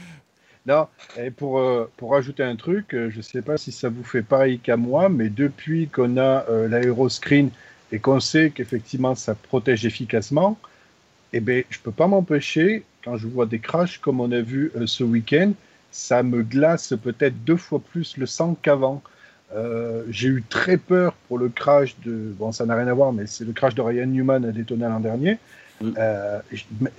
Non, 0.66 0.88
et 1.18 1.32
pour, 1.32 1.60
euh, 1.60 1.90
pour 1.98 2.12
rajouter 2.12 2.44
un 2.44 2.56
truc, 2.56 2.94
euh, 2.94 3.10
je 3.10 3.18
ne 3.18 3.22
sais 3.22 3.42
pas 3.42 3.58
si 3.58 3.72
ça 3.72 3.90
vous 3.90 4.04
fait 4.04 4.22
pareil 4.24 4.60
qu'à 4.60 4.78
moi, 4.78 5.10
mais 5.10 5.30
depuis 5.30 5.88
qu'on 5.88 6.18
a 6.18 6.46
euh, 6.50 6.68
l'aéroscreen 6.68 7.50
et 7.92 8.00
qu'on 8.00 8.20
sait 8.20 8.52
qu'effectivement 8.52 9.16
ça 9.16 9.36
protège 9.36 9.86
efficacement, 9.86 10.58
eh 11.34 11.40
ben, 11.40 11.64
je 11.70 11.78
ne 11.78 11.84
peux 11.84 11.92
pas 11.92 12.08
m'empêcher, 12.08 12.84
quand 13.04 13.18
je 13.18 13.28
vois 13.28 13.46
des 13.46 13.60
crashs 13.60 14.00
comme 14.00 14.20
on 14.20 14.32
a 14.32 14.42
vu 14.42 14.72
euh, 14.76 14.88
ce 14.88 15.04
week-end, 15.04 15.54
ça 15.92 16.24
me 16.24 16.44
glace 16.44 16.94
peut-être 17.02 17.44
deux 17.44 17.58
fois 17.58 17.80
plus 17.80 18.18
le 18.18 18.26
sang 18.26 18.56
qu'avant. 18.62 19.02
Euh, 19.56 20.04
J'ai 20.10 20.28
eu 20.28 20.44
très 20.48 20.78
peur 20.78 21.14
pour 21.28 21.40
le 21.40 21.50
crash 21.50 21.96
de. 22.06 22.34
Bon, 22.38 22.52
ça 22.52 22.66
n'a 22.66 22.76
rien 22.76 22.88
à 22.88 22.94
voir, 22.94 23.14
mais 23.14 23.26
c'est 23.26 23.46
le 23.46 23.54
crash 23.54 23.74
de 23.74 23.82
Ryan 23.82 24.06
Newman 24.06 24.46
à 24.46 24.52
Daytona 24.52 24.90
l'an 24.90 25.00
dernier. 25.00 25.40
Mm. 25.82 25.92
Euh, 25.98 26.40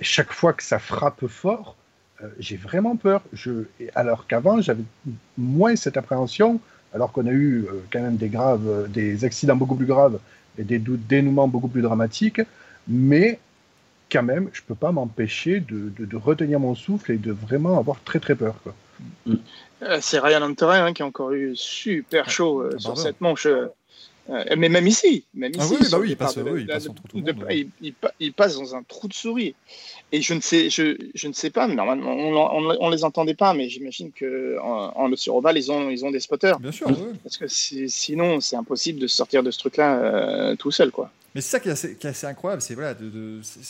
chaque 0.01 0.33
fois 0.33 0.51
que 0.51 0.63
ça 0.63 0.79
frappe 0.79 1.27
fort, 1.27 1.77
j'ai 2.39 2.57
vraiment 2.57 2.97
peur. 2.97 3.21
Je, 3.33 3.63
alors 3.95 4.27
qu'avant, 4.27 4.61
j'avais 4.61 4.83
moins 5.37 5.75
cette 5.75 5.95
appréhension, 5.97 6.59
alors 6.93 7.13
qu'on 7.13 7.25
a 7.25 7.31
eu 7.31 7.65
quand 7.91 8.01
même 8.01 8.17
des 8.17 8.29
graves, 8.29 8.91
des 8.91 9.23
accidents 9.23 9.55
beaucoup 9.55 9.75
plus 9.75 9.87
graves 9.87 10.19
et 10.57 10.63
des 10.63 10.79
dénouements 10.79 11.47
beaucoup 11.47 11.67
plus 11.67 11.81
dramatiques, 11.81 12.41
mais 12.87 13.39
quand 14.11 14.23
même, 14.23 14.49
je 14.53 14.61
peux 14.61 14.75
pas 14.75 14.91
m'empêcher 14.91 15.59
de, 15.61 15.91
de- 15.97 16.05
de 16.05 16.17
retenir 16.17 16.59
mon 16.59 16.75
souffle 16.75 17.11
et 17.13 17.17
de 17.17 17.31
vraiment 17.31 17.77
avoir 17.79 18.01
très 18.03 18.19
très 18.19 18.35
peur. 18.35 18.55
Quoi. 18.63 18.75
Euh, 19.83 19.97
c'est 20.01 20.19
Ryan 20.19 20.43
Hunter 20.43 20.65
hein, 20.71 20.93
qui 20.93 21.01
a 21.01 21.05
encore 21.05 21.31
eu 21.31 21.55
super 21.55 22.29
chaud 22.29 22.61
euh, 22.61 22.71
Ah, 22.75 22.79
sur 22.79 22.97
cette 22.97 23.21
manche. 23.21 23.45
Euh, 23.45 23.67
mais 24.57 24.69
même 24.69 24.87
ici, 24.87 25.25
même 25.33 25.51
Ah 25.57 25.63
ici, 25.63 25.73
bah 25.73 25.79
il 26.05 26.09
départ 26.09 26.27
passe- 26.27 26.35
dans 28.57 28.75
un 28.75 28.83
trou 28.83 29.07
de 29.07 29.13
souris. 29.13 29.55
Et 30.11 30.21
je 30.21 30.33
ne 30.33 30.41
sais, 30.41 30.69
je, 30.69 30.97
je 31.15 31.27
ne 31.27 31.33
sais 31.33 31.49
pas, 31.49 31.67
normalement, 31.67 32.11
on, 32.11 32.35
on, 32.35 32.77
on 32.79 32.89
les 32.89 33.03
entendait 33.03 33.33
pas, 33.33 33.53
mais 33.53 33.69
j'imagine 33.69 34.11
que 34.11 34.57
en, 34.61 34.91
en 34.95 35.15
sur 35.15 35.35
Oval, 35.35 35.57
ils 35.57 35.71
ont, 35.71 35.89
ils 35.89 36.03
ont 36.05 36.11
des 36.11 36.19
spotters. 36.19 36.59
Bien 36.59 36.71
sûr, 36.71 36.87
ouais. 36.87 36.95
Parce 37.23 37.37
que 37.37 37.47
si- 37.47 37.89
sinon, 37.89 38.39
c'est 38.41 38.55
impossible 38.55 38.99
de 38.99 39.07
sortir 39.07 39.43
de 39.43 39.51
ce 39.51 39.59
truc-là 39.59 39.99
euh, 39.99 40.55
tout 40.55 40.71
seul, 40.71 40.91
quoi. 40.91 41.11
Mais 41.33 41.39
c'est 41.39 41.51
ça 41.51 41.59
qui 41.61 41.69
est 41.69 41.71
assez, 41.71 41.95
qui 41.95 42.07
est 42.07 42.09
assez 42.09 42.27
incroyable, 42.27 42.61
c'est 42.61 42.73
voilà, 42.73 42.93
de- 42.93 43.09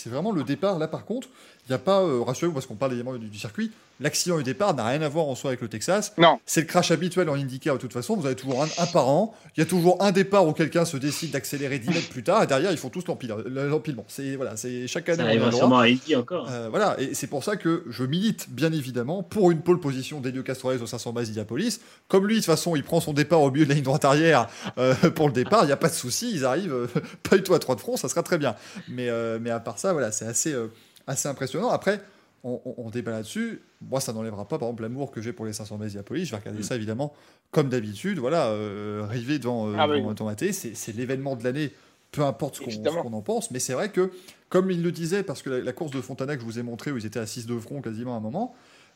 vraiment 0.10 0.32
le 0.32 0.44
départ. 0.44 0.80
Là, 0.80 0.88
par 0.88 1.06
contre, 1.06 1.28
il 1.68 1.72
n'y 1.72 1.76
a 1.76 1.80
pas, 1.80 2.02
euh, 2.02 2.22
rassurez-vous, 2.22 2.54
parce 2.54 2.66
qu'on 2.66 2.76
parle 2.76 2.94
évidemment 2.94 3.16
du, 3.18 3.28
du 3.28 3.38
circuit, 3.40 3.72
l'accident 4.00 4.38
du 4.38 4.44
départ 4.44 4.74
n'a 4.74 4.86
rien 4.86 5.02
à 5.04 5.10
voir 5.10 5.26
en 5.28 5.36
soi 5.36 5.52
avec 5.52 5.62
le 5.62 5.68
Texas. 5.68 6.12
Non. 6.18 6.40
C'est 6.46 6.62
le 6.62 6.68
crash 6.68 6.90
habituel 6.90 7.30
en 7.30 7.36
IndyCar 7.36 7.76
de 7.76 7.80
toute 7.80 7.94
façon. 7.94 8.16
Vous 8.16 8.26
avez 8.26 8.36
toujours 8.36 8.64
un, 8.64 8.68
un 8.80 8.86
par 8.88 9.08
an. 9.08 9.36
Il 9.56 9.60
y 9.60 9.64
a 9.64 9.66
toujours 9.68 10.02
un 10.04 10.12
départ 10.12 10.48
où 10.48 10.54
quelqu'un 10.54 10.86
se 10.86 10.98
décide 10.98 11.32
d'accélérer 11.32 11.78
10 11.78 11.90
mètres 11.90 12.10
plus 12.10 12.24
tard, 12.24 12.42
et 12.44 12.48
derrière, 12.48 12.72
ils 12.72 12.78
font 12.78 12.90
tous 12.90 13.06
l'empile- 13.08 13.36
l'empilement. 13.46 14.04
C'est 14.08 14.36
voilà, 14.36 14.58
c'est 14.58 14.88
chaque 14.88 15.08
année. 15.10 15.18
Ça 15.18 15.24
on 15.24 15.28
a 15.28 15.30
arrivera 15.30 15.46
le 15.46 15.52
droit. 15.52 15.62
sûrement 15.62 15.80
à 15.80 15.86
Indy 15.86 16.16
encore. 16.16 16.48
Euh, 16.50 16.68
voilà, 16.72 16.96
et 17.00 17.14
c'est 17.14 17.28
pour 17.28 17.44
ça 17.44 17.58
que 17.58 17.84
je 17.90 18.04
milite 18.04 18.48
bien 18.50 18.74
évidemment 18.74 19.22
pour 19.22 19.52
une 19.52 19.62
pole 19.62 19.80
position 19.80 20.20
d'Elio 20.20 20.42
Castroneves 20.42 20.82
au 20.82 20.88
500 20.88 21.14
bases 21.14 21.28
d'Indianapolis. 21.28 21.80
Comme 22.08 22.26
lui, 22.28 22.36
de 22.36 22.40
toute 22.40 22.48
façon, 22.48 22.76
il 22.76 22.84
prend 22.84 23.02
son 23.02 23.14
départ 23.14 23.42
au 23.42 23.52
milieu 23.52 23.66
de 23.66 23.70
la 23.70 23.76
ligne 23.76 23.84
droite 23.84 24.04
arrière 24.06 24.48
euh, 24.80 24.96
pour 25.16 25.28
le 25.28 25.34
départ, 25.34 25.64
il 25.64 25.68
n'y 25.68 25.74
a 25.74 25.78
pas 25.78 25.90
de 25.90 25.94
souci, 25.94 26.32
ils 26.34 26.44
arrivent 26.44 26.74
euh, 26.74 26.88
pas 27.30 27.38
du 27.38 27.44
tout 27.44 27.54
à 27.54 27.60
3 27.60 27.76
de 27.76 27.80
front, 27.82 27.98
ça 27.98 28.10
sera 28.10 28.24
très 28.24 28.40
bien. 28.40 28.56
Mais, 28.90 29.10
euh, 29.10 29.38
mais 29.40 29.52
à 29.52 29.60
part 29.60 29.78
ça, 29.78 29.94
voilà, 29.94 30.12
c'est 30.12 30.26
assez, 30.26 30.54
euh, 30.54 30.68
assez 31.12 31.28
impressionnant. 31.30 31.70
Après, 31.70 32.02
on, 32.44 32.60
on- 32.66 32.76
on 32.78 32.90
débat 32.90 33.12
là-dessus. 33.12 33.62
Moi, 33.82 34.00
ça 34.02 34.14
n'enlèvera 34.14 34.48
pas, 34.48 34.58
par 34.58 34.68
exemple, 34.70 34.84
l'amour 34.84 35.12
que 35.12 35.22
j'ai 35.22 35.32
pour 35.34 35.46
les 35.46 35.54
500 35.54 35.78
bases 35.78 35.88
d'Indianapolis. 35.90 36.26
Je 36.26 36.32
vais 36.32 36.38
regarder 36.38 36.60
Mm. 36.60 36.64
ça 36.64 36.76
évidemment 36.76 37.14
comme 37.52 37.70
d'habitude. 37.70 38.18
Voilà, 38.20 38.48
euh, 38.48 39.04
arriver 39.04 39.38
devant, 39.40 39.70
euh, 39.70 39.76
Ah 39.78 39.88
oui. 39.88 40.02
devant- 40.02 40.16
c'est 40.52 40.96
l'événement 40.96 41.36
de 41.36 41.44
l'année, 41.44 41.72
peu 42.12 42.24
importe 42.24 42.56
ce 42.56 42.62
qu'on 42.62 43.14
en 43.14 43.22
pense. 43.22 43.52
Mais 43.52 43.60
c'est 43.60 43.74
vrai 43.74 43.90
que 43.90 44.12
comme 44.50 44.70
il 44.72 44.82
le 44.84 44.92
disait, 44.92 45.24
parce 45.24 45.42
que 45.42 45.50
la, 45.50 45.60
la 45.62 45.72
course 45.74 45.92
de 45.92 46.02
Fontana 46.02 46.36
que 46.36 46.42
je 46.42 46.46
vous 46.46 46.60
ai 46.60 46.64
montré, 46.64 46.92
où 46.92 46.98
ils 46.98 47.06
étaient 47.06 47.20
à 47.20 47.26
6 47.28 47.46
de 47.46 47.58
front 47.60 47.82
quasiment 47.82 48.16
à 48.16 48.18
un 48.18 48.22
moment, 48.22 48.54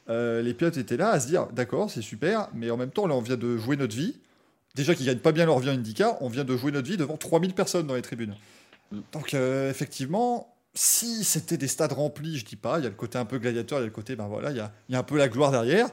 euh, 0.10 0.42
les 0.42 0.54
pilotes 0.54 0.78
étaient 0.78 0.98
là 0.98 1.10
à 1.12 1.20
se 1.20 1.28
dire 1.28 1.48
d'accord, 1.48 1.90
c'est 1.90 2.02
super, 2.02 2.50
mais 2.54 2.70
en 2.72 2.78
même 2.78 2.92
temps, 2.92 3.08
là, 3.08 3.16
on 3.16 3.22
vient 3.22 3.38
de 3.38 3.58
jouer 3.58 3.76
notre 3.78 3.96
vie. 3.96 4.16
Déjà 4.76 4.94
qu'ils 4.96 5.06
gagnent 5.06 5.20
pas 5.20 5.32
bien 5.32 5.46
leur 5.46 5.60
vie 5.60 5.70
en 5.70 5.74
IndyCar, 5.74 6.22
on 6.22 6.28
vient 6.30 6.44
de 6.44 6.58
jouer 6.58 6.72
notre 6.72 6.88
vie 6.88 6.98
devant 6.98 7.16
3000 7.16 7.54
personnes 7.54 7.88
dans 7.88 7.96
les 7.96 8.02
tribunes. 8.02 8.36
Mm. 8.92 9.00
Donc, 9.14 9.34
euh, 9.34 9.70
effectivement, 9.70 10.54
si 10.76 11.24
c'était 11.24 11.58
des 11.58 11.70
stades 11.70 11.94
remplis, 11.94 12.38
je 12.38 12.46
dis 12.46 12.58
pas, 12.58 12.80
il 12.80 12.84
y 12.84 12.86
a 12.86 12.90
le 12.90 12.96
côté 12.96 13.18
un 13.18 13.26
peu 13.26 13.40
gladiateur, 13.40 13.80
il 13.80 13.82
y 13.82 13.86
a 13.86 13.88
le 13.88 13.94
côté, 13.94 14.16
ben 14.16 14.28
voilà, 14.28 14.52
il 14.52 14.58
y 14.58 14.60
a, 14.60 15.00
un 15.00 15.04
peu 15.04 15.18
la 15.18 15.30
gloire 15.30 15.52
derrière. 15.52 15.88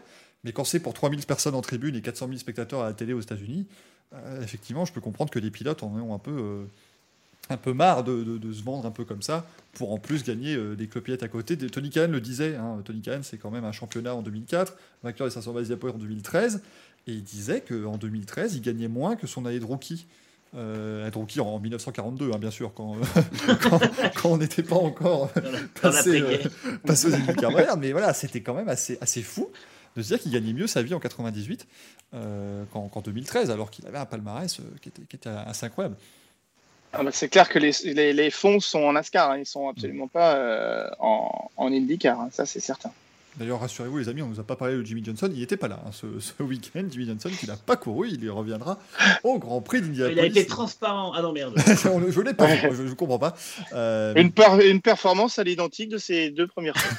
Mais 0.45 0.53
quand 0.53 0.65
c'est 0.65 0.81
pour 0.81 0.93
3000 0.93 1.25
personnes 1.25 1.55
en 1.55 1.63
tribune 1.63 1.95
et 1.95 2.03
400 2.03 2.27
000 2.27 2.39
spectateurs 2.39 2.81
à 2.81 2.87
la 2.87 2.93
télé 2.93 3.13
aux 3.13 3.21
États-Unis, 3.21 3.67
euh, 4.13 4.43
effectivement, 4.43 4.85
je 4.85 4.93
peux 4.93 5.01
comprendre 5.01 5.31
que 5.31 5.39
les 5.39 5.53
pilotes 5.53 5.85
en 5.85 5.95
ont 5.95 6.15
un 6.15 6.19
peu, 6.19 6.33
euh, 6.33 6.65
un 7.49 7.57
peu 7.57 7.73
marre 7.73 8.03
de, 8.03 8.39
se 8.53 8.63
vendre 8.65 8.85
un 8.85 8.91
peu 8.91 9.05
comme 9.05 9.23
ça 9.23 9.47
pour 9.75 9.93
en 9.93 9.99
plus 9.99 10.25
gagner 10.25 10.57
euh, 10.57 10.75
des 10.75 10.89
copiettes 10.89 11.23
à 11.23 11.29
côté. 11.29 11.57
Tony 11.57 11.91
Khan 11.91 12.09
le 12.11 12.21
disait, 12.21 12.57
hein, 12.57 12.83
Tony 12.85 13.03
Khan 13.03 13.21
c'est 13.23 13.39
quand 13.39 13.53
même 13.53 13.65
un 13.65 13.73
championnat 13.73 14.17
en 14.17 14.23
2004, 14.23 14.75
vainqueur 15.05 15.29
des 15.29 15.33
500 15.33 15.53
bases 15.53 15.71
en 15.71 15.99
2013, 15.99 16.61
et 17.07 17.13
il 17.13 17.23
disait 17.23 17.61
qu'en 17.61 17.97
2013, 17.97 18.57
il 18.57 18.63
gagnait 18.63 18.89
moins 18.89 19.15
que 19.15 19.29
son 19.29 19.47
année 19.47 19.61
de 19.61 19.65
rookie. 19.65 20.07
Euh, 20.55 21.11
rookie 21.15 21.41
en 21.41 21.59
1942, 21.59 22.33
hein, 22.33 22.39
bien 22.39 22.51
sûr, 22.51 22.75
quand, 22.75 22.97
quand, 23.63 23.81
quand 24.15 24.31
on 24.33 24.37
n'était 24.37 24.63
pas 24.63 24.77
encore 24.77 25.31
passé, 25.81 26.21
euh, 26.21 26.39
passé 26.87 27.09
aux 27.09 27.15
IndyCar 27.15 27.51
modernes, 27.51 27.81
mais 27.81 27.93
voilà, 27.93 28.13
c'était 28.13 28.43
quand 28.43 28.53
même 28.53 28.69
assez, 28.69 28.99
assez 29.01 29.23
fou 29.23 29.51
de 29.97 30.03
se 30.03 30.09
dire 30.09 30.21
qu'il 30.21 30.33
gagnait 30.33 30.53
mieux 30.53 30.67
sa 30.67 30.83
vie 30.83 30.95
en 30.95 31.01
98 31.01 31.67
euh, 32.15 32.65
qu'en 32.73 32.89
qu'en 32.89 33.01
2013, 33.01 33.51
alors 33.51 33.71
qu'il 33.71 33.87
avait 33.87 33.99
un 33.99 34.07
palmarès 34.07 34.61
euh, 34.61 34.63
qui, 34.81 34.89
était, 34.91 35.03
qui 35.03 35.17
était 35.17 35.29
assez 35.29 35.67
incroyable. 35.67 35.97
Ah 36.93 37.03
bah, 37.03 37.11
c'est 37.13 37.29
clair 37.29 37.49
que 37.49 37.59
les, 37.59 37.73
les, 37.85 38.13
les 38.13 38.31
fonds 38.31 38.61
sont 38.61 38.81
en 38.81 38.93
NASCAR, 38.93 39.31
hein, 39.31 39.39
ils 39.39 39.47
sont 39.47 39.69
absolument 39.69 40.09
pas 40.09 40.37
euh, 40.37 40.91
en, 40.99 41.51
en 41.57 41.73
IndyCar, 41.73 42.21
hein, 42.21 42.29
ça 42.31 42.45
c'est 42.45 42.61
certain. 42.61 42.93
D'ailleurs, 43.39 43.61
rassurez-vous, 43.61 43.99
les 43.99 44.09
amis, 44.09 44.21
on 44.23 44.29
nous 44.29 44.41
a 44.41 44.45
pas 44.45 44.57
parlé 44.57 44.77
de 44.77 44.83
Jimmy 44.85 45.03
Johnson, 45.05 45.29
il 45.33 45.41
n'était 45.41 45.57
pas 45.57 45.69
là 45.69 45.81
hein, 45.87 45.91
ce, 45.93 46.07
ce 46.21 46.43
week-end. 46.43 46.85
Jimmy 46.91 47.07
Johnson, 47.07 47.31
qui 47.39 47.47
n'a 47.47 47.57
pas 47.57 47.77
couru, 47.77 48.09
il 48.11 48.23
y 48.23 48.29
reviendra 48.29 48.79
au 49.25 49.39
Grand 49.39 49.61
Prix 49.63 49.79
Il 49.79 49.85
a 49.85 49.87
d'Indianapolis. 50.09 50.27
été 50.39 50.47
transparent. 50.47 51.13
Ah 51.15 51.23
non, 51.23 51.33
merde. 51.33 51.55
Je 51.67 52.21
l'ai 52.21 52.35
pas, 52.35 52.55
je 52.71 52.83
ne 52.83 52.93
comprends 52.95 53.19
pas. 53.19 53.35
Euh, 53.73 54.13
Une, 54.17 54.33
per- 54.33 54.69
une 54.69 54.81
performance 54.83 55.39
à 55.39 55.45
l'identique 55.45 55.89
de 55.89 55.99
ces 55.99 56.31
deux 56.31 56.47
premières 56.47 56.77
fois. 56.77 56.91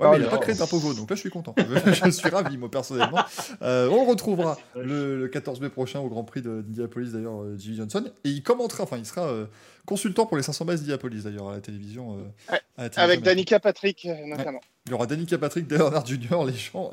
Ouais, 0.00 0.10
mais 0.10 0.16
il 0.18 0.22
n'a 0.22 0.28
pas 0.28 0.38
créé 0.38 0.52
de 0.54 0.58
drapeau 0.58 0.78
jaune, 0.80 0.94
donc 0.96 1.08
là 1.10 1.16
je 1.16 1.20
suis 1.20 1.30
content. 1.30 1.54
Je, 1.56 2.10
suis 2.10 2.28
ravi, 2.28 2.56
moi 2.58 2.70
personnellement. 2.70 3.18
Euh, 3.62 3.88
on 3.88 4.04
le 4.04 4.10
retrouvera 4.10 4.58
le, 4.76 5.18
le 5.18 5.28
14 5.28 5.60
mai 5.60 5.70
prochain 5.70 5.98
au 6.00 6.08
Grand 6.08 6.24
Prix 6.24 6.42
de- 6.42 6.60
d'Indianapolis, 6.60 7.12
d'ailleurs, 7.12 7.42
euh, 7.42 7.56
Jimmy 7.58 7.76
Johnson. 7.78 8.04
Et 8.24 8.28
il 8.28 8.42
commentera, 8.42 8.84
enfin, 8.84 8.96
il 8.98 9.06
sera 9.06 9.22
euh, 9.28 9.46
consultant 9.86 10.26
pour 10.26 10.36
les 10.36 10.42
500 10.42 10.64
bases 10.66 10.80
d'Indianapolis, 10.80 11.22
d'ailleurs, 11.24 11.48
à 11.48 11.54
la 11.54 11.60
télévision. 11.60 12.12
euh, 12.18 12.52
Ouais, 12.52 12.60
à 12.76 12.82
la 12.82 12.88
télévision 12.90 13.02
Avec. 13.02 13.22
Danica 13.22 13.60
Patrick, 13.60 14.06
notamment. 14.26 14.60
Il 14.88 14.92
y 14.92 14.94
aura 14.94 15.06
Danica 15.06 15.36
Patrick, 15.36 15.70
Earnhardt 15.70 16.06
Jr., 16.06 16.46
les 16.46 16.54
gens. 16.54 16.90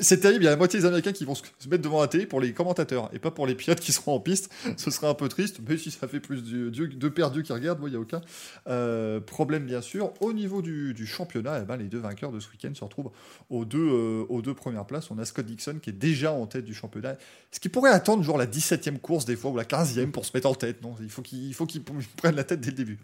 C'est 0.00 0.18
terrible, 0.18 0.42
il 0.42 0.46
y 0.46 0.48
a 0.48 0.50
la 0.50 0.56
moitié 0.56 0.80
des 0.80 0.84
Américains 0.84 1.12
qui 1.12 1.24
vont 1.24 1.36
se 1.36 1.68
mettre 1.68 1.82
devant 1.82 2.00
la 2.00 2.08
télé 2.08 2.26
pour 2.26 2.40
les 2.40 2.52
commentateurs 2.52 3.08
et 3.12 3.20
pas 3.20 3.30
pour 3.30 3.46
les 3.46 3.54
pilotes 3.54 3.78
qui 3.78 3.92
seront 3.92 4.14
en 4.14 4.20
piste. 4.20 4.52
Ce 4.76 4.90
serait 4.90 5.06
un 5.06 5.14
peu 5.14 5.28
triste, 5.28 5.60
mais 5.66 5.76
si 5.76 5.92
ça 5.92 6.08
fait 6.08 6.18
plus 6.18 6.42
de, 6.42 7.08
perdus 7.08 7.44
qui 7.44 7.52
regardent, 7.52 7.80
il 7.86 7.90
n'y 7.90 7.96
a 7.96 8.00
aucun 8.00 8.20
euh, 8.66 9.20
problème, 9.20 9.64
bien 9.64 9.80
sûr. 9.80 10.12
Au 10.20 10.32
niveau 10.32 10.60
du, 10.60 11.06
championnat, 11.06 11.60
eh 11.62 11.64
ben, 11.64 11.76
les 11.76 11.84
deux 11.84 12.00
vainqueurs 12.00 12.32
de 12.32 12.40
ce 12.40 12.50
week-end 12.50 12.74
se 12.74 12.82
retrouvent 12.82 13.12
aux 13.48 13.64
deux, 13.64 13.78
euh, 13.78 14.24
aux 14.28 14.42
deux 14.42 14.54
premières 14.54 14.86
places. 14.86 15.10
On 15.12 15.18
a 15.18 15.24
Scott 15.24 15.46
Dixon 15.46 15.78
qui 15.80 15.90
est 15.90 15.92
déjà 15.92 16.32
en 16.32 16.46
tête 16.46 16.64
du 16.64 16.74
championnat. 16.74 17.16
Ce 17.52 17.60
qui 17.60 17.68
pourrait 17.68 17.92
attendre 17.92 18.24
genre 18.24 18.38
la 18.38 18.46
17e 18.46 18.98
course 18.98 19.24
des 19.24 19.36
fois 19.36 19.52
ou 19.52 19.56
la 19.56 19.64
15e 19.64 20.10
pour 20.10 20.24
se 20.24 20.32
mettre 20.34 20.48
en 20.48 20.54
tête. 20.54 20.82
Non, 20.82 20.96
il 21.00 21.10
faut 21.10 21.22
qu'il 21.22 21.82
prenne 22.16 22.34
la 22.34 22.44
tête 22.44 22.60
dès 22.60 22.70
le 22.70 22.76
début. 22.76 22.98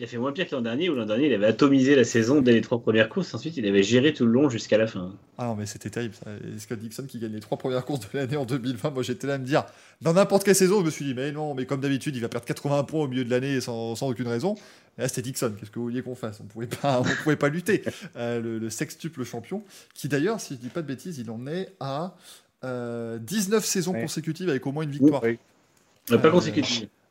Il 0.00 0.04
a 0.04 0.06
fait 0.06 0.16
moins 0.16 0.30
pire 0.30 0.48
que 0.48 0.54
l'an 0.54 0.62
dernier, 0.62 0.88
où 0.90 0.94
l'an 0.94 1.06
dernier, 1.06 1.26
il 1.26 1.34
avait 1.34 1.46
atomisé 1.46 1.96
la 1.96 2.04
saison 2.04 2.40
dès 2.40 2.52
les 2.52 2.60
trois 2.60 2.80
premières 2.80 3.08
courses. 3.08 3.34
Ensuite, 3.34 3.56
il 3.56 3.66
avait 3.66 3.82
géré 3.82 4.14
tout 4.14 4.24
le 4.26 4.30
long 4.30 4.48
jusqu'à 4.48 4.78
la 4.78 4.86
fin. 4.86 5.12
Ah 5.38 5.46
non, 5.46 5.56
mais 5.56 5.66
c'était 5.66 5.90
terrible. 5.90 6.14
Ça. 6.14 6.30
Et 6.54 6.56
Scott 6.60 6.78
Dixon 6.78 7.02
qui 7.08 7.18
gagne 7.18 7.32
les 7.32 7.40
trois 7.40 7.58
premières 7.58 7.84
courses 7.84 8.00
de 8.08 8.16
l'année 8.16 8.36
en 8.36 8.44
2020. 8.44 8.90
Moi, 8.90 9.02
j'étais 9.02 9.26
là 9.26 9.34
à 9.34 9.38
me 9.38 9.44
dire, 9.44 9.64
dans 10.00 10.12
n'importe 10.12 10.44
quelle 10.44 10.54
saison, 10.54 10.78
je 10.80 10.84
me 10.84 10.90
suis 10.90 11.04
dit, 11.04 11.14
mais 11.14 11.32
non, 11.32 11.52
mais 11.56 11.66
comme 11.66 11.80
d'habitude, 11.80 12.14
il 12.14 12.20
va 12.22 12.28
perdre 12.28 12.46
80 12.46 12.84
points 12.84 13.02
au 13.02 13.08
milieu 13.08 13.24
de 13.24 13.30
l'année 13.30 13.60
sans, 13.60 13.96
sans 13.96 14.08
aucune 14.08 14.28
raison. 14.28 14.54
Et 14.98 15.02
là, 15.02 15.08
c'était 15.08 15.22
Dixon. 15.22 15.52
Qu'est-ce 15.58 15.72
que 15.72 15.80
vous 15.80 15.86
vouliez 15.86 16.02
qu'on 16.02 16.14
fasse? 16.14 16.38
On 16.40 16.44
pouvait 16.44 16.68
pas, 16.68 17.00
on 17.00 17.22
pouvait 17.24 17.34
pas 17.34 17.48
lutter. 17.48 17.82
Euh, 18.14 18.40
le, 18.40 18.58
le 18.60 18.70
sextuple 18.70 19.24
champion, 19.24 19.64
qui 19.94 20.06
d'ailleurs, 20.06 20.40
si 20.40 20.54
je 20.54 20.60
dis 20.60 20.68
pas 20.68 20.82
de 20.82 20.86
bêtises, 20.86 21.18
il 21.18 21.28
en 21.28 21.44
est 21.48 21.74
à 21.80 22.14
euh, 22.62 23.18
19 23.18 23.64
saisons 23.64 23.94
Ouais. 23.94 24.02
consécutives 24.02 24.48
avec 24.48 24.64
au 24.64 24.70
moins 24.70 24.84
une 24.84 24.90
victoire. 24.92 25.24
Euh, 25.24 26.18
pas 26.18 26.28
Euh, 26.28 26.30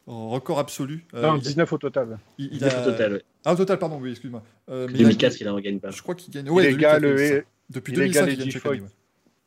consécutif. 0.08 0.34
Record 0.34 0.60
absolu. 0.60 1.06
Euh, 1.14 1.22
Non, 1.22 1.36
il- 1.36 1.42
19 1.42 1.72
au 1.74 1.78
total. 1.78 2.18
il, 2.38 2.46
il 2.52 2.58
Il 2.58 2.64
a- 2.66 2.70
total, 2.84 3.14
ouais. 3.14 3.24
Ah, 3.46 3.54
au 3.54 3.56
total, 3.56 3.78
pardon, 3.80 4.00
oui, 4.02 4.12
excuse-moi. 4.12 4.44
Euh, 4.70 4.88
mais 4.88 4.94
il 4.94 4.96
a- 5.02 5.10
2004, 5.10 5.42
il 5.42 5.50
en 5.50 5.60
gagne 5.60 5.80
pas. 5.80 5.92
Je 5.92 6.02
crois 6.02 6.16
qu'il 6.16 6.34
gagne. 6.34 6.46
Il 6.46 6.52
Ouais, 6.52 6.72
égale 6.72 7.02
2004, 7.02 7.20
oui, 7.32 7.38
le-. 7.38 7.46
Depuis 7.70 7.94
il 7.94 8.02
égale 8.02 8.26
2005, 8.26 8.26
les 8.28 8.34
il 8.34 8.38
gagne 8.40 8.52
chaque 8.52 8.66
année, 8.66 8.82
ouais. 8.82 8.88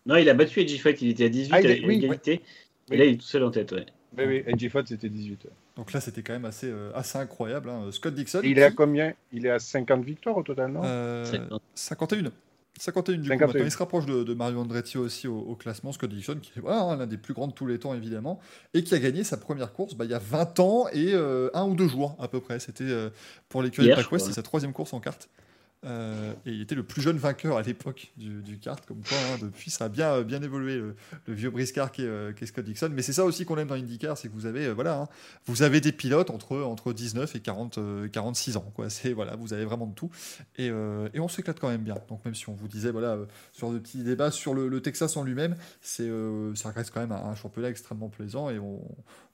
Non, 0.07 0.16
il 0.16 0.28
a 0.28 0.35
battu 0.35 0.61
Edgy 0.61 0.78
Fight, 0.78 1.01
il 1.03 1.11
était 1.11 1.24
à 1.24 1.28
18 1.28 1.53
Ah, 1.55 1.61
il 1.61 1.66
à 1.66 1.70
est- 1.70 1.85
oui, 1.87 1.97
égalité. 1.97 2.32
Et 2.35 2.41
Oui. 2.91 2.97
là, 2.99 3.05
il 3.05 3.15
est 3.15 3.16
tout 3.16 3.27
seul 3.27 3.45
en 3.45 3.51
tête, 3.51 3.73
ouais. 3.73 3.87
Oui, 4.19 4.24
oui, 4.27 4.43
Edgy 4.47 4.69
Fod, 4.69 4.89
c'était 4.89 5.09
18. 5.09 5.47
Donc 5.77 5.93
là, 5.93 6.01
c'était 6.01 6.23
quand 6.23 6.32
même 6.32 6.45
assez, 6.45 6.66
euh, 6.69 6.91
assez 6.95 7.16
incroyable. 7.16 7.69
hein. 7.70 7.89
Scott 7.93 8.12
Dixon. 8.15 8.41
Et 8.43 8.49
il 8.49 8.59
est 8.59 8.62
à 8.65 8.70
combien? 8.73 9.12
Il 9.32 9.47
est 9.47 9.51
à 9.51 9.59
50 9.61 10.03
victoires 10.05 10.37
au 10.37 10.43
total, 10.43 10.73
non? 10.73 10.81
Euh, 10.85 11.24
50. 11.24 11.62
51. 11.74 12.32
51 12.81 13.16
du 13.16 13.23
coup. 13.23 13.28
51. 13.28 13.47
Maintenant, 13.47 13.65
il 13.65 13.70
se 13.70 13.78
rapproche 13.78 14.07
de, 14.07 14.24
de 14.24 14.35
Mario 14.35 14.59
Andretti 14.59 14.98
aussi 14.98 15.28
au, 15.28 15.39
au 15.39 15.55
classement. 15.55 15.93
Scott 15.93 16.11
Dixon, 16.11 16.39
qui 16.40 16.52
est 16.57 16.61
voilà, 16.61 16.82
hein, 16.82 16.97
l'un 16.97 17.07
des 17.07 17.19
plus 17.19 17.35
grands 17.35 17.47
de 17.47 17.52
tous 17.52 17.66
les 17.66 17.78
temps, 17.78 17.94
évidemment, 17.94 18.40
et 18.74 18.82
qui 18.82 18.94
a 18.94 18.98
gagné 18.98 19.23
sa 19.23 19.36
première 19.36 19.73
course 19.73 19.94
bah, 19.94 20.05
il 20.05 20.11
y 20.11 20.15
a 20.15 20.19
20 20.19 20.61
ans 20.61 20.86
et 20.93 21.12
euh, 21.12 21.51
un 21.55 21.65
ou 21.66 21.74
deux 21.74 21.89
jours 21.89 22.16
à 22.19 22.28
peu 22.28 22.40
près. 22.40 22.59
C'était 22.59 22.85
euh, 22.85 23.11
pour 23.48 23.62
l'écurie 23.62 23.89
de 23.89 23.93
je 23.93 23.97
PacWest, 23.97 24.24
crois. 24.24 24.32
c'est 24.32 24.35
sa 24.35 24.43
troisième 24.43 24.73
course 24.73 24.93
en 24.93 25.01
carte. 25.01 25.28
Euh, 25.86 26.35
et 26.44 26.51
il 26.51 26.61
était 26.61 26.74
le 26.74 26.82
plus 26.82 27.01
jeune 27.01 27.16
vainqueur 27.16 27.57
à 27.57 27.62
l'époque 27.62 28.12
du, 28.19 28.43
du 28.43 28.59
kart, 28.59 28.85
comme 28.85 29.02
quoi 29.02 29.16
hein, 29.16 29.39
depuis 29.40 29.70
ça 29.70 29.86
a 29.86 29.89
bien, 29.89 30.12
euh, 30.12 30.24
bien 30.24 30.43
évolué 30.43 30.77
le, 30.77 30.94
le 31.27 31.35
vieux 31.35 31.51
briscard 31.51 31.93
qui 31.93 32.02
est, 32.02 32.07
euh, 32.07 32.32
qui 32.32 32.44
est 32.44 32.47
Scott 32.47 32.65
Dixon. 32.65 32.90
Mais 32.93 33.02
c'est 33.02 33.12
ça 33.12 33.24
aussi 33.24 33.44
qu'on 33.44 33.57
aime 33.59 33.69
dans 33.69 33.74
IndyCar, 33.74 34.16
c'est 34.16 34.28
que 34.28 34.35
vous 34.35 34.47
avez 34.47 34.66
euh, 34.66 34.73
voilà, 34.73 35.01
hein, 35.01 35.09
vous 35.47 35.62
avez 35.62 35.81
des 35.81 35.93
pilotes 35.93 36.31
entre, 36.31 36.59
entre 36.61 36.93
19 36.93 37.35
et 37.35 37.40
40, 37.40 37.78
euh, 37.78 38.09
46 38.09 38.57
ans. 38.57 38.73
Quoi. 38.74 38.89
Voilà, 39.15 39.36
vous 39.36 39.52
avez 39.52 39.65
vraiment 39.65 39.86
de 39.86 39.94
tout. 39.94 40.11
Et, 40.57 40.66
et 40.66 41.20
on 41.20 41.28
s'éclate 41.28 41.59
quand 41.59 41.69
même 41.69 41.82
bien. 41.82 41.97
Donc 42.09 42.24
même 42.24 42.35
si 42.35 42.48
on 42.48 42.55
vous 42.55 42.69
disait 42.69 42.90
voilà, 42.90 43.19
sur 43.52 43.70
de 43.70 43.78
petits 43.78 44.02
débats 44.02 44.31
sur 44.31 44.55
le, 44.55 44.69
le 44.69 44.81
Texas 44.81 45.16
en 45.16 45.24
lui-même, 45.24 45.57
c'est, 45.81 46.09
ça 46.55 46.70
reste 46.70 46.93
quand 46.93 47.01
même 47.01 47.12
un, 47.12 47.31
un 47.31 47.35
championnat 47.35 47.70
extrêmement 47.70 48.09
plaisant 48.09 48.51
et 48.51 48.59
on, 48.59 48.81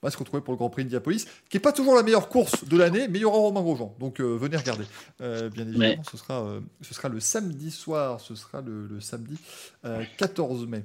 va 0.01 0.11
se 0.11 0.17
retrouver 0.17 0.41
pour 0.43 0.53
le 0.53 0.57
Grand 0.57 0.69
Prix 0.69 0.83
Indianapolis, 0.83 1.25
qui 1.49 1.57
est 1.57 1.59
pas 1.59 1.73
toujours 1.73 1.95
la 1.95 2.03
meilleure 2.03 2.29
course 2.29 2.65
de 2.65 2.77
l'année, 2.77 3.07
mais 3.07 3.17
il 3.17 3.21
y 3.21 3.25
aura 3.25 3.37
Romain 3.37 3.61
Grosjean. 3.61 3.95
Donc 3.99 4.21
venez 4.21 4.55
regarder. 4.57 4.85
Bien 5.19 5.67
évidemment, 5.67 6.03
ce, 6.09 6.17
sera, 6.17 6.36
euh, 6.39 6.59
ce 6.81 6.93
sera 6.93 7.09
le 7.09 7.19
samedi 7.19 7.71
soir, 7.71 8.21
ce 8.21 8.35
sera 8.35 8.61
le, 8.61 8.87
le 8.87 8.99
samedi 8.99 9.37
euh, 9.85 10.03
14 10.17 10.67
mai. 10.67 10.83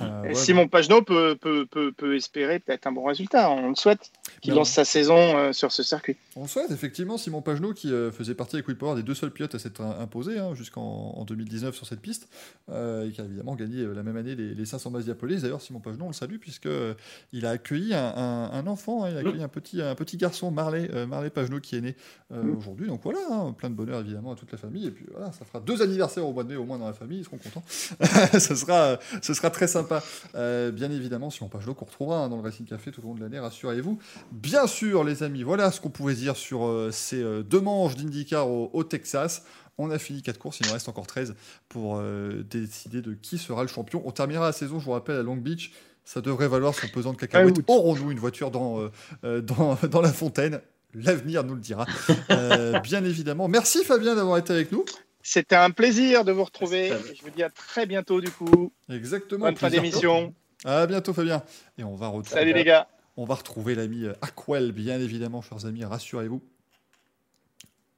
Euh, 0.00 0.22
ouais, 0.22 0.34
Simon 0.34 0.68
Pagenaud 0.68 1.02
peut, 1.02 1.36
peut, 1.40 1.66
peut, 1.66 1.92
peut 1.92 2.16
espérer 2.16 2.58
peut-être 2.58 2.86
un 2.86 2.92
bon 2.92 3.04
résultat, 3.04 3.50
on 3.50 3.70
le 3.70 3.74
souhaite. 3.74 4.10
Qui 4.40 4.50
Ben, 4.50 4.56
lance 4.56 4.70
sa 4.70 4.84
saison 4.84 5.16
euh, 5.16 5.52
sur 5.52 5.72
ce 5.72 5.82
circuit. 5.82 6.16
On 6.36 6.42
le 6.42 6.48
souhaite, 6.48 6.70
effectivement, 6.70 7.18
Simon 7.18 7.42
Pagenaud, 7.42 7.74
qui 7.74 7.92
euh, 7.92 8.10
faisait 8.12 8.34
partie 8.34 8.56
avec 8.56 8.66
Power 8.78 8.94
des 8.96 9.02
deux 9.02 9.14
seuls 9.14 9.30
pilotes 9.32 9.54
à 9.54 9.58
s'être 9.58 9.80
im- 9.80 9.96
imposé 10.00 10.38
hein, 10.38 10.54
jusqu'en 10.54 11.14
en 11.16 11.24
2019 11.24 11.74
sur 11.74 11.86
cette 11.86 12.00
piste, 12.00 12.28
euh, 12.70 13.08
et 13.08 13.10
qui 13.12 13.20
a 13.20 13.24
évidemment 13.24 13.54
gagné 13.56 13.80
euh, 13.82 13.92
la 13.94 14.02
même 14.02 14.16
année 14.16 14.34
les, 14.36 14.54
les 14.54 14.64
500 14.64 14.90
Masiapolis. 14.90 15.42
D'ailleurs, 15.42 15.60
Simon 15.60 15.80
Pagenaud, 15.80 16.04
on 16.04 16.08
le 16.08 16.14
salue, 16.14 16.36
puisqu'il 16.38 17.46
a 17.46 17.50
accueilli 17.50 17.94
un, 17.94 18.14
un- 18.16 18.50
un 18.52 18.66
enfant, 18.66 19.04
hein, 19.04 19.10
il 19.10 19.16
a 19.16 19.20
accueilli 19.20 19.42
un 19.42 19.48
petit, 19.48 19.82
un 19.82 19.94
petit 19.94 20.16
garçon, 20.16 20.50
Marley, 20.50 20.88
euh, 20.94 21.06
Marley 21.06 21.30
Pagenaud, 21.30 21.60
qui 21.60 21.76
est 21.76 21.80
né 21.80 21.96
euh, 22.32 22.54
aujourd'hui. 22.56 22.86
Donc 22.86 23.00
voilà, 23.02 23.18
hein, 23.30 23.52
plein 23.56 23.70
de 23.70 23.74
bonheur 23.74 24.00
évidemment 24.00 24.32
à 24.32 24.36
toute 24.36 24.52
la 24.52 24.58
famille. 24.58 24.86
Et 24.86 24.90
puis 24.90 25.04
voilà, 25.10 25.32
ça 25.32 25.44
fera 25.44 25.60
deux 25.60 25.82
anniversaires 25.82 26.26
au 26.26 26.32
mois 26.32 26.44
de 26.44 26.48
mai 26.50 26.56
au 26.56 26.64
moins 26.64 26.78
dans 26.78 26.86
la 26.86 26.92
famille, 26.92 27.18
ils 27.18 27.24
seront 27.24 27.38
contents. 27.38 27.62
ce, 28.38 28.54
sera, 28.54 28.98
ce 29.22 29.34
sera 29.34 29.50
très 29.50 29.66
sympa. 29.66 30.02
Euh, 30.34 30.70
bien 30.70 30.90
évidemment, 30.90 31.30
Simon 31.30 31.48
Pagenaud 31.48 31.74
qu'on 31.74 31.84
retrouvera 31.86 32.18
hein, 32.24 32.28
dans 32.28 32.36
le 32.36 32.42
Racing 32.42 32.66
Café 32.66 32.90
tout 32.90 33.00
au 33.02 33.04
long 33.04 33.14
de 33.14 33.20
l'année, 33.20 33.38
rassurez-vous. 33.38 33.98
Bien 34.32 34.66
sûr, 34.66 35.04
les 35.04 35.22
amis, 35.22 35.42
voilà 35.42 35.70
ce 35.70 35.80
qu'on 35.80 35.90
pouvait 35.90 36.14
dire 36.14 36.36
sur 36.36 36.66
euh, 36.66 36.90
ces 36.92 37.22
euh, 37.22 37.42
deux 37.42 37.60
manches 37.60 37.96
d'IndyCar 37.96 38.48
au, 38.48 38.70
au 38.72 38.84
Texas. 38.84 39.44
On 39.78 39.90
a 39.90 39.98
fini 39.98 40.22
4 40.22 40.38
courses, 40.38 40.60
il 40.60 40.68
en 40.68 40.74
reste 40.74 40.88
encore 40.88 41.06
13 41.06 41.34
pour 41.68 41.96
euh, 41.96 42.44
décider 42.50 43.00
de 43.00 43.14
qui 43.14 43.38
sera 43.38 43.62
le 43.62 43.68
champion. 43.68 44.02
On 44.04 44.10
terminera 44.10 44.46
la 44.46 44.52
saison, 44.52 44.78
je 44.78 44.84
vous 44.84 44.92
rappelle, 44.92 45.16
à 45.16 45.22
Long 45.22 45.36
Beach. 45.36 45.72
Ça 46.04 46.20
devrait 46.20 46.48
valoir 46.48 46.74
son 46.74 46.88
pesant 46.88 47.12
de 47.12 47.18
cacahuètes. 47.18 47.58
août. 47.58 47.64
Aurons-nous 47.68 48.10
une 48.10 48.18
voiture 48.18 48.50
dans, 48.50 48.90
dans, 49.22 49.78
dans 49.90 50.00
la 50.00 50.12
fontaine 50.12 50.60
L'avenir 50.94 51.44
nous 51.44 51.54
le 51.54 51.60
dira. 51.60 51.86
Euh, 52.30 52.78
bien 52.80 53.04
évidemment. 53.04 53.48
Merci 53.48 53.84
Fabien 53.84 54.14
d'avoir 54.14 54.38
été 54.38 54.52
avec 54.52 54.72
nous. 54.72 54.84
C'était 55.22 55.56
un 55.56 55.70
plaisir 55.70 56.24
de 56.24 56.32
vous 56.32 56.44
retrouver. 56.44 56.92
Je 57.14 57.22
vous 57.22 57.30
dis 57.30 57.42
à 57.42 57.50
très 57.50 57.86
bientôt 57.86 58.20
du 58.20 58.30
coup. 58.30 58.72
Exactement. 58.88 59.46
Bonne 59.46 59.56
fin 59.56 59.70
d'émission. 59.70 60.34
À 60.64 60.86
bientôt 60.86 61.12
Fabien. 61.12 61.42
Et 61.78 61.84
on 61.84 61.94
va 61.94 62.08
retrouver. 62.08 62.40
Salut 62.40 62.52
les 62.52 62.64
gars. 62.64 62.88
On 63.16 63.24
va 63.24 63.34
retrouver 63.34 63.74
l'ami 63.74 64.04
euh, 64.04 64.12
Aquel, 64.22 64.72
bien 64.72 65.00
évidemment, 65.00 65.42
chers 65.42 65.66
amis, 65.66 65.84
rassurez-vous. 65.84 66.42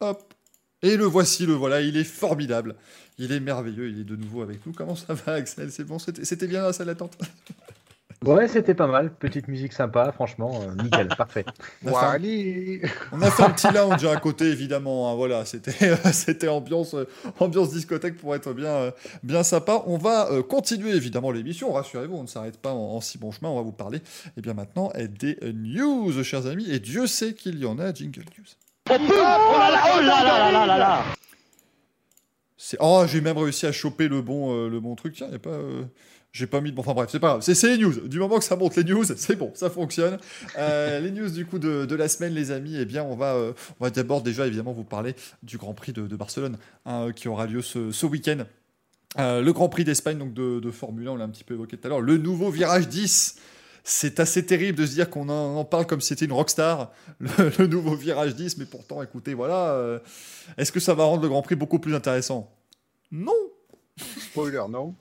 Hop. 0.01 0.35
Et 0.83 0.97
le 0.97 1.05
voici, 1.05 1.47
le 1.47 1.53
voilà, 1.53 1.81
il 1.81 1.97
est 1.97 2.05
formidable. 2.05 2.75
Il 3.19 3.31
est 3.31 3.41
merveilleux, 3.41 3.89
il 3.89 4.01
est 4.01 4.05
de 4.05 4.17
nouveau 4.17 4.43
avec 4.43 4.67
nous. 4.67 4.73
Comment 4.73 4.97
ça 4.97 5.15
va, 5.15 5.35
Axel? 5.35 5.71
C'est 5.71 5.85
bon, 5.85 5.99
c'était 5.99 6.25
c'était 6.25 6.49
bien 6.49 6.63
la 6.63 6.73
salle 6.73 6.89
d'attente? 6.89 7.17
Ouais, 8.25 8.47
c'était 8.49 8.75
pas 8.75 8.87
mal. 8.87 9.13
Petite 9.15 9.49
musique 9.49 9.73
sympa, 9.73 10.13
franchement, 10.13 10.61
euh, 10.63 10.83
nickel, 10.83 11.09
parfait. 11.19 11.45
On 11.85 11.89
a, 11.89 11.93
fait 11.93 12.07
un, 12.07 12.11
Wally 12.11 12.81
on 13.13 13.21
a 13.23 13.31
fait 13.31 13.43
un 13.43 13.51
petit 13.51 13.71
lounge 13.73 14.05
à 14.05 14.17
côté, 14.17 14.47
évidemment. 14.47 15.11
hein, 15.11 15.15
voilà, 15.17 15.45
c'était 15.45 15.73
c'était 16.13 16.49
ambiance, 16.49 16.95
euh, 16.95 17.09
ambiance 17.41 17.71
discothèque 17.71 18.17
pour 18.17 18.35
être 18.35 18.53
bien, 18.53 18.69
euh, 18.69 18.91
bien 19.23 19.43
sympa. 19.43 19.83
On 19.87 19.99
va 19.99 20.31
euh, 20.31 20.43
continuer, 20.43 20.93
évidemment, 20.93 21.31
l'émission. 21.31 21.73
Rassurez-vous, 21.73 22.17
on 22.17 22.23
ne 22.23 22.29
s'arrête 22.29 22.59
pas 22.59 22.73
en, 22.73 22.97
en 22.97 23.01
si 23.01 23.19
bon 23.19 23.33
chemin. 23.33 23.51
On 23.51 23.57
va 23.57 23.63
vous 23.63 23.73
parler, 23.73 24.01
et 24.37 24.41
bien 24.41 24.55
maintenant, 24.55 24.91
euh, 24.97 25.07
des 25.09 25.39
euh, 25.43 25.53
news, 25.53 26.23
chers 26.23 26.47
amis. 26.47 26.71
Et 26.71 26.79
Dieu 26.79 27.07
sait 27.07 27.35
qu'il 27.35 27.59
y 27.59 27.65
en 27.67 27.79
a, 27.79 27.93
Jingle 27.93 28.21
News. 28.39 28.47
Oh 28.91 28.95
là 28.95 29.71
là, 29.71 29.83
oh 29.97 30.01
là 30.01 30.25
là 30.25 30.51
là 30.53 30.67
là 30.67 30.79
là 30.79 31.05
C'est 32.57 32.77
oh, 32.81 33.05
j'ai 33.07 33.21
même 33.21 33.39
réussi 33.39 33.65
à 33.67 33.73
choper 33.73 34.09
le 34.09 34.23
bon 34.23 34.53
euh, 34.55 34.69
le 34.69 34.81
bon 34.81 34.95
truc. 34.97 35.15
Tiens, 35.15 35.29
y 35.31 35.35
a 35.35 35.39
pas 35.39 35.51
euh, 35.51 35.85
j'ai 36.33 36.47
pas 36.47 36.61
mis 36.61 36.71
de 36.71 36.77
bon 36.77 36.81
enfin 36.81 36.95
bref, 36.95 37.11
c'est 37.13 37.21
pas 37.21 37.29
grave. 37.29 37.43
C'est 37.43 37.63
les 37.69 37.79
news. 37.79 38.09
Du 38.09 38.19
moment 38.19 38.39
que 38.39 38.45
ça 38.45 38.57
monte 38.57 38.77
les 38.77 38.85
news, 38.85 39.05
c'est 39.17 39.37
bon, 39.37 39.53
ça 39.55 39.69
fonctionne. 39.71 40.19
Euh, 40.59 40.99
les 41.01 41.11
news 41.11 41.29
du 41.29 41.45
coup 41.47 41.59
de, 41.59 41.85
de 41.85 41.95
la 41.95 42.09
semaine 42.09 42.33
les 42.33 42.51
amis, 42.51 42.77
eh 42.79 42.85
bien 42.87 43.05
on 43.05 43.15
va 43.15 43.35
euh, 43.35 43.53
on 43.79 43.85
va 43.85 43.91
d'abord 43.91 44.23
déjà 44.23 44.47
évidemment 44.47 44.73
vous 44.73 44.85
parler 44.85 45.15
du 45.43 45.59
Grand 45.59 45.75
Prix 45.75 45.93
de, 45.93 46.07
de 46.07 46.17
Barcelone 46.17 46.57
hein, 46.87 47.13
qui 47.15 47.29
aura 47.29 47.47
lieu 47.47 47.63
ce, 47.63 47.93
ce 47.93 48.07
week-end. 48.07 48.45
Euh, 49.19 49.43
le 49.43 49.53
Grand 49.53 49.69
Prix 49.69 49.85
d'Espagne 49.85 50.17
donc 50.17 50.33
de, 50.33 50.59
de 50.59 50.71
Formule 50.71 51.09
1, 51.09 51.11
on 51.13 51.17
l'a 51.17 51.25
un 51.25 51.29
petit 51.29 51.45
peu 51.45 51.55
évoqué 51.55 51.77
tout 51.77 51.87
à 51.87 51.91
l'heure. 51.91 52.01
Le 52.01 52.17
nouveau 52.17 52.51
virage 52.51 52.89
10. 52.89 53.37
C'est 53.85 54.21
assez 54.21 54.47
terrible 54.47 54.79
de 54.79 54.87
se 54.87 54.93
dire 54.93 55.11
qu'on 55.11 55.29
en, 55.29 55.57
en 55.57 55.65
parle 55.65 55.89
comme 55.89 56.01
si 56.01 56.09
c'était 56.09 56.27
une 56.27 56.33
rockstar, 56.33 56.93
le, 57.19 57.29
le 57.59 57.67
nouveau 57.67 57.97
virage 57.97 58.37
10, 58.37 58.59
mais 58.59 58.65
pourtant, 58.65 59.03
écoutez, 59.03 59.35
voilà, 59.35 59.73
euh, 59.73 59.99
est-ce 60.57 60.71
que 60.71 60.79
ça 60.79 60.95
va 60.95 61.03
rendre 61.03 61.21
le 61.21 61.29
Grand 61.29 61.43
Prix 61.43 61.57
beaucoup 61.57 61.81
plus 61.81 61.93
intéressant? 61.93 62.49
Non 63.11 63.35
Spoiler, 63.97 64.63
non? 64.71 64.95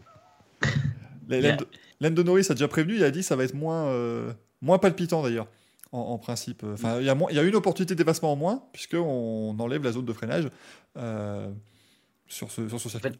Lando 2.01 2.23
Norris 2.23 2.47
a 2.49 2.53
déjà 2.53 2.67
prévenu, 2.67 2.95
il 2.95 3.03
a 3.03 3.11
dit 3.11 3.23
ça 3.23 3.35
va 3.35 3.43
être 3.43 3.53
moins, 3.53 3.85
euh, 3.87 4.31
moins 4.61 4.77
palpitant 4.79 5.21
d'ailleurs, 5.23 5.47
en, 5.91 5.99
en 5.99 6.17
principe. 6.17 6.63
Enfin, 6.63 6.99
il 6.99 7.05
y, 7.05 7.09
a 7.09 7.15
moins- 7.15 7.29
il 7.31 7.35
y 7.35 7.39
a 7.39 7.43
une 7.43 7.55
opportunité 7.55 7.93
de 7.93 7.97
dépassement 7.97 8.31
en 8.33 8.35
moins, 8.35 8.63
puisqu'on 8.73 9.55
enlève 9.59 9.83
la 9.83 9.91
zone 9.91 10.05
de 10.05 10.13
freinage 10.13 10.47
euh, 10.97 11.49
sur 12.27 12.51
ce, 12.51 12.67
sur 12.67 12.79
ce 12.79 12.89
circuit. 12.89 13.11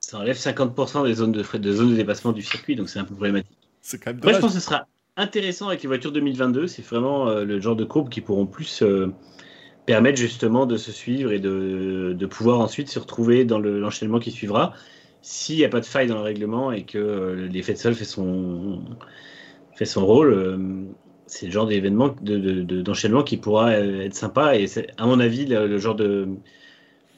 Ça 0.00 0.18
enlève 0.18 0.36
50% 0.36 1.04
des 1.06 1.14
zones 1.14 1.32
de, 1.32 1.42
frais- 1.42 1.60
zones 1.62 1.90
de 1.90 1.96
dépassement 1.96 2.32
du 2.32 2.42
circuit, 2.42 2.76
donc 2.76 2.88
c'est 2.88 2.98
un 2.98 3.04
peu 3.04 3.14
problématique. 3.14 3.50
C'est 3.80 3.98
quand 3.98 4.12
même 4.12 4.20
Moi, 4.22 4.32
je 4.32 4.38
pense 4.38 4.52
que 4.54 4.58
ce 4.60 4.64
sera 4.64 4.86
intéressant 5.16 5.68
avec 5.68 5.82
les 5.82 5.86
voitures 5.88 6.12
2022. 6.12 6.66
C'est 6.66 6.82
vraiment 6.82 7.28
euh, 7.28 7.44
le 7.44 7.60
genre 7.60 7.76
de 7.76 7.84
courbe 7.84 8.08
qui 8.08 8.20
pourront 8.20 8.46
plus 8.46 8.82
permettre 9.86 10.18
justement 10.18 10.66
de 10.66 10.76
se 10.76 10.92
suivre 10.92 11.32
et 11.32 11.40
de, 11.40 12.14
de 12.16 12.26
pouvoir 12.26 12.60
ensuite 12.60 12.88
se 12.88 12.98
retrouver 12.98 13.44
dans 13.44 13.58
le- 13.58 13.80
l'enchaînement 13.80 14.20
qui 14.20 14.30
suivra. 14.30 14.72
S'il 15.22 15.56
n'y 15.56 15.64
a 15.64 15.68
pas 15.68 15.80
de 15.80 15.86
faille 15.86 16.08
dans 16.08 16.16
le 16.16 16.22
règlement 16.22 16.72
et 16.72 16.84
que 16.84 16.98
euh, 16.98 17.46
l'effet 17.48 17.74
de 17.74 17.78
sol 17.78 17.94
fait 17.94 18.04
son, 18.04 18.84
fait 19.74 19.84
son 19.86 20.06
rôle, 20.06 20.32
euh, 20.32 20.58
c'est 21.26 21.46
le 21.46 21.52
genre 21.52 21.66
d'événement 21.66 22.08
de- 22.20 22.38
de- 22.38 22.62
de- 22.62 22.82
d'enchaînement 22.82 23.22
qui 23.22 23.36
pourra 23.36 23.70
euh, 23.70 24.02
être 24.02 24.14
sympa. 24.14 24.56
Et 24.56 24.66
c'est, 24.66 24.88
à 24.98 25.06
mon 25.06 25.20
avis, 25.20 25.46
le, 25.46 25.66
le 25.68 25.78
genre 25.78 25.94
de, 25.94 26.28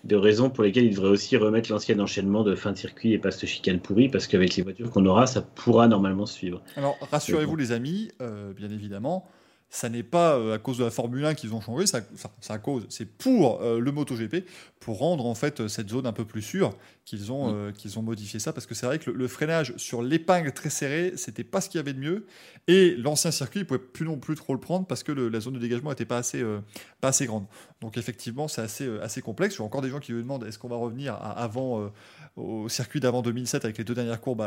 de 0.05 0.17
raisons 0.17 0.51
pour 0.51 0.65
lesquelles 0.65 0.85
il 0.85 0.95
devrait 0.95 1.11
aussi 1.11 1.37
remettre 1.37 1.73
l'ancien 1.73 1.99
enchaînement 1.99 2.43
de 2.43 2.55
fin 2.55 2.73
de 2.73 2.77
circuit 2.77 3.13
et 3.13 3.19
pas 3.19 3.31
ce 3.31 3.47
chicane 3.47 3.81
pourri, 3.81 4.09
parce 4.09 4.27
qu'avec 4.27 4.57
les 4.57 4.63
voitures 4.63 4.91
qu'on 4.91 5.07
aura, 5.07 5.27
ça 5.27 5.43
pourra 5.43 5.89
normalement 5.89 6.27
suivre. 6.27 6.63
Alors, 6.77 6.99
rassurez-vous, 7.01 7.57
les 7.57 7.73
amis, 7.73 8.11
euh, 8.21 8.53
bien 8.53 8.71
évidemment, 8.71 9.29
ça 9.77 9.89
n'est 9.89 10.05
pas 10.05 10.37
euh, 10.37 10.55
à 10.55 10.59
cause 10.59 10.79
de 10.79 10.85
la 10.85 10.91
Formule 10.93 11.25
1 11.25 11.35
qu'ils 11.35 11.53
ont 11.53 11.61
changé, 11.61 11.85
ça, 11.87 12.01
c'est 12.41 12.53
à 12.53 12.59
cause, 12.59 12.87
c'est 12.91 13.07
pour 13.07 13.61
euh, 13.61 13.81
le 13.81 13.91
MotoGP, 13.91 14.45
pour 14.79 14.99
rendre 14.99 15.27
en 15.27 15.35
fait 15.35 15.67
cette 15.67 15.89
zone 15.91 16.07
un 16.07 16.13
peu 16.13 16.25
plus 16.25 16.43
sûre 16.43 16.77
qu'ils 17.05 17.33
ont, 17.33 17.51
Mm. 17.51 17.55
euh, 17.57 17.73
qu'ils 17.73 17.99
ont 17.99 18.03
modifié 18.03 18.39
ça, 18.39 18.53
parce 18.53 18.67
que 18.67 18.75
c'est 18.77 18.87
vrai 18.87 19.01
que 19.01 19.11
le, 19.11 19.17
le 19.17 19.27
freinage 19.27 19.75
sur 19.77 20.01
l'épingle 20.01 20.53
très 20.53 20.71
serré, 20.71 21.15
c'était 21.17 21.43
pas 21.43 21.61
ce 21.61 21.69
qu'il 21.69 21.79
y 21.79 21.81
avait 21.81 21.93
de 21.93 21.99
mieux, 21.99 22.27
et 22.69 22.95
l'ancien 22.97 23.33
circuit, 23.33 23.61
il 23.61 23.67
pouvait 23.67 23.81
plus 23.81 24.05
non 24.07 24.17
plus 24.17 24.37
trop 24.37 24.55
le 24.55 24.61
prendre 24.61 24.87
parce 24.87 25.03
que 25.03 25.11
le- 25.11 25.29
la 25.29 25.41
zone 25.41 25.55
de 25.55 25.59
dégagement 25.59 25.91
n'était 25.91 26.05
pas 26.05 26.19
assez, 26.19 26.41
euh, 26.41 26.61
pas 27.01 27.09
assez 27.09 27.27
grande. 27.27 27.47
Donc 27.81 27.97
effectivement, 27.99 28.47
c'est 28.47 28.63
assez, 28.63 28.89
assez 29.03 29.23
complexe. 29.23 29.57
Vois 29.57 29.67
encore 29.67 29.83
des 29.83 29.91
gens 29.91 29.99
qui 29.99 30.13
me 30.13 30.23
demandent 30.23 30.45
est-ce 30.45 30.59
qu'on 30.61 30.69
va 30.69 30.77
revenir 30.77 31.15
à 31.15 31.33
avant, 31.43 31.91
au 32.37 32.69
circuit 32.69 33.01
d'avant 33.01 33.23
2007 33.23 33.65
avec 33.65 33.77
les 33.79 33.85
deux 33.85 33.95
dernières 33.95 34.21
courbes 34.21 34.45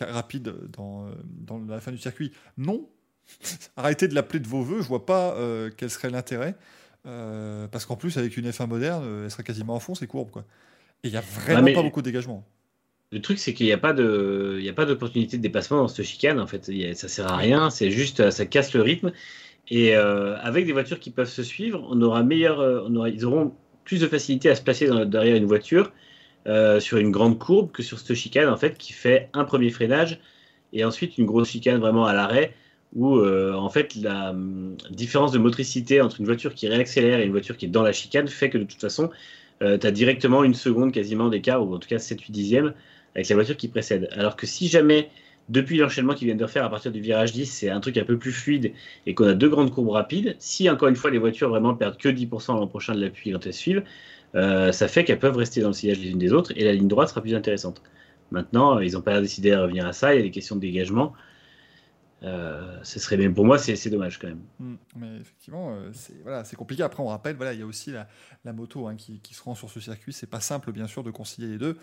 rapides 0.00 0.52
dans, 0.76 1.06
dans 1.46 1.58
la 1.66 1.80
fin 1.80 1.92
du 1.92 1.98
circuit? 1.98 2.32
Non. 2.56 2.88
Arrêtez 3.76 4.08
de 4.08 4.14
l'appeler 4.14 4.40
de 4.40 4.46
vos 4.48 4.62
voeux. 4.62 4.82
Je 4.82 4.88
vois 4.88 5.06
pas 5.06 5.34
euh, 5.36 5.70
quel 5.76 5.90
serait 5.90 6.10
l'intérêt. 6.10 6.54
Euh, 7.06 7.66
parce 7.68 7.86
qu'en 7.86 7.96
plus, 7.96 8.16
avec 8.18 8.36
une 8.36 8.48
F1 8.50 8.66
moderne, 8.66 9.02
euh, 9.06 9.24
elle 9.24 9.30
serait 9.30 9.44
quasiment 9.44 9.76
à 9.76 9.80
fond 9.80 9.94
ces 9.94 10.06
courbes. 10.06 10.30
Quoi. 10.30 10.44
Et 11.04 11.08
il 11.08 11.10
n'y 11.12 11.16
a 11.16 11.20
vraiment 11.22 11.72
pas 11.72 11.82
beaucoup 11.82 12.00
de 12.00 12.06
dégagement. 12.06 12.44
Le 13.12 13.20
truc, 13.22 13.38
c'est 13.38 13.54
qu'il 13.54 13.66
n'y 13.66 13.72
a 13.72 13.78
pas 13.78 13.92
de, 13.94 14.56
il 14.58 14.64
y 14.64 14.68
a 14.68 14.74
pas 14.74 14.84
d'opportunité 14.84 15.38
de 15.38 15.42
dépassement 15.42 15.78
dans 15.78 15.88
ce 15.88 16.02
chicane. 16.02 16.38
En 16.40 16.46
fait, 16.46 16.68
a- 16.68 16.94
ça 16.94 17.08
sert 17.08 17.26
à 17.32 17.36
rien. 17.36 17.70
C'est 17.70 17.90
juste, 17.90 18.30
ça 18.30 18.44
casse 18.46 18.74
le 18.74 18.82
rythme. 18.82 19.12
Et 19.70 19.96
euh, 19.96 20.36
avec 20.38 20.66
des 20.66 20.72
voitures 20.72 20.98
qui 21.00 21.10
peuvent 21.10 21.28
se 21.28 21.42
suivre, 21.42 21.86
on 21.90 22.00
aura 22.02 22.22
meilleur, 22.22 22.58
on 22.58 22.94
aura, 22.96 23.08
ils 23.08 23.24
auront 23.24 23.54
plus 23.84 24.00
de 24.00 24.06
facilité 24.06 24.50
à 24.50 24.54
se 24.54 24.62
placer 24.62 24.86
dans- 24.86 25.04
derrière 25.04 25.36
une 25.36 25.46
voiture 25.46 25.92
euh, 26.46 26.80
sur 26.80 26.98
une 26.98 27.10
grande 27.10 27.38
courbe 27.38 27.70
que 27.72 27.82
sur 27.82 27.98
cette 27.98 28.14
chicane 28.14 28.48
en 28.48 28.56
fait 28.56 28.76
qui 28.78 28.92
fait 28.92 29.28
un 29.32 29.44
premier 29.44 29.70
freinage 29.70 30.20
et 30.72 30.84
ensuite 30.84 31.18
une 31.18 31.26
grosse 31.26 31.48
chicane 31.50 31.80
vraiment 31.80 32.04
à 32.06 32.12
l'arrêt 32.14 32.54
où 32.94 33.16
euh, 33.16 33.54
en 33.54 33.68
fait 33.70 33.94
la 33.96 34.30
hum, 34.30 34.76
différence 34.90 35.32
de 35.32 35.38
motricité 35.38 36.00
entre 36.00 36.20
une 36.20 36.26
voiture 36.26 36.54
qui 36.54 36.68
réaccélère 36.68 37.20
et 37.20 37.24
une 37.24 37.32
voiture 37.32 37.56
qui 37.56 37.66
est 37.66 37.68
dans 37.68 37.82
la 37.82 37.92
chicane 37.92 38.28
fait 38.28 38.50
que 38.50 38.58
de 38.58 38.64
toute 38.64 38.80
façon 38.80 39.10
tu 39.60 39.64
as 39.64 39.90
directement 39.90 40.44
une 40.44 40.54
seconde 40.54 40.92
quasiment 40.92 41.28
d'écart 41.28 41.66
ou 41.66 41.74
en 41.74 41.78
tout 41.80 41.88
cas 41.88 41.96
7-8 41.96 42.30
dixièmes 42.30 42.74
avec 43.18 43.28
la 43.28 43.34
voiture 43.34 43.56
qui 43.56 43.68
précède. 43.68 44.08
Alors 44.12 44.36
que 44.36 44.46
si 44.46 44.68
jamais, 44.68 45.10
depuis 45.48 45.76
l'enchaînement 45.76 46.14
qu'ils 46.14 46.26
viennent 46.26 46.38
de 46.38 46.44
refaire 46.44 46.64
à 46.64 46.70
partir 46.70 46.92
du 46.92 47.00
virage 47.00 47.32
10, 47.32 47.46
c'est 47.46 47.70
un 47.70 47.80
truc 47.80 47.96
un 47.96 48.04
peu 48.04 48.18
plus 48.18 48.32
fluide 48.32 48.72
et 49.06 49.14
qu'on 49.14 49.26
a 49.26 49.34
deux 49.34 49.48
grandes 49.48 49.72
courbes 49.72 49.90
rapides, 49.90 50.36
si 50.38 50.68
encore 50.70 50.88
une 50.88 50.96
fois 50.96 51.10
les 51.10 51.18
voitures 51.18 51.48
vraiment 51.48 51.74
perdent 51.74 51.96
que 51.96 52.08
10% 52.08 52.54
l'an 52.54 52.66
prochain 52.66 52.94
de 52.94 53.00
l'appui 53.00 53.32
quand 53.32 53.44
elles 53.46 53.52
suivent, 53.52 53.82
euh, 54.34 54.72
ça 54.72 54.88
fait 54.88 55.04
qu'elles 55.04 55.18
peuvent 55.18 55.36
rester 55.36 55.60
dans 55.62 55.68
le 55.68 55.74
sillage 55.74 55.98
les 55.98 56.10
unes 56.10 56.18
des 56.18 56.32
autres 56.32 56.52
et 56.54 56.64
la 56.64 56.72
ligne 56.72 56.88
droite 56.88 57.08
sera 57.08 57.22
plus 57.22 57.34
intéressante. 57.34 57.82
Maintenant, 58.30 58.76
euh, 58.76 58.84
ils 58.84 58.92
n'ont 58.92 59.00
pas 59.00 59.20
décidé 59.20 59.52
à 59.52 59.62
revenir 59.62 59.86
à 59.86 59.92
ça, 59.92 60.14
il 60.14 60.18
y 60.18 60.20
a 60.20 60.22
des 60.22 60.30
questions 60.30 60.54
de 60.56 60.60
dégagement. 60.60 61.14
Euh, 62.24 62.78
ce 62.82 62.98
serait 62.98 63.16
bien 63.16 63.32
pour 63.32 63.44
moi, 63.44 63.58
c'est 63.58 63.90
dommage 63.90 64.18
quand 64.18 64.28
même. 64.28 64.42
Mm. 64.58 64.74
Mais 64.96 65.16
effectivement, 65.20 65.70
euh, 65.70 65.90
c'est 65.92 66.20
voilà, 66.22 66.42
compliqué. 66.56 66.82
Après, 66.82 67.02
on 67.02 67.08
rappelle, 67.08 67.36
voilà, 67.36 67.52
il 67.52 67.60
y 67.60 67.62
a 67.62 67.66
aussi 67.66 67.92
la, 67.92 68.08
la 68.44 68.52
moto 68.52 68.88
hein, 68.88 68.96
qui, 68.96 69.20
qui 69.20 69.34
se 69.34 69.42
rend 69.42 69.54
sur 69.54 69.70
ce 69.70 69.80
circuit. 69.80 70.12
C'est 70.12 70.26
pas 70.26 70.40
simple, 70.40 70.72
bien 70.72 70.86
sûr, 70.86 71.02
de 71.02 71.10
concilier 71.10 71.48
les 71.48 71.58
deux. 71.58 71.78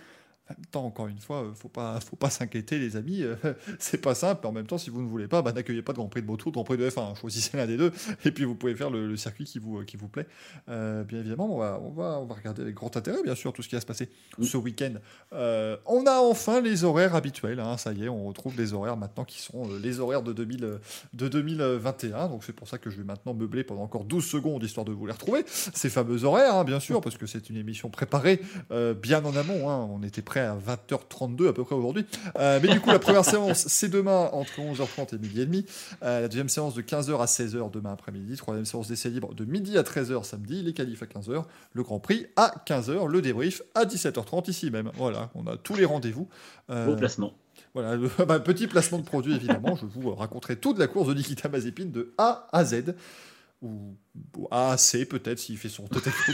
En 0.48 0.54
même 0.54 0.66
temps, 0.68 0.86
encore 0.86 1.08
une 1.08 1.20
fois, 1.20 1.44
euh, 1.44 1.54
faut 1.56 1.70
pas, 1.70 2.00
faut 2.06 2.16
pas 2.16 2.30
s'inquiéter, 2.30 2.78
les 2.78 2.96
amis. 2.98 3.24
euh, 3.24 3.36
c'est 3.80 3.98
pas 4.02 4.14
simple. 4.16 4.46
En 4.46 4.52
même 4.52 4.68
temps, 4.68 4.78
si 4.78 4.90
vous 4.92 5.02
ne 5.02 5.08
voulez 5.08 5.28
pas, 5.28 5.42
bah, 5.42 5.52
n'accueillez 5.54 5.82
pas 5.82 5.92
de 5.94 5.98
Grand 5.98 6.08
Prix 6.08 6.22
de 6.22 6.28
Moto, 6.28 6.50
de 6.50 6.54
Grand 6.54 6.64
Prix 6.64 6.78
de 6.78 6.88
F1. 6.90 7.00
hein. 7.02 7.14
Choisissez 7.20 7.58
l'un 7.58 7.66
des 7.66 7.78
deux, 7.78 7.92
et 8.26 8.32
puis 8.32 8.44
vous 8.44 8.56
pouvez 8.56 8.76
faire 8.76 8.90
le, 8.92 9.08
le 9.08 9.18
circuit 9.18 9.46
qui 9.46 9.58
vous, 9.60 9.84
qui 9.86 9.98
vous 9.98 10.08
plaît. 10.08 10.28
Euh, 10.70 11.04
bien 11.04 11.20
évidemment, 11.20 11.54
on 11.56 11.58
va, 11.60 11.80
on 11.84 11.90
va, 11.92 12.20
on 12.20 12.26
va 12.26 12.36
regarder 12.36 12.62
avec 12.62 12.76
grand 12.76 12.96
intérêt, 12.96 13.24
bien 13.24 13.36
sûr, 13.36 13.54
tout 13.54 13.64
ce 13.64 13.70
qui 13.70 13.76
va 13.76 13.82
se 13.82 13.86
passer 13.88 14.10
Oui. 14.38 14.46
ce 14.48 14.58
week-end. 14.58 14.94
Euh, 15.34 15.78
on 15.86 16.06
a 16.06 16.20
enfin 16.20 16.62
les 16.62 16.84
horaires 16.84 17.16
habituels. 17.16 17.60
hein. 17.60 17.78
ça 17.78 17.94
y 17.94 18.04
est, 18.04 18.10
on 18.10 18.26
retrouve 18.26 18.56
des 18.56 18.74
horaires 18.74 18.98
maintenant 18.98 19.26
qui 19.26 19.42
sont 19.42 19.68
euh, 19.72 19.80
les 19.80 20.00
horaires 20.00 20.22
de 20.22 20.32
2000, 20.34 20.64
euh, 20.64 20.78
de 21.14 21.28
2021. 21.28 22.28
Donc 22.28 22.44
c'est 22.44 22.54
pour 22.54 22.68
ça 22.68 22.78
que 22.78 22.90
je 22.90 22.98
vais 22.98 23.04
maintenant 23.04 23.34
meubler 23.34 23.64
pendant 23.64 23.82
encore 23.84 24.06
12 24.06 24.26
secondes 24.26 24.64
histoire 24.64 24.86
de 24.86 24.92
vous 24.92 25.06
les 25.08 25.12
retrouver. 25.14 25.44
Ces 25.48 25.90
fameux 25.90 26.24
horaires, 26.24 26.56
hein, 26.56 26.64
bien 26.64 26.80
sûr, 26.80 27.02
parce 27.02 27.18
que 27.18 27.26
c'est 27.26 27.50
une 27.50 27.58
émission 27.58 27.90
préparée 27.90 28.42
euh, 28.72 28.94
bien 28.94 29.24
en 29.26 29.36
amont. 29.36 29.70
hein. 29.70 29.88
On 29.92 30.04
était 30.04 30.22
à 30.40 30.56
20h32 30.56 31.50
à 31.50 31.54
peu 31.54 31.64
près 31.64 31.76
aujourd'hui. 31.76 32.06
Euh, 32.40 32.60
mais 32.62 32.70
du 32.70 32.80
coup, 32.82 32.90
la 32.92 33.00
première 33.00 33.26
séance, 33.26 33.66
c'est 33.68 33.90
demain 33.90 34.30
entre 34.34 34.60
11h30 34.60 35.16
et 35.16 35.18
midi 35.18 35.42
et 35.42 35.46
demi. 35.46 35.66
Euh, 36.04 36.22
la 36.22 36.28
deuxième 36.28 36.50
séance 36.50 36.74
de 36.74 36.82
15h 36.82 37.20
à 37.22 37.26
16h 37.26 37.72
demain 37.72 37.92
après-midi. 37.94 38.36
Troisième 38.38 38.66
séance 38.66 38.88
d'essai 38.88 39.10
libre 39.10 39.34
de 39.34 39.46
midi 39.46 39.78
à 39.78 39.84
13h 39.84 40.24
samedi. 40.24 40.62
Les 40.64 40.74
qualifs 40.74 41.04
à 41.04 41.06
15h. 41.06 41.44
Le 41.74 41.84
Grand 41.84 42.00
Prix 42.00 42.28
à 42.36 42.54
15h. 42.68 43.08
Le 43.08 43.22
débrief 43.22 43.62
à 43.76 43.86
17h30 43.86 44.50
ici 44.50 44.72
même. 44.72 44.92
Voilà, 44.96 45.30
on 45.36 45.46
a 45.48 45.58
tous 45.58 45.76
les 45.76 45.86
rendez-vous. 45.86 46.28
Euh, 46.70 46.86
Beau 46.86 46.96
placement. 46.96 47.34
voilà, 47.74 47.96
le- 47.96 48.10
bah, 48.28 48.40
petit 48.40 48.68
placement 48.68 49.00
de 49.00 49.06
produit 49.06 49.36
évidemment. 49.36 49.76
Je 49.76 49.86
vous 49.86 50.14
raconterai 50.16 50.56
toute 50.58 50.80
la 50.80 50.88
course 50.88 51.08
de 51.10 51.14
Nikita 51.14 51.50
Mazepin 51.50 51.86
de 51.86 52.14
A 52.18 52.48
à 52.52 52.64
Z. 52.66 52.96
Ou 53.66 53.98
ou 54.38 54.48
A 54.52 54.72
à 54.72 54.78
C 54.78 55.06
peut-être 55.06 55.40
s'il 55.40 55.58
fait 55.58 55.70
son 55.70 55.86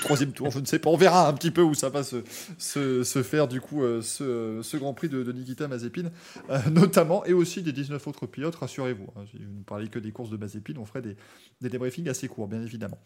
troisième 0.01 0.33
tour, 0.33 0.51
je 0.51 0.59
ne 0.59 0.65
sais 0.65 0.79
pas. 0.79 0.89
On 0.89 0.97
verra 0.97 1.27
un 1.27 1.33
petit 1.33 1.49
peu 1.51 1.61
où 1.61 1.73
ça 1.73 1.89
va 1.89 2.03
se, 2.03 2.17
se, 2.57 3.03
se 3.03 3.23
faire 3.23 3.47
du 3.47 3.61
coup 3.61 3.83
euh, 3.83 4.01
ce, 4.01 4.59
ce 4.61 4.77
Grand 4.77 4.93
Prix 4.93 5.09
de, 5.09 5.23
de 5.23 5.31
Nikita 5.31 5.67
Mazepin, 5.67 6.11
euh, 6.49 6.59
notamment, 6.71 7.25
et 7.25 7.33
aussi 7.33 7.61
des 7.63 7.71
19 7.71 8.05
autres 8.07 8.27
pilotes, 8.27 8.55
rassurez-vous. 8.55 9.07
hein. 9.15 9.23
si 9.31 9.37
vous 9.37 9.59
ne 9.59 9.63
parlez 9.63 9.87
que 9.87 9.99
des 9.99 10.11
courses 10.11 10.29
de 10.29 10.37
Mazepin, 10.37 10.73
on 10.77 10.85
ferait 10.85 11.01
des, 11.01 11.15
des 11.61 11.69
débriefings 11.69 12.07
assez 12.09 12.27
courts, 12.27 12.47
bien 12.47 12.61
évidemment. 12.61 12.99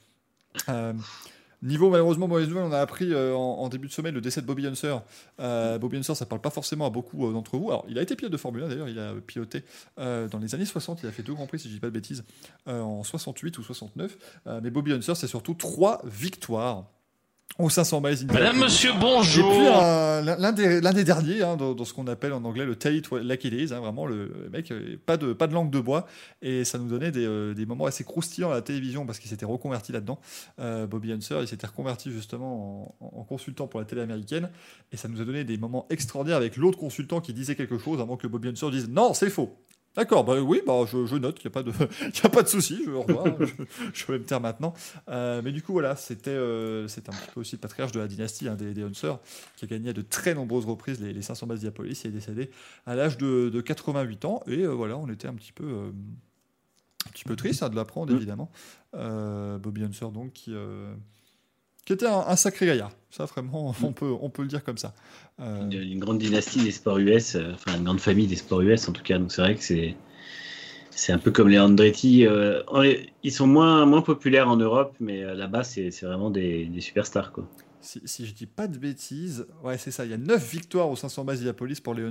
Euh, 0.69 0.93
Niveau 1.65 1.89
malheureusement 1.89 2.27
mauvaise 2.27 2.47
on 2.55 2.71
a 2.71 2.79
appris 2.79 3.11
euh, 3.11 3.33
en, 3.33 3.67
début 3.69 3.87
de 3.87 3.91
semaine 3.91 4.13
le 4.13 4.21
décès 4.21 4.39
de 4.39 4.45
Bobby 4.45 4.67
Unser. 4.67 4.97
Euh, 5.39 5.79
Bobby 5.79 5.97
Unser, 5.97 6.13
ça 6.13 6.27
parle 6.27 6.39
pas 6.39 6.51
forcément 6.51 6.85
à 6.85 6.91
beaucoup 6.91 7.27
euh, 7.27 7.33
d'entre 7.33 7.57
vous. 7.57 7.71
Alors, 7.71 7.85
il 7.89 7.97
a 7.97 8.03
été 8.03 8.15
pilote 8.15 8.31
de 8.31 8.37
Formule 8.37 8.63
1 8.63 8.67
d'ailleurs, 8.67 8.87
il 8.87 8.99
a 8.99 9.13
piloté 9.25 9.63
dans 9.97 10.39
les 10.39 10.53
années 10.53 10.65
60, 10.65 11.01
il 11.01 11.09
a 11.09 11.11
fait 11.11 11.23
deux 11.23 11.33
grands 11.33 11.47
prix 11.47 11.57
si 11.57 11.67
je 11.67 11.73
dis 11.73 11.79
pas 11.79 11.87
de 11.87 11.93
bêtises, 11.93 12.23
en 12.67 13.03
68 13.03 13.57
ou 13.57 13.63
69. 13.63 14.17
Euh, 14.47 14.59
mais 14.61 14.69
Bobby 14.69 14.91
Unser, 14.93 15.15
c'est 15.15 15.27
surtout 15.27 15.55
trois 15.55 16.01
victoires 16.05 16.85
au 17.57 17.69
500 17.69 18.01
miles. 18.01 18.17
Madame, 18.33 18.57
monsieur, 18.59 18.89
Et 18.89 18.93
puis 18.93 19.01
bonjour. 19.01 19.49
un- 19.77 20.21
l'un 20.21 20.51
des, 20.51 21.03
derniers, 21.05 21.41
hein, 21.41 21.55
dans, 21.55 21.73
dans 21.73 21.85
ce 21.85 21.93
qu'on 21.93 22.07
appelle 22.07 22.33
en 22.33 22.43
anglais 22.43 22.65
le 22.65 22.75
tell 22.75 22.95
it 22.95 23.09
like 23.11 23.45
it 23.45 23.53
is, 23.53 23.73
hein, 23.73 23.79
vraiment 23.79 24.05
le, 24.05 24.49
mec, 24.51 24.71
euh, 24.71 24.97
pas 25.05 25.15
de, 25.15 25.31
pas 25.31 25.47
de 25.47 25.53
langue 25.53 25.69
de 25.71 25.79
bois, 25.79 26.05
et 26.41 26.65
ça 26.65 26.77
nous 26.77 26.87
donnait 26.89 27.11
des, 27.11 27.25
euh, 27.25 27.53
des 27.53 27.65
moments 27.65 27.85
assez 27.85 28.03
croustillants 28.03 28.51
à 28.51 28.55
la 28.55 28.61
télévision 28.61 29.05
parce 29.05 29.19
qu'il 29.19 29.29
s'était 29.29 29.45
reconverti 29.45 29.93
là-dedans. 29.93 30.19
Euh, 30.59 30.85
Bobby 30.85 31.11
Unser, 31.13 31.37
il 31.41 31.47
s'était 31.47 31.67
reconverti 31.67 32.11
justement 32.11 32.95
en, 32.99 33.19
en 33.19 33.23
consultant 33.23 33.67
pour 33.67 33.79
la 33.79 33.85
télé 33.85 34.01
américaine, 34.01 34.49
et 34.91 34.97
ça 34.97 35.07
nous 35.07 35.21
a 35.21 35.25
donné 35.25 35.45
des 35.45 35.57
moments 35.57 35.85
extraordinaires 35.89 36.37
avec 36.37 36.57
l'autre 36.57 36.77
consultant 36.77 37.21
qui 37.21 37.33
disait 37.33 37.55
quelque 37.55 37.77
chose 37.77 38.01
avant 38.01 38.17
que 38.17 38.27
Bobby 38.27 38.49
Unser 38.49 38.69
dise 38.71 38.89
non, 38.89 39.13
c'est 39.13 39.29
faux. 39.29 39.55
D'accord, 39.95 40.25
bah 40.25 40.41
oui, 40.41 40.61
bah 40.67 40.73
je, 40.91 41.05
je 41.05 41.15
note, 41.15 41.37
il 41.41 41.47
n'y 41.47 41.51
a 41.51 41.51
pas 41.51 41.63
de, 41.63 41.71
y 42.23 42.25
a 42.25 42.29
pas 42.29 42.43
de 42.43 42.47
souci, 42.49 42.81
je, 42.85 42.91
au 42.91 43.01
revoir, 43.03 43.25
je, 43.39 43.63
je 43.93 44.05
vais 44.11 44.19
me 44.19 44.25
taire 44.25 44.41
maintenant. 44.41 44.73
Euh, 45.09 45.41
mais 45.43 45.51
du 45.53 45.61
coup, 45.61 45.71
voilà, 45.71 45.95
c'était 45.95 46.31
euh, 46.31 46.87
c'était 46.89 47.09
un 47.09 47.13
petit 47.13 47.31
peu 47.33 47.39
aussi 47.39 47.55
le 47.55 47.61
patriarche 47.61 47.93
de 47.93 47.99
la 47.99 48.07
dynastie 48.07 48.47
hein, 48.49 48.55
des, 48.55 48.73
des 48.73 48.83
Huntsers, 48.83 49.19
qui 49.55 49.63
a 49.65 49.67
gagné 49.67 49.91
à 49.91 49.93
de 49.93 50.01
très 50.01 50.33
nombreuses 50.35 50.65
reprises 50.65 50.99
les, 50.99 51.13
les 51.13 51.21
500 51.21 51.47
bases 51.47 51.61
Diapolis. 51.61 52.01
Il 52.03 52.07
est 52.07 52.11
décédé 52.11 52.49
à 52.85 52.95
l'âge 52.95 53.17
de, 53.17 53.49
de 53.49 53.61
88 53.61 54.25
ans. 54.25 54.43
Et 54.47 54.63
euh, 54.63 54.67
voilà, 54.69 54.97
on 54.97 55.07
était 55.09 55.27
un 55.29 55.33
petit 55.33 55.53
peu, 55.53 55.91
un 57.07 57.09
petit 57.11 57.23
peu 57.23 57.35
triste 57.37 57.63
hein, 57.63 57.69
de 57.69 57.75
l'apprendre, 57.75 58.11
Mm. 58.11 58.17
évidemment. 58.17 58.51
Bobby 58.93 59.83
Hunter, 59.83 60.07
donc, 60.13 60.33
qui, 60.33 60.53
qui 61.85 61.93
était 61.93 62.07
un, 62.07 62.23
un 62.27 62.35
sacré 62.35 62.65
gaillard. 62.65 62.91
Ça, 63.11 63.25
vraiment, 63.25 63.73
on 63.83 63.93
peut, 63.93 64.11
on 64.19 64.29
peut 64.29 64.41
le 64.41 64.47
dire 64.49 64.63
comme 64.63 64.77
ça. 64.77 64.93
Euh, 65.39 65.61
Une, 65.61 65.73
une 65.73 65.99
grande 65.99 66.17
dynastie 66.17 66.61
des 66.63 66.71
sports 66.71 66.97
US, 66.97 67.35
euh, 67.35 67.51
enfin 67.53 67.77
une 67.77 67.83
grande 67.85 67.99
famille 67.99 68.27
des 68.27 68.35
sports 68.35 68.61
US 68.61 68.87
en 68.89 68.91
tout 68.91 69.03
cas. 69.03 69.17
Donc 69.17 69.31
c'est 69.31 69.41
vrai 69.41 69.55
que 69.55 69.63
c'est 69.63 69.95
c'est 70.91 71.11
un 71.11 71.17
peu 71.17 71.31
comme 71.31 71.49
les 71.49 71.59
Andretti. 71.59 72.25
euh, 72.25 72.61
ils 73.23 73.31
sont 73.31 73.47
moins 73.47 73.85
moins 73.85 74.01
populaires 74.01 74.49
en 74.49 74.55
Europe, 74.57 74.95
mais 74.99 75.21
là-bas 75.35 75.63
c'est 75.63 75.91
c'est 75.91 76.05
vraiment 76.05 76.29
des, 76.29 76.65
des 76.65 76.81
superstars 76.81 77.31
quoi. 77.33 77.47
si, 77.81 78.01
si 78.05 78.25
je 78.25 78.33
dis 78.33 78.45
pas 78.45 78.67
de 78.67 78.77
bêtises, 78.77 79.45
ouais, 79.63 79.77
c'est 79.77 79.91
ça. 79.91 80.05
Il 80.05 80.11
y 80.11 80.13
a 80.13 80.17
9 80.17 80.51
victoires 80.51 80.89
aux 80.89 80.95
500 80.95 81.25
bases 81.25 81.41
Diapolis 81.41 81.81
pour 81.81 81.93
les 81.93 82.03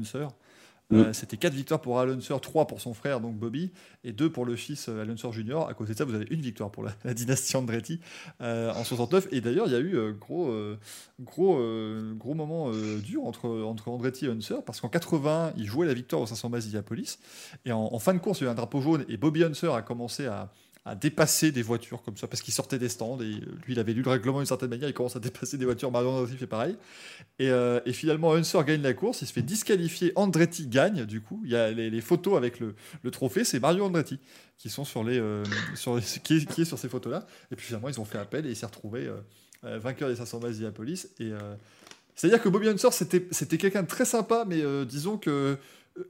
Huntsers. 0.91 1.07
Euh, 1.07 1.11
Mm. 1.11 1.15
C'était 1.15 1.37
4 1.37 1.55
victoires 1.55 1.81
pour 1.81 1.99
Al 1.99 2.11
Unser, 2.11 2.41
3 2.41 2.67
pour 2.67 2.81
son 2.81 2.95
frère, 2.95 3.21
donc 3.21 3.37
Bobby, 3.37 3.73
et 4.05 4.13
2 4.13 4.31
pour 4.31 4.45
le 4.45 4.57
fils 4.57 4.89
euh, 4.89 5.03
Al 5.03 5.11
Unser 5.11 5.33
Junior. 5.33 5.69
À 5.69 5.75
côté 5.75 5.93
de 5.93 5.99
ça, 5.99 6.05
vous 6.05 6.15
avez 6.15 6.27
une 6.31 6.41
victoire 6.41 6.71
pour 6.71 6.83
la, 6.83 6.93
dynastie 7.15 7.57
Andretti 7.57 8.01
euh, 8.41 8.73
en 8.73 8.85
69. 8.85 9.29
Et 9.33 9.41
d'ailleurs, 9.41 9.67
il 9.67 9.73
y 9.73 9.77
a 9.77 9.81
eu 9.81 9.97
euh, 9.97 10.13
gros, 10.13 10.55
gros, 11.21 11.61
gros 12.15 12.35
moment 12.35 12.71
dur 12.71 13.25
entre, 13.25 13.49
entre 13.49 13.89
Andretti 13.89 14.27
et 14.27 14.29
Unser, 14.29 14.63
parce 14.65 14.81
qu'en 14.81 14.89
80, 14.89 15.55
il 15.57 15.67
jouait 15.67 15.87
la 15.87 15.95
victoire 15.95 16.23
aux 16.23 16.27
500 16.27 16.51
bases 16.51 16.69
Diapolis. 16.69 17.19
Et 17.65 17.73
en, 17.73 17.93
en 17.93 17.99
fin 17.99 18.15
de 18.15 18.19
course, 18.19 18.41
il 18.41 18.45
y 18.45 18.47
a 18.47 18.51
eu 18.51 18.53
un 18.53 18.55
drapeau 18.55 18.81
jaune, 18.81 19.05
et 19.09 19.17
Bobby 19.17 19.45
Unser 19.45 19.75
a 19.75 19.83
commencé 19.83 20.27
à, 20.27 20.51
à 20.87 20.95
dépasser 20.95 21.51
des 21.51 21.63
voitures 21.63 22.03
comme 22.03 22.19
ça, 22.19 22.27
parce 22.27 22.43
qu'il 22.43 22.53
sortait 22.53 22.79
des 22.79 22.91
stands, 22.91 23.19
et 23.21 23.25
euh, 23.25 23.41
lui, 23.67 23.73
il 23.73 23.79
avait 23.79 23.95
lu 23.95 24.03
le 24.03 24.11
règlement 24.11 24.37
d'une 24.39 24.47
certaine 24.47 24.69
manière, 24.69 24.87
il 24.89 24.93
commence 24.93 25.17
à 25.17 25.21
dépasser 25.21 25.57
des 25.57 25.65
voitures. 25.65 25.91
Mario 25.91 26.11
Andretti 26.11 26.37
fait 26.37 26.47
pareil. 26.47 26.77
Et, 27.39 27.49
euh, 27.49 27.81
et 27.87 27.95
finalement, 27.95 28.35
Unser 28.35 28.63
gagne 28.65 28.83
la 28.83 28.93
course, 28.93 29.23
il 29.23 29.27
se 29.27 29.33
fait 29.33 29.41
disqualifier. 29.41 30.13
Andretti 30.15 30.67
gagne, 30.67 31.07
du 31.07 31.23
coup. 31.23 31.41
Il 31.45 31.51
y 31.53 31.57
a 31.57 31.71
les, 31.71 32.01
photos 32.03 32.37
avec 32.37 32.61
le, 32.61 32.75
le 33.03 33.11
trophée, 33.11 33.45
c'est 33.45 33.61
Mario 33.61 33.85
Andretti 33.85 34.19
qui 34.59 34.69
sont 34.69 34.85
sur 34.85 35.03
les, 35.05 35.19
euh, 35.19 35.43
sur 35.75 35.97
les- 35.97 36.03
qui, 36.23 36.37
est, 36.37 36.45
qui 36.47 36.61
est 36.63 36.65
sur 36.67 36.79
ces 36.79 36.91
photos-là. 36.91 37.27
Et 37.51 37.57
puis 37.57 37.67
finalement, 37.67 37.89
ils 37.89 37.99
ont 37.99 38.05
fait 38.05 38.19
appel 38.19 38.45
et 38.45 38.51
il 38.51 38.57
s'est 38.57 38.67
retrouvé 38.67 39.11
euh, 39.65 39.79
vainqueur 39.79 40.11
des 40.11 40.17
500 40.17 40.39
bases 40.39 40.53
d'Indianapolis. 40.53 41.09
Et 41.19 41.33
c'est-à-dire 42.15 42.43
que 42.43 42.49
Bobby 42.51 42.69
Unser, 42.69 42.91
c'était 42.93 43.59
quelqu'un 43.59 43.83
de 43.83 43.89
très 43.89 44.05
sympa, 44.05 44.45
mais 44.47 44.63
disons 44.85 45.17
que 45.17 45.57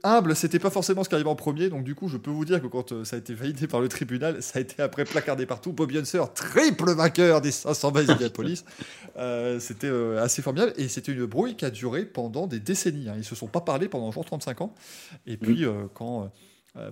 humble, 0.03 0.35
c'était 0.35 0.59
pas 0.59 0.69
forcément 0.69 1.03
ce 1.03 1.09
qui 1.09 1.15
arrivait 1.15 1.29
en 1.29 1.35
premier. 1.35 1.69
Donc 1.69 1.83
du 1.83 1.95
coup, 1.95 2.07
je 2.07 2.17
peux 2.17 2.31
vous 2.31 2.45
dire 2.45 2.61
que 2.61 2.67
quand 2.67 2.91
euh, 2.91 3.05
ça 3.05 3.15
a 3.15 3.19
été 3.19 3.33
validé 3.33 3.67
par 3.67 3.81
le 3.81 3.87
tribunal, 3.87 4.37
ça 4.41 4.59
a 4.59 4.61
été 4.61 4.81
après 4.81 5.05
placardé 5.05 5.45
partout. 5.45 5.73
Bobby 5.73 5.97
Unser, 5.97 6.23
triple 6.33 6.91
vainqueur 6.93 7.41
des 7.41 7.51
500 7.51 7.91
bases 7.91 8.07
d'Indianapolis. 8.07 8.63
Euh, 9.17 9.61
c'était 9.61 9.87
euh, 9.87 10.21
assez 10.21 10.41
formidable 10.41 10.73
et 10.75 10.89
c'était 10.89 11.13
une 11.13 11.25
brouille 11.25 11.55
qui 11.55 11.63
a 11.63 11.69
duré 11.69 12.03
pendant 12.03 12.47
des 12.47 12.59
décennies. 12.59 13.07
hein. 13.07 13.13
Ils 13.15 13.23
se 13.23 13.33
sont 13.33 13.47
pas 13.47 13.61
parlé 13.61 13.87
pendant 13.87 14.11
genre 14.11 14.25
35 14.25 14.59
ans. 14.59 14.75
Et 15.25 15.37
puis 15.37 15.63
euh, 15.63 15.85
quand 15.93 16.29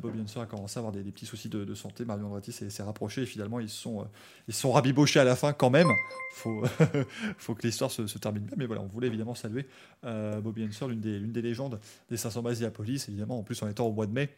Bobby 0.01 0.19
Unser 0.19 0.39
a 0.39 0.45
commencé 0.45 0.77
à 0.77 0.80
avoir 0.80 0.93
des, 0.93 1.03
petits 1.03 1.26
soucis 1.26 1.49
de, 1.49 1.73
santé, 1.73 2.05
Mario 2.05 2.26
Andretti 2.26 2.51
s'est 2.51 2.84
rapproché 2.84 3.23
et 3.23 3.26
finalement 3.26 3.60
ils 3.60 3.69
sont 3.69 4.01
euh, 4.01 4.51
sont 4.51 4.72
rabibochés 4.72 5.19
à 5.19 5.23
la 5.23 5.35
fin 5.35 5.53
quand 5.53 5.69
même. 5.69 5.89
Faut 6.35 6.64
faut 7.38 7.55
que 7.55 7.68
l'histoire 7.68 7.91
se, 7.91 8.01
termine 8.18 8.43
bien. 8.43 8.55
Mais 8.57 8.65
voilà, 8.65 8.81
on 8.81 8.88
voulait 8.88 9.07
évidemment 9.07 9.35
saluer 9.35 9.68
euh, 10.05 10.39
Bobby 10.39 10.64
Unser, 10.64 10.88
l'une 10.88 11.01
des 11.01 11.19
des 11.19 11.41
légendes 11.41 11.80
des 12.10 12.18
500 12.18 12.41
bases 12.41 12.60
Diapolis, 12.60 13.05
évidemment 13.10 13.39
en 13.39 13.43
plus 13.43 13.61
en 13.61 13.68
étant 13.68 13.88
au 13.88 13.91
mois 13.91 14.05
de 14.05 14.14
mai. 14.14 14.30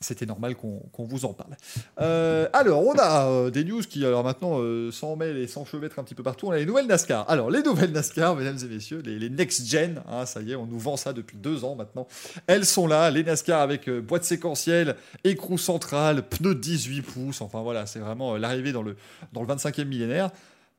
C'était 0.00 0.26
normal 0.26 0.54
qu'on 0.54 1.04
vous 1.04 1.24
en 1.24 1.32
parle. 1.32 1.56
Euh, 2.00 2.48
alors, 2.52 2.86
on 2.86 2.94
a 2.94 3.26
euh, 3.26 3.50
des 3.50 3.64
news 3.64 3.82
qui, 3.82 4.04
alors 4.06 4.22
maintenant, 4.22 4.60
euh, 4.60 4.92
s'en 4.92 5.16
mêlent 5.16 5.38
et 5.38 5.48
s'enchevêtrent 5.48 5.98
un 5.98 6.04
petit 6.04 6.14
peu 6.14 6.22
partout. 6.22 6.46
On 6.46 6.52
a 6.52 6.58
les 6.58 6.66
nouvelles 6.66 6.86
NASCAR. 6.86 7.28
Alors, 7.28 7.50
les 7.50 7.62
nouvelles 7.62 7.90
NASCAR, 7.90 8.36
mesdames 8.36 8.58
et 8.62 8.66
messieurs, 8.66 9.02
les, 9.04 9.18
les 9.18 9.28
next-gen, 9.28 10.02
hein, 10.08 10.24
ça 10.24 10.40
y 10.40 10.52
est, 10.52 10.54
on 10.54 10.66
nous 10.66 10.78
vend 10.78 10.96
ça 10.96 11.12
depuis 11.12 11.36
deux 11.36 11.64
ans 11.64 11.74
maintenant. 11.74 12.06
Elles 12.46 12.64
sont 12.64 12.86
là, 12.86 13.10
les 13.10 13.24
NASCAR 13.24 13.60
avec 13.60 13.88
euh, 13.88 14.00
boîte 14.00 14.24
séquentielle, 14.24 14.94
écrou 15.24 15.58
central, 15.58 16.22
pneus 16.22 16.54
de 16.54 16.60
18 16.60 17.02
pouces. 17.02 17.40
Enfin, 17.40 17.62
voilà, 17.62 17.86
c'est 17.86 17.98
vraiment 17.98 18.36
l'arrivée 18.36 18.72
dans 18.72 18.82
le, 18.82 18.96
dans 19.32 19.42
le 19.42 19.48
25e 19.48 19.84
millénaire. 19.84 20.30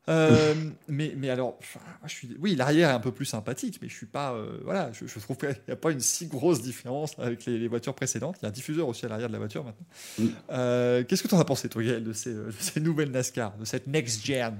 Euh, 0.09 0.53
mais, 0.87 1.13
mais 1.15 1.29
alors, 1.29 1.57
je 2.05 2.13
suis, 2.13 2.37
oui, 2.39 2.55
l'arrière 2.55 2.89
est 2.89 2.93
un 2.93 2.99
peu 2.99 3.11
plus 3.11 3.25
sympathique, 3.25 3.79
mais 3.81 3.89
je 3.89 3.95
suis 3.95 4.05
pas, 4.05 4.33
euh, 4.33 4.59
voilà, 4.63 4.91
je, 4.91 5.05
je 5.05 5.19
trouve 5.19 5.37
qu'il 5.37 5.55
n'y 5.67 5.73
a 5.73 5.77
pas 5.77 5.91
une 5.91 5.99
si 5.99 6.27
grosse 6.27 6.61
différence 6.61 7.17
avec 7.19 7.45
les, 7.45 7.57
les 7.57 7.67
voitures 7.67 7.93
précédentes. 7.93 8.37
Il 8.41 8.43
y 8.43 8.45
a 8.45 8.49
un 8.49 8.51
diffuseur 8.53 8.87
aussi 8.87 9.05
à 9.05 9.09
l'arrière 9.09 9.27
de 9.27 9.33
la 9.33 9.39
voiture 9.39 9.63
maintenant. 9.63 9.85
Mm. 10.17 10.27
Euh, 10.51 11.03
Qu'est-ce 11.07 11.23
que 11.23 11.27
tu 11.27 11.35
en 11.35 11.39
as 11.39 11.45
pensé, 11.45 11.69
toi, 11.69 11.83
Gaël, 11.83 12.03
de 12.03 12.13
ces, 12.13 12.33
de 12.33 12.51
ces 12.59 12.79
nouvelles 12.79 13.11
NASCAR, 13.11 13.55
de 13.57 13.65
cette 13.65 13.87
next 13.87 14.25
gen? 14.25 14.55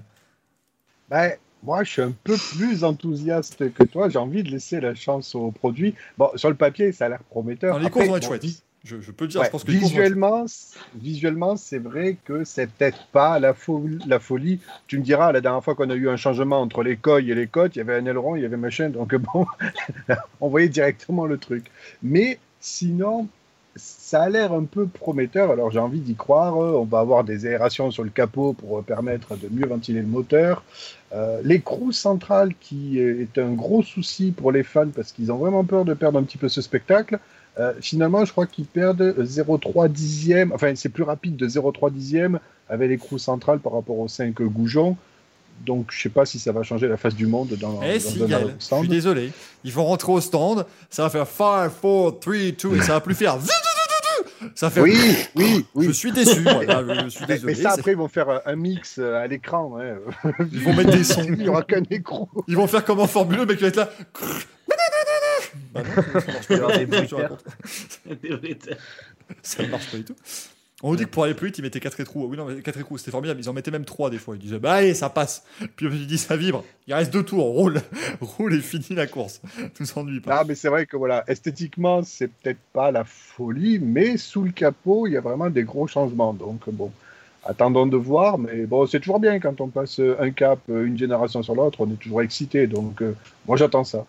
Ben, 1.10 1.34
moi, 1.64 1.84
je 1.84 1.92
suis 1.92 2.02
un 2.02 2.14
peu 2.24 2.38
plus 2.38 2.84
enthousiaste 2.84 3.74
que 3.74 3.84
toi. 3.84 4.10
J'ai 4.10 4.20
envie 4.20 4.44
de 4.44 4.50
laisser 4.52 4.80
la 4.80 4.96
chance 4.96 5.36
au 5.36 5.52
produit. 5.52 5.96
Bon, 6.18 6.30
sur 6.36 6.50
le 6.50 6.56
papier, 6.56 6.92
ça 6.92 7.06
a 7.06 7.10
l'air 7.10 7.24
prometteur. 7.24 7.74
Non, 7.74 7.80
Les 7.80 7.88
Après, 7.88 8.06
courses 8.06 8.10
vont 8.10 8.16
être 8.18 8.24
bon, 8.24 8.28
chouettes. 8.40 8.64
Je, 8.86 9.02
je 9.02 9.12
peux 9.12 9.28
dire, 9.28 9.42
ouais, 9.42 9.48
je 9.48 9.52
pense 9.52 9.64
que 9.66 9.72
visuellement, 9.90 10.46
visuellement, 10.96 11.58
c'est 11.58 11.80
vrai 11.80 12.16
que 12.24 12.46
c'est 12.46 12.70
peut-être 12.72 13.08
pas 13.12 13.38
la, 13.40 13.52
fo- 13.54 14.00
la 14.08 14.20
folie. 14.20 14.60
Tu 14.88 14.98
me 14.98 15.04
diras, 15.04 15.32
la 15.34 15.42
dernière 15.42 15.64
fois 15.64 15.76
qu'on 15.76 15.90
a 15.90 15.96
eu 15.96 16.08
un 16.08 16.16
changement 16.16 16.62
entre 16.62 16.82
les 16.82 16.96
coils 16.96 17.30
et 17.30 17.36
les 17.36 17.48
côtes, 17.48 17.76
il 17.76 17.80
y 17.80 17.82
avait 17.82 17.96
un 17.96 18.06
aileron, 18.06 18.36
il 18.38 18.42
y 18.42 18.46
avait 18.46 18.56
machin. 18.58 18.90
Donc 18.90 19.14
bon, 19.16 19.46
on 20.42 20.48
voyait 20.48 20.70
directement 20.70 21.26
le 21.26 21.38
truc. 21.38 21.66
Mais 22.02 22.40
sinon, 22.62 23.28
ça 23.76 24.24
a 24.24 24.30
l'air 24.30 24.54
un 24.54 24.64
peu 24.64 24.88
prometteur. 24.88 25.52
Alors 25.52 25.72
j'ai 25.72 25.80
envie 25.80 26.00
d'y 26.00 26.16
croire. 26.16 26.58
On 26.58 26.84
va 26.86 27.00
avoir 27.00 27.24
des 27.26 27.46
aérations 27.46 27.92
sur 27.92 28.04
le 28.06 28.10
capot 28.10 28.54
pour 28.54 28.82
permettre 28.84 29.36
de 29.36 29.50
mieux 29.52 29.68
ventiler 29.68 30.00
le 30.02 30.08
moteur. 30.08 30.64
Euh, 31.14 31.42
L'écrou 31.44 31.92
central 31.92 32.54
qui 32.60 33.00
est 33.00 33.38
un 33.38 33.52
gros 33.52 33.84
souci 33.84 34.32
pour 34.32 34.52
les 34.52 34.64
fans 34.64 34.88
parce 34.96 35.12
qu'ils 35.12 35.32
ont 35.32 35.38
vraiment 35.38 35.64
peur 35.66 35.84
de 35.86 35.94
perdre 35.94 36.18
un 36.20 36.24
petit 36.24 36.38
peu 36.38 36.48
ce 36.50 36.62
spectacle. 36.62 37.20
Euh, 37.58 37.74
finalement, 37.82 38.24
je 38.26 38.32
crois 38.32 38.46
qu'ils 38.46 38.66
perdent 38.66 39.16
0,3 39.20 39.90
dixième. 39.90 40.52
Enfin, 40.54 40.74
c'est 40.76 40.90
plus 40.90 41.04
rapide 41.04 41.36
de 41.36 41.48
0,3 41.48 41.92
dixième 41.92 42.40
avec 42.70 42.90
l'écrou 42.90 43.18
central 43.18 43.60
par 43.60 43.74
rapport 43.74 43.98
aux 44.00 44.08
5 44.08 44.34
goujons. 44.44 44.96
Donc, 45.66 45.88
je 45.92 46.02
sais 46.02 46.10
pas 46.10 46.26
si 46.26 46.40
ça 46.40 46.54
va 46.54 46.64
changer 46.64 46.88
la 46.88 46.96
face 46.96 47.16
du 47.16 47.28
monde 47.28 47.50
dans, 47.60 47.82
eh 47.84 47.96
dans 47.96 48.00
si, 48.00 48.20
Gaël, 48.26 48.56
je 48.60 48.76
suis 48.76 48.88
désolé. 48.88 49.32
Ils 49.66 49.74
vont 49.74 49.84
rentrer 49.86 50.14
au 50.14 50.22
stand, 50.22 50.66
ça 50.90 51.04
va 51.04 51.10
faire 51.10 51.28
5, 51.28 51.70
4, 51.82 52.20
3, 52.22 52.42
2, 52.72 52.78
et 52.78 52.82
ça 52.82 52.94
va 52.94 53.02
plus 53.02 53.16
faire. 53.16 53.38
Ça 54.56 54.70
faire. 54.70 54.84
Oui, 54.84 54.98
oui, 55.36 55.66
oui. 55.76 55.88
Je 55.88 55.92
suis 55.92 56.14
déçu, 56.14 56.46
je 56.46 57.10
suis 57.10 57.26
Mais, 57.28 57.34
désolé. 57.36 57.40
mais 57.44 57.56
ça, 57.56 57.72
après, 57.72 57.92
ils 57.92 57.98
vont 57.98 58.08
faire 58.08 58.42
un 58.46 58.56
mix 58.56 58.98
à 59.00 59.28
l'écran. 59.28 59.78
hein. 59.82 59.98
Ils 60.54 60.62
vont 60.64 60.74
mettre 60.74 60.92
des 60.92 61.04
sons. 61.04 61.24
Il 61.24 61.40
n'y 61.40 61.50
aura 61.50 61.64
qu'un 61.64 61.84
écrou. 61.92 62.30
Ils 62.48 62.56
vont 62.56 62.68
faire 62.68 62.86
comme 62.86 63.02
en 63.02 63.08
Formule 63.08 63.40
1, 63.40 63.42
le 63.42 63.46
mec 63.48 63.60
va 63.60 63.68
être 63.68 63.76
là. 63.76 63.90
Bah 65.74 65.84
non, 65.84 66.20
ça 66.20 66.32
marche 66.32 66.48
pas. 66.48 66.56
Des 68.16 68.30
ne 69.60 69.68
marche 69.68 69.92
pas 69.92 69.98
du 69.98 70.04
tout. 70.04 70.16
On 70.82 70.92
nous 70.92 70.96
dit 70.96 71.04
que 71.04 71.10
pour 71.10 71.26
aller 71.26 71.34
plus 71.34 71.48
vite, 71.48 71.58
ils 71.58 71.62
mettaient 71.62 71.82
4 71.82 72.00
étrous. 72.00 72.26
Oui, 72.26 72.38
non, 72.38 72.46
mais 72.46 72.62
4 72.62 72.80
étrous, 72.80 72.98
c'était 72.98 73.12
formidable. 73.12 73.40
Ils 73.42 73.50
en 73.50 73.54
mettaient 73.54 73.72
même 73.72 73.84
3 73.84 74.10
des 74.10 74.18
fois. 74.18 74.36
Ils 74.36 74.42
disaient, 74.42 74.60
bah 74.60 74.76
allez, 74.76 74.94
ça 74.94 75.10
passe. 75.10 75.44
Puis 75.76 75.88
me 75.88 75.92
suis 75.92 76.06
dit, 76.06 76.18
ça 76.18 76.38
vibre. 76.38 76.64
Il 76.88 76.94
reste 76.94 77.12
deux 77.12 77.24
tours. 77.24 77.44
Roule. 77.44 77.82
Roule 78.22 78.54
et 78.54 78.62
finis 78.62 78.96
la 78.96 79.06
course. 79.06 79.42
Tout 79.76 79.86
s'ennuie 79.86 80.22
pas. 80.22 80.40
Ah, 80.40 80.44
mais 80.48 80.56
c'est 80.56 80.70
vrai 80.70 80.86
que 80.86 80.96
voilà, 80.96 81.26
esthétiquement, 81.28 82.02
c'est 82.04 82.30
peut-être 82.30 82.60
pas 82.72 82.92
la 82.92 83.04
folie, 83.04 83.80
mais 83.80 84.16
sous 84.16 84.44
le 84.44 84.52
capot, 84.52 85.06
il 85.08 85.14
y 85.14 85.18
a 85.18 85.22
vraiment 85.22 85.50
des 85.50 85.64
gros 85.64 85.88
changements. 85.88 86.34
Donc 86.34 86.70
bon, 86.70 86.92
attendons 87.44 87.86
de 87.86 87.98
voir. 87.98 88.38
Mais 88.38 88.66
bon, 88.66 88.88
c'est 88.88 89.02
toujours 89.02 89.20
bien 89.20 89.42
quand 89.42 89.60
on 89.60 89.68
passe 89.68 90.00
un 90.00 90.32
cap, 90.32 90.60
une 90.70 90.98
génération 90.98 91.44
sur 91.44 91.56
l'autre, 91.56 91.82
on 91.82 91.92
est 91.92 92.00
toujours 92.00 92.22
excité. 92.22 92.68
Donc 92.68 93.02
euh, 93.02 93.14
moi, 93.46 93.58
j'attends 93.58 93.84
ça. 93.84 94.06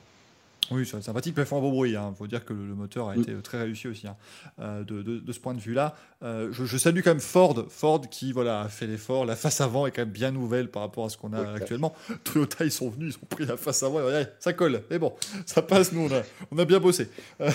Oui, 0.71 0.87
c'est 0.87 1.03
sympathique, 1.03 1.35
mais 1.37 1.43
ils 1.43 1.47
font 1.47 1.59
un 1.59 1.61
beau 1.61 1.71
bruit. 1.73 1.93
Il 1.93 2.15
faut 2.17 2.27
dire 2.29 2.45
que 2.45 2.53
le, 2.53 2.67
le 2.67 2.75
moteur 2.75 3.09
a 3.09 3.17
Mm. 3.17 3.21
été 3.23 3.35
très 3.43 3.59
réussi 3.61 3.89
aussi. 3.89 4.07
hein. 4.07 4.17
Euh, 4.61 4.85
de, 4.85 5.03
de- 5.03 5.19
de 5.19 5.33
ce 5.33 5.41
point 5.41 5.55
de 5.55 5.61
vue-là, 5.61 5.97
euh, 6.23 6.49
je, 6.53 6.65
je 6.65 6.77
salue 6.79 7.01
quand 7.03 7.11
même 7.11 7.21
Ford. 7.21 7.65
Ford 7.69 8.01
qui 8.09 8.31
voilà, 8.33 8.61
a 8.63 8.69
fait 8.69 8.87
l'effort. 8.87 9.25
La 9.27 9.35
face 9.37 9.61
avant 9.61 9.87
est 9.87 9.91
quand 9.91 10.03
même 10.03 10.11
bien 10.11 10.31
nouvelle 10.31 10.71
par 10.71 10.83
rapport 10.83 11.07
à 11.07 11.09
ce 11.09 11.17
qu'on 11.17 11.33
a 11.33 11.55
actuellement. 11.55 11.95
Toyota, 12.25 12.65
ils 12.65 12.71
sont 12.71 12.89
venus, 12.89 13.15
ils 13.17 13.25
ont 13.25 13.27
pris 13.27 13.47
la 13.47 13.57
face 13.57 13.83
avant. 13.83 14.01
et, 14.01 14.05
ouais, 14.05 14.33
ça 14.39 14.53
colle. 14.53 14.83
Mais 14.91 14.99
bon, 14.99 15.13
ça 15.47 15.63
passe. 15.63 15.93
Nous, 15.93 16.03
on 16.09 16.13
a, 16.15 16.23
on 16.53 16.59
a 16.59 16.65
bien 16.65 16.79
bossé. 16.79 17.09
Euh, 17.41 17.51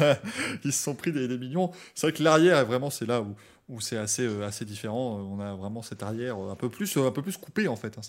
a- 0.00 0.18
ils 0.64 0.72
se 0.72 0.82
sont 0.82 0.94
pris 0.94 1.12
des, 1.12 1.28
des 1.28 1.38
millions. 1.38 1.70
C'est 1.94 2.08
vrai 2.08 2.12
que 2.16 2.22
l'arrière, 2.22 2.58
est 2.58 2.64
vraiment, 2.64 2.90
c'est 2.90 3.06
là 3.06 3.20
où, 3.22 3.34
où 3.68 3.80
c'est 3.80 3.96
assez, 3.96 4.24
euh, 4.26 4.44
assez 4.46 4.64
différent. 4.64 5.18
Euh, 5.18 5.22
On 5.22 5.40
a 5.40 5.54
vraiment 5.54 5.80
cette 5.82 6.02
arrière 6.02 6.36
euh, 6.36 6.50
un 6.52 6.56
peu 6.56 6.68
plus, 6.68 6.96
euh, 6.96 7.06
un 7.06 7.10
peu 7.12 7.22
plus 7.22 7.36
coupée 7.36 7.68
en 7.68 7.76
fait. 7.76 7.96
hein. 7.96 8.00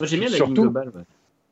Moi 0.00 0.06
j'aime 0.06 0.20
bien 0.20 0.28
la 0.28 0.36
Surtout- 0.36 0.52
ligne 0.52 0.62
globale. 0.62 0.88
ouais. 0.94 1.02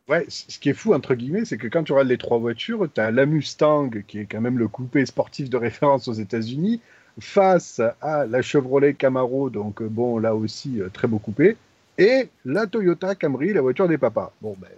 Ouais, 0.09 0.25
ce 0.29 0.59
qui 0.59 0.69
est 0.71 0.75
fou, 0.75 0.95
entre 0.95 1.15
guillemets, 1.15 1.45
c'est 1.45 1.57
que 1.59 1.69
quand 1.69 1.85
tu 1.85 1.93
regardes 1.93 2.09
les 2.09 2.19
trois 2.19 2.39
voitures, 2.39 2.89
tu 2.93 3.01
as 3.01 3.11
la 3.13 3.25
Mustang, 3.25 3.91
qui 4.09 4.19
est 4.19 4.27
quand 4.27 4.41
même 4.41 4.59
le 4.59 4.67
coupé 4.69 5.07
sportif 5.07 5.49
de 5.49 5.57
référence 5.69 6.09
aux 6.09 6.13
États-Unis, 6.13 6.81
face 7.21 7.81
à 8.01 8.27
la 8.27 8.43
Chevrolet 8.43 8.95
Camaro, 8.95 9.49
donc 9.51 9.81
euh, 9.83 9.89
bon, 9.89 10.19
là 10.19 10.35
aussi, 10.35 10.81
euh, 10.81 10.89
très 10.93 11.07
beau 11.07 11.19
coupé, 11.19 11.57
et 11.99 12.29
la 12.45 12.67
Toyota 12.67 13.15
Camry, 13.15 13.53
la 13.53 13.61
voiture 13.61 13.87
des 13.87 13.99
papas. 13.99 14.33
Bon, 14.41 14.57
ben, 14.59 14.69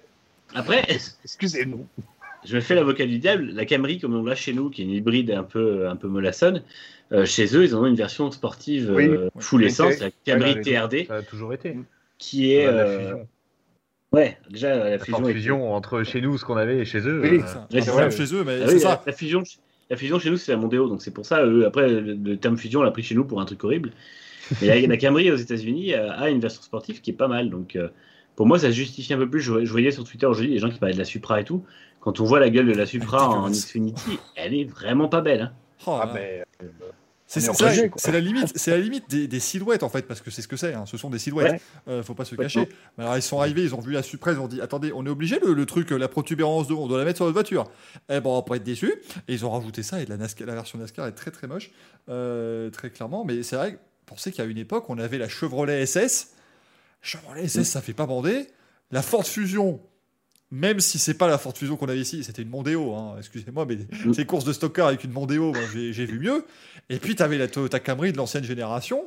Après, 0.55 0.85
excusez-nous. 1.25 1.87
je 2.45 2.57
me 2.57 2.61
fais 2.61 2.75
l'avocat 2.75 3.07
du 3.07 3.19
diable. 3.19 3.47
La 3.53 3.65
Camry, 3.65 3.99
comme 4.01 4.15
on 4.15 4.25
l'a 4.25 4.35
chez 4.35 4.53
nous, 4.53 4.69
qui 4.69 4.83
est 4.83 4.85
une 4.85 4.91
hybride 4.91 5.31
un 5.31 5.45
peu, 5.45 5.89
un 5.89 5.97
peu 5.97 6.09
mollassonne, 6.09 6.63
euh, 7.13 7.25
chez 7.25 7.57
eux, 7.57 7.65
ils 7.65 7.75
ont 7.77 7.87
une 7.87 7.95
version 7.97 8.31
sportive 8.31 8.93
Oui. 8.95 9.05
euh, 9.09 9.31
full 9.39 9.61
Oui, 9.63 9.67
essence, 9.69 9.95
c'est- 9.95 10.01
la 10.01 10.11
Camry. 10.39 10.61
TRD, 10.61 11.07
Ça 11.07 11.17
a 11.17 11.23
toujours 11.23 11.55
été. 11.55 11.77
qui 12.19 12.53
est. 12.53 12.67
Ouais, 12.67 12.73
la 12.73 12.79
euh, 12.83 12.99
fusion. 12.99 13.29
Ouais, 14.15 14.39
déjà 14.51 14.77
la 14.77 14.91
La 14.91 14.99
fusion. 14.99 15.61
est- 15.61 15.73
entre 15.75 16.03
chez 16.05 16.21
nous, 16.21 16.39
ce 16.39 16.45
qu'on 16.45 16.57
avait, 16.57 16.79
et 16.79 16.85
chez 16.85 17.01
eux. 17.01 17.21
Oui, 17.23 17.29
euh. 17.29 17.33
Ouais, 17.33 17.41
C'est 17.71 17.81
ça. 17.83 18.11
chez 18.11 18.35
eux, 18.35 18.45
mais 18.45 18.59
Ah 18.63 18.67
c'est 18.69 18.75
oui, 18.75 18.81
ça. 18.81 18.89
la, 18.89 19.03
la 19.07 19.13
fusion, 19.13 19.43
la 19.91 19.97
fusion 19.97 20.19
chez 20.19 20.31
nous, 20.31 20.37
c'est 20.37 20.53
la 20.53 20.59
Mondeo, 20.59 20.89
donc 20.89 21.03
c'est 21.03 21.11
pour 21.13 21.27
ça. 21.27 21.45
eux, 21.45 21.67
après, 21.67 21.89
le, 21.89 22.15
le 22.15 22.37
terme 22.37 22.57
fusion, 22.57 22.81
on 22.81 22.83
l'a 22.85 22.91
pris 22.91 23.03
chez 23.03 23.15
nous 23.15 23.25
pour 23.25 23.41
un 23.41 23.45
truc 23.45 23.63
horrible. 23.65 23.91
Mais 24.61 24.69
la, 24.69 24.87
la 24.87 24.97
Camry 24.97 25.31
aux 25.31 25.37
États-Unis 25.37 25.95
euh, 25.95 26.11
a 26.13 26.29
une 26.31 26.39
version 26.41 26.63
sportive 26.63 27.01
qui 27.01 27.11
est 27.11 27.15
pas 27.15 27.29
mal. 27.29 27.49
Donc, 27.51 27.77
euh, 27.77 27.89
pour 28.37 28.47
moi, 28.47 28.59
ça 28.59 28.69
se 28.69 28.73
justifie 28.75 29.15
un 29.15 29.19
peu 29.19 29.29
plus. 29.29 29.41
Je, 29.41 29.65
je 29.65 29.71
voyais 29.71 29.91
sur 29.91 30.05
Twitter 30.05 30.27
aujourd'hui 30.27 30.53
des 30.53 30.59
gens 30.59 30.69
qui 30.71 30.79
parlaient 30.79 30.95
de 30.95 30.99
la 30.99 31.05
Supra 31.05 31.41
et 31.41 31.45
tout. 31.45 31.65
Quand 32.01 32.21
on 32.21 32.25
voit 32.25 32.41
la 32.41 32.51
gueule 32.51 32.67
de 32.67 32.75
la 32.75 32.85
Supra 32.87 33.27
en 33.29 33.37
dégueulasse. 33.45 33.65
Xfinity, 33.67 34.19
elle 34.37 34.55
est 34.55 34.65
vraiment 34.71 35.09
pas 35.09 35.23
belle. 35.23 35.41
hein. 35.41 35.53
Oh 35.87 35.99
Ah, 36.03 36.13
là. 36.15 36.21
C'est 37.97 38.13
la, 38.13 38.21
limite, 38.21 38.53
c'est 38.55 38.71
la 38.71 38.79
limite 38.79 39.09
des, 39.11 39.27
des 39.27 39.41
silhouettes 39.41 39.83
en 39.83 39.89
fait, 39.89 40.03
parce 40.07 40.21
que 40.21 40.31
c'est 40.31 40.43
ce 40.43 40.49
que 40.49 40.57
c'est. 40.57 40.75
hein, 40.75 40.85
Ce 40.87 40.97
sont 40.99 41.09
des 41.11 41.19
silhouettes. 41.19 41.61
Euh, 41.89 42.03
faut 42.03 42.15
pas 42.15 42.25
se 42.27 42.35
cacher. 42.37 42.69
Mais 42.99 43.05
alors 43.05 43.17
ils 43.17 43.23
sont 43.23 43.41
arrivés, 43.41 43.63
ils 43.63 43.75
ont 43.75 43.81
vu 43.81 43.93
la 43.93 44.03
Supra, 44.03 44.33
ils 44.33 44.39
ont 44.39 44.47
dit 44.47 44.61
attendez, 44.61 44.93
on 44.95 45.05
est 45.07 45.09
obligé 45.09 45.39
le, 45.45 45.55
le 45.55 45.67
truc, 45.67 45.91
la 45.91 46.09
protubérance 46.09 46.69
de, 46.69 46.75
on 46.75 46.87
doit 46.87 46.99
la 46.99 47.05
mettre 47.05 47.17
sur 47.17 47.25
notre 47.25 47.35
voiture. 47.35 47.65
Eh 48.11 48.21
ben 48.21 48.27
on 48.27 48.35
va 48.37 48.43
pas 48.43 48.57
être 48.57 48.63
déçus. 48.63 48.95
Et 49.27 49.33
ils 49.35 49.45
ont 49.47 49.51
rajouté 49.51 49.83
ça 49.83 50.01
et 50.03 50.07
la, 50.07 50.17
NASCAR- 50.19 50.45
la 50.45 50.55
version 50.55 50.79
NASCAR 50.79 51.07
est 51.07 51.13
très 51.13 51.31
très 51.31 51.47
moche, 51.47 51.71
euh, 52.11 52.69
très 52.71 52.91
clairement. 52.91 53.25
Mais 53.25 53.43
c'est 53.43 53.57
vrai, 53.57 53.79
pensez 54.07 54.31
qu'à 54.31 54.45
une 54.45 54.59
époque 54.59 54.89
on 54.91 54.99
avait 54.99 55.19
la 55.19 55.29
Chevrolet 55.29 55.87
SS. 55.87 56.33
Chevrolet 57.01 57.49
SS, 57.49 57.65
ça 57.65 57.81
fait 57.81 57.95
pas 57.95 58.07
bander. 58.07 58.47
La 58.91 59.03
Ford 59.03 59.27
Fusion. 59.27 59.81
Même 60.51 60.79
si 60.81 60.99
c'est 60.99 61.15
pas 61.15 61.27
la 61.27 61.39
Ford 61.39 61.57
Fusion 61.57 61.77
qu'on 61.77 61.89
avait 61.89 61.99
ici, 62.01 62.23
c'était 62.23 62.43
une 62.43 62.49
Mondeo, 62.51 62.95
hein, 62.95 63.15
excusez-moi, 63.19 63.67
mais 63.67 63.77
Mm. 64.05 64.13
ces 64.15 64.25
courses 64.25 64.45
de 64.45 64.53
stock 64.53 64.73
car 64.75 64.87
avec 64.89 65.03
une 65.05 65.11
Mondeo, 65.13 65.53
j'ai 65.73 66.07
vu 66.07 66.19
mieux. 66.21 66.45
Et 66.91 66.99
puis, 66.99 67.17
tu 67.17 67.23
avais 67.23 67.39
la 67.39 67.49
Toyota 67.49 67.81
Camry 67.81 68.13
de 68.13 68.17
l'ancienne 68.19 68.45
génération. 68.45 69.05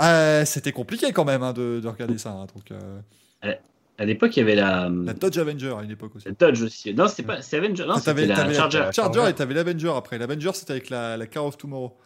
Euh, 0.00 0.44
C'était 0.44 0.72
compliqué 0.72 1.12
quand 1.12 1.24
même 1.24 1.42
hein, 1.42 1.52
de, 1.52 1.78
de 1.80 1.88
regarder 1.88 2.18
ça. 2.18 2.30
hein. 2.30 2.46
Donc, 2.54 2.70
euh, 2.72 3.54
À 3.98 4.04
l'époque, 4.06 4.34
il 4.36 4.40
y 4.40 4.42
avait 4.42 4.54
la, 4.56 4.88
la 4.90 5.12
Dodge 5.12 5.36
Avenger 5.38 5.74
à 5.78 5.82
une 5.82 5.90
époque 5.90 6.16
aussi. 6.16 6.26
la 6.26 6.32
Dodge 6.34 6.62
aussi. 6.62 6.94
Non, 6.94 7.06
c'était 7.06 7.22
pas, 7.24 7.42
c'est 7.42 7.58
Avenger. 7.58 7.84
Non, 7.86 7.96
c'était 7.96 8.26
la 8.26 8.34
t'avais 8.36 8.54
Charger. 8.54 8.78
la- 8.78 8.90
Charger 8.92 9.28
et 9.28 9.34
t'avais 9.34 9.54
l'Avenger 9.54 9.92
après. 9.94 10.18
L'Avenger, 10.18 10.50
c'était 10.54 10.72
avec 10.72 10.88
la, 10.90 11.16
la 11.18 11.26
Car 11.26 11.44
of 11.44 11.58
Tomorrow 11.58 11.96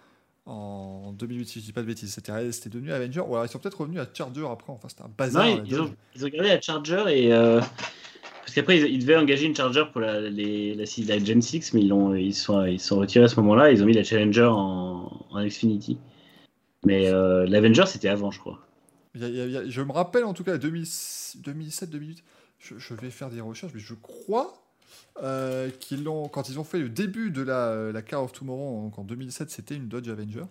en 0.44 1.12
2008, 1.12 1.47
si 1.48 1.60
je 1.60 1.64
dis 1.66 1.72
pas 1.72 1.80
de 1.82 1.86
bêtises. 1.86 2.12
C'était 2.12 2.68
devenu 2.68 2.93
Avenger. 2.93 3.20
Ou 3.20 3.34
alors 3.34 3.47
ils 3.47 3.48
sont 3.48 3.59
peut-être 3.60 3.80
revenus 3.80 4.01
à 4.01 4.06
Charger 4.12 4.44
après. 4.51 4.72
Enfin, 4.72 4.88
c'était 4.88 5.02
un 5.02 5.10
bazar. 5.16 5.47
Non, 5.47 5.62
ils, 5.64 5.72
ils 5.72 5.80
ont, 5.80 5.94
ils 6.16 6.24
ont 6.24 6.28
gardé 6.28 6.48
la 6.48 6.60
Charger 6.60 7.05
et. 7.09 7.32
euh, 7.32 7.60
parce 8.47 8.55
qu'après, 8.55 8.78
ils, 8.78 9.01
devaient 9.01 9.16
engager 9.16 9.44
une 9.44 9.56
Charger 9.56 9.86
pour 9.90 10.01
la, 10.01 10.20
les, 10.20 10.77
la, 10.77 10.85
la 10.85 11.24
Gen 11.24 11.43
6, 11.43 11.74
mais 11.74 11.81
ils, 11.81 11.89
l'ont- 11.89 12.14
ils, 12.14 12.32
sont, 12.32 12.64
ils 12.64 12.78
sont 12.78 12.97
retirés 12.97 13.24
à 13.24 13.28
ce 13.28 13.35
moment-là. 13.40 13.73
Ils 13.73 13.82
ont 13.82 13.86
mis 13.86 13.93
la 13.93 14.05
Challenger 14.05 14.48
en, 14.48 15.27
en 15.31 15.44
Xfinity. 15.44 15.98
Mais 16.85 17.09
euh, 17.09 17.44
l'Avenger, 17.47 17.86
c'était 17.86 18.09
avant, 18.09 18.31
je 18.31 18.39
crois. 18.39 18.60
Je 19.16 19.82
me 19.82 19.90
rappelle 19.90 20.24
en 20.24 20.32
tout 20.32 20.44
cas 20.44 20.59
2007, 20.59 21.43
2008. 21.90 22.23
Je, 22.60 22.94
vais 22.94 23.10
faire 23.10 23.31
des 23.31 23.40
recherches, 23.40 23.73
mais 23.74 23.81
je 23.81 23.94
crois 23.94 24.55
euh, 25.24 25.68
qu'ils 25.81 26.05
l'ont 26.05 26.28
quand 26.28 26.48
ils 26.48 26.60
ont 26.60 26.64
fait 26.64 26.78
le 26.78 26.89
début 26.89 27.32
de 27.32 27.43
la, 27.43 27.90
la 27.90 28.02
Car 28.02 28.23
of 28.23 28.32
Tomorrow 28.32 28.93
en 28.97 29.02
2007, 29.02 29.51
c'était 29.51 29.74
une 29.74 29.89
Dodge 29.89 30.09
Avenger. 30.09 30.44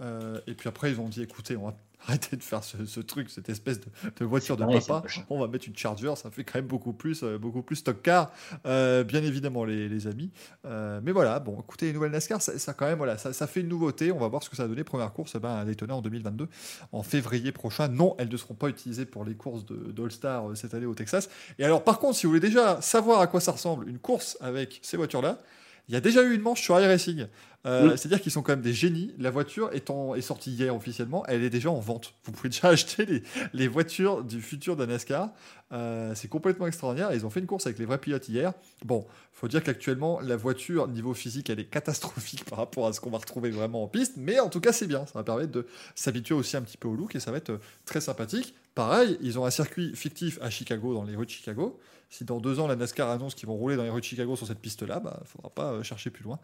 Euh, 0.00 0.40
et 0.46 0.54
puis 0.54 0.70
après, 0.70 0.90
ils 0.90 1.00
ont 1.00 1.08
dit 1.10 1.20
écoutez, 1.20 1.54
on 1.58 1.66
va 1.66 1.76
arrêter 2.06 2.36
de 2.36 2.42
faire 2.42 2.62
ce, 2.64 2.84
ce 2.84 3.00
truc, 3.00 3.30
cette 3.30 3.48
espèce 3.48 3.80
de, 3.80 3.86
de 4.18 4.24
voiture 4.24 4.56
de 4.56 4.64
pareil, 4.64 4.80
papa. 4.86 5.06
On 5.30 5.40
va 5.40 5.48
mettre 5.48 5.66
une 5.68 5.76
Charger, 5.76 6.12
ça 6.16 6.30
fait 6.30 6.44
quand 6.44 6.58
même 6.58 6.66
beaucoup 6.66 6.92
plus, 6.92 7.22
euh, 7.22 7.38
beaucoup 7.38 7.62
plus 7.62 7.76
stock 7.76 8.02
car, 8.02 8.32
euh, 8.66 9.04
bien 9.04 9.22
évidemment, 9.22 9.64
les, 9.64 9.88
les 9.88 10.06
amis. 10.06 10.30
Euh, 10.64 11.00
mais 11.02 11.12
voilà, 11.12 11.38
bon, 11.40 11.58
écoutez, 11.60 11.86
les 11.86 11.92
nouvelles 11.92 12.12
NASCAR, 12.12 12.40
ça, 12.40 12.58
ça 12.58 12.74
quand 12.74 12.86
même, 12.86 12.98
voilà, 12.98 13.18
ça, 13.18 13.32
ça 13.32 13.46
fait 13.46 13.60
une 13.60 13.68
nouveauté. 13.68 14.12
On 14.12 14.18
va 14.18 14.28
voir 14.28 14.42
ce 14.42 14.50
que 14.50 14.56
ça 14.56 14.64
a 14.64 14.68
donné. 14.68 14.84
Première 14.84 15.12
course 15.12 15.32
eh 15.36 15.38
ben, 15.38 15.56
à 15.56 15.64
Daytona 15.64 15.96
en 15.96 16.02
2022 16.02 16.48
en 16.92 17.02
février 17.02 17.52
prochain. 17.52 17.88
Non, 17.88 18.14
elles 18.18 18.28
ne 18.28 18.36
seront 18.36 18.54
pas 18.54 18.68
utilisées 18.68 19.06
pour 19.06 19.24
les 19.24 19.34
courses 19.34 19.64
d'All-Star 19.66 20.50
euh, 20.50 20.54
cette 20.54 20.74
année 20.74 20.86
au 20.86 20.94
Texas. 20.94 21.28
Et 21.58 21.64
alors, 21.64 21.84
par 21.84 21.98
contre, 21.98 22.16
si 22.16 22.26
vous 22.26 22.30
voulez 22.30 22.40
déjà 22.40 22.80
savoir 22.80 23.20
à 23.20 23.26
quoi 23.26 23.40
ça 23.40 23.52
ressemble 23.52 23.88
une 23.88 23.98
course 23.98 24.36
avec 24.40 24.78
ces 24.82 24.96
voitures-là, 24.96 25.38
il 25.88 25.94
y 25.94 25.96
a 25.96 26.00
déjà 26.00 26.22
eu 26.22 26.34
une 26.34 26.42
manche 26.42 26.62
sur 26.62 26.78
iRacing. 26.78 27.26
Euh, 27.66 27.92
Mm. 27.92 27.96
C'est-à-dire 27.96 28.20
qu'ils 28.20 28.32
sont 28.32 28.42
quand 28.42 28.52
même 28.52 28.62
des 28.62 28.72
génies. 28.72 29.12
La 29.18 29.30
voiture 29.30 29.70
étant, 29.72 30.14
est 30.14 30.20
sortie 30.20 30.52
hier 30.52 30.74
officiellement, 30.74 31.24
elle 31.26 31.42
est 31.42 31.50
déjà 31.50 31.70
en 31.70 31.80
vente. 31.80 32.14
Vous 32.24 32.32
pouvez 32.32 32.48
déjà 32.48 32.68
acheter 32.70 33.06
les, 33.06 33.22
les 33.52 33.68
voitures 33.68 34.22
du 34.22 34.40
futur 34.40 34.76
de 34.76 34.86
NASCAR. 34.86 35.30
Euh, 35.72 36.14
c'est 36.14 36.28
complètement 36.28 36.66
extraordinaire. 36.66 37.12
Ils 37.12 37.26
ont 37.26 37.30
fait 37.30 37.40
une 37.40 37.46
course 37.46 37.66
avec 37.66 37.78
les 37.78 37.84
vrais 37.84 37.98
pilotes 37.98 38.28
hier. 38.28 38.52
Bon, 38.84 39.04
faut 39.32 39.48
dire 39.48 39.62
qu'actuellement, 39.62 40.20
la 40.20 40.36
voiture, 40.36 40.86
niveau 40.86 41.12
physique, 41.12 41.50
elle 41.50 41.58
est 41.58 41.64
catastrophique 41.64 42.44
par 42.48 42.58
rapport 42.58 42.86
à 42.86 42.92
ce 42.92 43.00
qu'on 43.00 43.10
va 43.10 43.18
retrouver 43.18 43.50
vraiment 43.50 43.82
en 43.82 43.88
piste. 43.88 44.14
Mais 44.16 44.38
en 44.38 44.48
tout 44.48 44.60
cas, 44.60 44.72
c'est 44.72 44.86
bien. 44.86 45.04
Ça 45.06 45.12
va 45.14 45.24
permettre 45.24 45.52
de 45.52 45.66
s'habituer 45.94 46.34
aussi 46.34 46.56
un 46.56 46.62
petit 46.62 46.76
peu 46.76 46.88
au 46.88 46.94
look 46.94 47.16
et 47.16 47.20
ça 47.20 47.32
va 47.32 47.38
être 47.38 47.50
euh, 47.50 47.60
très 47.84 48.00
sympathique. 48.00 48.54
Pareil, 48.76 49.18
ils 49.22 49.38
ont 49.38 49.44
un 49.44 49.50
circuit 49.50 49.96
fictif 49.96 50.38
à 50.42 50.50
Chicago, 50.50 50.94
dans 50.94 51.04
les 51.04 51.16
rues 51.16 51.26
de 51.26 51.30
Chicago. 51.30 51.80
Si 52.08 52.24
dans 52.24 52.38
deux 52.40 52.60
ans, 52.60 52.66
la 52.68 52.76
NASCAR 52.76 53.10
annonce 53.10 53.34
qu'ils 53.34 53.48
vont 53.48 53.56
rouler 53.56 53.76
dans 53.76 53.82
les 53.82 53.90
rues 53.90 54.00
de 54.00 54.04
Chicago 54.06 54.36
sur 54.36 54.46
cette 54.46 54.60
piste-là, 54.60 55.02
il 55.04 55.08
ne 55.20 55.26
faudra 55.26 55.50
pas 55.50 55.72
euh, 55.72 55.82
chercher 55.82 56.10
plus 56.10 56.22
loin. 56.24 56.38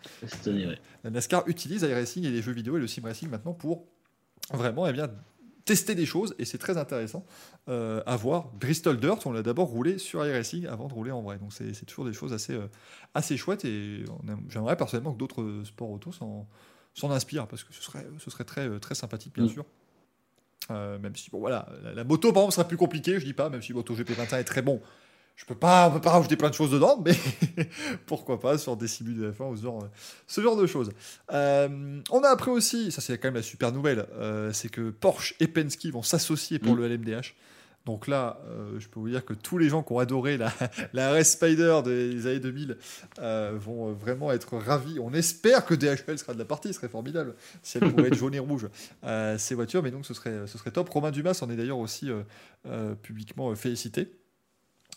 Ouais. 0.69 0.79
La 1.05 1.11
NASCAR 1.11 1.45
utilise 1.47 1.83
iRacing 1.83 2.25
et 2.25 2.31
les 2.31 2.43
jeux 2.43 2.53
vidéo 2.53 2.77
et 2.77 2.81
le 2.81 2.87
sim 2.89 3.03
racing 3.05 3.29
maintenant 3.31 3.53
pour 3.53 3.85
vraiment 4.53 4.87
eh 4.89 4.93
bien, 4.93 5.09
tester 5.65 5.95
des 5.95 6.05
choses 6.07 6.35
et 6.41 6.45
c'est 6.45 6.59
très 6.59 6.77
intéressant 6.77 7.25
euh, 7.69 8.03
à 8.07 8.17
voir. 8.17 8.49
Bristol 8.55 8.99
Dirt, 8.99 9.25
on 9.27 9.31
l'a 9.33 9.43
d'abord 9.43 9.69
roulé 9.69 9.99
sur 9.99 10.27
iRacing 10.27 10.67
avant 10.67 10.89
de 10.89 10.93
rouler 10.95 11.13
en 11.13 11.23
vrai. 11.23 11.39
Donc 11.39 11.53
c'est 11.53 11.87
toujours 11.87 12.05
des 12.07 12.13
choses 12.13 12.33
assez, 12.33 12.55
euh, 12.55 12.67
assez 13.15 13.37
chouettes 13.37 13.65
et 13.65 14.05
j'aimerais 14.49 14.77
personnellement 14.77 15.13
que 15.13 15.19
d'autres 15.19 15.63
sports 15.65 15.91
auto 15.91 16.11
s'en 16.13 16.49
s'en 16.95 17.11
inspire 17.13 17.47
parce 17.47 17.63
que 17.65 17.73
ce 17.73 17.83
serait, 17.83 18.07
ce 18.19 18.31
serait 18.31 18.45
très, 18.45 18.79
très 18.81 18.95
sympathique, 18.97 19.33
bien 19.35 19.45
Mm. 19.45 19.49
sûr. 19.49 19.65
Euh, 20.71 20.99
même 20.99 21.17
si, 21.17 21.31
bon, 21.31 21.39
voilà, 21.41 21.69
la, 21.83 21.95
la 21.95 22.05
moto, 22.05 22.33
par 22.33 22.43
exemple, 22.43 22.55
sera 22.55 22.69
plus 22.69 22.77
compliquée, 22.77 23.19
je 23.19 23.25
dis 23.25 23.33
pas, 23.33 23.49
même 23.49 23.63
si 23.63 23.73
MotoGP 23.73 24.11
21 24.11 24.39
est 24.39 24.45
très 24.45 24.61
bon. 24.63 24.81
Je 25.35 25.45
peux 25.45 25.55
pas, 25.57 25.89
on 25.89 25.93
peut 25.93 26.01
pas 26.01 26.11
rajouter 26.11 26.37
plein 26.37 26.51
de 26.51 26.55
choses 26.55 26.71
dedans, 26.71 27.03
mais 27.05 27.17
pourquoi 28.07 28.39
pas 28.39 28.59
sur 28.59 28.77
des 28.77 28.87
simules 28.87 29.19
de 29.19 29.33
F1 29.33 29.51
ou 29.51 29.57
ce 29.57 29.63
genre, 29.63 29.89
ce 30.27 30.41
genre 30.41 30.57
de 30.57 30.67
choses. 30.67 30.93
Euh, 31.33 32.01
on 32.11 32.23
a 32.23 32.29
appris 32.29 32.51
aussi, 32.51 32.93
ça 32.93 33.01
c'est 33.01 33.19
quand 33.19 33.29
même 33.29 33.35
la 33.35 33.43
super 33.43 33.73
nouvelle, 33.73 34.07
euh, 34.15 34.53
c'est 34.53 34.69
que 34.69 34.91
Porsche 34.91 35.35
et 35.41 35.49
Penske 35.49 35.87
vont 35.87 36.03
s'associer 36.03 36.59
pour 36.59 36.75
Mm. 36.75 36.79
le 36.79 36.89
LMDH. 36.89 37.35
Donc 37.85 38.07
là, 38.07 38.41
euh, 38.47 38.79
je 38.79 38.87
peux 38.89 39.01
vous 39.01 39.09
dire 39.09 39.25
que 39.25 39.35
tous 39.35 39.59
les 39.59 39.69
gens 39.69 39.83
qui 39.83 39.93
ont 39.93 39.99
adoré 39.99 40.37
la, 40.37 40.53
la 40.93 41.13
RS 41.13 41.25
Spider 41.25 41.81
des 41.85 42.29
années 42.29 42.39
2000 42.39 42.77
euh, 43.19 43.53
vont 43.57 43.89
euh, 43.89 43.93
vraiment 43.93 44.31
être 44.31 44.57
ravis. 44.57 45.01
On 45.01 45.13
espère 45.13 45.67
que 45.67 45.75
DHL 45.75 46.17
sera 46.17 46.33
de 46.35 46.39
la 46.39 46.45
partie, 46.45 46.69
ce 46.69 46.75
serait 46.75 46.89
formidable 46.89 47.35
si 47.65 47.79
elle 47.79 47.93
pouvait 47.93 48.07
être 48.09 48.15
jaune 48.15 48.35
et 48.37 48.39
rouge 48.39 48.69
euh, 49.03 49.37
ces 49.37 49.57
voitures, 49.57 49.83
mais 49.83 49.91
donc 49.91 50.07
ce 50.07 50.15
serait, 50.15 50.47
ce 50.47 50.59
serait 50.59 50.71
top. 50.71 50.89
Romain 50.91 51.11
Dumas 51.11 51.37
en 51.43 51.51
est 51.51 51.57
d'ailleurs 51.57 51.79
aussi 51.79 52.09
euh, 52.09 52.23
euh, 52.67 52.95
publiquement 52.95 53.51
euh, 53.51 53.57
félicité. 53.57 54.13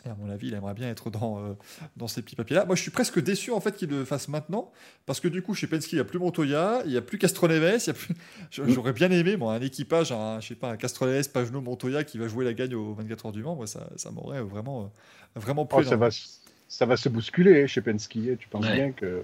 Et 0.06 0.10
à 0.10 0.16
mon 0.16 0.30
avis, 0.30 0.48
il 0.50 0.54
aimerait 0.54 0.74
bien 0.76 0.90
être 0.90 1.10
dans, 1.10 1.40
euh, 1.40 1.54
dans 1.98 2.08
ces 2.08 2.22
petits 2.22 2.36
papiers-là. 2.36 2.66
Moi, 2.66 2.76
je 2.76 2.82
suis 2.82 2.92
presque 2.92 3.20
déçu 3.20 3.52
en 3.52 3.60
fait 3.60 3.76
qu'il 3.76 3.90
le 3.90 4.06
fasse 4.06 4.28
maintenant, 4.28 4.72
parce 5.08 5.20
que 5.20 5.28
du 5.28 5.42
coup, 5.42 5.56
chez 5.56 5.66
Penske, 5.68 5.92
il 5.94 5.96
n'y 5.96 6.02
a 6.02 6.04
plus 6.04 6.20
Montoya, 6.20 6.82
il 6.86 6.92
n'y 6.92 6.98
a 6.98 7.02
plus 7.02 7.18
Castroneves, 7.18 7.82
il 7.84 7.88
y 7.88 7.90
a 7.90 7.94
plus... 7.94 8.14
J'aurais 8.52 8.94
bien 8.94 9.10
aimé, 9.10 9.36
moi, 9.36 9.54
un 9.56 9.62
équipage, 9.62 10.12
un, 10.12 10.40
je 10.40 10.50
sais 10.50 10.56
pas, 10.56 10.70
un 10.70 10.78
Castroneves, 10.78 11.30
Pagano, 11.32 11.60
Montoya 11.62 12.04
qui 12.04 12.18
va 12.20 12.28
jouer 12.28 12.46
la 12.46 12.54
gagne 12.54 12.76
aux 12.76 12.94
24 12.94 13.26
heures 13.28 13.32
du 13.32 13.42
Mans. 13.42 13.56
Moi, 13.56 13.66
ça, 13.68 13.90
ça 13.96 14.12
m'aurait 14.12 14.42
vraiment, 14.42 14.84
euh, 14.84 15.40
vraiment 15.40 15.68
Oh, 15.72 15.76
plu. 15.78 15.86
ça, 15.86 15.96
va, 15.96 16.08
s- 16.10 16.42
ça 16.68 16.86
va 16.86 16.98
se 16.98 17.10
bousculer 17.10 17.64
hein, 17.64 17.68
chez 17.68 17.82
Penske. 17.82 18.16
hein. 18.18 18.36
Tu 18.38 18.48
penses 18.48 18.66
Ouais. 18.66 18.76
bien 18.76 18.92
que. 18.92 19.24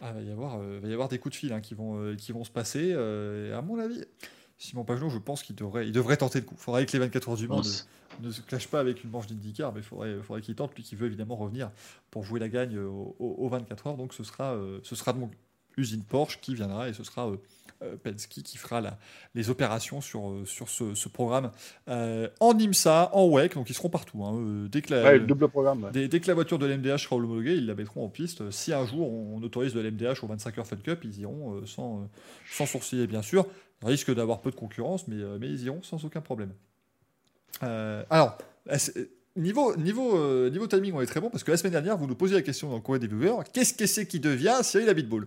Ah, 0.00 0.12
va 0.12 0.20
y 0.20 0.30
avoir, 0.30 0.58
euh, 0.60 0.78
va 0.82 0.88
y 0.88 0.92
avoir 0.92 1.08
des 1.08 1.18
coups 1.18 1.32
de 1.34 1.38
fil 1.38 1.52
hein, 1.52 1.60
qui, 1.60 1.74
vont, 1.74 1.96
euh, 2.00 2.14
qui 2.16 2.32
vont 2.32 2.44
se 2.44 2.50
passer. 2.50 2.92
euh, 2.92 3.56
à 3.58 3.62
mon 3.62 3.78
avis, 3.78 4.04
Simon 4.62 4.84
Pagenaud, 4.84 5.10
je 5.10 5.18
pense 5.18 5.42
qu'il 5.42 5.56
devrait, 5.56 5.86
il 5.86 5.92
devrait 5.92 6.16
tenter 6.16 6.40
le 6.40 6.46
coup. 6.46 6.54
Il 6.56 6.62
faudrait 6.62 6.86
que 6.86 6.92
les 6.92 6.98
24 7.00 7.28
heures 7.30 7.36
du 7.36 7.48
Mans 7.48 7.60
ne, 8.20 8.26
ne 8.28 8.30
se 8.32 8.40
clashent 8.42 8.68
pas 8.68 8.78
avec 8.80 9.02
une 9.02 9.10
manche 9.10 9.26
d'IndyCar, 9.26 9.72
mais 9.72 9.80
il 9.80 9.84
faudrait, 9.84 10.14
faudrait 10.22 10.40
qu'il 10.42 10.54
tente, 10.54 10.74
lui 10.76 10.82
qui 10.84 10.94
veut 10.94 11.06
évidemment 11.06 11.34
revenir 11.36 11.70
pour 12.10 12.22
jouer 12.24 12.38
la 12.38 12.48
gagne 12.48 12.78
au- 12.78 13.16
aux 13.18 13.48
24 13.48 13.86
heures. 13.88 13.96
Donc 13.96 14.14
ce 14.14 14.22
sera, 14.22 14.52
euh, 14.52 14.78
ce 14.84 14.94
sera 14.94 15.12
donc 15.12 15.32
usine 15.76 16.02
Porsche 16.04 16.38
qui 16.40 16.54
viendra 16.54 16.88
et 16.88 16.92
ce 16.92 17.04
sera 17.04 17.28
euh, 17.28 17.36
euh, 17.82 17.96
Penske 17.96 18.28
qui 18.42 18.56
fera 18.58 18.80
la- 18.80 18.96
les 19.34 19.50
opérations 19.50 20.00
sur, 20.00 20.30
euh, 20.30 20.44
sur 20.46 20.68
ce, 20.68 20.94
ce 20.94 21.08
programme 21.08 21.50
euh, 21.88 22.28
en 22.40 22.56
IMSA, 22.56 23.10
en 23.12 23.26
WEC, 23.28 23.54
donc 23.54 23.68
ils 23.70 23.74
seront 23.74 23.88
partout. 23.90 24.24
hein, 24.24 24.34
euh, 24.36 24.68
dès 24.68 24.82
que 24.82 24.94
la, 24.94 25.02
Ouais, 25.02 25.18
le 25.18 25.26
double 25.26 25.48
programme. 25.48 25.84
ouais. 25.84 25.90
Dès, 25.90 26.06
dès 26.08 26.20
que 26.20 26.28
la 26.28 26.34
voiture 26.34 26.58
de 26.58 26.66
l'MDH 26.66 26.98
sera 26.98 27.16
homologuée, 27.16 27.54
ils 27.56 27.66
la 27.66 27.74
mettront 27.74 28.04
en 28.04 28.08
piste. 28.08 28.50
Si 28.52 28.72
un 28.72 28.86
jour 28.86 29.10
on 29.12 29.42
autorise 29.42 29.74
de 29.74 29.80
l'MDH 29.80 30.22
au 30.22 30.26
25 30.28 30.58
heures 30.58 30.66
Fun 30.66 30.76
Cup, 30.76 31.00
ils 31.04 31.18
iront 31.20 31.56
euh, 31.56 31.66
sans, 31.66 32.08
sans 32.52 32.66
sourciller, 32.66 33.06
bien 33.06 33.22
sûr. 33.22 33.46
Ils 33.82 33.88
risquent 33.88 34.14
d'avoir 34.14 34.40
peu 34.42 34.50
de 34.52 34.56
concurrence, 34.56 35.08
mais, 35.08 35.16
mais 35.40 35.48
ils 35.48 35.64
iront 35.64 35.82
sans 35.82 36.04
aucun 36.04 36.20
problème. 36.20 36.52
Alors, 37.60 38.38
niveau, 39.36 39.76
niveau, 39.76 40.16
euh, 40.16 40.50
niveau 40.50 40.66
timing, 40.66 40.92
on 40.94 41.00
est 41.00 41.06
très 41.06 41.20
bon 41.20 41.30
parce 41.30 41.44
que 41.44 41.50
la 41.50 41.56
semaine 41.56 41.72
dernière, 41.72 41.96
vous 41.96 42.06
nous 42.06 42.14
posiez 42.14 42.36
la 42.36 42.42
question 42.42 42.68
dans 42.68 42.76
le 42.76 42.80
courrier 42.82 43.00
des 43.00 43.06
viewers 43.14 43.44
qu'est-ce 43.52 43.74
que 43.74 43.86
c'est 43.86 44.06
qui 44.06 44.20
devient 44.20 44.58
Cyril 44.62 44.88
Abitbull 44.88 45.26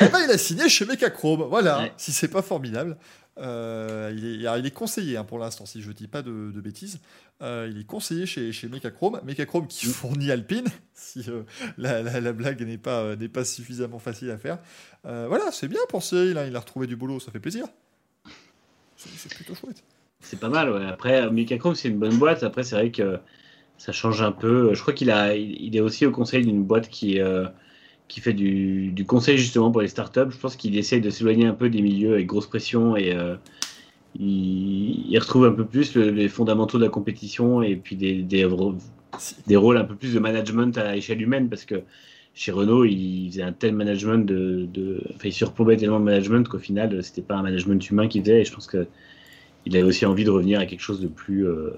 Eh 0.00 0.08
ben, 0.08 0.20
il 0.24 0.30
a 0.30 0.38
signé 0.38 0.68
chez 0.68 0.84
Mechachrome. 0.86 1.42
Voilà, 1.42 1.78
Ouais. 1.80 1.92
si 1.96 2.12
c'est 2.12 2.28
pas 2.28 2.42
formidable. 2.42 2.96
Euh, 3.38 4.12
il, 4.14 4.44
est, 4.46 4.58
il 4.58 4.66
est 4.66 4.70
conseillé 4.70 5.16
hein, 5.16 5.24
pour 5.24 5.38
l'instant, 5.38 5.64
si 5.64 5.80
je 5.80 5.88
ne 5.88 5.92
dis 5.94 6.06
pas 6.06 6.20
de, 6.22 6.50
de 6.50 6.60
bêtises. 6.60 7.00
Euh, 7.40 7.66
il 7.72 7.80
est 7.80 7.84
conseillé 7.86 8.26
chez, 8.26 8.52
chez 8.52 8.68
Mechachrome. 8.68 9.20
Mechachrome 9.24 9.66
qui 9.66 9.86
fournit 9.86 10.30
Alpine, 10.30 10.66
si 10.94 11.24
euh, 11.28 11.42
la, 11.78 12.02
la- 12.02 12.20
la 12.20 12.32
blague 12.34 12.60
n'est 12.62 12.76
pas, 12.78 13.16
n'est 13.16 13.28
pas 13.30 13.44
suffisamment 13.44 13.98
facile 13.98 14.30
à 14.30 14.38
faire. 14.38 14.58
Voilà, 15.04 15.50
c'est 15.50 15.66
bien 15.68 15.80
pour 15.88 16.02
Cyril. 16.02 16.36
hein, 16.38 16.44
il 16.46 16.54
a 16.56 16.60
retrouvé 16.60 16.86
du 16.86 16.94
boulot, 16.96 17.20
ça 17.20 17.32
fait 17.32 17.40
plaisir. 17.40 17.66
C'est 18.96 19.08
c'est 19.16 19.34
plutôt 19.34 19.54
chouette. 19.54 19.82
C'est 20.22 20.38
pas 20.40 20.48
mal, 20.48 20.70
ouais. 20.72 20.84
Après, 20.86 21.30
Micachrome, 21.30 21.74
c'est 21.74 21.88
une 21.88 21.98
bonne 21.98 22.16
boîte. 22.18 22.42
Après, 22.42 22.62
c'est 22.62 22.76
vrai 22.76 22.90
que 22.90 23.18
ça 23.78 23.92
change 23.92 24.22
un 24.22 24.32
peu. 24.32 24.74
Je 24.74 24.82
crois 24.82 24.94
qu'il 24.94 25.10
a, 25.10 25.36
il 25.36 25.76
est 25.76 25.80
aussi 25.80 26.06
au 26.06 26.12
conseil 26.12 26.44
d'une 26.46 26.64
boîte 26.64 26.88
qui, 26.90 27.20
euh, 27.20 27.48
qui 28.08 28.20
fait 28.20 28.34
du, 28.34 28.92
du 28.92 29.06
conseil 29.06 29.38
justement 29.38 29.72
pour 29.72 29.82
les 29.82 29.88
startups. 29.88 30.30
Je 30.30 30.38
pense 30.38 30.56
qu'il 30.56 30.76
essaye 30.78 31.00
de 31.00 31.10
s'éloigner 31.10 31.46
un 31.46 31.54
peu 31.54 31.70
des 31.70 31.82
milieux 31.82 32.14
avec 32.14 32.26
grosse 32.26 32.48
pression 32.48 32.96
et 32.96 33.14
euh, 33.14 33.36
il, 34.18 35.18
retrouve 35.18 35.46
un 35.46 35.52
peu 35.52 35.66
plus 35.66 35.94
le- 35.96 36.10
les 36.10 36.28
fondamentaux 36.28 36.78
de 36.78 36.84
la 36.84 36.90
compétition 36.90 37.62
et 37.62 37.76
puis 37.76 37.96
des, 37.96 38.22
des, 38.22 38.46
des 39.46 39.56
rôles 39.56 39.76
un 39.76 39.84
peu 39.84 39.94
plus 39.96 40.14
de 40.14 40.18
management 40.18 40.76
à 40.78 40.96
échelle 40.96 41.20
humaine 41.22 41.48
parce 41.48 41.64
que 41.64 41.82
chez 42.34 42.50
Renault, 42.52 42.84
il 42.84 43.28
faisait 43.30 43.42
un 43.42 43.52
tel 43.52 43.74
management 43.74 44.24
de, 44.26 44.66
de 44.72 45.02
enfin, 45.14 45.28
il 45.28 45.32
surplombait 45.32 45.76
tellement 45.76 46.00
de 46.00 46.04
management 46.04 46.48
qu'au 46.48 46.58
final, 46.58 47.02
c'était 47.02 47.22
pas 47.22 47.36
un 47.36 47.42
management 47.42 47.90
humain 47.90 48.08
qu'il 48.08 48.22
faisait. 48.22 48.40
Et 48.40 48.44
je 48.44 48.52
pense 48.52 48.66
que 48.66 48.86
il 49.66 49.76
avait 49.76 49.86
aussi 49.86 50.06
envie 50.06 50.24
de 50.24 50.30
revenir 50.30 50.60
à 50.60 50.66
quelque 50.66 50.80
chose 50.80 51.00
de 51.00 51.08
plus 51.08 51.46
euh, 51.46 51.70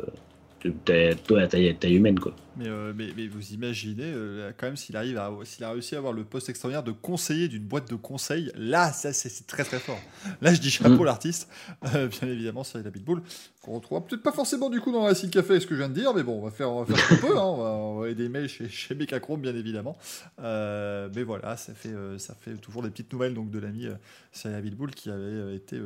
de 0.68 0.74
taille, 0.84 1.38
à 1.38 1.46
taille, 1.46 1.76
taille 1.76 1.94
humaine, 1.94 2.18
quoi. 2.18 2.34
Mais, 2.56 2.68
euh, 2.68 2.92
mais, 2.94 3.08
mais 3.16 3.26
vous 3.26 3.52
imaginez, 3.52 4.04
euh, 4.04 4.52
quand 4.56 4.66
même, 4.66 4.76
s'il 4.76 4.96
arrive 4.96 5.18
à, 5.18 5.30
s'il 5.44 5.64
a 5.64 5.70
réussi 5.72 5.94
à 5.94 5.98
avoir 5.98 6.12
le 6.12 6.24
poste 6.24 6.48
extraordinaire 6.48 6.82
de 6.82 6.92
conseiller 6.92 7.48
d'une 7.48 7.64
boîte 7.64 7.90
de 7.90 7.96
conseil, 7.96 8.50
là, 8.56 8.92
ça, 8.92 9.12
c'est 9.12 9.28
c'est 9.28 9.46
très 9.46 9.64
très 9.64 9.78
fort. 9.78 9.98
Là, 10.40 10.54
je 10.54 10.60
dis 10.60 10.70
chapeau 10.70 11.02
Mm. 11.02 11.04
l'artiste, 11.04 11.48
Euh, 11.94 12.08
bien 12.08 12.28
évidemment, 12.28 12.64
Cyril 12.64 12.86
Abitbull, 12.86 13.22
qu'on 13.62 13.72
retrouve 13.72 14.02
peut-être 14.02 14.22
pas 14.22 14.32
forcément 14.32 14.70
du 14.70 14.80
coup 14.80 14.92
dans 14.92 15.06
la 15.06 15.14
Café, 15.14 15.60
ce 15.60 15.66
que 15.66 15.74
je 15.74 15.80
viens 15.80 15.88
de 15.88 15.94
dire, 15.94 16.14
mais 16.14 16.22
bon, 16.22 16.38
on 16.38 16.44
va 16.44 16.50
faire, 16.50 16.70
on 16.70 16.82
va 16.82 16.94
faire 16.94 17.04
ce 17.04 17.14
qu'on 17.14 17.26
peut, 17.28 17.36
hein, 17.36 17.42
on 17.42 17.56
va 17.62 17.70
envoyer 17.70 18.14
des 18.14 18.28
mails 18.28 18.48
chez, 18.48 18.68
chez 18.68 18.94
bien 18.94 19.54
évidemment. 19.54 19.96
Euh, 20.40 21.08
mais 21.14 21.22
voilà, 21.24 21.56
ça 21.56 21.74
fait, 21.74 21.88
euh, 21.90 22.18
ça 22.18 22.34
fait 22.34 22.54
toujours 22.54 22.82
des 22.82 22.90
petites 22.90 23.12
nouvelles 23.12 23.34
donc, 23.34 23.50
de 23.50 23.58
l'ami 23.58 23.86
euh, 23.86 23.94
Cyril 24.32 24.56
Abitbull 24.56 24.90
qui 24.92 25.10
avait 25.10 25.20
euh, 25.20 25.54
été 25.54 25.78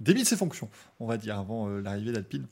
de 0.00 0.24
ses 0.24 0.36
fonctions, 0.36 0.68
on 1.00 1.06
va 1.06 1.16
dire, 1.16 1.38
avant 1.38 1.68
euh, 1.68 1.80
l'arrivée 1.80 2.12
d'Alpine 2.12 2.46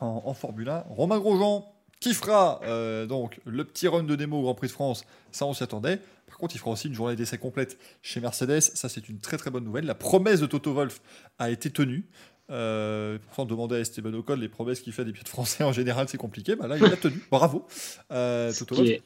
en, 0.00 0.22
en 0.24 0.34
Formule 0.34 0.68
1. 0.68 0.84
Romain 0.88 1.18
Grosjean 1.18 1.72
qui 2.00 2.14
fera 2.14 2.60
euh, 2.64 3.06
donc 3.06 3.40
le 3.46 3.64
petit 3.64 3.88
run 3.88 4.02
de 4.02 4.14
démo 4.16 4.38
au 4.38 4.42
Grand 4.42 4.54
Prix 4.54 4.68
de 4.68 4.72
France, 4.72 5.04
ça 5.32 5.46
on 5.46 5.54
s'y 5.54 5.62
attendait. 5.62 6.00
Par 6.26 6.38
contre, 6.38 6.54
il 6.54 6.58
fera 6.58 6.72
aussi 6.72 6.88
une 6.88 6.94
journée 6.94 7.16
d'essai 7.16 7.38
complète 7.38 7.78
chez 8.02 8.20
Mercedes, 8.20 8.60
ça 8.60 8.88
c'est 8.88 9.08
une 9.08 9.18
très 9.18 9.36
très 9.36 9.50
bonne 9.50 9.64
nouvelle. 9.64 9.86
La 9.86 9.94
promesse 9.94 10.40
de 10.40 10.46
Toto 10.46 10.74
Wolff 10.74 11.00
a 11.38 11.50
été 11.50 11.70
tenue. 11.70 12.06
Euh, 12.48 13.18
pourtant, 13.26 13.44
demander 13.44 13.76
à 13.76 13.80
Esteban 13.80 14.12
Ocon 14.12 14.36
les 14.36 14.48
promesses 14.48 14.80
qu'il 14.80 14.92
fait 14.92 15.04
des 15.04 15.12
pieds 15.12 15.24
de 15.24 15.28
français 15.28 15.64
en 15.64 15.72
général, 15.72 16.08
c'est 16.08 16.18
compliqué. 16.18 16.54
Bah 16.54 16.68
là, 16.68 16.76
il 16.76 16.82
l'a 16.82 16.96
tenu. 16.96 17.20
Bravo. 17.30 17.66
Euh, 18.12 18.52
Toto 18.52 18.74
qui, 18.76 18.82
Wolff. 18.82 19.02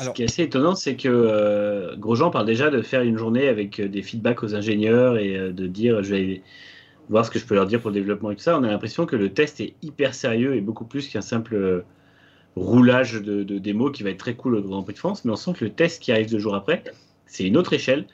Ce 0.00 0.10
qui 0.10 0.22
est 0.22 0.26
assez 0.26 0.42
étonnant, 0.42 0.74
c'est 0.74 0.96
que 0.96 1.08
euh, 1.08 1.96
Grosjean 1.96 2.30
parle 2.30 2.46
déjà 2.46 2.70
de 2.70 2.82
faire 2.82 3.02
une 3.02 3.16
journée 3.16 3.48
avec 3.48 3.80
euh, 3.80 3.88
des 3.88 4.02
feedbacks 4.02 4.42
aux 4.42 4.54
ingénieurs 4.54 5.16
et 5.18 5.36
euh, 5.36 5.52
de 5.52 5.66
dire 5.66 6.02
je 6.02 6.14
vais 6.14 6.42
voir 7.08 7.24
ce 7.24 7.30
que 7.30 7.38
je 7.38 7.44
peux 7.44 7.54
leur 7.54 7.66
dire 7.66 7.80
pour 7.80 7.90
le 7.90 7.94
développement 7.94 8.30
et 8.30 8.36
tout 8.36 8.42
ça. 8.42 8.58
On 8.58 8.62
a 8.62 8.68
l'impression 8.68 9.06
que 9.06 9.16
le 9.16 9.30
test 9.30 9.60
est 9.60 9.74
hyper 9.82 10.14
sérieux 10.14 10.54
et 10.54 10.60
beaucoup 10.60 10.84
plus 10.84 11.08
qu'un 11.08 11.20
simple 11.20 11.84
roulage 12.56 13.14
de, 13.14 13.42
de 13.42 13.58
démo 13.58 13.90
qui 13.90 14.02
va 14.02 14.10
être 14.10 14.18
très 14.18 14.34
cool 14.34 14.56
au 14.56 14.62
Grand 14.62 14.82
Prix 14.82 14.94
de 14.94 14.98
France. 14.98 15.24
Mais 15.24 15.32
on 15.32 15.36
sent 15.36 15.52
que 15.58 15.64
le 15.64 15.72
test 15.72 16.02
qui 16.02 16.12
arrive 16.12 16.30
deux 16.30 16.38
jours 16.38 16.54
après, 16.54 16.84
c'est 17.26 17.44
une 17.44 17.56
autre 17.56 17.72
échelle. 17.72 18.06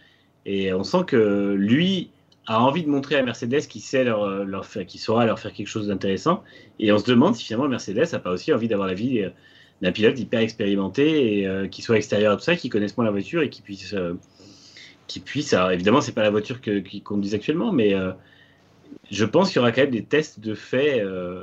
Et 0.47 0.73
on 0.73 0.85
sent 0.85 1.05
que 1.07 1.55
lui 1.59 2.11
a 2.47 2.63
envie 2.63 2.85
de 2.85 2.89
montrer 2.89 3.17
à 3.17 3.23
Mercedes 3.23 3.67
qu'il 3.69 3.83
sait 3.83 4.05
leur, 4.05 4.45
leur 4.45 4.65
faire, 4.65 4.87
qu'il 4.87 5.01
saura 5.01 5.27
leur 5.27 5.39
faire 5.39 5.53
quelque 5.53 5.67
chose 5.67 5.89
d'intéressant. 5.89 6.43
Et 6.79 6.91
on 6.91 6.99
se 6.99 7.05
demande 7.05 7.35
si 7.35 7.45
finalement 7.45 7.69
Mercedes 7.69 8.13
n'a 8.13 8.19
pas 8.19 8.31
aussi 8.31 8.53
envie 8.53 8.69
d'avoir 8.69 8.89
la 8.89 8.95
vie 8.95 9.25
d'un 9.83 9.93
pilote 9.93 10.19
hyper 10.19 10.41
expérimenté 10.41 11.41
et 11.41 11.47
euh, 11.47 11.69
qui 11.69 11.83
soit 11.83 11.97
extérieur 11.97 12.33
à 12.33 12.37
tout 12.37 12.43
ça, 12.43 12.57
qui 12.57 12.69
connaisse 12.69 12.97
moins 12.97 13.05
la 13.05 13.11
voiture 13.11 13.43
et 13.43 13.51
qui 13.51 13.63
puisse, 13.63 13.95
euh, 13.95 14.15
qui 15.07 15.21
puisse. 15.21 15.53
Alors 15.53 15.71
évidemment, 15.71 16.01
c'est 16.01 16.13
pas 16.13 16.23
la 16.23 16.31
voiture 16.31 16.61
que, 16.61 16.79
qu'ils 16.79 17.03
conduisent 17.03 17.35
actuellement, 17.35 17.73
mais 17.73 17.95
euh, 17.95 18.13
je 19.11 19.25
pense 19.25 19.49
qu'il 19.49 19.57
y 19.57 19.59
aura 19.61 19.73
quand 19.73 19.83
même 19.83 19.91
des 19.91 20.05
tests 20.05 20.41
de 20.41 20.55
fait 20.55 21.01
euh, 21.01 21.43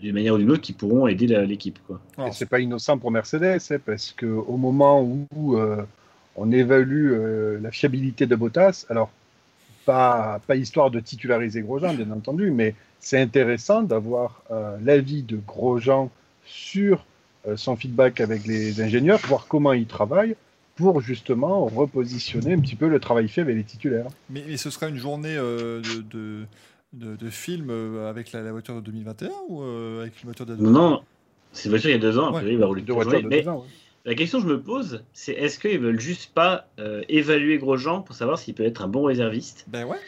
d'une 0.00 0.14
manière 0.14 0.34
ou 0.34 0.38
d'une 0.38 0.50
autre 0.50 0.62
qui 0.62 0.72
pourront 0.72 1.06
aider 1.06 1.26
l'équipe. 1.46 1.78
Alors, 2.16 2.34
c'est 2.34 2.48
pas 2.48 2.60
innocent 2.60 2.98
pour 2.98 3.10
Mercedes, 3.10 3.58
hein, 3.70 3.76
parce 3.84 4.12
que 4.12 4.26
au 4.26 4.56
moment 4.56 5.02
où 5.02 5.56
euh, 5.56 5.82
on 6.36 6.52
évalue 6.52 7.12
euh, 7.12 7.58
la 7.60 7.70
fiabilité 7.70 8.26
de 8.26 8.36
Bottas, 8.36 8.86
alors 8.88 9.10
pas, 9.84 10.40
pas 10.46 10.56
histoire 10.56 10.90
de 10.90 11.00
titulariser 11.00 11.62
Grosjean, 11.62 11.94
bien 11.94 12.10
entendu, 12.12 12.50
mais 12.50 12.74
c'est 13.00 13.20
intéressant 13.20 13.82
d'avoir 13.82 14.42
euh, 14.50 14.76
l'avis 14.82 15.22
de 15.22 15.36
Grosjean 15.36 16.10
sur 16.44 17.04
euh, 17.46 17.56
son 17.56 17.76
feedback 17.76 18.20
avec 18.20 18.46
les 18.46 18.80
ingénieurs, 18.80 19.20
voir 19.26 19.46
comment 19.48 19.72
ils 19.72 19.86
travaillent 19.86 20.36
pour 20.76 21.00
justement 21.00 21.66
repositionner 21.66 22.54
un 22.54 22.60
petit 22.60 22.76
peu 22.76 22.88
le 22.88 23.00
travail 23.00 23.28
fait 23.28 23.42
avec 23.42 23.56
les 23.56 23.64
titulaires. 23.64 24.06
mais, 24.28 24.44
mais 24.46 24.56
ce 24.56 24.70
sera 24.70 24.88
une 24.88 24.96
journée 24.96 25.36
euh, 25.36 25.80
de, 25.82 26.02
de, 26.02 26.46
de- 26.92 27.16
de 27.16 27.30
film 27.30 27.70
euh, 27.70 28.08
avec 28.08 28.32
la, 28.32 28.42
la 28.42 28.52
voiture 28.52 28.74
de 28.76 28.80
2021 28.80 29.32
ou 29.48 29.62
euh, 29.62 30.02
avec 30.02 30.22
une 30.22 30.26
voiture 30.28 30.46
de 30.46 30.56
Non, 30.56 30.70
non, 30.70 31.04
c'est 31.52 31.64
une 31.64 31.70
voiture 31.70 31.90
il 31.90 31.94
y 31.94 31.96
a 31.96 31.98
deux 31.98 32.18
ans, 32.18 32.26
a 32.26 32.32
Ouais. 32.32 32.38
priori, 32.38 32.54
il 32.54 32.58
va 32.58 32.66
rouler 32.66 32.82
Deux 32.82 32.92
voitures 32.94 33.22
mais 33.28 33.46
ans. 33.48 33.58
ouais. 33.58 33.66
La 34.04 34.14
question 34.14 34.38
que 34.40 34.48
je 34.48 34.52
me 34.52 34.62
pose, 34.62 35.04
c'est 35.12 35.32
est-ce 35.32 35.58
qu'ils 35.58 35.78
veulent 35.78 36.00
juste 36.00 36.32
pas 36.32 36.66
euh, 36.78 37.02
évaluer 37.08 37.58
Grosjean 37.58 38.00
pour 38.02 38.14
savoir 38.14 38.38
s'il 38.38 38.54
peut 38.54 38.64
être 38.64 38.82
un 38.82 38.88
bon 38.88 39.02
réserviste? 39.04 39.66
Ben 39.66 39.84
ouais. 39.84 39.98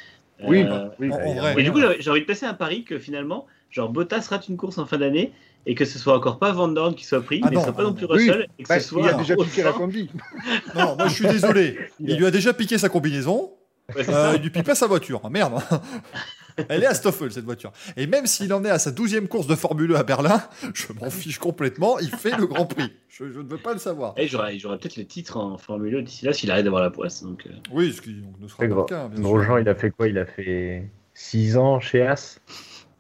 Oui, 0.44 0.64
bah, 0.64 0.94
oui, 0.98 1.08
bah, 1.08 1.16
en 1.24 1.34
vrai. 1.34 1.60
Et 1.60 1.62
du 1.64 1.70
coup, 1.72 1.80
j'ai 1.80 2.00
j'ai 2.00 2.10
envie 2.10 2.22
de 2.22 2.26
passer 2.26 2.46
un 2.46 2.54
pari 2.54 2.84
que 2.84 2.98
finalement, 2.98 3.46
genre 3.70 3.90
Bottas 3.90 4.26
rate 4.30 4.48
une 4.48 4.56
course 4.56 4.78
en 4.78 4.86
fin 4.86 4.98
d'année 4.98 5.32
et 5.66 5.74
que 5.74 5.84
ce 5.84 5.98
soit 5.98 6.16
encore 6.16 6.38
pas 6.38 6.52
Van 6.52 6.68
Dorn 6.68 6.94
qui 6.94 7.04
soit 7.04 7.20
pris, 7.22 7.40
Ah 7.42 7.48
mais 7.50 7.56
non, 7.56 7.60
ce 7.62 7.66
soit 7.66 7.76
pas 7.76 7.82
non, 7.84 7.92
plus. 7.94 8.06
Oui, 8.06 8.12
Russell 8.30 8.48
et 8.58 8.62
que 8.64 8.68
Bah, 8.68 8.80
ce 8.80 8.88
soit 8.88 9.02
il 9.02 9.08
a 9.08 9.14
déjà 9.14 9.36
piqué 9.36 9.62
la 9.62 9.72
combi. 9.72 10.10
Non, 10.74 10.96
moi 10.96 11.08
je 11.08 11.14
suis 11.14 11.26
désolé. 11.26 11.78
Il 12.00 12.16
lui 12.16 12.26
a 12.26 12.30
déjà 12.30 12.52
piqué 12.52 12.78
sa 12.78 12.88
combinaison. 12.88 13.52
Ouais, 13.96 14.08
Euh, 14.08 14.32
il 14.36 14.42
lui 14.42 14.50
pique 14.50 14.64
pas 14.64 14.74
sa 14.74 14.86
voiture, 14.86 15.20
hein, 15.24 15.30
merde. 15.30 15.54
Elle 16.68 16.82
est 16.82 16.86
à 16.86 16.92
Stoffel 16.94 17.32
cette 17.32 17.44
voiture. 17.44 17.72
Et 17.96 18.06
même 18.06 18.26
s'il 18.26 18.52
en 18.52 18.62
est 18.64 18.70
à 18.70 18.78
sa 18.78 18.90
12e 18.90 19.26
course 19.26 19.46
de 19.46 19.54
Formule 19.54 19.94
1 19.96 20.00
à 20.00 20.02
Berlin, 20.02 20.42
je 20.74 20.92
m'en 20.92 21.08
fiche 21.10 21.38
complètement, 21.38 21.98
il 21.98 22.10
fait 22.10 22.36
le 22.36 22.46
Grand 22.46 22.66
Prix. 22.66 22.92
Je, 23.08 23.30
je 23.30 23.38
ne 23.40 23.48
veux 23.48 23.56
pas 23.58 23.72
le 23.72 23.78
savoir. 23.78 24.12
Et 24.18 24.28
j'aurais 24.28 24.58
peut-être 24.58 24.96
les 24.96 25.06
titres 25.06 25.36
en 25.38 25.56
Formule 25.56 25.96
1 25.96 26.02
d'ici 26.02 26.24
là 26.26 26.32
s'il 26.34 26.50
arrête 26.50 26.64
d'avoir 26.64 26.82
la 26.82 26.90
poisse. 26.90 27.22
Donc, 27.22 27.46
euh, 27.46 27.50
Oui, 27.72 27.92
ce 27.92 28.02
qui 28.02 28.12
donc, 28.12 28.34
ne 28.40 28.48
sera 28.48 28.58
pas 28.58 28.66
le 28.66 28.84
cas, 28.84 29.08
Grosjean, 29.16 29.58
il 29.58 29.68
a 29.68 29.74
fait 29.74 29.90
quoi? 29.90 30.08
Il 30.08 30.18
a 30.18 30.26
fait 30.26 30.90
6 31.14 31.56
ans 31.56 31.80
chez 31.80 32.02
As. 32.02 32.38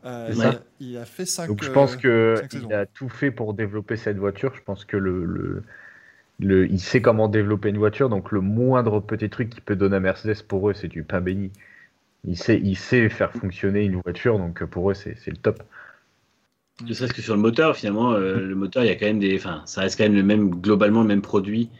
Euh, 0.04 0.34
Ouais. 0.34 0.34
il, 0.36 0.42
a, 0.46 0.62
il 0.80 0.96
a 0.98 1.04
fait 1.04 1.26
5 1.26 1.48
Donc 1.48 1.62
je 1.64 1.70
pense 1.70 1.96
que 1.96 2.34
cinq 2.40 2.50
saisons. 2.52 2.68
il 2.68 2.74
a 2.74 2.86
tout 2.86 3.08
fait 3.08 3.30
pour 3.30 3.54
développer 3.54 3.96
cette 3.96 4.16
voiture. 4.18 4.54
Je 4.54 4.62
pense 4.62 4.84
que 4.84 4.96
le, 4.96 5.24
le, 5.24 5.62
le- 6.40 6.66
il 6.70 6.80
sait 6.80 7.02
comment 7.02 7.28
développer 7.28 7.70
une 7.70 7.78
voiture. 7.78 8.08
Donc 8.10 8.32
le 8.32 8.40
moindre 8.40 9.00
petit 9.00 9.30
truc 9.30 9.50
qu'il 9.50 9.62
peut 9.62 9.76
donner 9.76 9.96
à 9.96 10.00
Mercedes 10.00 10.42
pour 10.48 10.70
eux, 10.70 10.74
c'est 10.74 10.88
du 10.88 11.04
pain 11.04 11.20
béni. 11.20 11.52
Il 12.26 12.36
sait, 12.38 12.60
il 12.62 12.76
sait 12.76 13.08
faire 13.10 13.32
fonctionner 13.34 13.84
une 13.84 14.00
voiture. 14.02 14.38
Donc 14.38 14.64
pour 14.66 14.90
eux, 14.90 14.94
c'est 14.94 15.16
c'est 15.18 15.30
le 15.32 15.38
top. 15.38 15.62
ne 16.86 16.92
serait-ce 16.94 17.12
que 17.14 17.22
sur 17.22 17.34
le 17.34 17.40
moteur, 17.40 17.76
finalement, 17.76 18.12
euh, 18.12 18.40
le 18.40 18.54
moteur, 18.54 18.84
il 18.84 18.88
y 18.88 18.90
a 18.90 18.96
quand 18.96 19.06
même 19.06 19.18
des. 19.18 19.36
Enfin, 19.36 19.62
ça 19.66 19.82
reste 19.82 19.96
quand 19.98 20.04
même 20.04 20.14
le 20.14 20.22
même, 20.22 20.50
globalement 20.50 21.02
le 21.02 21.08
même 21.08 21.22
produit. 21.22 21.70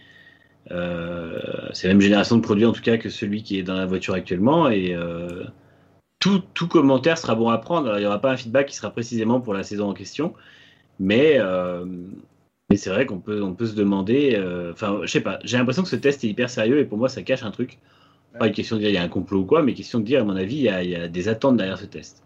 Euh, 0.72 1.40
c'est 1.74 1.88
la 1.88 1.94
même 1.94 2.02
génération 2.02 2.36
de 2.36 2.42
produits 2.42 2.66
en 2.66 2.72
tout 2.72 2.82
cas 2.82 2.98
que 2.98 3.10
celui 3.10 3.42
qui 3.42 3.58
est 3.58 3.62
dans 3.64 3.74
la 3.76 3.86
voiture 3.86 4.14
actuellement. 4.14 4.70
Et 4.70 4.94
euh, 4.94 5.44
tout, 6.22 6.40
tout 6.54 6.68
commentaire 6.68 7.18
sera 7.18 7.34
bon 7.34 7.48
à 7.48 7.58
prendre. 7.58 7.88
Alors, 7.88 7.98
il 7.98 8.02
n'y 8.02 8.06
aura 8.06 8.20
pas 8.20 8.30
un 8.30 8.36
feedback 8.36 8.68
qui 8.68 8.76
sera 8.76 8.90
précisément 8.90 9.40
pour 9.40 9.54
la 9.54 9.64
saison 9.64 9.90
en 9.90 9.92
question. 9.92 10.34
Mais, 11.00 11.34
euh, 11.38 11.84
mais 12.70 12.76
c'est 12.76 12.90
vrai 12.90 13.06
qu'on 13.06 13.18
peut, 13.18 13.42
on 13.42 13.54
peut 13.54 13.66
se 13.66 13.74
demander. 13.74 14.36
euh, 14.36 14.70
Enfin, 14.72 15.00
je 15.02 15.08
sais 15.08 15.20
pas. 15.20 15.40
J'ai 15.42 15.58
l'impression 15.58 15.82
que 15.82 15.88
ce 15.88 15.96
test 15.96 16.22
est 16.22 16.28
hyper 16.28 16.48
sérieux 16.48 16.78
et 16.78 16.84
pour 16.84 16.96
moi, 16.96 17.08
ça 17.08 17.22
cache 17.22 17.42
un 17.42 17.50
truc. 17.50 17.78
Pas 18.38 18.46
une 18.46 18.52
question 18.52 18.76
de 18.76 18.82
dire 18.82 18.90
il 18.90 18.94
y 18.94 18.98
a 18.98 19.02
un 19.02 19.08
complot 19.08 19.40
ou 19.40 19.44
quoi, 19.44 19.64
mais 19.64 19.74
question 19.74 19.98
de 19.98 20.04
dire, 20.04 20.20
à 20.20 20.24
mon 20.24 20.36
avis, 20.36 20.54
il 20.54 20.62
y 20.62 20.68
a, 20.68 20.84
il 20.84 20.90
y 20.90 20.94
a 20.94 21.08
des 21.08 21.26
attentes 21.26 21.56
derrière 21.56 21.76
ce 21.76 21.86
test. 21.86 22.22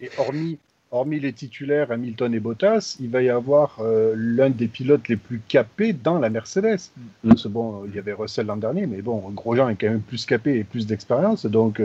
Et 0.00 0.08
hormis, 0.18 0.60
hormis 0.92 1.18
les 1.18 1.32
titulaires 1.32 1.90
Hamilton 1.90 2.32
et 2.32 2.40
Bottas, 2.40 2.96
il 3.00 3.10
va 3.10 3.22
y 3.22 3.28
avoir 3.28 3.80
euh, 3.80 4.14
l'un 4.16 4.50
des 4.50 4.68
pilotes 4.68 5.08
les 5.08 5.16
plus 5.16 5.40
capés 5.48 5.92
dans 5.92 6.20
la 6.20 6.30
Mercedes. 6.30 6.78
Mm. 7.24 7.28
Parce 7.28 7.48
bon, 7.48 7.86
il 7.86 7.94
y 7.96 7.98
avait 7.98 8.12
Russell 8.12 8.46
l'an 8.46 8.56
dernier, 8.56 8.86
mais 8.86 9.02
bon, 9.02 9.18
Grosjean 9.30 9.68
est 9.68 9.74
quand 9.74 9.90
même 9.90 10.00
plus 10.00 10.26
capé 10.26 10.58
et 10.58 10.64
plus 10.64 10.86
d'expérience. 10.86 11.44
Donc, 11.44 11.82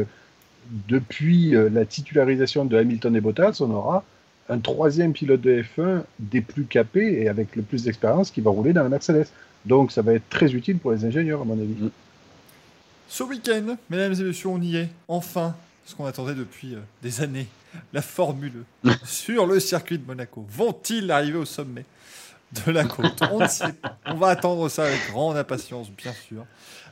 depuis 0.88 1.56
euh, 1.56 1.69
la 1.69 1.85
titularisation 1.85 2.65
de 2.65 2.77
Hamilton 2.77 3.15
et 3.15 3.22
Bottas, 3.22 3.57
on 3.61 3.72
aura 3.72 4.03
un 4.49 4.60
troisième 4.60 5.14
pilote 5.14 5.41
de 5.41 5.61
F1 5.61 6.03
des 6.19 6.41
plus 6.41 6.65
capés 6.65 7.22
et 7.22 7.27
avec 7.27 7.56
le 7.56 7.61
plus 7.61 7.84
d'expérience 7.84 8.31
qui 8.31 8.41
va 8.41 8.52
rouler 8.52 8.73
dans 8.73 8.84
la 8.84 8.89
Mercedes. 8.89 9.27
Donc, 9.65 9.91
ça 9.91 10.02
va 10.02 10.14
être 10.14 10.30
très 10.30 10.53
utile 10.53 10.77
pour 10.77 10.91
les 10.91 11.03
ingénieurs, 11.03 11.41
à 11.41 11.45
mon 11.45 11.60
avis. 11.60 11.73
Mm. 11.73 11.91
Ce 13.10 13.23
week-end, 13.23 13.77
mesdames 13.89 14.14
et 14.14 14.23
messieurs, 14.23 14.49
on 14.49 14.61
y 14.61 14.77
est. 14.77 14.89
Enfin, 15.07 15.56
ce 15.85 15.95
qu'on 15.95 16.06
attendait 16.06 16.35
depuis 16.35 16.76
euh, 16.76 16.80
des 17.02 17.22
années. 17.22 17.48
La 17.94 18.02
Formule 18.02 18.64
sur 19.06 19.45
le 19.45 19.60
circuit 19.60 19.98
de 19.98 20.06
Monaco. 20.06 20.45
Vont-ils 20.49 21.11
arriver 21.11 21.38
au 21.38 21.45
sommet 21.45 21.85
de 22.65 22.72
la 22.72 22.85
côte? 22.85 23.22
On 23.31 23.39
ne 23.39 23.48
sait 23.48 23.73
pas. 23.73 23.98
On 24.06 24.15
va 24.15 24.30
attendre 24.30 24.68
ça 24.69 24.85
avec 24.85 24.99
grande 25.11 25.38
impatience, 25.38 25.89
bien 25.91 26.14
sûr. 26.27 26.45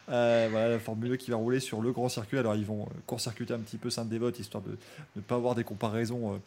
Euh, 0.10 0.48
voilà, 0.52 0.70
la 0.70 0.80
Formule 0.80 1.14
E 1.14 1.16
qui 1.16 1.32
va 1.32 1.38
rouler 1.38 1.60
sur 1.60 1.82
le 1.82 1.92
grand 1.92 2.10
circuit. 2.10 2.38
Alors, 2.38 2.56
ils 2.56 2.66
vont 2.66 2.84
euh, 2.84 2.94
court-circuiter 3.08 3.54
un 3.54 3.60
petit 3.60 3.78
peu 3.78 3.90
Sainte-Dévote, 3.90 4.40
histoire 4.40 4.64
de 4.64 4.78
ne 5.16 5.22
pas 5.22 5.36
avoir 5.36 5.56
des 5.56 5.64
comparaisons 5.64 6.34
euh, 6.34 6.38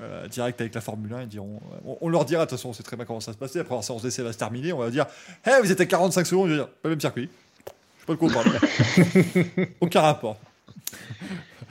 euh, 0.00 0.28
directes 0.28 0.60
avec 0.60 0.74
la 0.74 0.80
Formule 0.80 1.12
1. 1.12 1.22
Ils 1.22 1.28
diront, 1.28 1.60
on, 1.84 1.98
on 2.00 2.08
leur 2.08 2.24
dira, 2.24 2.44
de 2.44 2.50
toute 2.50 2.58
façon, 2.58 2.68
on 2.68 2.72
sait 2.72 2.82
très 2.84 2.96
bien 2.96 3.04
comment 3.04 3.20
ça 3.20 3.32
se 3.32 3.38
passer. 3.38 3.58
Après, 3.58 3.74
la 3.74 3.82
séance 3.82 4.02
d'essai 4.02 4.22
va 4.22 4.32
se 4.32 4.38
terminer. 4.38 4.72
On 4.72 4.78
va 4.78 4.90
dire, 4.90 5.06
hey, 5.44 5.60
vous 5.60 5.72
êtes 5.72 5.80
à 5.80 5.86
45 5.86 6.24
secondes. 6.26 6.48
Je 6.48 6.52
vais 6.52 6.58
dire, 6.60 6.68
pas 6.68 6.88
le 6.88 6.90
même 6.90 7.00
circuit. 7.00 7.28
Je 7.96 8.00
sais 8.00 8.06
pas 8.06 8.12
de 8.12 8.18
quoi 8.18 8.28
vous 8.28 8.34
parlez. 8.34 9.68
Aucun 9.80 10.00
rapport. 10.00 10.36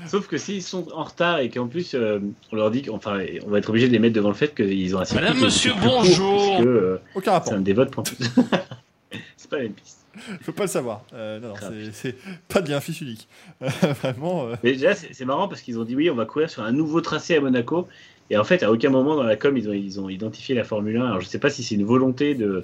Sauf 0.07 0.28
que 0.28 0.38
s'ils 0.38 0.64
sont 0.64 0.88
en 0.94 1.03
retard 1.03 1.40
et 1.40 1.49
qu'en 1.49 1.68
plus 1.68 1.94
euh, 1.94 2.20
on 2.52 2.56
leur 2.56 2.72
dit 2.72 2.84
qu'enfin 2.84 3.20
on 3.45 3.49
va 3.49 3.57
être 3.57 3.70
obligé 3.70 3.88
de 3.88 3.91
les 3.91 3.99
mettre 3.99 4.16
devant 4.16 4.30
le 4.30 4.34
fait 4.36 4.56
qu'ils 4.56 4.95
ont 4.95 4.99
un 4.99 5.06
circuit 5.06 5.26
Madame, 5.28 5.44
monsieur, 5.44 5.74
court, 5.74 5.82
bonjour. 6.03 6.56
puisque, 6.56 6.68
euh, 6.68 7.02
Aucun 7.16 7.32
rapport. 7.34 7.49
c'est 7.52 7.57
un 7.57 7.61
des 7.61 7.74
votes 7.74 7.91
pour 7.91 8.03
plus. 8.03 8.16
c'est 9.36 9.49
pas 9.49 9.57
la 9.57 9.64
même 9.64 9.74
piste. 9.74 9.98
Je 10.41 10.45
veux 10.48 10.53
pas 10.53 10.64
le 10.64 10.69
savoir. 10.69 11.03
Euh, 11.14 11.40
non, 11.40 11.49
non, 11.49 11.56
c'est- 11.94 12.15
pas 12.48 12.61
de 12.61 12.69
lien 12.69 12.80
unique. 13.02 13.27
Euh, 13.61 13.69
vraiment. 14.02 14.48
euh, 14.48 14.56
Mais 14.64 14.73
déjà 14.73 14.94
c'est 14.95 15.26
marrant 15.26 15.48
parce 15.48 15.61
qu'ils 15.61 15.80
ont 15.80 15.84
dit 15.84 15.95
oui 15.95 16.10
on 16.10 16.15
va 16.15 16.26
courir 16.26 16.49
sur 16.49 16.64
un 16.64 16.72
nouveau 16.72 17.02
tracé 17.02 17.36
à 17.38 17.41
Monaco 17.41 17.88
et 18.30 18.38
en 18.38 18.44
fait 18.44 18.64
à 18.64 18.72
aucun 18.72 18.90
moment 18.90 19.15
dans 19.15 19.23
la 19.23 19.36
com 19.36 19.56
ils 19.57 19.69
ont, 19.69 19.73
ils 19.73 19.99
ont 19.99 20.10
identifié 20.10 20.56
la 20.56 20.64
Formule 20.64 20.98
1. 20.98 21.06
Alors 21.06 21.22
je 21.22 21.27
sais 21.27 21.40
pas 21.40 21.49
si 21.49 21.64
c'est 21.64 21.76
une 21.76 21.86
volonté 21.86 22.36
de, 22.36 22.64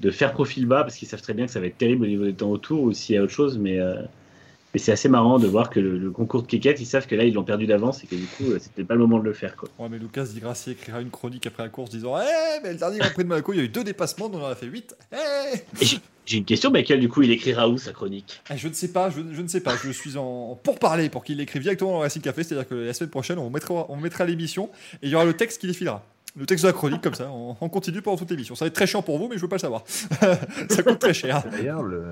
de 0.00 0.10
faire 0.10 0.32
profil 0.32 0.66
bas 0.66 0.82
parce 0.82 0.96
qu'ils 0.96 1.08
savent 1.08 1.22
très 1.22 1.34
bien 1.34 1.46
que 1.46 1.52
ça 1.52 1.60
va 1.60 1.66
être 1.66 1.78
terrible 1.78 2.04
au 2.04 2.08
niveau 2.08 2.24
des 2.24 2.34
temps 2.34 2.50
autour 2.50 2.82
ou 2.82 2.92
s'il 2.92 3.14
y 3.14 3.18
a 3.18 3.22
autre 3.22 3.32
chose 3.32 3.58
mais, 3.58 3.78
euh, 3.80 3.96
mais 4.72 4.78
c'est 4.80 4.92
assez 4.92 5.08
marrant 5.08 5.38
de 5.38 5.46
voir 5.46 5.68
que 5.70 5.80
le, 5.80 5.98
le 5.98 6.10
concours 6.10 6.42
de 6.42 6.46
Keket 6.46 6.80
ils 6.80 6.86
savent 6.86 7.06
que 7.06 7.14
là 7.14 7.24
ils 7.24 7.34
l'ont 7.34 7.42
perdu 7.44 7.66
d'avance 7.66 8.04
et 8.04 8.06
que 8.06 8.14
du 8.14 8.26
coup 8.26 8.44
euh, 8.50 8.58
c'était 8.60 8.84
pas 8.84 8.94
le 8.94 9.00
moment 9.00 9.18
de 9.18 9.24
le 9.24 9.32
faire 9.32 9.56
quoi. 9.56 9.68
Ouais, 9.78 9.88
mais 9.90 9.98
Lucas 9.98 10.24
Di 10.24 10.40
Grassi 10.40 10.72
écrira 10.72 11.00
une 11.00 11.10
chronique 11.10 11.46
après 11.46 11.62
la 11.64 11.68
course 11.68 11.90
disant 11.90 12.14
Eh, 12.18 12.60
mais 12.62 12.72
le 12.72 12.78
dernier 12.78 12.98
Grand 12.98 13.10
Prix 13.10 13.24
de 13.24 13.28
Monaco, 13.28 13.52
il 13.52 13.56
y 13.56 13.60
a 13.60 13.64
eu 13.64 13.68
deux 13.68 13.84
dépassements, 13.84 14.30
on 14.32 14.40
en 14.42 14.46
a 14.46 14.54
fait 14.54 14.66
8. 14.66 14.94
Eh 15.12 15.16
j'ai- 15.80 15.98
une 16.38 16.44
question, 16.44 16.70
Michael, 16.70 17.00
du 17.00 17.08
coup 17.08 17.22
il 17.22 17.30
écrira 17.32 17.68
où 17.68 17.76
sa 17.76 17.92
chronique? 17.92 18.40
Eh, 18.52 18.56
Je 18.56 18.68
ne 18.68 18.72
sais 18.72 18.88
pas, 18.92 19.10
je, 19.10 19.20
je 19.32 19.42
ne 19.42 19.48
sais 19.48 19.60
pas. 19.60 19.74
Je 19.82 19.90
suis 19.90 20.16
en 20.16 20.56
pour 20.62 20.78
parler 20.78 21.08
pour 21.08 21.24
qu'il 21.24 21.38
l'écrive 21.38 21.62
directement 21.62 21.90
dans 21.90 21.96
le 21.96 22.02
Racing 22.04 22.22
Café, 22.22 22.44
c'est-à-dire 22.44 22.68
que 22.68 22.74
la 22.76 22.92
semaine 22.94 23.10
prochaine, 23.10 23.38
on 23.38 23.50
mettra, 23.50 23.86
on 23.88 23.96
mettra 23.96 24.24
l'émission 24.24 24.70
et 25.02 25.06
il 25.06 25.10
y 25.10 25.14
aura 25.16 25.24
le 25.24 25.32
texte 25.34 25.60
qui 25.60 25.66
défilera. 25.66 26.04
Le 26.36 26.46
texte 26.46 26.62
de 26.64 26.68
la 26.68 26.72
chronique, 26.72 27.00
comme 27.02 27.14
ça, 27.14 27.28
on, 27.28 27.56
on 27.60 27.68
continue 27.68 28.02
pendant 28.02 28.16
toute 28.16 28.30
l'émission. 28.30 28.54
Ça 28.54 28.64
va 28.64 28.68
être 28.68 28.74
très 28.74 28.86
chiant 28.86 29.02
pour 29.02 29.18
vous, 29.18 29.26
mais 29.26 29.34
je 29.36 29.40
veux 29.42 29.48
pas 29.48 29.56
le 29.56 29.60
savoir. 29.60 29.82
ça 30.68 30.82
coûte 30.84 31.00
très 31.00 31.12
cher. 31.12 31.42
D'ailleurs, 31.50 31.82
le, 31.82 32.04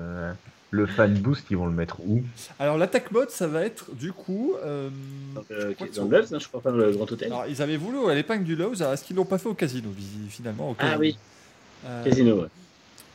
le 0.71 0.85
fan 0.85 1.13
boost, 1.15 1.45
ils 1.49 1.57
vont 1.57 1.65
le 1.65 1.71
mettre 1.71 1.99
où? 2.01 2.21
Alors, 2.59 2.77
l'attaque 2.77 3.11
mode, 3.11 3.29
ça 3.29 3.47
va 3.47 3.63
être 3.63 3.93
du 3.95 4.11
coup. 4.11 4.53
euh, 4.63 4.89
euh, 5.51 5.73
de 5.79 5.95
dans 5.95 6.05
le 6.05 6.17
Loves, 6.17 6.31
non, 6.31 6.39
je 6.39 6.47
crois 6.47 6.61
pas 6.61 6.71
dans 6.71 6.77
le 6.77 6.91
Grand 6.91 7.11
Hôtel. 7.11 7.27
Alors, 7.31 7.45
ils 7.47 7.61
avaient 7.61 7.77
voulu 7.77 8.09
à 8.09 8.15
l'épingle 8.15 8.43
du 8.43 8.53
alors 8.55 8.73
est-ce 8.93 9.03
qu'ils 9.03 9.15
l'ont 9.15 9.25
pas 9.25 9.37
fait 9.37 9.49
au 9.49 9.53
casino, 9.53 9.89
finalement 10.29 10.69
au 10.71 10.75
Ah 10.77 10.83
casino 10.83 10.99
oui, 10.99 11.17
Euh, 11.85 12.03
Casino, 12.03 12.41
ouais. 12.41 12.47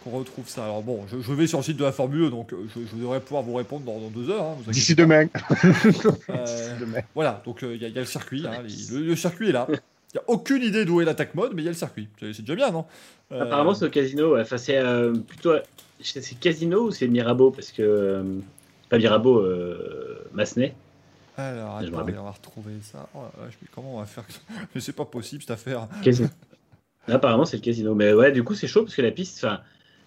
Qu'on 0.02 0.10
retrouve 0.10 0.48
ça. 0.48 0.64
Alors, 0.64 0.82
bon, 0.82 1.06
je, 1.10 1.18
je 1.20 1.32
vais 1.32 1.46
sur 1.46 1.58
le 1.58 1.64
site 1.64 1.76
de 1.78 1.84
la 1.84 1.92
Formule 1.92 2.24
1, 2.26 2.30
donc 2.30 2.52
euh, 2.52 2.56
je, 2.74 2.80
je 2.90 2.96
devrais 3.00 3.20
pouvoir 3.20 3.42
vous 3.42 3.54
répondre 3.54 3.84
dans, 3.86 3.98
dans 4.00 4.08
deux 4.10 4.30
heures. 4.30 4.42
hein, 4.44 4.56
D'ici 4.68 4.94
demain. 4.94 5.26
Euh, 6.30 6.76
Demain. 6.80 7.00
voilà, 7.14 7.40
donc 7.46 7.60
il 7.62 7.76
y, 7.80 7.84
a- 7.84 7.88
y 7.88 7.96
a 7.96 8.00
le 8.00 8.04
circuit. 8.06 8.44
hein, 8.46 8.62
les- 8.62 8.96
le, 8.98 9.06
le 9.06 9.16
circuit 9.16 9.48
est 9.50 9.52
là. 9.52 9.66
Il 10.14 10.18
n'y 10.18 10.20
a 10.20 10.30
aucune 10.30 10.62
idée 10.62 10.84
d'où 10.84 11.00
est 11.00 11.04
l'attaque 11.04 11.34
mode, 11.34 11.54
mais 11.56 11.62
il 11.62 11.64
y 11.64 11.68
a 11.68 11.72
le 11.72 11.76
circuit. 11.76 12.06
C'est 12.20 12.32
c'est 12.32 12.42
déjà 12.42 12.54
bien, 12.54 12.70
non? 12.70 12.84
Euh, 13.32 13.42
Apparemment, 13.42 13.74
c'est 13.74 13.84
au 13.86 13.90
casino. 13.90 14.34
ouais. 14.34 14.42
Enfin, 14.42 14.58
c'est 14.58 14.78
euh, 14.78 15.12
plutôt. 15.12 15.54
C'est 16.04 16.38
casino 16.38 16.86
ou 16.86 16.90
c'est 16.90 17.08
Mirabeau 17.08 17.50
Parce 17.50 17.72
que. 17.72 17.82
euh, 17.82 18.22
pas 18.88 18.98
Mirabeau, 18.98 19.40
euh, 19.40 20.24
Massenet. 20.32 20.74
Alors, 21.36 21.78
attends, 21.78 21.88
on 22.20 22.24
va 22.24 22.30
retrouver 22.30 22.74
ça. 22.82 23.08
Oh 23.14 23.20
mais 23.40 23.68
comment 23.74 23.96
on 23.96 23.98
va 24.00 24.06
faire 24.06 24.24
que- 24.26 24.32
Mais 24.74 24.80
c'est 24.80 24.92
pas 24.94 25.04
possible 25.06 25.42
cette 25.42 25.50
affaire. 25.50 25.88
Casino. 26.02 26.28
Apparemment, 27.08 27.44
c'est 27.44 27.56
le 27.56 27.62
casino. 27.62 27.94
Mais 27.94 28.12
ouais, 28.12 28.30
du 28.32 28.44
coup, 28.44 28.54
c'est 28.54 28.66
chaud 28.68 28.82
parce 28.82 28.94
que 28.94 29.02
la 29.02 29.10
piste. 29.10 29.44
Enfin, 29.44 29.60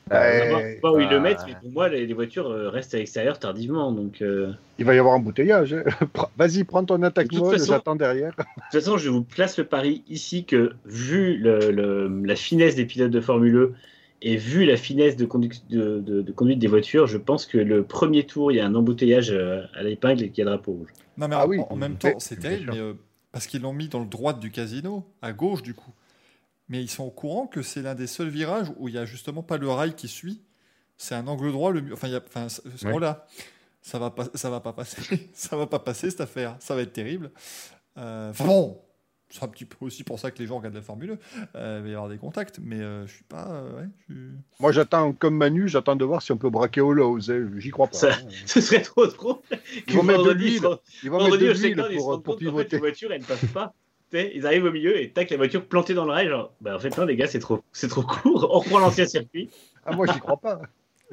Ouais, 0.10 0.80
pas 0.82 0.94
où 0.94 1.02
ils 1.02 1.10
le 1.10 1.18
bah, 1.18 1.20
mettent, 1.20 1.42
mais 1.46 1.56
pour 1.62 1.70
moi, 1.70 1.90
les, 1.90 2.08
les 2.08 2.14
voitures 2.14 2.48
euh, 2.50 2.70
restent 2.70 2.94
à 2.94 2.98
l'extérieur 2.98 3.40
tardivement. 3.40 3.92
Donc, 3.92 4.22
euh, 4.22 4.54
Il 4.80 4.86
va 4.86 4.96
y 4.96 5.00
avoir 5.00 5.14
un 5.16 5.20
bouteillage. 5.20 5.74
hein. 5.74 5.84
Vas-y, 6.38 6.64
prends 6.64 6.86
ton 6.86 7.04
attaque 7.04 7.28
De 7.28 7.36
toute 7.36 7.44
mode, 7.44 7.58
façon- 7.58 7.74
j'attends 7.74 7.96
derrière. 7.98 8.32
de 8.38 8.44
toute 8.44 8.82
façon, 8.82 8.98
je 8.98 9.10
vous 9.10 9.22
place 9.24 9.58
le 9.58 9.66
pari 9.66 10.04
ici 10.08 10.46
que, 10.46 10.72
vu 10.86 11.36
le- 11.38 11.72
le- 11.72 12.22
la 12.26 12.38
finesse 12.38 12.76
des 12.76 12.86
pilotes 12.86 13.12
de 13.12 13.20
Formule 13.20 13.74
1 13.74 13.76
et 14.22 14.36
vu 14.38 14.66
la 14.66 14.78
finesse 14.78 15.16
de, 15.16 15.26
conduc- 15.26 15.68
de- 15.70 16.00
de- 16.00 16.22
de 16.22 16.32
conduite 16.32 16.60
des 16.60 16.68
voitures, 16.68 17.08
je 17.08 17.18
pense 17.18 17.46
que 17.46 17.58
le 17.58 17.84
premier 17.84 18.26
tour, 18.26 18.52
il 18.52 18.56
y 18.56 18.60
a 18.60 18.66
un 18.66 18.76
embouteillage 18.76 19.32
euh, 19.32 19.64
à 19.76 19.84
l'épingle 19.84 20.24
et 20.24 20.30
qu'il 20.30 20.44
y 20.44 20.48
a 20.48 20.50
drapeau 20.50 20.72
rouge. 20.74 20.90
Non, 21.18 21.28
mais 21.28 21.36
Ah 21.36 21.46
en, 21.46 21.50
oui, 21.50 21.60
en 21.70 21.76
même 21.76 21.98
temps, 21.98 22.18
c'est 22.20 22.40
terrible, 22.40 22.72
mais, 22.74 22.80
euh, 22.80 22.94
parce 23.32 23.48
qu'ils 23.48 23.62
l'ont 23.62 23.74
mis 23.74 23.88
dans 23.90 24.00
le 24.00 24.06
droit 24.08 24.34
du 24.34 24.50
casino, 24.52 25.06
à 25.22 25.34
gauche 25.34 25.62
du 25.62 25.74
coup. 25.74 25.92
Mais 26.70 26.82
ils 26.82 26.90
sont 26.90 27.04
au 27.06 27.12
courant 27.12 27.48
que 27.48 27.62
c'est 27.62 27.82
l'un 27.82 27.96
des 27.96 28.08
seuls 28.08 28.28
virages 28.30 28.72
où 28.78 28.88
il 28.90 28.94
n'y 28.94 28.98
a 28.98 29.06
justement 29.06 29.42
pas 29.44 29.58
le 29.58 29.70
rail 29.70 29.94
qui 29.96 30.08
suit. 30.08 30.42
C'est 30.98 31.16
un 31.16 31.28
angle 31.28 31.52
droit. 31.52 31.72
Le... 31.72 31.82
Enfin, 31.94 32.08
il 32.08 32.14
y 32.14 32.16
a... 32.16 32.22
enfin, 32.26 32.50
c- 32.50 32.62
Ouais. 32.84 32.92
oh 32.94 33.00
là, 33.00 33.26
ça 33.82 34.00
va 34.00 34.10
pas, 34.10 34.26
ça 34.34 34.50
va 34.50 34.60
pas 34.60 34.74
passer. 34.74 35.30
ça 35.34 35.56
va 35.56 35.66
pas 35.68 35.80
passer 35.80 36.10
cette 36.10 36.22
affaire. 36.22 36.56
Ça 36.60 36.76
va 36.76 36.82
être 36.82 36.92
terrible. 36.92 37.32
Euh, 37.98 38.32
Enfin 38.32 38.46
bon, 38.46 38.82
c'est 39.30 39.44
un 39.44 39.48
petit 39.48 39.66
peu 39.66 39.78
aussi 39.82 40.04
pour 40.04 40.20
ça 40.20 40.32
que 40.32 40.40
les 40.40 40.48
gens 40.48 40.58
regardent 40.58 40.76
la 40.76 40.82
Formule 40.82 41.18
1. 41.54 41.58
Euh, 41.58 41.76
il 41.80 41.84
va 41.84 41.90
y 41.90 41.94
avoir 41.94 42.10
des 42.10 42.18
contacts, 42.18 42.60
mais 42.64 42.80
euh, 42.80 43.06
je 43.08 43.14
suis 43.14 43.24
pas. 43.26 43.48
euh, 43.52 43.78
ouais, 43.82 43.88
je 44.10 44.14
suis- 44.14 44.24
Moi, 44.60 44.72
j'attends, 44.72 45.12
comme 45.14 45.36
Manu, 45.36 45.68
j'attends 45.68 45.96
de 45.96 46.06
voir 46.06 46.22
si 46.22 46.32
on 46.32 46.38
peut 46.38 46.50
braquer 46.50 46.82
hein. 46.82 47.18
J'y 47.58 47.70
crois 47.72 47.88
pas. 47.88 47.98
Ça- 47.98 48.14
hein. 48.14 48.28
Ce 48.46 48.62
serait 48.62 48.82
trop 48.82 49.06
drôle. 49.08 49.36
Ils 49.88 49.94
vont 49.96 50.04
mettre 50.04 50.24
de 50.24 50.32
l'huile. 50.32 50.62
ils 51.04 51.10
vont 51.10 51.18
mettre 51.24 51.38
de 51.38 51.46
l'huile 51.52 51.76
pour, 51.98 52.06
rendent 52.06 52.24
pour 52.24 52.36
compte 52.36 52.44
qu'en 52.46 52.52
fait, 52.58 52.64
les 52.64 52.66
pivoter. 52.66 52.78
voitures, 52.78 53.12
elles 53.12 53.22
ne 53.22 53.26
passent 53.26 53.46
pas. 53.54 53.74
Ils 54.14 54.46
arrivent 54.46 54.64
au 54.64 54.72
milieu 54.72 54.98
et 55.02 55.10
tac, 55.12 55.30
la 55.30 55.36
voiture 55.38 55.66
plantée 55.66 55.94
dans 55.94 56.06
le 56.06 56.12
rail. 56.12 56.30
Genre, 56.30 56.54
bah, 56.62 56.76
en 56.76 56.80
fait, 56.80 56.98
non, 56.98 57.06
les 57.06 57.18
gars, 57.18 57.28
c'est 57.28 57.40
trop, 57.40 57.62
c'est 57.74 57.90
trop 57.90 58.04
court. 58.04 58.48
On 58.50 58.60
reprend 58.60 58.80
l'ancien 58.80 59.06
circuit. 59.06 59.50
Ah, 59.86 59.96
moi, 59.96 60.06
j'y 60.12 60.20
crois 60.20 60.38
pas. 60.38 60.62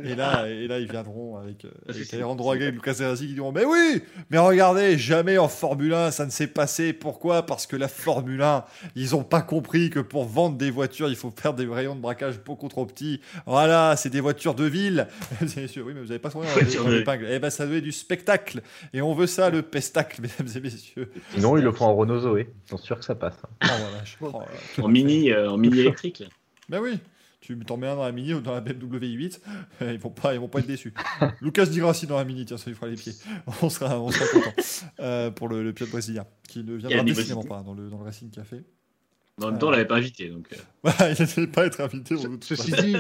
Et 0.03 0.17
là, 0.17 0.49
et 0.49 0.67
là, 0.67 0.81
ils 0.81 0.91
viendront 0.91 1.37
avec, 1.37 1.65
euh, 1.65 1.71
Ah, 1.87 1.93
avec 1.93 2.13
Alejandro 2.13 2.51
Agüero 2.51 2.69
et 2.69 2.73
Lucas 2.73 2.95
Serrazzi 2.95 3.29
qui 3.29 3.35
diront 3.35 3.53
Mais 3.53 3.65
oui, 3.65 4.03
mais 4.29 4.39
regardez, 4.39 4.99
jamais 4.99 5.39
en 5.39 5.47
Formule 5.47 5.95
1 5.95 6.11
ça 6.11 6.27
ne 6.27 6.31
s'est 6.33 6.49
passé. 6.49 6.93
Pourquoi? 6.93 7.47
Parce 7.47 7.69
que 7.69 7.77
la 7.77 7.87
Formule 7.87 8.43
1, 8.43 8.65
ils 8.97 9.11
n'ont 9.13 9.23
pas 9.23 9.41
compris 9.41 9.91
que 9.91 10.01
pour 10.01 10.25
vendre 10.25 10.57
des 10.57 10.73
voitures, 10.73 11.09
il 11.09 11.15
faut 11.15 11.33
faire 11.37 11.55
des 11.55 11.65
rayons 11.67 11.95
de 11.95 12.01
braquage 12.01 12.41
beaucoup 12.45 12.67
trop 12.69 12.87
petits. 12.87 13.21
Voilà, 13.47 13.95
c'est 13.97 14.11
des 14.11 14.21
voitures 14.21 14.57
de 14.57 14.65
ville. 14.65 15.07
Messieurs, 15.41 15.85
oui, 15.87 15.93
mais 15.95 16.01
vous 16.01 16.09
n'avez 16.09 16.19
pas 16.19 16.31
son 16.31 16.41
de- 16.41 16.91
l'épingle. 16.91 17.29
Eh 17.31 17.39
ben, 17.39 17.51
ça 17.51 17.65
doit 17.65 17.77
être 17.77 17.85
du 17.85 17.93
spectacle. 17.93 18.63
Et 18.95 19.01
on 19.01 19.15
veut 19.15 19.29
ça, 19.29 19.49
le 19.51 19.63
pestacle, 19.63 20.21
mesdames 20.23 20.57
et 20.57 20.61
messieurs. 20.61 21.13
Sinon, 21.35 21.57
ils 21.57 21.63
le 21.63 21.71
font 21.71 21.85
en 21.87 21.95
Renault 21.95 22.19
Zoé. 22.19 22.49
Ils 22.67 22.71
sont 22.71 22.79
sûrs 22.79 22.99
que 22.99 23.05
ça 23.05 23.15
passe. 23.15 23.37
hein. 23.45 23.49
Oh, 23.63 23.67
voilà, 23.79 24.05
je- 24.05 24.15
oh, 24.23 24.41
là, 24.79 24.85
En 24.85 24.89
mini, 24.89 25.31
euh, 25.31 25.51
en 25.53 25.57
mini 25.57 25.79
électrique. 25.79 26.25
Ben 26.69 26.81
oui, 26.81 26.99
tu 27.45 27.59
t'en 27.59 27.77
mets 27.77 27.87
un 27.89 27.97
dans 27.97 28.05
la 28.05 28.13
Mini 28.13 28.33
ou 28.33 28.41
dans 28.41 28.55
la 28.55 28.63
BMW 28.63 29.07
i8, 29.07 29.41
euh, 29.83 29.93
ils 29.93 29.99
vont 29.99 30.09
pas, 30.09 30.33
ils 30.33 30.41
vont 30.41 30.49
pas 30.49 30.61
être 30.61 30.67
déçus. 30.67 30.95
Lucas 31.43 31.67
dira 31.67 31.93
si 31.93 32.07
dans 32.07 32.17
la 32.17 32.25
Mini, 32.25 32.47
tiens, 32.47 32.57
ça 32.57 32.71
lui 32.71 32.75
fera 32.75 32.87
les 32.87 32.97
pieds. 32.97 33.13
On 33.61 33.69
sera, 33.69 34.01
on 34.01 34.11
sera 34.11 34.27
content 34.27 34.63
euh, 35.01 35.31
pour 35.31 35.49
le, 35.49 35.63
le 35.63 35.75
pilote 35.75 35.91
brésilien, 35.91 36.25
qui 36.49 36.65
ne 36.65 36.75
viendra 36.75 37.05
décidément 37.05 37.45
pas 37.45 37.63
dans 37.63 37.75
le, 37.75 37.91
dans 37.91 37.99
le 37.99 38.05
Racing 38.05 38.31
Café. 38.31 38.65
En 39.43 39.51
même 39.51 39.59
temps, 39.59 39.69
on 39.69 39.71
l'avait 39.73 39.85
pas 39.85 39.97
invité. 39.97 40.31
Donc, 40.31 40.49
euh, 40.53 40.91
il 41.19 41.41
ne 41.41 41.47
pas 41.47 41.67
être 41.67 41.81
invité. 41.83 42.17
Ceci 42.41 42.71
pas. 42.71 42.83
dit, 42.83 42.97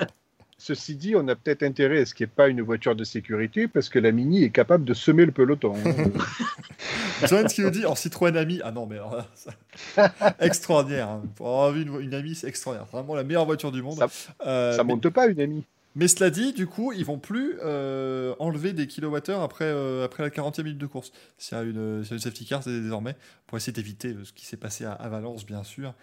ceci 0.65 0.97
dit, 0.97 1.15
on 1.15 1.29
a 1.29 1.35
peut-être 1.37 1.63
intérêt 1.63 2.01
à 2.01 2.07
ce 2.07 2.15
qu'il 2.15 2.25
n'y 2.27 2.31
ait 2.31 2.35
pas 2.35 2.49
une 2.49 2.63
voiture 2.63 2.97
de 2.97 3.05
sécurité 3.05 3.69
parce 3.69 3.89
que 3.91 3.99
la 3.99 4.13
Mini 4.13 4.45
est 4.45 4.51
capable 4.51 4.85
de 4.87 4.95
semer 4.95 5.27
le 5.27 5.33
peloton. 5.33 5.75
Johan 7.29 7.45
qui 7.45 7.61
nous 7.61 7.71
dit 7.71 7.85
en 7.87 7.95
Citroën 7.95 8.37
Ami. 8.37 8.61
Ah 8.65 8.71
non, 8.71 8.87
mais 8.87 8.97
alors 8.97 9.17
là, 9.17 9.27
ça- 9.35 10.35
extraordinaire. 10.41 11.09
Hein. 11.09 11.23
Pour 11.37 11.49
avoir 11.49 11.73
vu 11.73 11.83
une, 11.83 12.01
une 12.01 12.15
Ami, 12.15 12.35
c'est 12.35 12.49
extraordinaire. 12.49 12.87
C'est 12.91 12.97
Vraiment 12.97 13.15
la 13.15 13.25
meilleure 13.25 13.45
voiture 13.45 13.73
du 13.73 13.83
monde. 13.83 13.99
Ça- 13.99 14.09
Euh, 14.47 14.73
Ça 14.77 14.85
mais- 14.85 14.95
monte 14.95 15.09
pas 15.11 15.27
une 15.27 15.41
amie. 15.41 15.65
Mais 15.97 16.09
cela 16.09 16.29
dit, 16.31 16.53
du 16.53 16.67
coup, 16.67 16.93
ils 16.93 17.05
vont 17.05 17.19
plus 17.19 17.55
euh, 17.63 18.35
enlever 18.41 18.73
des 18.73 18.89
kilowattheures 18.89 19.43
après, 19.43 19.67
euh, 19.67 20.05
après 20.05 20.25
la 20.25 20.31
40e 20.31 20.65
minute 20.65 20.79
de 20.79 20.87
course. 20.87 21.13
S'il 21.39 21.57
y 21.57 21.61
a 21.61 21.63
une, 21.65 22.03
a 22.11 22.13
une 22.15 22.19
safety 22.19 22.45
car, 22.47 22.65
c'est 22.65 22.81
désormais, 22.81 23.15
pour 23.47 23.59
essayer 23.59 23.73
d'éviter 23.73 24.09
euh, 24.09 24.25
ce 24.25 24.33
qui 24.33 24.45
s'est 24.45 24.57
passé 24.57 24.85
à, 24.85 24.93
à 24.93 25.09
Valence, 25.09 25.47
bien 25.47 25.63
sûr. 25.63 25.95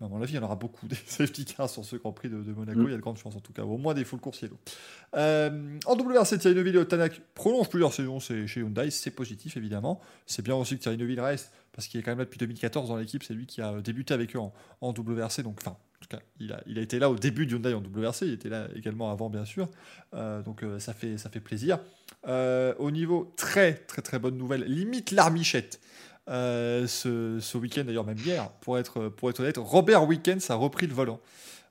À 0.00 0.08
mon 0.08 0.22
avis, 0.22 0.32
il 0.32 0.36
y 0.36 0.38
en 0.38 0.42
aura 0.42 0.56
beaucoup 0.56 0.86
des 0.88 0.96
safety 1.06 1.44
cars 1.44 1.68
sur 1.68 1.84
ce 1.84 1.96
Grand 1.96 2.12
Prix 2.12 2.28
de, 2.28 2.42
de 2.42 2.52
Monaco. 2.52 2.80
Mm. 2.80 2.84
Il 2.84 2.90
y 2.90 2.94
a 2.94 2.96
de 2.96 3.02
grandes 3.02 3.18
chances, 3.18 3.36
en 3.36 3.40
tout 3.40 3.52
cas, 3.52 3.62
au 3.62 3.76
moins 3.76 3.94
des 3.94 4.04
full 4.04 4.20
course 4.20 4.42
yellow. 4.42 4.58
Euh, 5.16 5.78
en 5.86 5.96
WRC, 5.96 6.38
Thierry 6.38 6.54
Neuville 6.54 6.76
et 6.76 6.86
Tanak 6.86 7.20
prolongent 7.34 7.68
plusieurs 7.68 7.92
saisons 7.92 8.18
chez 8.20 8.46
Hyundai. 8.56 8.90
C'est 8.90 9.10
positif, 9.10 9.56
évidemment. 9.56 10.00
C'est 10.26 10.42
bien 10.42 10.54
aussi 10.54 10.76
que 10.76 10.82
Thierry 10.82 10.96
Neuville 10.96 11.20
reste, 11.20 11.52
parce 11.72 11.86
qu'il 11.86 12.00
est 12.00 12.02
quand 12.02 12.12
même 12.12 12.18
là 12.18 12.24
depuis 12.24 12.38
2014 12.38 12.88
dans 12.88 12.96
l'équipe. 12.96 13.22
C'est 13.22 13.34
lui 13.34 13.46
qui 13.46 13.60
a 13.60 13.80
débuté 13.80 14.14
avec 14.14 14.34
eux 14.36 14.40
en, 14.40 14.52
en 14.80 14.92
WRC. 14.92 15.42
Donc, 15.42 15.58
enfin, 15.60 15.76
en 16.00 16.00
tout 16.00 16.16
cas, 16.16 16.22
il 16.38 16.50
a, 16.52 16.62
il 16.66 16.78
a 16.78 16.82
été 16.82 16.98
là 16.98 17.10
au 17.10 17.16
début 17.16 17.46
de 17.46 17.54
Hyundai 17.54 17.74
en 17.74 17.82
WRC. 17.82 18.22
Il 18.22 18.32
était 18.32 18.48
là 18.48 18.68
également 18.74 19.10
avant, 19.10 19.28
bien 19.28 19.44
sûr. 19.44 19.68
Euh, 20.14 20.40
donc, 20.42 20.62
euh, 20.62 20.78
ça, 20.78 20.94
fait, 20.94 21.18
ça 21.18 21.28
fait 21.28 21.40
plaisir. 21.40 21.78
Euh, 22.26 22.74
au 22.78 22.90
niveau 22.90 23.32
très, 23.36 23.74
très, 23.74 24.00
très 24.00 24.18
bonne 24.18 24.38
nouvelle, 24.38 24.64
limite 24.64 25.10
l'armichette. 25.10 25.80
Euh, 26.30 26.86
ce, 26.86 27.38
ce 27.40 27.58
week-end, 27.58 27.82
d'ailleurs, 27.84 28.06
même 28.06 28.18
hier, 28.18 28.48
pour 28.60 28.78
être, 28.78 29.08
pour 29.08 29.30
être 29.30 29.40
honnête, 29.40 29.56
Robert 29.58 30.06
Wickens 30.06 30.48
a 30.50 30.54
repris 30.54 30.86
le 30.86 30.94
volant. 30.94 31.20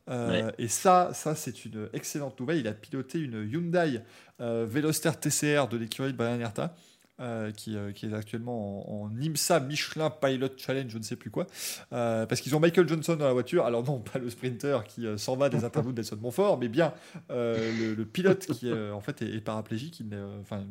Euh, 0.10 0.52
Et 0.58 0.68
ça, 0.68 1.12
ça 1.14 1.36
c'est 1.36 1.66
une 1.66 1.88
excellente 1.94 2.40
nouvelle. 2.40 2.58
Il 2.58 2.68
a 2.68 2.74
piloté 2.74 3.20
une 3.20 3.48
Hyundai 3.50 4.02
euh, 4.42 4.66
Veloster 4.68 5.12
TCR 5.20 5.68
de 5.70 5.78
l'écurie 5.78 6.12
de 6.12 6.18
Brian 6.18 6.40
Herta, 6.40 6.76
euh, 7.20 7.52
qui, 7.52 7.76
euh, 7.78 7.92
qui 7.92 8.08
est 8.08 8.14
actuellement 8.14 9.04
en, 9.04 9.06
en 9.06 9.22
IMSA 9.22 9.60
Michelin 9.60 10.10
Pilot 10.10 10.50
Challenge, 10.58 10.90
je 10.90 10.98
ne 10.98 11.04
sais 11.04 11.16
plus 11.16 11.30
quoi. 11.30 11.46
Euh, 11.94 12.26
parce 12.26 12.42
qu'ils 12.42 12.56
ont 12.56 12.60
Michael 12.60 12.88
Johnson 12.88 13.18
dans 13.18 13.28
la 13.28 13.34
voiture. 13.34 13.66
Alors 13.66 13.84
non, 13.84 14.00
pas 14.00 14.20
le 14.20 14.30
sprinter 14.30 14.84
qui 14.86 15.06
s'en 15.18 15.36
va 15.36 15.50
des 15.50 15.64
interviews 15.64 15.92
de 15.92 15.98
Nelson 15.98 16.18
Montfort, 16.20 16.58
mais 16.58 16.70
bien 16.70 16.94
le, 17.30 17.94
le 17.94 18.06
pilote 18.06 18.46
qui 18.48 18.74
en 18.74 19.02
fait 19.02 19.22
est, 19.22 19.36
est 19.36 19.42
paraplégique. 19.42 20.00
Il, 20.00 20.08
n'est, 20.10 20.18
enfin, 20.42 20.66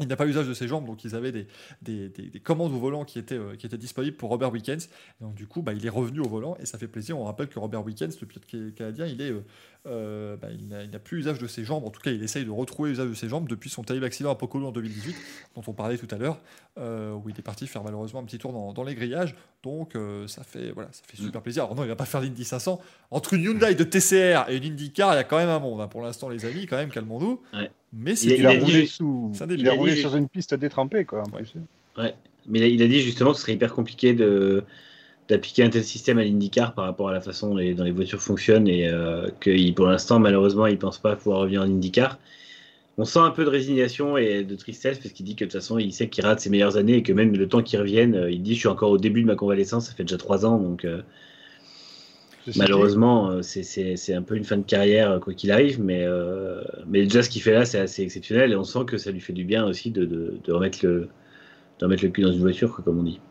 il 0.00 0.08
n'a 0.08 0.16
pas 0.16 0.26
usage 0.26 0.48
de 0.48 0.54
ses 0.54 0.66
jambes, 0.68 0.86
donc 0.86 1.04
ils 1.04 1.14
avaient 1.14 1.32
des, 1.32 1.46
des, 1.82 2.08
des- 2.08 2.28
des 2.30 2.40
commandes 2.40 2.72
au 2.72 2.78
volant 2.78 3.04
qui 3.04 3.18
étaient, 3.18 3.36
euh, 3.36 3.54
disponibles 3.76 4.16
pour 4.16 4.30
Robert 4.30 4.50
Wickens. 4.52 4.88
Et 5.20 5.24
donc 5.24 5.34
du 5.34 5.46
coup, 5.46 5.62
bah, 5.62 5.72
il 5.72 5.84
est 5.84 5.90
revenu 5.90 6.20
au 6.20 6.28
volant 6.28 6.56
et 6.60 6.66
ça 6.66 6.78
fait 6.78 6.88
plaisir. 6.88 7.18
On 7.18 7.24
rappelle 7.24 7.48
que 7.48 7.58
Robert 7.58 7.84
Wickens, 7.84 8.18
le 8.20 8.26
pilote 8.26 8.44
ca- 8.50 8.70
canadien, 8.76 9.06
il 9.06 9.20
est, 9.20 9.30
euh, 9.30 9.44
euh, 9.86 10.36
bah, 10.36 10.48
il 10.50 10.68
n'a 10.68 10.98
plus 10.98 11.20
usage 11.20 11.38
de 11.38 11.46
ses 11.46 11.64
jambes. 11.64 11.84
En 11.84 11.90
tout 11.90 12.00
cas, 12.00 12.10
il 12.10 12.22
essaye 12.22 12.44
de 12.44 12.50
retrouver 12.50 12.90
l'usage 12.90 13.08
de 13.08 13.14
ses 13.14 13.28
jambes 13.28 13.48
depuis 13.48 13.70
son 13.70 13.82
terrible 13.82 14.04
accident 14.04 14.30
à 14.30 14.34
Pocono 14.34 14.66
en 14.68 14.72
2018, 14.72 15.16
dont 15.56 15.62
on 15.66 15.72
parlait 15.72 15.96
tout 15.98 16.08
à 16.10 16.18
l'heure, 16.18 16.38
euh, 16.78 17.12
où 17.12 17.28
il 17.28 17.38
est 17.38 17.42
parti 17.42 17.66
faire 17.66 17.82
malheureusement 17.82 18.20
un 18.20 18.24
petit 18.24 18.38
tour 18.38 18.52
dans, 18.52 18.72
dans 18.72 18.84
les 18.84 18.94
grillages. 18.94 19.34
Donc 19.62 19.94
euh, 19.96 20.26
ça 20.26 20.42
fait 20.44 20.70
voilà, 20.72 20.88
ça 20.92 21.02
fait 21.06 21.16
super 21.16 21.40
plaisir. 21.42 21.64
Alors 21.64 21.76
non, 21.76 21.82
il 21.84 21.88
va 21.88 21.96
pas 21.96 22.04
faire 22.04 22.20
l'Indy 22.20 22.44
500. 22.44 22.80
Entre 23.10 23.34
une 23.34 23.42
Hyundai 23.44 23.74
de 23.74 23.84
TCR 23.84 24.50
et 24.50 24.56
une 24.56 24.64
IndyCar, 24.72 25.12
il 25.14 25.16
y 25.16 25.20
a 25.20 25.24
quand 25.24 25.38
même 25.38 25.48
un 25.48 25.58
monde. 25.58 25.80
hein. 25.80 25.88
Pour 25.88 26.02
l'instant, 26.02 26.28
les 26.28 26.44
amis, 26.44 26.66
quand 26.66 26.76
même, 26.76 26.90
calmons-nous. 26.90 27.40
Ouais. 27.54 27.70
Mais 27.92 28.12
Il 28.12 28.16
c'est 28.16 28.32
a- 28.32 28.36
Il 28.36 28.46
a 28.46 28.52
il 28.54 28.58
a 28.60 28.64
roulé, 28.64 28.86
sous... 28.86 29.32
il 29.48 29.68
a 29.68 29.96
sur 29.96 30.14
une 30.16 30.28
piste 30.28 30.54
détrempée, 30.54 31.04
quoi. 31.04 31.22
En 31.22 31.30
Ouais. 31.36 31.42
plus. 31.42 31.54
Mais 32.46 32.58
il 32.58 32.62
a, 32.62 32.66
il 32.68 32.82
a 32.82 32.86
dit 32.86 33.00
justement 33.00 33.30
que 33.32 33.36
ce 33.36 33.42
serait 33.42 33.54
hyper 33.54 33.74
compliqué 33.74 34.14
de 34.14 34.64
d'appliquer 35.30 35.64
un 35.64 35.70
tel 35.70 35.84
système 35.84 36.18
à 36.18 36.24
l'IndyCar 36.24 36.74
par 36.74 36.84
rapport 36.86 37.08
à 37.10 37.12
la 37.14 37.22
façon 37.22 37.50
dont 37.50 37.56
les, 37.56 37.74
dont 37.74 37.84
les 37.84 37.92
voitures 37.92 38.22
fonctionnent 38.22 38.68
et 38.68 38.88
euh, 38.88 39.28
que 39.40 39.72
pour 39.72 39.86
l'instant 39.86 40.20
malheureusement 40.20 40.66
il 40.66 40.78
pense 40.78 40.98
pas 40.98 41.16
pouvoir 41.16 41.40
revenir 41.42 41.62
en 41.62 41.66
IndyCar. 41.66 42.18
On 42.98 43.04
sent 43.06 43.20
un 43.20 43.30
peu 43.30 43.44
de 43.44 43.50
résignation 43.50 44.16
et 44.18 44.44
de 44.44 44.56
tristesse 44.56 44.98
parce 45.00 45.12
qu'il 45.14 45.26
dit 45.26 45.36
que 45.36 45.44
de 45.46 45.50
toute 45.50 45.60
façon 45.60 45.78
il 45.78 45.92
sait 45.94 46.08
qu'il 46.10 46.24
rate 46.26 46.40
ses 46.40 46.50
meilleures 46.50 46.76
années 46.78 46.96
et 46.96 47.02
que 47.04 47.12
même 47.14 47.36
le 47.36 47.48
temps 47.48 47.62
qu'il 47.62 47.80
revienne, 47.80 48.14
euh, 48.16 48.30
il 48.32 48.42
dit 48.42 48.54
je 48.54 48.60
suis 48.60 48.68
encore 48.68 48.90
au 48.92 48.98
début 48.98 49.22
de 49.22 49.26
ma 49.28 49.36
convalescence, 49.36 49.88
ça 49.88 49.94
fait 49.94 50.04
déjà 50.04 50.18
trois 50.18 50.46
ans 50.46 50.58
donc 50.58 50.84
euh, 50.84 51.02
malheureusement 52.54 53.42
c'est- 53.42 54.14
un 54.14 54.22
peu 54.22 54.36
une 54.36 54.44
fin 54.44 54.56
de 54.56 54.62
carrière 54.64 55.20
quoi 55.20 55.34
qu'il 55.34 55.50
arrive 55.52 55.80
mais, 55.80 56.04
euh, 56.04 56.62
mais 56.86 57.02
déjà 57.04 57.22
ce 57.22 57.30
qu'il 57.30 57.42
fait 57.42 57.52
là 57.52 57.64
c'est 57.64 57.78
assez 57.78 58.02
exceptionnel 58.02 58.52
et 58.52 58.56
on 58.56 58.64
sent 58.64 58.84
que 58.86 58.98
ça 58.98 59.10
lui 59.10 59.20
fait 59.20 59.32
du 59.32 59.44
bien 59.44 59.66
aussi 59.66 59.90
de, 59.90 60.04
de, 60.04 60.40
de 60.42 60.52
remettre, 60.52 60.78
le, 60.84 61.08
de 61.80 61.84
remettre 61.86 62.04
le 62.04 62.10
cul 62.10 62.22
dans 62.22 62.32
une 62.32 62.40
voiture 62.40 62.74
quoi, 62.74 62.84
comme 62.84 62.98
on 63.00 63.04
dit. 63.04 63.22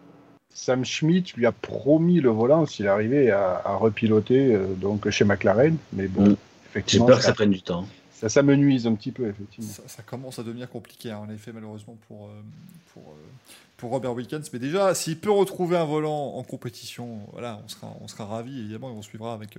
Sam 0.53 0.83
Schmidt 0.83 1.33
lui 1.37 1.45
a 1.45 1.51
promis 1.51 2.19
le 2.19 2.29
volant 2.29 2.65
s'il 2.65 2.87
arrivait 2.87 3.31
à, 3.31 3.61
à 3.63 3.75
repiloter 3.75 4.53
euh, 4.55 4.73
donc 4.73 5.09
chez 5.09 5.25
McLaren. 5.25 5.77
Mais 5.93 6.07
bon, 6.07 6.35
Mm. 6.69 6.71
J'ai 6.75 6.81
effectivement, 6.81 7.05
peur 7.07 7.17
que 7.17 7.23
ça, 7.23 7.33
prenne 7.33 7.49
du 7.49 7.61
temps. 7.61 7.87
ça, 8.11 8.29
ça 8.29 8.43
me 8.43 8.55
nuise 8.55 8.85
un 8.85 8.93
petit 8.93 9.11
peu, 9.11 9.27
effectivement. 9.27 9.69
Ça, 9.71 9.81
ça 9.87 10.03
commence 10.03 10.37
à 10.37 10.43
devenir 10.43 10.69
compliqué, 10.69 11.11
hein, 11.11 11.17
en 11.27 11.29
effet, 11.31 11.51
malheureusement, 11.51 11.97
pour, 12.07 12.27
euh, 12.27 12.41
pour, 12.93 13.03
euh, 13.09 13.15
pour 13.77 13.89
Robert 13.89 14.13
Wickens. 14.13 14.43
Mais 14.53 14.59
déjà, 14.59 14.93
s'il 14.93 15.17
peut 15.19 15.31
retrouver 15.31 15.77
un 15.77 15.85
volant 15.85 16.35
en 16.35 16.43
compétition, 16.43 17.21
voilà, 17.31 17.59
on 17.65 17.67
sera, 17.67 17.95
on 18.01 18.07
sera 18.07 18.25
ravis, 18.25 18.59
évidemment, 18.59 18.89
et 18.89 18.93
on 18.93 19.01
suivra 19.01 19.33
avec, 19.33 19.57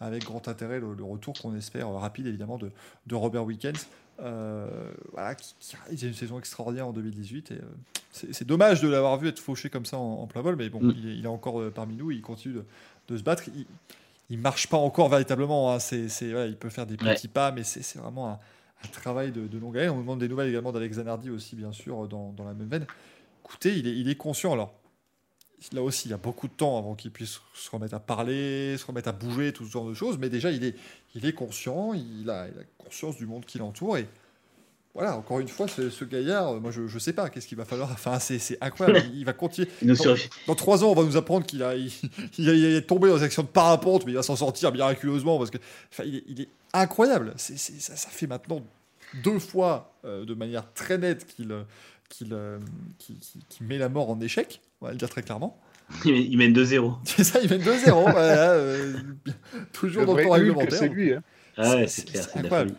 avec 0.00 0.24
grand 0.24 0.48
intérêt 0.48 0.80
le, 0.80 0.94
le 0.94 1.04
retour 1.04 1.34
qu'on 1.34 1.54
espère 1.56 1.88
rapide, 1.92 2.26
évidemment, 2.26 2.58
de, 2.58 2.72
de 3.06 3.14
Robert 3.14 3.44
Wickens. 3.44 3.86
Euh, 4.20 4.90
voilà, 5.12 5.34
qui, 5.36 5.54
qui 5.60 5.76
réalise 5.76 6.02
une 6.02 6.14
saison 6.14 6.38
extraordinaire 6.38 6.88
en 6.88 6.92
2018. 6.92 7.50
Et, 7.52 7.54
euh, 7.54 7.58
c'est 8.10 8.46
dommage 8.46 8.80
de 8.80 8.88
l'avoir 8.88 9.16
vu 9.16 9.28
être 9.28 9.38
fauché 9.38 9.70
comme 9.70 9.84
ça 9.86 9.96
en, 9.98 10.22
en 10.22 10.26
plein 10.26 10.40
vol, 10.42 10.56
mais 10.56 10.68
bon, 10.70 10.80
Mm. 10.82 10.94
il, 10.98 11.08
est, 11.08 11.16
il 11.18 11.24
est 11.24 11.28
encore 11.28 11.60
euh, 11.60 11.70
parmi 11.70 11.94
nous, 11.96 12.10
il 12.10 12.20
continue 12.20 12.54
de, 12.54 12.64
de 13.08 13.16
se 13.16 13.22
battre. 13.22 13.44
Il, 13.54 13.64
il 14.30 14.38
marche 14.38 14.66
pas 14.66 14.76
encore 14.76 15.08
véritablement. 15.08 15.72
hein, 15.72 15.78
c'est, 15.78 16.06
il 16.20 16.56
peut 16.58 16.68
faire 16.68 16.86
des 16.86 16.94
Ouais. 17.02 17.14
petits 17.14 17.28
pas, 17.28 17.52
mais 17.52 17.62
c'est, 17.62 17.96
vraiment 17.98 18.28
un, 18.30 18.38
un 18.84 18.88
travail 18.92 19.30
de, 19.30 19.46
de 19.46 19.58
longue 19.58 19.76
haleine. 19.78 19.90
On 19.90 20.00
demande 20.00 20.18
des 20.20 20.28
nouvelles 20.28 20.48
également 20.48 20.72
d'Alex 20.72 20.96
Zanardi 20.96 21.30
aussi, 21.30 21.54
bien 21.54 21.70
sûr, 21.72 22.08
dans, 22.08 22.32
dans 22.32 22.44
la 22.44 22.54
même 22.54 22.68
veine. 22.68 22.86
Écoutez, 23.44 23.76
il 23.78 23.86
est, 23.86 23.96
il 23.96 24.08
est 24.08 24.16
conscient. 24.16 24.52
Alors, 24.52 24.74
là 25.72 25.82
aussi, 25.82 26.08
il 26.08 26.10
y 26.10 26.14
a 26.14 26.18
beaucoup 26.18 26.48
de 26.48 26.52
temps 26.52 26.78
avant 26.78 26.94
qu'il 26.94 27.10
puisse 27.10 27.40
se 27.54 27.70
remettre 27.70 27.94
à 27.94 28.00
parler, 28.00 28.76
se 28.78 28.86
remettre 28.86 29.08
à 29.08 29.12
bouger, 29.12 29.52
tout 29.52 29.64
ce 29.66 29.70
genre 29.70 29.88
de 29.88 29.94
choses. 29.94 30.18
Mais 30.18 30.28
déjà, 30.28 30.50
il 30.50 30.64
est, 30.64 30.74
il 31.14 31.26
est 31.26 31.32
conscient, 31.32 31.92
il 31.94 32.28
a, 32.30 32.48
il 32.48 32.58
a 32.58 32.62
conscience 32.78 33.16
du 33.16 33.26
monde 33.26 33.44
qui 33.44 33.58
l'entoure. 33.58 33.98
Et 33.98 34.06
voilà, 34.94 35.16
encore 35.16 35.40
une 35.40 35.48
fois, 35.48 35.68
ce, 35.68 35.90
ce 35.90 36.04
gaillard, 36.04 36.48
euh, 36.54 36.60
moi, 36.60 36.70
je 36.70 36.82
ne 36.82 36.98
sais 36.98 37.12
pas 37.12 37.28
qu'est-ce 37.30 37.46
qu'il 37.46 37.58
va 37.58 37.64
falloir. 37.64 37.90
Enfin, 37.92 38.18
c'est, 38.18 38.58
incroyable. 38.60 39.10
il, 39.14 39.24
va 39.24 39.32
continuer. 39.32 39.68
Dans 40.46 40.54
trois 40.54 40.82
ans, 40.84 40.88
on 40.90 40.94
va 40.94 41.02
nous 41.04 41.16
apprendre 41.16 41.46
qu'il 41.46 41.62
a, 41.62 41.74
il, 41.76 41.90
il 42.38 42.48
a- 42.50 42.54
il 42.54 42.64
est 42.64 42.82
tombé 42.82 43.08
dans 43.08 43.18
une 43.18 43.24
action 43.24 43.42
de 43.42 43.48
parapente, 43.48 44.06
mais 44.06 44.12
il 44.12 44.16
va 44.16 44.22
s'en 44.22 44.36
sortir 44.36 44.72
miraculeusement 44.72 45.38
parce 45.38 45.50
que, 45.50 45.58
enfin, 45.92 46.04
il 46.04 46.16
est, 46.16 46.24
il 46.28 46.40
est 46.42 46.48
incroyable. 46.72 47.34
C'est- 47.36 47.58
ça, 47.58 47.96
ça 47.96 48.08
fait 48.08 48.26
maintenant 48.26 48.62
deux 49.22 49.38
fois 49.38 49.94
euh, 50.04 50.24
de 50.24 50.34
manière 50.34 50.72
très 50.72 50.98
nette 50.98 51.26
qu'il, 51.26 51.54
qu'il, 52.08 52.32
euh, 52.32 52.58
met 53.60 53.78
la 53.78 53.88
mort 53.88 54.10
en 54.10 54.20
échec. 54.20 54.60
On 54.80 54.86
va 54.86 54.92
le 54.92 54.98
dire 54.98 55.08
très 55.08 55.22
clairement. 55.22 55.60
Il 56.04 56.12
mène- 56.12 56.22
il 56.30 56.38
mène 56.38 56.52
2-0. 56.52 56.98
C'est 57.04 57.24
ça, 57.24 57.40
il 57.40 57.48
mène 57.50 57.62
2-0. 57.62 58.02
voilà, 58.10 58.50
euh, 58.52 58.92
toujours 59.72 60.02
Le 60.02 60.06
dans 60.06 60.16
le 60.16 60.22
temps 60.24 60.30
réglementaire. 60.30 60.78
c'est 60.78 60.88
lui. 60.88 61.12
Hein. 61.14 61.22
Ah 61.56 61.76
ouais, 61.76 61.86
C'est- 61.88 62.04
clair, 62.04 62.26
incroyable. 62.36 62.74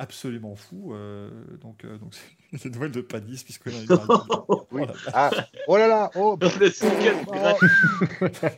absolument 0.00 0.54
fou. 0.56 0.92
euh, 0.92 1.30
donc, 1.60 1.84
euh, 1.84 1.96
donc 1.98 2.14
c'est 2.52 2.64
une 2.66 2.74
nouvelle 2.74 2.90
de 2.90 3.00
Padis, 3.00 3.42
puisque 3.44 3.66
là, 3.66 3.72
il 3.80 3.88
Oui. 4.72 4.82
Ah, 5.14 5.30
oh 5.68 5.76
là 5.76 5.86
là, 5.86 6.10
oh, 6.16 6.36
oh. 6.42 7.58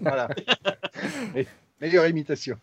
voilà. 0.00 0.28
Meilleure 1.80 2.06
imitation. 2.06 2.56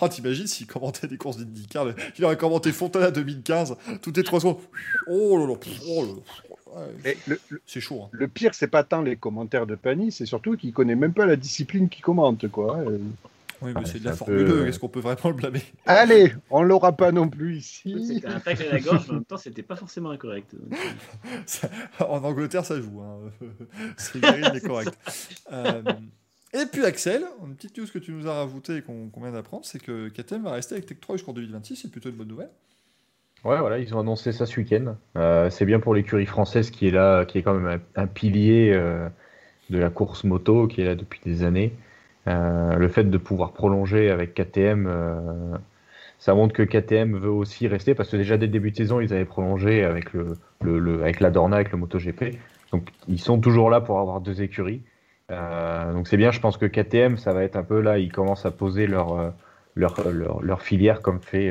Oh, 0.00 0.08
t'imagines 0.08 0.46
s'il 0.46 0.66
commentait 0.66 1.06
des 1.06 1.16
courses 1.16 1.38
d'IndyCar 1.38 1.86
Il 2.18 2.24
aurait 2.24 2.36
commenté 2.36 2.72
Fontana 2.72 3.10
2015, 3.10 3.76
toutes 4.02 4.16
les 4.16 4.22
trois 4.24 4.40
secondes. 4.40 4.58
Oh 5.06 5.38
là 5.38 5.46
là, 5.46 5.54
oh 5.88 6.02
là 6.04 6.08
là. 6.12 6.49
Ouais, 6.74 6.86
Mais 7.04 7.16
le, 7.26 7.40
le- 7.48 7.60
c'est 7.66 7.80
chaud. 7.80 8.02
hein. 8.04 8.08
le 8.12 8.28
pire, 8.28 8.54
c'est 8.54 8.68
pas 8.68 8.84
tant 8.84 9.02
les 9.02 9.16
commentaires 9.16 9.66
de 9.66 9.74
Pani, 9.74 10.12
c'est 10.12 10.26
surtout 10.26 10.56
qu'il 10.56 10.72
connaît 10.72 10.94
même 10.94 11.12
pas 11.12 11.26
la 11.26 11.36
discipline 11.36 11.88
qu'il 11.88 12.02
commente, 12.02 12.46
quoi. 12.48 12.78
Oui, 13.62 13.72
mais 13.74 13.84
c'est 13.84 13.98
de 14.00 14.06
la 14.06 14.14
Formule 14.14 14.46
peu- 14.46 14.62
1, 14.62 14.66
est-ce 14.68 14.78
qu'on 14.78 14.88
peut 14.88 15.00
vraiment 15.00 15.20
le 15.26 15.32
blâmer? 15.34 15.60
Allez, 15.84 16.32
on 16.48 16.62
l'aura 16.62 16.92
pas 16.96 17.12
non 17.12 17.28
plus 17.28 17.58
ici. 17.58 17.94
C'était 18.06 18.26
un 18.28 18.40
tacle 18.40 18.62
à 18.62 18.72
la 18.72 18.80
gorge, 18.80 19.04
mais 19.06 19.10
en 19.10 19.14
même 19.16 19.24
temps, 19.24 19.36
c'était 19.36 19.62
pas 19.62 19.76
forcément 19.76 20.08
incorrect. 20.10 20.54
Ça- 21.46 21.68
En 22.08 22.24
Angleterre, 22.24 22.64
ça 22.64 22.80
joue. 22.80 23.00
Hein. 23.02 23.18
C'est 23.98 24.22
mais 24.22 24.60
correct. 24.60 24.96
Euh, 25.52 25.82
et 26.52 26.64
puis 26.66 26.84
Axel, 26.84 27.24
une 27.44 27.54
petite 27.54 27.76
news 27.76 27.86
que 27.92 27.98
tu 27.98 28.12
nous 28.12 28.26
as 28.26 28.34
rajoutée 28.34 28.76
et 28.76 28.82
qu'on 28.82 29.08
qu'on 29.08 29.20
vient 29.20 29.32
d'apprendre, 29.32 29.64
c'est 29.64 29.78
que 29.80 30.08
KTM 30.08 30.42
va 30.44 30.52
rester 30.52 30.74
avec 30.76 30.86
Tech 30.86 30.98
3 31.00 31.16
jusqu'en 31.16 31.32
2026, 31.32 31.76
c'est 31.76 31.90
plutôt 31.90 32.08
une 32.08 32.16
bonne 32.16 32.28
nouvelle. 32.28 32.50
Ouais, 33.44 33.58
voilà, 33.58 33.78
ils 33.78 33.94
ont 33.94 34.00
annoncé 34.00 34.32
ça 34.32 34.44
ce 34.44 34.60
week-end. 34.60 34.96
Euh, 35.16 35.48
c'est 35.50 35.64
bien 35.64 35.80
pour 35.80 35.94
l'écurie 35.94 36.26
française 36.26 36.70
qui 36.70 36.88
est 36.88 36.90
là, 36.90 37.24
qui 37.24 37.38
est 37.38 37.42
quand 37.42 37.54
même 37.54 37.80
un, 37.96 38.06
pilier 38.06 38.72
euh, 38.74 39.08
de 39.70 39.78
la 39.78 39.90
course 39.90 40.24
moto, 40.24 40.66
qui 40.68 40.82
est 40.82 40.84
là 40.84 40.94
depuis 40.94 41.20
des 41.24 41.42
années. 41.44 41.72
Euh, 42.28 42.76
le 42.76 42.88
fait 42.88 43.04
de 43.04 43.18
pouvoir 43.18 43.52
prolonger 43.52 44.10
avec 44.10 44.34
KTM, 44.34 44.86
euh, 44.88 45.56
ça 46.18 46.34
montre 46.34 46.54
que 46.54 46.62
KTM 46.62 47.16
veut 47.18 47.30
aussi 47.30 47.66
rester, 47.68 47.94
parce 47.94 48.10
que 48.10 48.16
déjà 48.18 48.36
dès 48.36 48.46
le 48.46 48.52
début 48.52 48.72
de 48.72 48.76
saison, 48.76 49.00
ils 49.00 49.12
avaient 49.14 49.24
prolongé 49.24 49.84
avec 49.84 50.12
le, 50.12 50.36
le, 50.62 50.78
le- 50.78 51.02
avec 51.02 51.20
la 51.20 51.30
Dorna, 51.30 51.56
avec 51.56 51.72
le 51.72 51.78
MotoGP. 51.78 52.36
Donc 52.72 52.90
ils 53.08 53.20
sont 53.20 53.40
toujours 53.40 53.70
là 53.70 53.80
pour 53.80 54.00
avoir 54.00 54.20
deux 54.20 54.42
écuries. 54.42 54.82
Euh, 55.30 55.92
donc 55.94 56.08
c'est 56.08 56.16
bien, 56.18 56.30
je 56.30 56.40
pense 56.40 56.56
que 56.58 56.66
KTM, 56.66 57.16
ça 57.16 57.32
va 57.32 57.44
être 57.44 57.56
un 57.56 57.62
peu 57.64 57.80
là, 57.80 57.98
ils 57.98 58.12
commencent 58.12 58.46
à 58.46 58.50
poser 58.50 58.86
leur, 58.86 59.12
euh, 59.18 59.30
leur, 59.76 60.10
leur, 60.10 60.42
leur 60.42 60.62
filière 60.62 61.02
comme 61.02 61.20
fait, 61.22 61.50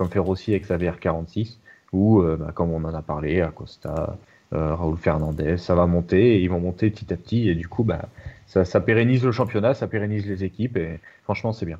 comme 0.00 0.08
fait 0.08 0.18
Rossi 0.18 0.52
avec 0.52 0.64
sa 0.64 0.78
VR46, 0.78 1.58
ou 1.92 2.22
euh, 2.22 2.34
bah, 2.34 2.52
comme 2.54 2.70
on 2.70 2.82
en 2.84 2.94
a 2.94 3.02
parlé, 3.02 3.42
Acosta, 3.42 4.16
euh, 4.54 4.74
Raoul 4.74 4.96
Fernandez, 4.96 5.58
ça 5.58 5.74
va 5.74 5.84
monter, 5.84 6.36
et 6.36 6.40
ils 6.40 6.48
vont 6.48 6.58
monter 6.58 6.88
petit 6.88 7.12
à 7.12 7.18
petit, 7.18 7.50
et 7.50 7.54
du 7.54 7.68
coup, 7.68 7.84
bah, 7.84 8.08
ça, 8.46 8.64
ça 8.64 8.80
pérennise 8.80 9.22
le 9.22 9.30
championnat, 9.30 9.74
ça 9.74 9.88
pérennise 9.88 10.26
les 10.26 10.42
équipes, 10.42 10.78
et 10.78 11.00
franchement, 11.24 11.52
c'est 11.52 11.66
bien. 11.66 11.78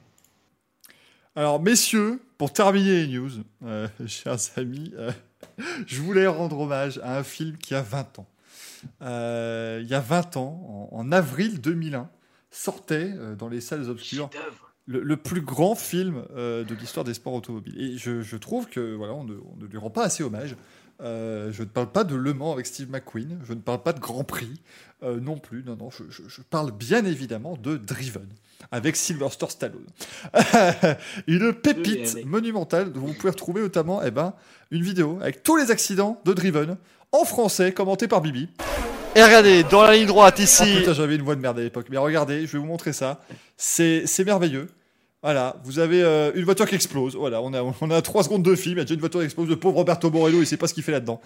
Alors, 1.35 1.63
messieurs, 1.63 2.21
pour 2.37 2.53
terminer 2.53 3.07
les 3.07 3.09
news, 3.09 3.31
euh, 3.65 3.89
chers 4.07 4.37
amis, 4.57 4.93
euh, 4.99 5.11
je 5.87 6.03
voulais 6.03 6.27
rendre 6.27 6.61
hommage 6.61 7.01
à 7.03 7.17
un 7.17 7.23
film 7.23 7.57
qui 7.57 7.75
a 7.75 7.81
20 7.81 8.19
ans. 8.19 8.27
Euh, 9.01 9.81
il 9.83 9.89
y 9.89 9.95
a 9.95 10.01
20 10.01 10.37
ans, 10.37 10.91
en, 10.93 10.99
en 10.99 11.11
avril 11.11 11.59
2001, 11.63 12.11
sortait 12.51 13.15
euh, 13.15 13.35
dans 13.35 13.49
les 13.49 13.63
salles 13.63 13.89
obscures. 13.89 14.29
Le, 14.91 15.01
le 15.03 15.17
plus 15.17 15.41
grand 15.41 15.75
film 15.75 16.23
euh, 16.37 16.65
de 16.65 16.75
l'histoire 16.75 17.05
des 17.05 17.15
sports 17.15 17.35
automobiles. 17.35 17.81
Et 17.81 17.97
je, 17.97 18.23
je 18.23 18.37
trouve 18.37 18.67
que 18.67 18.95
voilà, 18.95 19.15
on 19.15 19.25
ne, 19.25 19.35
on 19.35 19.57
ne 19.63 19.67
lui 19.67 19.79
rend 19.79 19.91
pas 19.91 20.05
assez 20.05 20.23
hommage. 20.25 20.57
Euh, 21.03 21.51
je 21.53 21.63
ne 21.63 21.69
parle 21.69 21.91
pas 21.91 22.05
de 22.05 22.15
Le 22.15 22.35
Mans 22.35 22.53
avec 22.53 22.67
Steve 22.67 22.91
McQueen, 22.91 23.39
je 23.49 23.55
ne 23.55 23.61
parle 23.61 23.83
pas 23.83 23.95
de 23.95 24.01
Grand 24.01 24.23
Prix 24.25 24.61
euh, 25.03 25.19
non 25.19 25.39
plus. 25.39 25.63
Non, 25.65 25.75
non, 25.75 25.89
je, 25.91 26.03
je- 26.11 26.29
je 26.29 26.43
parle 26.43 26.73
bien 26.73 27.05
évidemment 27.07 27.57
de 27.57 27.79
Driven 27.79 28.27
avec 28.71 28.97
Sylvester 28.97 29.47
Stallone. 29.49 29.87
Une 31.27 31.53
pépite 31.55 32.25
monumentale 32.27 32.93
dont 32.93 33.01
vous 33.01 33.15
pouvez 33.15 33.31
retrouver 33.31 33.63
notamment 33.63 34.03
eh 34.05 34.11
ben, 34.11 34.35
une 34.71 34.83
vidéo 34.83 35.19
avec 35.23 35.43
tous 35.43 35.57
les 35.57 35.71
accidents 35.71 36.21
de 36.27 36.33
Driven 36.35 36.77
en 37.13 37.25
français 37.25 37.73
commenté 37.73 38.07
par 38.09 38.21
Bibi. 38.21 38.49
Et 39.17 39.23
regardez, 39.25 39.65
dans 39.65 39.83
la 39.83 39.95
ligne 39.97 40.07
droite 40.07 40.37
Oh 40.39 40.43
ici, 40.43 40.63
putain, 40.77 40.93
j'avais 40.93 41.17
une 41.17 41.23
voix 41.23 41.35
de 41.35 41.41
merde 41.41 41.59
à 41.59 41.63
l'époque. 41.63 41.87
Mais 41.91 41.97
regardez, 41.97 42.47
je 42.47 42.53
vais 42.53 42.59
vous 42.59 42.67
montrer 42.67 42.93
ça. 42.93 43.21
C'est 43.57 44.07
c'est 44.07 44.25
merveilleux. 44.25 44.69
Voilà, 45.23 45.57
vous 45.65 45.79
avez 45.79 46.03
euh, 46.03 46.33
une 46.35 46.45
voiture 46.45 46.67
qui 46.67 46.75
explose. 46.75 47.15
Voilà, 47.15 47.43
on 47.43 47.53
a, 47.53 47.63
on 47.63 47.91
a 47.91 48.01
3 48.01 48.25
secondes 48.25 48.43
de 48.43 48.55
film. 48.55 48.77
Il 48.77 48.79
y 48.79 48.81
a 48.81 48.85
déjà 48.85 48.95
une 48.95 49.01
voiture 49.01 49.21
qui 49.21 49.27
explose. 49.27 49.49
Le 49.51 49.57
pauvre 49.57 49.77
Roberto 49.77 50.11
Morello, 50.11 50.41
il 50.41 50.47
sait 50.47 50.57
pas 50.57 50.67
ce 50.67 50.73
qu'il 50.73 50.83
fait 50.83 50.93
là-dedans. 50.93 51.21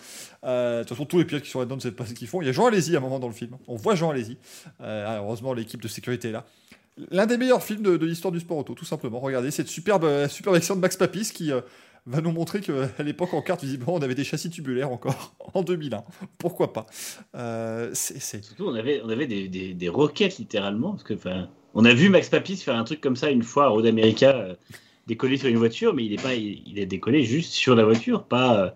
Euh, 0.44 0.78
De 0.78 0.82
toute 0.82 0.96
façon, 0.96 1.04
tous 1.04 1.18
les 1.18 1.24
pilotes 1.24 1.44
qui 1.44 1.50
sont 1.50 1.60
là-dedans 1.60 1.76
ne 1.76 1.80
savent 1.80 1.92
pas 1.92 2.04
ce 2.04 2.12
qu'ils 2.12 2.26
font. 2.26 2.42
Il 2.42 2.46
y 2.46 2.48
a 2.48 2.52
Jean 2.52 2.66
Alési 2.66 2.96
à 2.96 2.98
un 2.98 3.02
moment 3.02 3.20
dans 3.20 3.28
le 3.28 3.34
film. 3.34 3.56
On 3.68 3.76
voit 3.76 3.94
Jean 3.94 4.10
Alési. 4.10 4.36
Euh, 4.80 5.18
heureusement, 5.18 5.54
l'équipe 5.54 5.80
de 5.80 5.86
sécurité 5.86 6.30
est 6.30 6.32
là. 6.32 6.44
L'un 7.10 7.26
des 7.26 7.36
meilleurs 7.36 7.62
films 7.62 7.82
de, 7.82 8.04
l'histoire 8.04 8.32
du 8.32 8.40
sport 8.40 8.56
auto, 8.56 8.74
tout 8.74 8.84
simplement. 8.84 9.20
Regardez 9.20 9.52
cette 9.52 9.68
superbe, 9.68 10.04
euh, 10.04 10.28
superbe 10.28 10.56
action 10.56 10.74
de 10.74 10.80
Max 10.80 10.96
Papis 10.96 11.30
qui 11.32 11.52
va 12.06 12.20
nous 12.20 12.32
montrer 12.32 12.60
qu'à 12.60 13.02
l'époque, 13.04 13.32
en 13.32 13.42
carte, 13.42 13.62
visiblement, 13.62 13.94
on 13.94 14.02
avait 14.02 14.16
des 14.16 14.24
châssis 14.24 14.50
tubulaires 14.50 14.90
encore 14.90 15.36
en 15.54 15.62
2001. 15.62 16.02
Pourquoi 16.38 16.72
pas? 16.72 16.86
Surtout, 17.94 18.66
on 18.66 18.74
avait, 18.74 19.02
on 19.04 19.08
avait 19.08 19.28
des, 19.28 19.88
roquettes 19.88 20.38
littéralement. 20.38 20.92
Parce 20.92 21.04
que, 21.04 21.14
on 21.74 21.84
a 21.84 21.92
vu 21.92 22.08
Max 22.08 22.28
Papis 22.28 22.56
faire 22.56 22.76
un 22.76 22.84
truc 22.84 23.00
comme 23.00 23.16
ça 23.16 23.30
une 23.30 23.42
fois 23.42 23.64
à 23.64 23.68
Road 23.68 23.86
America, 23.86 24.30
euh, 24.30 24.54
décoller 25.06 25.36
sur 25.36 25.48
une 25.48 25.58
voiture, 25.58 25.92
mais 25.92 26.04
il 26.04 26.12
est 26.12 26.22
pas, 26.22 26.34
il, 26.34 26.78
est 26.78 26.86
décollé 26.86 27.24
juste 27.24 27.52
sur 27.52 27.74
la 27.74 27.84
voiture, 27.84 28.24
pas, 28.24 28.58
euh, 28.58 28.70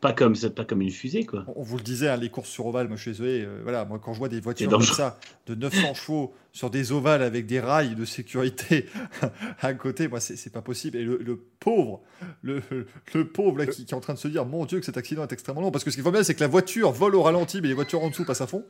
pas 0.00 0.12
comme 0.12 0.34
pas 0.36 0.64
comme 0.64 0.80
une 0.80 0.90
fusée, 0.90 1.24
quoi. 1.26 1.44
On 1.56 1.62
vous 1.62 1.76
le 1.76 1.82
disait, 1.82 2.08
hein, 2.08 2.16
les 2.16 2.30
courses 2.30 2.48
sur 2.48 2.66
ovale, 2.66 2.88
moi 2.88 2.96
je 2.96 3.02
suis 3.02 3.10
désolé, 3.10 3.42
euh, 3.44 3.60
voilà, 3.62 3.84
moi 3.84 3.98
quand 4.02 4.12
je 4.14 4.18
vois 4.18 4.28
des 4.28 4.40
voitures 4.40 4.70
comme 4.70 4.82
ça, 4.82 5.18
de 5.46 5.54
900 5.54 5.94
chevaux, 5.94 6.32
sur 6.52 6.70
des 6.70 6.90
ovales 6.90 7.22
avec 7.22 7.46
des 7.46 7.60
rails 7.60 7.94
de 7.94 8.04
sécurité 8.04 8.86
à 9.60 9.74
côté, 9.74 10.08
moi 10.08 10.18
c'est 10.20 10.52
pas 10.52 10.62
possible. 10.62 10.96
Et 10.96 11.04
le, 11.04 11.18
le 11.18 11.36
pauvre, 11.60 12.00
le, 12.42 12.60
le 13.14 13.28
pauvre 13.28 13.58
là 13.58 13.66
qui, 13.66 13.84
qui 13.84 13.92
est 13.92 13.96
en 13.96 14.00
train 14.00 14.14
de 14.14 14.18
se 14.18 14.26
dire, 14.28 14.46
mon 14.46 14.64
Dieu, 14.64 14.80
que 14.80 14.86
cet 14.86 14.96
accident 14.96 15.22
est 15.22 15.32
extrêmement 15.32 15.60
long, 15.60 15.70
parce 15.70 15.84
que 15.84 15.90
ce 15.90 15.96
qu'il 15.96 16.04
faut 16.04 16.10
bien, 16.12 16.22
c'est 16.22 16.34
que 16.34 16.40
la 16.40 16.48
voiture 16.48 16.90
vole 16.92 17.14
au 17.14 17.22
ralenti, 17.22 17.60
mais 17.60 17.68
les 17.68 17.74
voitures 17.74 18.02
en 18.02 18.08
dessous 18.08 18.24
passent 18.24 18.40
à 18.40 18.46
fond. 18.46 18.64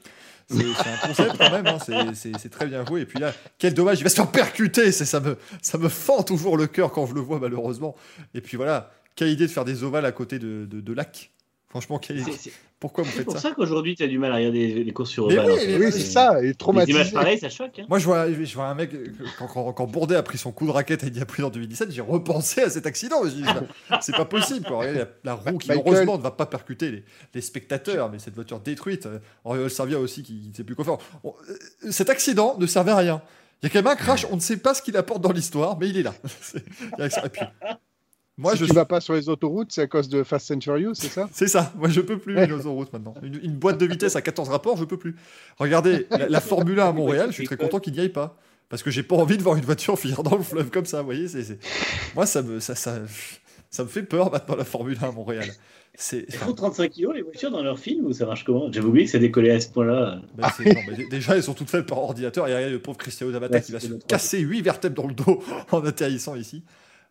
C'est 0.48 0.56
un 0.58 1.06
concept 1.06 1.38
quand 1.38 1.50
même, 1.52 1.66
hein, 1.68 1.78
c'est- 2.14 2.48
très 2.48 2.66
bien 2.66 2.84
joué. 2.84 3.02
Et 3.02 3.06
puis 3.06 3.20
là, 3.20 3.32
quel 3.58 3.72
dommage, 3.72 4.00
il 4.00 4.02
va 4.04 4.10
se 4.10 4.16
faire 4.16 4.30
percuter, 4.32 4.90
ça 4.90 5.20
me, 5.20 5.36
ça 5.62 5.78
me 5.78 5.88
fend 5.88 6.22
toujours 6.24 6.56
le 6.56 6.66
cœur 6.66 6.90
quand 6.90 7.06
je 7.06 7.14
le 7.14 7.20
vois 7.20 7.38
malheureusement. 7.38 7.94
Et 8.34 8.40
puis 8.40 8.56
voilà, 8.56 8.90
quelle 9.16 9.28
idée 9.28 9.46
de 9.46 9.52
faire 9.52 9.64
des 9.64 9.82
ovales 9.84 10.06
à 10.06 10.12
côté 10.12 10.38
de, 10.38 10.66
de, 10.66 10.80
de 10.80 10.92
lacs. 10.92 11.30
Franchement, 11.68 11.98
quelle 11.98 12.18
idée. 12.18 12.32
C'est 12.32 12.50
c'est- 12.50 12.52
Pourquoi 12.80 13.04
vous 13.04 13.10
c'est 13.10 13.16
faites 13.18 13.24
pour 13.26 13.34
ça 13.34 13.40
ça 13.50 13.52
qu'aujourd'hui, 13.54 13.94
tu 13.94 14.02
as 14.02 14.08
du 14.08 14.18
mal 14.18 14.32
à 14.32 14.36
regarder 14.36 14.74
les, 14.74 14.82
les 14.84 14.92
courses 14.92 15.10
sur 15.10 15.28
Mais 15.28 15.34
ovale. 15.38 15.46
oui, 15.46 15.52
en 15.52 15.56
fait. 15.58 15.78
mais- 15.78 15.84
Oui, 15.86 15.92
c'est 15.92 16.00
ça, 16.00 16.38
il 16.40 16.44
est 16.46 16.48
Les 16.48 16.54
traumatisé. 16.54 16.98
images 16.98 17.12
pareilles, 17.12 17.38
ça 17.38 17.48
choque. 17.48 17.78
Hein. 17.78 17.84
Moi, 17.88 18.00
je 18.00 18.06
vois, 18.06 18.32
je 18.32 18.54
vois 18.56 18.64
un 18.66 18.74
mec, 18.74 18.92
euh, 18.92 19.06
quand, 19.38 19.46
quand, 19.46 19.72
quand 19.74 19.86
Bourdet 19.86 20.16
a 20.16 20.22
pris 20.24 20.36
son 20.38 20.50
coup 20.50 20.66
de 20.66 20.72
raquette 20.72 21.04
à 21.04 21.06
Indianapolis 21.06 21.44
en 21.44 21.50
2017, 21.50 21.92
j'ai 21.92 22.00
repensé 22.00 22.62
à 22.62 22.70
cet 22.70 22.86
accident. 22.86 23.18
Je 23.20 23.26
me 23.26 23.30
suis 23.30 23.42
dit, 23.42 23.48
bah, 23.88 24.00
c'est 24.00 24.16
pas 24.16 24.24
possible. 24.24 24.66
Quoi. 24.66 24.78
Regardez, 24.78 24.98
la, 25.00 25.08
la 25.24 25.34
roue 25.34 25.58
qui, 25.58 25.68
Michael- 25.68 25.84
heureusement, 25.86 26.18
ne 26.18 26.22
va 26.22 26.32
pas 26.32 26.46
percuter 26.46 26.90
les, 26.90 27.04
les 27.34 27.40
spectateurs, 27.40 28.10
mais 28.10 28.18
cette 28.18 28.34
voiture 28.34 28.58
détruite. 28.58 29.06
euh, 29.06 29.20
Oriol 29.44 29.70
Servia 29.70 30.00
aussi, 30.00 30.24
qui 30.24 30.48
ne 30.50 30.54
sait 30.56 30.64
plus 30.64 30.74
quoi 30.74 30.84
faire. 30.84 30.98
Euh, 31.24 31.30
cet 31.92 32.10
accident 32.10 32.56
ne 32.58 32.66
servait 32.66 32.90
à 32.92 32.96
rien. 32.96 33.22
Il 33.62 33.66
y 33.66 33.70
a 33.70 33.70
quand 33.72 33.78
même 33.78 33.92
un 33.92 33.96
crash, 33.96 34.26
on 34.30 34.34
ne 34.36 34.40
sait 34.40 34.56
pas 34.56 34.74
ce 34.74 34.82
qu'il 34.82 34.96
apporte 34.96 35.20
dans 35.20 35.30
l'histoire, 35.32 35.78
mais 35.78 35.88
il 35.88 35.96
est 35.98 36.02
là. 36.02 36.14
C'est- 36.40 36.64
il 36.98 37.00
y 37.00 37.02
a 37.02 37.10
ça. 37.10 37.26
Et 37.26 37.28
puis, 37.28 37.42
moi, 38.40 38.52
si 38.52 38.58
je 38.58 38.64
tu 38.66 38.72
vas 38.74 38.84
pas 38.84 39.00
sur 39.00 39.14
les 39.14 39.28
autoroutes, 39.28 39.70
c'est 39.72 39.82
à 39.82 39.86
cause 39.86 40.08
de 40.08 40.22
Fast 40.22 40.50
and 40.50 40.60
Furious, 40.60 40.94
c'est 40.94 41.08
ça 41.08 41.28
C'est 41.32 41.48
ça, 41.48 41.72
moi 41.76 41.88
je 41.88 42.00
peux 42.00 42.18
plus 42.18 42.34
Ouais. 42.36 42.46
une 42.46 42.52
autoroute 42.52 42.92
maintenant. 42.92 43.14
Une, 43.22 43.38
une 43.42 43.54
boîte 43.56 43.78
de 43.78 43.86
vitesse 43.86 44.16
à 44.16 44.22
14 44.22 44.48
rapports, 44.48 44.76
je 44.76 44.84
peux 44.84 44.96
plus. 44.96 45.14
Regardez, 45.58 46.06
la, 46.10 46.28
la 46.28 46.40
Formule 46.40 46.80
1 46.80 46.88
à 46.88 46.92
Montréal, 46.92 47.26
je 47.28 47.34
suis 47.34 47.44
très 47.46 47.56
content 47.56 47.78
qu'il 47.80 47.92
n'y 47.92 48.00
aille 48.00 48.08
pas. 48.08 48.36
Parce 48.68 48.82
que 48.84 48.90
j'ai 48.92 49.02
pas 49.02 49.16
envie 49.16 49.36
de 49.36 49.42
voir 49.42 49.56
une 49.56 49.64
voiture 49.64 49.98
finir 49.98 50.22
dans 50.22 50.36
le 50.36 50.42
fleuve 50.44 50.70
comme 50.70 50.86
ça, 50.86 51.00
vous 51.00 51.06
voyez. 51.06 51.26
c'est 51.28 51.42
c'est- 51.42 51.58
Moi, 52.14 52.24
ça 52.26 52.40
me, 52.42 52.60
ça, 52.60 52.74
ça, 52.76 53.00
ça 53.68 53.82
me 53.82 53.88
fait 53.88 54.02
peur 54.04 54.30
maintenant 54.30 54.54
la 54.56 54.64
Formule 54.64 54.96
1 55.02 55.08
à 55.08 55.12
Montréal. 55.12 55.46
C'est. 55.96 56.24
Elles 56.28 56.34
font 56.38 56.52
35 56.54 56.88
kilos 56.88 57.14
les 57.16 57.22
voitures 57.22 57.50
dans 57.50 57.64
leur 57.64 57.78
film 57.78 58.06
ou 58.06 58.12
ça 58.12 58.24
marche 58.24 58.44
comment? 58.44 58.70
J'avais 58.72 58.86
oublié 58.86 59.06
que 59.06 59.10
ça 59.10 59.18
décollait 59.18 59.50
à 59.50 59.60
ce 59.60 59.68
point-là. 59.70 60.22
ben, 60.36 60.48
c'est- 60.56 60.72
non, 60.72 60.80
mais 60.88 60.94
dé- 60.96 61.08
déjà, 61.10 61.34
elles 61.36 61.42
sont 61.42 61.52
toutes 61.52 61.68
faites 61.68 61.84
par 61.84 61.98
ordinateur. 61.98 62.46
Et 62.46 62.54
regardez 62.54 62.70
le 62.72 62.80
pauvre 62.80 62.96
Cristiano 62.96 63.32
Zamata 63.32 63.56
Ouais, 63.56 63.60
qui 63.62 63.72
va 63.72 63.80
se 63.80 63.88
casser 64.06 64.38
8 64.38 64.62
vertèbres 64.62 65.02
dans 65.02 65.08
le 65.08 65.14
dos 65.14 65.42
en 65.72 65.84
atterrissant 65.84 66.36
ici. 66.36 66.62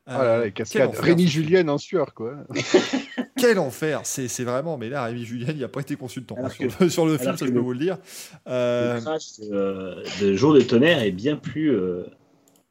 Ah 0.05 0.17
là 0.23 0.23
là, 0.23 0.37
les 0.45 0.51
quel 0.51 0.53
cascades. 0.65 0.89
enfer, 0.89 1.03
Rémi. 1.03 1.27
Julien 1.27 1.67
en 1.67 1.77
sueur, 1.77 2.13
quoi. 2.13 2.33
Quel 3.37 3.59
enfer 3.59 4.01
C'est 4.03 4.27
c'est 4.27 4.43
vraiment. 4.43 4.77
Mais 4.77 4.89
là, 4.89 5.03
Rémi 5.05 5.23
Julien, 5.23 5.47
il 5.49 5.59
n'a 5.59 5.67
pas 5.67 5.81
été 5.81 5.95
consultant 5.95 6.35
hein, 6.43 6.49
sur, 6.49 6.77
que- 6.77 6.83
le, 6.83 6.89
sur 6.89 7.05
le 7.05 7.17
film, 7.17 7.37
ça 7.37 7.45
que 7.45 7.47
je 7.47 7.53
peux 7.53 7.59
vous 7.59 7.73
le 7.73 7.79
dire. 7.79 7.97
Euh, 8.47 8.95
Le 8.95 9.01
crash 9.01 9.23
euh, 9.51 10.03
de 10.21 10.33
Jour 10.33 10.53
de 10.55 10.61
tonnerre 10.61 11.03
est 11.03 11.11
bien 11.11 11.35
plus, 11.35 11.71
euh, 11.71 12.03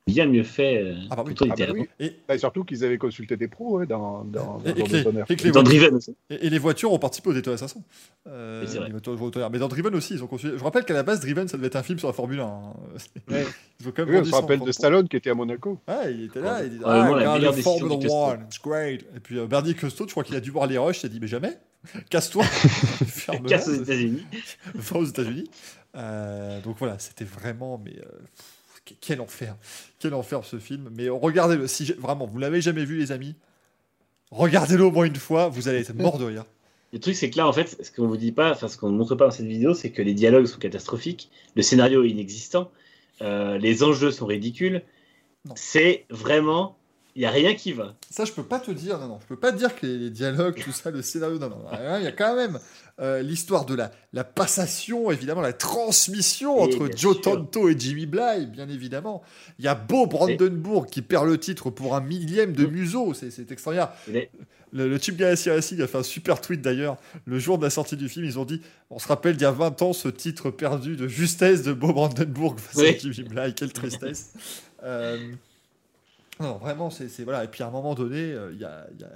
bien 0.09 0.27
mieux 0.27 0.43
fait. 0.43 0.83
euh, 0.83 0.95
Ah 1.11 1.17
bah 1.17 1.25
oui. 1.27 1.35
Ah 1.41 1.55
bah 1.57 1.65
oui. 1.73 1.89
et, 2.01 2.39
surtout 2.39 2.65
qu'ils 2.65 2.85
avaient 2.85 2.99
consulté 2.99 3.37
des 3.37 3.47
pros 3.49 3.79
ouais, 3.79 3.87
dans, 3.87 4.25
dans, 4.25 4.61
et- 4.65 4.73
dans 4.73 4.85
et 4.87 4.89
de 4.89 4.93
les- 4.97 4.99
et 4.99 5.37
les 5.37 5.51
Dans 5.51 5.63
voitures- 5.63 5.63
Driven 5.65 5.95
aussi. 5.95 6.17
Et, 6.31 6.47
et 6.47 6.51
les 6.51 6.59
voitures 6.59 6.93
ont 6.93 6.99
participé 6.99 7.31
au 7.31 7.33
Daytona 7.35 7.57
500. 7.57 7.83
Euh. 8.27 8.65
Mais 9.53 9.59
dans 9.59 9.69
Driven 9.69 9.95
aussi, 9.95 10.15
ils 10.15 10.23
ont 10.25 10.27
construit. 10.27 10.53
Je 10.57 10.63
rappelle 10.65 10.85
qu'à 10.85 10.95
la 10.95 11.03
base, 11.03 11.21
Driven, 11.21 11.47
ça 11.49 11.57
devait 11.57 11.69
être 11.69 11.77
un 11.77 11.83
film 11.83 11.99
sur 11.99 12.09
la 12.09 12.15
Formule 12.15 12.41
1. 12.41 12.45
hein. 12.45 12.73
Ouais. 13.31 13.45
Ils 13.81 13.89
ont 13.89 13.93
quand 13.95 14.05
même 14.07 14.09
Oui, 14.09 14.17
on 14.17 14.19
vendu 14.19 14.25
se 14.27 14.31
ça 14.33 14.37
en 14.39 14.41
rappelle 14.41 14.61
de. 14.61 14.73
Stallone 14.73 15.09
qui 15.09 15.17
était 15.17 15.31
à 15.31 15.35
Monaco. 15.35 15.79
Ah, 15.87 16.11
il 16.11 16.25
était 16.25 16.41
là, 16.41 16.65
il 16.65 16.71
dit 16.71 16.79
Ah, 16.85 16.97
la 16.99 17.05
regarde 17.05 17.39
meilleure 17.39 17.53
le 17.53 17.57
décision 17.57 17.79
Formula 17.79 17.97
de 17.97 18.03
Castor. 18.03 18.31
1, 18.31 18.35
it's 18.45 18.59
great. 18.63 19.01
Et 19.17 19.21
puis 19.21 19.39
euh, 19.39 19.47
Bernie 19.47 19.75
Custo, 19.75 20.05
je 20.07 20.11
crois 20.13 20.25
qu'il 20.25 20.35
a 20.37 20.41
dû 20.41 20.51
voir 20.51 20.67
les 20.67 20.79
rushs, 20.79 20.97
il 20.99 21.01
s'est 21.03 21.09
dit 21.09 21.21
Mais 21.21 21.29
jamais, 21.29 21.57
casse-toi, 22.11 22.45
ferme 23.07 23.47
Casse 23.47 23.69
aux 23.69 23.75
États-Unis. 23.75 24.25
va 24.75 24.99
aux 24.99 25.05
États-Unis. 25.05 25.49
Euh, 25.97 26.61
donc 26.63 26.77
voilà, 26.79 26.99
c'était 26.99 27.25
vraiment. 27.25 27.81
Mais. 27.85 27.93
Quel 29.01 29.21
enfer, 29.21 29.57
quel 29.99 30.15
enfer 30.15 30.45
ce 30.45 30.59
film. 30.59 30.91
Mais 30.95 31.09
regardez-le, 31.09 31.67
si 31.67 31.93
vraiment, 31.93 32.27
vous 32.27 32.39
l'avez 32.39 32.61
jamais 32.61 32.85
vu, 32.85 32.99
les 32.99 33.13
amis, 33.13 33.35
regardez-le 34.31 34.85
au 34.85 34.91
moins 34.91 35.05
une 35.05 35.17
fois, 35.17 35.49
vous 35.49 35.69
allez 35.69 35.81
être 35.81 35.95
mort 35.95 36.19
de 36.19 36.25
rire. 36.25 36.45
Le 36.93 37.01
truc, 37.01 37.15
c'est 37.17 37.29
que 37.29 37.37
là, 37.37 37.47
en 37.47 37.53
fait, 37.53 37.77
ce 37.85 37.93
qu'on 37.93 38.07
vous 38.07 38.17
dit 38.17 38.33
pas, 38.33 38.51
enfin, 38.51 38.67
ce 38.67 38.79
qu'on 38.79 38.89
ne 38.89 38.97
montre 38.97 39.15
pas 39.15 39.27
dans 39.27 39.31
cette 39.31 39.45
vidéo, 39.45 39.75
c'est 39.75 39.91
que 39.91 40.01
les 40.01 40.15
dialogues 40.15 40.47
sont 40.47 40.59
catastrophiques, 40.59 41.31
le 41.55 41.61
scénario 41.61 42.03
est 42.03 42.09
inexistant, 42.09 42.71
euh, 43.21 43.59
les 43.59 43.83
enjeux 43.83 44.11
sont 44.11 44.25
ridicules. 44.25 44.83
C'est 45.55 46.07
vraiment 46.09 46.78
Il 47.19 47.23
y 47.23 47.27
a 47.27 47.33
rien 47.33 47.57
qui 47.57 47.73
va. 47.73 47.97
Ça, 48.11 48.25
je 48.25 48.31
peux 48.31 48.45
pas 48.45 48.61
te 48.61 48.71
dire, 48.71 48.97
non, 49.01 49.09
non. 49.09 49.19
Je 49.21 49.27
peux 49.27 49.35
pas 49.41 49.51
te 49.51 49.59
dire 49.59 49.75
que 49.75 49.85
les, 49.85 50.09
dialogues, 50.09 50.63
tout 50.63 50.71
ça, 50.71 50.93
le 50.93 51.03
scénario, 51.03 51.37
non, 51.41 51.49
non. 51.49 51.65
Il 51.99 52.05
y 52.05 52.07
a 52.07 52.13
quand 52.13 52.37
même 52.37 52.61
euh, 53.01 53.23
l'histoire 53.23 53.65
de 53.65 53.75
la, 53.75 53.91
la 54.13 54.23
passation, 54.23 55.11
évidemment, 55.11 55.41
la 55.41 55.53
transmission 55.53 56.59
Et 56.59 56.63
entre 56.63 56.87
Joe 56.97 57.15
sûr. 57.15 57.21
Tonto 57.23 57.69
et 57.69 57.77
Jimmy 57.77 58.07
Bly, 58.07 58.47
bien 58.47 58.69
évidemment. 58.69 59.25
Il 59.59 59.65
y 59.65 59.69
a 59.69 59.75
Beau 59.75 60.07
Brandenburg 60.07 60.87
qui 60.87 61.03
perd 61.03 61.27
le 61.27 61.39
titre 61.39 61.71
pour 61.71 61.97
un 61.97 62.01
millième 62.01 62.53
de 62.53 62.67
Mm. 62.67 62.71
museau. 62.71 63.13
C'est 63.15 63.51
extraordinaire. 63.51 63.91
Le, 64.71 64.89
le 64.89 64.99
Chip 64.99 65.17
Ganassi 65.17 65.51
Racing 65.51 65.81
a 65.83 65.89
fait 65.89 65.99
un 65.99 66.03
super 66.05 66.41
tweet 66.41 66.63
d'ailleurs. 66.63 66.99
Le 67.25 67.41
jour 67.41 67.59
de 67.59 67.65
la 67.65 67.71
sortie 67.71 67.97
du 67.97 68.09
film, 68.09 68.27
ils 68.27 68.39
ont 68.39 68.45
dit 68.45 68.61
On 68.91 69.01
se 69.01 69.09
rappelle 69.09 69.37
d'il 69.37 69.43
y 69.43 69.47
a 69.47 69.51
20 69.51 69.83
ans 69.83 69.93
ce 69.93 70.07
titre 70.07 70.51
perdu 70.53 70.95
de 70.95 71.09
justesse 71.09 71.65
de 71.65 71.73
Beau 71.73 71.93
Brandenburg 71.93 72.61
face 72.61 72.79
à. 72.79 72.97
Jimmy 72.97 73.29
Bly. 73.29 73.55
Quelle 73.55 73.73
tristesse. 73.73 74.35
Euh, 74.85 75.19
non, 76.41 76.59
vraiment, 76.59 76.91
c'est 76.91 77.09
voilà. 77.25 77.45
Et 77.45 77.49
puis 77.49 77.63
à 77.63 77.69
un 77.69 77.71
moment 77.71 77.95
donné, 77.95 78.33
euh, 78.33 78.53
il 78.53 78.61
y, 78.61 78.65
a, 78.65 78.87
il 78.93 79.01
y, 79.01 79.05
a, 79.05 79.11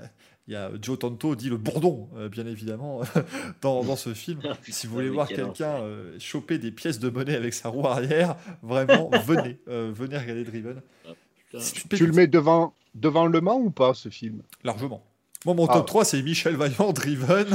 il 0.49 0.55
y 0.55 0.57
a 0.57 0.71
Joe 0.81 0.99
Tonto 0.99 1.37
dit 1.37 1.49
le 1.49 1.57
bourdon, 1.57 2.09
euh, 2.17 2.29
bien 2.29 2.47
évidemment, 2.47 3.03
dans, 3.63 3.85
dans 3.85 3.97
ce 3.97 4.13
film. 4.13 4.41
Ah, 4.45 4.55
Si 4.69 4.87
vous 4.87 4.95
voulez 4.95 5.09
voir 5.09 5.29
quel 5.29 5.45
quelqu'un 5.45 5.81
euh, 5.83 6.19
choper 6.19 6.59
des 6.59 6.73
pièces 6.73 6.99
de 6.99 7.11
monnaie 7.11 7.37
avec 7.37 7.55
sa 7.55 7.69
roue 7.69 7.87
arrière, 7.87 8.37
vraiment, 8.63 9.11
venez, 9.25 9.59
euh, 9.69 9.93
venez 9.95 10.19
regarder 10.19 10.45
Driven. 10.45 10.83
Une 11.53 11.61
Tu 11.91 12.07
le 12.07 12.13
mets 12.13 12.27
devant, 12.27 12.75
devant 12.95 13.27
Le 13.27 13.41
Mans 13.41 13.59
ou 13.61 13.71
pas, 13.71 13.95
ce 13.95 14.09
film? 14.09 14.43
Largement. 14.65 15.05
Moi, 15.45 15.55
mon 15.55 15.67
Ah. 15.67 15.75
top 15.75 15.87
3, 15.87 16.05
c'est 16.05 16.23
Michel 16.23 16.55
Vaillant, 16.57 16.93
Driven, 16.93 17.47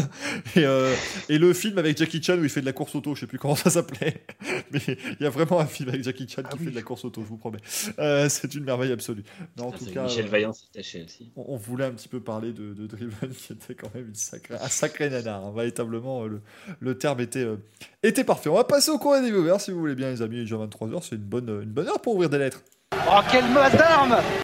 et, 0.55 0.65
euh, 0.65 0.93
et 1.29 1.37
le 1.37 1.53
film 1.53 1.77
avec 1.77 1.97
Jackie 1.97 2.21
Chan 2.21 2.37
où 2.37 2.43
il 2.43 2.49
fait 2.49 2.59
de 2.61 2.65
la 2.65 2.73
course 2.73 2.93
auto, 2.95 3.15
je 3.15 3.21
sais 3.21 3.27
plus 3.27 3.39
comment 3.39 3.55
ça 3.55 3.69
s'appelait, 3.69 4.25
mais 4.71 4.81
il 4.87 5.17
y 5.21 5.25
a 5.25 5.29
vraiment 5.29 5.59
un 5.59 5.65
film 5.65 5.89
avec 5.89 6.03
Jackie 6.03 6.27
Chan 6.27 6.41
Ah 6.45 6.49
qui 6.49 6.57
oui. 6.59 6.65
fait 6.65 6.71
de 6.71 6.75
la 6.75 6.81
course 6.81 7.05
auto, 7.05 7.21
je 7.23 7.27
vous 7.27 7.37
promets. 7.37 7.59
Euh, 7.99 8.27
c'est 8.29 8.53
une 8.55 8.63
merveille 8.65 8.91
absolue. 8.91 9.23
Non, 9.57 9.67
en 9.67 9.71
Ah, 9.73 9.77
tout 9.77 9.85
c'est 9.85 9.91
cas, 9.93 10.03
Michel 10.03 10.25
euh, 10.25 10.29
Vaillant 10.29 10.53
s'est 10.53 10.65
taché 10.73 11.03
aussi. 11.05 11.31
on, 11.35 11.45
on 11.53 11.57
voulait 11.57 11.85
un 11.85 11.91
petit 11.91 12.09
peu 12.09 12.19
parler 12.19 12.51
de, 12.51 12.73
de 12.73 12.87
Driven, 12.87 13.29
qui 13.29 13.53
était 13.53 13.75
quand 13.75 13.93
même 13.95 14.07
une 14.09 14.15
sacrée, 14.15 14.55
un 14.55 14.67
sacré 14.67 15.09
nanar. 15.09 15.45
hein. 15.45 15.53
Véritablement, 15.55 16.25
le, 16.25 16.41
le 16.79 16.97
terme 16.97 17.21
était, 17.21 17.39
euh, 17.45 17.55
était 18.03 18.23
parfait. 18.25 18.49
On 18.49 18.55
va 18.55 18.63
passer 18.65 18.91
au 18.91 18.97
courrier 18.99 19.21
des 19.21 19.31
viewers, 19.31 19.59
si 19.59 19.71
vous 19.71 19.79
voulez 19.79 19.95
bien, 19.95 20.09
les 20.09 20.21
amis. 20.21 20.35
Il 20.35 20.39
est 20.39 20.43
déjà 20.43 20.57
23h, 20.57 21.03
c'est 21.03 21.15
une 21.15 21.21
bonne, 21.21 21.49
une 21.63 21.71
bonne 21.71 21.87
heure 21.87 22.01
pour 22.01 22.15
ouvrir 22.15 22.29
des 22.29 22.37
lettres. 22.37 22.61
Oh, 23.09 23.19
quelle 23.31 23.45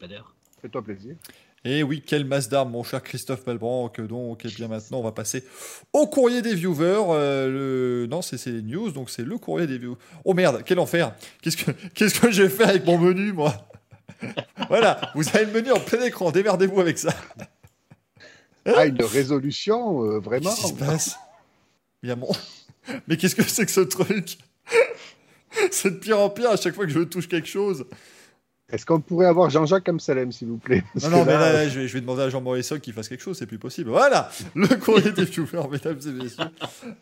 d'air. 0.07 0.33
Fais-toi 0.61 0.81
plaisir. 0.81 1.15
Et 1.65 1.81
oui, 1.81 2.03
quel 2.05 2.25
masse 2.25 2.49
d'armes, 2.49 2.71
mon 2.71 2.83
cher 2.83 3.01
Christophe 3.01 3.45
Malbranc. 3.47 3.91
Donc, 3.97 4.43
et 4.43 4.49
bien 4.49 4.67
maintenant, 4.67 4.99
on 4.99 5.03
va 5.03 5.13
passer 5.13 5.45
au 5.93 6.07
courrier 6.07 6.41
des 6.41 6.55
viewers. 6.55 7.05
Euh, 7.09 8.01
le... 8.01 8.07
Non, 8.07 8.21
c'est 8.21 8.45
les 8.47 8.61
news, 8.61 8.91
donc 8.91 9.09
c'est 9.09 9.23
le 9.23 9.37
courrier 9.37 9.65
des 9.65 9.77
viewers. 9.77 9.97
Oh 10.25 10.33
merde, 10.33 10.63
quel 10.65 10.79
enfer 10.79 11.13
Qu'est-ce 11.41 11.57
que, 11.57 11.71
qu'est-ce 11.93 12.19
que 12.19 12.31
j'ai 12.31 12.49
fait 12.49 12.65
avec 12.65 12.85
mon 12.85 12.97
menu, 12.97 13.31
moi 13.31 13.55
Voilà, 14.67 14.99
vous 15.15 15.27
avez 15.29 15.45
le 15.45 15.51
menu 15.51 15.71
en 15.71 15.79
plein 15.79 16.01
écran, 16.01 16.31
démerdez-vous 16.31 16.81
avec 16.81 16.97
ça. 16.97 17.13
Ah, 18.65 18.85
une 18.85 19.01
résolution, 19.01 20.03
euh, 20.03 20.19
vraiment 20.19 20.49
Qu'est-ce 20.49 20.61
qui 20.61 20.67
se 20.67 20.73
passe? 20.73 21.17
Mon... 22.03 22.29
Mais 23.07 23.15
qu'est-ce 23.15 23.35
que 23.35 23.43
c'est 23.43 23.65
que 23.65 23.71
ce 23.71 23.81
truc? 23.81 24.37
C'est 25.71 25.91
de 25.91 25.97
pire 25.97 26.19
en 26.19 26.29
pire 26.29 26.49
à 26.51 26.57
chaque 26.57 26.75
fois 26.75 26.85
que 26.85 26.91
je 26.91 26.99
touche 26.99 27.27
quelque 27.27 27.47
chose. 27.47 27.85
Est-ce 28.71 28.85
qu'on 28.85 29.01
pourrait 29.01 29.25
avoir 29.25 29.49
Jean-Jacques 29.49 29.87
Amsalem, 29.89 30.31
s'il 30.31 30.47
vous 30.47 30.57
plaît? 30.57 30.83
Non, 31.03 31.09
non, 31.09 31.25
mais 31.25 31.33
là, 31.33 31.39
là, 31.39 31.53
là, 31.53 31.69
je, 31.69 31.81
vais, 31.81 31.87
je 31.87 31.93
vais 31.93 32.01
demander 32.01 32.23
à 32.23 32.29
Jean 32.29 32.41
Morisson 32.41 32.79
qu'il 32.79 32.93
fasse 32.93 33.09
quelque 33.09 33.21
chose, 33.21 33.37
c'est 33.37 33.45
plus 33.45 33.59
possible. 33.59 33.89
Voilà, 33.89 34.31
le 34.55 34.67
courrier 34.77 35.11
des 35.11 35.25
viewers, 35.25 35.67
mesdames 35.69 35.99
et 36.05 36.11
messieurs. 36.11 36.45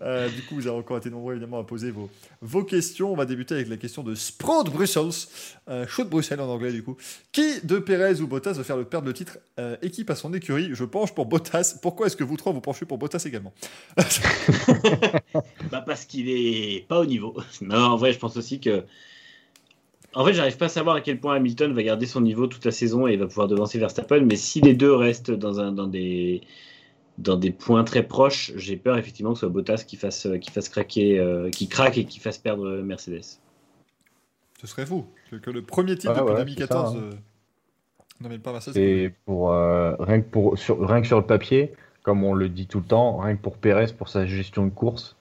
Euh, 0.02 0.28
du 0.30 0.42
coup, 0.44 0.56
vous 0.56 0.68
avez 0.68 0.78
encore 0.78 0.98
été 0.98 1.10
nombreux, 1.12 1.34
évidemment, 1.34 1.60
à 1.60 1.64
poser 1.64 1.92
vos, 1.92 2.10
vos 2.42 2.64
questions. 2.64 3.12
On 3.14 3.16
va 3.16 3.26
débuter 3.26 3.54
avec 3.54 3.70
la 3.70 3.78
question 3.78 4.04
de 4.04 4.16
Sprout 4.16 4.70
Brussels, 4.72 5.28
euh, 5.70 5.86
chaud 5.88 6.04
de 6.04 6.10
Bruxelles 6.10 6.42
en 6.42 6.50
anglais, 6.50 6.72
du 6.72 6.84
coup. 6.84 6.98
Qui 7.32 7.62
de 7.64 7.78
Pérez 7.78 8.22
ou 8.22 8.28
Bottas 8.28 8.54
va 8.54 8.64
faire 8.64 8.78
le 8.78 8.86
perdre 8.86 9.08
le 9.08 9.14
titre 9.14 9.38
euh, 9.60 9.78
équipe 9.84 10.10
à 10.10 10.16
son 10.16 10.34
écurie? 10.34 10.72
Je 10.74 10.84
penche 10.84 11.14
pour 11.14 11.28
Bottas. 11.28 11.78
Pourquoi 11.82 12.08
est-ce 12.08 12.18
que 12.18 12.24
vous 12.24 12.38
trois 12.38 12.52
vous 12.52 12.62
penchez 12.62 12.86
pour 12.86 12.98
Bottas 12.98 13.24
également? 13.26 13.54
Bah 15.72 15.82
parce 15.86 16.06
qu'il 16.06 16.28
est 16.28 16.86
pas 16.88 17.00
au 17.00 17.06
niveau. 17.06 17.36
Non, 17.62 17.78
en 17.92 17.96
vrai, 17.98 18.12
je 18.12 18.20
pense 18.20 18.36
aussi 18.36 18.60
que. 18.60 18.84
En 20.14 20.26
fait, 20.26 20.34
j'arrive 20.34 20.58
pas 20.58 20.66
à 20.66 20.70
savoir 20.70 20.98
à 20.98 21.02
quel 21.02 21.20
point 21.20 21.36
Hamilton 21.36 21.74
va 21.74 21.84
garder 21.84 22.06
son 22.06 22.22
niveau 22.22 22.48
toute 22.48 22.66
la 22.66 22.72
saison 22.72 23.08
et 23.08 23.16
va 23.16 23.28
pouvoir 23.28 23.48
devancer 23.48 23.80
Verstappen. 23.80 24.22
Mais 24.22 24.36
si 24.36 24.60
les 24.60 24.74
deux 24.74 24.94
restent 24.94 25.32
dans, 25.32 25.60
un, 25.60 25.72
dans, 25.72 25.88
des, 25.88 26.42
dans 27.18 27.38
des 27.38 27.52
points 27.52 27.84
très 27.84 28.04
proches, 28.04 28.52
j'ai 28.58 28.76
peur 28.76 28.98
effectivement 28.98 29.32
que 29.32 29.36
ce 29.36 29.42
soit 29.42 29.50
Bottas 29.50 29.84
qui 29.88 29.96
fasse, 29.96 30.28
qui 30.42 30.52
fasse 30.52 30.68
craquer, 30.68 31.20
euh, 31.20 31.50
qui 31.50 31.70
craque 31.70 31.98
et 31.98 32.06
qui 32.06 32.20
fasse 32.20 32.38
perdre 32.38 32.82
Mercedes. 32.82 33.40
Ce 34.60 34.68
serait 34.68 34.86
fou 34.86 35.06
que, 35.30 35.38
que 35.38 35.50
le 35.50 35.62
premier 35.62 35.98
titre 35.98 36.14
Ouais, 36.14 36.20
depuis 36.20 36.34
ouais, 36.34 36.40
2014 36.40 36.94
c'est 36.94 37.00
ça, 37.00 37.06
hein. 38.28 38.30
euh, 38.30 38.38
pas 38.40 38.52
Mercedes. 38.52 38.78
Et 38.78 39.14
pour, 39.26 39.54
euh, 39.54 39.96
rien, 39.98 40.22
que 40.22 40.30
pour, 40.30 40.58
sur, 40.58 40.88
rien 40.88 41.02
que 41.02 41.08
sur 41.08 41.20
le 41.20 41.26
papier, 41.26 41.74
comme 42.04 42.24
on 42.24 42.34
le 42.34 42.50
dit 42.50 42.68
tout 42.68 42.80
le 42.80 42.86
temps, 42.86 43.18
rien 43.18 43.36
que 43.36 43.42
pour 43.42 43.58
Pérez, 43.58 43.88
pour 43.98 44.10
sa 44.10 44.26
gestion 44.26 44.66
de 44.66 44.72
course, 44.72 45.16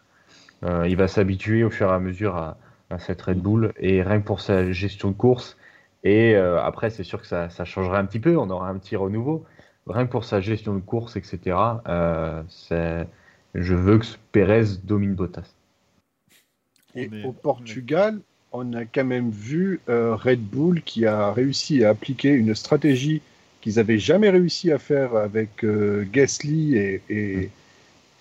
euh, 0.63 0.87
il 0.89 0.97
va 0.97 1.09
s'habituer 1.09 1.65
au 1.65 1.71
fur 1.71 1.89
et 1.89 1.95
à 1.95 2.01
mesure 2.01 2.37
à, 2.37 2.59
à 2.91 2.99
cette 2.99 3.23
Red 3.23 3.39
Bull. 3.39 3.73
Et 3.79 4.03
rien 4.03 4.21
que 4.21 4.27
pour 4.27 4.41
sa 4.41 4.71
gestion 4.73 5.09
de 5.11 5.17
course, 5.17 5.57
et 6.05 6.35
euh, 6.35 6.61
après, 6.63 6.91
c'est 6.91 7.05
sûr 7.05 7.21
que 7.21 7.27
ça, 7.27 7.51
ça 7.51 7.65
changera 7.65 7.99
un 7.99 8.05
petit 8.05 8.21
peu, 8.21 8.37
on 8.37 8.49
aura 8.51 8.69
un 8.69 8.79
petit 8.79 8.97
renouveau. 8.97 9.45
Rien 9.87 10.07
que 10.07 10.11
pour 10.11 10.25
sa 10.25 10.41
gestion 10.41 10.75
de 10.75 10.81
course, 10.81 11.17
etc., 11.17 11.57
euh, 11.89 12.43
c'est- 12.49 13.07
je 13.55 13.75
veux 13.75 13.99
que 13.99 14.07
Pérez 14.33 14.65
domine 14.85 15.15
Bottas. 15.15 15.55
Et 16.95 17.09
au 17.25 17.33
Portugal, 17.33 18.19
on 18.53 18.73
a 18.75 18.85
quand 18.85 19.05
même 19.05 19.31
vu 19.31 19.81
euh, 19.89 20.15
Red 20.15 20.41
Bull 20.41 20.83
qui 20.83 21.07
a 21.07 21.33
réussi 21.33 21.85
à 21.85 21.91
appliquer 21.91 22.31
une 22.31 22.55
stratégie 22.55 23.23
qu'ils 23.61 23.77
n'avaient 23.77 23.99
jamais 23.99 24.31
réussi 24.31 24.73
à 24.73 24.79
faire 24.79 25.15
avec 25.17 25.65
euh, 25.65 26.05
Gasly 26.11 26.77
et, 26.77 27.03
et, 27.09 27.51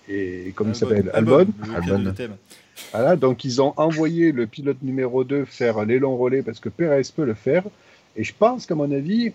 et 0.10 0.52
comment 0.56 0.72
il 0.72 0.76
s'appelle? 0.76 1.10
Albon. 1.14 1.48
le 1.64 1.76
Albon. 1.76 2.14
Voilà, 2.92 3.16
donc 3.16 3.46
ils 3.46 3.62
ont 3.62 3.74
envoyé 3.78 4.32
le 4.32 4.48
pilote 4.48 4.82
numéro 4.82 5.24
2 5.24 5.46
faire 5.46 5.86
longs 5.86 6.18
relais 6.18 6.42
parce 6.42 6.60
que 6.60 6.70
Perez 6.70 7.04
peut 7.16 7.26
le 7.26 7.34
faire. 7.36 7.64
Et 8.16 8.24
je 8.24 8.34
pense 8.38 8.66
qu'à 8.66 8.76
mon 8.76 8.92
avis, 8.92 9.32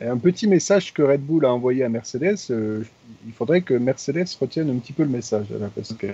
un 0.00 0.18
petit 0.18 0.46
message 0.46 0.92
que 0.92 1.02
Red 1.02 1.20
Bull 1.20 1.44
a 1.44 1.52
envoyé 1.52 1.84
à 1.84 1.88
Mercedes, 1.88 2.36
euh, 2.50 2.82
il 3.26 3.32
faudrait 3.32 3.62
que 3.62 3.74
Mercedes 3.74 4.26
retienne 4.40 4.70
un 4.70 4.78
petit 4.78 4.92
peu 4.92 5.02
le 5.02 5.08
message 5.08 5.46
parce 5.74 5.92
que 5.94 6.06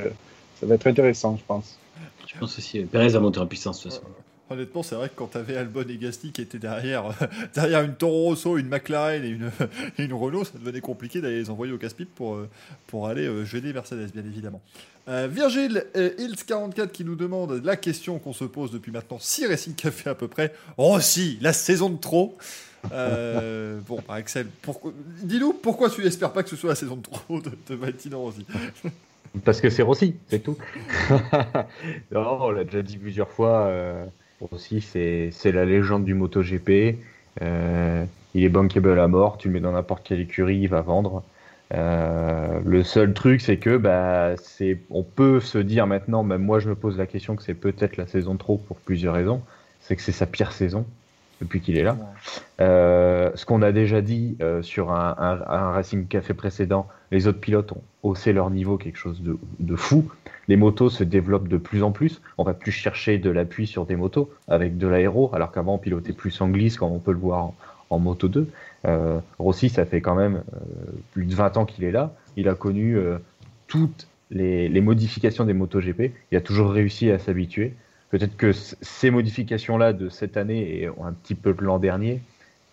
ça 0.61 0.67
va 0.67 0.75
être 0.77 0.87
intéressant, 0.87 1.37
je 1.37 1.45
pense. 1.47 1.79
Je 2.27 2.39
pense 2.39 2.59
aussi. 2.59 2.81
euh, 2.81 2.87
Perez 2.91 3.09
va 3.09 3.21
monter 3.21 3.41
en 3.41 3.47
puissance 3.47 3.79
de 3.79 3.83
toute 3.85 3.93
façon. 3.93 4.07
Honnêtement, 4.49 4.83
c'est 4.85 4.95
vrai 4.95 5.09
que 5.09 5.15
quand 5.17 5.27
t'avais 5.27 5.57
Albon 5.57 5.85
et 5.89 5.97
Gasly 5.97 6.31
qui 6.31 6.41
étaient 6.41 6.59
derrière, 6.59 7.05
derrière 7.55 7.83
une 7.83 7.95
Toro 7.95 8.25
Rosso, 8.25 8.59
une 8.59 8.69
McLaren 8.69 9.25
et 9.25 9.29
une, 9.29 9.51
une 9.99 10.13
Renault, 10.13 10.45
ça 10.45 10.53
devenait 10.59 10.81
compliqué 10.81 11.21
d'aller 11.21 11.39
les 11.39 11.51
envoyer 11.51 11.73
au 11.73 11.79
casse-pipe 11.79 12.15
pour, 12.15 12.35
euh, 12.37 12.49
pour 12.87 13.09
aller 13.09 13.27
euh, 13.27 13.45
gêner 13.45 13.73
Mercedes, 13.73 14.11
bien 14.13 14.25
évidemment. 14.25 14.61
Euh, 15.09 15.29
Virgile 15.31 15.85
euh, 15.97 16.11
Hills44 16.19 16.91
qui 16.91 17.05
nous 17.05 17.15
demande 17.17 17.61
la 17.65 17.77
question 17.77 18.19
qu'on 18.19 18.33
se 18.33 18.45
pose 18.45 18.71
depuis 18.73 18.91
maintenant 18.93 19.19
6 19.21 19.47
Racing 19.47 19.75
Café 19.75 20.11
à 20.11 20.15
peu 20.15 20.29
près. 20.29 20.53
Oh 20.77 20.99
si, 21.01 21.39
la 21.41 21.53
saison 21.53 21.91
de 21.91 21.99
trop 21.99 22.37
Euh, 22.93 23.81
bon, 23.89 23.99
Axel, 24.09 24.47
dis-nous 25.23 25.53
pourquoi 25.55 25.91
tu 25.91 26.05
espères 26.07 26.33
pas 26.33 26.45
que 26.45 26.49
ce 26.51 26.57
soit 26.57 26.71
la 26.71 26.77
saison 26.77 26.95
de 26.97 27.03
trop 27.03 27.41
de, 27.41 27.51
de 27.69 27.75
Valentino 27.75 28.21
Rossi? 28.21 28.47
Parce 29.45 29.61
que 29.61 29.71
c'est 29.71 29.83
Rossi, 29.83 30.15
c'est 30.29 30.39
tout. 30.41 30.57
non, 32.13 32.39
on 32.41 32.51
l'a 32.51 32.65
déjà 32.65 32.83
dit 32.83 32.97
plusieurs 32.97 33.31
fois. 33.31 33.67
euh, 33.67 34.05
Rossi, 34.41 34.81
c'est 34.81 35.31
c'est 35.33 35.53
la 35.53 35.65
légende 35.65 36.05
du 36.05 36.15
MotoGP. 36.15 36.99
Euh, 37.43 38.05
il 38.35 38.45
est 38.45 38.49
bankable 38.49 38.99
à 38.99 39.09
mort. 39.09 39.39
Tu 39.39 39.49
le 39.49 39.55
mets 39.55 39.61
dans 39.61 39.73
n'importe 39.73 40.07
quelle 40.07 40.21
écurie, 40.21 40.59
il 40.59 40.69
va 40.69 40.83
vendre. 40.83 41.25
Euh, 41.75 42.61
le 42.65 42.83
seul 42.85 43.13
truc, 43.15 43.41
c'est 43.41 43.57
que 43.59 43.77
bah, 43.77 44.37
c'est, 44.37 44.79
on 44.91 45.03
peut 45.03 45.41
se 45.41 45.59
dire 45.59 45.87
maintenant, 45.87 46.23
même 46.23 46.43
moi 46.43 46.61
je 46.61 46.69
me 46.69 46.75
pose 46.77 46.97
la 46.99 47.07
question 47.07 47.35
que 47.35 47.43
c'est 47.43 47.55
peut-être 47.55 47.97
la 47.97 48.07
saison 48.07 48.35
de 48.35 48.39
trop 48.39 48.59
pour 48.59 48.77
plusieurs 48.79 49.15
raisons. 49.15 49.43
C'est 49.81 49.97
que 49.97 50.03
c'est 50.03 50.13
sa 50.13 50.27
pire 50.27 50.53
saison 50.53 50.87
depuis 51.41 51.61
qu'il 51.61 51.77
est 51.79 51.83
là. 51.83 51.97
Euh, 52.61 53.31
ce 53.35 53.45
qu'on 53.47 53.63
a 53.63 53.73
déjà 53.73 54.01
dit 54.01 54.37
sur 54.63 54.93
un, 54.93 55.15
un- 55.19 55.41
un 55.49 55.71
Racing 55.73 56.07
Café 56.07 56.35
précédent, 56.35 56.89
les 57.11 57.27
autres 57.27 57.41
pilotes 57.41 57.73
ont 57.73 57.83
haussé 58.03 58.33
leur 58.33 58.51
niveau, 58.51 58.79
quelque 58.79 58.99
chose 58.99 59.21
de, 59.23 59.37
de 59.61 59.77
fou. 59.77 60.11
Les 60.49 60.57
motos 60.57 60.91
se 60.91 61.05
développent 61.05 61.49
de 61.49 61.57
plus 61.57 61.83
en 61.83 61.91
plus. 61.91 62.21
On 62.39 62.45
va 62.45 62.55
plus 62.55 62.73
chercher 62.73 63.19
de 63.19 63.31
l'appui 63.31 63.67
sur 63.67 63.85
des 63.85 63.97
motos 63.97 64.31
avec 64.49 64.79
de 64.79 64.87
l'aéro, 64.87 65.31
alors 65.35 65.53
qu'avant 65.53 65.75
on 65.75 65.79
pilotait 65.79 66.13
plus 66.13 66.41
en 66.41 66.49
glisse, 66.49 66.77
comme 66.77 66.93
on 66.93 66.99
peut 66.99 67.13
le 67.13 67.19
voir 67.19 67.53
en, 67.91 67.99
Moto 67.99 68.29
2. 68.29 68.49
Euh, 68.85 69.19
Rossi, 69.39 69.69
ça 69.69 69.85
fait 69.85 70.01
quand 70.01 70.15
même 70.15 70.37
euh, 70.37 70.59
plus 71.13 71.25
de 71.25 71.35
20 71.35 71.57
ans 71.57 71.65
qu'il 71.65 71.85
est 71.85 71.93
là. 71.93 72.15
Il 72.37 72.49
a 72.49 72.55
connu 72.55 72.97
euh, 72.97 73.19
toutes 73.69 74.09
les, 74.31 74.69
modifications 74.81 75.45
des 75.45 75.53
motos 75.53 75.81
GP. 75.81 76.13
Il 76.31 76.37
a 76.37 76.41
toujours 76.41 76.71
réussi 76.71 77.11
à 77.11 77.19
s'habituer. 77.19 77.75
Peut-être 78.11 78.37
que 78.37 78.53
ces 78.53 79.11
modifications-là 79.11 79.93
de 79.93 80.09
cette 80.09 80.37
année 80.37 80.81
et 80.81 80.87
un 80.87 81.13
petit 81.13 81.35
peu 81.35 81.55
de 81.55 81.63
l'an 81.63 81.79
dernier 81.79 82.23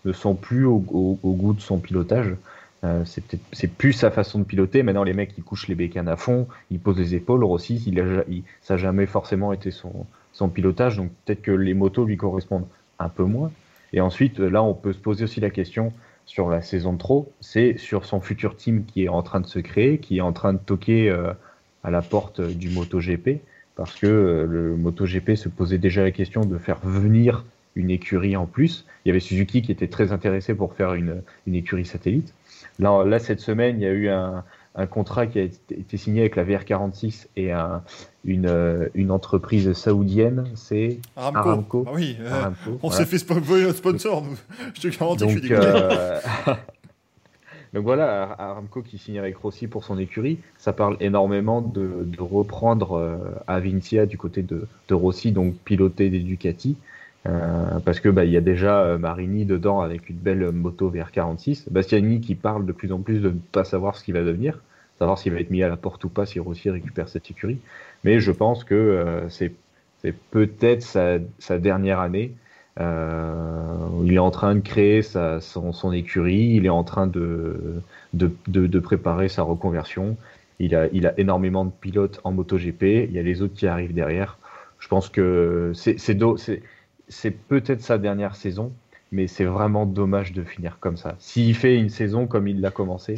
ne 0.05 0.13
sont 0.13 0.35
plus 0.35 0.65
au 0.65 0.77
goût 0.79 1.53
de 1.53 1.61
son 1.61 1.79
pilotage. 1.79 2.35
Euh, 2.83 3.03
c'est 3.05 3.67
plus 3.67 3.93
sa 3.93 4.11
façon 4.11 4.39
de 4.39 4.43
piloter. 4.43 4.83
Maintenant, 4.83 5.03
les 5.03 5.13
mecs, 5.13 5.33
ils 5.37 5.43
couchent 5.43 5.67
les 5.67 5.75
bécanes 5.75 6.09
à 6.09 6.17
fond, 6.17 6.47
ils 6.69 6.79
posent 6.79 6.97
les 6.97 7.15
épaules. 7.15 7.43
Rossi, 7.43 7.81
il 7.87 8.43
ça 8.61 8.73
n'a 8.73 8.77
jamais 8.77 9.05
forcément 9.05 9.53
été 9.53 9.71
son, 9.71 10.49
pilotage. 10.49 10.97
Donc 10.97 11.11
peut-être 11.25 11.41
que 11.41 11.51
les 11.51 11.73
motos 11.73 12.05
lui 12.05 12.17
correspondent 12.17 12.67
un 12.99 13.09
peu 13.09 13.23
moins. 13.23 13.51
Et 13.93 14.01
ensuite, 14.01 14.39
là, 14.39 14.63
on 14.63 14.73
peut 14.73 14.91
se 14.91 14.97
poser 14.97 15.23
aussi 15.23 15.39
la 15.39 15.49
question 15.49 15.93
sur 16.25 16.49
la 16.49 16.61
saison 16.61 16.93
de 16.93 16.97
trop, 16.97 17.31
c'est 17.41 17.77
sur 17.77 18.05
son 18.05 18.21
futur 18.21 18.55
team 18.55 18.85
qui 18.85 19.03
est 19.03 19.09
en 19.09 19.23
train 19.23 19.41
de 19.41 19.45
se 19.45 19.59
créer, 19.59 19.97
qui 19.97 20.17
est 20.17 20.21
en 20.21 20.31
train 20.31 20.53
de 20.53 20.57
toquer 20.57 21.09
euh, 21.09 21.33
à 21.83 21.91
la 21.91 22.01
porte 22.01 22.39
du 22.39 22.69
MotoGP, 22.69 23.41
parce 23.75 23.95
que 23.95 24.07
euh, 24.07 24.45
le 24.45 24.77
MotoGP 24.77 25.35
se 25.35 25.49
posait 25.49 25.77
déjà 25.77 26.01
la 26.01 26.11
question 26.11 26.45
de 26.45 26.57
faire 26.57 26.79
venir 26.81 27.43
une 27.75 27.89
écurie 27.89 28.37
en 28.37 28.45
plus. 28.45 28.85
Il 29.03 29.09
y 29.09 29.11
avait 29.11 29.19
Suzuki 29.19 29.61
qui 29.61 29.71
était 29.71 29.87
très 29.87 30.11
intéressé 30.13 30.53
pour 30.53 30.75
faire 30.75 30.93
une 30.93 31.23
écurie 31.47 31.85
satellite. 31.85 32.33
Là, 32.79 33.03
là, 33.05 33.19
cette 33.19 33.39
semaine, 33.39 33.79
il 33.79 33.83
y 33.83 33.87
a 33.87 33.91
eu 33.91 34.09
un, 34.09 34.43
un 34.75 34.85
contrat 34.87 35.27
qui 35.27 35.39
a 35.39 35.43
été 35.43 35.97
signé 35.97 36.21
avec 36.21 36.35
la 36.35 36.43
VR46 36.43 37.27
et 37.35 37.51
un, 37.51 37.83
une, 38.25 38.47
euh, 38.47 38.87
une 38.95 39.11
entreprise 39.11 39.71
saoudienne, 39.73 40.45
c'est 40.55 40.97
Aramco. 41.15 41.37
Aramco. 41.49 41.85
Ah 41.87 41.91
oui, 41.93 42.17
euh, 42.21 42.31
Aramco, 42.31 42.79
on 42.81 42.87
voilà. 42.89 42.97
s'est 42.97 43.05
fait 43.05 43.17
sponsor. 43.19 44.23
Je 44.73 44.81
te 44.81 44.87
garantis 44.97 45.25
que 45.25 45.31
je 45.33 45.37
suis 45.39 45.53
euh, 45.53 46.19
Donc 47.73 47.83
voilà, 47.85 48.23
Ar- 48.23 48.39
Aramco 48.41 48.81
qui 48.83 48.99
signe 48.99 49.17
avec 49.17 49.35
Rossi 49.37 49.65
pour 49.67 49.83
son 49.83 49.97
écurie, 49.97 50.37
ça 50.59 50.73
parle 50.73 50.95
énormément 50.99 51.61
de, 51.61 52.03
de 52.03 52.21
reprendre 52.21 52.93
euh, 52.97 53.17
Avincia 53.47 54.05
du 54.05 54.15
côté 54.17 54.43
de, 54.43 54.67
de 54.89 54.93
Rossi, 54.93 55.31
donc 55.31 55.55
piloter 55.65 56.09
des 56.11 56.19
Ducati, 56.19 56.75
euh, 57.25 57.79
parce 57.85 57.99
que 58.01 58.09
bah 58.09 58.25
il 58.25 58.31
y 58.31 58.37
a 58.37 58.41
déjà 58.41 58.81
euh, 58.81 58.97
Marini 58.97 59.45
dedans 59.45 59.79
avec 59.79 60.09
une 60.09 60.17
belle 60.17 60.51
moto 60.51 60.91
VR46, 60.91 61.71
Bastiani 61.71 62.19
qui 62.19 62.35
parle 62.35 62.65
de 62.65 62.71
plus 62.73 62.91
en 62.91 62.99
plus 62.99 63.19
de 63.19 63.29
ne 63.29 63.39
pas 63.51 63.63
savoir 63.63 63.95
ce 63.95 64.03
qu'il 64.03 64.13
va 64.13 64.23
devenir, 64.23 64.59
savoir 64.99 65.17
s'il 65.17 65.33
va 65.33 65.39
être 65.39 65.49
mis 65.49 65.63
à 65.63 65.69
la 65.69 65.77
porte 65.77 66.03
ou 66.03 66.09
pas 66.09 66.25
si 66.25 66.39
Rossi 66.39 66.69
récupère 66.69 67.07
cette 67.07 67.29
écurie, 67.31 67.59
mais 68.03 68.19
je 68.19 68.31
pense 68.31 68.63
que 68.63 68.75
euh, 68.75 69.29
c'est 69.29 69.53
peut-être 70.31 70.81
sa, 70.81 71.17
sa 71.39 71.59
dernière 71.59 71.99
année. 71.99 72.33
Euh, 72.79 73.87
il 74.03 74.13
est 74.13 74.19
en 74.19 74.31
train 74.31 74.55
de 74.55 74.59
créer 74.59 75.01
sa, 75.01 75.39
son, 75.39 75.71
son 75.73 75.93
écurie, 75.93 76.55
il 76.55 76.65
est 76.65 76.69
en 76.69 76.83
train 76.83 77.07
de, 77.07 77.81
de, 78.13 78.31
de, 78.47 78.67
de 78.67 78.79
préparer 78.79 79.29
sa 79.29 79.43
reconversion. 79.43 80.17
Il 80.59 80.75
a, 80.75 80.87
il 80.91 81.07
a 81.07 81.17
énormément 81.19 81.65
de 81.65 81.71
pilotes 81.71 82.19
en 82.23 82.31
MotoGP, 82.31 82.83
il 83.07 83.11
y 83.11 83.19
a 83.19 83.21
les 83.21 83.41
autres 83.41 83.53
qui 83.53 83.67
arrivent 83.67 83.93
derrière. 83.93 84.37
Je 84.79 84.87
pense 84.87 85.07
que 85.07 85.71
c'est 85.75 86.15
c'est 87.13 87.31
peut-être 87.31 87.81
sa 87.81 87.97
dernière 87.97 88.35
saison, 88.35 88.73
mais 89.11 89.27
c'est 89.27 89.45
vraiment 89.45 89.85
dommage 89.85 90.33
de 90.33 90.43
finir 90.43 90.77
comme 90.79 90.97
ça. 90.97 91.15
S'il 91.19 91.55
fait 91.55 91.77
une 91.77 91.89
saison 91.89 92.25
comme 92.27 92.47
il 92.47 92.59
l'a 92.61 92.71
commencé, 92.71 93.15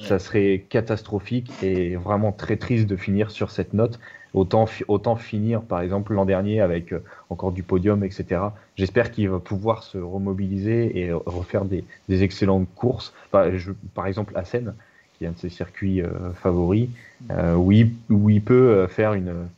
ça 0.00 0.18
serait 0.20 0.64
catastrophique 0.68 1.50
et 1.62 1.96
vraiment 1.96 2.30
très 2.30 2.56
triste 2.56 2.86
de 2.86 2.94
finir 2.96 3.30
sur 3.32 3.50
cette 3.50 3.72
note. 3.74 3.98
Autant, 4.34 4.66
fi- 4.66 4.84
autant 4.86 5.16
finir, 5.16 5.62
par 5.62 5.80
exemple, 5.80 6.12
l'an 6.12 6.24
dernier 6.26 6.60
avec 6.60 6.92
euh, 6.92 7.02
encore 7.30 7.50
du 7.50 7.62
podium, 7.62 8.04
etc. 8.04 8.52
J'espère 8.76 9.10
qu'il 9.10 9.28
va 9.30 9.40
pouvoir 9.40 9.82
se 9.82 9.96
remobiliser 9.98 10.98
et 11.00 11.10
refaire 11.12 11.64
des, 11.64 11.82
des 12.08 12.22
excellentes 12.22 12.68
courses. 12.76 13.12
Par, 13.30 13.56
je- 13.56 13.72
par 13.94 14.06
exemple, 14.06 14.34
Assen, 14.36 14.74
qui 15.16 15.24
est 15.24 15.28
un 15.28 15.32
de 15.32 15.38
ses 15.38 15.48
circuits 15.48 16.02
euh, 16.02 16.10
favoris, 16.34 16.90
euh, 17.30 17.54
où, 17.54 17.72
il, 17.72 17.90
où 18.10 18.28
il 18.30 18.42
peut 18.42 18.86
faire 18.88 19.14
une, 19.14 19.48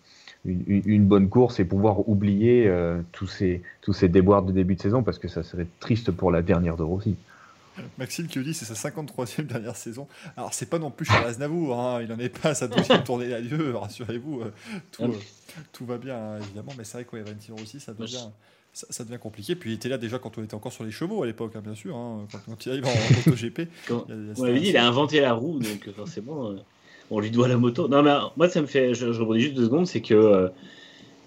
une, 0.44 1.04
bonne 1.06 1.28
course 1.28 1.60
et 1.60 1.64
pouvoir 1.64 2.08
oublier 2.08 2.66
euh, 2.66 3.00
tous, 3.12 3.26
ces, 3.26 3.62
tous 3.82 3.92
ces 3.92 4.08
déboires 4.08 4.42
de 4.42 4.52
début 4.52 4.74
de 4.74 4.80
saison, 4.80 5.02
parce 5.02 5.18
que 5.18 5.28
ça 5.28 5.42
serait 5.42 5.66
triste 5.80 6.10
pour 6.10 6.30
la 6.30 6.42
dernière 6.42 6.76
de 6.76 6.82
Rossi. 6.82 7.16
Maxime 7.98 8.26
qui 8.26 8.38
dit 8.40 8.52
c'est 8.52 8.64
sa 8.66 8.90
53e 8.90 9.46
dernière 9.46 9.76
saison. 9.76 10.06
Alors 10.36 10.52
c'est 10.52 10.68
pas 10.68 10.78
non 10.78 10.90
plus 10.90 11.06
Charles 11.06 11.26
Aznavour, 11.26 11.78
hein, 11.80 12.02
il 12.02 12.12
en 12.12 12.18
est 12.18 12.28
pas 12.28 12.50
à 12.50 12.54
sa 12.54 12.68
deuxième 12.68 13.02
tournée 13.04 13.28
d'adieu, 13.28 13.74
rassurez-vous, 13.76 14.40
euh, 14.42 14.52
tout, 14.92 15.04
euh, 15.04 15.12
tout 15.72 15.86
va 15.86 15.96
bien 15.98 16.16
hein, 16.16 16.38
évidemment, 16.42 16.72
mais 16.76 16.84
c'est 16.84 16.98
vrai 16.98 17.04
qu'au 17.04 17.16
Valentino 17.16 17.56
aussi 17.62 17.80
ça 17.80 17.94
devient, 17.94 18.28
ça, 18.72 18.86
ça 18.90 19.04
devient 19.04 19.18
compliqué. 19.18 19.54
Puis 19.54 19.70
il 19.70 19.74
était 19.74 19.88
là 19.88 19.96
déjà 19.98 20.18
quand 20.18 20.36
on 20.36 20.42
était 20.42 20.54
encore 20.54 20.72
sur 20.72 20.84
les 20.84 20.90
chevaux 20.90 21.22
à 21.22 21.26
l'époque, 21.26 21.52
hein, 21.56 21.62
bien 21.64 21.74
sûr, 21.74 21.96
hein, 21.96 22.26
quand, 22.30 22.38
quand 22.46 22.66
il 22.66 22.70
arrive 22.72 22.84
en, 22.86 22.90
en 22.90 23.30
MotoGP. 23.30 23.68
Quand- 23.88 24.04
il 24.08 24.12
a- 24.12 24.16
il 24.16 24.30
a 24.30 24.34
On 24.38 24.44
avait 24.44 24.60
dit, 24.60 24.68
il 24.68 24.76
a 24.76 24.86
inventé 24.86 25.20
la 25.20 25.32
roue, 25.32 25.58
donc 25.58 25.90
forcément, 25.96 26.50
euh, 26.50 26.56
on 27.10 27.20
lui 27.20 27.30
doit 27.30 27.48
la 27.48 27.56
moto. 27.56 27.88
Non, 27.88 28.02
mais 28.02 28.14
moi, 28.36 28.48
ça 28.48 28.60
me 28.60 28.66
fait. 28.66 28.94
Je, 28.94 29.12
je 29.12 29.20
rebondis 29.20 29.40
juste 29.40 29.54
deux 29.54 29.64
secondes, 29.64 29.86
c'est 29.86 30.00
que 30.00 30.14
euh, 30.14 30.48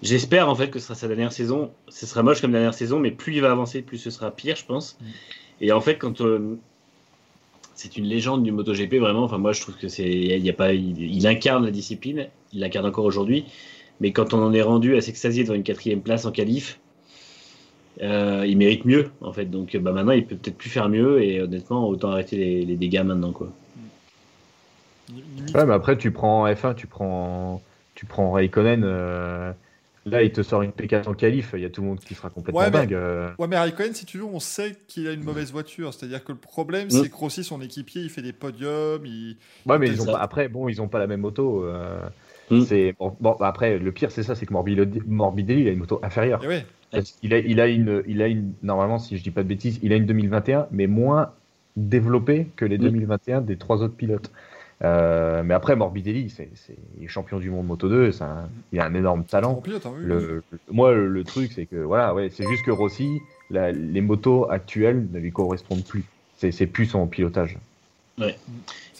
j'espère 0.02 0.48
en 0.48 0.54
fait 0.54 0.70
que 0.70 0.78
ce 0.78 0.86
sera 0.86 0.94
sa 0.94 1.08
dernière 1.08 1.32
saison. 1.32 1.70
Ce 1.88 2.06
sera 2.06 2.22
moche 2.22 2.40
comme 2.40 2.52
dernière 2.52 2.74
saison, 2.74 2.98
mais 2.98 3.10
plus 3.10 3.34
il 3.34 3.40
va 3.40 3.50
avancer, 3.50 3.82
plus 3.82 3.98
ce 3.98 4.10
sera 4.10 4.30
pire, 4.30 4.56
je 4.56 4.64
pense. 4.64 4.96
Mm. 5.00 5.04
Et 5.62 5.72
en 5.72 5.80
fait, 5.80 5.96
quand. 5.96 6.20
euh, 6.20 6.56
c'est 7.76 7.96
une 7.96 8.04
légende 8.04 8.44
du 8.44 8.52
MotoGP, 8.52 8.94
vraiment. 9.00 9.24
Enfin, 9.24 9.38
moi, 9.38 9.52
je 9.52 9.60
trouve 9.60 9.76
que 9.76 9.88
c'est. 9.88 10.08
Il, 10.08 10.44
y 10.44 10.50
a 10.50 10.52
pas, 10.52 10.72
il, 10.72 11.00
il 11.00 11.26
incarne 11.26 11.64
la 11.64 11.72
discipline, 11.72 12.28
il 12.52 12.60
l'incarne 12.60 12.86
encore 12.86 13.04
aujourd'hui. 13.04 13.46
Mais 14.00 14.12
quand 14.12 14.32
on 14.32 14.42
en 14.42 14.52
est 14.52 14.62
rendu 14.62 14.96
à 14.96 15.00
s'extasier 15.00 15.42
devant 15.42 15.54
une 15.54 15.64
quatrième 15.64 16.00
place 16.00 16.24
en 16.24 16.30
qualif, 16.30 16.78
euh, 18.02 18.44
il 18.46 18.56
mérite 18.56 18.84
mieux, 18.84 19.10
en 19.20 19.32
fait. 19.32 19.46
Donc, 19.46 19.76
bah, 19.76 19.92
maintenant, 19.92 20.12
il 20.12 20.24
peut 20.24 20.36
peut-être 20.36 20.56
plus 20.56 20.70
faire 20.70 20.88
mieux. 20.88 21.22
Et 21.22 21.40
honnêtement, 21.42 21.88
autant 21.88 22.10
arrêter 22.10 22.36
les, 22.36 22.64
les 22.64 22.76
dégâts 22.76 23.02
maintenant, 23.04 23.32
quoi. 23.32 23.50
Limite- 25.08 25.54
Ouais, 25.54 25.66
mais 25.66 25.74
après, 25.74 25.96
tu 25.96 26.10
prends 26.10 26.46
F1, 26.46 26.74
tu 26.74 26.86
prends, 26.86 27.62
tu 27.94 28.06
prends 28.06 28.32
Raikkonen. 28.32 28.82
euh, 28.84 29.52
là, 30.06 30.22
il 30.22 30.32
te 30.32 30.42
sort 30.42 30.62
une 30.62 30.70
P4 30.72 31.08
en 31.08 31.14
qualif. 31.14 31.52
Il 31.54 31.60
y 31.60 31.64
a 31.64 31.70
tout 31.70 31.80
le 31.82 31.88
monde 31.88 32.00
qui 32.00 32.14
sera 32.14 32.30
complètement 32.30 32.60
Ouais, 32.60 32.66
mais- 32.70 32.78
dingue. 32.80 32.94
euh. 32.94 33.30
Ouais, 33.38 33.46
mais 33.48 33.58
Raikkonen, 33.58 33.94
si 33.94 34.04
tu 34.06 34.18
veux, 34.18 34.24
on 34.24 34.40
sait 34.40 34.76
qu'il 34.88 35.06
a 35.08 35.12
une 35.12 35.22
mauvaise 35.24 35.52
voiture. 35.52 35.92
C'est-à-dire 35.94 36.22
que 36.24 36.32
le 36.32 36.38
problème, 36.38 36.86
Mm. 36.88 36.90
c'est 36.90 37.08
que 37.08 37.16
Rossi, 37.16 37.44
son 37.44 37.60
équipier, 37.60 38.02
il 38.02 38.10
fait 38.10 38.22
des 38.22 38.32
podiums. 38.32 39.04
Il... 39.06 39.36
Ouais, 39.66 39.78
mais 39.78 39.88
ils 39.88 40.00
ont 40.02 40.06
pas, 40.06 40.18
après, 40.18 40.48
bon, 40.48 40.68
ils 40.68 40.80
ont 40.82 40.88
pas 40.88 40.98
la 40.98 41.06
même 41.06 41.20
moto. 41.20 41.64
euh, 41.64 41.98
Mm. 42.50 42.60
C'est 42.66 42.94
bon, 42.98 43.16
bon, 43.20 43.36
bah, 43.40 43.46
après, 43.48 43.78
le 43.78 43.90
pire, 43.90 44.10
c'est 44.10 44.22
ça, 44.22 44.34
c'est 44.34 44.44
que 44.44 44.52
Morbidelli, 44.52 45.00
Morbidelli, 45.06 45.62
il 45.62 45.68
a 45.68 45.70
une 45.70 45.78
moto 45.78 45.98
inférieure. 46.02 46.44
Et 46.44 46.48
ouais, 46.48 46.66
Parce 46.92 47.12
qu'il 47.12 47.32
a, 47.32 47.38
il 47.38 47.58
a 47.58 47.66
une, 47.68 48.02
il 48.06 48.20
a 48.20 48.26
une, 48.28 48.52
normalement, 48.62 48.98
si 48.98 49.16
je 49.16 49.22
dis 49.22 49.30
pas 49.30 49.42
de 49.42 49.48
bêtises, 49.48 49.80
il 49.82 49.92
a 49.94 49.96
une 49.96 50.04
2021, 50.04 50.66
mais 50.70 50.86
moins 50.86 51.32
développée 51.76 52.48
que 52.56 52.64
les 52.66 52.76
Mm. 52.78 52.82
2021 52.82 53.40
des 53.40 53.56
trois 53.56 53.82
autres 53.82 53.94
pilotes. 53.96 54.30
Euh, 54.84 55.42
mais 55.42 55.54
après, 55.54 55.76
Morbidelli, 55.76 56.28
c'est, 56.30 56.50
c'est, 56.54 56.76
il 56.98 57.04
est 57.04 57.08
champion 57.08 57.38
du 57.38 57.50
monde 57.50 57.66
Moto 57.66 57.88
2, 57.88 58.12
c'est 58.12 58.24
un- 58.24 58.48
il 58.72 58.80
a 58.80 58.84
un 58.86 58.94
énorme 58.94 59.24
talent. 59.24 59.54
pilote, 59.56 59.86
hein, 59.86 59.92
oui, 59.94 60.02
oui. 60.04 60.08
Le, 60.08 60.44
moi, 60.70 60.92
le, 60.92 61.08
le 61.08 61.24
truc, 61.24 61.50
c'est 61.52 61.66
que 61.66 61.76
voilà, 61.76 62.14
ouais, 62.14 62.28
c'est 62.30 62.46
juste 62.46 62.64
que 62.64 62.70
Rossi, 62.70 63.20
la- 63.50 63.72
les 63.72 64.00
motos 64.00 64.50
actuelles 64.50 65.08
ne 65.10 65.18
lui 65.18 65.32
correspondent 65.32 65.84
plus. 65.84 66.04
C'est, 66.36 66.52
c'est 66.52 66.66
plus 66.66 66.86
son 66.86 67.06
pilotage. 67.06 67.56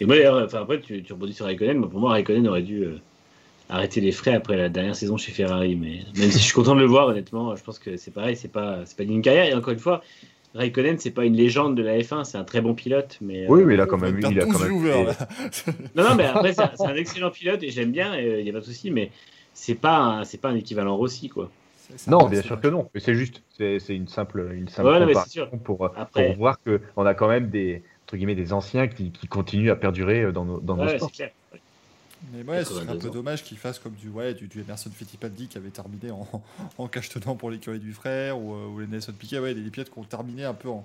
Et 0.00 0.06
moi, 0.06 0.16
d'ailleurs, 0.16 0.42
enfin, 0.44 0.62
après, 0.62 0.80
tu, 0.80 1.02
tu 1.02 1.12
rebondis 1.12 1.34
sur 1.34 1.46
Raikkonen. 1.46 1.78
Moi, 1.78 1.88
pour 1.90 2.00
moi, 2.00 2.10
Raikkonen 2.12 2.48
aurait 2.48 2.62
dû 2.62 2.84
euh, 2.84 2.98
arrêter 3.68 4.00
les 4.00 4.12
frais 4.12 4.34
après 4.34 4.56
la 4.56 4.68
dernière 4.68 4.96
saison 4.96 5.16
chez 5.16 5.32
Ferrari. 5.32 5.76
Mais 5.76 6.00
même 6.16 6.30
si 6.30 6.38
je 6.38 6.44
suis 6.44 6.52
content 6.54 6.74
de 6.74 6.80
le 6.80 6.86
voir, 6.86 7.08
honnêtement, 7.08 7.54
je 7.54 7.62
pense 7.62 7.78
que 7.78 7.96
c'est 7.96 8.10
pareil. 8.10 8.36
C'est 8.36 8.48
pas, 8.52 8.84
c'est 8.86 8.96
pas 8.96 9.04
une 9.04 9.22
carrière. 9.22 9.46
Et 9.46 9.54
encore 9.54 9.72
une 9.72 9.78
fois, 9.78 10.02
Raikkonen, 10.54 10.98
c'est 10.98 11.10
pas 11.10 11.24
une 11.24 11.34
légende 11.34 11.76
de 11.76 11.82
la 11.82 11.98
F1. 11.98 12.24
C'est 12.24 12.38
un 12.38 12.44
très 12.44 12.60
bon 12.60 12.74
pilote. 12.74 13.18
Mais, 13.20 13.44
euh, 13.44 13.48
Oui, 13.48 13.64
mais 13.64 13.74
il 13.74 13.80
a 13.80 13.86
quand 13.86 13.98
même, 13.98 14.18
il 14.20 14.40
a 14.40 14.44
12 14.44 14.52
quand 14.52 14.64
même. 14.64 15.14
Non, 15.96 16.04
non, 16.04 16.14
mais 16.14 16.24
après, 16.34 16.52
c'est 16.52 16.62
un, 16.86 16.94
excellent 16.94 17.30
pilote 17.30 17.62
et 17.62 17.70
j'aime 17.70 17.90
bien. 17.90 18.16
Il 18.18 18.42
n'y 18.44 18.50
a 18.50 18.52
pas 18.52 18.60
de 18.60 18.64
souci. 18.64 18.90
Mais 18.90 19.10
c'est 19.52 19.74
pas, 19.74 19.98
un- 19.98 20.24
c'est 20.24 20.38
pas 20.38 20.50
un 20.50 20.56
équivalent 20.56 20.96
Rossi, 20.96 21.28
quoi. 21.28 21.50
Non, 22.06 22.28
bien 22.28 22.40
sûr 22.40 22.60
que 22.60 22.68
non. 22.68 22.88
Mais 22.94 23.00
c'est 23.00 23.14
juste, 23.14 23.42
c'est, 23.58 23.78
c'est 23.78 23.94
une 23.94 24.08
simple, 24.08 24.48
une 24.54 24.68
simple 24.68 24.88
Ouais, 24.88 25.00
non, 25.00 25.06
mais 25.06 25.14
c'est 25.14 25.28
sûr. 25.28 25.50
comparaison 25.50 25.64
pour, 25.64 25.98
Après- 25.98 26.28
pour 26.28 26.36
voir 26.36 26.62
que 26.62 26.80
on 26.96 27.04
a 27.04 27.12
quand 27.14 27.28
même 27.28 27.50
des, 27.50 27.82
entre 28.04 28.16
guillemets, 28.16 28.34
des 28.34 28.52
anciens 28.54 28.88
qui, 28.88 29.10
qui 29.10 29.26
continuent 29.26 29.70
à 29.70 29.76
perdurer 29.76 30.32
dans 30.32 30.44
nos, 30.46 30.60
dans 30.60 30.76
nos 30.76 30.88
sports. 30.88 31.12
clair. 31.12 31.30
Mais 32.32 32.42
ouais, 32.42 32.64
ce 32.64 32.74
serait 32.74 32.82
un 32.82 32.86
82 32.86 33.00
peu 33.00 33.08
ans. 33.08 33.12
dommage 33.12 33.44
qu'il 33.44 33.58
fasse 33.58 33.78
comme 33.78 33.94
du, 33.94 34.08
ouais, 34.08 34.34
du, 34.34 34.48
du 34.48 34.60
Emerson 34.60 34.90
Fittipaldi 34.90 35.48
qui 35.48 35.58
avait 35.58 35.70
terminé 35.70 36.10
en, 36.10 36.26
en 36.78 36.88
cachetenant 36.88 37.34
pour 37.36 37.50
l'écurie 37.50 37.78
du 37.78 37.92
frère, 37.92 38.38
ou, 38.38 38.54
euh, 38.54 38.66
ou 38.68 38.80
les 38.80 38.86
Nelson 38.86 39.12
Piquet, 39.12 39.38
ouais, 39.38 39.54
des, 39.54 39.62
des 39.62 39.70
pilotes 39.70 39.90
qui 39.90 39.98
ont 39.98 40.04
terminé 40.04 40.44
un 40.44 40.54
peu 40.54 40.68
en, 40.68 40.84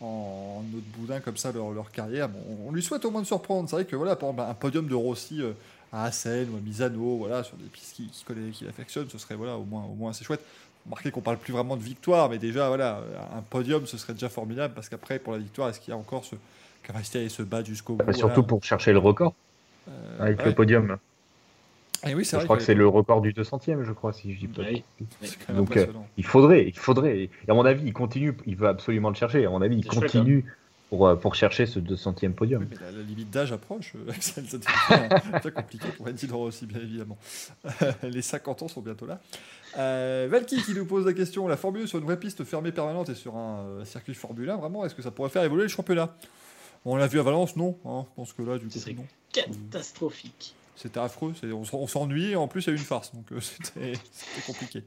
en 0.00 0.62
autre 0.74 0.86
boudin 0.98 1.20
comme 1.20 1.36
ça 1.36 1.52
leur, 1.52 1.70
leur 1.70 1.90
carrière. 1.90 2.28
Bon, 2.28 2.38
on 2.66 2.72
lui 2.72 2.82
souhaite 2.82 3.04
au 3.04 3.10
moins 3.10 3.22
de 3.22 3.26
surprendre. 3.26 3.68
C'est 3.68 3.76
vrai 3.76 3.84
que 3.86 3.96
voilà, 3.96 4.16
par 4.16 4.30
exemple, 4.30 4.50
un 4.50 4.54
podium 4.54 4.86
de 4.86 4.94
Rossi 4.94 5.40
euh, 5.40 5.52
à 5.92 6.04
Assen 6.04 6.48
ou 6.52 6.56
à 6.56 6.60
Misano, 6.60 7.16
voilà, 7.18 7.42
sur 7.42 7.56
des 7.56 7.64
pistes 7.64 7.94
qu'il 7.96 8.08
qui 8.10 8.24
connaît, 8.24 8.50
qu'il 8.50 8.68
affectionne, 8.68 9.08
ce 9.08 9.18
serait 9.18 9.34
voilà, 9.36 9.56
au 9.56 9.64
moins, 9.64 9.84
au 9.84 9.94
moins 9.94 10.10
assez 10.10 10.24
chouette. 10.24 10.44
Remarquez 10.84 11.10
qu'on 11.10 11.20
parle 11.20 11.38
plus 11.38 11.52
vraiment 11.52 11.76
de 11.76 11.82
victoire, 11.82 12.28
mais 12.30 12.38
déjà, 12.38 12.68
voilà, 12.68 13.00
un 13.36 13.42
podium, 13.42 13.86
ce 13.86 13.96
serait 13.98 14.12
déjà 14.12 14.28
formidable 14.28 14.72
parce 14.74 14.88
qu'après, 14.88 15.18
pour 15.18 15.32
la 15.32 15.38
victoire, 15.40 15.68
est-ce 15.68 15.80
qu'il 15.80 15.90
y 15.90 15.94
a 15.94 15.98
encore 15.98 16.24
ce 16.24 16.36
capacité 16.84 17.18
à 17.18 17.20
aller 17.22 17.28
se 17.30 17.42
battre 17.42 17.66
jusqu'au 17.66 17.94
bout 17.96 18.12
surtout 18.12 18.34
voilà. 18.34 18.42
pour 18.44 18.62
chercher 18.62 18.92
le 18.92 18.98
record 18.98 19.34
avec 20.18 20.38
ouais. 20.38 20.46
le 20.46 20.54
podium. 20.54 20.98
Et 22.06 22.14
oui, 22.14 22.24
Je 22.24 22.36
vrai 22.36 22.44
crois 22.44 22.56
que 22.56 22.62
c'est 22.62 22.74
le 22.74 22.86
record 22.86 23.20
du 23.20 23.32
200e, 23.32 23.82
je 23.82 23.92
crois, 23.92 24.12
si 24.12 24.34
je 24.34 24.38
dis 24.38 24.48
pas. 24.48 24.62
Même 24.62 25.56
Donc, 25.56 25.76
euh. 25.76 25.86
Il 26.16 26.24
faudrait, 26.24 26.66
il 26.66 26.76
faudrait. 26.76 27.18
Et 27.18 27.30
à 27.48 27.54
mon 27.54 27.64
avis, 27.64 27.86
il 27.86 27.92
continue, 27.92 28.36
il 28.46 28.56
veut 28.56 28.68
absolument 28.68 29.08
le 29.08 29.14
chercher. 29.14 29.46
À 29.46 29.50
mon 29.50 29.62
avis, 29.62 29.78
il 29.78 29.84
chouette, 29.84 30.02
continue 30.02 30.44
pour, 30.90 31.08
euh, 31.08 31.16
pour 31.16 31.34
chercher 31.34 31.66
ce 31.66 31.80
200e 31.80 32.32
podium. 32.32 32.62
Oui, 32.62 32.68
mais 32.70 32.84
la, 32.84 32.92
la 32.92 33.02
limite 33.02 33.30
d'âge 33.30 33.50
approche, 33.52 33.94
euh, 33.96 34.10
Axel, 34.10 34.44
ça 34.46 34.58
devient 34.58 35.40
très 35.40 35.52
compliqué 35.52 35.88
pour 35.96 36.06
Andy 36.06 36.28
aussi, 36.32 36.66
bien 36.66 36.80
évidemment. 36.80 37.18
Les 38.02 38.22
50 38.22 38.62
ans 38.62 38.68
sont 38.68 38.82
bientôt 38.82 39.06
là. 39.06 39.20
Euh, 39.78 40.28
Valky 40.30 40.62
qui 40.62 40.74
nous 40.74 40.86
pose 40.86 41.04
la 41.04 41.12
question 41.12 41.48
la 41.48 41.56
Formule 41.56 41.82
1 41.82 41.86
sur 41.86 41.98
une 41.98 42.04
vraie 42.04 42.18
piste 42.18 42.44
fermée 42.44 42.72
permanente 42.72 43.10
et 43.10 43.14
sur 43.14 43.36
un 43.36 43.60
euh, 43.60 43.84
circuit 43.84 44.14
Formule 44.14 44.48
1, 44.48 44.56
vraiment, 44.56 44.84
est-ce 44.84 44.94
que 44.94 45.02
ça 45.02 45.10
pourrait 45.10 45.28
faire 45.28 45.42
évoluer 45.42 45.64
le 45.64 45.68
championnat? 45.68 46.14
On 46.88 46.96
l'a 46.96 47.06
vu 47.08 47.18
à 47.18 47.22
Valence, 47.22 47.56
non 47.56 47.76
hein, 47.84 48.06
Je 48.10 48.14
pense 48.16 48.32
que 48.32 48.42
là, 48.42 48.58
du 48.58 48.66
coup, 48.66 48.78
non. 48.96 49.04
Catastrophique. 49.32 50.54
C'était 50.76 51.00
affreux, 51.00 51.32
on, 51.72 51.86
s'ennuie, 51.86 52.36
en 52.36 52.48
plus, 52.48 52.62
il 52.62 52.66
y 52.66 52.70
a 52.70 52.72
eu 52.74 52.76
une 52.76 52.82
farce, 52.84 53.12
donc 53.14 53.24
euh, 53.32 53.40
c'était 53.40 53.94
compliqué. 54.46 54.82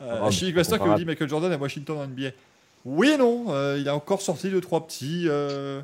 Euh, 0.00 0.20
Ah, 0.22 0.30
Chili 0.30 0.52
Glasser 0.52 0.78
qui 0.78 0.84
nous 0.84 0.94
dit 0.94 1.04
Michael 1.04 1.28
Jordan 1.28 1.50
à 1.52 1.56
Washington 1.56 1.98
en 1.98 2.06
NBA. 2.06 2.30
Oui 2.84 3.08
et 3.10 3.16
non. 3.16 3.46
euh, 3.48 3.76
il 3.80 3.88
a 3.88 3.94
encore 3.94 4.22
sorti 4.22 4.50
deux, 4.50 4.60
trois 4.60 4.86
petits. 4.86 5.24
euh, 5.28 5.82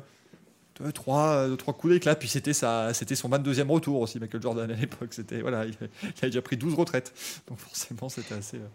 deux, 0.81 0.91
trois, 0.93 1.47
deux, 1.47 1.57
trois 1.57 1.73
coups 1.73 1.93
d'éclat. 1.93 2.15
Puis 2.15 2.29
c'était, 2.29 2.53
son 2.53 3.29
22e 3.29 3.67
retour 3.69 3.99
aussi, 4.01 4.17
Michael 4.19 4.41
Jordan 4.41 4.71
à 4.71 4.73
l'époque. 4.75 5.09
C'était, 5.13 5.41
voilà, 5.41 5.65
il, 5.65 5.71
il 5.81 6.07
avait 6.21 6.27
déjà 6.29 6.41
pris 6.41 6.55
12 6.57 6.73
retraites. 6.75 7.13
Donc 7.47 7.59
forcément, 7.59 8.07
c'était 8.09 8.35
assez, 8.35 8.57
euh, 8.57 8.67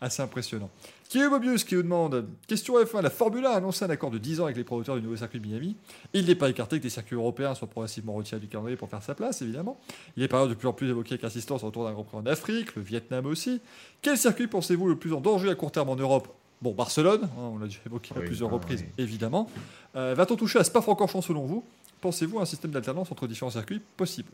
assez 0.00 0.22
impressionnant. 0.22 0.70
Qui 1.08 1.18
est 1.18 1.28
Mobius 1.28 1.64
qui 1.64 1.74
nous 1.74 1.82
demande 1.82 2.26
Question 2.46 2.82
F1 2.82 3.02
La 3.02 3.10
Formule 3.10 3.44
1 3.44 3.50
a 3.50 3.54
annoncé 3.56 3.84
un 3.84 3.90
accord 3.90 4.10
de 4.10 4.18
10 4.18 4.40
ans 4.40 4.44
avec 4.44 4.56
les 4.56 4.64
promoteurs 4.64 4.96
du 4.96 5.02
nouveau 5.02 5.16
circuit 5.16 5.40
de 5.40 5.46
Miami. 5.46 5.76
Il 6.14 6.26
n'est 6.26 6.34
pas 6.34 6.48
écarté 6.48 6.78
que 6.78 6.82
des 6.84 6.90
circuits 6.90 7.16
européens 7.16 7.54
soient 7.54 7.68
progressivement 7.68 8.14
retirés 8.14 8.40
du 8.40 8.46
calendrier 8.48 8.76
pour 8.76 8.88
faire 8.88 9.02
sa 9.02 9.14
place, 9.14 9.42
évidemment. 9.42 9.78
Il 10.16 10.22
est 10.22 10.28
par 10.28 10.40
ailleurs 10.40 10.50
de 10.50 10.54
plus 10.54 10.68
en 10.68 10.72
plus 10.72 10.88
évoqué 10.88 11.14
avec 11.14 11.24
insistance 11.24 11.64
autour 11.64 11.84
d'un 11.84 11.92
Grand 11.92 12.04
Prix 12.04 12.16
en 12.18 12.26
Afrique, 12.26 12.74
le 12.76 12.82
Vietnam 12.82 13.26
aussi. 13.26 13.60
Quel 14.02 14.16
circuit 14.16 14.46
pensez-vous 14.46 14.88
le 14.88 14.96
plus 14.96 15.12
en 15.12 15.20
danger 15.20 15.50
à 15.50 15.54
court 15.54 15.72
terme 15.72 15.88
en 15.88 15.96
Europe? 15.96 16.28
Bon, 16.62 16.72
Barcelone, 16.72 17.24
hein, 17.24 17.28
on 17.54 17.58
l'a 17.58 17.66
déjà 17.66 17.80
évoqué 17.86 18.14
à 18.14 18.18
Oui, 18.20 18.26
plusieurs 18.26 18.50
ah, 18.50 18.54
reprises, 18.54 18.82
oui. 18.82 19.02
évidemment. 19.02 19.50
Euh, 19.96 20.14
Va-t-on 20.14 20.36
toucher 20.36 20.58
à 20.58 20.64
Spa-Francorchamps 20.64 21.22
selon 21.22 21.44
vous? 21.46 21.64
Pensez-vous 22.02 22.38
à 22.38 22.42
un 22.42 22.46
système 22.46 22.70
d'alternance 22.70 23.10
entre 23.10 23.26
différents 23.26 23.50
circuits 23.50 23.80
possible 23.96 24.30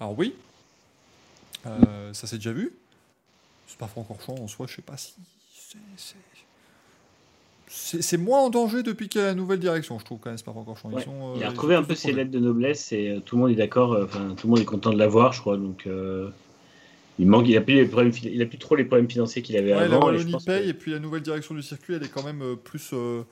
Alors 0.00 0.16
oui, 0.18 0.34
Euh, 1.66 2.12
ça 2.14 2.26
s'est 2.26 2.36
déjà 2.36 2.52
vu. 2.52 2.72
Spa-Francorchamps 3.68 4.34
en 4.42 4.48
soi, 4.48 4.66
je 4.68 4.74
sais 4.76 4.82
pas 4.82 4.96
si 4.96 5.14
c'est- 5.54 5.78
c'est- 5.96 6.16
c'est 7.70 8.02
c'est 8.02 8.16
moins 8.16 8.40
en 8.40 8.50
danger 8.50 8.82
depuis 8.82 9.08
qu'il 9.08 9.20
y 9.20 9.24
a 9.24 9.26
la 9.28 9.34
nouvelle 9.34 9.58
direction, 9.60 9.98
je 9.98 10.04
trouve 10.04 10.18
quand 10.18 10.30
même 10.30 10.38
Spa-Francorchamps. 10.38 10.90
Ils 10.90 10.96
Ouais. 10.96 11.02
sont, 11.04 11.34
Il 11.36 11.42
euh, 11.42 11.44
a 11.44 11.46
ils 11.46 11.50
retrouvé 11.50 11.74
un 11.74 11.82
peu 11.82 11.94
ses 11.94 12.08
problèmes. 12.08 12.26
lettres 12.26 12.30
de 12.30 12.38
noblesse 12.44 12.92
et 12.92 13.10
euh, 13.10 13.20
tout 13.20 13.36
le 13.36 13.42
monde 13.42 13.50
est 13.50 13.54
d'accord. 13.56 13.92
euh, 13.92 14.04
Enfin, 14.06 14.34
tout 14.36 14.46
le 14.46 14.50
monde 14.50 14.60
est 14.60 14.64
content 14.64 14.92
de 14.92 14.98
l'avoir, 14.98 15.32
je 15.34 15.40
crois. 15.40 15.56
Donc, 15.58 15.86
euh, 15.86 16.30
il 17.18 17.26
manque, 17.26 17.46
il 17.48 17.56
a 17.56 17.60
plus 17.60 17.74
les 17.74 17.84
problèmes, 17.86 18.12
fi- 18.12 18.30
il 18.32 18.40
a 18.40 18.46
plus 18.46 18.58
trop 18.58 18.74
les 18.74 18.84
problèmes 18.84 19.10
financiers 19.10 19.42
qu'il 19.42 19.56
avait 19.56 19.72
Ouais, 19.74 19.80
la 19.80 19.84
avant. 19.96 20.00
je 20.00 20.06
Wallonie 20.06 20.36
paye 20.46 20.62
que- 20.64 20.68
et 20.70 20.74
puis 20.74 20.92
la 20.92 20.98
nouvelle 20.98 21.22
direction 21.22 21.54
du 21.54 21.62
circuit, 21.62 21.94
elle 21.94 22.02
est 22.04 22.08
quand 22.08 22.22
même 22.24 22.42
euh, 22.42 22.56
plus. 22.56 22.90
euh, 22.94 23.22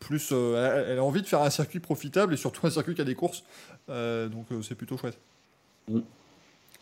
plus 0.00 0.30
euh, 0.32 0.84
elle, 0.90 0.98
a 0.98 1.04
envie 1.04 1.22
de 1.22 1.28
faire 1.28 1.42
un 1.42 1.50
circuit 1.50 1.78
profitable 1.78 2.34
et 2.34 2.36
surtout 2.36 2.66
un 2.66 2.70
circuit 2.70 2.94
qui 2.94 3.00
a 3.00 3.04
des 3.04 3.14
courses. 3.14 3.44
Euh, 3.88 4.28
donc 4.28 4.46
euh, 4.50 4.60
c'est 4.60 4.74
plutôt 4.74 4.96
chouette. 4.98 5.16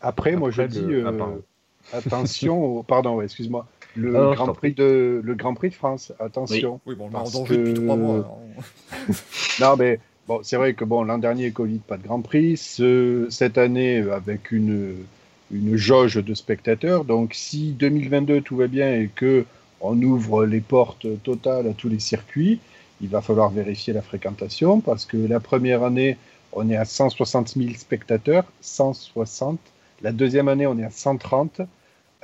Après, 0.01 0.35
moi, 0.37 0.51
je 0.51 0.63
Après, 0.63 0.75
dis 0.75 0.81
attention, 1.93 2.79
au... 2.79 2.83
pardon, 2.83 3.21
excuse-moi, 3.21 3.67
le, 3.97 4.17
Ah 4.17 4.35
Grand 4.35 4.53
Prix 4.55 4.73
de 4.75 5.21
le 5.23 5.35
Grand 5.35 5.55
Prix 5.55 5.71
de 5.71 5.75
France, 5.75 6.13
attention. 6.21 6.81
Oui, 6.87 6.95
bon, 6.95 7.09
on 7.13 7.17
est 7.17 7.21
en 7.21 7.31
danger 7.31 7.57
depuis 7.57 7.75
que- 7.75 7.81
trois 7.81 7.97
mois. 7.97 8.39
Non, 9.61 9.77
mais 9.79 9.99
bon, 10.29 10.41
c'est 10.43 10.57
vrai 10.57 10.75
que 10.75 10.85
bon, 10.85 11.03
l'an 11.03 11.19
dernier, 11.19 11.51
Covid, 11.51 11.79
pas 11.87 11.97
de 11.97 12.05
Grand 12.05 12.21
Prix. 12.21 12.57
Ce- 12.57 13.27
cette 13.31 13.59
année, 13.59 13.99
avec 14.13 14.53
une, 14.53 14.95
une 15.51 15.77
jauge 15.77 16.17
de 16.17 16.35
spectateurs. 16.35 17.05
Donc, 17.05 17.35
si 17.35 17.73
2022 17.73 18.41
tout 18.41 18.57
va 18.57 18.67
bien 18.67 18.95
et 18.95 19.09
que 19.15 19.45
on 19.81 20.01
ouvre 20.03 20.45
les 20.45 20.61
portes 20.61 21.07
totales 21.23 21.67
à 21.67 21.73
tous 21.73 21.89
les 21.89 21.99
circuits, 22.01 22.61
il 23.01 23.09
va 23.09 23.23
falloir 23.23 23.49
vérifier 23.51 23.93
la 23.95 24.03
fréquentation 24.03 24.81
parce 24.81 25.07
que 25.07 25.17
la 25.17 25.41
première 25.41 25.83
année, 25.83 26.17
on 26.53 26.69
est 26.69 26.77
à 26.77 26.85
160 26.85 27.49
000 27.57 27.71
spectateurs, 27.77 28.45
160. 28.61 29.59
La 30.03 30.13
deuxième 30.13 30.49
année, 30.49 30.67
on 30.67 30.79
est 30.79 30.85
à 30.85 30.91
130. 30.91 31.61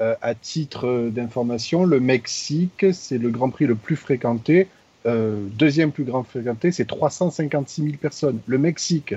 Euh, 0.02 0.14
à 0.20 0.34
titre 0.34 1.08
d'information, 1.10 1.84
le 1.86 2.00
Mexique, 2.00 2.86
c'est 2.92 3.16
le 3.18 3.30
Grand 3.30 3.48
Prix 3.50 3.66
le 3.66 3.74
plus 3.74 3.96
fréquenté. 3.96 4.68
Euh, 5.06 5.46
deuxième 5.52 5.92
plus 5.92 6.04
grand 6.04 6.22
fréquenté, 6.24 6.72
c'est 6.72 6.84
356 6.84 7.82
000 7.82 7.96
personnes. 7.96 8.40
Le 8.46 8.58
Mexique. 8.58 9.12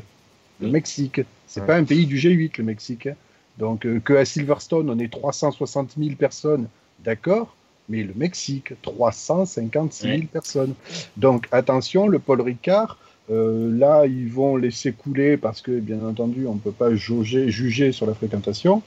Le 0.62 0.68
Oui. 0.68 0.72
Mexique. 0.72 1.22
C'est 1.48 1.62
Ouais. 1.62 1.68
pas 1.68 1.76
un 1.78 1.84
pays 1.84 2.06
du 2.06 2.18
G8, 2.18 2.58
le 2.60 2.64
Mexique. 2.64 3.08
hein. 3.08 3.16
Donc, 3.58 3.86
euh, 3.86 4.00
que 4.00 4.14
à 4.14 4.24
Silverstone, 4.24 4.90
on 4.90 5.00
est 5.00 5.12
360 5.12 5.96
000 5.98 6.16
personnes, 6.16 6.68
d'accord, 7.04 7.56
mais 7.90 8.04
le 8.04 8.14
Mexique, 8.16 8.72
356 8.82 10.04
000 10.04 10.14
Ouais. 10.20 10.28
personnes. 10.32 10.76
Donc, 11.18 11.48
attention, 11.52 12.08
le 12.08 12.20
Paul 12.20 12.40
Ricard, 12.42 12.98
euh, 13.32 13.78
là, 13.78 14.06
ils 14.06 14.28
vont 14.28 14.56
laisser 14.56 14.92
couler 14.92 15.38
parce 15.38 15.62
que, 15.62 15.80
bien 15.80 16.04
entendu, 16.06 16.48
on 16.48 16.56
ne 16.56 16.60
peut 16.60 16.72
pas 16.72 16.96
jauger, 16.96 17.50
juger 17.50 17.92
sur 17.92 18.06
la 18.06 18.14
fréquentation. 18.14 18.82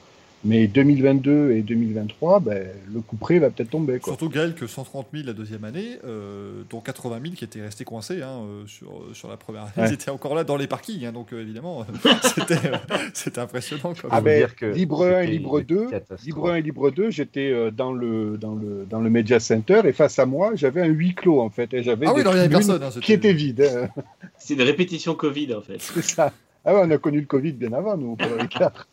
Mais 0.45 0.67
2022 0.67 1.51
et 1.51 1.61
2023, 1.61 2.41
ben, 2.41 2.67
le 2.93 2.99
coup 2.99 3.15
près 3.15 3.39
va 3.39 3.49
peut-être 3.49 3.69
tomber. 3.69 3.99
Quoi. 3.99 4.11
Surtout 4.11 4.27
Gaël 4.29 4.53
que 4.55 4.67
130 4.67 5.07
000 5.13 5.25
la 5.25 5.31
deuxième 5.31 5.63
année, 5.63 5.97
euh, 6.03 6.63
dont 6.69 6.81
80 6.81 7.19
000 7.23 7.35
qui 7.35 7.45
étaient 7.45 7.61
restés 7.61 7.85
coincés 7.85 8.21
hein, 8.21 8.41
euh, 8.43 8.63
sur, 8.67 9.03
sur 9.13 9.29
la 9.29 9.37
première 9.37 9.61
année. 9.63 9.71
Ouais. 9.77 9.87
Ils 9.87 9.93
étaient 9.93 10.11
encore 10.11 10.35
là 10.35 10.43
dans 10.43 10.57
les 10.57 10.67
parkings, 10.67 11.05
hein, 11.05 11.13
donc 11.13 11.31
euh, 11.31 11.41
évidemment, 11.41 11.81
euh, 11.81 12.09
c'était 13.13 13.39
euh, 13.39 13.41
impressionnant. 13.41 13.93
Quand 14.01 14.09
Ah 14.11 14.15
même. 14.19 14.19
vous 14.19 14.25
ben, 14.25 14.37
dire 14.39 14.55
que 14.57 14.65
libre 14.65 15.05
1 15.05 15.21
et 15.21 15.27
libre 15.27 15.59
une 15.59 15.65
2, 15.65 15.89
catastrophe. 15.89 16.25
libre 16.25 16.51
1 16.51 16.55
et 16.55 16.61
libre 16.61 16.91
2, 16.91 17.09
j'étais 17.09 17.49
euh, 17.49 17.71
dans 17.71 17.93
le, 17.93 18.37
dans, 18.37 18.55
le, 18.55 18.85
dans 18.89 18.99
le 18.99 19.09
Media 19.09 19.39
Center 19.39 19.81
et 19.85 19.93
face 19.93 20.19
à 20.19 20.25
moi, 20.25 20.51
j'avais 20.55 20.81
un 20.81 20.87
huis 20.87 21.15
clos 21.15 21.39
en 21.39 21.49
fait. 21.49 21.73
Et 21.73 21.83
j'avais 21.83 22.05
ah 22.05 22.13
oui, 22.13 22.21
non, 22.21 22.31
il 22.31 22.35
n'y 22.35 22.39
avait 22.41 22.49
personne. 22.49 22.83
hein, 22.83 22.89
qui 23.01 23.13
étaient 23.13 23.31
vides. 23.31 23.61
hein. 23.61 23.87
C'est 24.37 24.55
une 24.55 24.61
répétition 24.63 25.15
Covid 25.15 25.53
en 25.55 25.61
fait. 25.61 25.77
C'est 25.79 26.03
ça. 26.03 26.33
Ah 26.65 26.73
ouais, 26.73 26.81
on 26.83 26.91
a 26.91 26.97
connu 26.97 27.21
le 27.21 27.25
Covid 27.27 27.53
bien 27.53 27.71
avant, 27.71 27.95
nous, 27.95 28.17
pour 28.17 28.35
les 28.37 28.47
quatre. 28.49 28.89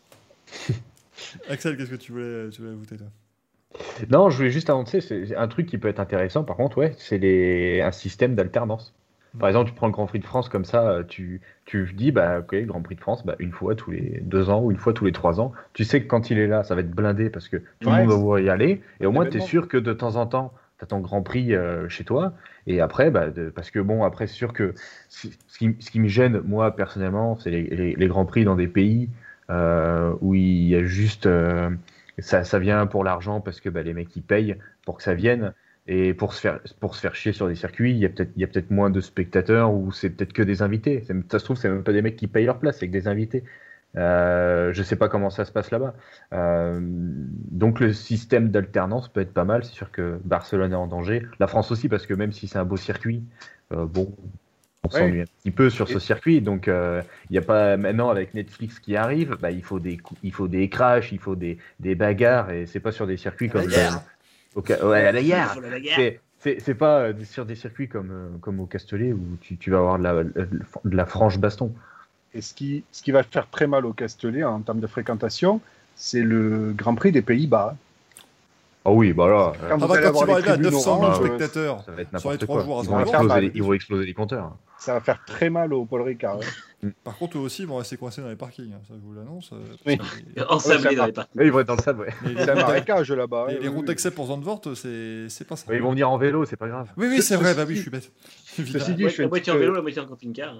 Axel, 1.47 1.77
qu'est-ce 1.77 1.91
que 1.91 1.95
tu 1.95 2.11
voulais, 2.11 2.49
tu 2.49 2.61
voulais 2.61 2.73
ajouter 2.73 2.97
toi? 2.97 3.07
Non, 4.09 4.29
je 4.29 4.37
voulais 4.37 4.51
juste 4.51 4.69
annoncer, 4.69 5.01
c'est 5.01 5.35
un 5.35 5.47
truc 5.47 5.65
qui 5.67 5.77
peut 5.77 5.87
être 5.87 5.99
intéressant, 5.99 6.43
par 6.43 6.55
contre, 6.57 6.77
ouais, 6.77 6.93
c'est 6.97 7.17
les... 7.17 7.81
un 7.81 7.91
système 7.91 8.35
d'alternance. 8.35 8.93
Par 9.39 9.49
exemple, 9.49 9.69
tu 9.69 9.75
prends 9.75 9.87
le 9.87 9.93
Grand 9.93 10.05
Prix 10.05 10.19
de 10.19 10.25
France 10.25 10.49
comme 10.49 10.65
ça, 10.65 10.99
tu, 11.07 11.41
tu 11.65 11.91
dis, 11.93 12.11
bah, 12.11 12.39
ok, 12.39 12.51
le 12.51 12.65
Grand 12.65 12.81
Prix 12.81 12.95
de 12.95 13.01
France, 13.01 13.25
bah, 13.25 13.35
une 13.39 13.51
fois 13.51 13.75
tous 13.75 13.89
les 13.91 14.19
deux 14.21 14.49
ans 14.49 14.61
ou 14.61 14.71
une 14.71 14.77
fois 14.77 14.93
tous 14.93 15.05
les 15.05 15.11
trois 15.11 15.39
ans, 15.39 15.51
tu 15.73 15.83
sais 15.83 16.01
que 16.01 16.07
quand 16.07 16.29
il 16.29 16.37
est 16.37 16.47
là, 16.47 16.63
ça 16.63 16.75
va 16.75 16.81
être 16.81 16.91
blindé 16.91 17.29
parce 17.29 17.47
que 17.47 17.57
tout 17.79 17.89
Ouais. 17.89 17.95
le 17.95 17.95
monde 17.95 18.09
va 18.09 18.15
vouloir 18.15 18.39
y 18.39 18.49
aller, 18.49 18.81
et 18.99 19.05
au 19.05 19.11
moins, 19.11 19.25
tu 19.25 19.37
es 19.37 19.39
sûr 19.41 19.67
que 19.67 19.77
de 19.77 19.93
temps 19.93 20.15
en 20.17 20.27
temps, 20.27 20.53
tu 20.77 20.83
as 20.83 20.87
ton 20.87 20.99
Grand 20.99 21.23
Prix 21.23 21.55
euh, 21.55 21.89
chez 21.89 22.03
toi, 22.03 22.33
et 22.67 22.81
après, 22.81 23.09
bah, 23.09 23.29
de- 23.31 23.49
parce 23.49 23.71
que 23.71 23.79
bon, 23.79 24.03
après, 24.03 24.27
c'est 24.27 24.35
sûr 24.35 24.53
que 24.53 24.73
ce 25.09 25.27
qui, 25.57 25.75
ce 25.79 25.89
qui 25.89 25.99
me 25.99 26.07
gêne, 26.07 26.39
moi, 26.45 26.75
personnellement, 26.75 27.35
c'est 27.37 27.49
les, 27.51 27.63
les- 27.63 27.95
les 27.95 28.07
Grands 28.07 28.25
Prix 28.25 28.43
dans 28.45 28.55
des 28.55 28.67
pays 28.67 29.09
où 30.21 30.35
il 30.35 30.67
y 30.67 30.75
a 30.75 30.83
juste. 30.83 31.25
euh, 31.27 31.69
ça, 32.19 32.43
ça 32.43 32.59
vient 32.59 32.85
pour 32.87 33.03
l'argent 33.03 33.41
parce 33.41 33.59
que 33.61 33.69
bah, 33.69 33.81
les 33.83 33.93
mecs 33.93 34.15
ils 34.15 34.23
payent 34.23 34.57
pour 34.85 34.97
que 34.97 35.03
ça 35.03 35.13
vienne. 35.13 35.53
Et 35.87 36.13
pour 36.13 36.33
se 36.33 36.41
faire 36.41 36.59
pour 36.79 36.95
se 36.95 37.01
faire 37.01 37.15
chier 37.15 37.33
sur 37.33 37.47
des 37.47 37.55
circuits 37.55 37.91
il 37.91 37.97
y 37.97 38.05
a 38.05 38.09
peut-être 38.09 38.35
peut-être 38.35 38.69
moins 38.71 38.91
de 38.91 39.01
spectateurs 39.01 39.73
ou 39.73 39.91
c'est 39.91 40.11
peut-être 40.11 40.31
que 40.33 40.43
des 40.43 40.61
invités. 40.61 41.03
Ça 41.29 41.39
se 41.39 41.43
trouve 41.43 41.57
c'est 41.57 41.69
même 41.69 41.83
pas 41.83 41.91
des 41.93 42.03
mecs 42.03 42.15
qui 42.17 42.27
payent 42.27 42.45
leur 42.45 42.59
place 42.59 42.77
c'est 42.79 42.87
que 42.87 42.91
des 42.93 43.07
invités. 43.07 43.43
Euh, 43.97 44.71
je 44.73 44.83
sais 44.83 44.95
pas 44.95 45.09
comment 45.09 45.29
ça 45.31 45.43
se 45.45 45.51
passe 45.51 45.71
là-bas. 45.71 45.95
Euh, 46.33 46.79
donc 46.81 47.79
le 47.79 47.93
système 47.93 48.49
d'alternance 48.51 49.09
peut 49.09 49.21
être 49.21 49.33
pas 49.33 49.43
mal. 49.45 49.63
C'est 49.65 49.73
sûr 49.73 49.91
que 49.91 50.19
Barcelone 50.23 50.71
est 50.71 50.75
en 50.75 50.87
danger. 50.87 51.23
La 51.39 51.47
France 51.47 51.71
aussi 51.71 51.89
parce 51.89 52.05
que 52.05 52.13
même 52.13 52.31
si 52.31 52.47
c'est 52.47 52.59
un 52.59 52.65
beau 52.65 52.77
circuit 52.77 53.23
euh, 53.73 53.85
bon 53.87 54.15
on 54.83 54.93
Ouais. 54.93 54.99
s'ennuie 54.99 55.21
un 55.21 55.25
petit 55.25 55.51
peu 55.51 55.69
sur 55.69 55.89
Et- 55.89 55.93
ce 55.93 55.99
circuit 55.99 56.41
donc 56.41 56.67
euh, 56.67 57.01
il 57.29 57.33
n'y 57.33 57.37
a 57.37 57.43
pas 57.43 57.77
maintenant 57.77 58.09
avec 58.09 58.33
Netflix 58.33 58.79
qui 58.79 58.95
arrive 58.95 59.37
bah, 59.39 59.51
il 59.51 59.63
faut 59.63 59.79
des 59.79 59.97
cou- 59.97 60.17
il 60.23 60.33
faut 60.33 60.47
des 60.47 60.69
crashs 60.69 61.11
il 61.11 61.19
faut 61.19 61.35
des, 61.35 61.57
des 61.79 61.95
bagarres 61.95 62.51
et 62.51 62.65
c'est 62.65 62.79
pas 62.79 62.91
sur 62.91 63.05
des 63.07 63.17
circuits 63.17 63.49
comme 63.49 63.61
au 64.81 64.89
ouais, 64.89 65.05
à 65.05 65.11
la 65.11 65.21
là 65.21 65.69
là, 65.69 65.79
gare. 65.79 65.95
C'est- 65.95 66.19
pas 66.73 67.01
euh, 67.01 67.13
sur 67.23 67.45
des 67.45 67.55
circuits 67.55 67.87
comme, 67.87 68.09
euh, 68.11 68.27
comme 68.41 68.59
au 68.59 68.65
Castellet 68.65 69.13
où 69.13 69.37
tu, 69.41 69.57
tu 69.57 69.69
vas 69.69 69.77
avoir 69.77 69.99
de 69.99 70.03
la, 70.03 70.23
de 70.23 70.95
la 70.95 71.05
franche 71.05 71.37
baston. 71.37 71.71
Et 72.33 72.41
ce 72.41 72.53
qui, 72.53 72.83
ce 72.91 73.03
qui 73.03 73.11
va 73.11 73.21
faire 73.23 73.47
très 73.49 73.67
mal 73.67 73.85
au 73.85 73.93
Castellet 73.93 74.43
en 74.43 74.59
termes 74.61 74.79
de 74.79 74.87
fréquentation, 74.87 75.61
c'est 75.95 76.23
le 76.23 76.73
Grand 76.75 76.95
Prix 76.95 77.11
des 77.11 77.21
Pays-Bas. 77.21 77.77
Ah 78.83 78.91
oui, 78.91 79.13
bah 79.13 79.27
là, 79.27 79.33
euh, 79.33 79.51
Quand 79.51 79.67
Ah 79.69 79.75
vous 79.75 79.87
bah, 79.87 79.93
allez 79.95 80.03
quand 80.03 80.09
avoir 80.09 80.23
tu 80.25 80.25
vas 80.25 80.25
les 80.25 80.31
arriver 80.33 80.49
à 80.49 80.53
tribunes 80.53 80.71
900 80.71 80.81
000 80.83 81.03
orange, 81.03 81.19
euh, 81.21 81.25
spectateurs, 81.27 81.83
ça 81.85 81.91
va 81.91 82.01
être 82.01 82.19
Sur 82.19 82.29
les 82.31 82.33
n'importe 82.33 82.39
trois 82.41 82.55
quoi. 82.55 82.63
jours 82.65 82.79
à 82.79 82.83
Ils 82.83 82.89
vont, 82.89 82.99
exploser, 82.99 83.27
bah, 83.27 83.39
les- 83.41 83.51
ils 83.53 83.63
vont 83.63 83.73
exploser 83.73 84.05
les 84.07 84.13
compteurs. 84.15 84.55
Ça 84.79 84.93
va 84.95 85.01
faire 85.01 85.23
très 85.27 85.51
mal 85.51 85.71
au 85.73 85.85
Paul 85.85 86.01
Ricard. 86.01 86.39
ouais. 86.39 86.89
par 87.03 87.15
contre, 87.15 87.37
eux 87.37 87.41
aussi, 87.41 87.61
ils 87.61 87.67
vont 87.67 87.77
rester 87.77 87.95
coincés 87.97 88.21
dans 88.23 88.29
les 88.29 88.35
parkings. 88.35 88.73
hein, 88.73 88.79
ça, 88.87 88.95
je 88.99 89.05
vous 89.05 89.13
l'annonce. 89.13 89.51
euh, 89.53 89.57
Oui. 89.85 89.97
parce 89.97 90.09
que 90.15 90.21
les- 90.35 90.43
Ensablé 90.49 90.89
Ouais, 90.89 90.95
ça 90.95 91.11
dans 91.11 91.21
les. 91.35 91.41
Eux, 91.43 91.45
ils 91.45 91.51
vont 91.51 91.59
être 91.59 91.67
dans 91.67 91.75
le 91.75 91.81
sable, 91.83 91.99
ouais. 92.01 92.13
les- 92.25 92.43
C'est 92.43 92.49
un 92.49 92.55
marécage 92.55 93.11
là-bas. 93.11 93.45
les- 93.49 93.53
ouais, 93.53 93.59
les 93.61 93.67
oui, 93.67 93.75
routes 93.75 93.85
d'accès 93.85 94.09
pour 94.09 94.25
Zandvoort, 94.25 94.61
c'est 94.73 95.29
c'est 95.29 95.45
pas 95.47 95.55
ça. 95.55 95.71
Ils 95.75 95.81
vont 95.81 95.91
venir 95.91 96.09
en 96.09 96.17
vélo, 96.17 96.45
c'est 96.45 96.55
pas 96.55 96.67
grave. 96.67 96.87
Oui, 96.97 97.05
oui, 97.07 97.21
c'est 97.21 97.35
vrai, 97.35 97.53
bah 97.53 97.65
oui, 97.67 97.75
je 97.75 97.81
suis 97.81 97.91
bête. 97.91 98.11
Ceci 98.45 98.95
dit, 98.95 99.03
je 99.03 99.09
fais 99.09 99.21
la 99.23 99.29
moitié 99.29 99.53
en 99.53 99.57
vélo, 99.57 99.75
la 99.75 99.81
moitié 99.83 100.01
en 100.01 100.07
camping-car. 100.07 100.55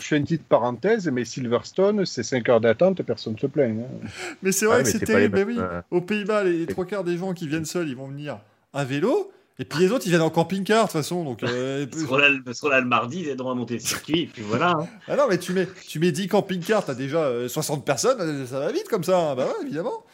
Je 0.00 0.06
fais 0.06 0.16
une 0.16 0.24
petite 0.24 0.44
parenthèse, 0.46 1.08
mais 1.08 1.24
Silverstone, 1.24 2.04
c'est 2.06 2.22
5 2.22 2.48
heures 2.48 2.60
d'attente, 2.60 3.02
personne 3.02 3.34
ne 3.34 3.38
se 3.38 3.46
plaint. 3.46 3.78
hein. 3.80 4.08
Mais 4.42 4.52
c'est 4.52 4.66
vrai 4.66 4.78
mais 4.78 4.84
que 4.84 4.90
c'est 4.90 4.98
les 5.00 5.06
terrible, 5.06 5.36
mais 5.36 5.44
oui. 5.44 5.56
euh, 5.58 5.80
Aux 5.90 6.00
Pays-Bas, 6.00 6.44
les, 6.44 6.58
les 6.58 6.66
trois 6.66 6.84
quarts 6.84 7.04
des 7.04 7.16
gens 7.16 7.32
qui 7.32 7.46
viennent 7.48 7.64
seuls, 7.64 7.88
ils 7.88 7.96
vont 7.96 8.08
venir 8.08 8.38
à 8.72 8.84
vélo. 8.84 9.30
Et 9.60 9.64
puis 9.64 9.78
les 9.78 9.92
autres, 9.92 10.04
ils 10.06 10.10
viennent 10.10 10.20
en 10.20 10.30
camping-car, 10.30 10.86
de 10.86 10.88
toute 10.88 10.92
façon. 11.00 11.22
Donc, 11.22 11.44
euh, 11.44 11.86
Ils 11.92 11.98
seront 12.00 12.16
là, 12.16 12.28
le- 12.28 12.42
ils 12.44 12.54
seront 12.56 12.70
là 12.70 12.80
le 12.80 12.86
mardi, 12.88 13.20
ils 13.20 13.28
aideront 13.28 13.52
à 13.52 13.54
monter 13.54 13.74
le 13.74 13.80
circuit, 13.80 14.22
et 14.22 14.26
puis 14.26 14.42
voilà. 14.42 14.70
hein. 14.72 14.88
ah 15.06 15.14
non, 15.14 15.26
mais 15.30 15.38
tu 15.38 15.52
mets, 15.52 15.68
tu 15.86 16.00
mets 16.00 16.10
10 16.10 16.26
camping-cars, 16.26 16.84
t'as 16.84 16.94
déjà 16.94 17.18
euh, 17.22 17.46
60 17.46 17.84
personnes, 17.84 18.20
euh, 18.20 18.46
ça 18.46 18.58
va 18.58 18.72
vite 18.72 18.88
comme 18.88 19.04
ça. 19.04 19.30
hein. 19.30 19.34
Bah 19.36 19.46
ouais, 19.46 19.64
évidemment. 19.66 20.04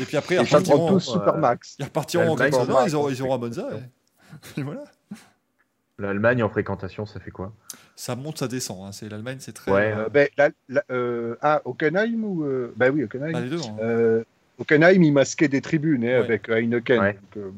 Et 0.00 0.04
puis 0.06 0.16
après, 0.16 0.36
ils 0.36 0.40
repartiront, 0.40 0.94
tous 0.94 1.00
super 1.00 1.36
max. 1.36 1.76
ils 1.78 1.84
repartiront 1.84 2.30
en 2.30 2.34
Grande 2.36 2.48
ils 2.86 2.96
auront, 2.96 3.10
ils 3.10 3.22
auront 3.22 3.34
à 3.34 3.38
Monza. 3.38 3.68
Et, 4.56 4.60
et 4.60 4.62
voilà. 4.62 4.84
L'Allemagne 5.98 6.42
en 6.42 6.48
fréquentation, 6.48 7.04
ça 7.06 7.20
fait 7.20 7.30
quoi? 7.30 7.52
Ça 7.98 8.14
monte, 8.14 8.38
ça 8.38 8.46
descend. 8.48 8.78
hein. 8.86 8.92
C'est 8.92 9.08
L'Allemagne, 9.08 9.38
c'est 9.40 9.52
très. 9.54 9.72
Ouais, 9.72 9.92
euh, 9.92 10.04
Euh, 10.04 10.08
ben, 10.10 10.28
la- 10.36 10.50
la- 10.68 10.84
euh, 10.90 11.34
ah, 11.40 11.62
Hockenheim 11.64 12.22
ou. 12.24 12.44
euh, 12.44 12.72
Ben 12.76 12.92
oui, 12.94 13.02
Hockenheim. 13.04 13.32
bah, 13.32 13.40
les 13.40 13.48
deux. 13.50 13.56
hein. 13.56 13.76
Euh, 13.80 14.22
Hockenheim, 14.58 15.02
il 15.02 15.12
masquait 15.12 15.48
des 15.48 15.60
tribunes 15.62 16.04
hein, 16.04 16.08
Ouais. 16.08 16.24
avec 16.24 16.48
Heineken. 16.48 17.00
Ouais. 17.00 17.12
donc, 17.14 17.36
euh, 17.38 17.50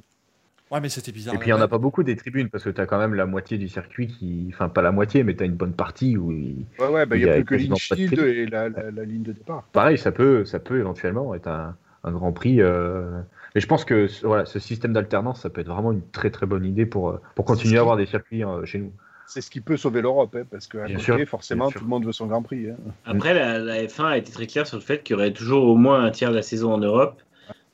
Ouais, 0.71 0.81
mais 0.81 0.91
c'était 0.91 1.13
bizarre. 1.13 1.35
Et 1.35 1.39
puis 1.39 1.49
il 1.49 1.55
n'y 1.55 1.59
en 1.59 1.63
a 1.63 1.67
pas 1.69 1.79
beaucoup 1.79 2.03
des 2.03 2.15
tribunes 2.15 2.51
parce 2.51 2.63
que 2.63 2.69
tu 2.69 2.79
as 2.81 2.85
quand 2.85 2.99
même 2.99 3.15
la 3.15 3.25
moitié 3.25 3.57
du 3.57 3.69
circuit 3.69 4.07
qui. 4.07 4.51
Enfin, 4.53 4.69
pas 4.69 4.83
la 4.83 4.93
moitié, 4.93 5.25
mais 5.25 5.35
tu 5.35 5.43
as 5.43 5.47
une 5.47 5.55
bonne 5.55 5.73
partie 5.73 6.17
où. 6.19 6.31
il- 6.31 6.67
Ouais, 6.79 6.89
ouais, 6.89 7.07
bah, 7.07 7.17
il 7.17 7.21
n'y 7.23 7.27
y 7.27 7.31
a, 7.31 7.33
a 7.33 7.43
plus 7.43 7.45
que 7.69 7.95
tribune. 7.95 8.21
et 8.27 8.47
la, 8.47 8.69
la- 8.69 8.91
la 8.91 9.05
ligne 9.05 9.23
de 9.23 9.33
départ. 9.33 9.63
Pareil, 9.73 9.97
ça 9.97 10.13
peut, 10.13 10.45
ça 10.45 10.59
peut 10.59 10.79
éventuellement 10.79 11.35
être 11.35 11.49
un, 11.49 11.75
un 12.05 12.13
grand 12.13 12.33
prix. 12.33 12.61
euh, 12.61 13.11
Mais 13.55 13.63
je 13.63 13.67
pense 13.67 13.85
que 13.87 14.09
ce- 14.09 14.27
voilà, 14.27 14.45
ce 14.45 14.59
système 14.59 14.93
d'alternance, 14.93 15.41
ça 15.41 15.49
peut 15.49 15.63
être 15.63 15.69
vraiment 15.73 15.91
une 15.91 16.03
très 16.11 16.31
très 16.31 16.45
bonne 16.47 16.67
idée 16.67 16.85
pour, 16.85 17.19
pour 17.35 17.47
continuer 17.47 17.79
à 17.79 17.81
avoir 17.81 17.97
des 17.97 18.05
circuits 18.07 18.45
euh, 18.45 18.65
chez 18.67 18.79
nous. 18.79 18.93
C'est 19.29 19.43
ce 19.43 19.51
qui 19.51 19.61
peut 19.61 19.77
sauver 19.77 20.01
l'Europe, 20.01 20.35
hein, 20.37 20.45
parce 20.51 20.67
qu'à 20.67 20.87
Bien 20.87 20.97
côté, 20.97 21.05
sûr, 21.05 21.29
forcément, 21.29 21.71
tout 21.71 21.85
le 21.85 21.87
monde 21.89 22.05
veut 22.07 22.13
son 22.13 22.27
Grand 22.27 22.43
Prix. 22.43 22.71
hein. 22.71 22.77
Après, 23.05 23.35
la, 23.35 23.59
la 23.59 23.85
F1 23.85 24.05
a 24.07 24.17
été 24.17 24.33
très 24.33 24.47
claire 24.47 24.67
sur 24.67 24.79
le 24.79 24.83
fait 24.83 25.03
qu'il 25.03 25.15
y 25.15 25.19
aurait 25.19 25.33
toujours 25.33 25.65
au 25.65 25.77
moins 25.77 26.03
un 26.03 26.11
tiers 26.11 26.31
de 26.31 26.37
la 26.37 26.43
saison 26.43 26.73
en 26.73 26.79
Europe, 26.79 27.21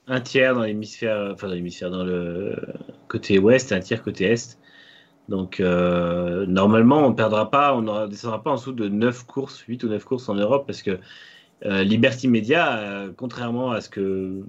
un 0.09 0.21
tiers 0.21 0.55
dans 0.55 0.65
l'hémisphère, 0.65 1.31
enfin 1.33 1.47
dans 1.49 1.55
l'hémisphère 1.55 1.91
dans 1.91 2.05
le 2.05 2.57
côté 3.09 3.39
ouest, 3.39 3.73
un 3.73 3.81
tiers 3.81 4.03
côté 4.03 4.25
est. 4.25 4.59
Donc 5.29 5.61
euh, 5.61 6.45
normalement, 6.47 7.07
on 7.07 7.11
ne 7.11 7.15
perdra 7.15 7.51
pas, 7.51 7.75
on 7.75 7.83
ne 7.83 8.07
descendra 8.09 8.43
pas 8.43 8.51
en 8.51 8.57
dessous 8.57 8.73
de 8.73 8.89
9 8.89 9.25
courses, 9.25 9.61
8 9.61 9.85
ou 9.85 9.89
9 9.89 10.05
courses 10.05 10.29
en 10.29 10.35
Europe, 10.35 10.67
parce 10.67 10.83
que 10.83 10.99
euh, 11.65 11.83
Liberty 11.85 12.29
Media, 12.29 12.77
euh, 12.79 13.13
contrairement 13.17 13.71
à 13.71 13.81
ce 13.81 13.89
que 13.89 14.43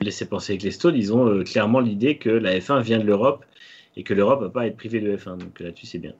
laissait 0.00 0.26
penser 0.26 0.52
avec 0.52 0.62
les 0.62 0.70
stalls, 0.70 0.96
ils 0.96 1.12
ont 1.12 1.26
euh, 1.26 1.42
clairement 1.42 1.80
l'idée 1.80 2.18
que 2.18 2.30
la 2.30 2.56
F1 2.58 2.82
vient 2.82 2.98
de 2.98 3.04
l'Europe 3.04 3.44
et 3.98 4.02
que 4.04 4.14
l'Europe 4.14 4.40
va 4.40 4.48
pas 4.48 4.66
être 4.66 4.76
privée 4.76 5.00
de 5.00 5.14
F1. 5.14 5.36
Donc 5.36 5.60
là-dessus, 5.60 5.84
c'est 5.86 5.98
bien. 5.98 6.12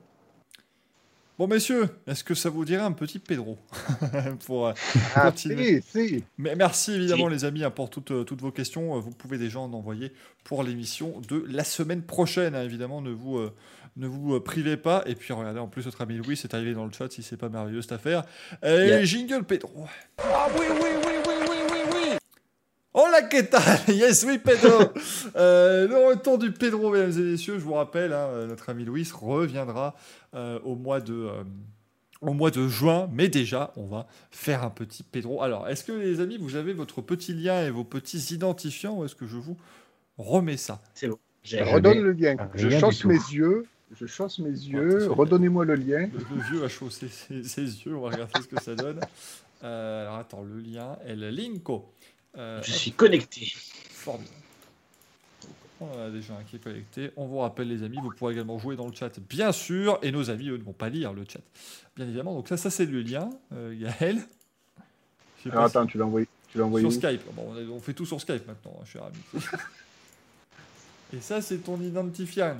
Bon, 1.37 1.47
messieurs, 1.47 1.87
est-ce 2.05 2.21
que 2.25 2.33
ça 2.35 2.49
vous 2.49 2.65
dirait 2.65 2.83
un 2.83 2.91
petit 2.91 3.17
Pedro 3.17 3.57
pour, 4.45 4.67
euh, 4.67 4.73
Ah, 5.15 5.27
Continuez. 5.31 5.81
si, 5.81 6.07
si. 6.09 6.23
Mais 6.37 6.53
merci 6.57 6.91
évidemment 6.91 7.27
Si. 7.29 7.33
les 7.33 7.45
amis 7.45 7.63
hein, 7.63 7.71
pour 7.71 7.89
toutes, 7.89 8.11
euh, 8.11 8.23
toutes 8.25 8.41
vos 8.41 8.51
questions. 8.51 8.97
Euh, 8.97 8.99
Vous 8.99 9.11
pouvez 9.11 9.37
déjà 9.37 9.59
en 9.59 9.71
envoyer 9.71 10.11
pour 10.43 10.63
l'émission 10.63 11.21
de 11.29 11.45
la 11.47 11.63
semaine 11.63 12.01
prochaine. 12.03 12.55
hein. 12.55 12.63
Évidemment, 12.63 13.01
ne 13.01 13.11
vous, 13.11 13.37
euh, 13.37 13.53
ne 13.95 14.05
vous 14.05 14.35
euh, 14.35 14.43
privez 14.43 14.75
pas. 14.75 15.01
Et 15.05 15.15
puis 15.15 15.31
regardez, 15.31 15.61
en 15.61 15.67
plus 15.69 15.85
notre 15.85 16.01
ami 16.01 16.17
Louis 16.17 16.33
est 16.33 16.53
arrivé 16.53 16.73
dans 16.73 16.83
le 16.85 16.91
chat 16.91 17.09
si 17.09 17.23
c'est 17.23 17.37
pas 17.37 17.47
merveilleux 17.47 17.81
cette 17.81 17.93
affaire. 17.93 18.25
Et 18.61 18.87
Yeah. 18.87 19.03
jingle 19.05 19.45
Pedro. 19.45 19.85
Ah 20.17 20.47
oui, 20.59 20.65
oui, 20.69 20.87
oui, 21.05 21.13
oui 21.25 21.28
Hola, 23.01 23.21
que 23.21 23.41
tal? 23.41 23.79
Yes, 23.95 24.25
oui, 24.27 24.39
Pedro 24.39 24.91
Euh, 25.37 25.87
Le 25.87 26.09
retour 26.09 26.37
du 26.37 26.51
Pedro, 26.51 26.91
mesdames 26.91 27.17
et 27.17 27.31
messieurs, 27.31 27.57
je 27.57 27.63
vous 27.63 27.75
rappelle, 27.75 28.11
hein, 28.11 28.27
euh, 28.31 28.47
notre 28.47 28.67
ami 28.69 28.83
Louis 28.83 29.07
reviendra 29.13 29.95
euh, 30.35 30.59
au, 30.65 30.75
mois 30.75 30.99
de, 30.99 31.13
euh, 31.13 31.43
au 32.19 32.33
mois 32.33 32.51
de 32.51 32.67
juin, 32.67 33.09
mais 33.13 33.29
déjà, 33.29 33.71
on 33.77 33.85
va 33.85 34.05
faire 34.31 34.63
un 34.63 34.69
petit 34.69 35.03
Pedro. 35.03 35.41
Alors, 35.41 35.69
est-ce 35.69 35.85
que 35.85 35.93
les 35.93 36.19
amis, 36.19 36.35
vous 36.37 36.57
avez 36.57 36.73
votre 36.73 36.99
petit 36.99 37.33
lien 37.33 37.63
et 37.65 37.69
vos 37.69 37.85
petits 37.85 38.33
identifiants, 38.33 38.97
ou 38.97 39.05
est-ce 39.05 39.15
que 39.15 39.27
je 39.27 39.37
vous 39.37 39.55
remets 40.17 40.57
ça? 40.57 40.81
C'est 40.93 41.07
bon. 41.07 41.19
Redonne 41.49 42.01
le 42.01 42.11
lien. 42.11 42.35
Je 42.53 42.67
tout. 42.67 43.07
mes 43.07 43.13
yeux. 43.13 43.65
Je 43.97 44.05
chausse 44.07 44.39
mes 44.39 44.49
yeux. 44.49 45.09
Redonnez-moi 45.09 45.63
le 45.63 45.75
lien. 45.75 46.09
le, 46.13 46.35
le 46.35 46.41
vieux 46.51 46.63
a 46.65 46.67
chaussé 46.67 47.07
ses, 47.07 47.43
ses 47.43 47.61
yeux, 47.61 47.95
on 47.95 48.01
va 48.01 48.09
regarder 48.09 48.41
ce 48.41 48.47
que 48.47 48.61
ça 48.61 48.75
donne. 48.75 48.99
Euh, 49.63 50.03
alors, 50.03 50.15
attends, 50.15 50.43
le 50.43 50.59
lien, 50.59 50.97
El 51.05 51.19
Linko. 51.35 51.91
Euh, 52.37 52.61
Je 52.63 52.71
suis 52.71 52.91
connecté. 52.91 53.51
Formidable. 53.89 54.35
On 55.81 55.85
en 55.93 55.99
a 56.07 56.09
déjà 56.09 56.33
un 56.35 56.43
qui 56.43 56.57
est 56.57 56.59
connecté. 56.63 57.11
On 57.15 57.25
vous 57.25 57.37
rappelle, 57.39 57.69
les 57.69 57.83
amis, 57.83 57.97
vous 58.01 58.11
pourrez 58.11 58.33
également 58.33 58.59
jouer 58.59 58.75
dans 58.75 58.87
le 58.87 58.93
chat, 58.93 59.17
bien 59.21 59.51
sûr. 59.53 59.97
Et 60.01 60.11
nos 60.11 60.29
amis, 60.29 60.49
eux, 60.49 60.57
ne 60.57 60.63
vont 60.63 60.73
pas 60.73 60.89
lire 60.89 61.13
le 61.13 61.23
chat, 61.27 61.39
bien 61.95 62.05
évidemment. 62.05 62.33
Donc, 62.35 62.49
ça, 62.49 62.57
ça 62.57 62.69
c'est 62.69 62.85
le 62.85 63.01
lien. 63.01 63.29
Euh, 63.53 63.73
Alors, 64.01 64.21
si- 65.41 65.49
attends, 65.77 65.85
tu 65.85 65.97
l'as 65.97 66.05
envoyé. 66.05 66.27
Tu 66.51 66.57
l'as 66.57 66.65
envoyé 66.65 66.89
sur 66.89 66.97
où 66.97 67.01
Skype. 67.01 67.21
Bon, 67.33 67.45
on, 67.49 67.55
a- 67.55 67.61
on 67.71 67.79
fait 67.79 67.93
tout 67.93 68.05
sur 68.05 68.19
Skype 68.19 68.45
maintenant, 68.45 68.77
hein, 68.81 68.85
cher 68.85 69.03
ami. 69.03 69.43
Et 71.15 71.21
ça, 71.21 71.41
c'est 71.41 71.59
ton 71.59 71.79
identifiant. 71.81 72.57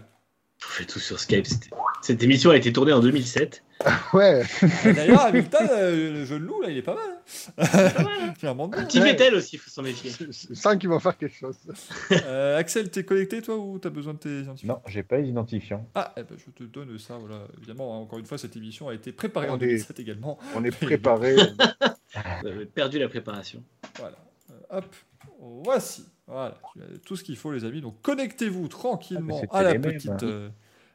On 0.66 0.68
fait 0.70 0.86
tout 0.86 1.00
sur 1.00 1.20
Skype. 1.20 1.46
c'était- 1.46 1.70
Cette 2.02 2.24
émission 2.24 2.52
a 2.52 2.56
été 2.58 2.72
tournée 2.72 2.94
en 2.94 3.00
2007. 3.02 3.64
Ouais. 4.14 4.44
D'ailleurs, 4.84 5.22
Hamilton, 5.22 5.68
euh, 5.72 6.14
le 6.14 6.26
jeune 6.26 6.44
loup, 6.44 6.62
là, 6.62 6.70
il 6.70 6.78
est 6.78 6.82
pas 6.82 6.96
mal. 6.96 7.22
Hein 7.60 8.34
Clairement 8.40 8.68
bien. 8.68 8.84
Petit 8.84 9.00
Ouais. 9.00 9.12
Vettel 9.12 9.36
aussi, 9.36 9.56
il 9.56 9.60
faut 9.60 9.70
s'en 9.70 9.84
méfier. 9.84 10.12
Je 10.20 10.54
sens 10.54 10.76
qu'il 10.78 10.90
va 10.90 11.00
faire 11.00 11.18
quelque 11.18 11.36
chose. 11.36 11.58
Euh, 12.12 12.58
Axel, 12.58 12.90
t'es 12.90 13.04
connecté, 13.04 13.42
toi, 13.42 13.58
ou 13.58 13.80
t'as 13.80 13.90
besoin 13.90 14.14
de 14.14 14.20
tes 14.20 14.40
identifiants? 14.42 14.74
Non, 14.76 14.82
j'ai 14.88 15.04
pas 15.04 15.18
les 15.18 15.30
identifiants. 15.30 15.88
Ah, 15.96 16.14
eh 16.18 16.24
ben, 16.24 16.36
je 16.38 16.52
te 16.52 16.64
donne 16.64 16.98
ça, 16.98 17.18
voilà. 17.18 17.44
Évidemment, 17.58 17.96
hein, 17.96 18.00
encore 18.00 18.20
une 18.20 18.26
fois, 18.26 18.38
cette 18.38 18.56
émission 18.58 18.90
a 18.90 18.94
été 18.94 19.12
préparée 19.12 19.48
en 19.50 19.54
On 19.54 19.58
est- 19.58 19.60
2007 19.68 20.00
également. 20.00 20.38
On 20.56 20.64
est 20.64 20.72
préparé. 20.78 21.36
Vous 21.36 22.48
avez 22.48 22.66
perdu 22.66 23.00
la 23.00 23.08
préparation. 23.08 23.64
Voilà. 24.00 24.18
Euh, 24.52 24.78
hop, 24.80 24.96
voici. 25.40 26.06
Voilà, 26.28 26.58
tu 26.74 26.82
as 26.82 26.98
tout 27.06 27.16
ce 27.16 27.24
qu'il 27.24 27.38
faut, 27.38 27.52
les 27.52 27.64
amis. 27.64 27.82
Donc, 27.82 28.02
connectez-vous 28.02 28.68
tranquillement 28.68 29.42
Ah, 29.52 29.60
à 29.60 29.64
la 29.64 29.76
petite, 29.76 30.10
hein. 30.12 30.18
euh, 30.24 30.50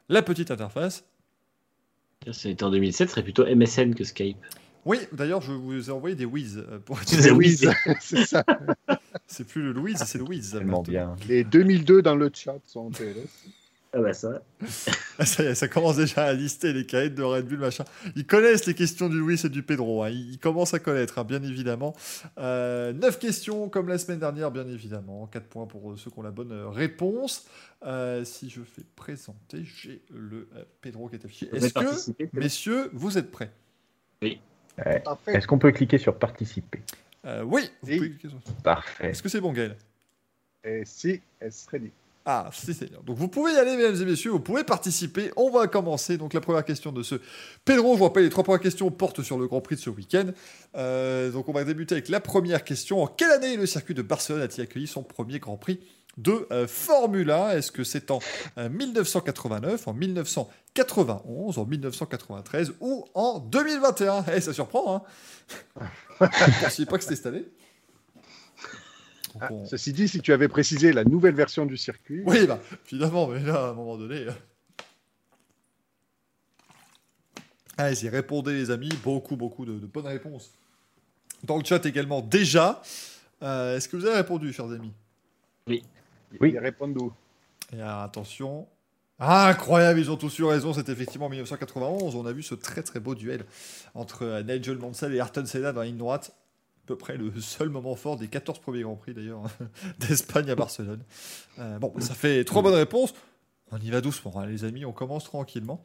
la 0.09 0.23
petite 0.23 0.51
interface. 0.51 1.05
C'était 2.33 2.65
en 2.65 2.71
2007, 2.71 3.09
ce 3.09 3.13
serait 3.13 3.23
plutôt 3.23 3.45
MSN 3.47 3.95
que 3.95 4.05
Skype. 4.05 4.37
Oui, 4.85 4.99
d'ailleurs, 5.13 5.41
je 5.41 5.53
vous 5.53 5.89
ai 5.89 5.93
envoyé 5.93 6.15
des 6.15 6.27
whiz. 6.27 6.59
euh, 6.59 6.79
Pour... 6.79 6.99
Des 6.99 7.29
c'est 8.01 8.25
ça. 8.27 8.45
C'est 9.27 9.47
plus 9.47 9.63
le 9.63 9.73
Louise, 9.73 10.03
c'est 10.07 10.19
le 10.19 10.25
whiz. 10.25 10.55
Bien. 10.87 11.17
Les 11.27 11.45
2002 11.45 12.03
dans 12.03 12.15
le 12.15 12.31
chat 12.33 12.59
sont 12.67 12.81
en 12.81 12.91
TLS. 12.91 13.27
Ah 13.97 14.01
bah 14.01 14.13
ça. 14.13 14.43
Ah, 15.19 15.25
Ça 15.25 15.45
y 15.45 15.47
est, 15.47 15.55
ça 15.55 15.69
commence 15.69 15.95
déjà 15.97 16.25
à 16.25 16.33
lister 16.33 16.73
les 16.73 16.85
cahiers 16.87 17.09
de 17.11 17.23
Red 17.23 17.47
Bull, 17.47 17.59
machin. 17.59 17.85
Ils 18.17 18.27
connaissent 18.27 18.67
les 18.67 18.75
questions 18.75 19.09
du 19.09 19.17
Louis 19.19 19.41
et 19.45 19.49
du 19.49 19.63
Pedro. 19.63 20.03
hein. 20.03 20.09
Ils 20.11 20.33
ils 20.33 20.39
commencent 20.41 20.75
à 20.75 20.81
connaître, 20.81 21.19
hein, 21.21 21.25
bien 21.25 21.41
évidemment. 21.45 21.95
Euh, 22.39 22.93
9 22.93 23.21
questions, 23.21 23.69
comme 23.69 23.87
la 23.89 23.99
semaine 23.99 24.19
dernière, 24.19 24.51
bien 24.51 24.67
évidemment. 24.67 25.29
4 25.29 25.45
points 25.47 25.67
pour 25.67 25.93
euh, 25.93 25.97
ceux 25.97 26.11
qui 26.11 26.19
ont 26.19 26.23
la 26.23 26.33
bonne 26.33 26.51
euh, 26.51 26.69
réponse. 26.69 27.47
Euh, 27.87 28.25
si 28.25 28.51
je 28.51 28.63
fais 28.63 28.83
présenter, 28.97 29.63
j'ai 29.65 30.03
le 30.13 30.49
euh, 30.57 30.65
Pedro 30.81 31.09
qui 31.09 31.15
est 31.15 31.25
affiché. 31.25 31.49
Est-ce 31.53 31.73
que, 31.73 32.27
messieurs, 32.33 32.91
vous 32.93 33.17
êtes 33.17 33.31
prêts? 33.31 33.53
Parfait. 35.05 35.35
Est-ce 35.37 35.47
qu'on 35.47 35.59
peut 35.59 35.71
cliquer 35.71 35.99
sur 35.99 36.19
participer? 36.19 36.83
Euh, 37.25 37.43
Oui, 37.45 37.71
vous 37.83 37.89
Oui. 37.91 37.97
pouvez 37.99 38.11
cliquer 38.11 38.29
sur 38.31 38.39
ça. 38.45 38.53
Parfait. 38.65 39.11
Est-ce 39.11 39.23
que 39.23 39.29
c'est 39.29 39.41
bon, 39.41 39.53
Gaël? 39.53 39.77
Et 40.65 40.83
si, 40.85 41.21
elle 41.39 41.53
serait 41.53 41.79
dit. 41.79 41.93
Ah, 42.27 42.49
si, 42.53 42.73
c'est 42.73 42.89
bien. 42.89 43.01
Donc 43.05 43.19
vous 43.19 43.29
pouvez 43.29 43.53
y 43.53 43.57
aller, 43.57 43.77
mesdames 43.77 44.01
et 44.01 44.05
messieurs, 44.07 44.31
vous 44.31 44.41
pouvez 44.41 44.65
participer. 44.65 45.31
On 45.37 45.51
va 45.51 45.67
commencer. 45.67 46.17
Donc 46.17 46.33
la 46.33 46.41
première 46.41 46.65
question 46.65 46.91
de 46.91 47.03
ce 47.03 47.17
Pedro, 47.67 47.93
je 47.95 47.99
vous 47.99 48.05
rappelle, 48.05 48.25
les 48.25 48.31
trois 48.31 48.45
premières 48.45 48.63
questions 48.63 48.91
portent 48.91 49.23
sur 49.23 49.39
le 49.39 49.47
Grand 49.47 49.61
Prix 49.61 49.77
de 49.77 49.81
ce 49.81 49.91
week-end. 49.91 50.29
Euh, 50.75 51.31
donc 51.31 51.51
on 51.51 51.53
va 51.53 51.65
débuter 51.65 51.95
avec 51.95 52.09
la 52.09 52.21
première 52.21 52.65
question. 52.65 53.03
En 53.03 53.07
quelle 53.07 53.31
année 53.31 53.57
le 53.57 53.67
circuit 53.67 53.95
de 53.95 54.01
Barcelone 54.01 54.41
a-t-il 54.41 54.63
accueilli 54.63 54.87
son 54.87 55.03
premier 55.03 55.39
Grand 55.39 55.59
Prix 55.59 55.81
de 56.17 56.47
euh, 56.51 56.67
Formule 56.67 57.31
1 57.31 57.51
Est-ce 57.51 57.71
que 57.71 57.85
c'est 57.85 58.11
en 58.11 58.21
euh, 58.57 58.71
1989, 58.71 59.87
en 59.87 59.93
1991, 59.93 61.59
en 61.59 61.67
1993 61.67 62.73
ou 62.81 63.05
en 63.13 63.39
2021 63.39 64.25
Eh, 64.35 64.41
ça 64.41 64.55
surprend, 64.55 64.97
hein 64.97 65.03
Je 66.21 66.25
ne 66.25 66.65
pensais 66.65 66.87
pas 66.87 66.97
que 66.97 67.05
c'était 67.05 67.17
cette 67.17 67.27
année. 67.27 67.45
Ah, 69.41 69.49
Ceci 69.67 69.93
dit, 69.93 70.07
si 70.09 70.21
tu 70.21 70.33
avais 70.33 70.49
précisé 70.49 70.93
la 70.93 71.05
nouvelle 71.05 71.35
version 71.35 71.67
du 71.67 71.77
circuit, 71.77 72.23
oui, 72.27 72.47
bah, 72.47 72.61
évidemment, 72.91 73.27
mais 73.29 73.41
là, 73.41 73.67
à 73.67 73.69
un 73.71 73.75
moment 73.75 73.97
donné. 73.97 74.27
euh. 74.27 74.33
Allez-y, 77.77 78.09
répondez, 78.09 78.53
les 78.53 78.71
amis. 78.71 78.91
Beaucoup, 79.03 79.37
beaucoup 79.37 79.65
de, 79.65 79.73
de 79.79 79.87
bonnes 79.87 80.07
réponses. 80.07 80.53
Dans 81.43 81.59
le 81.59 81.65
chat 81.65 81.85
également, 81.87 82.21
déjà. 82.21 82.81
Euh, 83.43 83.77
Est-ce 83.77 83.89
que 83.89 83.97
vous 83.97 84.07
avez 84.07 84.17
répondu, 84.17 84.53
chers 84.53 84.71
amis? 84.71 84.93
Oui. 85.67 85.83
ils 86.41 86.59
répondent 86.59 86.97
où 86.99 87.13
Et 87.77 87.81
alors, 87.81 88.01
attention. 88.03 88.67
Ah, 89.19 89.49
incroyable, 89.49 89.99
ils 90.01 90.11
ont 90.11 90.17
tous 90.17 90.39
eu 90.39 90.45
raison. 90.45 90.73
C'est 90.73 90.89
effectivement 90.89 91.27
en 91.27 91.31
1991. 91.31 92.15
On 92.15 92.27
a 92.27 92.33
vu 92.33 92.43
ce 92.43 92.55
très 92.55 92.83
très 92.83 93.01
beau 93.01 93.15
duel 93.15 93.45
entre 93.95 94.23
euh, 94.23 94.43
Nigel 94.43 94.79
Mansell 94.79 95.13
et 95.15 95.19
Ayrton 95.19 95.45
Senna 95.47 95.73
dans 95.73 95.81
la 95.81 95.87
ligne 95.87 95.97
droite. 95.97 96.35
À 96.85 96.87
peu 96.87 96.97
près 96.97 97.17
le 97.17 97.33
seul 97.41 97.71
moment 97.71 97.97
fort 97.97 98.19
des 98.19 98.29
14 98.29 98.59
premiers 98.59 98.83
Grands 98.83 98.97
Prix 98.97 99.15
d'ailleurs 99.15 99.41
d'Espagne 99.99 100.51
à 100.51 100.55
Barcelone. 100.55 101.01
Euh, 101.59 101.79
bon, 101.79 101.95
ça 101.99 102.13
fait 102.13 102.45
trois 102.45 102.61
bonnes 102.61 102.75
réponses. 102.75 103.15
On 103.73 103.79
y 103.79 103.91
va 103.91 104.03
doucement, 104.03 104.35
hein, 104.37 104.45
les 104.45 104.65
amis. 104.65 104.85
On 104.85 104.93
commence 104.93 105.25
tranquillement. 105.25 105.83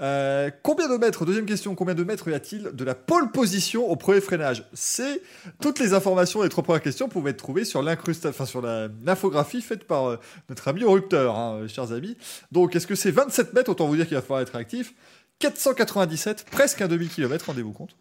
Euh, 0.00 0.50
combien 0.62 0.88
de 0.88 0.96
mètres, 0.96 1.26
deuxième 1.26 1.44
question, 1.44 1.74
combien 1.74 1.94
de 1.94 2.02
mètres 2.02 2.28
y 2.28 2.34
a-t-il 2.34 2.70
de 2.72 2.84
la 2.84 2.94
pole 2.94 3.30
position 3.30 3.90
au 3.90 3.96
premier 3.96 4.22
freinage 4.22 4.64
C'est 4.72 5.20
toutes 5.60 5.80
les 5.80 5.92
informations 5.92 6.42
des 6.42 6.48
trois 6.48 6.64
premières 6.64 6.80
questions 6.80 7.10
pouvaient 7.10 7.32
être 7.32 7.36
trouvées 7.36 7.66
sur 7.66 7.82
l'infographie 7.82 9.60
faite 9.60 9.84
par 9.84 10.06
euh, 10.06 10.16
notre 10.48 10.68
ami 10.68 10.82
au 10.84 10.92
rupteur, 10.92 11.36
hein, 11.36 11.66
chers 11.68 11.92
amis. 11.92 12.16
Donc, 12.52 12.74
est-ce 12.74 12.86
que 12.86 12.94
c'est 12.94 13.10
27 13.10 13.52
mètres 13.52 13.70
Autant 13.70 13.86
vous 13.86 13.96
dire 13.96 14.06
qu'il 14.06 14.16
va 14.16 14.22
falloir 14.22 14.40
être 14.40 14.54
réactif. 14.54 14.94
497, 15.40 16.46
presque 16.50 16.80
un 16.80 16.88
demi-kilomètre, 16.88 17.46
rendez-vous 17.46 17.72
compte. 17.72 17.94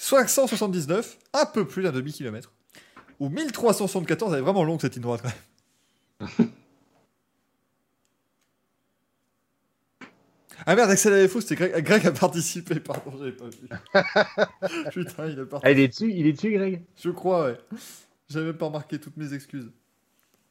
579, 0.00 1.18
un 1.34 1.44
peu 1.44 1.66
plus 1.66 1.82
d'un 1.82 1.92
demi-kilomètre. 1.92 2.50
Ou 3.20 3.28
1374, 3.28 4.32
elle 4.32 4.38
est 4.38 4.42
vraiment 4.42 4.64
longue 4.64 4.80
cette 4.80 4.94
ligne 4.94 5.02
droite 5.02 5.22
quand 5.22 6.26
même. 6.38 6.48
Ah 10.66 10.76
merde, 10.76 10.90
Axel 10.90 11.14
avait 11.14 11.26
faux, 11.26 11.40
c'était 11.40 11.54
Greg. 11.54 11.82
Greg 11.82 12.06
a 12.06 12.12
participé, 12.12 12.80
pardon, 12.80 13.12
j'avais 13.18 13.32
pas 13.32 13.46
vu. 13.46 13.66
Putain, 14.92 15.26
il 15.28 15.40
a 15.40 15.46
participé. 15.46 15.60
Ah, 15.62 15.70
il 15.70 15.80
est 15.80 15.88
dessus, 15.88 16.12
il 16.12 16.26
est 16.26 16.34
dessus, 16.34 16.52
Greg? 16.52 16.82
Je 17.02 17.08
crois, 17.08 17.46
ouais. 17.46 17.58
J'avais 18.28 18.44
même 18.46 18.58
pas 18.58 18.66
remarqué 18.66 18.98
toutes 19.00 19.16
mes 19.16 19.32
excuses. 19.32 19.70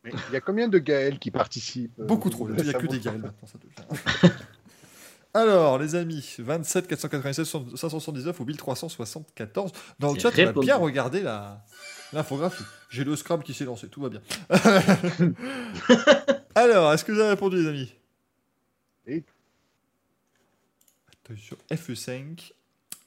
Mais 0.04 0.12
Il 0.30 0.34
y 0.34 0.36
a 0.36 0.42
combien 0.42 0.68
de 0.68 0.80
Gaël 0.80 1.20
qui 1.20 1.30
participent? 1.30 2.00
Euh, 2.00 2.06
Beaucoup 2.06 2.30
au 2.30 2.32
trop. 2.32 2.50
Il 2.50 2.64
n'y 2.64 2.70
a 2.72 2.74
que 2.74 2.88
des 2.88 3.00
Gaël 3.00 3.20
maintenant, 3.20 3.48
ça 3.48 3.60
devient. 3.60 4.34
Alors, 5.34 5.78
les 5.78 5.96
amis, 5.96 6.36
27 6.40 6.88
497 6.88 7.46
579 7.46 8.40
ou 8.40 8.46
1374. 8.46 9.72
Dans 10.00 10.14
le 10.14 10.20
chat, 10.20 10.32
on 10.36 10.48
a 10.48 10.52
bien 10.54 10.76
regardé 10.78 11.22
la 11.22 11.64
l'infographie. 12.14 12.64
J'ai 12.90 13.04
le 13.04 13.16
Scrum 13.16 13.44
qui 13.44 13.54
s'est 13.54 13.66
lancé, 13.66 13.88
tout 13.88 14.02
va 14.02 14.10
bien. 14.10 14.22
Alors, 16.56 16.92
est-ce 16.94 17.06
que 17.06 17.12
vous 17.12 17.20
avez 17.20 17.30
répondu, 17.30 17.58
les 17.62 17.70
amis? 17.70 17.94
Oui. 19.08 19.24
Attention, 21.24 21.58
FE5. 21.72 22.52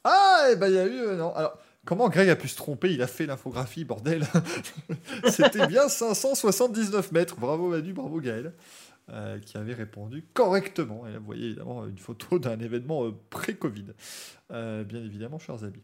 Ah, 0.04 0.48
et 0.52 0.56
ben 0.56 0.68
il 0.68 0.74
y 0.74 0.78
a 0.78 0.86
eu. 0.86 1.00
euh, 1.00 1.16
non. 1.16 1.34
Alors, 1.34 1.58
comment 1.84 2.08
Greg 2.08 2.28
a 2.28 2.36
pu 2.36 2.48
se 2.48 2.56
tromper? 2.56 2.92
Il 2.92 3.02
a 3.02 3.06
fait 3.06 3.26
l'infographie, 3.26 3.84
bordel. 3.84 4.26
C'était 5.28 5.66
bien 5.66 5.88
579 5.88 7.12
mètres. 7.12 7.36
Bravo 7.36 7.68
Manu, 7.68 7.92
bravo 7.92 8.20
Gaël, 8.20 8.52
euh, 9.10 9.38
qui 9.40 9.56
avait 9.56 9.74
répondu 9.74 10.24
correctement. 10.34 11.06
Et 11.06 11.12
là, 11.12 11.18
vous 11.18 11.24
voyez 11.26 11.46
évidemment 11.46 11.86
une 11.86 11.98
photo 11.98 12.38
d'un 12.38 12.58
événement 12.60 13.04
euh, 13.06 13.12
pré-Covid. 13.30 13.86
Euh, 14.50 14.84
bien 14.84 15.00
évidemment, 15.02 15.38
chers 15.38 15.64
amis. 15.64 15.82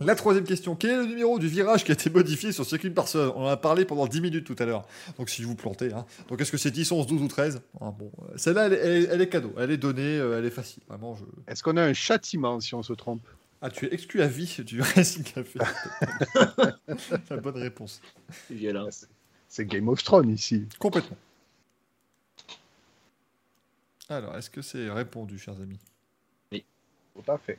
La 0.00 0.14
troisième 0.14 0.44
question. 0.44 0.76
Quel 0.76 0.90
est 0.90 0.96
le 0.98 1.06
numéro 1.06 1.38
du 1.38 1.48
virage 1.48 1.84
qui 1.84 1.90
a 1.90 1.94
été 1.94 2.10
modifié 2.10 2.52
sur 2.52 2.66
circuit 2.66 2.90
de 2.90 2.94
personne 2.94 3.32
On 3.34 3.44
en 3.44 3.46
a 3.46 3.56
parlé 3.56 3.86
pendant 3.86 4.06
10 4.06 4.20
minutes 4.20 4.44
tout 4.46 4.54
à 4.58 4.66
l'heure. 4.66 4.86
Donc 5.16 5.30
si 5.30 5.42
vous 5.42 5.54
plantez. 5.54 5.90
Hein. 5.94 6.04
Donc 6.28 6.38
est-ce 6.42 6.52
que 6.52 6.58
c'est 6.58 6.70
10, 6.70 6.92
11, 6.92 7.06
12 7.06 7.22
ou 7.22 7.28
13 7.28 7.62
Ah, 7.80 7.90
bon, 7.90 8.12
Celle-là, 8.36 8.66
elle, 8.66 8.72
est- 8.74 8.76
elle 8.76 8.92
est- 8.92 9.08
elle 9.10 9.20
est 9.22 9.28
cadeau. 9.30 9.54
Elle 9.58 9.70
est 9.70 9.78
donnée, 9.78 10.16
elle 10.16 10.44
est 10.44 10.50
facile. 10.50 10.82
Vraiment, 10.86 11.14
je... 11.16 11.24
Est-ce 11.50 11.62
qu'on 11.62 11.78
a 11.78 11.82
un 11.82 11.94
châtiment 11.94 12.60
si 12.60 12.74
on 12.74 12.82
se 12.82 12.92
trompe? 12.92 13.26
Ah, 13.62 13.70
tu 13.70 13.86
es 13.86 13.94
exclu 13.94 14.20
à 14.20 14.26
vie 14.26 14.54
du 14.66 14.82
Racing 14.82 15.22
Café. 15.34 15.58
La 17.30 17.36
bonne 17.38 17.56
réponse. 17.58 18.00
Violence. 18.50 19.06
C'est 19.48 19.64
Game 19.64 19.88
of 19.88 20.02
Thrones 20.04 20.30
ici. 20.30 20.66
Complètement. 20.78 21.16
Alors, 24.10 24.36
est-ce 24.36 24.50
que 24.50 24.60
c'est 24.60 24.90
répondu, 24.90 25.38
chers 25.38 25.60
amis? 25.60 25.78
Tout 26.50 27.30
à 27.30 27.38
fait. 27.38 27.58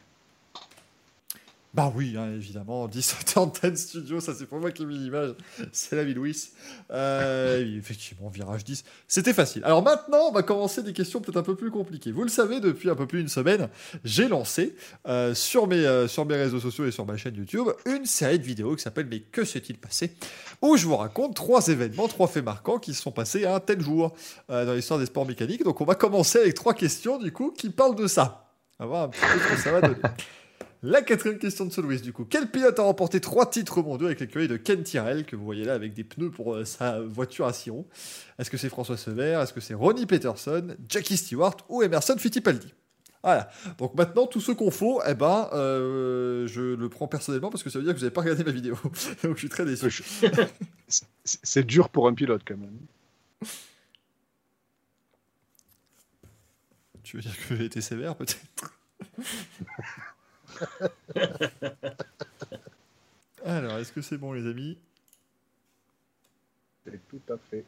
Bah 1.73 1.89
oui, 1.95 2.15
hein, 2.17 2.33
évidemment, 2.35 2.85
17 2.89 3.33
Antenne 3.37 3.77
Studio, 3.77 4.19
ça 4.19 4.33
c'est 4.33 4.45
pour 4.45 4.59
moi 4.59 4.71
qui 4.71 4.83
ai 4.83 4.85
mis 4.85 4.97
l'image, 4.97 5.35
c'est 5.71 5.95
la 5.95 6.03
vie 6.03 6.13
Louis. 6.13 6.49
Euh, 6.91 7.77
effectivement, 7.77 8.27
virage 8.27 8.65
10, 8.65 8.83
c'était 9.07 9.31
facile. 9.31 9.63
Alors 9.63 9.81
maintenant, 9.81 10.27
on 10.27 10.33
va 10.33 10.43
commencer 10.43 10.83
des 10.83 10.91
questions 10.91 11.21
peut-être 11.21 11.37
un 11.37 11.43
peu 11.43 11.55
plus 11.55 11.71
compliquées. 11.71 12.11
Vous 12.11 12.23
le 12.23 12.29
savez, 12.29 12.59
depuis 12.59 12.89
un 12.89 12.95
peu 12.95 13.07
plus 13.07 13.19
d'une 13.19 13.29
semaine, 13.29 13.69
j'ai 14.03 14.27
lancé 14.27 14.75
euh, 15.07 15.33
sur, 15.33 15.65
mes, 15.65 15.77
euh, 15.77 16.09
sur 16.09 16.25
mes 16.25 16.35
réseaux 16.35 16.59
sociaux 16.59 16.85
et 16.85 16.91
sur 16.91 17.05
ma 17.05 17.15
chaîne 17.15 17.35
YouTube 17.35 17.67
une 17.85 18.05
série 18.05 18.39
de 18.39 18.43
vidéos 18.43 18.75
qui 18.75 18.81
s'appelle 18.81 19.07
Mais 19.09 19.21
que 19.21 19.45
s'est-il 19.45 19.77
passé? 19.77 20.13
Où 20.61 20.75
je 20.75 20.85
vous 20.85 20.97
raconte 20.97 21.37
trois 21.37 21.65
événements, 21.69 22.09
trois 22.09 22.27
faits 22.27 22.43
marquants 22.43 22.79
qui 22.79 22.93
se 22.93 23.01
sont 23.01 23.11
passés 23.11 23.45
à 23.45 23.55
un 23.55 23.59
tel 23.61 23.79
jour 23.79 24.13
dans 24.49 24.73
l'histoire 24.73 24.99
des 24.99 25.05
sports 25.05 25.25
mécaniques. 25.25 25.63
Donc 25.63 25.79
on 25.79 25.85
va 25.85 25.95
commencer 25.95 26.39
avec 26.39 26.53
trois 26.53 26.73
questions 26.73 27.17
du 27.17 27.31
coup 27.31 27.51
qui 27.51 27.69
parlent 27.69 27.95
de 27.95 28.07
ça. 28.07 28.51
On 28.77 28.83
va 28.83 28.87
voir 28.89 29.03
un 29.03 29.07
petit 29.07 29.21
peu 29.21 29.39
ce 29.39 29.55
que 29.55 29.61
ça 29.61 29.71
va 29.71 29.81
donner. 29.81 29.95
La 30.83 31.03
quatrième 31.03 31.37
question 31.37 31.65
de 31.65 31.81
Louis, 31.81 32.01
du 32.01 32.11
coup. 32.11 32.25
Quel 32.25 32.49
pilote 32.49 32.79
a 32.79 32.81
remporté 32.81 33.21
trois 33.21 33.47
titres 33.47 33.83
mondiaux 33.83 34.07
avec 34.07 34.19
l'écurie 34.19 34.47
de 34.47 34.57
Ken 34.57 34.81
Tyrrell, 34.81 35.25
que 35.25 35.35
vous 35.35 35.45
voyez 35.45 35.63
là 35.63 35.75
avec 35.75 35.93
des 35.93 36.03
pneus 36.03 36.31
pour 36.31 36.55
euh, 36.55 36.65
sa 36.65 37.01
voiture 37.01 37.45
à 37.45 37.51
roues 37.67 37.85
Est-ce 38.39 38.49
que 38.49 38.57
c'est 38.57 38.69
François 38.69 38.97
Sever 38.97 39.39
Est-ce 39.43 39.53
que 39.53 39.61
c'est 39.61 39.75
Ronnie 39.75 40.07
Peterson, 40.07 40.75
Jackie 40.89 41.17
Stewart 41.17 41.57
ou 41.69 41.83
Emerson 41.83 42.17
Fittipaldi? 42.17 42.73
Voilà. 43.21 43.51
Donc 43.77 43.93
maintenant, 43.93 44.25
tout 44.25 44.41
ce 44.41 44.51
qu'on 44.51 44.71
faut, 44.71 45.03
eh 45.07 45.13
ben, 45.13 45.49
euh, 45.53 46.47
je 46.47 46.73
le 46.73 46.89
prends 46.89 47.07
personnellement 47.07 47.51
parce 47.51 47.61
que 47.61 47.69
ça 47.69 47.77
veut 47.77 47.85
dire 47.85 47.93
que 47.93 47.99
vous 47.99 48.05
n'avez 48.05 48.13
pas 48.13 48.21
regardé 48.21 48.43
ma 48.43 48.51
vidéo. 48.51 48.75
Donc 49.23 49.35
je 49.35 49.37
suis 49.37 49.49
très 49.49 49.65
déçu. 49.65 50.03
C'est 51.23 51.63
dur 51.63 51.89
pour 51.89 52.07
un 52.07 52.15
pilote 52.15 52.41
quand 52.43 52.57
même. 52.57 52.79
Tu 57.03 57.17
veux 57.17 57.21
dire 57.21 57.47
que 57.47 57.55
j'ai 57.55 57.65
été 57.65 57.81
sévère, 57.81 58.15
peut-être? 58.15 58.73
Alors, 63.45 63.77
est-ce 63.79 63.91
que 63.91 64.01
c'est 64.01 64.17
bon, 64.17 64.33
les 64.33 64.47
amis? 64.49 64.77
C'est 66.85 67.07
tout 67.07 67.21
à 67.29 67.37
fait. 67.49 67.65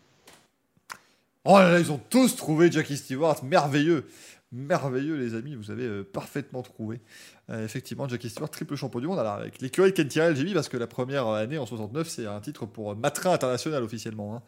Oh 1.46 1.58
là 1.58 1.72
là, 1.72 1.80
ils 1.80 1.92
ont 1.92 1.98
tous 2.10 2.36
trouvé 2.36 2.72
Jackie 2.72 2.98
Stewart, 2.98 3.44
merveilleux. 3.44 4.06
Merveilleux, 4.52 5.16
les 5.16 5.34
amis, 5.34 5.56
vous 5.56 5.72
avez 5.72 5.84
euh, 5.86 6.04
parfaitement 6.04 6.62
trouvé. 6.62 7.02
Euh, 7.50 7.66
effectivement, 7.66 8.08
Jackie 8.08 8.30
Stewart, 8.30 8.50
triple 8.52 8.76
champion 8.76 9.00
du 9.00 9.08
monde. 9.08 9.18
Alors, 9.18 9.34
avec 9.34 9.60
l'écurie 9.60 9.90
de 9.90 9.96
Ken 9.96 10.08
Tyrrell, 10.08 10.36
j'ai 10.36 10.44
mis 10.44 10.54
parce 10.54 10.70
que 10.70 10.78
la 10.78 10.86
première 10.86 11.28
année, 11.28 11.58
en 11.58 11.66
69, 11.66 12.08
c'est 12.08 12.28
un 12.28 12.40
titre 12.40 12.68
pour 12.68 12.92
euh, 12.92 12.96
Matra 12.96 13.34
International 13.34 13.82
officiellement. 13.84 14.36
hein. 14.36 14.42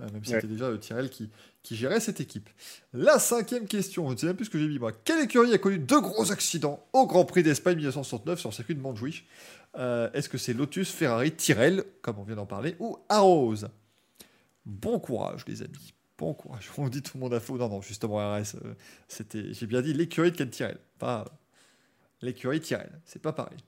Euh, 0.00 0.08
même 0.12 0.24
si 0.24 0.32
Ouais. 0.34 0.40
c'était 0.40 0.52
déjà 0.52 0.64
euh, 0.64 0.78
Tyrrell 0.78 1.10
qui, 1.10 1.30
qui 1.62 1.76
gérait 1.76 2.00
cette 2.00 2.20
équipe. 2.20 2.48
La 2.92 3.18
cinquième 3.18 3.66
question, 3.66 4.08
je 4.08 4.14
ne 4.14 4.18
sais 4.18 4.26
même 4.26 4.36
plus 4.36 4.46
ce 4.46 4.50
que 4.50 4.58
j'ai 4.58 4.66
mis 4.68 4.78
moi. 4.78 4.92
Quelle 4.92 5.22
écurie 5.24 5.52
a 5.54 5.58
connu 5.58 5.78
deux 5.78 6.00
gros 6.00 6.32
accidents 6.32 6.84
au 6.92 7.06
Grand 7.06 7.24
Prix 7.24 7.42
d'Espagne 7.42 7.76
1969 7.76 8.40
sur 8.40 8.48
le 8.50 8.54
circuit 8.54 8.74
de 8.74 8.80
Montjuïc 8.80 9.24
Euh, 9.78 10.10
Est-ce 10.12 10.28
que 10.28 10.38
c'est 10.38 10.52
Lotus, 10.54 10.90
Ferrari, 10.90 11.32
Tyrrell, 11.32 11.84
comme 12.02 12.18
on 12.18 12.24
vient 12.24 12.36
d'en 12.36 12.46
parler, 12.46 12.76
ou 12.80 12.98
Arrows 13.08 13.64
Bon 14.66 14.98
courage, 14.98 15.44
les 15.46 15.62
amis. 15.62 15.94
Bon 16.18 16.34
courage. 16.34 16.70
On 16.78 16.88
dit 16.88 17.02
tout 17.02 17.12
le 17.16 17.20
monde 17.20 17.34
a 17.34 17.40
faux. 17.40 17.56
Non, 17.58 17.68
non, 17.68 17.80
justement, 17.80 18.16
RS, 18.18 18.54
euh, 18.64 18.74
c'était, 19.08 19.52
j'ai 19.54 19.66
bien 19.66 19.82
dit 19.82 19.92
l'écurie 19.92 20.30
de 20.30 20.36
Ken 20.36 20.50
Tyrrell, 20.50 20.78
pas 20.98 21.24
l'écurie 22.20 22.60
Tyrrell. 22.60 23.00
C'est 23.04 23.20
pas 23.22 23.32
pareil. 23.32 23.58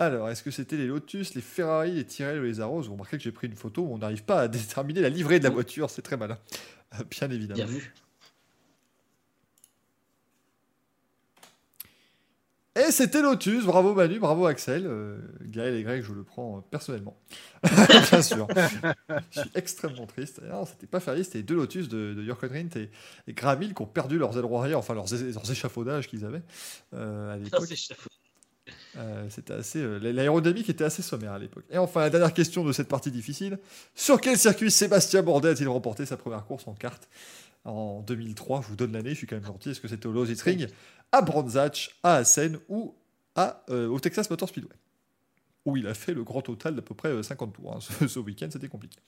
Alors, 0.00 0.30
est-ce 0.30 0.42
que 0.42 0.50
c'était 0.50 0.78
les 0.78 0.86
Lotus, 0.86 1.34
les 1.34 1.42
Ferrari, 1.42 1.92
les 1.92 2.06
Tyrrell 2.06 2.40
ou 2.40 2.44
les 2.44 2.60
Arrows 2.60 2.84
Vous 2.84 2.92
remarquez 2.92 3.18
que 3.18 3.22
j'ai 3.22 3.32
pris 3.32 3.48
une 3.48 3.54
photo 3.54 3.82
où 3.82 3.92
on 3.92 3.98
n'arrive 3.98 4.24
pas 4.24 4.40
à 4.40 4.48
déterminer 4.48 5.02
la 5.02 5.10
livrée 5.10 5.38
de 5.38 5.44
la 5.44 5.50
voiture. 5.50 5.90
C'est 5.90 6.00
très 6.00 6.16
malin. 6.16 6.38
Euh, 6.94 7.04
Bien 7.10 7.30
évidemment. 7.30 7.56
Bien 7.56 7.66
vu. 7.66 7.92
Et 12.76 12.92
c'était 12.92 13.20
Lotus. 13.20 13.66
Bravo 13.66 13.92
Manu, 13.92 14.18
bravo 14.20 14.46
Axel. 14.46 14.86
Euh, 14.86 15.18
Gaël 15.42 15.74
et 15.74 15.82
Greg, 15.82 16.02
je 16.02 16.14
le 16.14 16.22
prends 16.22 16.62
personnellement. 16.62 17.20
Bien 18.10 18.22
sûr. 18.22 18.48
je 19.30 19.40
suis 19.40 19.50
extrêmement 19.54 20.06
triste. 20.06 20.40
Non, 20.48 20.64
c'était 20.64 20.86
pas 20.86 21.00
Ferrari, 21.00 21.24
c'était 21.24 21.42
deux 21.42 21.56
Lotus 21.56 21.88
de, 21.90 22.14
de 22.14 22.22
Jürgen 22.22 22.50
Rindt 22.50 22.80
et, 22.80 22.90
et 23.26 23.34
Graham 23.34 23.60
Hill 23.62 23.74
qui 23.74 23.82
ont 23.82 23.86
perdu 23.86 24.16
leurs 24.16 24.38
ailerons 24.38 24.60
arrière, 24.60 24.78
enfin 24.78 24.94
leurs, 24.94 25.12
échafaudages 25.50 26.08
qu'ils 26.08 26.24
avaient 26.24 26.42
euh, 26.94 27.34
à 27.34 27.36
l'époque. 27.36 27.68
Euh, 28.96 29.28
c'était 29.30 29.52
assez, 29.52 29.78
euh, 29.80 29.98
l'aérodynamique 29.98 30.68
était 30.68 30.82
assez 30.84 31.02
sommaire 31.02 31.32
à 31.32 31.38
l'époque. 31.38 31.64
Et 31.70 31.78
enfin, 31.78 32.00
la 32.00 32.10
dernière 32.10 32.34
question 32.34 32.64
de 32.64 32.72
cette 32.72 32.88
partie 32.88 33.10
difficile. 33.12 33.58
Sur 33.94 34.20
quel 34.20 34.36
circuit 34.36 34.70
Sébastien 34.70 35.22
Bourdais 35.22 35.50
a-t-il 35.50 35.68
remporté 35.68 36.06
sa 36.06 36.16
première 36.16 36.44
course 36.44 36.66
en 36.66 36.74
kart 36.74 37.08
en 37.64 38.00
2003 38.02 38.62
Je 38.62 38.66
vous 38.68 38.76
donne 38.76 38.92
l'année, 38.92 39.10
je 39.10 39.14
suis 39.16 39.26
quand 39.28 39.36
même 39.36 39.44
gentil. 39.44 39.70
Est-ce 39.70 39.80
que 39.80 39.86
c'était 39.88 40.06
au 40.06 40.12
Lausitzring, 40.12 40.66
à 41.12 41.22
Brandzach, 41.22 41.90
à 42.02 42.16
Assen 42.16 42.58
ou 42.68 42.94
à, 43.36 43.62
euh, 43.70 43.86
au 43.88 44.00
Texas 44.00 44.28
Motor 44.28 44.48
Speedway? 44.48 44.74
Où 45.66 45.76
il 45.76 45.86
a 45.86 45.94
fait 45.94 46.14
le 46.14 46.24
grand 46.24 46.42
total 46.42 46.74
d'à 46.74 46.82
peu 46.82 46.94
près 46.94 47.10
euh, 47.10 47.22
50 47.22 47.52
tours. 47.54 47.76
hein. 47.76 47.80
Ce, 48.00 48.08
ce 48.08 48.18
week-end, 48.18 48.48
c'était 48.50 48.68
compliqué. 48.68 48.98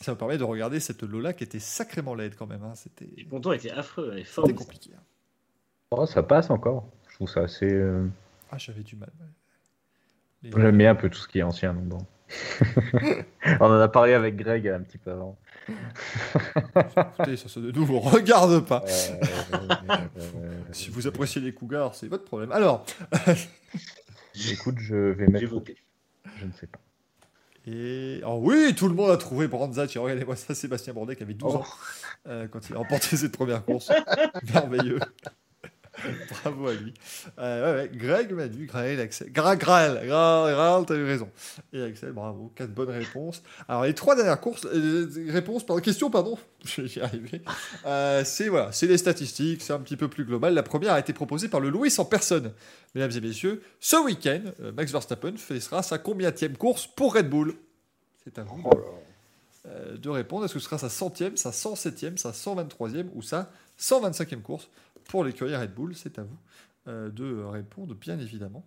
Ça 0.00 0.12
me 0.12 0.18
permet 0.18 0.38
de 0.38 0.44
regarder 0.44 0.80
cette 0.80 1.02
Lola 1.02 1.32
qui 1.32 1.44
était 1.44 1.58
sacrément 1.60 2.14
laide 2.14 2.34
quand 2.36 2.46
même. 2.46 2.62
hein. 2.64 2.74
C'était 2.74 3.08
Les 3.16 3.24
pontons 3.24 3.52
étaient 3.52 3.70
affreux, 3.70 4.10
elle 4.12 4.20
est 4.20 4.24
c'était 4.24 4.52
compliqué. 4.54 4.90
hein. 4.96 5.02
Oh, 5.96 6.06
ça 6.06 6.22
passe 6.22 6.50
encore. 6.50 6.88
Je 7.08 7.14
trouve 7.16 7.28
ça 7.28 7.40
assez. 7.40 7.72
euh, 7.72 8.06
Ah, 8.50 8.58
j'avais 8.58 8.82
du 8.82 8.96
mal. 8.96 9.10
Les- 10.42 10.50
J'aime 10.52 10.76
bien 10.76 10.90
un 10.90 10.94
peu 10.94 11.08
tout 11.08 11.18
ce 11.18 11.26
qui 11.28 11.38
est 11.38 11.42
ancien. 11.42 11.72
Donc 11.74 11.84
bon. 11.84 12.06
On 13.60 13.64
en 13.66 13.80
a 13.80 13.88
parlé 13.88 14.12
avec 14.12 14.36
Greg 14.36 14.66
un 14.68 14.80
petit 14.80 14.98
peu 14.98 15.12
avant. 15.12 15.38
Écoutez, 15.68 17.36
ça, 17.36 17.48
ça 17.48 17.60
ne 17.60 17.70
nous 17.70 18.00
regarde 18.00 18.66
pas. 18.66 18.84
Euh, 18.86 20.60
Si 20.72 20.90
vous 20.90 21.06
appréciez 21.06 21.40
les 21.40 21.52
cougars, 21.54 21.94
c'est 21.94 22.08
votre 22.08 22.24
problème. 22.24 22.52
Alors, 22.52 22.84
Écoute, 24.52 24.76
je 24.78 24.94
vais 24.96 25.26
mettre. 25.28 25.46
voté. 25.48 25.76
Je 26.38 26.44
ne 26.46 26.52
sais 26.52 26.66
pas. 26.66 26.78
et 27.66 28.20
oh 28.26 28.38
oui, 28.42 28.74
tout 28.76 28.88
le 28.88 28.94
monde 28.94 29.10
a 29.10 29.16
trouvé 29.16 29.48
Brandzach. 29.48 29.94
Et 29.96 29.98
Regardez-moi 29.98 30.36
ça, 30.36 30.54
Sébastien 30.54 30.92
Bourdet 30.92 31.16
qui 31.16 31.22
avait 31.22 31.34
12 31.34 31.54
Oh. 31.54 31.58
ans 31.58 31.64
euh, 32.28 32.46
quand 32.48 32.68
il 32.68 32.74
a 32.74 32.78
remporté 32.78 33.16
cette 33.16 33.32
première 33.36 33.64
course. 33.64 33.90
Merveilleux. 34.52 34.98
Bravo 36.42 36.68
à 36.68 36.74
lui. 36.74 36.94
Euh, 37.38 37.74
ouais, 37.74 37.80
ouais, 37.80 37.90
Greg, 37.96 38.32
Manu, 38.32 38.66
Graël, 38.66 39.00
Axel. 39.00 39.32
Gra, 39.32 39.56
Graël, 39.56 40.06
Gra, 40.06 40.50
Graël, 40.50 40.84
t'as 40.86 40.94
eu 40.94 41.04
raison. 41.04 41.30
Et 41.72 41.82
Axel, 41.82 42.12
bravo. 42.12 42.52
Quatre 42.54 42.72
bonnes 42.72 42.90
réponses. 42.90 43.42
Alors, 43.68 43.84
les 43.84 43.94
trois 43.94 44.14
dernières 44.14 44.40
courses, 44.40 44.66
euh, 44.66 45.08
réponses, 45.28 45.64
pardon, 45.64 45.82
questions, 45.82 46.10
pardon. 46.10 46.38
Je 46.64 46.82
vais 46.82 46.88
y 46.88 47.00
arriver. 47.00 47.42
Euh, 47.86 48.22
c'est 48.24 48.48
voilà, 48.48 48.72
c'est 48.72 48.86
les 48.86 48.98
statistiques, 48.98 49.62
c'est 49.62 49.72
un 49.72 49.80
petit 49.80 49.96
peu 49.96 50.08
plus 50.08 50.24
global. 50.24 50.54
La 50.54 50.62
première 50.62 50.92
a 50.92 51.00
été 51.00 51.12
proposée 51.12 51.48
par 51.48 51.60
le 51.60 51.70
Louis 51.70 51.92
en 51.98 52.04
personne. 52.04 52.52
Mesdames 52.94 53.12
et 53.16 53.20
messieurs, 53.20 53.62
ce 53.80 53.96
week-end, 53.96 54.42
euh, 54.60 54.72
Max 54.72 54.92
Verstappen 54.92 55.34
fera 55.36 55.82
sa 55.82 55.98
combienième 55.98 56.56
course 56.56 56.86
pour 56.86 57.14
Red 57.14 57.28
Bull 57.28 57.54
C'est 58.24 58.38
à 58.38 58.42
vous 58.42 58.62
Oh 58.64 58.70
euh, 59.68 59.96
de 59.96 60.08
répondre. 60.08 60.44
Est-ce 60.44 60.54
que 60.54 60.60
ce 60.60 60.66
sera 60.66 60.78
sa 60.78 60.88
centième, 60.88 61.36
sa 61.36 61.50
107e, 61.50 62.16
sa 62.16 62.30
123e 62.30 63.06
ou 63.14 63.22
sa 63.22 63.50
125e 63.80 64.40
course 64.40 64.68
pour 65.08 65.24
l'écurie 65.24 65.54
Red 65.56 65.74
Bull 65.74 65.94
C'est 65.94 66.18
à 66.18 66.22
vous 66.22 66.38
euh, 66.88 67.10
de 67.10 67.42
répondre, 67.42 67.94
bien 67.94 68.18
évidemment. 68.18 68.66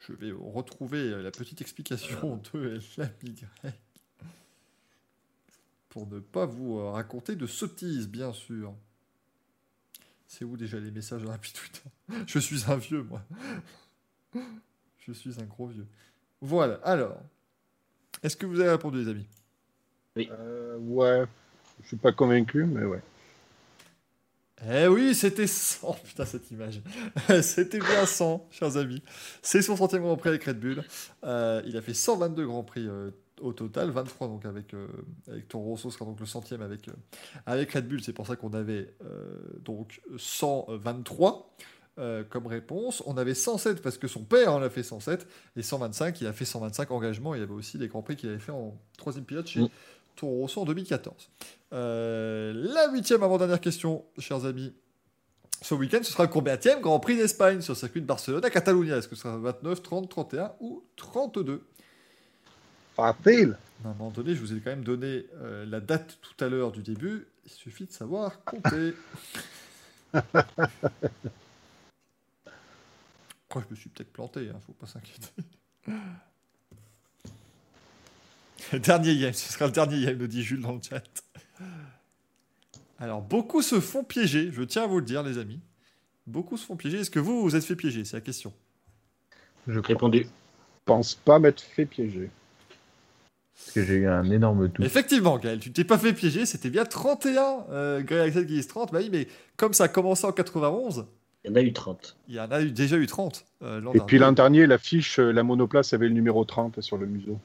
Je 0.00 0.12
vais 0.12 0.32
retrouver 0.32 0.98
euh, 0.98 1.22
la 1.22 1.30
petite 1.30 1.60
explication 1.60 2.40
de 2.52 2.80
l'ami 2.96 3.34
Greg. 3.62 3.74
Pour 5.88 6.06
ne 6.06 6.20
pas 6.20 6.46
vous 6.46 6.78
euh, 6.78 6.90
raconter 6.90 7.36
de 7.36 7.46
sottises, 7.46 8.08
bien 8.08 8.32
sûr. 8.32 8.74
C'est 10.28 10.44
où 10.44 10.56
déjà 10.56 10.78
les 10.78 10.90
messages 10.90 11.24
rapides 11.24 11.54
Twitter? 11.54 11.88
Je 12.26 12.38
suis 12.38 12.70
un 12.70 12.76
vieux, 12.76 13.02
moi. 13.02 13.22
Je 14.98 15.12
suis 15.12 15.40
un 15.40 15.44
gros 15.44 15.66
vieux. 15.66 15.86
Voilà, 16.40 16.74
alors. 16.84 17.20
Est-ce 18.22 18.36
que 18.36 18.46
vous 18.46 18.60
avez 18.60 18.70
répondu, 18.70 18.98
les 18.98 19.08
amis? 19.08 19.26
Euh, 20.18 20.78
ouais, 20.78 21.26
je 21.82 21.88
suis 21.88 21.96
pas 21.96 22.12
convaincu, 22.12 22.64
mais 22.64 22.84
ouais. 22.84 23.00
Eh 24.68 24.86
oui, 24.88 25.14
c'était 25.14 25.46
100. 25.46 25.92
Putain, 26.04 26.24
cette 26.24 26.50
image. 26.50 26.80
c'était 27.42 27.78
bien 27.78 28.06
100, 28.06 28.48
chers 28.50 28.76
amis. 28.76 29.02
C'est 29.42 29.62
son 29.62 29.76
centième 29.76 30.02
Grand 30.02 30.16
Prix 30.16 30.30
avec 30.30 30.44
Red 30.44 30.58
Bull. 30.58 30.82
Euh, 31.24 31.62
il 31.66 31.76
a 31.76 31.82
fait 31.82 31.94
122 31.94 32.46
Grands 32.46 32.64
Prix 32.64 32.86
euh, 32.86 33.10
au 33.40 33.52
total, 33.52 33.90
23 33.90 34.28
donc 34.28 34.46
avec, 34.46 34.72
euh, 34.72 34.86
avec 35.28 35.46
Toro 35.48 35.64
Rosso, 35.64 35.90
ce 35.90 35.98
sera 35.98 36.06
donc 36.06 36.18
le 36.20 36.26
centième 36.26 36.62
avec, 36.62 36.88
euh, 36.88 36.92
avec 37.44 37.72
Red 37.72 37.86
Bull. 37.86 38.02
C'est 38.02 38.14
pour 38.14 38.26
ça 38.26 38.36
qu'on 38.36 38.54
avait 38.54 38.94
donc 39.62 40.00
123 40.16 41.54
euh, 41.98 42.24
comme 42.28 42.46
réponse. 42.46 43.02
On 43.06 43.16
avait 43.16 43.32
107 43.32 43.80
parce 43.80 43.96
que 43.96 44.06
son 44.06 44.22
père 44.22 44.52
en 44.52 44.60
a 44.60 44.68
fait 44.68 44.82
107 44.82 45.26
et 45.56 45.62
125, 45.62 46.20
il 46.20 46.26
a 46.26 46.34
fait 46.34 46.44
125 46.44 46.90
engagements. 46.90 47.34
Il 47.34 47.40
y 47.40 47.42
avait 47.42 47.54
aussi 47.54 47.78
des 47.78 47.88
Grands 47.88 48.02
Prix 48.02 48.16
qu'il 48.16 48.28
avait 48.28 48.38
fait 48.38 48.52
en 48.52 48.78
troisième 48.98 49.24
pilote 49.24 49.46
chez 49.46 49.62
Mm. 49.62 49.68
Toro 50.16 50.40
Rosso 50.40 50.60
en 50.60 50.64
2014. 50.64 51.30
Euh, 51.72 52.52
la 52.54 52.90
huitième 52.90 53.22
avant-dernière 53.22 53.60
question, 53.60 54.04
chers 54.18 54.44
amis. 54.44 54.72
Ce 55.62 55.74
week-end, 55.74 56.00
ce 56.02 56.12
sera 56.12 56.24
le 56.24 56.28
combienième 56.28 56.80
Grand 56.80 57.00
Prix 57.00 57.16
d'Espagne 57.16 57.60
sur 57.60 57.72
le 57.74 57.78
circuit 57.78 58.00
de 58.00 58.06
Barcelone 58.06 58.44
à 58.44 58.50
Catalunya 58.50 58.96
Est-ce 58.96 59.08
que 59.08 59.14
ce 59.14 59.22
sera 59.22 59.36
29, 59.38 59.82
30, 59.82 60.08
31 60.08 60.52
ou 60.60 60.84
32 60.96 61.62
Facile. 62.94 63.58
À 63.84 63.88
un 63.88 63.94
moment 63.94 64.10
donné, 64.10 64.34
je 64.34 64.40
vous 64.40 64.54
ai 64.54 64.60
quand 64.60 64.70
même 64.70 64.84
donné 64.84 65.26
euh, 65.34 65.66
la 65.66 65.80
date 65.80 66.18
tout 66.22 66.44
à 66.44 66.48
l'heure 66.48 66.72
du 66.72 66.82
début. 66.82 67.26
Il 67.44 67.50
suffit 67.50 67.86
de 67.86 67.92
savoir 67.92 68.42
compter. 68.44 68.94
Oh, 73.54 73.62
je 73.66 73.70
me 73.70 73.76
suis 73.76 73.88
peut-être 73.88 74.12
planté, 74.12 74.50
hein, 74.50 74.60
faut 74.66 74.74
pas 74.74 74.86
s'inquiéter. 74.86 75.30
Dernier 78.72 79.16
game, 79.18 79.32
ce 79.32 79.52
sera 79.52 79.66
le 79.66 79.72
dernier 79.72 80.04
game, 80.04 80.16
nous 80.18 80.26
dit 80.26 80.42
Jules 80.42 80.60
dans 80.62 80.72
le 80.72 80.80
chat. 80.82 81.02
Alors, 82.98 83.20
beaucoup 83.22 83.62
se 83.62 83.80
font 83.80 84.04
piéger, 84.04 84.50
je 84.52 84.62
tiens 84.62 84.84
à 84.84 84.86
vous 84.86 84.98
le 85.00 85.04
dire, 85.04 85.22
les 85.22 85.38
amis. 85.38 85.60
Beaucoup 86.26 86.56
se 86.56 86.64
font 86.64 86.76
piéger. 86.76 86.98
Est-ce 87.00 87.10
que 87.10 87.18
vous, 87.20 87.42
vous 87.42 87.54
êtes 87.54 87.64
fait 87.64 87.76
piéger? 87.76 88.04
C'est 88.04 88.16
la 88.16 88.20
question. 88.22 88.52
Je 89.68 89.78
Répondu. 89.78 90.26
pense 90.84 91.14
pas 91.14 91.38
m'être 91.38 91.60
fait 91.60 91.86
piéger. 91.86 92.30
parce 93.54 93.72
que 93.72 93.84
j'ai 93.84 93.94
eu 93.94 94.06
un 94.08 94.28
énorme 94.30 94.68
doute. 94.68 94.84
Effectivement, 94.86 95.38
Gaël, 95.38 95.58
tu 95.60 95.72
t'es 95.72 95.84
pas 95.84 95.98
fait 95.98 96.12
piéger, 96.14 96.46
c'était 96.46 96.70
bien 96.70 96.84
31. 96.84 97.66
Euh, 97.70 98.00
Greg 98.02 98.28
Axel 98.28 98.46
qui 98.46 98.54
dit 98.60 98.66
30, 98.66 98.92
bah 98.92 98.98
oui, 99.02 99.08
mais 99.12 99.28
comme 99.56 99.72
ça 99.74 99.84
a 99.84 99.88
commencé 99.88 100.24
en 100.26 100.32
91, 100.32 101.06
Il 101.44 101.50
y 101.50 101.52
en 101.52 101.56
a 101.56 101.60
eu 101.60 101.72
30. 101.72 102.16
il 102.28 102.34
y 102.34 102.40
en 102.40 102.50
a 102.50 102.62
eu, 102.62 102.70
déjà 102.70 102.96
eu 102.96 103.06
30. 103.06 103.44
euh, 103.62 103.80
Et 103.94 104.00
puis 104.00 104.18
l'an 104.18 104.32
dernier. 104.32 104.60
dernier, 104.60 104.66
l'affiche, 104.66 105.18
euh, 105.18 105.32
la 105.32 105.42
monoplace 105.42 105.92
avait 105.92 106.08
le 106.08 106.14
numéro 106.14 106.44
30 106.44 106.80
sur 106.80 106.96
le 106.96 107.06
museau. 107.06 107.38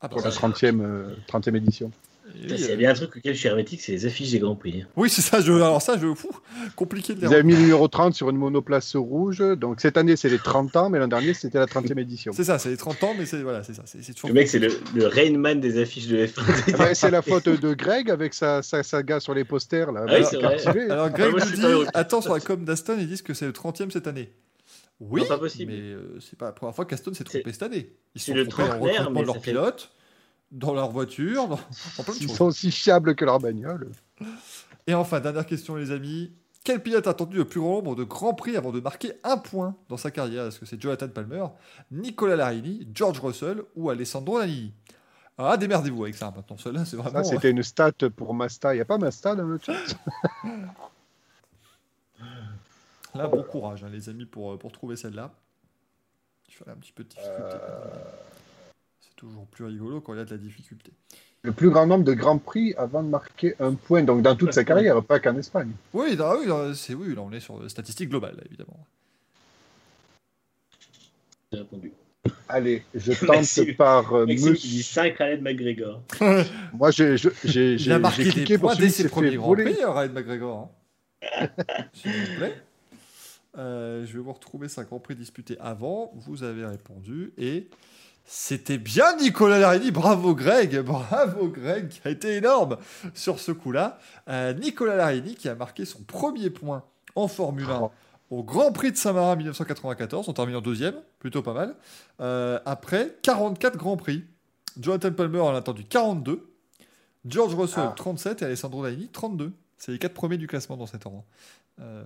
Ah, 0.00 0.08
Pour 0.08 0.20
la 0.22 0.28
ouais. 0.30 0.34
30e, 0.34 0.80
euh, 0.80 1.14
30e 1.30 1.56
édition. 1.56 1.90
Oui, 2.32 2.56
S'il 2.56 2.66
y 2.66 2.68
a 2.68 2.72
euh, 2.74 2.76
bien 2.76 2.90
un 2.90 2.94
truc 2.94 3.16
auquel 3.16 3.34
je 3.34 3.38
suis 3.40 3.48
hermétique, 3.48 3.80
c'est 3.82 3.90
les 3.92 4.06
affiches 4.06 4.30
des 4.30 4.38
Grands 4.38 4.54
Prix. 4.54 4.86
oui, 4.96 5.10
c'est 5.10 5.20
ça, 5.20 5.40
je, 5.40 5.52
alors 5.52 5.82
ça, 5.82 5.98
je, 5.98 6.14
fou, 6.14 6.30
compliqué 6.76 7.14
de 7.14 7.20
les 7.20 7.26
Ils 7.26 7.34
avaient 7.34 7.42
mis 7.42 7.54
le 7.54 7.58
numéro 7.58 7.88
30 7.88 8.14
sur 8.14 8.30
une 8.30 8.36
monoplace 8.36 8.94
rouge. 8.94 9.42
Donc 9.58 9.80
cette 9.80 9.96
année, 9.96 10.14
c'est 10.16 10.28
les 10.28 10.38
30 10.38 10.76
ans, 10.76 10.90
mais 10.90 11.00
l'an 11.00 11.08
dernier, 11.08 11.34
c'était 11.34 11.58
la 11.58 11.66
30e 11.66 11.98
édition. 11.98 12.32
C'est 12.32 12.44
ça, 12.44 12.58
c'est 12.60 12.70
les 12.70 12.76
30 12.76 13.02
ans, 13.02 13.14
mais 13.18 13.26
c'est 13.26 13.42
voilà, 13.42 13.64
c'est 13.64 13.74
ça. 13.74 13.82
C'est, 13.84 14.02
c'est 14.02 14.14
toujours 14.14 14.28
Le 14.28 14.34
mec, 14.34 14.48
c'est 14.48 14.60
le, 14.60 14.68
le 14.94 15.06
Rainman 15.08 15.60
des 15.60 15.82
affiches 15.82 16.06
de 16.06 16.24
F1. 16.24 16.40
Ah 16.72 16.76
bah, 16.78 16.94
c'est 16.94 17.10
la 17.10 17.20
faute 17.20 17.48
de 17.48 17.74
Greg 17.74 18.10
avec 18.10 18.32
sa, 18.32 18.62
sa 18.62 18.84
saga 18.84 19.18
sur 19.18 19.34
les 19.34 19.44
posters. 19.44 19.90
Là, 19.90 20.04
Ah 20.08 20.14
oui, 20.18 20.24
c'est 20.30 20.36
vrai. 20.36 20.56
captivé. 20.56 20.88
Alors 20.88 21.10
Greg 21.10 21.32
Ah, 21.34 21.36
moi, 21.36 21.46
nous 21.46 21.82
dit, 21.84 21.90
attends, 21.94 22.20
sur 22.22 22.32
la 22.32 22.40
com 22.40 22.64
d'Aston, 22.64 22.96
ils 22.98 23.08
disent 23.08 23.22
que 23.22 23.34
c'est 23.34 23.46
le 23.46 23.52
30e 23.52 23.90
cette 23.90 24.06
année. 24.06 24.30
Oui, 25.00 25.22
Non, 25.22 25.26
pas 25.28 25.38
possible. 25.38 25.72
mais 25.72 25.80
euh, 25.80 26.18
c'est 26.20 26.38
pas 26.38 26.46
la 26.46 26.52
première 26.52 26.74
fois 26.74 26.84
qu'Aston 26.84 27.14
s'est 27.14 27.24
trompé 27.24 27.52
cette 27.52 27.62
année. 27.62 27.92
Ils 28.14 28.20
sont 28.20 28.34
le 28.34 28.46
trompés 28.46 28.70
en 28.70 28.78
recrutement 28.80 29.10
mais 29.10 29.20
de 29.22 29.26
leurs 29.26 29.34
fait- 29.36 29.40
pilotes, 29.52 29.92
dans 30.52 30.74
leur 30.74 30.90
voiture, 30.90 31.48
dans, 31.48 31.56
dans 31.56 32.04
plein 32.04 32.14
de 32.14 32.18
Ils 32.20 32.28
choses. 32.28 32.36
sont 32.36 32.44
aussi 32.46 32.70
fiables 32.70 33.14
que 33.14 33.24
leur 33.24 33.38
bagnole. 33.38 33.90
Et 34.86 34.94
enfin, 34.94 35.20
dernière 35.20 35.46
question, 35.46 35.76
les 35.76 35.90
amis. 35.90 36.32
Quel 36.62 36.82
pilote 36.82 37.06
a 37.06 37.10
attendu 37.10 37.38
le 37.38 37.46
plus 37.46 37.60
grand 37.60 37.76
nombre 37.76 37.94
de 37.96 38.04
grands 38.04 38.34
prix 38.34 38.54
avant 38.56 38.70
de 38.70 38.80
marquer 38.80 39.12
un 39.24 39.38
point 39.38 39.74
dans 39.88 39.96
sa 39.96 40.10
carrière? 40.10 40.44
Est-ce 40.44 40.58
que 40.60 40.66
c'est 40.66 40.78
Jonathan 40.80 41.08
Palmer, 41.08 41.46
Nicolas 41.90 42.36
Larini, 42.36 42.86
George 42.94 43.18
Russell 43.20 43.62
ou 43.76 43.88
Alessandro 43.88 44.38
Nani? 44.40 44.74
Ah, 45.38 45.56
démerdez-vous 45.56 46.02
avec 46.02 46.16
ça 46.16 46.30
maintenant. 46.36 46.58
Cela, 46.58 46.84
c'est 46.84 46.96
vraiment. 46.96 47.24
C'était 47.24 47.48
une 47.50 47.62
stat 47.62 47.92
pour 48.14 48.34
Masta. 48.34 48.74
Il 48.74 48.76
n'y 48.76 48.82
a 48.82 48.84
pas 48.84 48.98
Masta 48.98 49.34
dans 49.34 49.44
le 49.44 49.58
chat? 49.58 49.72
Là, 53.14 53.26
bon 53.26 53.42
courage, 53.42 53.82
hein, 53.84 53.88
les 53.92 54.08
amis, 54.08 54.24
pour, 54.26 54.52
euh, 54.52 54.56
pour 54.56 54.72
trouver 54.72 54.96
celle-là. 54.96 55.32
Il 56.48 56.54
fallait 56.54 56.72
un 56.72 56.76
petit 56.76 56.92
peu 56.92 57.02
de 57.04 57.08
difficulté. 57.08 57.56
C'est 59.00 59.14
toujours 59.16 59.46
plus 59.46 59.64
rigolo 59.64 60.00
quand 60.00 60.14
il 60.14 60.18
y 60.18 60.22
a 60.22 60.24
de 60.24 60.30
la 60.30 60.36
difficulté. 60.38 60.92
Le 61.42 61.52
plus 61.52 61.70
grand 61.70 61.86
nombre 61.86 62.04
de 62.04 62.12
grands 62.12 62.38
prix 62.38 62.74
avant 62.76 63.02
de 63.02 63.08
marquer 63.08 63.54
un 63.60 63.74
point. 63.74 64.02
Donc 64.02 64.22
dans 64.22 64.36
toute 64.36 64.52
sa 64.52 64.64
carrière, 64.64 65.02
pas 65.02 65.20
qu'en 65.20 65.36
Espagne. 65.36 65.72
Oui, 65.94 66.16
là, 66.16 66.36
oui, 66.38 66.46
là, 66.46 66.72
c'est, 66.74 66.94
oui, 66.94 67.14
là, 67.14 67.22
on 67.22 67.32
est 67.32 67.40
sur 67.40 67.60
la 67.62 67.68
statistique 67.68 68.10
globale, 68.10 68.36
là, 68.36 68.42
évidemment. 68.46 68.86
J'ai 71.52 71.58
répondu. 71.58 71.92
Allez, 72.48 72.84
je 72.94 73.12
tente 73.12 73.28
Maxime- 73.36 73.76
par 73.76 74.12
euh, 74.14 74.26
Maxime 74.26 74.44
dit 74.44 74.50
monsieur. 74.50 74.82
5 74.82 75.16
Ryan 75.16 75.40
McGregor. 75.40 76.02
Moi, 76.74 76.90
j'ai 76.90 77.16
j'ai- 77.16 77.30
j'ai- 77.44 77.74
Il 77.74 77.90
a 77.92 77.94
j'ai- 77.96 77.98
marqué 77.98 78.24
des 78.24 78.30
cliqué 78.30 78.58
points 78.58 78.74
dès 78.76 78.90
ses 78.90 79.08
premiers 79.08 79.36
grands 79.36 79.54
prix, 79.54 79.76
euh, 79.82 79.90
Ryan 79.90 80.12
McGregor. 80.12 80.70
hein. 81.22 81.48
S'il 81.94 82.12
vous 82.12 82.36
plaît. 82.36 82.62
Euh, 83.58 84.04
je 84.06 84.12
vais 84.12 84.20
vous 84.20 84.32
retrouver 84.32 84.68
5 84.68 84.88
grands 84.88 85.00
prix 85.00 85.14
disputés 85.16 85.56
avant. 85.60 86.12
Vous 86.14 86.42
avez 86.44 86.64
répondu 86.64 87.32
et 87.36 87.68
c'était 88.24 88.78
bien 88.78 89.16
Nicolas 89.16 89.58
Larini. 89.58 89.90
Bravo 89.90 90.34
Greg, 90.34 90.78
bravo 90.84 91.48
Greg, 91.48 91.88
qui 91.88 92.00
a 92.04 92.10
été 92.10 92.36
énorme 92.36 92.76
sur 93.14 93.40
ce 93.40 93.50
coup-là. 93.52 93.98
Euh, 94.28 94.52
Nicolas 94.54 94.94
Larini 94.96 95.34
qui 95.34 95.48
a 95.48 95.54
marqué 95.54 95.84
son 95.84 96.02
premier 96.02 96.50
point 96.50 96.84
en 97.16 97.26
Formule 97.28 97.64
1 97.70 97.80
Oh. 97.82 97.90
au 98.30 98.44
Grand 98.44 98.70
Prix 98.70 98.92
de 98.92 98.96
Saint-Marin 98.96 99.34
1994, 99.34 100.28
en 100.28 100.32
terminant 100.32 100.60
deuxième, 100.60 100.94
plutôt 101.18 101.42
pas 101.42 101.54
mal. 101.54 101.74
Euh, 102.20 102.60
après 102.66 103.16
44 103.22 103.76
Grands 103.76 103.96
Prix. 103.96 104.24
Jonathan 104.80 105.10
Palmer 105.12 105.40
en 105.40 105.52
a 105.52 105.58
attendu 105.58 105.82
42. 105.84 106.46
George 107.26 107.54
Russell 107.56 107.82
Ah. 107.88 107.94
37 107.96 108.42
et 108.42 108.44
Alessandro 108.44 108.84
Laini 108.86 109.08
32. 109.08 109.52
C'est 109.76 109.90
les 109.92 109.98
quatre 109.98 110.14
premiers 110.14 110.36
du 110.36 110.46
classement 110.46 110.76
dans 110.76 110.86
cet 110.86 111.06
ordre. 111.06 111.24
Euh, 111.80 112.04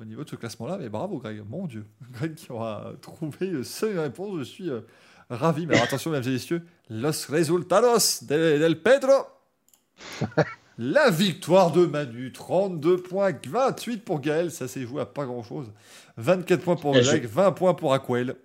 au 0.00 0.04
niveau 0.04 0.24
de 0.24 0.30
ce 0.30 0.36
classement-là, 0.36 0.78
mais 0.78 0.88
bravo 0.88 1.18
Greg, 1.18 1.42
mon 1.46 1.66
Dieu. 1.66 1.84
Greg 2.12 2.34
qui 2.34 2.50
aura 2.50 2.92
trouvé 3.02 3.62
seul 3.64 3.98
réponse, 3.98 4.38
je 4.38 4.44
suis 4.44 4.70
euh, 4.70 4.80
ravi. 5.28 5.66
Mais 5.66 5.74
alors 5.74 5.84
attention, 5.84 6.10
mesdames 6.10 6.30
et 6.30 6.34
messieurs, 6.34 6.62
los 6.88 7.26
resultados 7.28 8.22
de- 8.22 8.58
del 8.58 8.80
Pedro. 8.80 9.12
La 10.78 11.10
victoire 11.10 11.72
de 11.72 11.84
Manu, 11.84 12.32
32 12.32 13.02
points, 13.02 13.32
28 13.46 14.02
pour 14.02 14.20
Gaël, 14.20 14.50
ça 14.50 14.66
s'est 14.66 14.86
joué 14.86 15.02
à 15.02 15.06
pas 15.06 15.26
grand-chose. 15.26 15.70
24 16.16 16.62
points 16.62 16.76
pour 16.76 16.96
Eh, 16.96 17.02
Greg, 17.02 17.26
20 17.26 17.52
points 17.52 17.74
pour 17.74 17.92
Aquel. 17.92 18.36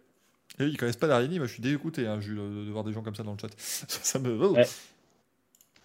Et 0.60 0.66
ils 0.66 0.76
connaissent 0.76 0.98
pas 0.98 1.08
Larini, 1.08 1.38
moi 1.38 1.48
je 1.48 1.54
suis 1.54 1.62
dégoûté, 1.62 2.08
hein, 2.08 2.20
Jules, 2.20 2.36
de, 2.36 2.72
voir 2.72 2.84
des 2.84 2.92
gens 2.92 3.02
comme 3.02 3.16
ça 3.16 3.24
dans 3.24 3.32
le 3.32 3.38
chat. 3.40 3.48
Ça, 3.58 3.86
ça 3.88 4.20
me... 4.20 4.38
Ouais. 4.50 4.68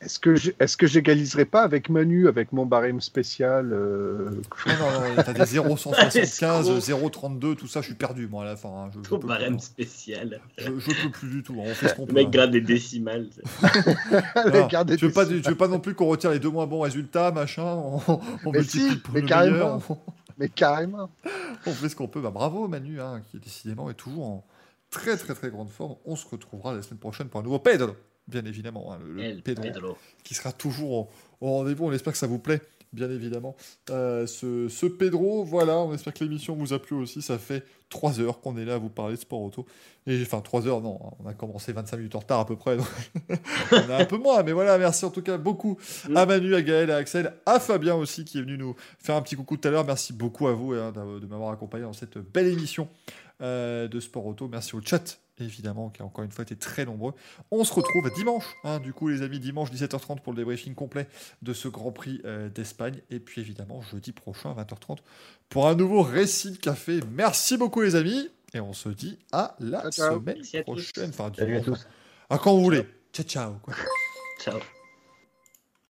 Est-ce 0.02 0.18
que 0.18 0.34
j'ai- 0.34 0.56
est-ce 0.58 0.78
que 0.78 0.86
j'égaliserai 0.86 1.44
pas 1.44 1.60
avec 1.60 1.90
Manu, 1.90 2.26
avec 2.26 2.52
mon 2.52 2.64
barème 2.64 3.02
spécial 3.02 3.70
euh, 3.74 4.30
Non, 4.66 4.72
non, 4.78 5.14
non, 5.16 5.22
t'as 5.22 5.34
des 5.34 5.44
0,175, 5.44 6.70
Escroc. 6.70 7.10
0,32, 7.10 7.54
tout 7.54 7.66
ça, 7.66 7.82
je 7.82 7.86
suis 7.88 7.94
perdu, 7.94 8.26
moi, 8.26 8.44
à 8.44 8.46
la 8.46 8.56
fin. 8.56 8.70
hein. 8.70 8.90
Je, 8.94 9.00
je 9.04 9.08
Ton 9.10 9.18
barème 9.18 9.56
plus, 9.58 9.66
spécial. 9.66 10.40
je, 10.56 10.70
je 10.78 11.02
peux 11.02 11.10
plus 11.10 11.28
du 11.28 11.42
tout, 11.42 11.52
hein. 11.60 11.64
on 11.66 11.74
fait 11.74 11.88
ce 11.88 11.94
qu'on 11.94 12.02
Le 12.06 12.08
peut. 12.08 12.14
mec 12.14 12.26
hein. 12.28 12.30
gratte 12.30 12.50
des 12.50 12.62
décimales. 12.62 13.28
Voilà. 13.60 14.64
Regardez 14.64 14.96
tu, 14.96 15.06
veux 15.06 15.12
pas, 15.12 15.26
des- 15.26 15.42
tu 15.42 15.50
veux 15.50 15.54
pas 15.56 15.68
non 15.68 15.80
plus 15.80 15.94
qu'on 15.94 16.06
retire 16.06 16.30
les 16.30 16.38
deux 16.38 16.48
moins 16.50 16.66
bons 16.66 16.80
résultats, 16.80 17.30
machin, 17.30 17.62
on, 17.64 18.00
on 18.08 18.20
Mais 18.52 18.60
multiplie 18.60 18.90
si, 18.90 18.96
pour 18.96 19.12
mais 19.14 19.20
le 19.20 19.26
carrément. 19.26 19.54
meilleur, 19.56 19.90
on, 19.90 19.98
Mais 20.38 20.48
carrément. 20.48 21.10
on 21.66 21.72
fait 21.72 21.90
ce 21.90 21.96
qu'on 21.96 22.08
peut. 22.08 22.22
Bah, 22.22 22.30
bravo 22.30 22.68
Manu, 22.68 23.02
hein, 23.02 23.20
qui 23.30 23.38
décidément 23.38 23.90
est 23.90 23.94
toujours 23.94 24.24
en 24.24 24.46
très 24.88 25.18
très 25.18 25.34
très 25.34 25.50
grande 25.50 25.68
forme. 25.68 25.96
On 26.06 26.16
se 26.16 26.26
retrouvera 26.26 26.72
la 26.74 26.80
semaine 26.80 26.98
prochaine 27.00 27.28
pour 27.28 27.40
un 27.40 27.42
nouveau 27.44 27.58
Pedro, 27.58 27.94
bien 28.30 28.44
évidemment. 28.44 28.92
hein, 28.92 28.98
le, 29.06 29.40
Pedro. 29.42 29.96
Qui 30.24 30.34
sera 30.34 30.52
toujours 30.52 30.92
au, 30.92 31.08
rendez-vous. 31.40 31.86
On 31.86 31.92
espère 31.92 32.12
que 32.12 32.18
ça 32.18 32.26
vous 32.26 32.38
plaît, 32.38 32.60
bien 32.92 33.10
évidemment. 33.10 33.56
Euh, 33.90 34.26
ce, 34.26 34.68
ce 34.68 34.86
Pedro, 34.86 35.44
voilà, 35.44 35.78
on 35.78 35.92
espère 35.94 36.14
que 36.14 36.24
l'émission 36.24 36.54
vous 36.54 36.72
a 36.72 36.78
plu 36.80 36.96
aussi. 36.96 37.20
Ça 37.22 37.38
fait 37.38 37.64
3 37.88 38.20
heures 38.20 38.40
qu'on 38.40 38.56
est 38.56 38.64
là 38.64 38.74
à 38.74 38.78
vous 38.78 38.88
parler 38.88 39.16
de 39.16 39.20
sport 39.20 39.40
auto. 39.42 39.66
Et 40.06 40.20
enfin, 40.22 40.40
3 40.40 40.66
heures, 40.68 40.80
non, 40.80 40.98
on 41.22 41.28
a 41.28 41.34
commencé 41.34 41.72
25 41.72 41.96
minutes 41.96 42.14
en 42.14 42.20
retard 42.20 42.40
à 42.40 42.46
peu 42.46 42.56
près. 42.56 42.76
donc 42.76 42.86
on 43.72 43.90
a 43.90 43.96
un 43.98 44.04
peu 44.04 44.16
moins, 44.16 44.42
mais 44.42 44.52
voilà, 44.52 44.78
merci 44.78 45.04
en 45.04 45.10
tout 45.10 45.22
cas 45.22 45.36
beaucoup 45.38 45.76
à 46.14 46.24
Manu, 46.26 46.54
à 46.54 46.62
Gaël, 46.62 46.90
à 46.90 46.96
Axel, 46.96 47.34
à 47.46 47.58
Fabien 47.60 47.94
aussi 47.96 48.24
qui 48.24 48.38
est 48.38 48.42
venu 48.42 48.56
nous 48.56 48.74
faire 48.98 49.16
un 49.16 49.22
petit 49.22 49.36
coucou 49.36 49.56
tout 49.56 49.66
à 49.68 49.70
l'heure. 49.70 49.84
Merci 49.84 50.12
beaucoup 50.12 50.46
à 50.48 50.52
vous 50.52 50.72
hein, 50.72 50.92
de, 50.92 51.18
de 51.20 51.26
m'avoir 51.26 51.50
accompagné 51.52 51.84
dans 51.84 51.92
cette 51.92 52.18
belle 52.18 52.46
émission. 52.46 52.88
euh, 53.42 53.88
de 53.88 54.00
Sport 54.00 54.26
Auto. 54.26 54.48
Merci 54.48 54.76
au 54.76 54.80
chat, 54.82 55.18
évidemment, 55.44 55.90
qui 55.90 56.02
a 56.02 56.04
encore 56.04 56.24
une 56.24 56.30
fois 56.32 56.42
été 56.42 56.56
très 56.56 56.84
nombreux. 56.84 57.14
On 57.50 57.64
se 57.64 57.72
retrouve 57.72 58.10
dimanche, 58.14 58.44
hein, 58.64 58.80
du 58.80 58.92
coup, 58.92 59.08
les 59.08 59.22
amis, 59.22 59.38
dimanche 59.40 59.70
17h30 59.70 60.20
pour 60.20 60.32
le 60.32 60.36
débriefing 60.38 60.74
complet 60.74 61.06
de 61.42 61.52
ce 61.52 61.68
Grand 61.68 61.92
Prix 61.92 62.20
euh, 62.24 62.48
d'Espagne. 62.48 63.00
Et 63.10 63.20
puis, 63.20 63.40
évidemment, 63.40 63.82
jeudi 63.82 64.12
prochain, 64.12 64.52
20h30, 64.54 64.98
pour 65.48 65.68
un 65.68 65.74
nouveau 65.74 66.02
récit 66.02 66.52
de 66.52 66.56
café. 66.58 67.00
Merci 67.12 67.56
beaucoup, 67.56 67.80
les 67.82 67.94
amis. 67.96 68.28
Et 68.52 68.60
on 68.60 68.72
se 68.72 68.88
dit 68.88 69.18
à 69.32 69.54
la 69.60 69.90
Ciao, 69.90 70.18
semaine 70.18 70.42
prochaine. 70.64 71.10
Enfin, 71.10 71.30
Salut 71.36 71.56
à 71.56 71.60
dimanche. 71.60 71.80
tous. 71.80 71.88
À 72.28 72.38
quand 72.38 72.54
vous 72.54 72.62
voulez. 72.62 72.84
Ciao, 73.12 73.24
ciao. 73.26 73.52
quoi. 73.62 73.74
Ciao. 74.40 74.58